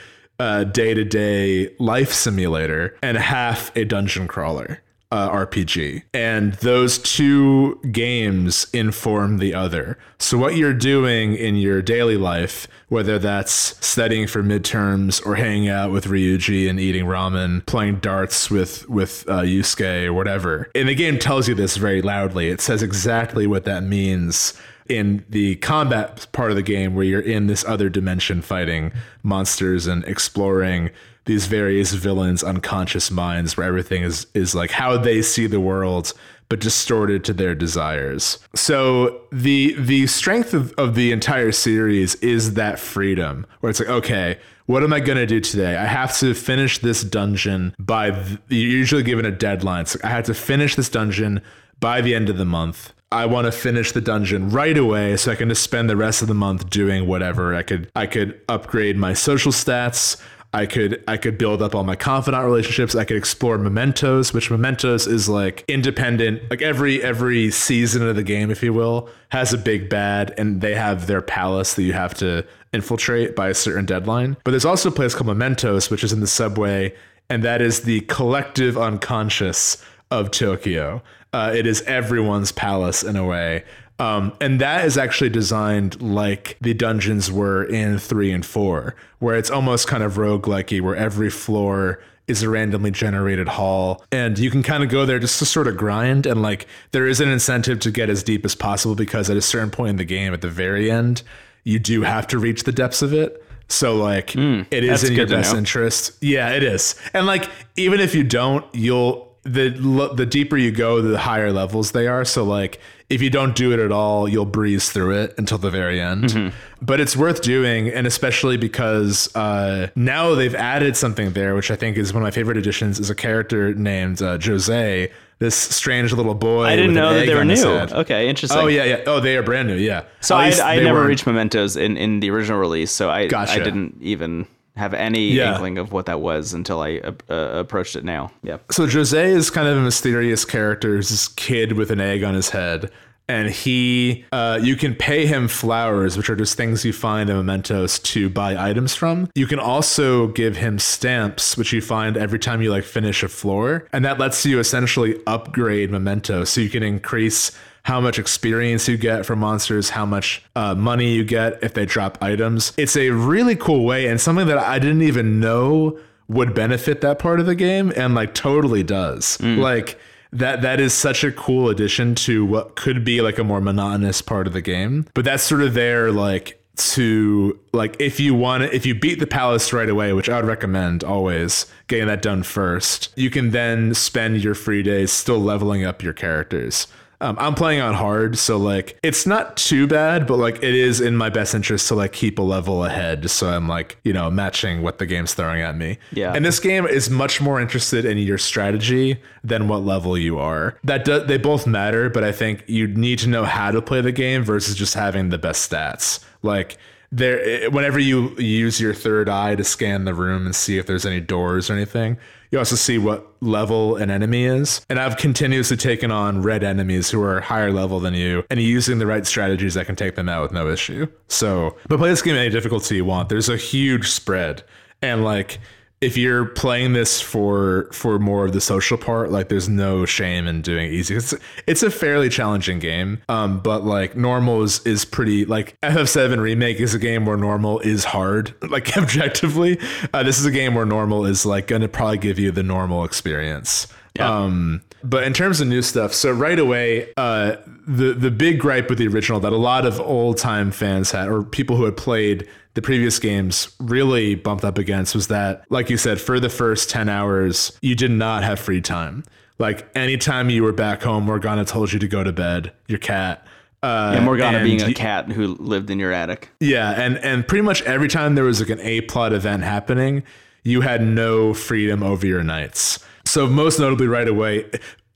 day 0.72 0.94
to 0.94 1.04
day 1.04 1.74
life 1.80 2.12
simulator 2.12 2.98
and 3.04 3.18
half 3.18 3.76
a 3.76 3.86
dungeon 3.86 4.28
crawler. 4.28 4.82
Uh, 5.12 5.30
RPG. 5.30 6.04
And 6.14 6.54
those 6.54 6.98
two 6.98 7.80
games 7.92 8.68
inform 8.74 9.38
the 9.38 9.54
other. 9.54 9.98
So, 10.20 10.38
what 10.38 10.56
you're 10.56 10.74
doing 10.74 11.36
in 11.36 11.56
your 11.56 11.82
daily 11.82 12.18
life, 12.18 12.68
whether 12.88 13.20
that's 13.20 13.52
studying 13.86 14.28
for 14.28 14.42
midterms 14.42 15.26
or 15.26 15.36
hanging 15.36 15.70
out 15.70 15.92
with 15.92 16.06
Ryuji 16.06 16.70
and 16.70 16.80
eating 16.80 17.06
ramen, 17.06 17.66
playing 17.66 17.98
darts 17.98 18.50
with, 18.50 18.88
with 18.90 19.26
uh, 19.28 19.42
Yusuke 19.42 20.06
or 20.06 20.14
whatever, 20.14 20.70
and 20.76 20.88
the 20.88 20.96
game 20.96 21.20
tells 21.20 21.48
you 21.48 21.56
this 21.56 21.78
very 21.78 22.02
loudly. 22.02 22.50
It 22.50 22.62
says 22.62 22.82
exactly 22.82 23.48
what 23.48 23.66
that 23.66 23.84
means 23.84 24.54
in 24.90 25.24
the 25.30 25.56
combat 25.58 26.28
part 26.32 26.52
of 26.52 26.58
the 26.58 26.64
game 26.64 26.96
where 26.96 27.06
you're 27.06 27.22
in 27.22 27.48
this 27.48 27.64
other 27.66 27.90
dimension 27.90 28.42
fighting 28.42 28.92
monsters 29.24 29.88
and 29.88 30.04
exploring 30.06 30.90
these 31.26 31.48
various 31.48 31.94
villains 31.94 32.44
unconscious 32.44 33.12
minds 33.12 33.56
where 33.56 33.68
everything 33.68 34.04
is 34.04 34.28
is 34.34 34.56
like 34.56 34.72
how 34.72 34.98
they 34.98 35.22
see 35.22 35.48
the 35.48 35.60
world 35.60 36.14
but 36.50 36.60
distorted 36.60 37.24
to 37.24 37.34
their 37.34 37.56
desires 37.56 38.40
so 38.56 39.22
the 39.32 39.74
the 39.80 40.08
strength 40.08 40.54
of, 40.54 40.74
of 40.74 40.96
the 40.96 41.12
entire 41.12 41.52
series 41.52 42.16
is 42.16 42.56
that 42.56 42.80
freedom 42.80 43.46
where 43.60 43.70
it's 43.70 43.80
like 43.80 43.90
okay 43.90 44.38
what 44.72 44.84
am 44.84 44.94
I 44.94 45.02
to 45.02 45.26
do 45.26 45.42
today? 45.42 45.76
I 45.76 45.86
have 45.86 46.18
to 46.20 46.34
finish 46.34 46.80
this 46.80 47.04
dungeon 47.04 47.76
by, 47.78 48.12
the, 48.12 48.40
you're 48.48 48.72
usually 48.72 49.04
given 49.04 49.26
a 49.26 49.32
deadline. 49.32 49.86
So 49.86 50.00
I 50.02 50.08
have 50.08 50.24
to 50.26 50.34
finish 50.34 50.76
this 50.76 50.88
dungeon 50.88 51.42
by 51.82 52.00
the 52.00 52.16
end 52.16 52.30
of 52.30 52.38
the 52.38 52.46
month. 52.46 52.94
I 53.12 53.26
want 53.26 53.46
to 53.46 53.52
finish 53.52 53.92
the 53.92 54.00
dungeon 54.00 54.50
right 54.50 54.78
away 54.78 55.18
so 55.18 55.34
I 55.34 55.36
can 55.36 55.50
just 55.50 55.64
spend 55.64 55.90
the 55.90 55.98
rest 55.98 56.22
of 56.22 56.30
the 56.30 56.34
month 56.34 56.70
doing 56.70 57.06
whatever. 57.06 57.54
I 57.54 57.64
could 57.64 57.92
I 57.94 58.06
could 58.06 58.40
upgrade 58.48 58.96
my 58.96 59.12
social 59.12 59.52
stats. 59.52 60.22
I 60.54 60.66
could 60.66 61.02
I 61.08 61.16
could 61.16 61.38
build 61.38 61.62
up 61.62 61.74
all 61.74 61.84
my 61.84 61.96
confidant 61.96 62.44
relationships. 62.44 62.94
I 62.94 63.06
could 63.06 63.16
explore 63.16 63.58
mementos, 63.58 64.34
which 64.34 64.52
mementos 64.52 65.08
is 65.08 65.30
like 65.30 65.64
independent. 65.68 66.50
Like 66.50 66.62
every 66.62 67.02
every 67.02 67.52
season 67.52 68.06
of 68.08 68.18
the 68.18 68.24
game, 68.24 68.52
if 68.52 68.62
you 68.62 68.74
will, 68.74 69.10
has 69.30 69.54
a 69.54 69.58
big 69.58 69.90
bad, 69.90 70.34
and 70.38 70.60
they 70.60 70.76
have 70.76 71.08
their 71.08 71.22
palace 71.22 71.76
that 71.76 71.84
you 71.84 71.94
have 71.94 72.14
to 72.16 72.46
infiltrate 72.74 73.36
by 73.36 73.50
a 73.50 73.54
certain 73.54 73.86
deadline. 73.86 74.36
But 74.44 74.52
there's 74.52 74.66
also 74.66 74.90
a 74.90 74.92
place 74.92 75.16
called 75.16 75.28
Mementos, 75.28 75.90
which 75.90 76.04
is 76.04 76.12
in 76.12 76.20
the 76.20 76.28
subway, 76.28 76.94
and 77.30 77.44
that 77.44 77.62
is 77.62 77.82
the 77.82 78.02
collective 78.02 78.78
unconscious 78.78 79.84
of 80.10 80.32
Tokyo. 80.32 81.02
Uh, 81.32 81.54
it 81.56 81.66
is 81.66 81.82
everyone's 81.84 82.52
palace 82.52 83.04
in 83.04 83.16
a 83.16 83.26
way. 83.26 83.64
Um, 84.02 84.34
and 84.42 84.60
that 84.60 84.86
is 84.86 84.98
actually 84.98 85.30
designed 85.30 86.02
like 86.02 86.58
the 86.60 86.74
dungeons 86.74 87.32
were 87.32 87.64
in 87.64 88.00
three 88.00 88.32
and 88.32 88.44
four, 88.44 88.96
where 89.20 89.36
it's 89.36 89.52
almost 89.52 89.88
kind 89.88 90.02
of 90.02 90.14
roguelikey, 90.14 90.82
where 90.82 90.96
every 90.96 91.30
floor 91.30 92.02
is 92.28 92.42
a 92.42 92.50
randomly 92.50 92.90
generated 92.90 93.48
hall. 93.48 94.04
And 94.12 94.40
you 94.40 94.50
can 94.50 94.64
kind 94.64 94.82
of 94.84 94.90
go 94.90 95.06
there 95.06 95.20
just 95.20 95.38
to 95.40 95.46
sort 95.46 95.68
of 95.68 95.78
grind. 95.78 96.26
And 96.26 96.42
like 96.42 96.66
there 96.92 97.06
is 97.06 97.22
an 97.22 97.30
incentive 97.30 97.80
to 97.82 97.92
get 97.92 98.10
as 98.10 98.24
deep 98.24 98.44
as 98.44 98.56
possible 98.56 98.96
because 98.96 99.30
at 99.30 99.38
a 99.38 99.42
certain 99.42 99.70
point 99.70 99.92
in 99.92 99.96
the 99.98 100.06
game, 100.06 100.34
at 100.34 100.42
the 100.42 100.50
very 100.50 100.90
end, 100.90 101.22
you 101.64 101.78
do 101.78 102.02
have 102.02 102.26
to 102.28 102.40
reach 102.40 102.64
the 102.64 102.72
depths 102.72 103.04
of 103.04 103.14
it. 103.14 103.44
So 103.68 103.96
like 103.96 104.32
mm, 104.32 104.66
it 104.72 104.84
is 104.84 105.04
in 105.04 105.14
your 105.14 105.28
best 105.28 105.54
know. 105.54 105.60
interest. 105.60 106.18
Yeah, 106.22 106.50
it 106.50 106.64
is. 106.64 106.96
And 107.14 107.28
like 107.28 107.48
even 107.76 108.00
if 108.00 108.16
you 108.16 108.24
don't, 108.24 108.66
you'll 108.74 109.31
the 109.44 110.12
the 110.16 110.26
deeper 110.26 110.58
you 110.58 110.72
go, 110.72 111.02
the 111.02 111.18
higher 111.18 111.52
levels 111.52 111.92
they 111.92 112.08
are. 112.08 112.24
So 112.26 112.44
like 112.44 112.80
if 113.10 113.22
you 113.22 113.30
don't 113.30 113.56
do 113.56 113.74
it 113.74 113.80
at 113.80 113.92
all, 113.92 114.28
you'll 114.28 114.46
breeze 114.46 114.90
through 114.92 115.22
it 115.22 115.34
until 115.38 115.58
the 115.58 115.70
very 115.70 116.00
end. 116.00 116.26
Mm-hmm. 116.26 116.56
But 116.82 117.00
it's 117.00 117.18
worth 117.18 117.42
doing, 117.42 117.90
and 117.90 118.08
especially 118.08 118.58
because 118.58 119.36
uh, 119.36 119.88
now 119.96 120.36
they've 120.36 120.56
added 120.56 120.96
something 120.96 121.32
there, 121.34 121.56
which 121.56 121.72
I 121.72 121.76
think 121.76 121.98
is 121.98 122.14
one 122.14 122.24
of 122.24 122.26
my 122.26 122.32
favorite 122.32 122.58
additions. 122.58 123.00
Is 123.00 123.10
a 123.10 123.16
character 123.16 123.74
named 123.74 124.22
uh, 124.22 124.38
Jose, 124.42 125.12
this 125.40 125.56
strange 125.56 126.14
little 126.14 126.36
boy. 126.36 126.66
I 126.66 126.76
didn't 126.76 126.94
know 126.94 127.14
that 127.14 127.26
they 127.26 127.36
were 127.36 127.44
new. 127.44 127.56
Okay, 127.56 128.30
interesting. 128.30 128.60
Oh 128.60 128.68
yeah, 128.68 128.84
yeah. 128.84 129.04
Oh, 129.08 129.20
they 129.20 129.36
are 129.38 129.44
brand 129.44 129.68
new. 129.68 129.76
Yeah. 129.76 130.04
So 130.22 130.36
I, 130.36 130.52
I 130.52 130.80
never 130.80 131.04
reached 131.04 131.26
Mementos 131.26 131.76
in 131.76 131.98
in 131.98 132.20
the 132.20 132.30
original 132.30 132.60
release, 132.60 132.92
so 132.92 133.10
I 133.10 133.28
gotcha. 133.28 133.54
I 133.54 133.60
didn't 133.60 133.98
even 134.02 134.46
have 134.76 134.94
any 134.94 135.32
yeah. 135.32 135.52
inkling 135.52 135.78
of 135.78 135.92
what 135.92 136.06
that 136.06 136.22
was 136.22 136.54
until 136.54 136.82
I 136.82 136.98
uh, 137.00 137.12
uh, 137.30 137.34
approached 137.60 137.96
it 137.96 138.04
now. 138.04 138.32
Yeah. 138.44 138.58
So 138.70 138.88
Jose 138.88 139.32
is 139.32 139.50
kind 139.50 139.68
of 139.68 139.78
a 139.78 139.82
mysterious 139.82 140.46
character. 140.46 140.96
He's 140.96 141.10
this 141.10 141.28
kid 141.28 141.74
with 141.74 141.92
an 141.92 142.00
egg 142.00 142.24
on 142.24 142.34
his 142.34 142.50
head. 142.50 142.92
And 143.28 143.50
he, 143.50 144.26
uh, 144.34 144.60
you 144.62 144.76
can 144.76 144.94
pay 144.94 145.26
him 145.26 145.48
flowers, 145.48 146.18
which 146.18 146.30
are 146.30 146.36
just 146.36 146.58
things 146.58 146.84
you 146.84 146.92
find 146.92 147.30
in 147.30 147.38
mementos 147.38 147.98
to 148.00 148.30
buy 148.30 148.70
items 148.70 148.94
from. 148.94 149.30
You 149.36 149.48
can 149.48 149.60
also 149.60 150.28
give 150.28 150.58
him 150.58 150.80
stamps, 150.80 151.56
which 151.56 151.72
you 151.72 151.80
find 151.80 152.18
every 152.18 152.40
time 152.40 152.62
you 152.62 152.72
like 152.72 152.84
finish 152.84 153.24
a 153.24 153.30
floor, 153.30 153.88
and 153.94 154.04
that 154.04 154.20
lets 154.20 154.46
you 154.46 154.60
essentially 154.60 155.18
upgrade 155.28 155.92
mementos. 155.92 156.50
So 156.50 156.60
you 156.60 156.70
can 156.70 156.84
increase 156.84 157.58
how 157.84 158.00
much 158.00 158.20
experience 158.20 158.88
you 158.88 158.98
get 158.98 159.26
from 159.26 159.40
monsters, 159.40 159.90
how 159.90 160.06
much 160.06 160.44
uh, 160.56 160.76
money 160.76 161.14
you 161.14 161.24
get 161.24 161.62
if 161.64 161.74
they 161.74 161.86
drop 161.86 162.18
items. 162.22 162.74
It's 162.78 162.96
a 162.96 163.10
really 163.10 163.56
cool 163.56 163.84
way 163.84 164.08
and 164.08 164.22
something 164.22 164.48
that 164.48 164.58
I 164.58 164.80
didn't 164.80 165.02
even 165.02 165.40
know 165.40 166.00
would 166.28 166.54
benefit 166.54 167.02
that 167.02 167.20
part 167.20 167.40
of 167.40 167.46
the 167.46 167.56
game 167.56 167.92
and 167.96 168.16
like 168.16 168.34
totally 168.34 168.84
does. 168.84 169.38
Mm. 169.40 169.58
Like 169.58 170.00
that 170.32 170.62
that 170.62 170.80
is 170.80 170.94
such 170.94 171.24
a 171.24 171.32
cool 171.32 171.70
addition 171.70 172.16
to 172.16 172.46
what 172.46 172.76
could 172.76 173.04
be 173.04 173.22
like 173.22 173.38
a 173.38 173.44
more 173.44 173.60
monotonous 173.60 174.22
part 174.22 174.48
of 174.48 174.54
the 174.54 174.62
game. 174.62 175.08
But 175.14 175.26
that's 175.26 175.44
sort 175.44 175.62
of 175.62 175.74
there 175.74 176.12
like 176.12 176.62
to 176.78 177.60
like 177.74 178.00
if 178.00 178.20
you 178.20 178.34
want 178.34 178.64
if 178.64 178.86
you 178.86 178.96
beat 178.96 179.20
the 179.20 179.28
palace 179.28 179.74
right 179.74 179.90
away 179.90 180.14
which 180.14 180.30
i 180.30 180.38
would 180.38 180.46
recommend 180.46 181.04
always 181.04 181.66
getting 181.88 182.08
that 182.08 182.22
done 182.22 182.42
first 182.42 183.10
you 183.16 183.30
can 183.30 183.52
then 183.52 183.94
spend 183.94 184.42
your 184.42 184.56
free 184.56 184.82
days 184.82 185.12
still 185.12 185.38
leveling 185.38 185.84
up 185.84 186.02
your 186.02 186.14
characters 186.14 186.88
um, 187.22 187.38
I'm 187.40 187.54
playing 187.54 187.82
on 187.82 187.94
hard, 187.94 188.38
so 188.38 188.58
like 188.58 188.98
it's 189.04 189.28
not 189.28 189.56
too 189.56 189.86
bad, 189.86 190.26
but 190.26 190.38
like 190.38 190.58
it 190.58 190.74
is 190.74 191.00
in 191.00 191.16
my 191.16 191.30
best 191.30 191.54
interest 191.54 191.88
to 191.90 191.96
like 191.96 192.14
keep 192.14 192.40
a 192.40 192.42
level 192.42 192.84
ahead, 192.84 193.30
so 193.30 193.48
I'm 193.48 193.68
like 193.68 193.98
you 194.04 194.12
know 194.12 194.32
matching 194.32 194.82
what 194.82 194.98
the 194.98 195.06
game's 195.06 195.36
throwing 195.36 195.62
at 195.62 195.78
me. 195.78 196.00
Yeah. 196.12 196.34
And 196.34 196.44
this 196.44 196.60
game 196.60 196.88
is 196.88 197.12
much 197.12 197.40
more 197.40 197.62
interested 197.62 198.06
in 198.06 198.18
your 198.18 198.40
strategy 198.40 199.22
than 199.44 199.68
what 199.68 199.84
level 199.84 200.18
you 200.18 200.40
are. 200.40 200.80
That 200.84 201.06
do, 201.06 201.20
they 201.20 201.38
both 201.38 201.68
matter, 201.68 202.10
but 202.10 202.24
I 202.24 202.32
think 202.32 202.64
you 202.68 202.88
need 202.88 203.20
to 203.20 203.30
know 203.30 203.46
how 203.46 203.70
to 203.70 203.84
play 203.84 204.02
the 204.02 204.12
game 204.12 204.44
versus 204.44 204.76
just 204.76 204.96
having 204.96 205.30
the 205.30 205.38
best 205.38 205.72
stats. 205.72 206.26
Like 206.42 206.80
there 207.12 207.70
whenever 207.70 208.00
you 208.00 208.36
use 208.38 208.82
your 208.82 208.96
third 208.96 209.30
eye 209.30 209.56
to 209.56 209.64
scan 209.64 210.06
the 210.06 210.16
room 210.16 210.46
and 210.46 210.56
see 210.56 210.80
if 210.80 210.88
there's 210.88 211.06
any 211.06 211.20
doors 211.20 211.70
or 211.70 211.74
anything 211.74 212.18
you 212.52 212.60
also 212.60 212.76
see 212.76 212.98
what 212.98 213.26
level 213.42 213.96
an 213.96 214.12
enemy 214.12 214.44
is. 214.44 214.86
And 214.90 215.00
i've 215.00 215.18
continuously 215.18 215.78
taken 215.78 216.12
on 216.12 216.42
red 216.42 216.64
enemies 216.64 217.10
who 217.10 217.22
are 217.24 217.42
higher 217.42 217.72
level 217.72 218.00
than 218.00 218.14
you 218.14 218.44
and 218.50 218.62
using 218.62 219.00
the 219.00 219.08
right 219.08 219.26
strategies 219.26 219.78
i 219.78 219.84
can 219.84 219.96
take 219.96 220.16
them 220.16 220.30
out 220.30 220.44
with 220.44 220.52
no 220.52 220.70
issue. 220.70 221.08
So 221.28 221.78
but 221.88 221.98
play 221.98 222.10
this 222.10 222.22
game 222.22 222.36
any 222.36 222.50
difficulty 222.50 222.96
you 222.96 223.06
want. 223.06 223.30
There's 223.30 223.50
a 223.50 223.58
huge 223.58 224.10
spread. 224.10 224.64
And 225.02 225.24
like 225.24 225.60
if 226.02 226.18
you're 226.18 226.46
playing 226.46 226.94
this 226.94 227.22
for 227.22 227.88
for 227.94 228.18
more 228.18 228.46
of 228.46 228.54
the 228.54 228.62
social 228.62 228.98
part, 228.98 229.32
like 229.32 229.50
there's 229.50 229.70
no 229.70 230.06
shame 230.06 230.48
in 230.48 230.64
doing 230.64 230.92
easy. 230.92 231.16
It's 231.16 231.34
it's 231.68 231.84
a 231.84 231.92
fairly 231.92 232.28
challenging 232.28 232.80
game, 232.80 233.22
um, 233.30 233.60
but 233.60 233.84
like 233.86 234.18
normal 234.18 234.64
is 234.64 234.86
is 234.86 235.06
pretty 235.06 235.46
like 235.46 235.80
FF7 235.82 236.40
remake 236.40 236.80
is 236.80 236.96
a 236.96 237.00
game 237.00 237.26
where 237.26 237.38
normal 237.38 237.80
is 237.80 238.04
hard, 238.04 238.54
like 238.70 238.98
objectively. 238.98 239.80
Uh, 240.12 240.24
this 240.24 240.40
is 240.40 240.46
a 240.46 240.52
game 240.52 240.74
where 240.74 240.86
normal 240.86 241.26
is 241.26 241.46
like 241.46 241.68
going 241.68 241.84
to 241.84 241.88
probably 241.88 242.18
give 242.18 242.40
you 242.40 242.52
the 242.52 242.64
normal 242.64 243.06
experience. 243.06 243.88
Yeah. 244.16 244.44
Um, 244.44 244.82
but 245.04 245.24
in 245.24 245.34
terms 245.34 245.62
of 245.62 245.68
new 245.68 245.82
stuff, 245.82 246.14
so 246.14 246.32
right 246.32 246.60
away, 246.60 247.14
uh, 247.16 247.58
the 247.88 248.14
the 248.14 248.32
big 248.32 248.60
gripe 248.60 248.90
with 248.90 248.98
the 248.98 249.08
original 249.08 249.40
that 249.40 249.54
a 249.54 249.58
lot 249.58 249.86
of 249.86 250.00
old 250.00 250.38
time 250.38 250.72
fans 250.72 251.12
had, 251.12 251.28
or 251.28 251.44
people 251.44 251.76
who 251.76 251.86
had 251.86 251.96
played 251.96 252.48
the 252.74 252.82
previous 252.82 253.20
games 253.20 253.76
really 253.80 254.36
bumped 254.36 254.64
up 254.64 254.78
against 254.78 255.14
was 255.14 255.28
that, 255.28 255.66
like 255.70 255.90
you 255.90 255.98
said, 255.98 256.22
for 256.22 256.40
the 256.40 256.50
first 256.50 256.90
10 256.90 257.10
hours, 257.10 257.78
you 257.82 257.96
did 257.96 258.12
not 258.12 258.44
have 258.44 258.60
free 258.60 258.82
time. 258.82 259.24
Like 259.60 259.90
anytime 259.96 260.50
you 260.50 260.64
were 260.64 260.74
back 260.74 261.04
home, 261.04 261.26
Morgana 261.26 261.66
told 261.66 261.94
you 261.94 262.00
to 262.00 262.08
go 262.08 262.24
to 262.24 262.32
bed, 262.32 262.74
your 262.88 263.00
cat. 263.00 263.46
Uh, 263.84 264.14
yeah, 264.16 264.24
Morgana 264.24 264.64
being 264.64 264.82
a 264.82 264.94
cat 264.94 265.32
who 265.32 265.56
lived 265.56 265.90
in 265.90 266.00
your 266.00 266.12
attic. 266.12 266.50
Yeah, 266.60 266.92
and 266.92 267.18
and 267.20 267.48
pretty 267.48 267.64
much 267.64 267.82
every 267.84 268.08
time 268.08 268.36
there 268.36 268.44
was 268.44 268.60
like 268.60 268.70
an 268.70 268.80
A 268.80 269.02
plot 269.02 269.34
event 269.34 269.64
happening, 269.64 270.24
you 270.64 270.82
had 270.82 271.02
no 271.02 271.54
freedom 271.54 272.04
over 272.04 272.26
your 272.26 272.44
nights. 272.44 273.00
So 273.26 273.48
most 273.48 273.80
notably, 273.80 274.08
right 274.08 274.28
away, 274.28 274.70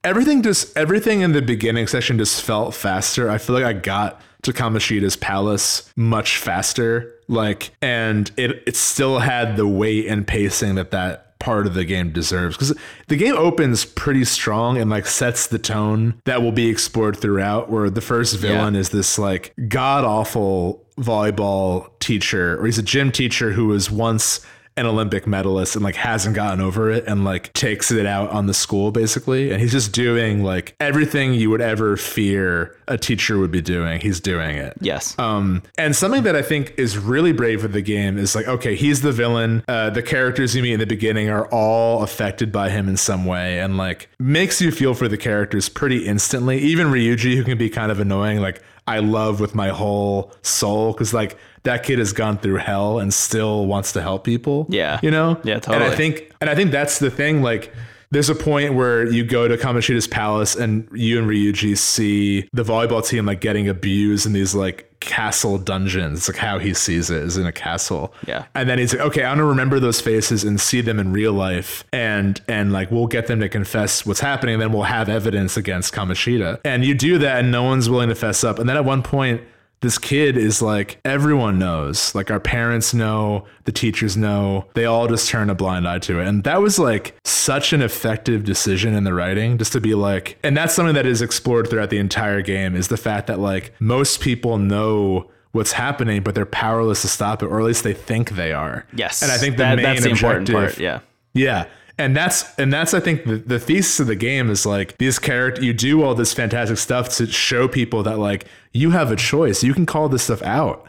everything 0.03 0.41
just 0.41 0.75
everything 0.77 1.21
in 1.21 1.33
the 1.33 1.41
beginning 1.41 1.87
section 1.87 2.17
just 2.17 2.43
felt 2.43 2.73
faster. 2.73 3.29
I 3.29 3.37
feel 3.37 3.55
like 3.55 3.65
I 3.65 3.73
got 3.73 4.21
to 4.43 4.53
Kamoshida's 4.53 5.15
palace 5.15 5.91
much 5.95 6.37
faster. 6.37 7.14
Like, 7.27 7.71
and 7.81 8.31
it 8.37 8.63
it 8.65 8.75
still 8.75 9.19
had 9.19 9.57
the 9.57 9.67
weight 9.67 10.07
and 10.07 10.27
pacing 10.27 10.75
that 10.75 10.91
that 10.91 11.25
part 11.39 11.67
of 11.67 11.73
the 11.73 11.85
game 11.85 12.11
deserves 12.11 12.55
because 12.55 12.75
the 13.07 13.15
game 13.15 13.35
opens 13.35 13.85
pretty 13.85 14.23
strong 14.23 14.77
and 14.77 14.89
like 14.89 15.05
sets 15.05 15.47
the 15.47 15.59
tone 15.59 16.19
that 16.23 16.41
will 16.41 16.51
be 16.51 16.69
explored 16.69 17.15
throughout 17.15 17.69
where 17.69 17.89
the 17.89 18.01
first 18.01 18.37
villain 18.37 18.73
yeah. 18.73 18.79
is 18.79 18.89
this 18.89 19.19
like 19.19 19.53
god 19.67 20.05
awful 20.05 20.83
volleyball 20.97 21.89
teacher 21.99 22.59
or 22.59 22.65
he's 22.65 22.77
a 22.77 22.83
gym 22.83 23.11
teacher 23.11 23.51
who 23.51 23.67
was 23.67 23.91
once 23.91 24.45
an 24.77 24.85
Olympic 24.85 25.25
medalist 25.25 25.75
and 25.75 25.83
like 25.83 25.95
hasn't 25.95 26.35
gotten 26.35 26.59
over 26.59 26.89
it 26.89 27.05
and 27.07 27.23
like 27.23 27.53
takes 27.53 27.91
it 27.91 28.05
out 28.05 28.29
on 28.31 28.47
the 28.47 28.53
school 28.53 28.91
basically. 28.91 29.51
And 29.51 29.61
he's 29.61 29.71
just 29.71 29.93
doing 29.93 30.43
like 30.43 30.75
everything 30.79 31.33
you 31.33 31.49
would 31.49 31.61
ever 31.61 31.95
fear 31.95 32.75
a 32.87 32.97
teacher 32.97 33.37
would 33.37 33.51
be 33.51 33.61
doing. 33.61 33.99
He's 34.01 34.19
doing 34.19 34.57
it. 34.57 34.73
Yes. 34.81 35.17
Um, 35.17 35.63
and 35.77 35.95
something 35.95 36.23
that 36.23 36.35
I 36.35 36.41
think 36.41 36.73
is 36.77 36.97
really 36.97 37.31
brave 37.31 37.63
with 37.63 37.73
the 37.73 37.81
game 37.81 38.17
is 38.17 38.35
like, 38.35 38.47
okay, 38.47 38.75
he's 38.75 39.01
the 39.01 39.11
villain. 39.11 39.63
Uh, 39.67 39.89
the 39.89 40.03
characters 40.03 40.55
you 40.55 40.61
meet 40.61 40.73
in 40.73 40.79
the 40.79 40.85
beginning 40.85 41.29
are 41.29 41.47
all 41.47 42.03
affected 42.03 42.51
by 42.51 42.69
him 42.69 42.87
in 42.87 42.97
some 42.97 43.25
way, 43.25 43.59
and 43.59 43.77
like 43.77 44.09
makes 44.19 44.61
you 44.61 44.71
feel 44.71 44.93
for 44.93 45.07
the 45.07 45.17
characters 45.17 45.69
pretty 45.69 46.05
instantly. 46.05 46.59
Even 46.59 46.87
Ryuji, 46.87 47.35
who 47.35 47.43
can 47.43 47.57
be 47.57 47.69
kind 47.69 47.91
of 47.91 47.99
annoying, 47.99 48.39
like 48.39 48.61
I 48.87 48.99
love 48.99 49.39
with 49.39 49.55
my 49.55 49.69
whole 49.69 50.31
soul 50.43 50.91
because 50.91 51.13
like 51.13 51.37
that 51.65 51.83
kid 51.83 51.99
has 51.99 52.13
gone 52.13 52.37
through 52.37 52.57
hell 52.57 52.99
and 52.99 53.13
still 53.13 53.65
wants 53.65 53.91
to 53.93 54.01
help 54.01 54.23
people. 54.23 54.65
Yeah. 54.69 54.99
you 55.03 55.11
know. 55.11 55.39
Yeah, 55.43 55.59
totally. 55.59 55.85
And. 55.85 55.93
I 55.93 55.95
think, 55.95 56.33
and 56.41 56.49
I 56.49 56.55
think 56.55 56.71
that's 56.71 56.99
the 56.99 57.11
thing, 57.11 57.41
like. 57.41 57.73
There's 58.11 58.29
a 58.29 58.35
point 58.35 58.75
where 58.75 59.11
you 59.11 59.25
go 59.25 59.47
to 59.47 59.57
Kamoshida's 59.57 60.07
palace 60.07 60.55
and 60.55 60.87
you 60.93 61.17
and 61.17 61.27
Ryuji 61.27 61.75
see 61.77 62.47
the 62.53 62.63
volleyball 62.63 63.05
team 63.05 63.25
like 63.25 63.41
getting 63.41 63.67
abused 63.67 64.25
in 64.25 64.31
these 64.31 64.55
like 64.55 64.95
castle 65.01 65.57
dungeons. 65.57 66.19
It's 66.19 66.29
like 66.29 66.37
how 66.37 66.59
he 66.59 66.73
sees 66.73 67.09
it 67.09 67.23
is 67.23 67.35
in 67.35 67.45
a 67.45 67.51
castle. 67.51 68.13
Yeah. 68.25 68.45
And 68.53 68.69
then 68.69 68.77
he's 68.77 68.93
like, 68.93 69.05
okay, 69.07 69.23
I'm 69.23 69.37
gonna 69.37 69.49
remember 69.49 69.79
those 69.79 69.99
faces 69.99 70.43
and 70.45 70.61
see 70.61 70.81
them 70.81 70.99
in 70.99 71.11
real 71.11 71.33
life, 71.33 71.83
and 71.91 72.39
and 72.47 72.71
like 72.71 72.91
we'll 72.91 73.07
get 73.07 73.27
them 73.27 73.39
to 73.41 73.49
confess 73.49 74.05
what's 74.05 74.21
happening, 74.21 74.53
and 74.53 74.61
then 74.61 74.71
we'll 74.71 74.83
have 74.83 75.09
evidence 75.09 75.57
against 75.57 75.93
Kamoshida. 75.93 76.61
And 76.63 76.85
you 76.85 76.93
do 76.93 77.17
that, 77.17 77.39
and 77.39 77.51
no 77.51 77.63
one's 77.63 77.89
willing 77.89 78.09
to 78.09 78.15
fess 78.15 78.43
up. 78.43 78.59
And 78.59 78.69
then 78.69 78.77
at 78.77 78.85
one 78.85 79.01
point, 79.01 79.41
this 79.81 79.97
kid 79.97 80.37
is 80.37 80.61
like, 80.61 80.99
everyone 81.05 81.59
knows, 81.59 82.15
like 82.15 82.31
our 82.31 82.39
parents 82.39 82.93
know, 82.93 83.45
the 83.65 83.71
teachers 83.71 84.17
know, 84.17 84.65
they 84.73 84.85
all 84.85 85.07
just 85.07 85.29
turn 85.29 85.49
a 85.49 85.55
blind 85.55 85.87
eye 85.87 85.99
to 85.99 86.19
it. 86.19 86.27
And 86.27 86.43
that 86.43 86.61
was 86.61 86.79
like 86.79 87.15
such 87.23 87.73
an 87.73 87.81
effective 87.81 88.43
decision 88.43 88.95
in 88.95 89.03
the 89.03 89.13
writing, 89.13 89.57
just 89.57 89.73
to 89.73 89.81
be 89.81 89.93
like, 89.93 90.39
and 90.43 90.55
that's 90.57 90.73
something 90.73 90.95
that 90.95 91.05
is 91.05 91.21
explored 91.21 91.69
throughout 91.69 91.89
the 91.89 91.99
entire 91.99 92.41
game 92.41 92.75
is 92.75 92.87
the 92.87 92.97
fact 92.97 93.27
that 93.27 93.39
like 93.39 93.73
most 93.79 94.21
people 94.21 94.57
know 94.57 95.29
what's 95.51 95.71
happening, 95.71 96.21
but 96.21 96.35
they're 96.35 96.45
powerless 96.45 97.01
to 97.01 97.07
stop 97.07 97.41
it, 97.41 97.45
or 97.45 97.59
at 97.59 97.65
least 97.65 97.83
they 97.83 97.93
think 97.93 98.31
they 98.31 98.51
are. 98.51 98.85
yes. 98.93 99.21
And 99.21 99.31
I 99.31 99.37
think 99.37 99.57
the 99.57 99.63
that, 99.63 99.75
main 99.75 99.85
that's 99.85 100.03
the 100.03 100.09
important 100.09 100.51
part. 100.51 100.79
Yeah. 100.79 100.99
yeah. 101.33 101.67
And 101.97 102.15
that's 102.15 102.53
and 102.59 102.73
that's 102.73 102.93
I 102.93 102.99
think 102.99 103.25
the, 103.25 103.37
the 103.37 103.59
thesis 103.59 104.01
of 104.01 104.07
the 104.07 104.15
game 104.15 104.49
is 104.49 104.65
like 104.65 104.97
these 104.97 105.17
character 105.17 105.63
you 105.63 105.73
do 105.73 106.03
all 106.03 106.13
this 106.13 106.33
fantastic 106.33 106.77
stuff 106.77 107.09
to 107.17 107.27
show 107.27 107.67
people 107.67 108.03
that 108.03 108.19
like 108.19 108.45
you 108.73 108.91
have 108.91 109.11
a 109.11 109.15
choice. 109.15 109.63
You 109.63 109.73
can 109.73 109.85
call 109.85 110.09
this 110.09 110.23
stuff 110.23 110.41
out. 110.41 110.84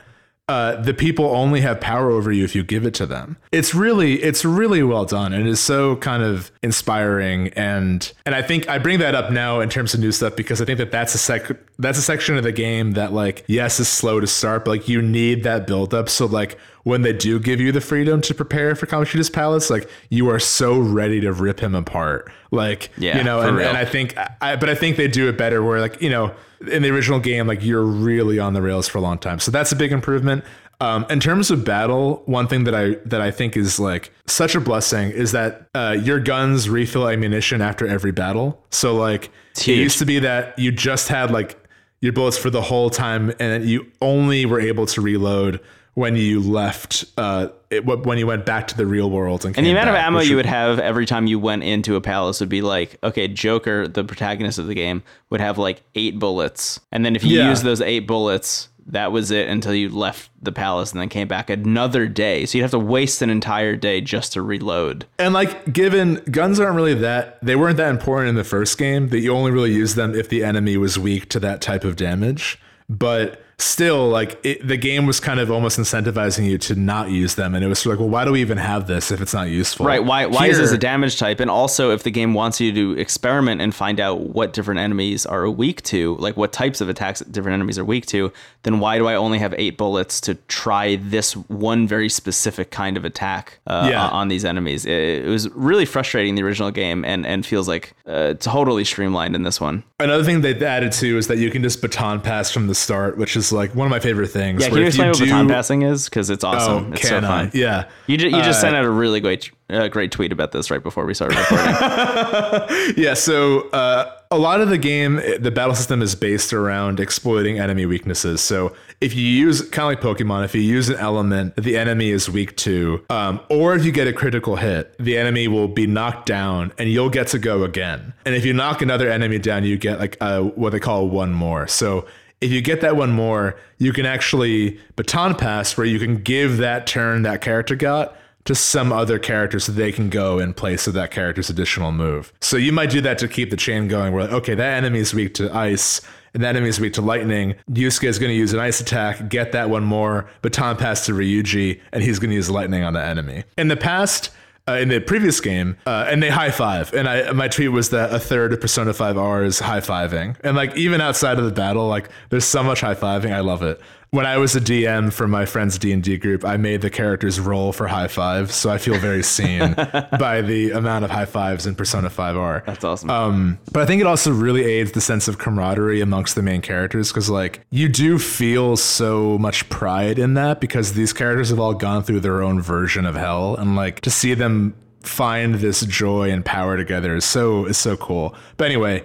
Uh, 0.48 0.80
the 0.80 0.94
people 0.94 1.24
only 1.24 1.60
have 1.60 1.80
power 1.80 2.08
over 2.08 2.30
you 2.30 2.44
if 2.44 2.54
you 2.54 2.62
give 2.62 2.86
it 2.86 2.94
to 2.94 3.04
them. 3.04 3.36
It's 3.50 3.74
really 3.74 4.22
it's 4.22 4.44
really 4.44 4.80
well 4.80 5.04
done 5.04 5.32
and 5.32 5.44
it 5.44 5.50
is 5.50 5.58
so 5.58 5.96
kind 5.96 6.22
of 6.22 6.52
inspiring 6.62 7.48
and 7.54 8.12
and 8.24 8.32
I 8.32 8.42
think 8.42 8.68
I 8.68 8.78
bring 8.78 9.00
that 9.00 9.16
up 9.16 9.32
now 9.32 9.58
in 9.58 9.68
terms 9.68 9.92
of 9.92 9.98
new 9.98 10.12
stuff 10.12 10.36
because 10.36 10.62
I 10.62 10.64
think 10.64 10.78
that 10.78 10.92
that's 10.92 11.16
a 11.16 11.18
sec 11.18 11.50
that's 11.80 11.98
a 11.98 12.02
section 12.02 12.36
of 12.36 12.44
the 12.44 12.52
game 12.52 12.92
that 12.92 13.12
like 13.12 13.44
yes 13.48 13.80
is 13.80 13.88
slow 13.88 14.20
to 14.20 14.26
start 14.28 14.64
but 14.64 14.70
like 14.70 14.88
you 14.88 15.02
need 15.02 15.42
that 15.42 15.66
build 15.66 15.92
up 15.92 16.08
so 16.08 16.26
like 16.26 16.56
when 16.86 17.02
they 17.02 17.12
do 17.12 17.40
give 17.40 17.60
you 17.60 17.72
the 17.72 17.80
freedom 17.80 18.20
to 18.20 18.32
prepare 18.32 18.76
for 18.76 18.86
Kamoshida's 18.86 19.28
palace, 19.28 19.70
like 19.70 19.90
you 20.08 20.30
are 20.30 20.38
so 20.38 20.78
ready 20.78 21.20
to 21.20 21.32
rip 21.32 21.58
him 21.58 21.74
apart. 21.74 22.30
Like, 22.52 22.92
Yeah, 22.96 23.18
you 23.18 23.24
know, 23.24 23.40
and, 23.40 23.58
and 23.58 23.76
I 23.76 23.84
think, 23.84 24.16
I, 24.40 24.54
but 24.54 24.68
I 24.68 24.76
think 24.76 24.96
they 24.96 25.08
do 25.08 25.28
it 25.28 25.36
better 25.36 25.64
where 25.64 25.80
like, 25.80 26.00
you 26.00 26.10
know, 26.10 26.32
in 26.60 26.82
the 26.82 26.90
original 26.90 27.20
game, 27.20 27.46
like 27.46 27.62
you're 27.62 27.84
really 27.84 28.38
on 28.38 28.54
the 28.54 28.62
rails 28.62 28.88
for 28.88 28.98
a 28.98 29.00
long 29.00 29.18
time. 29.18 29.38
So 29.38 29.50
that's 29.50 29.72
a 29.72 29.76
big 29.76 29.92
improvement. 29.92 30.44
Um, 30.80 31.06
in 31.08 31.20
terms 31.20 31.50
of 31.50 31.64
battle, 31.64 32.22
one 32.26 32.48
thing 32.48 32.64
that 32.64 32.74
I 32.74 32.96
that 33.06 33.20
I 33.20 33.30
think 33.30 33.56
is 33.56 33.80
like 33.80 34.12
such 34.26 34.54
a 34.54 34.60
blessing 34.60 35.10
is 35.10 35.32
that 35.32 35.68
uh, 35.74 35.96
your 35.98 36.20
guns 36.20 36.68
refill 36.68 37.08
ammunition 37.08 37.62
after 37.62 37.86
every 37.86 38.12
battle. 38.12 38.62
So 38.70 38.94
like 38.94 39.30
it 39.56 39.68
used 39.68 39.98
to 40.00 40.04
be 40.04 40.18
that 40.18 40.58
you 40.58 40.72
just 40.72 41.08
had 41.08 41.30
like 41.30 41.58
your 42.00 42.12
bullets 42.12 42.36
for 42.36 42.50
the 42.50 42.60
whole 42.60 42.90
time, 42.90 43.32
and 43.40 43.64
you 43.64 43.90
only 44.02 44.44
were 44.44 44.60
able 44.60 44.84
to 44.86 45.00
reload 45.00 45.60
when 45.96 46.14
you 46.14 46.40
left, 46.40 47.06
uh, 47.16 47.48
it, 47.70 47.86
when 47.86 48.18
you 48.18 48.26
went 48.26 48.44
back 48.44 48.68
to 48.68 48.76
the 48.76 48.84
real 48.84 49.08
world. 49.08 49.46
And, 49.46 49.56
And 49.56 49.64
the 49.64 49.70
amount 49.70 49.88
of 49.88 49.94
ammo 49.94 50.20
you 50.20 50.36
would 50.36 50.44
have 50.44 50.78
every 50.78 51.06
time 51.06 51.26
you 51.26 51.38
went 51.38 51.64
into 51.64 51.96
a 51.96 52.02
palace 52.02 52.38
would 52.40 52.50
be 52.50 52.60
like, 52.60 52.98
okay, 53.02 53.26
Joker, 53.28 53.88
the 53.88 54.04
protagonist 54.04 54.58
of 54.58 54.66
the 54.66 54.74
game, 54.74 55.02
would 55.30 55.40
have 55.40 55.56
like 55.56 55.80
eight 55.94 56.18
bullets. 56.18 56.78
And 56.92 57.02
then 57.02 57.16
if 57.16 57.24
you 57.24 57.38
Yeah. 57.38 57.48
use 57.48 57.62
those 57.62 57.80
eight 57.80 58.00
bullets, 58.00 58.68
that 58.88 59.10
was 59.10 59.30
it 59.30 59.48
until 59.48 59.72
you 59.72 59.88
left 59.88 60.28
the 60.42 60.52
palace 60.52 60.92
and 60.92 61.00
then 61.00 61.08
came 61.08 61.28
back 61.28 61.48
another 61.48 62.06
day. 62.08 62.44
So 62.44 62.58
you'd 62.58 62.62
have 62.64 62.70
to 62.72 62.78
waste 62.78 63.22
an 63.22 63.30
entire 63.30 63.74
day 63.74 64.02
just 64.02 64.34
to 64.34 64.42
reload. 64.42 65.06
And 65.18 65.32
like, 65.32 65.72
given 65.72 66.16
guns 66.30 66.60
aren't 66.60 66.76
really 66.76 66.92
that, 66.92 67.38
they 67.42 67.56
weren't 67.56 67.78
that 67.78 67.88
important 67.88 68.28
in 68.28 68.34
the 68.34 68.44
first 68.44 68.76
game. 68.76 69.08
That 69.08 69.20
you 69.20 69.32
only 69.32 69.50
really 69.50 69.72
use 69.72 69.94
them 69.94 70.14
if 70.14 70.28
the 70.28 70.44
enemy 70.44 70.76
was 70.76 70.98
weak 70.98 71.30
to 71.30 71.40
that 71.40 71.62
type 71.62 71.84
of 71.84 71.96
damage. 71.96 72.58
But 72.90 73.42
still, 73.58 74.08
like, 74.08 74.38
it, 74.44 74.66
the 74.66 74.76
game 74.76 75.06
was 75.06 75.18
kind 75.18 75.40
of 75.40 75.50
almost 75.50 75.78
incentivizing 75.78 76.44
you 76.46 76.58
to 76.58 76.74
not 76.74 77.10
use 77.10 77.36
them, 77.36 77.54
and 77.54 77.64
it 77.64 77.68
was 77.68 77.78
sort 77.78 77.94
of 77.94 78.00
like, 78.00 78.04
well, 78.04 78.12
why 78.12 78.24
do 78.24 78.32
we 78.32 78.40
even 78.42 78.58
have 78.58 78.86
this 78.86 79.10
if 79.10 79.20
it's 79.20 79.32
not 79.32 79.48
useful? 79.48 79.86
Right. 79.86 80.04
Why, 80.04 80.26
why 80.26 80.46
is 80.48 80.58
this 80.58 80.72
a 80.72 80.78
damage 80.78 81.18
type? 81.18 81.40
And 81.40 81.50
also, 81.50 81.90
if 81.90 82.02
the 82.02 82.10
game 82.10 82.34
wants 82.34 82.60
you 82.60 82.72
to 82.72 82.98
experiment 83.00 83.60
and 83.62 83.74
find 83.74 83.98
out 83.98 84.20
what 84.20 84.52
different 84.52 84.80
enemies 84.80 85.24
are 85.24 85.48
weak 85.48 85.82
to, 85.84 86.16
like 86.16 86.36
what 86.36 86.52
types 86.52 86.80
of 86.80 86.88
attacks 86.88 87.20
different 87.20 87.54
enemies 87.54 87.78
are 87.78 87.84
weak 87.84 88.04
to, 88.06 88.30
then 88.64 88.78
why 88.78 88.98
do 88.98 89.06
I 89.06 89.14
only 89.14 89.38
have 89.38 89.54
eight 89.56 89.78
bullets 89.78 90.20
to 90.22 90.34
try 90.48 90.96
this 90.96 91.32
one 91.34 91.86
very 91.88 92.08
specific 92.10 92.70
kind 92.70 92.96
of 92.96 93.04
attack 93.04 93.58
uh, 93.66 93.88
Yeah. 93.90 94.08
on 94.08 94.28
these 94.28 94.44
enemies? 94.44 94.84
It, 94.84 95.24
it 95.24 95.28
was 95.28 95.48
really 95.50 95.86
frustrating 95.86 96.30
in 96.30 96.34
the 96.34 96.42
original 96.42 96.70
game 96.70 97.04
and, 97.04 97.24
and 97.26 97.46
feels 97.46 97.68
like 97.68 97.94
uh, 98.06 98.34
totally 98.34 98.84
streamlined 98.84 99.34
in 99.34 99.44
this 99.44 99.60
one. 99.60 99.82
Another 99.98 100.24
thing 100.24 100.42
they've 100.42 100.62
added 100.62 100.92
too 100.92 101.16
is 101.16 101.26
that 101.28 101.38
you 101.38 101.50
can 101.50 101.62
just 101.62 101.80
baton 101.80 102.20
pass 102.20 102.50
from 102.50 102.66
the 102.66 102.74
start, 102.74 103.16
which 103.16 103.34
is 103.36 103.45
like 103.52 103.74
one 103.74 103.86
of 103.86 103.90
my 103.90 104.00
favorite 104.00 104.28
things. 104.28 104.62
Yeah, 104.62 104.68
can 104.70 104.78
you 104.78 104.86
explain 104.86 105.08
what 105.08 105.18
do- 105.18 105.24
baton 105.24 105.48
passing 105.48 105.82
is? 105.82 106.04
Because 106.06 106.30
it's 106.30 106.44
Oh, 106.44 106.48
awesome. 106.48 106.92
it's 106.92 107.02
so 107.02 107.08
can 107.08 107.24
I? 107.24 107.28
fun. 107.44 107.50
Yeah. 107.54 107.88
You, 108.06 108.16
ju- 108.16 108.26
you 108.28 108.36
just 108.42 108.58
Uh, 108.58 108.62
sent 108.62 108.76
out 108.76 108.84
a 108.84 108.90
really 108.90 109.20
great 109.20 109.50
uh, 109.68 109.88
great 109.88 110.12
tweet 110.12 110.30
about 110.30 110.52
this 110.52 110.70
right 110.70 110.82
before 110.82 111.04
we 111.06 111.12
started 111.14 111.36
recording. 111.38 111.74
Yeah, 112.96 113.14
so 113.14 113.68
uh, 113.70 114.12
a 114.30 114.38
lot 114.38 114.60
of 114.60 114.68
the 114.68 114.78
game, 114.78 115.16
the 115.40 115.50
battle 115.50 115.74
system 115.74 116.02
is 116.02 116.14
based 116.14 116.52
around 116.52 117.00
exploiting 117.00 117.58
enemy 117.58 117.84
weaknesses. 117.84 118.40
So 118.40 118.74
if 119.00 119.14
you 119.16 119.26
use, 119.26 119.62
kind 119.68 119.92
of 119.92 120.04
like 120.04 120.18
Pokemon, 120.18 120.44
if 120.44 120.54
you 120.54 120.60
use 120.60 120.88
an 120.88 120.96
element 120.96 121.56
that 121.56 121.62
the 121.62 121.76
enemy 121.76 122.10
is 122.10 122.30
weak 122.30 122.56
to, 122.58 123.04
um, 123.10 123.40
or 123.50 123.74
if 123.74 123.84
you 123.84 123.90
get 123.90 124.06
a 124.06 124.12
critical 124.12 124.54
hit, 124.56 124.96
the 124.98 125.18
enemy 125.18 125.48
will 125.48 125.68
be 125.68 125.86
knocked 125.86 126.26
down 126.26 126.72
and 126.78 126.88
you'll 126.90 127.10
get 127.10 127.26
to 127.28 127.38
go 127.40 127.64
again. 127.64 128.14
And 128.24 128.36
if 128.36 128.44
you 128.44 128.52
knock 128.52 128.82
another 128.82 129.10
enemy 129.10 129.38
down, 129.40 129.64
you 129.64 129.76
get 129.76 129.98
like 129.98 130.16
uh 130.20 130.42
what 130.42 130.70
they 130.70 130.80
call 130.80 131.08
one 131.08 131.32
more. 131.32 131.66
So 131.66 132.06
if 132.40 132.50
you 132.50 132.60
get 132.60 132.80
that 132.82 132.96
one 132.96 133.10
more, 133.10 133.58
you 133.78 133.92
can 133.92 134.06
actually 134.06 134.78
baton 134.96 135.34
pass 135.34 135.76
where 135.76 135.86
you 135.86 135.98
can 135.98 136.22
give 136.22 136.58
that 136.58 136.86
turn 136.86 137.22
that 137.22 137.40
character 137.40 137.74
got 137.74 138.16
to 138.44 138.54
some 138.54 138.92
other 138.92 139.18
character 139.18 139.58
so 139.58 139.72
they 139.72 139.90
can 139.90 140.08
go 140.08 140.38
in 140.38 140.54
place 140.54 140.86
of 140.86 140.94
that 140.94 141.10
character's 141.10 141.50
additional 141.50 141.92
move. 141.92 142.32
So 142.40 142.56
you 142.56 142.72
might 142.72 142.90
do 142.90 143.00
that 143.00 143.18
to 143.18 143.28
keep 143.28 143.50
the 143.50 143.56
chain 143.56 143.88
going 143.88 144.12
where, 144.12 144.28
okay, 144.28 144.54
that 144.54 144.74
enemy 144.74 145.00
is 145.00 145.12
weak 145.12 145.34
to 145.34 145.54
ice 145.54 146.00
and 146.32 146.44
that 146.44 146.50
enemy 146.50 146.68
is 146.68 146.78
weak 146.78 146.92
to 146.92 147.02
lightning. 147.02 147.56
Yusuke 147.70 148.04
is 148.04 148.18
going 148.18 148.30
to 148.30 148.36
use 148.36 148.52
an 148.52 148.60
ice 148.60 148.80
attack, 148.80 149.28
get 149.28 149.52
that 149.52 149.70
one 149.70 149.84
more, 149.84 150.28
baton 150.42 150.76
pass 150.76 151.06
to 151.06 151.12
Ryuji, 151.12 151.80
and 151.92 152.02
he's 152.02 152.18
going 152.18 152.30
to 152.30 152.36
use 152.36 152.50
lightning 152.50 152.84
on 152.84 152.92
the 152.92 153.02
enemy. 153.02 153.44
In 153.56 153.68
the 153.68 153.76
past, 153.76 154.30
uh, 154.68 154.72
in 154.74 154.88
the 154.88 155.00
previous 155.00 155.40
game, 155.40 155.76
uh, 155.86 156.06
and 156.08 156.22
they 156.22 156.30
high 156.30 156.50
five. 156.50 156.92
And 156.92 157.08
I 157.08 157.30
my 157.32 157.48
tweet 157.48 157.70
was 157.70 157.90
that 157.90 158.12
a 158.12 158.18
third 158.18 158.52
of 158.52 158.60
Persona 158.60 158.92
5 158.92 159.16
R 159.16 159.44
is 159.44 159.60
high 159.60 159.80
fiving. 159.80 160.36
And 160.42 160.56
like 160.56 160.76
even 160.76 161.00
outside 161.00 161.38
of 161.38 161.44
the 161.44 161.52
battle, 161.52 161.86
like 161.88 162.08
there's 162.30 162.44
so 162.44 162.62
much 162.62 162.80
high 162.80 162.94
fiving. 162.94 163.32
I 163.32 163.40
love 163.40 163.62
it. 163.62 163.80
When 164.10 164.24
I 164.24 164.38
was 164.38 164.54
a 164.54 164.60
DM 164.60 165.12
for 165.12 165.26
my 165.26 165.46
friend's 165.46 165.78
D 165.78 165.92
and 165.92 166.02
D 166.02 166.16
group, 166.16 166.44
I 166.44 166.56
made 166.56 166.80
the 166.80 166.90
characters 166.90 167.40
roll 167.40 167.72
for 167.72 167.88
high 167.88 168.06
fives, 168.06 168.54
so 168.54 168.70
I 168.70 168.78
feel 168.78 168.98
very 168.98 169.22
seen 169.22 169.74
by 170.18 170.42
the 170.42 170.70
amount 170.70 171.04
of 171.04 171.10
high 171.10 171.24
fives 171.24 171.66
in 171.66 171.74
Persona 171.74 172.08
5 172.08 172.36
R. 172.36 172.62
That's 172.66 172.84
awesome. 172.84 173.10
Um, 173.10 173.58
but 173.72 173.82
I 173.82 173.86
think 173.86 174.00
it 174.00 174.06
also 174.06 174.30
really 174.32 174.64
aids 174.64 174.92
the 174.92 175.00
sense 175.00 175.28
of 175.28 175.38
camaraderie 175.38 176.00
amongst 176.00 176.34
the 176.36 176.42
main 176.42 176.62
characters 176.62 177.08
because, 177.10 177.28
like, 177.28 177.66
you 177.70 177.88
do 177.88 178.18
feel 178.18 178.76
so 178.76 179.38
much 179.38 179.68
pride 179.70 180.18
in 180.18 180.34
that 180.34 180.60
because 180.60 180.92
these 180.92 181.12
characters 181.12 181.50
have 181.50 181.58
all 181.58 181.74
gone 181.74 182.02
through 182.04 182.20
their 182.20 182.42
own 182.42 182.60
version 182.60 183.06
of 183.06 183.16
hell, 183.16 183.56
and 183.56 183.74
like 183.74 184.00
to 184.02 184.10
see 184.10 184.34
them 184.34 184.76
find 185.02 185.56
this 185.56 185.84
joy 185.84 186.30
and 186.30 186.44
power 186.44 186.76
together 186.76 187.16
is 187.16 187.24
so 187.24 187.66
is 187.66 187.76
so 187.76 187.96
cool. 187.96 188.34
But 188.56 188.66
anyway. 188.66 189.02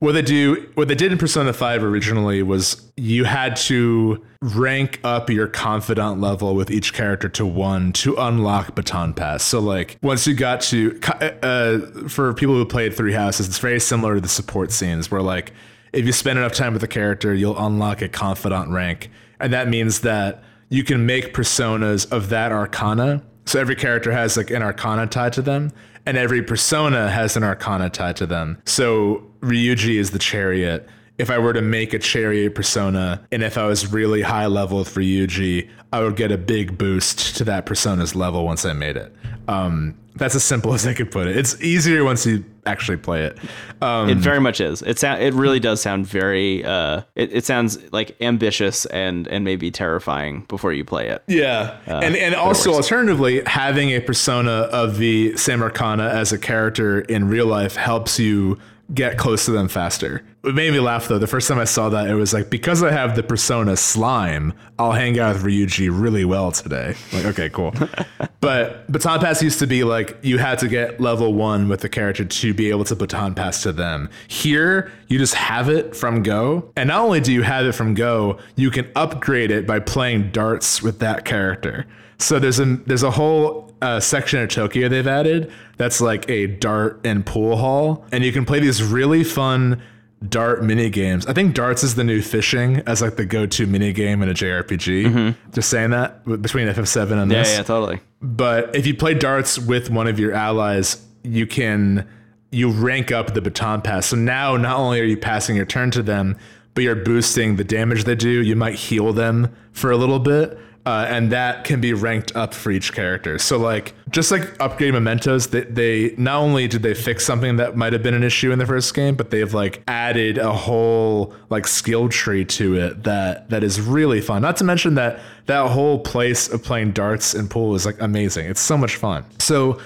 What 0.00 0.12
they 0.12 0.22
do, 0.22 0.70
what 0.74 0.88
they 0.88 0.94
did 0.94 1.12
in 1.12 1.18
Persona 1.18 1.52
5 1.52 1.84
originally 1.84 2.42
was 2.42 2.90
you 2.96 3.24
had 3.24 3.54
to 3.56 4.24
rank 4.40 4.98
up 5.04 5.28
your 5.28 5.46
confidant 5.46 6.22
level 6.22 6.54
with 6.54 6.70
each 6.70 6.94
character 6.94 7.28
to 7.28 7.44
one 7.44 7.92
to 7.92 8.16
unlock 8.16 8.74
Baton 8.74 9.12
Pass. 9.12 9.42
So, 9.42 9.60
like, 9.60 9.98
once 10.02 10.26
you 10.26 10.32
got 10.32 10.62
to, 10.62 10.98
uh, 11.42 12.08
for 12.08 12.32
people 12.32 12.54
who 12.54 12.64
played 12.64 12.96
Three 12.96 13.12
Houses, 13.12 13.46
it's 13.46 13.58
very 13.58 13.78
similar 13.78 14.14
to 14.14 14.22
the 14.22 14.28
support 14.28 14.72
scenes 14.72 15.10
where, 15.10 15.20
like, 15.20 15.52
if 15.92 16.06
you 16.06 16.12
spend 16.12 16.38
enough 16.38 16.54
time 16.54 16.72
with 16.72 16.82
a 16.82 16.88
character, 16.88 17.34
you'll 17.34 17.58
unlock 17.58 18.00
a 18.00 18.08
confidant 18.08 18.70
rank. 18.70 19.10
And 19.38 19.52
that 19.52 19.68
means 19.68 20.00
that 20.00 20.42
you 20.70 20.82
can 20.82 21.04
make 21.04 21.34
personas 21.34 22.10
of 22.10 22.30
that 22.30 22.52
arcana. 22.52 23.22
So 23.44 23.60
every 23.60 23.76
character 23.76 24.12
has 24.12 24.36
like 24.36 24.50
an 24.50 24.62
arcana 24.62 25.08
tied 25.08 25.34
to 25.34 25.42
them, 25.42 25.72
and 26.06 26.16
every 26.16 26.42
persona 26.42 27.10
has 27.10 27.36
an 27.36 27.44
arcana 27.44 27.90
tied 27.90 28.16
to 28.16 28.26
them. 28.26 28.62
So 28.64 29.29
Ryuji 29.40 29.98
is 29.98 30.10
the 30.10 30.18
chariot. 30.18 30.88
If 31.18 31.30
I 31.30 31.38
were 31.38 31.52
to 31.52 31.60
make 31.60 31.92
a 31.92 31.98
chariot 31.98 32.54
persona, 32.54 33.26
and 33.30 33.42
if 33.42 33.58
I 33.58 33.66
was 33.66 33.92
really 33.92 34.22
high 34.22 34.46
level 34.46 34.78
with 34.78 34.94
Ryuji, 34.94 35.68
I 35.92 36.00
would 36.00 36.16
get 36.16 36.32
a 36.32 36.38
big 36.38 36.78
boost 36.78 37.36
to 37.36 37.44
that 37.44 37.66
persona's 37.66 38.14
level 38.14 38.44
once 38.46 38.64
I 38.64 38.72
made 38.72 38.96
it. 38.96 39.14
Um, 39.46 39.98
that's 40.16 40.34
as 40.34 40.44
simple 40.44 40.72
as 40.74 40.86
I 40.86 40.94
could 40.94 41.10
put 41.10 41.26
it. 41.26 41.36
It's 41.36 41.60
easier 41.60 42.04
once 42.04 42.24
you 42.24 42.44
actually 42.64 42.98
play 42.98 43.24
it. 43.24 43.38
Um, 43.82 44.08
It 44.08 44.18
very 44.18 44.40
much 44.40 44.60
is. 44.60 44.80
It 44.82 44.98
sound 44.98 45.22
it 45.22 45.34
really 45.34 45.60
does 45.60 45.80
sound 45.80 46.06
very 46.06 46.64
uh 46.64 47.02
it, 47.14 47.32
it 47.32 47.44
sounds 47.44 47.78
like 47.92 48.16
ambitious 48.20 48.84
and 48.86 49.26
and 49.28 49.44
maybe 49.44 49.70
terrifying 49.70 50.44
before 50.48 50.72
you 50.72 50.84
play 50.84 51.08
it. 51.08 51.22
Yeah, 51.26 51.78
and 51.86 52.14
and 52.16 52.34
also 52.34 52.72
alternatively, 52.74 53.42
having 53.46 53.90
a 53.90 54.00
persona 54.00 54.50
of 54.72 54.98
the 54.98 55.36
same 55.36 55.62
arcana 55.62 56.08
as 56.08 56.32
a 56.32 56.38
character 56.38 57.00
in 57.00 57.28
real 57.28 57.46
life 57.46 57.76
helps 57.76 58.18
you 58.18 58.58
get 58.92 59.18
close 59.18 59.44
to 59.44 59.52
them 59.52 59.68
faster. 59.68 60.22
It 60.42 60.54
made 60.54 60.72
me 60.72 60.80
laugh 60.80 61.08
though. 61.08 61.18
The 61.18 61.26
first 61.26 61.48
time 61.48 61.58
I 61.58 61.64
saw 61.64 61.90
that, 61.90 62.08
it 62.08 62.14
was 62.14 62.32
like 62.32 62.50
because 62.50 62.82
I 62.82 62.90
have 62.90 63.14
the 63.14 63.22
persona 63.22 63.76
slime, 63.76 64.52
I'll 64.78 64.92
hang 64.92 65.18
out 65.18 65.34
with 65.34 65.44
Ryuji 65.44 65.90
really 65.92 66.24
well 66.24 66.50
today. 66.50 66.94
Like, 67.12 67.26
okay, 67.26 67.50
cool. 67.50 67.74
but 68.40 68.90
baton 68.90 69.20
pass 69.20 69.42
used 69.42 69.58
to 69.58 69.66
be 69.66 69.84
like 69.84 70.16
you 70.22 70.38
had 70.38 70.58
to 70.60 70.68
get 70.68 71.00
level 71.00 71.34
one 71.34 71.68
with 71.68 71.80
the 71.80 71.88
character 71.88 72.24
to 72.24 72.54
be 72.54 72.70
able 72.70 72.84
to 72.84 72.96
baton 72.96 73.34
pass 73.34 73.62
to 73.62 73.72
them. 73.72 74.08
Here, 74.28 74.90
you 75.08 75.18
just 75.18 75.34
have 75.34 75.68
it 75.68 75.94
from 75.94 76.22
Go, 76.22 76.72
and 76.76 76.88
not 76.88 77.00
only 77.00 77.20
do 77.20 77.32
you 77.32 77.42
have 77.42 77.66
it 77.66 77.72
from 77.72 77.94
Go, 77.94 78.38
you 78.56 78.70
can 78.70 78.90
upgrade 78.96 79.50
it 79.50 79.66
by 79.66 79.78
playing 79.78 80.30
darts 80.30 80.82
with 80.82 81.00
that 81.00 81.24
character. 81.24 81.86
So 82.20 82.38
there's 82.38 82.60
a 82.60 82.64
there's 82.86 83.02
a 83.02 83.10
whole 83.10 83.72
uh, 83.82 83.98
section 84.00 84.40
of 84.40 84.48
Tokyo 84.50 84.88
they've 84.88 85.06
added 85.06 85.50
that's 85.78 86.00
like 86.00 86.28
a 86.28 86.46
dart 86.46 87.00
and 87.04 87.24
pool 87.24 87.56
hall, 87.56 88.04
and 88.12 88.24
you 88.24 88.32
can 88.32 88.44
play 88.44 88.60
these 88.60 88.82
really 88.82 89.24
fun 89.24 89.80
dart 90.28 90.62
mini 90.62 90.90
games. 90.90 91.26
I 91.26 91.32
think 91.32 91.54
darts 91.54 91.82
is 91.82 91.94
the 91.94 92.04
new 92.04 92.20
fishing 92.20 92.80
as 92.86 93.00
like 93.00 93.16
the 93.16 93.24
go-to 93.24 93.66
mini 93.66 93.94
game 93.94 94.22
in 94.22 94.28
a 94.28 94.34
JRPG. 94.34 95.34
Just 95.54 95.70
saying 95.70 95.90
that 95.90 96.22
between 96.42 96.68
FF7 96.68 97.12
and 97.22 97.32
Yeah, 97.32 97.38
this. 97.38 97.52
yeah, 97.56 97.62
totally. 97.62 98.00
But 98.20 98.76
if 98.76 98.86
you 98.86 98.94
play 98.94 99.14
darts 99.14 99.58
with 99.58 99.88
one 99.88 100.06
of 100.06 100.18
your 100.20 100.34
allies, 100.34 101.02
you 101.22 101.46
can 101.46 102.06
you 102.50 102.68
rank 102.70 103.10
up 103.12 103.32
the 103.32 103.40
baton 103.40 103.80
pass. 103.80 104.06
So 104.06 104.16
now 104.16 104.56
not 104.58 104.76
only 104.76 105.00
are 105.00 105.04
you 105.04 105.16
passing 105.16 105.56
your 105.56 105.64
turn 105.64 105.90
to 105.92 106.02
them, 106.02 106.36
but 106.74 106.82
you're 106.84 106.96
boosting 106.96 107.56
the 107.56 107.64
damage 107.64 108.04
they 108.04 108.14
do. 108.16 108.28
You 108.42 108.56
might 108.56 108.74
heal 108.74 109.12
them 109.14 109.54
for 109.72 109.90
a 109.90 109.96
little 109.96 110.18
bit. 110.18 110.58
Uh, 110.86 111.04
and 111.08 111.30
that 111.30 111.64
can 111.64 111.78
be 111.78 111.92
ranked 111.92 112.34
up 112.34 112.54
for 112.54 112.70
each 112.70 112.94
character. 112.94 113.38
So 113.38 113.58
like 113.58 113.92
just 114.08 114.30
like 114.30 114.58
upgrade 114.60 114.94
mementos, 114.94 115.48
they, 115.48 115.62
they 115.62 116.14
not 116.16 116.36
only 116.36 116.68
did 116.68 116.82
they 116.82 116.94
fix 116.94 117.24
something 117.24 117.56
that 117.56 117.76
might 117.76 117.92
have 117.92 118.02
been 118.02 118.14
an 118.14 118.22
issue 118.22 118.50
in 118.50 118.58
the 118.58 118.66
first 118.66 118.94
game, 118.94 119.14
but 119.14 119.30
they've 119.30 119.52
like 119.52 119.82
added 119.86 120.38
a 120.38 120.52
whole 120.52 121.34
like 121.50 121.66
skill 121.66 122.08
tree 122.08 122.46
to 122.46 122.76
it 122.76 123.02
that 123.04 123.50
that 123.50 123.62
is 123.62 123.78
really 123.78 124.22
fun. 124.22 124.40
Not 124.40 124.56
to 124.56 124.64
mention 124.64 124.94
that 124.94 125.20
that 125.46 125.68
whole 125.70 125.98
place 125.98 126.48
of 126.48 126.62
playing 126.62 126.92
darts 126.92 127.34
and 127.34 127.50
pool 127.50 127.74
is 127.74 127.84
like 127.84 128.00
amazing. 128.00 128.46
It's 128.46 128.60
so 128.60 128.78
much 128.78 128.96
fun. 128.96 129.24
So 129.38 129.78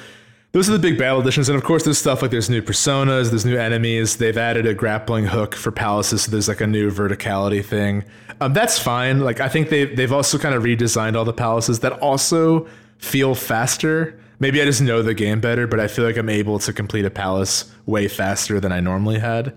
those 0.52 0.68
are 0.68 0.72
the 0.72 0.78
big 0.78 0.96
battle 0.96 1.18
additions, 1.18 1.48
and 1.48 1.58
of 1.58 1.64
course, 1.64 1.82
there's 1.82 1.98
stuff 1.98 2.22
like 2.22 2.30
there's 2.30 2.48
new 2.48 2.62
personas, 2.62 3.30
there's 3.30 3.44
new 3.44 3.56
enemies. 3.56 4.18
They've 4.18 4.38
added 4.38 4.66
a 4.66 4.74
grappling 4.74 5.26
hook 5.26 5.56
for 5.56 5.72
palaces, 5.72 6.22
so 6.22 6.30
there's 6.30 6.46
like 6.46 6.60
a 6.60 6.66
new 6.68 6.92
verticality 6.92 7.64
thing. 7.64 8.04
Um, 8.40 8.52
that's 8.52 8.78
fine. 8.78 9.20
Like 9.20 9.40
I 9.40 9.48
think 9.48 9.68
they 9.68 9.84
they've 9.84 10.12
also 10.12 10.38
kind 10.38 10.54
of 10.54 10.62
redesigned 10.62 11.16
all 11.16 11.24
the 11.24 11.32
palaces 11.32 11.80
that 11.80 11.92
also 12.00 12.66
feel 12.98 13.34
faster. 13.34 14.18
Maybe 14.40 14.60
I 14.60 14.64
just 14.64 14.80
know 14.82 15.00
the 15.02 15.14
game 15.14 15.40
better, 15.40 15.66
but 15.66 15.78
I 15.80 15.86
feel 15.86 16.04
like 16.04 16.16
I'm 16.16 16.28
able 16.28 16.58
to 16.58 16.72
complete 16.72 17.04
a 17.04 17.10
palace 17.10 17.72
way 17.86 18.08
faster 18.08 18.60
than 18.60 18.72
I 18.72 18.80
normally 18.80 19.18
had. 19.18 19.54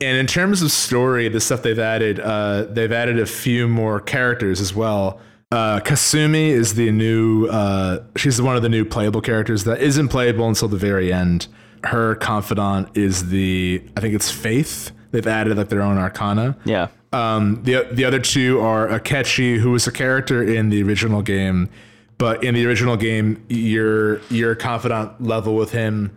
And 0.00 0.16
in 0.16 0.26
terms 0.26 0.62
of 0.62 0.70
story, 0.70 1.28
the 1.28 1.40
stuff 1.40 1.62
they've 1.62 1.78
added, 1.78 2.20
uh, 2.20 2.64
they've 2.64 2.92
added 2.92 3.18
a 3.18 3.26
few 3.26 3.68
more 3.68 4.00
characters 4.00 4.60
as 4.60 4.74
well. 4.74 5.20
Uh, 5.50 5.80
Kasumi 5.80 6.48
is 6.48 6.74
the 6.74 6.90
new. 6.90 7.46
Uh, 7.46 8.02
she's 8.16 8.40
one 8.40 8.56
of 8.56 8.62
the 8.62 8.68
new 8.70 8.84
playable 8.84 9.20
characters 9.20 9.64
that 9.64 9.80
isn't 9.82 10.08
playable 10.08 10.48
until 10.48 10.68
the 10.68 10.78
very 10.78 11.12
end. 11.12 11.46
Her 11.84 12.14
confidant 12.14 12.96
is 12.96 13.28
the. 13.28 13.82
I 13.96 14.00
think 14.00 14.14
it's 14.14 14.30
Faith. 14.30 14.92
They've 15.10 15.26
added 15.26 15.58
like 15.58 15.68
their 15.68 15.82
own 15.82 15.98
arcana. 15.98 16.56
Yeah. 16.64 16.88
Um, 17.12 17.62
the 17.64 17.88
the 17.92 18.04
other 18.04 18.20
two 18.20 18.60
are 18.60 18.88
Akechi, 18.88 19.58
who 19.58 19.70
was 19.70 19.86
a 19.86 19.92
character 19.92 20.42
in 20.42 20.70
the 20.70 20.82
original 20.82 21.22
game, 21.22 21.68
but 22.18 22.42
in 22.42 22.54
the 22.54 22.66
original 22.66 22.96
game, 22.96 23.44
your 23.48 24.20
your 24.30 24.54
confidant 24.54 25.22
level 25.22 25.54
with 25.54 25.72
him 25.72 26.16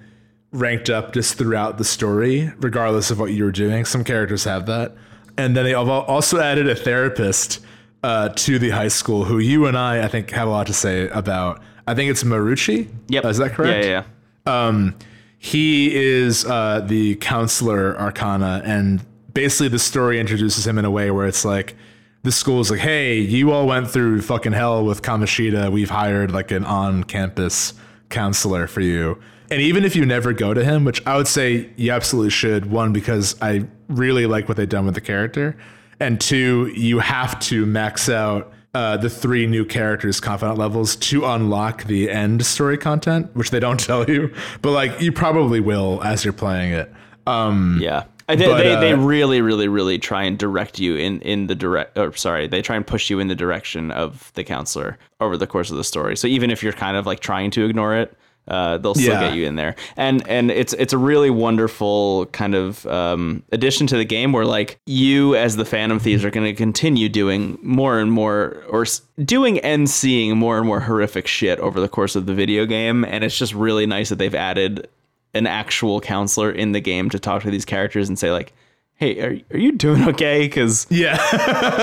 ranked 0.51 0.89
up 0.89 1.13
just 1.13 1.37
throughout 1.37 1.77
the 1.77 1.83
story, 1.83 2.51
regardless 2.59 3.11
of 3.11 3.19
what 3.19 3.33
you 3.33 3.43
were 3.43 3.51
doing. 3.51 3.83
Some 3.83 4.03
characters 4.03 4.45
have 4.45 4.65
that, 4.67 4.95
and 5.37 5.55
then 5.55 5.65
they 5.65 5.73
also 5.73 6.39
added 6.39 6.69
a 6.69 6.75
therapist 6.75 7.59
uh, 8.03 8.29
to 8.29 8.57
the 8.57 8.69
high 8.69 8.87
school, 8.87 9.25
who 9.25 9.39
you 9.39 9.65
and 9.65 9.77
I, 9.77 10.03
I 10.03 10.07
think, 10.07 10.29
have 10.31 10.47
a 10.47 10.51
lot 10.51 10.67
to 10.67 10.73
say 10.73 11.09
about. 11.09 11.61
I 11.87 11.93
think 11.93 12.09
it's 12.09 12.23
Maruki. 12.23 12.87
Yep. 13.09 13.25
Uh, 13.25 13.27
is 13.27 13.37
that 13.37 13.51
correct? 13.51 13.85
Yeah, 13.85 14.03
yeah. 14.47 14.67
um, 14.67 14.95
he 15.37 15.93
is 15.93 16.45
uh, 16.45 16.81
the 16.85 17.15
counselor 17.15 17.99
arcana 17.99 18.61
and 18.63 19.05
basically 19.35 19.67
the 19.67 19.77
story 19.77 20.19
introduces 20.19 20.65
him 20.65 20.79
in 20.79 20.85
a 20.85 20.89
way 20.89 21.11
where 21.11 21.27
it's 21.27 21.45
like 21.45 21.75
the 22.23 22.31
school's 22.31 22.71
like 22.71 22.79
hey 22.79 23.19
you 23.19 23.51
all 23.51 23.67
went 23.67 23.87
through 23.87 24.19
fucking 24.21 24.53
hell 24.53 24.83
with 24.83 25.03
Kamoshida 25.03 25.71
we've 25.71 25.91
hired 25.91 26.31
like 26.31 26.49
an 26.49 26.65
on-campus 26.65 27.73
counselor 28.09 28.65
for 28.65 28.81
you 28.81 29.19
and 29.51 29.61
even 29.61 29.85
if 29.85 29.95
you 29.95 30.05
never 30.05 30.33
go 30.33 30.53
to 30.55 30.63
him 30.63 30.85
which 30.85 31.05
i 31.05 31.15
would 31.15 31.27
say 31.27 31.69
you 31.75 31.91
absolutely 31.91 32.31
should 32.31 32.71
one 32.71 32.93
because 32.93 33.35
i 33.41 33.63
really 33.89 34.25
like 34.25 34.47
what 34.47 34.57
they've 34.57 34.69
done 34.69 34.85
with 34.85 34.95
the 34.95 35.01
character 35.01 35.55
and 35.99 36.19
two 36.19 36.71
you 36.75 36.99
have 36.99 37.39
to 37.39 37.65
max 37.65 38.09
out 38.09 38.51
uh, 38.73 38.97
the 38.97 39.09
three 39.09 39.47
new 39.47 39.63
characters' 39.63 40.19
confidant 40.19 40.57
levels 40.57 40.97
to 40.97 41.23
unlock 41.23 41.85
the 41.85 42.11
end 42.11 42.45
story 42.45 42.77
content, 42.77 43.33
which 43.33 43.49
they 43.49 43.59
don't 43.61 43.79
tell 43.89 44.03
you, 44.09 44.33
but 44.61 44.71
like 44.71 44.99
you 44.99 45.13
probably 45.13 45.61
will 45.61 46.03
as 46.03 46.25
you're 46.25 46.33
playing 46.33 46.73
it. 46.73 46.91
Um, 47.25 47.79
Yeah. 47.81 48.03
I- 48.27 48.35
They, 48.35 48.45
But, 48.45 48.57
they, 48.63 48.75
they 48.75 48.93
uh, 48.93 48.97
really, 48.97 49.41
really, 49.41 49.67
really 49.67 49.99
try 49.99 50.23
and 50.23 50.37
direct 50.37 50.79
you 50.79 50.95
in, 50.95 51.21
in 51.21 51.47
the 51.47 51.55
direct, 51.55 51.97
or 51.97 52.13
sorry, 52.15 52.47
they 52.47 52.61
try 52.61 52.75
and 52.75 52.85
push 52.85 53.09
you 53.09 53.19
in 53.19 53.27
the 53.27 53.35
direction 53.35 53.91
of 53.91 54.31
the 54.33 54.43
counselor 54.43 54.97
over 55.19 55.37
the 55.37 55.47
course 55.47 55.69
of 55.71 55.77
the 55.77 55.83
story. 55.83 56.17
So 56.17 56.27
even 56.27 56.49
if 56.49 56.63
you're 56.63 56.73
kind 56.73 56.97
of 56.97 57.05
like 57.05 57.19
trying 57.19 57.51
to 57.51 57.65
ignore 57.65 57.95
it, 57.95 58.17
uh, 58.47 58.77
they'll 58.77 58.93
still 58.93 59.13
Yeah. 59.13 59.27
get 59.29 59.35
you 59.35 59.47
in 59.47 59.55
there. 59.55 59.75
And 59.97 60.27
and 60.27 60.51
it's 60.51 60.73
it's 60.73 60.93
a 60.93 60.99
really 60.99 61.31
wonderful 61.31 62.27
kind 62.27 62.53
of 62.53 62.85
um, 62.85 63.41
addition 63.51 63.87
to 63.87 63.97
the 63.97 64.05
game 64.05 64.33
where 64.33 64.45
like 64.45 64.77
you 64.85 65.35
as 65.35 65.55
the 65.55 65.65
Phantom 65.65 65.97
Thieves 65.97 66.23
are 66.23 66.29
going 66.29 66.45
to 66.45 66.53
continue 66.53 67.09
doing 67.09 67.57
more 67.63 67.99
and 67.99 68.11
more 68.11 68.63
or 68.69 68.85
doing 69.23 69.57
and 69.61 69.89
seeing 69.89 70.37
more 70.37 70.57
and 70.59 70.67
more 70.67 70.79
horrific 70.81 71.25
shit 71.25 71.57
over 71.59 71.79
the 71.79 71.87
course 71.89 72.15
of 72.15 72.27
the 72.27 72.35
video 72.35 72.67
game. 72.67 73.03
And 73.03 73.23
it's 73.23 73.35
just 73.37 73.55
really 73.55 73.87
nice 73.87 74.09
that 74.09 74.17
they've 74.19 74.35
added 74.35 74.89
an 75.35 75.45
actual 75.45 76.01
counselor 76.01 76.51
in 76.51 76.71
the 76.71 76.79
game 76.79 77.09
to 77.11 77.19
talk 77.19 77.43
to 77.43 77.51
these 77.51 77.65
characters 77.65 78.07
and 78.07 78.17
say 78.17 78.31
like 78.31 78.53
hey 78.95 79.19
are, 79.19 79.39
are 79.51 79.59
you 79.59 79.73
doing 79.73 80.07
okay? 80.07 80.47
Because 80.47 80.87
yeah, 80.89 81.17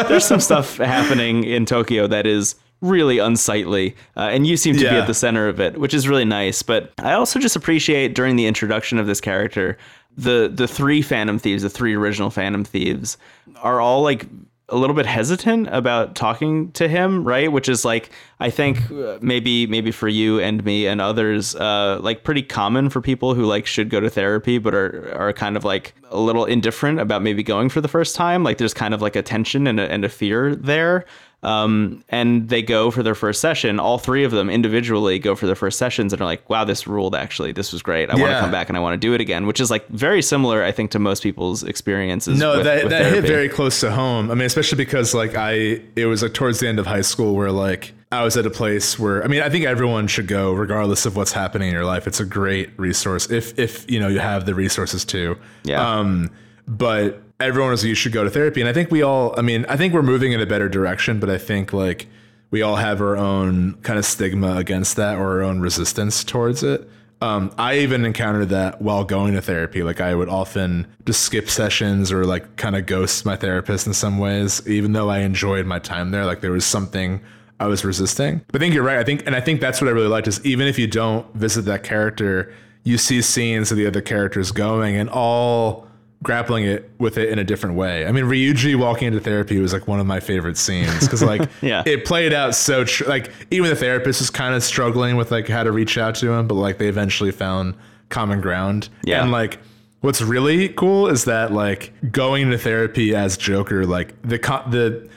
there's 0.09 0.25
some 0.25 0.41
stuff 0.41 0.79
happening 0.79 1.45
in 1.45 1.67
tokyo 1.67 2.07
that 2.07 2.27
is 2.27 2.57
really 2.81 3.19
unsightly 3.19 3.95
uh, 4.17 4.23
and 4.33 4.45
you 4.45 4.57
seem 4.57 4.75
to 4.75 4.81
be 4.81 4.89
at 4.89 5.07
the 5.07 5.15
center 5.15 5.47
of 5.47 5.61
it 5.61 5.79
which 5.79 5.95
is 5.95 6.09
really 6.09 6.25
nice 6.25 6.65
but 6.65 6.93
i 6.99 7.13
also 7.13 7.39
just 7.39 7.55
appreciate 7.55 8.13
during 8.13 8.35
the 8.35 8.45
introduction 8.45 8.99
of 8.99 9.07
this 9.07 9.21
character 9.21 9.79
the 10.17 10.51
the 10.53 10.67
three 10.67 11.01
phantom 11.01 11.39
thieves 11.39 11.63
the 11.63 11.71
three 11.71 11.95
original 11.95 12.29
phantom 12.29 12.65
thieves 12.65 13.17
are 13.63 13.81
all 13.81 14.03
like 14.03 14.27
a 14.73 14.77
little 14.77 14.97
bit 14.97 15.07
hesitant 15.07 15.69
about 15.71 16.15
talking 16.15 16.73
to 16.73 16.89
him, 16.89 17.25
right? 17.25 17.53
Which 17.53 17.69
is 17.69 17.85
like 17.85 18.11
I 18.41 18.51
think 18.51 18.91
uh, 18.91 19.19
maybe 19.21 19.67
maybe 19.67 19.93
for 19.93 20.09
you 20.09 20.41
and 20.41 20.65
me 20.65 20.87
and 20.87 21.01
others, 21.01 21.55
uh, 21.55 21.99
like 22.01 22.25
pretty 22.25 22.43
common 22.43 22.91
for 22.91 23.01
people 23.01 23.35
who 23.35 23.45
like 23.45 23.67
should 23.67 23.91
go 23.91 24.01
to 24.01 24.11
therapy 24.11 24.59
but 24.59 24.75
are 24.75 25.15
are 25.15 25.33
kind 25.33 25.57
of 25.57 25.65
like 25.65 25.95
a 26.11 26.19
little 26.19 26.45
indifferent 26.45 26.99
about 26.99 27.23
maybe 27.23 27.43
going 27.43 27.69
for 27.69 27.81
the 27.81 27.89
first 27.89 28.17
time. 28.17 28.43
Like 28.43 28.59
there's 28.59 28.75
kind 28.75 28.95
of 28.95 29.03
like 29.03 29.15
a 29.15 29.23
tension 29.23 29.67
and 29.67 29.79
a, 29.79 29.93
and 29.93 30.05
a 30.05 30.09
fear 30.09 30.57
there. 30.57 31.05
Um, 31.43 32.05
and 32.09 32.49
they 32.49 32.63
go 32.63 32.93
for 32.93 33.03
their 33.03 33.17
first 33.17 33.41
session. 33.41 33.81
All 33.81 33.99
three 33.99 34.23
of 34.23 34.31
them 34.31 34.49
individually 34.49 35.19
go 35.19 35.35
for 35.35 35.47
their 35.47 35.57
first 35.57 35.77
sessions 35.77 36.13
and 36.13 36.23
are 36.23 36.25
like, 36.25 36.49
"Wow, 36.49 36.65
this 36.65 36.87
ruled! 36.87 37.17
Actually, 37.17 37.51
this 37.51 37.73
was 37.73 37.83
great. 37.83 38.11
I 38.11 38.15
want 38.15 38.31
to 38.31 38.39
come 38.39 38.53
back 38.53 38.69
and 38.69 38.77
I 38.77 38.81
want 38.81 38.95
to 38.95 39.07
do 39.07 39.13
it 39.13 39.21
again." 39.21 39.47
Which 39.47 39.59
is 39.59 39.71
like 39.71 39.89
very 39.89 40.23
similar, 40.23 40.63
I 40.63 40.71
think, 40.71 40.93
to 40.93 41.01
most 41.01 41.23
people's 41.23 41.65
experiences. 41.65 42.39
no, 42.39 42.57
with, 42.57 42.65
that 42.65 42.85
with 42.85 42.91
that 42.91 43.13
hit 43.13 43.25
very 43.25 43.49
close 43.49 43.81
to 43.81 43.91
home. 43.91 44.31
I 44.31 44.35
mean, 44.35 44.47
especially 44.47 44.77
because 44.77 45.15
like 45.15 45.35
I, 45.35 45.83
it 45.97 46.07
was 46.07 46.23
like 46.23 46.35
towards 46.35 46.61
the 46.61 46.69
end 46.69 46.79
of 46.79 46.87
high 46.87 47.01
school 47.01 47.35
where 47.35 47.51
like 47.51 47.93
I 48.13 48.23
was 48.23 48.37
at 48.37 48.47
a 48.47 48.51
place 48.51 48.99
where 48.99 49.25
I 49.25 49.27
mean, 49.27 49.43
I 49.43 49.49
think 49.49 49.65
everyone 49.65 50.07
should 50.07 50.29
go 50.29 50.53
regardless 50.53 51.07
of 51.07 51.17
what's 51.17 51.33
happening 51.33 51.69
in 51.69 51.75
your 51.75 51.87
life. 51.87 52.07
It's 52.07 52.21
a 52.21 52.27
great 52.27 52.71
resource 52.79 53.31
if 53.31 53.59
if 53.59 53.91
you 53.91 53.99
know 53.99 54.09
you 54.09 54.21
have 54.21 54.47
the 54.47 54.55
resources 54.55 55.05
to. 55.07 55.37
Yeah. 55.65 55.99
Um, 55.99 56.31
but 56.69 57.21
everyone 57.43 57.71
was 57.71 57.85
you 57.85 57.95
should 57.95 58.13
go 58.13 58.25
to 58.25 58.31
therapy, 58.31 58.61
and 58.61 58.69
I 58.69 58.73
think 58.73 58.91
we 58.91 59.03
all. 59.03 59.35
I 59.39 59.43
mean, 59.43 59.67
I 59.69 59.77
think 59.77 59.95
we're 59.95 60.03
moving 60.03 60.33
in 60.33 60.41
a 60.41 60.47
better 60.47 60.69
direction, 60.69 61.21
but 61.21 61.31
I 61.31 61.39
think 61.39 61.73
like 61.73 62.07
we 62.51 62.63
all 62.63 62.77
have 62.77 63.01
our 63.01 63.17
own 63.17 63.75
kind 63.83 63.99
of 63.99 64.05
stigma 64.05 64.57
against 64.57 64.97
that 64.97 65.17
or 65.17 65.33
our 65.33 65.43
own 65.43 65.61
resistance 65.61 66.23
towards 66.23 66.63
it. 66.63 66.89
Um, 67.23 67.55
I 67.57 67.79
even 67.79 68.05
encountered 68.05 68.49
that 68.49 68.83
while 68.83 69.05
going 69.05 69.35
to 69.35 69.41
therapy. 69.41 69.83
Like 69.85 70.01
I 70.01 70.15
would 70.15 70.29
often 70.29 70.89
just 71.07 71.23
skip 71.23 71.49
sessions 71.49 72.11
or 72.11 72.25
like 72.25 72.57
kind 72.57 72.75
of 72.75 72.87
ghost 72.87 73.25
my 73.25 73.37
therapist 73.37 73.87
in 73.87 73.95
some 73.95 74.19
ways, 74.19 74.67
even 74.67 74.93
though 74.93 75.09
I 75.09 75.21
enjoyed 75.21 75.65
my 75.65 75.79
time 75.79 76.11
there. 76.11 76.27
Like 76.27 76.41
there 76.41 76.51
was 76.51 76.65
something 76.65 77.21
I 77.61 77.69
was 77.69 77.85
resisting. 77.85 78.43
But 78.49 78.57
I 78.57 78.59
think 78.59 78.75
you're 78.75 78.83
right. 78.83 78.99
I 78.99 79.05
think, 79.05 79.25
and 79.25 79.37
I 79.37 79.41
think 79.41 79.61
that's 79.61 79.81
what 79.81 79.87
I 79.87 79.93
really 79.93 80.09
liked 80.09 80.27
is 80.27 80.45
even 80.45 80.67
if 80.67 80.81
you 80.81 80.89
don't 80.89 81.33
visit 81.35 81.65
that 81.67 81.85
character, 81.85 82.53
you 82.83 82.99
see 82.99 83.23
scenes 83.23 83.71
of 83.71 83.77
the 83.77 83.87
other 83.87 84.01
characters 84.01 84.51
going 84.51 84.97
and 84.97 85.09
all 85.09 85.87
grappling 86.23 86.65
it 86.65 86.89
with 86.99 87.19
it 87.19 87.29
in 87.31 87.39
a 87.39 87.45
different 87.45 87.75
way. 87.77 88.07
I 88.07 88.13
mean, 88.13 88.25
Ryuji 88.25 88.77
walking 88.77 89.09
into 89.09 89.21
therapy 89.21 89.59
was 89.59 89.73
like 89.73 89.89
one 89.89 89.99
of 90.01 90.07
my 90.07 90.21
favorite 90.21 90.57
scenes 90.57 91.01
because 91.01 91.23
like 91.23 91.49
Yeah. 91.63 91.83
it 91.85 92.05
played 92.05 92.33
out 92.33 92.55
so 92.55 92.85
tr- 92.85 93.09
like 93.09 93.31
even 93.51 93.69
the 93.71 93.77
therapist 93.77 94.21
was 94.21 94.31
kind 94.31 94.55
of 94.55 94.63
struggling 94.63 95.17
with 95.17 95.31
like 95.31 95.49
how 95.49 95.63
to 95.65 95.73
reach 95.73 95.99
out 95.99 96.15
to 96.17 96.31
him, 96.33 96.47
but 96.47 96.55
like 96.55 96.79
they 96.79 96.89
eventually 96.89 97.33
found 97.33 97.75
common 98.09 98.41
ground. 98.41 98.89
Yeah. 99.05 99.23
and 99.23 99.31
like. 99.33 99.59
What's 100.01 100.21
really 100.21 100.69
cool 100.71 101.07
is 101.07 101.27
that 101.27 101.53
like 101.53 101.93
going 102.11 102.51
to 102.51 102.59
therapy 102.59 103.15
as 103.15 103.37
Joker, 103.37 103.87
like 103.87 104.21
the 104.23 104.37
co- 104.37 104.69
the 104.69 105.09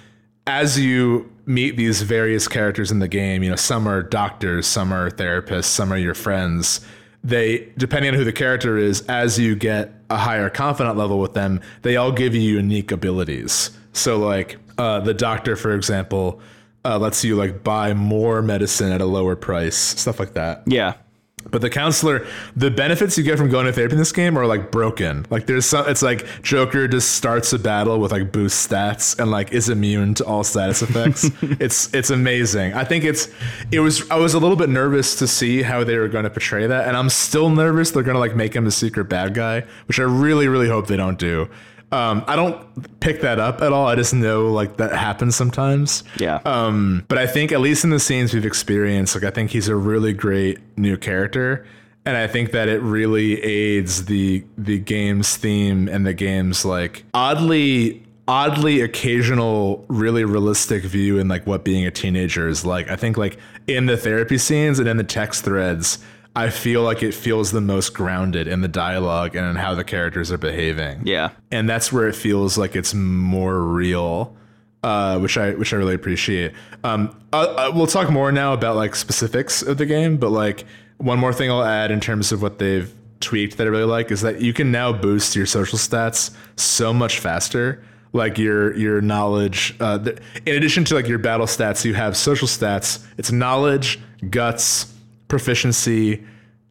as 0.46 0.80
you 0.80 1.28
meet 1.48 1.76
these 1.76 2.04
various 2.04 2.48
characters 2.48 2.92
in 2.92 3.00
the 3.00 3.08
game, 3.08 3.42
you 3.42 3.50
know, 3.50 3.56
some 3.56 3.88
are 3.88 4.04
doctors, 4.04 4.68
some 4.68 4.94
are 4.94 5.10
therapists, 5.10 5.64
some 5.66 5.92
are 5.92 5.98
your 5.98 6.14
friends. 6.14 6.82
They, 7.26 7.74
depending 7.76 8.12
on 8.12 8.18
who 8.18 8.24
the 8.24 8.32
character 8.32 8.78
is, 8.78 9.02
as 9.08 9.40
you 9.40 9.56
get 9.56 9.92
a 10.12 10.18
higher 10.18 10.50
confident 10.50 10.96
level 10.96 11.20
with 11.20 11.34
them, 11.34 11.60
they 11.82 11.96
all 11.96 12.12
give 12.12 12.36
you 12.36 12.42
unique 12.42 12.92
abilities. 12.92 13.72
So, 13.94 14.20
like 14.20 14.58
uh, 14.78 15.00
the 15.00 15.14
doctor, 15.14 15.56
for 15.56 15.74
example, 15.74 16.40
uh, 16.86 17.00
lets 17.00 17.24
you 17.24 17.36
like 17.36 17.64
buy 17.64 17.96
more 17.96 18.44
medicine 18.44 18.92
at 18.92 19.02
a 19.02 19.06
lower 19.06 19.36
price, 19.36 19.76
stuff 19.76 20.20
like 20.20 20.34
that. 20.34 20.62
Yeah. 20.68 20.94
But 21.52 21.62
the 21.62 21.70
counselor, 21.70 22.26
the 22.56 22.72
benefits 22.72 23.18
you 23.18 23.24
get 23.24 23.38
from 23.38 23.50
going 23.50 23.66
to 23.66 23.74
therapy 23.74 23.94
in 23.94 24.00
this 24.00 24.12
game 24.12 24.38
are 24.38 24.46
like 24.46 24.72
broken. 24.72 25.26
Like 25.30 25.46
there's 25.46 25.66
some, 25.66 25.88
it's 25.88 26.02
like 26.02 26.26
Joker 26.42 26.88
just 26.88 27.12
starts 27.12 27.54
a 27.54 27.60
battle 27.60 28.00
with 28.00 28.12
like 28.12 28.32
boost 28.32 28.70
stats 28.70 29.18
and 29.20 29.30
like 29.32 29.52
is 29.52 29.70
immune 29.70 30.16
to 30.16 30.26
all 30.26 30.44
status 30.44 30.82
effects. 30.82 31.30
it's 31.42 31.94
it's 31.94 32.10
amazing. 32.10 32.74
I 32.74 32.84
think 32.84 33.04
it's 33.04 33.30
it 33.72 33.80
was 33.80 34.10
I 34.10 34.18
was 34.18 34.34
a 34.34 34.40
little 34.40 34.58
bit 34.58 34.70
nervous 34.70 35.16
to 35.20 35.28
see 35.28 35.62
how 35.62 35.84
they 35.84 35.98
were 35.98 36.08
going 36.08 36.24
to 36.24 36.30
portray 36.30 36.66
that, 36.68 36.88
and 36.88 36.98
I'm 36.98 37.10
still 37.10 37.50
nervous 37.50 37.92
they're 37.92 38.04
going 38.04 38.16
to 38.16 38.20
like 38.20 38.36
make 38.36 38.56
him 38.56 38.66
a 38.66 38.72
secret 38.72 39.06
bad 39.06 39.34
guy, 39.34 39.66
which 39.88 40.00
I 40.00 40.04
really 40.04 40.48
really 40.48 40.68
hope 40.68 40.88
they 40.88 40.98
don't 40.98 41.20
do. 41.20 41.48
Um, 41.92 42.24
I 42.28 42.36
don't 42.36 43.00
pick 43.00 43.22
that 43.22 43.40
up 43.40 43.62
at 43.62 43.72
all. 43.72 43.88
I 43.88 43.96
just 43.96 44.14
know 44.14 44.48
like 44.48 44.78
that 44.78 44.92
happens 44.92 45.36
sometimes. 45.36 46.04
Yeah. 46.20 46.42
Um, 46.46 47.06
but 47.08 47.18
I 47.18 47.28
think 47.28 47.52
at 47.52 47.62
least 47.62 47.84
in 47.84 47.90
the 47.90 48.00
scenes 48.00 48.34
we've 48.34 48.46
experienced, 48.46 49.16
like 49.16 49.24
I 49.24 49.32
think 49.32 49.52
he's 49.52 49.68
a 49.68 49.76
really 49.76 50.14
great 50.14 50.60
new 50.78 50.98
character, 50.98 51.66
and 52.06 52.18
I 52.18 52.28
think 52.28 52.52
that 52.52 52.68
it 52.68 52.82
really 52.82 53.42
aids 53.44 54.06
the 54.06 54.44
the 54.58 54.80
game's 54.80 55.38
theme 55.38 55.88
and 55.88 56.06
the 56.06 56.14
game's 56.14 56.66
like 56.66 57.04
oddly 57.14 58.06
oddly 58.28 58.82
occasional 58.82 59.86
really 59.88 60.24
realistic 60.24 60.84
view 60.84 61.20
in 61.20 61.28
like 61.28 61.46
what 61.46 61.64
being 61.64 61.86
a 61.86 61.92
teenager 61.92 62.48
is 62.48 62.66
like. 62.66 62.90
I 62.90 62.96
think 62.96 63.18
like 63.18 63.38
in 63.68 63.86
the 63.86 63.98
therapy 63.98 64.38
scenes 64.38 64.80
and 64.80 64.88
in 64.88 64.98
the 64.98 65.04
text 65.04 65.44
threads, 65.44 66.00
I 66.36 66.50
feel 66.50 66.82
like 66.82 67.02
it 67.02 67.14
feels 67.14 67.52
the 67.52 67.62
most 67.62 67.94
grounded 67.94 68.48
in 68.48 68.62
the 68.62 68.68
dialogue 68.68 69.36
and 69.36 69.46
in 69.46 69.56
how 69.56 69.74
the 69.76 69.84
characters 69.84 70.32
are 70.32 70.38
behaving 70.38 71.08
yeah. 71.08 71.32
and 71.52 71.70
that's 71.70 71.92
where 71.94 72.08
it 72.08 72.16
feels 72.16 72.58
like 72.58 72.76
it's 72.76 72.94
more 72.94 73.62
real 73.62 74.36
uh, 74.86 75.18
which 75.18 75.36
I 75.36 75.56
which 75.56 75.74
I 75.74 75.78
really 75.78 75.96
appreciate. 75.96 76.54
Um, 76.84 77.20
uh, 77.34 77.38
uh, 77.38 77.72
we'll 77.74 77.88
talk 77.88 78.12
more 78.12 78.32
now 78.32 78.54
about 78.54 78.76
like 78.76 78.96
specifics 78.96 79.64
of 79.64 79.80
the 79.80 79.86
game, 79.88 80.18
but 80.18 80.30
like 80.30 80.64
one 80.98 81.18
more 81.18 81.34
thing 81.34 81.50
I'll 81.50 81.64
add 81.64 81.90
in 81.90 82.00
terms 82.00 82.32
of 82.32 82.44
what 82.44 82.60
they've 82.60 82.94
tweaked 83.20 83.58
that 83.58 83.66
I 83.66 83.72
really 83.72 83.86
like 83.86 84.12
is 84.12 84.22
that 84.22 84.42
you 84.42 84.54
can 84.54 84.72
now 84.72 84.94
boost 84.94 85.36
your 85.36 85.48
social 85.48 85.80
stats 85.80 86.36
so 86.56 86.94
much 86.94 87.20
faster. 87.20 87.84
Like 88.14 88.38
your 88.38 88.78
your 88.78 89.02
knowledge, 89.02 89.76
uh, 89.80 89.98
th- 89.98 90.20
in 90.46 90.56
addition 90.56 90.86
to 90.86 90.96
like 90.96 91.08
your 91.08 91.18
battle 91.18 91.48
stats, 91.48 91.84
you 91.84 91.96
have 91.96 92.16
social 92.16 92.48
stats. 92.48 93.04
It's 93.18 93.32
knowledge, 93.32 94.00
guts, 94.30 94.94
proficiency, 95.28 96.24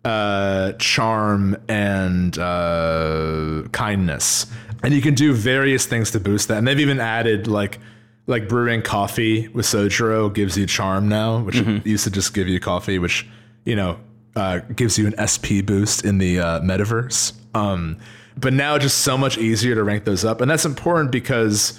uh, 0.05 0.73
charm, 0.73 1.57
and 1.69 2.39
uh, 2.39 3.63
kindness. 3.73 4.47
And 4.83 4.93
you 4.93 5.01
can 5.01 5.15
do 5.15 5.33
various 5.33 5.87
things 5.87 6.11
to 6.13 6.21
boost 6.21 6.49
that. 6.49 6.59
And 6.59 6.69
they've 6.69 6.81
even 6.81 7.01
added 7.01 7.47
like 7.47 7.79
like 8.27 8.49
brewing 8.49 8.83
coffee 8.83 9.49
with 9.49 9.67
Sojiro 9.67 10.33
gives 10.33 10.57
you 10.57 10.67
charm 10.67 11.09
now, 11.09 11.41
which 11.41 11.57
used 11.85 12.05
to 12.05 12.11
just 12.11 12.33
give 12.33 12.49
you 12.49 12.61
coffee, 12.61 12.99
which 12.99 13.27
you 13.65 13.77
know 13.77 13.99
uh, 14.37 14.61
gives 14.75 14.99
you 14.99 15.07
an 15.07 15.15
SP 15.21 15.65
boost 15.65 16.05
in 16.05 16.19
the 16.19 16.41
uh, 16.41 16.61
metaverse. 16.61 17.33
Um, 17.55 17.99
but 18.37 18.53
now 18.53 18.75
it's 18.75 18.85
just 18.85 18.99
so 18.99 19.17
much 19.17 19.39
easier 19.39 19.75
to 19.75 19.85
rank 19.85 20.05
those 20.05 20.25
up, 20.25 20.41
and 20.41 20.51
that's 20.51 20.65
important 20.65 21.13
because 21.13 21.79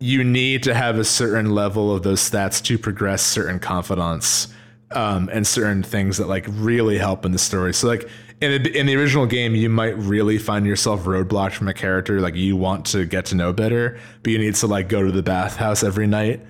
you 0.00 0.22
need 0.22 0.62
to 0.64 0.74
have 0.74 0.98
a 0.98 1.04
certain 1.04 1.50
level 1.50 1.94
of 1.94 2.02
those 2.02 2.20
stats 2.20 2.62
to 2.62 2.76
progress 2.76 3.22
certain 3.22 3.58
confidants 3.58 4.48
um, 4.96 5.28
and 5.32 5.46
certain 5.46 5.82
things 5.82 6.18
that 6.18 6.28
like 6.28 6.46
really 6.48 6.98
help 6.98 7.24
in 7.24 7.32
the 7.32 7.38
story. 7.38 7.74
So 7.74 7.88
like 7.88 8.08
in 8.40 8.62
the, 8.62 8.78
in 8.78 8.86
the 8.86 8.96
original 8.96 9.26
game, 9.26 9.54
you 9.54 9.68
might 9.68 9.96
really 9.98 10.38
find 10.38 10.66
yourself 10.66 11.04
roadblocked 11.04 11.52
from 11.52 11.68
a 11.68 11.74
character 11.74 12.20
like 12.20 12.34
you 12.34 12.56
want 12.56 12.86
to 12.86 13.04
get 13.06 13.26
to 13.26 13.34
know 13.36 13.52
better, 13.52 13.98
but 14.22 14.32
you 14.32 14.38
need 14.38 14.54
to 14.56 14.66
like 14.66 14.88
go 14.88 15.02
to 15.02 15.12
the 15.12 15.22
bathhouse 15.22 15.82
every 15.82 16.06
night 16.06 16.40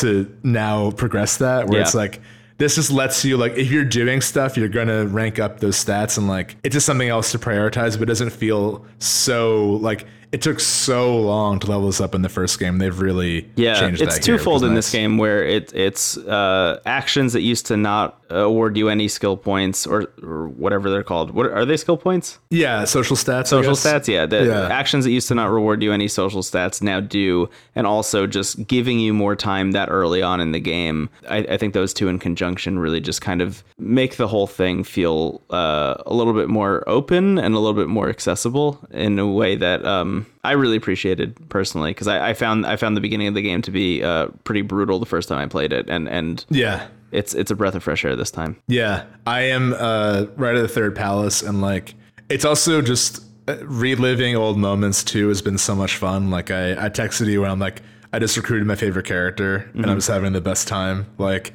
to 0.00 0.34
now 0.42 0.90
progress 0.92 1.38
that. 1.38 1.66
Where 1.68 1.78
Yeah. 1.78 1.84
it's 1.84 1.94
like 1.94 2.20
this 2.58 2.76
just 2.76 2.90
lets 2.90 3.24
you 3.24 3.36
like 3.36 3.54
if 3.58 3.70
you're 3.70 3.84
doing 3.84 4.20
stuff, 4.20 4.56
you're 4.56 4.68
gonna 4.68 5.06
rank 5.06 5.38
up 5.38 5.60
those 5.60 5.82
stats 5.82 6.16
and 6.16 6.28
like 6.28 6.56
it's 6.62 6.72
just 6.74 6.86
something 6.86 7.08
else 7.08 7.32
to 7.32 7.38
prioritize, 7.38 7.94
but 7.94 8.02
it 8.02 8.06
doesn't 8.06 8.30
feel 8.30 8.86
so 8.98 9.72
like 9.82 10.06
it 10.32 10.40
took 10.42 10.58
so 10.60 11.18
long 11.20 11.58
to 11.60 11.66
level 11.66 11.86
this 11.86 12.00
up 12.00 12.14
in 12.14 12.22
the 12.22 12.28
first 12.28 12.58
game. 12.58 12.78
They've 12.78 12.98
really 12.98 13.50
Yeah, 13.54 13.78
changed 13.78 14.00
it's 14.00 14.16
that 14.16 14.24
here, 14.24 14.34
which 14.34 14.40
twofold 14.42 14.64
in 14.64 14.74
this 14.74 14.90
game 14.90 15.18
where 15.18 15.44
it 15.44 15.72
it's 15.74 16.16
uh, 16.16 16.80
actions 16.86 17.34
that 17.34 17.42
used 17.42 17.66
to 17.66 17.76
not 17.76 18.18
award 18.30 18.78
you 18.78 18.88
any 18.88 19.08
skill 19.08 19.36
points 19.36 19.86
or, 19.86 20.10
or 20.22 20.48
whatever 20.48 20.88
they're 20.88 21.02
called. 21.02 21.32
What 21.32 21.50
are 21.52 21.66
they 21.66 21.76
skill 21.76 21.98
points? 21.98 22.38
Yeah, 22.48 22.84
social 22.84 23.14
stats. 23.14 23.48
Social 23.48 23.74
stats, 23.74 24.08
yeah. 24.08 24.24
The 24.24 24.46
Yeah. 24.46 24.68
actions 24.68 25.04
that 25.04 25.10
used 25.10 25.28
to 25.28 25.34
not 25.34 25.50
reward 25.50 25.82
you 25.82 25.92
any 25.92 26.08
social 26.08 26.40
stats 26.40 26.80
now 26.80 27.00
do, 27.00 27.50
and 27.74 27.86
also 27.86 28.26
just 28.26 28.66
giving 28.66 28.98
you 28.98 29.12
more 29.12 29.36
time 29.36 29.72
that 29.72 29.90
early 29.90 30.22
on 30.22 30.40
in 30.40 30.52
the 30.52 30.60
game. 30.60 31.10
I, 31.28 31.38
I 31.38 31.56
think 31.58 31.74
those 31.74 31.92
two 31.92 32.08
in 32.08 32.18
conjunction 32.18 32.78
really 32.78 33.02
just 33.02 33.20
kind 33.20 33.42
of 33.42 33.62
make 33.78 34.16
the 34.16 34.28
whole 34.28 34.46
thing 34.46 34.82
feel 34.82 35.42
uh, 35.50 35.96
a 36.06 36.14
little 36.14 36.32
bit 36.32 36.48
more 36.48 36.84
open 36.88 37.38
and 37.38 37.54
a 37.54 37.58
little 37.58 37.74
bit 37.78 37.88
more 37.88 38.08
accessible 38.08 38.78
in 38.92 39.18
a 39.18 39.26
way 39.30 39.56
that 39.56 39.84
um, 39.84 40.21
I 40.44 40.52
really 40.52 40.76
appreciated 40.76 41.30
it 41.38 41.48
personally 41.48 41.90
because 41.90 42.08
I, 42.08 42.30
I 42.30 42.34
found 42.34 42.66
I 42.66 42.76
found 42.76 42.96
the 42.96 43.00
beginning 43.00 43.28
of 43.28 43.34
the 43.34 43.42
game 43.42 43.62
to 43.62 43.70
be 43.70 44.02
uh, 44.02 44.28
pretty 44.44 44.62
brutal 44.62 44.98
the 44.98 45.06
first 45.06 45.28
time 45.28 45.38
I 45.38 45.46
played 45.46 45.72
it, 45.72 45.88
and 45.88 46.08
and 46.08 46.44
Yeah. 46.50 46.86
it's 47.10 47.34
it's 47.34 47.50
a 47.50 47.54
breath 47.54 47.74
of 47.74 47.82
fresh 47.82 48.04
air 48.04 48.16
this 48.16 48.30
time. 48.30 48.56
Yeah, 48.68 49.04
I 49.26 49.42
am 49.42 49.74
uh, 49.78 50.26
right 50.36 50.54
at 50.56 50.62
the 50.62 50.68
third 50.68 50.94
palace, 50.96 51.42
and 51.42 51.60
like 51.60 51.94
it's 52.28 52.44
also 52.44 52.80
just 52.82 53.22
uh, 53.48 53.56
reliving 53.66 54.36
old 54.36 54.56
moments 54.58 55.02
too 55.04 55.28
has 55.28 55.42
been 55.42 55.58
so 55.58 55.74
much 55.74 55.96
fun. 55.96 56.30
Like 56.30 56.50
I, 56.50 56.72
I 56.86 56.88
texted 56.88 57.26
you 57.26 57.40
when 57.42 57.50
I'm 57.50 57.58
like 57.58 57.82
I 58.12 58.18
just 58.18 58.36
recruited 58.36 58.66
my 58.66 58.76
favorite 58.76 59.06
character, 59.06 59.70
and 59.74 59.86
I'm 59.86 59.96
just 59.98 60.08
having 60.08 60.32
the 60.32 60.40
best 60.40 60.68
time. 60.68 61.06
Like 61.18 61.52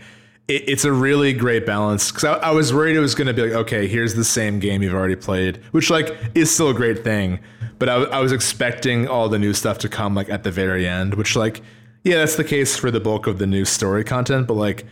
it, 0.48 0.64
it's 0.69 0.85
a 0.85 0.91
really 0.91 1.34
great 1.34 1.65
balance 1.65 2.11
because 2.11 2.23
I, 2.23 2.34
I 2.35 2.52
was 2.52 2.73
worried 2.73 2.95
it 2.95 2.99
was 2.99 3.15
going 3.15 3.27
to 3.27 3.34
be 3.34 3.41
like 3.44 3.52
okay, 3.53 3.88
here's 3.88 4.14
the 4.15 4.23
same 4.23 4.60
game 4.60 4.81
you've 4.81 4.94
already 4.94 5.15
played, 5.15 5.57
which 5.72 5.89
like 5.89 6.15
is 6.35 6.53
still 6.53 6.69
a 6.69 6.73
great 6.73 7.03
thing, 7.03 7.39
but 7.79 7.89
I 7.89 8.19
was 8.19 8.31
expecting 8.31 9.07
all 9.07 9.29
the 9.29 9.39
new 9.39 9.53
stuff 9.53 9.77
to 9.79 9.89
come 9.89 10.15
like 10.15 10.29
at 10.29 10.43
the 10.43 10.51
very 10.51 10.87
end, 10.87 11.13
which 11.13 11.35
like 11.35 11.61
yeah, 12.03 12.17
that's 12.17 12.35
the 12.35 12.43
case 12.43 12.77
for 12.77 12.89
the 12.89 12.99
bulk 12.99 13.27
of 13.27 13.37
the 13.37 13.47
new 13.47 13.65
story 13.65 14.03
content, 14.03 14.47
but 14.47 14.53
like 14.53 14.85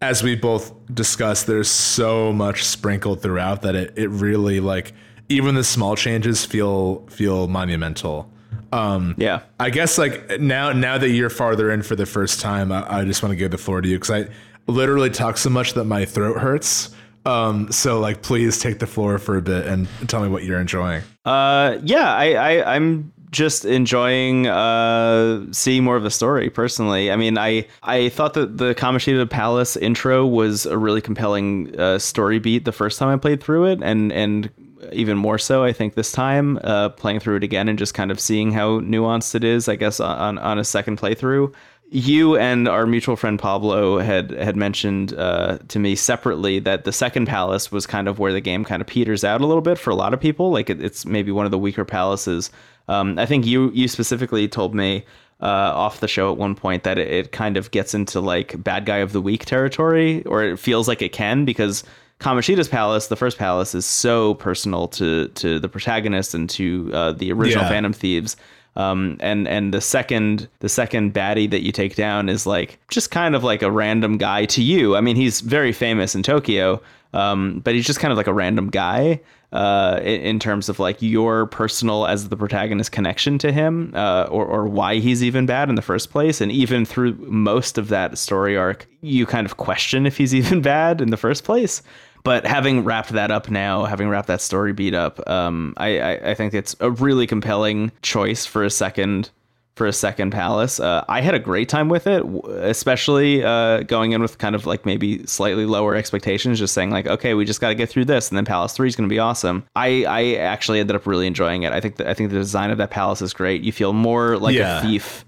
as 0.00 0.22
we 0.22 0.34
both 0.34 0.72
discussed, 0.92 1.46
there's 1.46 1.70
so 1.70 2.32
much 2.32 2.64
sprinkled 2.64 3.22
throughout 3.22 3.62
that 3.62 3.74
it, 3.74 3.92
it 3.96 4.08
really 4.08 4.60
like 4.60 4.92
even 5.28 5.54
the 5.54 5.64
small 5.64 5.96
changes 5.96 6.44
feel 6.44 7.06
feel 7.08 7.48
monumental. 7.48 8.30
Um, 8.72 9.14
Yeah, 9.18 9.40
I 9.58 9.70
guess 9.70 9.98
like 9.98 10.40
now 10.40 10.72
now 10.72 10.96
that 10.98 11.10
you're 11.10 11.30
farther 11.30 11.70
in 11.70 11.82
for 11.82 11.96
the 11.96 12.06
first 12.06 12.40
time, 12.40 12.72
I, 12.72 13.00
I 13.00 13.04
just 13.04 13.22
want 13.22 13.32
to 13.32 13.36
give 13.36 13.50
the 13.50 13.58
floor 13.58 13.80
to 13.80 13.88
you 13.88 13.98
because 13.98 14.10
I 14.10 14.28
literally 14.66 15.10
talk 15.10 15.36
so 15.36 15.50
much 15.50 15.74
that 15.74 15.84
my 15.84 16.04
throat 16.04 16.38
hurts. 16.38 16.90
Um, 17.26 17.70
so 17.70 18.00
like 18.00 18.22
please 18.22 18.58
take 18.58 18.78
the 18.78 18.86
floor 18.86 19.18
for 19.18 19.36
a 19.36 19.42
bit 19.42 19.66
and 19.66 19.88
tell 20.08 20.22
me 20.22 20.28
what 20.28 20.44
you're 20.44 20.60
enjoying. 20.60 21.02
Uh, 21.24 21.78
yeah, 21.82 22.14
I, 22.14 22.32
I 22.32 22.76
I'm 22.76 23.12
just 23.30 23.64
enjoying 23.64 24.48
uh 24.48 25.40
seeing 25.52 25.84
more 25.84 25.96
of 25.96 26.02
the 26.02 26.10
story 26.10 26.50
personally. 26.50 27.10
I 27.10 27.16
mean, 27.16 27.38
I 27.38 27.66
I 27.82 28.08
thought 28.08 28.34
that 28.34 28.58
the 28.58 28.74
Kamoshida 28.74 29.28
Palace 29.28 29.76
intro 29.76 30.26
was 30.26 30.66
a 30.66 30.78
really 30.78 31.00
compelling 31.00 31.78
uh, 31.78 31.98
story 31.98 32.38
beat 32.38 32.64
the 32.64 32.72
first 32.72 32.98
time 32.98 33.08
I 33.08 33.16
played 33.16 33.42
through 33.42 33.66
it, 33.66 33.80
and 33.82 34.12
and 34.12 34.50
even 34.92 35.18
more 35.18 35.38
so 35.38 35.62
I 35.62 35.72
think 35.72 35.94
this 35.94 36.10
time 36.10 36.58
uh, 36.64 36.88
playing 36.88 37.20
through 37.20 37.36
it 37.36 37.44
again 37.44 37.68
and 37.68 37.78
just 37.78 37.94
kind 37.94 38.10
of 38.10 38.18
seeing 38.18 38.50
how 38.50 38.80
nuanced 38.80 39.34
it 39.34 39.44
is. 39.44 39.68
I 39.68 39.76
guess 39.76 40.00
on 40.00 40.38
on 40.38 40.58
a 40.58 40.64
second 40.64 40.98
playthrough. 40.98 41.52
You 41.92 42.36
and 42.36 42.68
our 42.68 42.86
mutual 42.86 43.16
friend 43.16 43.36
Pablo 43.38 43.98
had 43.98 44.30
had 44.30 44.54
mentioned 44.56 45.12
uh, 45.14 45.58
to 45.68 45.78
me 45.80 45.96
separately 45.96 46.60
that 46.60 46.84
the 46.84 46.92
second 46.92 47.26
palace 47.26 47.72
was 47.72 47.84
kind 47.86 48.06
of 48.06 48.18
where 48.20 48.32
the 48.32 48.40
game 48.40 48.64
kind 48.64 48.80
of 48.80 48.86
peters 48.86 49.24
out 49.24 49.40
a 49.40 49.46
little 49.46 49.60
bit 49.62 49.76
for 49.76 49.90
a 49.90 49.96
lot 49.96 50.14
of 50.14 50.20
people. 50.20 50.50
Like 50.52 50.70
it, 50.70 50.82
it's 50.82 51.04
maybe 51.04 51.32
one 51.32 51.46
of 51.46 51.50
the 51.50 51.58
weaker 51.58 51.84
palaces. 51.84 52.50
Um, 52.86 53.18
I 53.18 53.26
think 53.26 53.44
you 53.44 53.70
you 53.72 53.88
specifically 53.88 54.46
told 54.46 54.72
me 54.72 55.04
uh, 55.42 55.46
off 55.46 55.98
the 55.98 56.06
show 56.06 56.30
at 56.30 56.38
one 56.38 56.54
point 56.54 56.84
that 56.84 56.96
it, 56.96 57.08
it 57.08 57.32
kind 57.32 57.56
of 57.56 57.72
gets 57.72 57.92
into 57.92 58.20
like 58.20 58.62
bad 58.62 58.86
guy 58.86 58.98
of 58.98 59.12
the 59.12 59.20
week 59.20 59.44
territory, 59.44 60.22
or 60.26 60.44
it 60.44 60.58
feels 60.60 60.86
like 60.86 61.02
it 61.02 61.12
can 61.12 61.44
because 61.44 61.82
Kamoshida's 62.20 62.68
palace, 62.68 63.08
the 63.08 63.16
first 63.16 63.36
palace, 63.36 63.74
is 63.74 63.84
so 63.84 64.34
personal 64.34 64.86
to 64.88 65.26
to 65.28 65.58
the 65.58 65.68
protagonist 65.68 66.34
and 66.34 66.48
to 66.50 66.90
uh, 66.92 67.12
the 67.12 67.32
original 67.32 67.64
Yeah. 67.64 67.70
Phantom 67.70 67.92
Thieves. 67.92 68.36
Um, 68.80 69.16
and 69.20 69.46
and 69.48 69.74
the 69.74 69.80
second 69.80 70.48
the 70.60 70.68
second 70.68 71.12
baddie 71.12 71.50
that 71.50 71.62
you 71.62 71.72
take 71.72 71.96
down 71.96 72.28
is 72.28 72.46
like 72.46 72.78
just 72.88 73.10
kind 73.10 73.34
of 73.34 73.44
like 73.44 73.62
a 73.62 73.70
random 73.70 74.16
guy 74.16 74.44
to 74.46 74.62
you. 74.62 74.96
I 74.96 75.00
mean, 75.00 75.16
he's 75.16 75.40
very 75.40 75.72
famous 75.72 76.14
in 76.14 76.22
Tokyo, 76.22 76.80
um, 77.12 77.60
but 77.60 77.74
he's 77.74 77.86
just 77.86 78.00
kind 78.00 78.12
of 78.12 78.16
like 78.16 78.26
a 78.26 78.32
random 78.32 78.70
guy 78.70 79.20
uh, 79.52 80.00
in, 80.02 80.38
terms 80.38 80.68
of 80.68 80.78
like 80.78 81.02
your 81.02 81.46
personal 81.46 82.06
as 82.06 82.28
the 82.28 82.36
protagonist 82.36 82.92
connection 82.92 83.36
to 83.38 83.52
him, 83.52 83.92
uh, 83.94 84.28
or 84.30 84.46
or 84.46 84.66
why 84.66 84.96
he's 84.96 85.22
even 85.22 85.46
bad 85.46 85.68
in 85.68 85.74
the 85.74 85.82
first 85.82 86.10
place. 86.10 86.40
And 86.40 86.52
even 86.52 86.84
through 86.84 87.14
most 87.18 87.76
of 87.76 87.88
that 87.88 88.16
story 88.16 88.56
arc, 88.56 88.86
you 89.00 89.26
kind 89.26 89.46
of 89.46 89.56
question 89.56 90.06
if 90.06 90.16
he's 90.16 90.34
even 90.40 90.62
bad 90.62 91.00
in 91.00 91.10
the 91.10 91.16
first 91.16 91.44
place. 91.44 91.82
But 92.22 92.46
having 92.46 92.84
wrapped 92.84 93.10
that 93.10 93.30
up 93.30 93.48
now, 93.50 93.84
having 93.84 94.08
wrapped 94.08 94.28
that 94.28 94.40
story 94.40 94.72
beat 94.72 94.94
up, 94.94 95.26
um, 95.28 95.74
I, 95.78 95.98
I, 96.00 96.30
I 96.30 96.34
think 96.34 96.52
it's 96.54 96.76
a 96.80 96.90
really 96.90 97.26
compelling 97.26 97.92
choice 98.02 98.44
for 98.46 98.62
a 98.64 98.70
second 98.70 99.30
for 99.76 99.86
a 99.86 99.92
second 99.94 100.30
palace. 100.30 100.78
Uh, 100.78 101.02
I 101.08 101.22
had 101.22 101.34
a 101.34 101.38
great 101.38 101.70
time 101.70 101.88
with 101.88 102.06
it, 102.06 102.22
especially 102.70 103.42
uh, 103.42 103.80
going 103.84 104.12
in 104.12 104.20
with 104.20 104.36
kind 104.36 104.54
of 104.54 104.66
like 104.66 104.84
maybe 104.84 105.24
slightly 105.26 105.64
lower 105.64 105.94
expectations, 105.94 106.58
just 106.58 106.74
saying 106.74 106.90
like, 106.90 107.06
okay, 107.06 107.32
we 107.32 107.44
just 107.46 107.60
got 107.60 107.68
to 107.70 107.74
get 107.74 107.88
through 107.88 108.04
this, 108.04 108.28
and 108.28 108.36
then 108.36 108.44
Palace 108.44 108.72
Three 108.74 108.88
is 108.88 108.96
going 108.96 109.08
to 109.08 109.12
be 109.12 109.18
awesome. 109.18 109.64
I, 109.74 110.04
I 110.04 110.34
actually 110.34 110.80
ended 110.80 110.96
up 110.96 111.06
really 111.06 111.26
enjoying 111.26 111.62
it. 111.62 111.72
I 111.72 111.80
think 111.80 111.96
that 111.96 112.06
I 112.08 112.14
think 112.14 112.30
the 112.30 112.36
design 112.36 112.70
of 112.70 112.78
that 112.78 112.90
palace 112.90 113.22
is 113.22 113.32
great. 113.32 113.62
You 113.62 113.72
feel 113.72 113.92
more 113.94 114.36
like 114.38 114.54
Yeah. 114.54 114.80
a 114.80 114.82
thief 114.82 115.24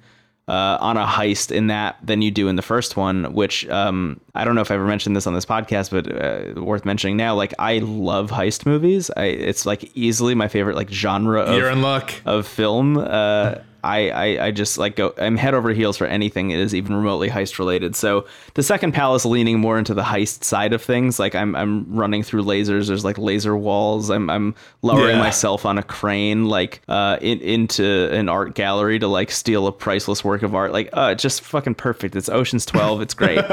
uh, 0.53 0.77
on 0.83 0.99
a 0.99 1.07
heist 1.07 1.51
in 1.51 1.69
that 1.69 1.97
than 2.03 2.21
you 2.21 2.31
do 2.31 2.47
in 2.49 2.57
the 2.57 2.63
first 2.63 2.95
one, 2.95 3.33
which 3.33 3.67
um, 3.71 4.21
I 4.35 4.45
don't 4.45 4.55
know 4.55 4.61
if 4.61 4.71
I 4.71 4.75
ever 4.75 4.85
mentioned 4.85 5.17
this 5.17 5.27
on 5.27 5.33
this 5.33 5.47
podcast, 5.47 5.91
but 5.91 6.05
uh, 6.13 6.63
worth 6.63 6.85
mentioning 6.85 7.17
now. 7.17 7.35
Like 7.35 7.55
I 7.59 7.79
love 7.79 8.31
heist 8.31 8.67
movies. 8.67 9.11
I 9.17 9.25
it's 9.25 9.65
like 9.65 9.91
easily 9.97 10.35
my 10.35 10.49
favorite 10.49 10.77
like 10.77 10.91
genre 10.91 11.41
of 11.41 11.57
You're 11.57 11.71
in 11.71 11.81
luck. 11.81 12.13
of 12.27 12.47
film. 12.47 12.99
Uh, 12.99 13.55
I, 13.85 14.11
I 14.11 14.47
I 14.47 14.51
just 14.53 14.79
like 14.79 14.97
go. 14.97 15.13
I'm 15.19 15.37
head 15.37 15.55
over 15.55 15.71
heels 15.71 15.97
for 15.97 16.07
anything 16.07 16.49
that 16.49 16.59
is 16.59 16.75
even 16.75 16.95
remotely 16.95 17.29
heist 17.29 17.59
related. 17.59 17.97
So 17.97 18.27
the 18.55 18.63
second 18.63 18.93
palace 18.93 19.25
leaning 19.25 19.59
more 19.61 19.79
into 19.79 19.95
the 19.95 20.03
heist 20.03 20.45
side 20.45 20.73
of 20.73 20.83
things. 20.83 21.19
Like 21.19 21.35
I'm 21.35 21.55
I'm 21.57 21.93
running 21.95 22.23
through 22.23 22.45
lasers. 22.45 22.89
There's 22.89 23.05
like 23.05 23.19
laser 23.19 23.57
walls. 23.57 24.11
I'm 24.11 24.31
I'm 24.31 24.55
lowering 24.83 25.17
Yeah. 25.17 25.23
myself 25.23 25.67
on 25.67 25.79
a 25.79 25.83
crane 25.83 26.47
like 26.47 26.81
uh 26.89 27.19
in, 27.21 27.41
into 27.41 28.09
an 28.13 28.29
art 28.29 28.55
gallery 28.55 28.99
to 28.99 29.09
like 29.09 29.31
steal 29.31 29.67
a 29.67 29.73
priceless 29.73 30.25
work 30.25 30.43
of 30.43 30.55
art. 30.55 30.73
Like 30.73 30.91
uh 30.93 31.11
it's 31.13 31.23
just 31.23 31.43
fucking 31.43 31.75
perfect. 31.75 32.15
It's 32.17 32.29
Ocean's 32.29 32.65
Twelve. 32.67 33.01
It's 33.03 33.15
great. 33.15 33.39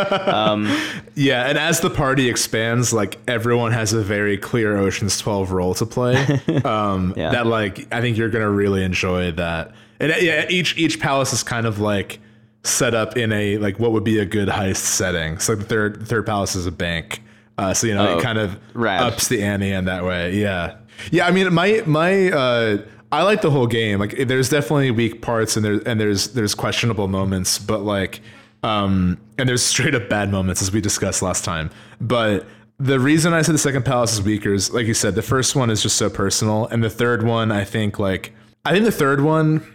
Yeah, 1.16 1.48
and 1.48 1.58
as 1.58 1.80
the 1.82 1.90
party 1.90 2.30
expands, 2.30 2.94
like 2.94 3.18
everyone 3.28 3.72
has 3.72 3.94
a 3.94 4.02
very 4.02 4.38
clear 4.38 4.78
Ocean's 4.78 5.18
12 5.20 5.52
role 5.52 5.74
to 5.76 5.86
play. 5.86 6.40
Um, 6.66 7.14
Yeah. 7.18 7.32
That 7.32 7.48
like 7.48 7.88
I 7.94 8.02
think 8.02 8.18
you're 8.18 8.30
gonna 8.30 8.50
really 8.50 8.84
enjoy 8.84 9.32
that. 9.34 9.72
And 10.00 10.14
yeah, 10.22 10.46
each 10.50 10.78
each 10.78 11.00
palace 11.00 11.34
is 11.34 11.44
kind 11.44 11.66
of 11.66 11.80
like 11.80 12.20
set 12.64 12.94
up 12.94 13.18
in 13.18 13.32
a 13.32 13.58
like 13.58 13.80
what 13.80 13.92
would 13.92 14.04
be 14.04 14.20
a 14.20 14.26
good 14.26 14.48
heist 14.50 14.78
setting. 14.78 15.40
So 15.40 15.56
the 15.56 15.64
third 15.66 16.00
the 16.02 16.06
third 16.06 16.26
palace 16.26 16.56
is 16.56 16.66
a 16.66 16.72
bank. 16.72 17.22
Uh, 17.58 17.74
so 17.74 17.88
you 17.88 17.94
know 17.96 18.08
Oh, 18.14 18.18
it 18.20 18.24
kind 18.24 18.38
of 18.38 18.58
rad. 18.74 19.02
ups 19.02 19.28
the 19.28 19.44
ante 19.44 19.72
in 19.72 19.86
that 19.86 20.06
way. 20.06 20.36
Yeah, 20.38 20.78
yeah. 21.12 21.28
I 21.28 21.32
mean, 21.32 21.54
my 21.54 21.84
my 21.86 22.32
uh, 22.32 22.78
I 23.12 23.24
like 23.24 23.42
the 23.42 23.52
whole 23.52 23.68
game. 23.68 24.00
Like, 24.00 24.28
there's 24.28 24.50
definitely 24.50 24.92
weak 24.92 25.22
parts 25.22 25.58
and 25.58 25.66
there 25.66 25.82
and 25.86 26.00
there's 26.00 26.30
there's 26.30 26.56
questionable 26.56 27.08
moments, 27.10 27.58
but 27.60 27.82
like, 27.82 28.22
um, 28.64 29.18
and 29.38 29.50
there's 29.50 29.64
straight 29.64 29.96
up 29.96 30.08
bad 30.10 30.30
moments 30.32 30.62
as 30.62 30.72
we 30.72 30.80
discussed 30.80 31.22
last 31.22 31.44
time. 31.44 31.70
But 32.00 32.46
the 32.78 33.00
reason 33.00 33.34
I 33.34 33.42
said 33.42 33.56
the 33.56 33.60
second 33.60 33.84
palace 33.84 34.14
is 34.14 34.22
weaker 34.22 34.54
is, 34.54 34.72
like 34.72 34.86
you 34.88 34.94
said, 34.94 35.16
the 35.16 35.22
first 35.22 35.54
one 35.56 35.70
is 35.70 35.82
just 35.84 35.98
so 35.98 36.10
personal, 36.10 36.68
and 36.68 36.82
the 36.82 36.90
third 36.90 37.24
one, 37.24 37.52
I 37.52 37.66
think, 37.66 38.00
like, 38.00 38.32
I 38.64 38.72
think 38.72 38.86
the 38.86 38.92
third 38.92 39.20
one 39.22 39.66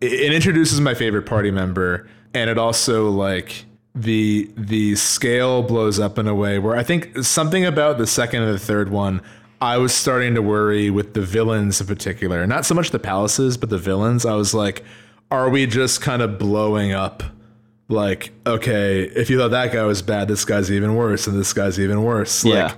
it 0.00 0.32
introduces 0.32 0.80
my 0.80 0.94
favorite 0.94 1.26
party 1.26 1.50
member 1.50 2.08
and 2.34 2.50
it 2.50 2.58
also 2.58 3.10
like 3.10 3.64
the 3.94 4.50
the 4.56 4.94
scale 4.96 5.62
blows 5.62 5.98
up 5.98 6.18
in 6.18 6.28
a 6.28 6.34
way 6.34 6.58
where 6.58 6.76
I 6.76 6.82
think 6.82 7.24
something 7.24 7.64
about 7.64 7.98
the 7.98 8.06
second 8.06 8.42
and 8.42 8.54
the 8.54 8.58
third 8.58 8.90
one 8.90 9.22
I 9.60 9.78
was 9.78 9.94
starting 9.94 10.34
to 10.34 10.42
worry 10.42 10.90
with 10.90 11.14
the 11.14 11.22
villains 11.22 11.80
in 11.80 11.86
particular. 11.86 12.46
Not 12.46 12.66
so 12.66 12.74
much 12.74 12.90
the 12.90 12.98
palaces, 12.98 13.56
but 13.56 13.70
the 13.70 13.78
villains. 13.78 14.26
I 14.26 14.34
was 14.34 14.52
like, 14.52 14.84
are 15.30 15.48
we 15.48 15.64
just 15.64 16.02
kind 16.02 16.20
of 16.20 16.38
blowing 16.38 16.92
up 16.92 17.22
like, 17.88 18.32
okay, 18.46 19.04
if 19.04 19.30
you 19.30 19.38
thought 19.38 19.52
that 19.52 19.72
guy 19.72 19.82
was 19.84 20.02
bad, 20.02 20.28
this 20.28 20.44
guy's 20.44 20.70
even 20.70 20.94
worse, 20.94 21.26
and 21.26 21.38
this 21.38 21.52
guy's 21.52 21.80
even 21.80 22.02
worse. 22.02 22.44
Yeah. 22.44 22.66
Like 22.66 22.76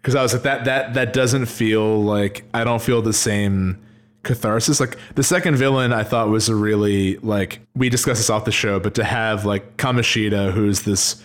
because 0.00 0.14
I 0.14 0.22
was 0.22 0.32
like 0.32 0.42
that 0.42 0.64
that 0.64 0.94
that 0.94 1.12
doesn't 1.12 1.46
feel 1.46 2.02
like 2.02 2.44
I 2.54 2.64
don't 2.64 2.80
feel 2.80 3.02
the 3.02 3.12
same 3.12 3.78
catharsis. 4.22 4.80
Like 4.80 4.98
the 5.14 5.22
second 5.22 5.56
villain, 5.56 5.92
I 5.92 6.04
thought 6.04 6.28
was 6.28 6.48
a 6.48 6.54
really 6.54 7.16
like 7.18 7.60
we 7.74 7.88
discussed 7.88 8.18
this 8.18 8.30
off 8.30 8.44
the 8.44 8.52
show, 8.52 8.80
but 8.80 8.94
to 8.96 9.04
have 9.04 9.44
like 9.44 9.76
Kamoshida, 9.76 10.52
who's 10.52 10.82
this 10.82 11.22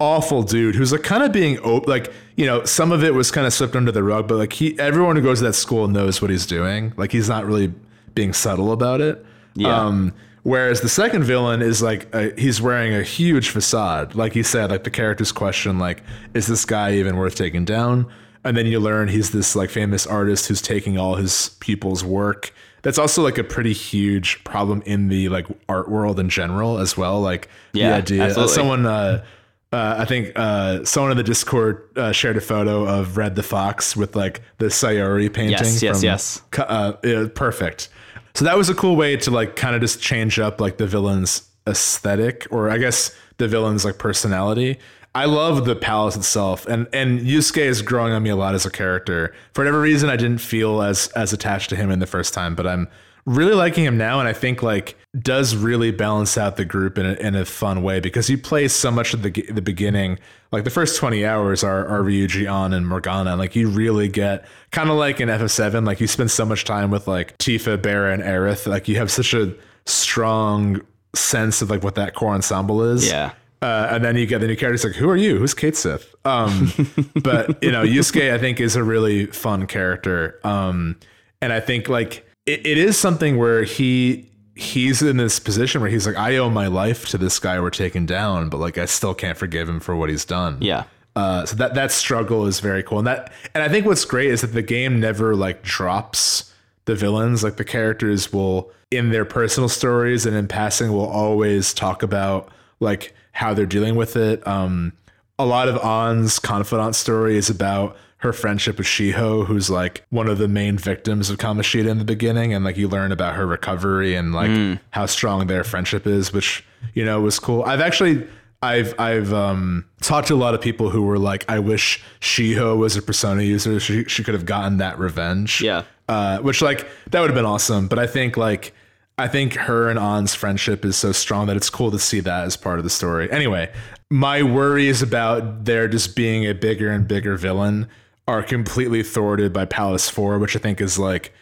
awful 0.00 0.42
dude, 0.42 0.74
who's 0.74 0.92
like 0.92 1.02
kind 1.02 1.22
of 1.22 1.32
being 1.32 1.58
op- 1.60 1.86
like 1.86 2.12
you 2.36 2.46
know 2.46 2.64
some 2.64 2.92
of 2.92 3.04
it 3.04 3.14
was 3.14 3.30
kind 3.30 3.46
of 3.46 3.52
swept 3.52 3.76
under 3.76 3.92
the 3.92 4.02
rug, 4.02 4.28
but 4.28 4.36
like 4.36 4.52
he 4.52 4.78
everyone 4.78 5.16
who 5.16 5.22
goes 5.22 5.38
to 5.38 5.44
that 5.44 5.54
school 5.54 5.88
knows 5.88 6.22
what 6.22 6.30
he's 6.30 6.46
doing. 6.46 6.92
Like 6.96 7.12
he's 7.12 7.28
not 7.28 7.46
really 7.46 7.72
being 8.14 8.32
subtle 8.32 8.72
about 8.72 9.00
it. 9.00 9.24
Yeah. 9.54 9.76
Um, 9.80 10.14
Whereas 10.44 10.80
the 10.80 10.88
second 10.88 11.24
villain 11.24 11.60
is 11.60 11.82
like 11.82 12.14
a, 12.14 12.32
he's 12.40 12.62
wearing 12.62 12.94
a 12.94 13.02
huge 13.02 13.50
facade, 13.50 14.14
like 14.14 14.34
you 14.34 14.42
said, 14.42 14.70
like 14.70 14.84
the 14.84 14.90
character's 14.90 15.30
question, 15.30 15.78
like 15.78 16.02
is 16.32 16.46
this 16.46 16.64
guy 16.64 16.94
even 16.94 17.16
worth 17.18 17.34
taking 17.34 17.66
down? 17.66 18.06
And 18.44 18.56
then 18.56 18.66
you 18.66 18.80
learn 18.80 19.08
he's 19.08 19.30
this 19.32 19.54
like 19.56 19.70
famous 19.70 20.06
artist 20.06 20.46
who's 20.48 20.62
taking 20.62 20.96
all 20.98 21.16
his 21.16 21.50
people's 21.60 22.04
work. 22.04 22.52
That's 22.82 22.98
also 22.98 23.22
like 23.22 23.38
a 23.38 23.44
pretty 23.44 23.72
huge 23.72 24.42
problem 24.44 24.82
in 24.86 25.08
the 25.08 25.28
like 25.28 25.46
art 25.68 25.90
world 25.90 26.20
in 26.20 26.28
general 26.28 26.78
as 26.78 26.96
well. 26.96 27.20
Like 27.20 27.48
Yeah, 27.72 27.90
the 27.90 27.96
idea, 27.96 28.22
absolutely. 28.24 28.54
someone, 28.54 28.86
uh, 28.86 29.24
uh, 29.72 29.96
I 29.98 30.04
think 30.06 30.32
uh, 30.36 30.84
someone 30.84 31.10
in 31.10 31.16
the 31.18 31.24
Discord 31.24 31.82
uh, 31.96 32.12
shared 32.12 32.36
a 32.36 32.40
photo 32.40 32.86
of 32.86 33.16
Redd 33.18 33.34
the 33.34 33.42
Fox 33.42 33.96
with 33.96 34.14
like 34.16 34.40
the 34.58 34.66
Sayuri 34.66 35.30
painting. 35.32 35.50
Yes, 35.58 35.82
yes, 35.82 35.98
from- 35.98 36.04
yes. 36.04 36.42
uh, 36.58 36.92
yeah, 37.04 37.26
perfect. 37.34 37.88
So 38.34 38.44
that 38.44 38.56
was 38.56 38.70
a 38.70 38.74
cool 38.74 38.94
way 38.96 39.16
to 39.16 39.30
like 39.30 39.56
kind 39.56 39.74
of 39.74 39.80
just 39.82 40.00
change 40.00 40.38
up 40.38 40.60
like 40.60 40.78
the 40.78 40.86
villain's 40.86 41.42
aesthetic, 41.66 42.46
or 42.50 42.70
I 42.70 42.78
guess 42.78 43.14
the 43.38 43.48
villain's 43.48 43.84
like 43.84 43.98
personality. 43.98 44.78
I 45.18 45.24
love 45.24 45.64
the 45.64 45.74
palace 45.74 46.14
itself, 46.14 46.64
and 46.66 46.86
and 46.92 47.18
Yusuke 47.18 47.58
is 47.58 47.82
growing 47.82 48.12
on 48.12 48.22
me 48.22 48.30
a 48.30 48.36
lot 48.36 48.54
as 48.54 48.64
a 48.64 48.70
character. 48.70 49.34
For 49.52 49.62
whatever 49.62 49.80
reason, 49.80 50.08
I 50.10 50.16
didn't 50.16 50.38
feel 50.38 50.80
as 50.80 51.08
as 51.08 51.32
attached 51.32 51.70
to 51.70 51.76
him 51.76 51.90
in 51.90 51.98
the 51.98 52.06
first 52.06 52.32
time, 52.32 52.54
but 52.54 52.68
I'm 52.68 52.86
really 53.26 53.54
liking 53.54 53.82
him 53.82 53.98
now, 53.98 54.20
and 54.20 54.28
I 54.28 54.32
think 54.32 54.62
like 54.62 54.96
does 55.18 55.56
really 55.56 55.90
balance 55.90 56.38
out 56.38 56.54
the 56.54 56.64
group 56.64 56.98
in 56.98 57.04
a, 57.04 57.14
in 57.14 57.34
a 57.34 57.44
fun 57.44 57.82
way 57.82 57.98
because 57.98 58.28
he 58.28 58.36
plays 58.36 58.72
so 58.72 58.92
much 58.92 59.12
at 59.12 59.24
the 59.24 59.30
the 59.50 59.60
beginning. 59.60 60.20
Like 60.52 60.62
the 60.62 60.70
first 60.70 60.96
twenty 60.96 61.26
hours 61.26 61.64
are 61.64 61.84
are 61.88 62.04
Ryuji 62.04 62.48
Ann 62.48 62.72
and 62.72 62.86
Morgana. 62.86 63.34
Like 63.34 63.56
you 63.56 63.68
really 63.68 64.06
get 64.06 64.46
kind 64.70 64.88
of 64.88 64.98
like 64.98 65.20
in 65.20 65.28
FF7, 65.28 65.84
like 65.84 66.00
you 66.00 66.06
spend 66.06 66.30
so 66.30 66.44
much 66.44 66.64
time 66.64 66.92
with 66.92 67.08
like 67.08 67.36
Tifa, 67.38 67.82
Barret, 67.82 68.20
and 68.20 68.22
Aerith. 68.22 68.68
Like 68.68 68.86
you 68.86 68.94
have 68.98 69.10
such 69.10 69.34
a 69.34 69.52
strong 69.84 70.80
sense 71.12 71.60
of 71.60 71.70
like 71.70 71.82
what 71.82 71.96
that 71.96 72.14
core 72.14 72.34
ensemble 72.34 72.84
is. 72.84 73.10
Yeah. 73.10 73.32
Uh, 73.60 73.88
and 73.90 74.04
then 74.04 74.16
you 74.16 74.26
get 74.26 74.40
the 74.40 74.46
new 74.46 74.56
characters 74.56 74.84
like, 74.84 74.94
who 74.94 75.08
are 75.10 75.16
you? 75.16 75.36
Who's 75.38 75.54
Cait 75.54 75.74
Sith? 75.76 76.14
Um, 76.24 76.72
but 77.22 77.62
you 77.62 77.72
know, 77.72 77.84
Yusuke, 77.84 78.32
I 78.32 78.38
think 78.38 78.60
is 78.60 78.76
a 78.76 78.84
really 78.84 79.26
fun 79.26 79.66
character. 79.66 80.38
Um, 80.44 80.96
and 81.40 81.52
I 81.52 81.60
think 81.60 81.88
like 81.88 82.26
it, 82.46 82.66
it 82.66 82.78
is 82.78 82.96
something 82.96 83.36
where 83.36 83.64
he 83.64 84.30
he's 84.54 85.02
in 85.02 85.16
this 85.16 85.38
position 85.38 85.80
where 85.80 85.90
he's 85.90 86.06
like, 86.06 86.16
I 86.16 86.36
owe 86.36 86.50
my 86.50 86.66
life 86.66 87.06
to 87.10 87.18
this 87.18 87.38
guy 87.38 87.60
we're 87.60 87.70
taking 87.70 88.06
down, 88.06 88.48
but 88.48 88.58
like 88.58 88.78
I 88.78 88.86
still 88.86 89.14
can't 89.14 89.38
forgive 89.38 89.68
him 89.68 89.80
for 89.80 89.94
what 89.96 90.08
he's 90.08 90.24
done. 90.24 90.58
Yeah. 90.60 90.84
Uh, 91.16 91.44
so 91.46 91.56
that 91.56 91.74
that 91.74 91.90
struggle 91.90 92.46
is 92.46 92.60
very 92.60 92.82
cool, 92.84 92.98
and 92.98 93.06
that 93.08 93.32
and 93.52 93.64
I 93.64 93.68
think 93.68 93.86
what's 93.86 94.04
great 94.04 94.30
is 94.30 94.42
that 94.42 94.48
the 94.48 94.62
game 94.62 95.00
never 95.00 95.34
like 95.34 95.62
drops 95.62 96.52
the 96.84 96.94
villains. 96.94 97.42
Like 97.42 97.56
the 97.56 97.64
characters 97.64 98.32
will, 98.32 98.70
in 98.92 99.10
their 99.10 99.24
personal 99.24 99.68
stories 99.68 100.26
and 100.26 100.36
in 100.36 100.46
passing, 100.46 100.92
will 100.92 101.08
always 101.08 101.74
talk 101.74 102.04
about 102.04 102.50
like 102.78 103.14
how 103.38 103.54
they're 103.54 103.66
dealing 103.66 103.94
with 103.94 104.16
it. 104.16 104.44
Um, 104.48 104.92
a 105.38 105.46
lot 105.46 105.68
of 105.68 105.76
Ann's 105.84 106.40
confidant 106.40 106.96
story 106.96 107.36
is 107.36 107.48
about 107.48 107.96
her 108.16 108.32
friendship 108.32 108.78
with 108.78 108.86
Shiho, 108.88 109.46
who's 109.46 109.70
like 109.70 110.04
one 110.10 110.26
of 110.26 110.38
the 110.38 110.48
main 110.48 110.76
victims 110.76 111.30
of 111.30 111.38
Kamoshida 111.38 111.88
in 111.88 111.98
the 111.98 112.04
beginning, 112.04 112.52
and 112.52 112.64
like 112.64 112.76
you 112.76 112.88
learn 112.88 113.12
about 113.12 113.36
her 113.36 113.46
recovery 113.46 114.16
and 114.16 114.34
like 114.34 114.80
how 114.90 115.06
strong 115.06 115.46
their 115.46 115.62
friendship 115.62 116.04
is, 116.04 116.32
which 116.32 116.64
you 116.94 117.04
know 117.04 117.20
was 117.20 117.38
cool. 117.38 117.62
I've 117.62 117.80
actually 117.80 118.26
I've 118.60 118.98
I've 118.98 119.32
um, 119.32 119.84
talked 120.00 120.26
to 120.28 120.34
a 120.34 120.36
lot 120.36 120.54
of 120.54 120.60
people 120.60 120.90
who 120.90 121.02
were 121.02 121.18
like, 121.20 121.44
I 121.48 121.60
wish 121.60 122.02
Shiho 122.20 122.76
was 122.76 122.96
a 122.96 123.02
Persona 123.02 123.42
user. 123.42 123.78
She 123.78 124.02
she 124.06 124.24
could 124.24 124.34
have 124.34 124.46
gotten 124.46 124.78
that 124.78 124.98
revenge. 124.98 125.60
Yeah. 125.60 125.84
Uh, 126.08 126.38
which 126.38 126.60
like 126.60 126.88
that 127.10 127.20
would 127.20 127.30
have 127.30 127.36
been 127.36 127.44
awesome. 127.44 127.86
But 127.86 128.00
I 128.00 128.08
think 128.08 128.36
like 128.36 128.74
I 129.18 129.26
think 129.26 129.54
her 129.54 129.88
and 129.88 129.98
Ann's 129.98 130.34
friendship 130.34 130.84
is 130.84 130.96
so 130.96 131.10
strong 131.10 131.48
that 131.48 131.56
it's 131.56 131.68
cool 131.68 131.90
to 131.90 131.98
see 131.98 132.20
that 132.20 132.44
as 132.44 132.56
part 132.56 132.78
of 132.78 132.84
the 132.84 132.90
story. 132.90 133.30
Anyway, 133.32 133.72
my 134.10 134.44
worries 134.44 135.02
about 135.02 135.64
there 135.64 135.88
just 135.88 136.14
being 136.14 136.46
a 136.46 136.54
bigger 136.54 136.90
and 136.90 137.06
bigger 137.06 137.36
villain 137.36 137.88
are 138.28 138.44
completely 138.44 139.02
thwarted 139.02 139.52
by 139.52 139.64
Palace 139.64 140.08
4, 140.08 140.38
which 140.38 140.54
I 140.54 140.60
think 140.60 140.80
is 140.80 140.98
like 140.98 141.32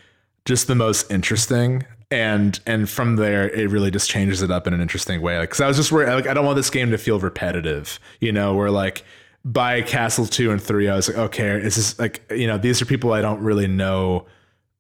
just 0.47 0.69
the 0.69 0.75
most 0.75 1.11
interesting. 1.11 1.85
And 2.11 2.59
and 2.67 2.89
from 2.89 3.17
there, 3.17 3.51
it 3.51 3.69
really 3.71 3.91
just 3.91 4.09
changes 4.09 4.41
it 4.41 4.51
up 4.51 4.67
in 4.67 4.73
an 4.73 4.81
interesting 4.81 5.21
way. 5.21 5.39
Like, 5.39 5.51
cause 5.51 5.61
I 5.61 5.69
was 5.69 5.77
just 5.77 5.93
worried, 5.93 6.09
like, 6.15 6.29
I 6.29 6.35
don't 6.35 6.47
want 6.47 6.57
this 6.57 6.71
game 6.71 6.91
to 6.93 6.99
feel 6.99 7.19
repetitive, 7.19 7.99
you 8.21 8.33
know, 8.33 8.55
where 8.55 8.71
like 8.71 9.05
by 9.45 9.83
Castle 9.83 10.25
2 10.27 10.51
and 10.51 10.63
3, 10.63 10.89
I 10.89 10.97
was 10.97 11.09
like, 11.09 11.19
okay, 11.19 11.51
is 11.61 11.77
this 11.77 11.99
like, 11.99 12.23
you 12.31 12.47
know, 12.47 12.57
these 12.57 12.81
are 12.81 12.87
people 12.87 13.13
I 13.13 13.21
don't 13.21 13.43
really 13.43 13.67
know 13.67 14.25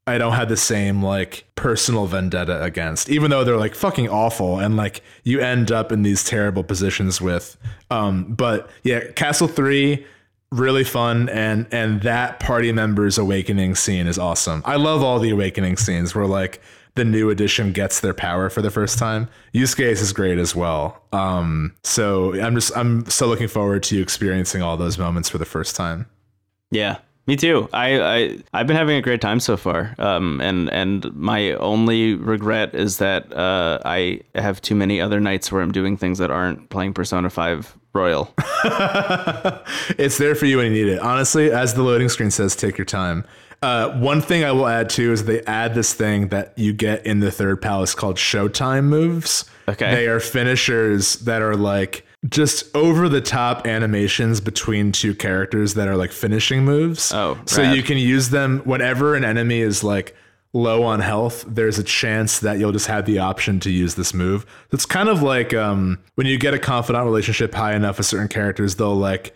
I 0.07 0.18
don't 0.18 0.35
have 0.35 0.49
the 0.49 0.57
same 0.57 1.02
like 1.02 1.44
personal 1.57 2.07
vendetta 2.07 2.62
against, 2.62 3.09
even 3.09 3.31
though 3.31 3.43
they're 3.43 3.57
like 3.57 3.75
fucking 3.75 4.09
awful 4.09 4.59
and 4.60 4.76
like 4.76 5.02
you 5.25 5.41
end 5.41 5.73
up 5.73 5.91
in 5.91 6.02
these 6.02 6.23
terrible 6.23 6.62
positions 6.62 7.20
with. 7.20 7.57
Um, 7.91 8.25
but 8.25 8.70
yeah, 8.85 9.10
Castle 9.12 9.49
Three, 9.49 10.07
really 10.52 10.85
fun, 10.85 11.28
and 11.28 11.67
and 11.73 12.02
that 12.02 12.39
party 12.39 12.70
members 12.70 13.18
awakening 13.18 13.75
scene 13.75 14.07
is 14.07 14.18
awesome. 14.18 14.62
I 14.65 14.76
love 14.76 15.02
all 15.02 15.18
the 15.18 15.31
awakening 15.31 15.76
scenes 15.76 16.15
where 16.15 16.26
like 16.26 16.60
the 16.94 17.05
new 17.05 17.28
edition 17.28 17.73
gets 17.73 18.01
their 18.01 18.15
power 18.15 18.49
for 18.49 18.62
the 18.62 18.70
first 18.70 18.99
time. 18.99 19.28
Yusuke's 19.55 20.01
is 20.01 20.12
great 20.12 20.39
as 20.39 20.57
well. 20.57 21.02
Um, 21.12 21.75
so 21.85 22.41
I'm 22.41 22.55
just 22.55 22.76
I'm 22.76 23.05
so 23.07 23.26
looking 23.26 23.49
forward 23.49 23.83
to 23.85 23.97
you 23.97 24.02
experiencing 24.02 24.62
all 24.62 24.76
those 24.76 24.99
moments 24.99 25.28
for 25.28 25.39
the 25.39 25.44
first 25.44 25.76
time. 25.76 26.07
Yeah, 26.70 26.99
me 27.27 27.37
too. 27.37 27.69
I, 27.73 28.01
I 28.01 28.39
I've 28.55 28.67
been 28.67 28.77
having 28.77 28.97
a 28.97 29.03
great 29.03 29.21
time 29.21 29.41
so 29.41 29.57
far. 29.57 29.95
Um, 29.99 30.41
and 30.41 30.71
and 30.71 31.13
my 31.15 31.53
only 31.55 32.15
regret 32.15 32.75
is 32.75 32.99
that 32.99 33.33
uh, 33.33 33.81
I 33.85 34.21
have 34.35 34.61
too 34.63 34.75
many 34.75 35.01
other 35.01 35.21
nights 35.21 35.51
where 35.51 35.63
I'm 35.63 35.73
doing 35.73 35.97
things 35.97 36.19
that 36.19 36.31
aren't 36.31 36.71
playing 36.71 36.95
Persona 36.95 37.29
Five 37.31 37.77
Royal. 37.93 38.33
it's 39.99 40.19
there 40.19 40.35
for 40.35 40.47
you 40.47 40.59
when 40.59 40.67
you 40.67 40.85
need 40.85 40.93
it. 40.93 41.01
Honestly, 41.01 41.51
as 41.51 41.75
the 41.75 41.83
loading 41.83 42.09
screen 42.09 42.31
says, 42.31 42.55
take 42.55 42.79
your 42.79 42.85
time. 42.85 43.25
Uh, 43.63 43.99
one 43.99 44.21
thing 44.21 44.45
I 44.45 44.53
will 44.53 44.67
add 44.67 44.91
too 44.91 45.13
is 45.13 45.25
they 45.25 45.43
add 45.43 45.75
this 45.75 45.95
thing 45.95 46.29
that 46.29 46.53
you 46.57 46.73
get 46.73 47.05
in 47.07 47.21
the 47.21 47.33
third 47.33 47.61
palace 47.61 47.95
called 47.95 48.17
Showtime 48.17 48.85
moves. 48.85 49.51
Okay. 49.67 49.93
They 49.95 50.07
are 50.07 50.21
finishers 50.21 51.17
that 51.21 51.43
are 51.43 51.57
like 51.57 52.07
just 52.28 52.75
over 52.75 53.09
the 53.09 53.20
top 53.20 53.67
animations 53.67 54.41
between 54.41 54.91
two 54.93 55.15
characters 55.15 55.75
that 55.75 55.86
are 55.89 55.97
like 55.97 56.12
finishing 56.12 56.65
moves. 56.65 57.12
Oh, 57.12 57.39
so 57.47 57.62
you 57.62 57.83
can 57.83 57.99
use 57.99 58.31
them 58.31 58.61
whenever 58.65 59.15
an 59.15 59.25
enemy 59.25 59.61
is 59.61 59.85
like 59.85 60.17
low 60.53 60.83
on 60.83 61.01
health. 61.01 61.45
There's 61.47 61.78
a 61.78 61.85
chance 61.85 62.41
that 62.41 62.59
you'll 62.59 62.73
just 62.73 62.86
have 62.86 63.05
the 63.07 63.19
option 63.19 63.61
to 63.61 63.70
use 63.70 63.95
this 63.95 64.12
move. 64.15 64.45
It's 64.73 64.86
kind 64.86 65.09
of 65.09 65.23
like 65.23 65.55
um, 65.55 65.99
when 66.15 66.27
you 66.27 66.39
get 66.39 66.55
a 66.55 66.59
confidant 66.59 67.05
relationship 67.05 67.55
high 67.55 67.75
enough 67.75 67.99
with 67.99 68.07
certain 68.07 68.28
characters, 68.28 68.75
they'll 68.77 68.97
like 68.97 69.35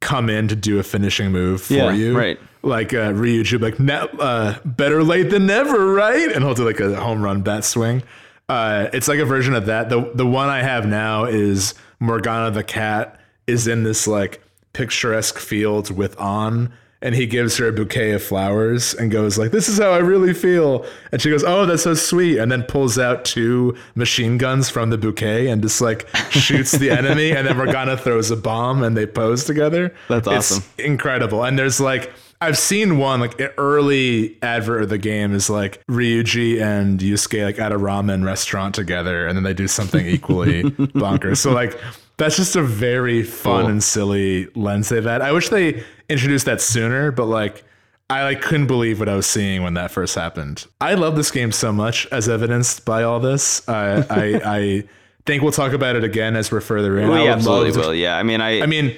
come 0.00 0.28
in 0.28 0.48
to 0.48 0.56
do 0.56 0.80
a 0.80 0.82
finishing 0.82 1.30
move 1.30 1.62
for 1.62 1.74
Yeah, 1.74 1.92
you. 1.92 2.16
right. 2.18 2.40
Like 2.64 2.94
uh, 2.94 3.12
Ryuji, 3.12 3.60
like 3.60 3.78
ne- 3.78 4.08
uh, 4.18 4.54
better 4.64 5.02
late 5.04 5.30
than 5.30 5.46
never, 5.46 5.92
right? 5.92 6.32
And 6.32 6.42
he'll 6.44 6.54
do 6.54 6.64
like 6.64 6.80
a 6.80 6.96
home 6.96 7.22
run 7.22 7.42
bat 7.42 7.64
swing. 7.64 8.02
Uh, 8.48 8.88
it's 8.92 9.06
like 9.08 9.18
a 9.18 9.24
version 9.24 9.54
of 9.54 9.66
that. 9.66 9.88
The 9.88 10.10
the 10.14 10.26
one 10.26 10.48
I 10.48 10.62
have 10.62 10.86
now 10.86 11.24
is 11.24 11.74
Morgana 12.02 12.50
the 12.50 12.64
cat 12.64 13.18
is 13.46 13.66
in 13.68 13.84
this 13.84 14.06
like 14.06 14.42
picturesque 14.72 15.38
field 15.38 15.90
with 15.96 16.20
Ann, 16.20 16.72
and 17.00 17.14
he 17.14 17.26
gives 17.26 17.56
her 17.58 17.68
a 17.68 17.72
bouquet 17.72 18.10
of 18.12 18.22
flowers 18.22 18.92
and 18.94 19.10
goes 19.10 19.38
like, 19.38 19.50
"This 19.52 19.68
is 19.68 19.78
how 19.78 19.90
I 19.92 19.98
really 19.98 20.34
feel." 20.34 20.84
And 21.12 21.22
she 21.22 21.30
goes, 21.30 21.44
"Oh, 21.44 21.64
that's 21.64 21.82
so 21.84 21.94
sweet," 21.94 22.38
and 22.38 22.50
then 22.50 22.64
pulls 22.64 22.98
out 22.98 23.24
two 23.24 23.76
machine 23.94 24.36
guns 24.38 24.68
from 24.68 24.90
the 24.90 24.98
bouquet 24.98 25.46
and 25.48 25.62
just 25.62 25.80
like 25.80 26.08
shoots 26.30 26.72
the 26.72 26.90
enemy, 27.00 27.30
and 27.30 27.46
then 27.46 27.56
Morgana 27.56 27.96
throws 27.96 28.30
a 28.32 28.36
bomb 28.36 28.82
and 28.82 28.96
they 28.96 29.06
pose 29.06 29.44
together. 29.44 29.94
That's 30.08 30.26
It's 30.26 30.52
awesome. 30.52 30.64
incredible. 30.78 31.44
And 31.44 31.56
there's 31.58 31.80
like 31.80 32.12
I've 32.42 32.58
seen 32.58 32.98
one 32.98 33.20
like 33.20 33.40
an 33.40 33.50
early 33.58 34.36
advert 34.42 34.82
of 34.82 34.88
the 34.88 34.98
game 34.98 35.32
is 35.34 35.48
like 35.48 35.84
Ryuji 35.86 36.60
and 36.60 36.98
Yusuke 37.00 37.44
like 37.44 37.58
at 37.58 37.72
a 37.72 37.78
ramen 37.78 38.24
restaurant 38.24 38.74
together, 38.74 39.26
and 39.26 39.36
then 39.36 39.44
they 39.44 39.54
do 39.54 39.68
something 39.68 40.04
equally 40.06 40.62
bonkers. 40.94 41.38
So 41.38 41.52
like 41.52 41.78
that's 42.16 42.36
just 42.36 42.56
a 42.56 42.62
very 42.62 43.22
fun 43.22 43.62
Cool. 43.62 43.70
and 43.70 43.82
silly 43.84 44.48
lens 44.54 44.88
they've 44.88 45.04
had. 45.04 45.22
I 45.22 45.32
wish 45.32 45.48
they 45.48 45.82
introduced 46.08 46.46
that 46.46 46.60
sooner, 46.60 47.10
but 47.12 47.26
like 47.26 47.64
I 48.10 48.24
like 48.24 48.42
couldn't 48.42 48.66
believe 48.66 48.98
what 48.98 49.08
I 49.08 49.14
was 49.16 49.26
seeing 49.26 49.62
when 49.62 49.74
that 49.74 49.90
first 49.90 50.14
happened. 50.14 50.66
I 50.80 50.94
love 50.94 51.16
this 51.16 51.30
game 51.30 51.52
so 51.52 51.72
much, 51.72 52.06
as 52.12 52.28
evidenced 52.28 52.84
by 52.84 53.02
all 53.04 53.20
this. 53.20 53.66
I 53.68 54.04
I, 54.10 54.40
I 54.58 54.84
think 55.26 55.42
we'll 55.42 55.52
talk 55.52 55.72
about 55.72 55.96
it 55.96 56.04
again 56.04 56.36
as 56.36 56.50
we're 56.52 56.60
further 56.60 56.98
in. 56.98 57.08
We 57.08 57.20
would 57.20 57.28
absolutely 57.28 57.80
will. 57.80 57.94
Yeah, 57.94 58.16
I 58.18 58.22
mean, 58.24 58.40
I 58.40 58.60
I 58.62 58.66
mean, 58.66 58.96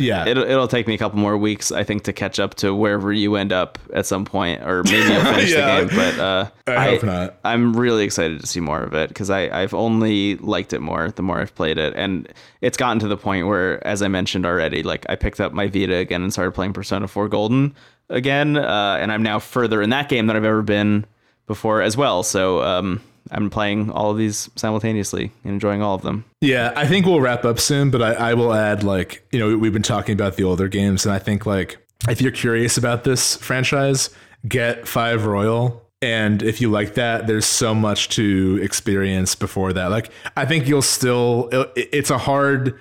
yeah. 0.00 0.26
it'll 0.26 0.44
it'll 0.44 0.68
take 0.68 0.86
me 0.86 0.94
a 0.94 0.98
couple 0.98 1.18
more 1.18 1.36
weeks, 1.36 1.70
I 1.72 1.84
think, 1.84 2.04
to 2.04 2.12
catch 2.12 2.38
up 2.40 2.54
to 2.56 2.74
wherever 2.74 3.12
you 3.12 3.36
end 3.36 3.52
up 3.52 3.78
at 3.92 4.06
some 4.06 4.24
point, 4.24 4.62
or 4.62 4.82
maybe 4.84 5.12
you'll 5.12 5.24
finish 5.24 5.50
Yeah. 5.52 5.80
the 5.82 5.86
game. 5.88 5.96
But 5.96 6.18
uh, 6.18 6.50
I 6.66 6.84
hope 6.90 7.02
not. 7.04 7.36
I'm 7.44 7.76
really 7.76 8.04
excited 8.04 8.40
to 8.40 8.46
see 8.46 8.60
more 8.60 8.82
of 8.82 8.94
it 8.94 9.08
because 9.08 9.30
I 9.30 9.48
I've 9.48 9.74
only 9.74 10.36
liked 10.36 10.72
it 10.72 10.80
more 10.80 11.10
the 11.10 11.22
more 11.22 11.40
I've 11.40 11.54
played 11.54 11.78
it, 11.78 11.94
and 11.96 12.32
it's 12.60 12.76
gotten 12.76 12.98
to 13.00 13.08
the 13.08 13.16
point 13.16 13.46
where, 13.46 13.84
as 13.86 14.02
I 14.02 14.08
mentioned 14.08 14.46
already, 14.46 14.82
like 14.82 15.06
I 15.08 15.16
picked 15.16 15.40
up 15.40 15.52
my 15.52 15.66
Vita 15.68 15.96
again 15.96 16.22
and 16.22 16.32
started 16.32 16.52
playing 16.52 16.72
Persona 16.72 17.06
4 17.08 17.28
Golden 17.28 17.74
again, 18.08 18.56
uh, 18.56 18.98
and 19.00 19.12
I'm 19.12 19.22
now 19.22 19.38
further 19.38 19.82
in 19.82 19.90
that 19.90 20.08
game 20.08 20.26
than 20.26 20.36
I've 20.36 20.44
ever 20.44 20.62
been 20.62 21.04
before 21.46 21.82
as 21.82 21.96
well. 21.96 22.22
So 22.22 22.62
um, 22.62 23.00
I'm 23.30 23.50
playing 23.50 23.90
all 23.90 24.10
of 24.10 24.18
these 24.18 24.48
simultaneously 24.56 25.32
and 25.44 25.54
enjoying 25.54 25.82
all 25.82 25.94
of 25.94 26.02
them. 26.02 26.24
Yeah, 26.40 26.72
I 26.76 26.86
think 26.86 27.06
we'll 27.06 27.20
wrap 27.20 27.44
up 27.44 27.58
soon, 27.58 27.90
but 27.90 28.02
I, 28.02 28.12
I 28.30 28.34
will 28.34 28.52
add 28.52 28.82
like, 28.82 29.26
you 29.32 29.38
know, 29.38 29.56
we've 29.56 29.72
been 29.72 29.82
talking 29.82 30.12
about 30.12 30.36
the 30.36 30.44
older 30.44 30.68
games, 30.68 31.04
and 31.06 31.14
I 31.14 31.18
think 31.18 31.46
like 31.46 31.78
if 32.08 32.20
you're 32.20 32.32
curious 32.32 32.76
about 32.76 33.04
this 33.04 33.36
franchise, 33.36 34.10
get 34.46 34.86
Five 34.86 35.26
Royal. 35.26 35.82
And 36.02 36.42
if 36.42 36.60
you 36.60 36.70
like 36.70 36.94
that, 36.94 37.26
there's 37.26 37.46
so 37.46 37.74
much 37.74 38.10
to 38.10 38.60
experience 38.62 39.34
before 39.34 39.72
that. 39.72 39.86
Like, 39.90 40.10
I 40.36 40.44
think 40.44 40.68
you'll 40.68 40.82
still, 40.82 41.48
it- 41.74 41.88
it's 41.90 42.10
a 42.10 42.18
hard, 42.18 42.78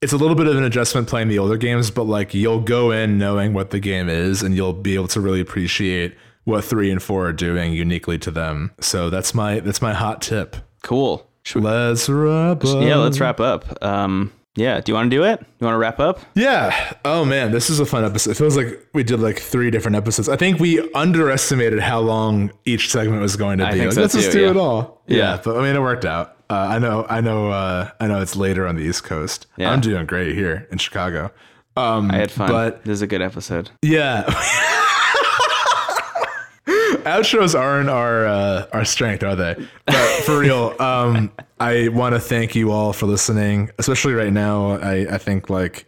it's 0.00 0.14
a 0.14 0.16
little 0.16 0.34
bit 0.34 0.46
of 0.46 0.56
an 0.56 0.64
adjustment 0.64 1.06
playing 1.06 1.28
the 1.28 1.38
older 1.38 1.58
games, 1.58 1.90
but 1.90 2.04
like 2.04 2.32
you'll 2.32 2.60
go 2.60 2.90
in 2.90 3.18
knowing 3.18 3.52
what 3.52 3.70
the 3.70 3.80
game 3.80 4.08
is 4.08 4.42
and 4.42 4.56
you'll 4.56 4.72
be 4.72 4.94
able 4.94 5.08
to 5.08 5.20
really 5.20 5.40
appreciate 5.40 6.14
what 6.44 6.64
three 6.64 6.90
and 6.90 7.02
four 7.02 7.26
are 7.28 7.32
doing 7.32 7.72
uniquely 7.72 8.18
to 8.18 8.30
them. 8.30 8.72
So 8.80 9.10
that's 9.10 9.34
my, 9.34 9.60
that's 9.60 9.82
my 9.82 9.92
hot 9.94 10.22
tip. 10.22 10.56
Cool. 10.82 11.26
We- 11.54 11.60
Let's 11.60 12.08
wrap 12.08 12.64
up. 12.64 12.82
yeah, 12.82 12.96
let's 12.96 13.20
wrap 13.20 13.38
up. 13.40 13.82
Um, 13.84 14.32
yeah, 14.56 14.80
do 14.80 14.92
you 14.92 14.94
want 14.94 15.10
to 15.10 15.16
do 15.16 15.24
it? 15.24 15.40
You 15.58 15.64
want 15.66 15.74
to 15.74 15.78
wrap 15.78 15.98
up? 16.00 16.20
Yeah. 16.34 16.92
Oh 17.04 17.24
man, 17.24 17.50
this 17.50 17.68
is 17.70 17.80
a 17.80 17.84
fun 17.86 18.04
episode. 18.04 18.30
It 18.30 18.34
feels 18.36 18.56
like 18.56 18.86
we 18.94 19.02
did 19.02 19.18
like 19.20 19.38
three 19.40 19.70
different 19.70 19.96
episodes. 19.96 20.28
I 20.28 20.36
think 20.36 20.60
we 20.60 20.80
underestimated 20.92 21.80
how 21.80 21.98
long 22.00 22.52
each 22.64 22.90
segment 22.90 23.20
was 23.20 23.34
going 23.36 23.58
to 23.58 23.66
I 23.66 23.72
be. 23.72 23.78
think 23.78 23.86
Like, 23.88 23.94
so 23.96 24.00
let's 24.02 24.14
just 24.14 24.32
too, 24.32 24.38
do 24.38 24.44
yeah. 24.44 24.50
it 24.52 24.56
all. 24.56 25.02
Yeah. 25.08 25.16
Yeah. 25.18 25.40
but 25.44 25.56
I 25.58 25.62
mean, 25.62 25.74
it 25.74 25.80
worked 25.80 26.04
out. 26.04 26.36
Uh, 26.48 26.54
I 26.54 26.78
know. 26.78 27.04
I 27.10 27.20
know. 27.20 27.50
Uh, 27.50 27.90
I 28.00 28.06
know. 28.06 28.20
It's 28.22 28.36
later 28.36 28.66
on 28.66 28.76
the 28.76 28.82
East 28.82 29.02
Coast. 29.02 29.46
Yeah. 29.56 29.70
I'm 29.72 29.80
doing 29.80 30.06
great 30.06 30.34
here 30.36 30.68
in 30.70 30.78
Chicago. 30.78 31.32
Um, 31.76 32.10
I 32.12 32.16
had 32.18 32.30
fun. 32.30 32.48
But 32.48 32.84
this 32.84 32.92
is 32.92 33.02
a 33.02 33.06
good 33.08 33.22
episode. 33.22 33.70
yeah. 33.82 34.24
Outros 37.02 37.58
aren't 37.58 37.88
our 37.88 38.26
uh, 38.26 38.66
our 38.72 38.84
strength, 38.84 39.22
are 39.22 39.36
they? 39.36 39.54
But 39.86 40.22
for 40.24 40.38
real, 40.38 40.74
um, 40.80 41.32
I 41.60 41.88
want 41.88 42.14
to 42.14 42.20
thank 42.20 42.54
you 42.54 42.72
all 42.72 42.92
for 42.92 43.06
listening, 43.06 43.70
especially 43.78 44.14
right 44.14 44.32
now. 44.32 44.72
I, 44.72 45.14
I 45.14 45.18
think 45.18 45.50
like 45.50 45.86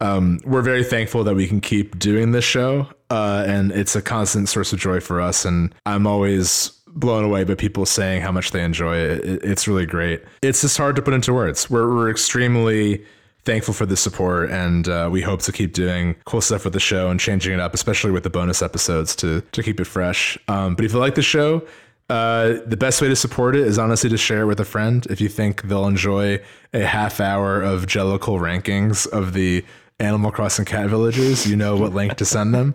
um, 0.00 0.40
we're 0.44 0.62
very 0.62 0.84
thankful 0.84 1.24
that 1.24 1.34
we 1.34 1.46
can 1.46 1.60
keep 1.60 1.98
doing 1.98 2.32
this 2.32 2.44
show, 2.44 2.88
uh, 3.10 3.44
and 3.46 3.72
it's 3.72 3.94
a 3.96 4.02
constant 4.02 4.48
source 4.48 4.72
of 4.72 4.78
joy 4.78 5.00
for 5.00 5.20
us. 5.20 5.44
And 5.44 5.74
I'm 5.86 6.06
always 6.06 6.70
blown 6.86 7.24
away 7.24 7.44
by 7.44 7.54
people 7.54 7.86
saying 7.86 8.22
how 8.22 8.32
much 8.32 8.50
they 8.50 8.64
enjoy 8.64 8.96
it. 8.96 9.24
it 9.24 9.44
it's 9.44 9.68
really 9.68 9.86
great. 9.86 10.22
It's 10.42 10.62
just 10.62 10.76
hard 10.76 10.96
to 10.96 11.02
put 11.02 11.14
into 11.14 11.32
words. 11.32 11.70
We're, 11.70 11.88
we're 11.94 12.10
extremely 12.10 13.04
thankful 13.44 13.74
for 13.74 13.86
the 13.86 13.96
support 13.96 14.50
and 14.50 14.88
uh, 14.88 15.08
we 15.10 15.22
hope 15.22 15.40
to 15.42 15.52
keep 15.52 15.72
doing 15.72 16.16
cool 16.24 16.40
stuff 16.40 16.64
with 16.64 16.72
the 16.72 16.80
show 16.80 17.10
and 17.10 17.20
changing 17.20 17.54
it 17.54 17.60
up 17.60 17.74
especially 17.74 18.10
with 18.10 18.22
the 18.22 18.30
bonus 18.30 18.62
episodes 18.62 19.16
to 19.16 19.40
to 19.52 19.62
keep 19.62 19.80
it 19.80 19.86
fresh 19.86 20.38
um, 20.48 20.74
but 20.74 20.84
if 20.84 20.92
you 20.92 20.98
like 20.98 21.14
the 21.14 21.22
show 21.22 21.66
uh, 22.08 22.58
the 22.66 22.76
best 22.76 23.00
way 23.00 23.08
to 23.08 23.14
support 23.14 23.54
it 23.54 23.66
is 23.66 23.78
honestly 23.78 24.10
to 24.10 24.18
share 24.18 24.42
it 24.42 24.46
with 24.46 24.60
a 24.60 24.64
friend 24.64 25.06
if 25.10 25.20
you 25.20 25.28
think 25.28 25.62
they'll 25.62 25.86
enjoy 25.86 26.40
a 26.72 26.84
half 26.84 27.20
hour 27.20 27.62
of 27.62 27.86
jellicle 27.86 28.38
rankings 28.38 29.06
of 29.08 29.32
the 29.32 29.64
Animal 30.00 30.30
Crossing 30.30 30.64
cat 30.64 30.88
villagers, 30.88 31.46
you 31.46 31.56
know 31.56 31.76
what 31.76 31.92
link 31.92 32.16
to 32.16 32.24
send 32.24 32.54
them. 32.54 32.74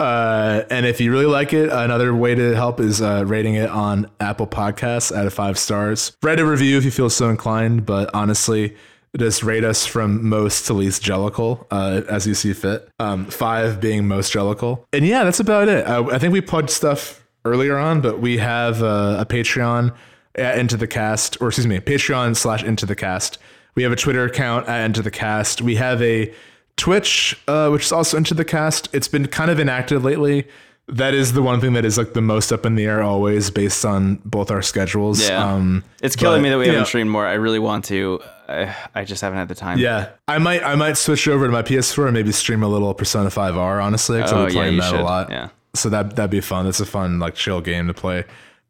Uh, 0.00 0.64
and 0.70 0.84
if 0.86 1.00
you 1.00 1.12
really 1.12 1.26
like 1.26 1.52
it, 1.52 1.70
another 1.70 2.14
way 2.14 2.34
to 2.34 2.54
help 2.56 2.80
is 2.80 3.00
uh, 3.00 3.24
rating 3.26 3.54
it 3.54 3.70
on 3.70 4.10
Apple 4.18 4.46
Podcasts 4.46 5.14
out 5.16 5.24
of 5.24 5.32
five 5.32 5.56
stars. 5.56 6.16
Write 6.22 6.40
a 6.40 6.44
review 6.44 6.76
if 6.76 6.84
you 6.84 6.90
feel 6.90 7.08
so 7.08 7.30
inclined, 7.30 7.86
but 7.86 8.10
honestly, 8.12 8.76
just 9.16 9.42
rate 9.42 9.64
us 9.64 9.86
from 9.86 10.28
most 10.28 10.66
to 10.66 10.74
least 10.74 11.02
jellicle 11.02 11.66
uh, 11.70 12.02
as 12.08 12.26
you 12.26 12.34
see 12.34 12.52
fit. 12.52 12.88
Um, 12.98 13.26
five 13.26 13.80
being 13.80 14.08
most 14.08 14.32
jellicle. 14.32 14.84
And 14.92 15.06
yeah, 15.06 15.24
that's 15.24 15.40
about 15.40 15.68
it. 15.68 15.86
I, 15.86 16.04
I 16.04 16.18
think 16.18 16.32
we 16.32 16.40
plugged 16.40 16.70
stuff 16.70 17.24
earlier 17.44 17.76
on, 17.78 18.00
but 18.00 18.20
we 18.20 18.38
have 18.38 18.82
uh, 18.82 19.16
a 19.20 19.26
Patreon 19.26 19.94
at 20.34 20.58
Into 20.58 20.76
the 20.76 20.86
Cast, 20.86 21.40
or 21.40 21.48
excuse 21.48 21.66
me, 21.66 21.78
Patreon 21.78 22.36
slash 22.36 22.64
Into 22.64 22.86
the 22.86 22.96
Cast. 22.96 23.38
We 23.74 23.82
have 23.82 23.92
a 23.92 23.96
Twitter 23.96 24.24
account 24.24 24.68
at 24.68 24.84
Into 24.84 25.02
the 25.02 25.10
Cast. 25.10 25.62
We 25.62 25.76
have 25.76 26.02
a 26.02 26.32
Twitch, 26.76 27.40
uh, 27.46 27.68
which 27.70 27.84
is 27.84 27.92
also 27.92 28.16
Into 28.16 28.34
the 28.34 28.44
Cast. 28.44 28.92
It's 28.92 29.08
been 29.08 29.26
kind 29.28 29.50
of 29.50 29.60
inactive 29.60 30.04
lately. 30.04 30.48
That 30.88 31.14
is 31.14 31.32
the 31.32 31.42
one 31.42 31.60
thing 31.60 31.72
that 31.74 31.84
is 31.84 31.96
like 31.96 32.12
the 32.12 32.20
most 32.20 32.52
up 32.52 32.66
in 32.66 32.74
the 32.74 32.84
air 32.84 33.02
always 33.02 33.50
based 33.50 33.84
on 33.84 34.16
both 34.24 34.50
our 34.50 34.60
schedules. 34.60 35.26
Yeah. 35.26 35.42
Um, 35.42 35.82
It's 36.02 36.14
killing 36.14 36.40
but, 36.40 36.42
me 36.42 36.50
that 36.50 36.58
we 36.58 36.66
haven't 36.66 36.80
know, 36.82 36.84
streamed 36.84 37.10
more. 37.10 37.26
I 37.26 37.34
really 37.34 37.58
want 37.58 37.86
to. 37.86 38.20
I, 38.48 38.74
I 38.94 39.04
just 39.04 39.22
haven't 39.22 39.38
had 39.38 39.48
the 39.48 39.54
time. 39.54 39.78
Yeah, 39.78 40.10
I 40.28 40.38
might 40.38 40.62
I 40.62 40.74
might 40.74 40.96
switch 40.96 41.26
over 41.28 41.46
to 41.46 41.52
my 41.52 41.62
PS4 41.62 42.04
and 42.06 42.14
maybe 42.14 42.32
stream 42.32 42.62
a 42.62 42.68
little 42.68 42.92
Persona 42.94 43.30
5R. 43.30 43.82
Honestly, 43.82 44.18
because 44.18 44.32
Oh, 44.32 44.42
I've 44.42 44.48
been 44.48 44.54
yeah, 44.54 44.60
playing 44.60 44.74
you 44.74 44.80
that 44.82 44.90
should. 44.90 45.00
a 45.00 45.04
lot. 45.04 45.30
Yeah. 45.30 45.48
So 45.74 45.88
that 45.88 46.16
that'd 46.16 46.30
be 46.30 46.40
fun. 46.40 46.64
That's 46.66 46.80
a 46.80 46.86
fun 46.86 47.18
like 47.18 47.34
chill 47.34 47.60
game 47.60 47.86
to 47.88 47.94
play. 47.94 48.24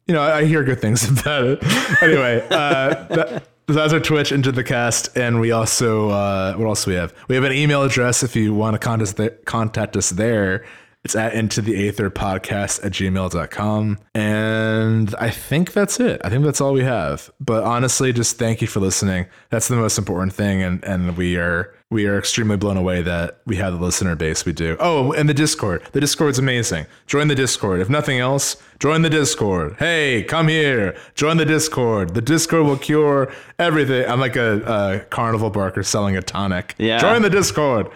You 0.07 0.13
know, 0.13 0.21
I, 0.21 0.37
I 0.39 0.45
hear 0.45 0.63
good 0.63 0.79
things 0.81 1.07
about 1.19 1.43
it. 1.45 1.63
anyway, 2.01 2.45
uh, 2.49 3.03
that, 3.09 3.43
that's 3.67 3.91
our 3.93 3.99
Twitch 3.99 4.31
into 4.31 4.51
the 4.51 4.63
cast, 4.63 5.17
and 5.17 5.39
we 5.41 5.51
also 5.51 6.09
uh, 6.09 6.53
what 6.55 6.67
else 6.67 6.85
do 6.85 6.91
we 6.91 6.97
have? 6.97 7.13
We 7.27 7.35
have 7.35 7.43
an 7.43 7.51
email 7.53 7.83
address 7.83 8.23
if 8.23 8.35
you 8.35 8.53
want 8.53 8.75
to 8.75 8.79
contact 8.79 9.45
contact 9.45 9.97
us 9.97 10.11
there. 10.11 10.65
It's 11.05 11.15
at 11.15 11.35
into 11.35 11.61
the 11.61 11.87
aether 11.87 12.09
podcast 12.09 12.83
at 12.83 12.91
gmail.com. 12.93 13.99
And 14.15 15.15
I 15.19 15.29
think 15.29 15.73
that's 15.73 15.99
it. 15.99 16.19
I 16.23 16.29
think 16.29 16.43
that's 16.43 16.59
all 16.59 16.73
we 16.73 16.83
have. 16.83 17.29
But 17.39 17.63
honestly, 17.63 18.11
just 18.11 18.39
thank 18.39 18.59
you 18.59 18.67
for 18.67 18.79
listening. 18.79 19.27
That's 19.51 19.67
the 19.67 19.75
most 19.75 19.99
important 19.99 20.33
thing. 20.33 20.63
And 20.63 20.83
and 20.83 21.15
we 21.15 21.37
are 21.37 21.75
we 21.91 22.07
are 22.07 22.17
extremely 22.17 22.57
blown 22.57 22.75
away 22.75 23.03
that 23.03 23.39
we 23.45 23.57
have 23.57 23.73
the 23.73 23.79
listener 23.79 24.15
base 24.15 24.45
we 24.45 24.51
do. 24.51 24.75
Oh, 24.79 25.13
and 25.13 25.29
the 25.29 25.33
Discord. 25.35 25.83
The 25.91 26.01
Discord's 26.01 26.39
amazing. 26.39 26.87
Join 27.05 27.27
the 27.27 27.35
Discord. 27.35 27.79
If 27.79 27.89
nothing 27.89 28.19
else, 28.19 28.57
join 28.79 29.03
the 29.03 29.09
Discord. 29.09 29.75
Hey, 29.77 30.23
come 30.23 30.47
here. 30.47 30.97
Join 31.13 31.37
the 31.37 31.45
Discord. 31.45 32.15
The 32.15 32.21
Discord 32.21 32.65
will 32.65 32.77
cure 32.77 33.31
everything. 33.59 34.09
I'm 34.09 34.19
like 34.19 34.35
a, 34.35 34.63
a 34.65 35.05
carnival 35.11 35.51
barker 35.51 35.83
selling 35.83 36.17
a 36.17 36.23
tonic. 36.23 36.73
Yeah. 36.79 36.97
Join 36.97 37.21
the 37.21 37.29
Discord. 37.29 37.91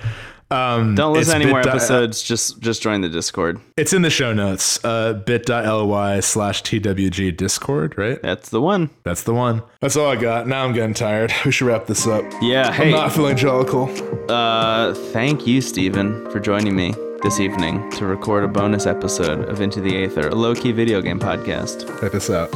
Um, 0.51 0.95
Don't 0.95 1.13
listen 1.13 1.35
to 1.39 1.41
any 1.43 1.49
more 1.51 1.59
episodes. 1.59 2.23
Just 2.23 2.59
just 2.59 2.81
join 2.81 3.01
the 3.01 3.09
Discord. 3.09 3.59
It's 3.77 3.93
in 3.93 4.01
the 4.01 4.09
show 4.09 4.33
notes. 4.33 4.83
Uh, 4.83 5.13
bit.ly 5.13 6.19
slash 6.21 6.63
TWG 6.63 7.35
Discord, 7.37 7.97
right? 7.97 8.19
That's 8.21 8.49
the 8.49 8.59
one. 8.61 8.89
That's 9.03 9.23
the 9.23 9.33
one. 9.33 9.61
That's 9.81 9.95
all 9.95 10.09
I 10.09 10.15
got. 10.15 10.47
Now 10.47 10.65
I'm 10.65 10.73
getting 10.73 10.93
tired. 10.95 11.31
We 11.45 11.51
should 11.51 11.67
wrap 11.67 11.85
this 11.87 12.05
up. 12.07 12.23
Yeah. 12.41 12.67
I'm 12.67 12.73
Hey. 12.73 12.91
not 12.91 13.11
feeling 13.11 13.35
jellicle. 13.35 13.89
Uh, 14.29 14.93
thank 15.11 15.45
you, 15.47 15.61
Stephen, 15.61 16.29
for 16.31 16.39
joining 16.39 16.75
me 16.75 16.93
this 17.23 17.39
evening 17.39 17.89
to 17.91 18.05
record 18.05 18.43
a 18.43 18.47
bonus 18.47 18.85
episode 18.85 19.47
of 19.49 19.61
Into 19.61 19.81
the 19.81 20.03
Aether, 20.03 20.29
a 20.29 20.35
low-key 20.35 20.71
video 20.71 21.01
game 21.01 21.19
podcast. 21.19 21.87
Check 21.99 22.11
this 22.11 22.29
out. 22.29 22.49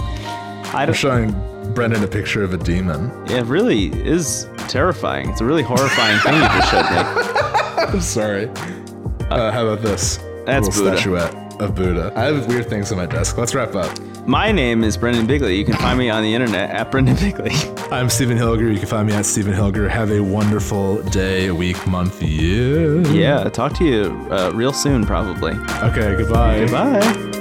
I 0.75 0.85
I'm 0.87 0.93
showing 0.93 1.31
Brendan 1.73 2.03
a 2.03 2.07
picture 2.07 2.43
of 2.43 2.53
a 2.53 2.57
demon. 2.57 3.11
Yeah, 3.27 3.39
It 3.39 3.45
really 3.45 3.87
is 4.07 4.47
terrifying. 4.67 5.29
It's 5.29 5.41
a 5.41 5.45
really 5.45 5.63
horrifying 5.63 6.19
thing 6.19 6.33
you 6.35 6.39
just 6.41 6.71
showed 6.71 6.89
me. 6.91 7.49
I'm 7.93 8.01
sorry. 8.01 8.49
Uh, 9.29 9.51
how 9.51 9.65
about 9.67 9.81
this? 9.81 10.17
That's 10.45 10.67
little 10.67 10.83
Buddha. 10.83 10.97
statuette 10.97 11.61
of 11.61 11.75
Buddha. 11.75 12.11
I 12.15 12.23
have 12.25 12.47
weird 12.47 12.69
things 12.69 12.91
on 12.91 12.97
my 12.97 13.05
desk. 13.05 13.37
Let's 13.37 13.53
wrap 13.55 13.75
up. 13.75 13.97
My 14.27 14.51
name 14.51 14.83
is 14.83 14.95
Brendan 14.97 15.27
Bigley. 15.27 15.55
You 15.57 15.65
can 15.65 15.75
find 15.75 15.99
me 15.99 16.09
on 16.09 16.23
the 16.23 16.33
internet 16.33 16.69
at 16.71 16.89
Brendan 16.91 17.15
Bigley. 17.17 17.51
I'm 17.91 18.09
Stephen 18.09 18.37
Hilger. 18.37 18.71
You 18.71 18.79
can 18.79 18.87
find 18.87 19.07
me 19.07 19.13
at 19.13 19.25
Stephen 19.25 19.53
Hilger. 19.53 19.89
Have 19.89 20.11
a 20.11 20.21
wonderful 20.21 21.01
day, 21.03 21.51
week, 21.51 21.85
month, 21.87 22.21
year. 22.23 23.01
yeah. 23.11 23.43
Talk 23.49 23.73
to 23.79 23.85
you 23.85 24.27
uh, 24.31 24.51
real 24.53 24.73
soon, 24.73 25.05
probably. 25.05 25.53
Okay, 25.81 26.15
goodbye. 26.15 26.65
Bye. 26.67 27.39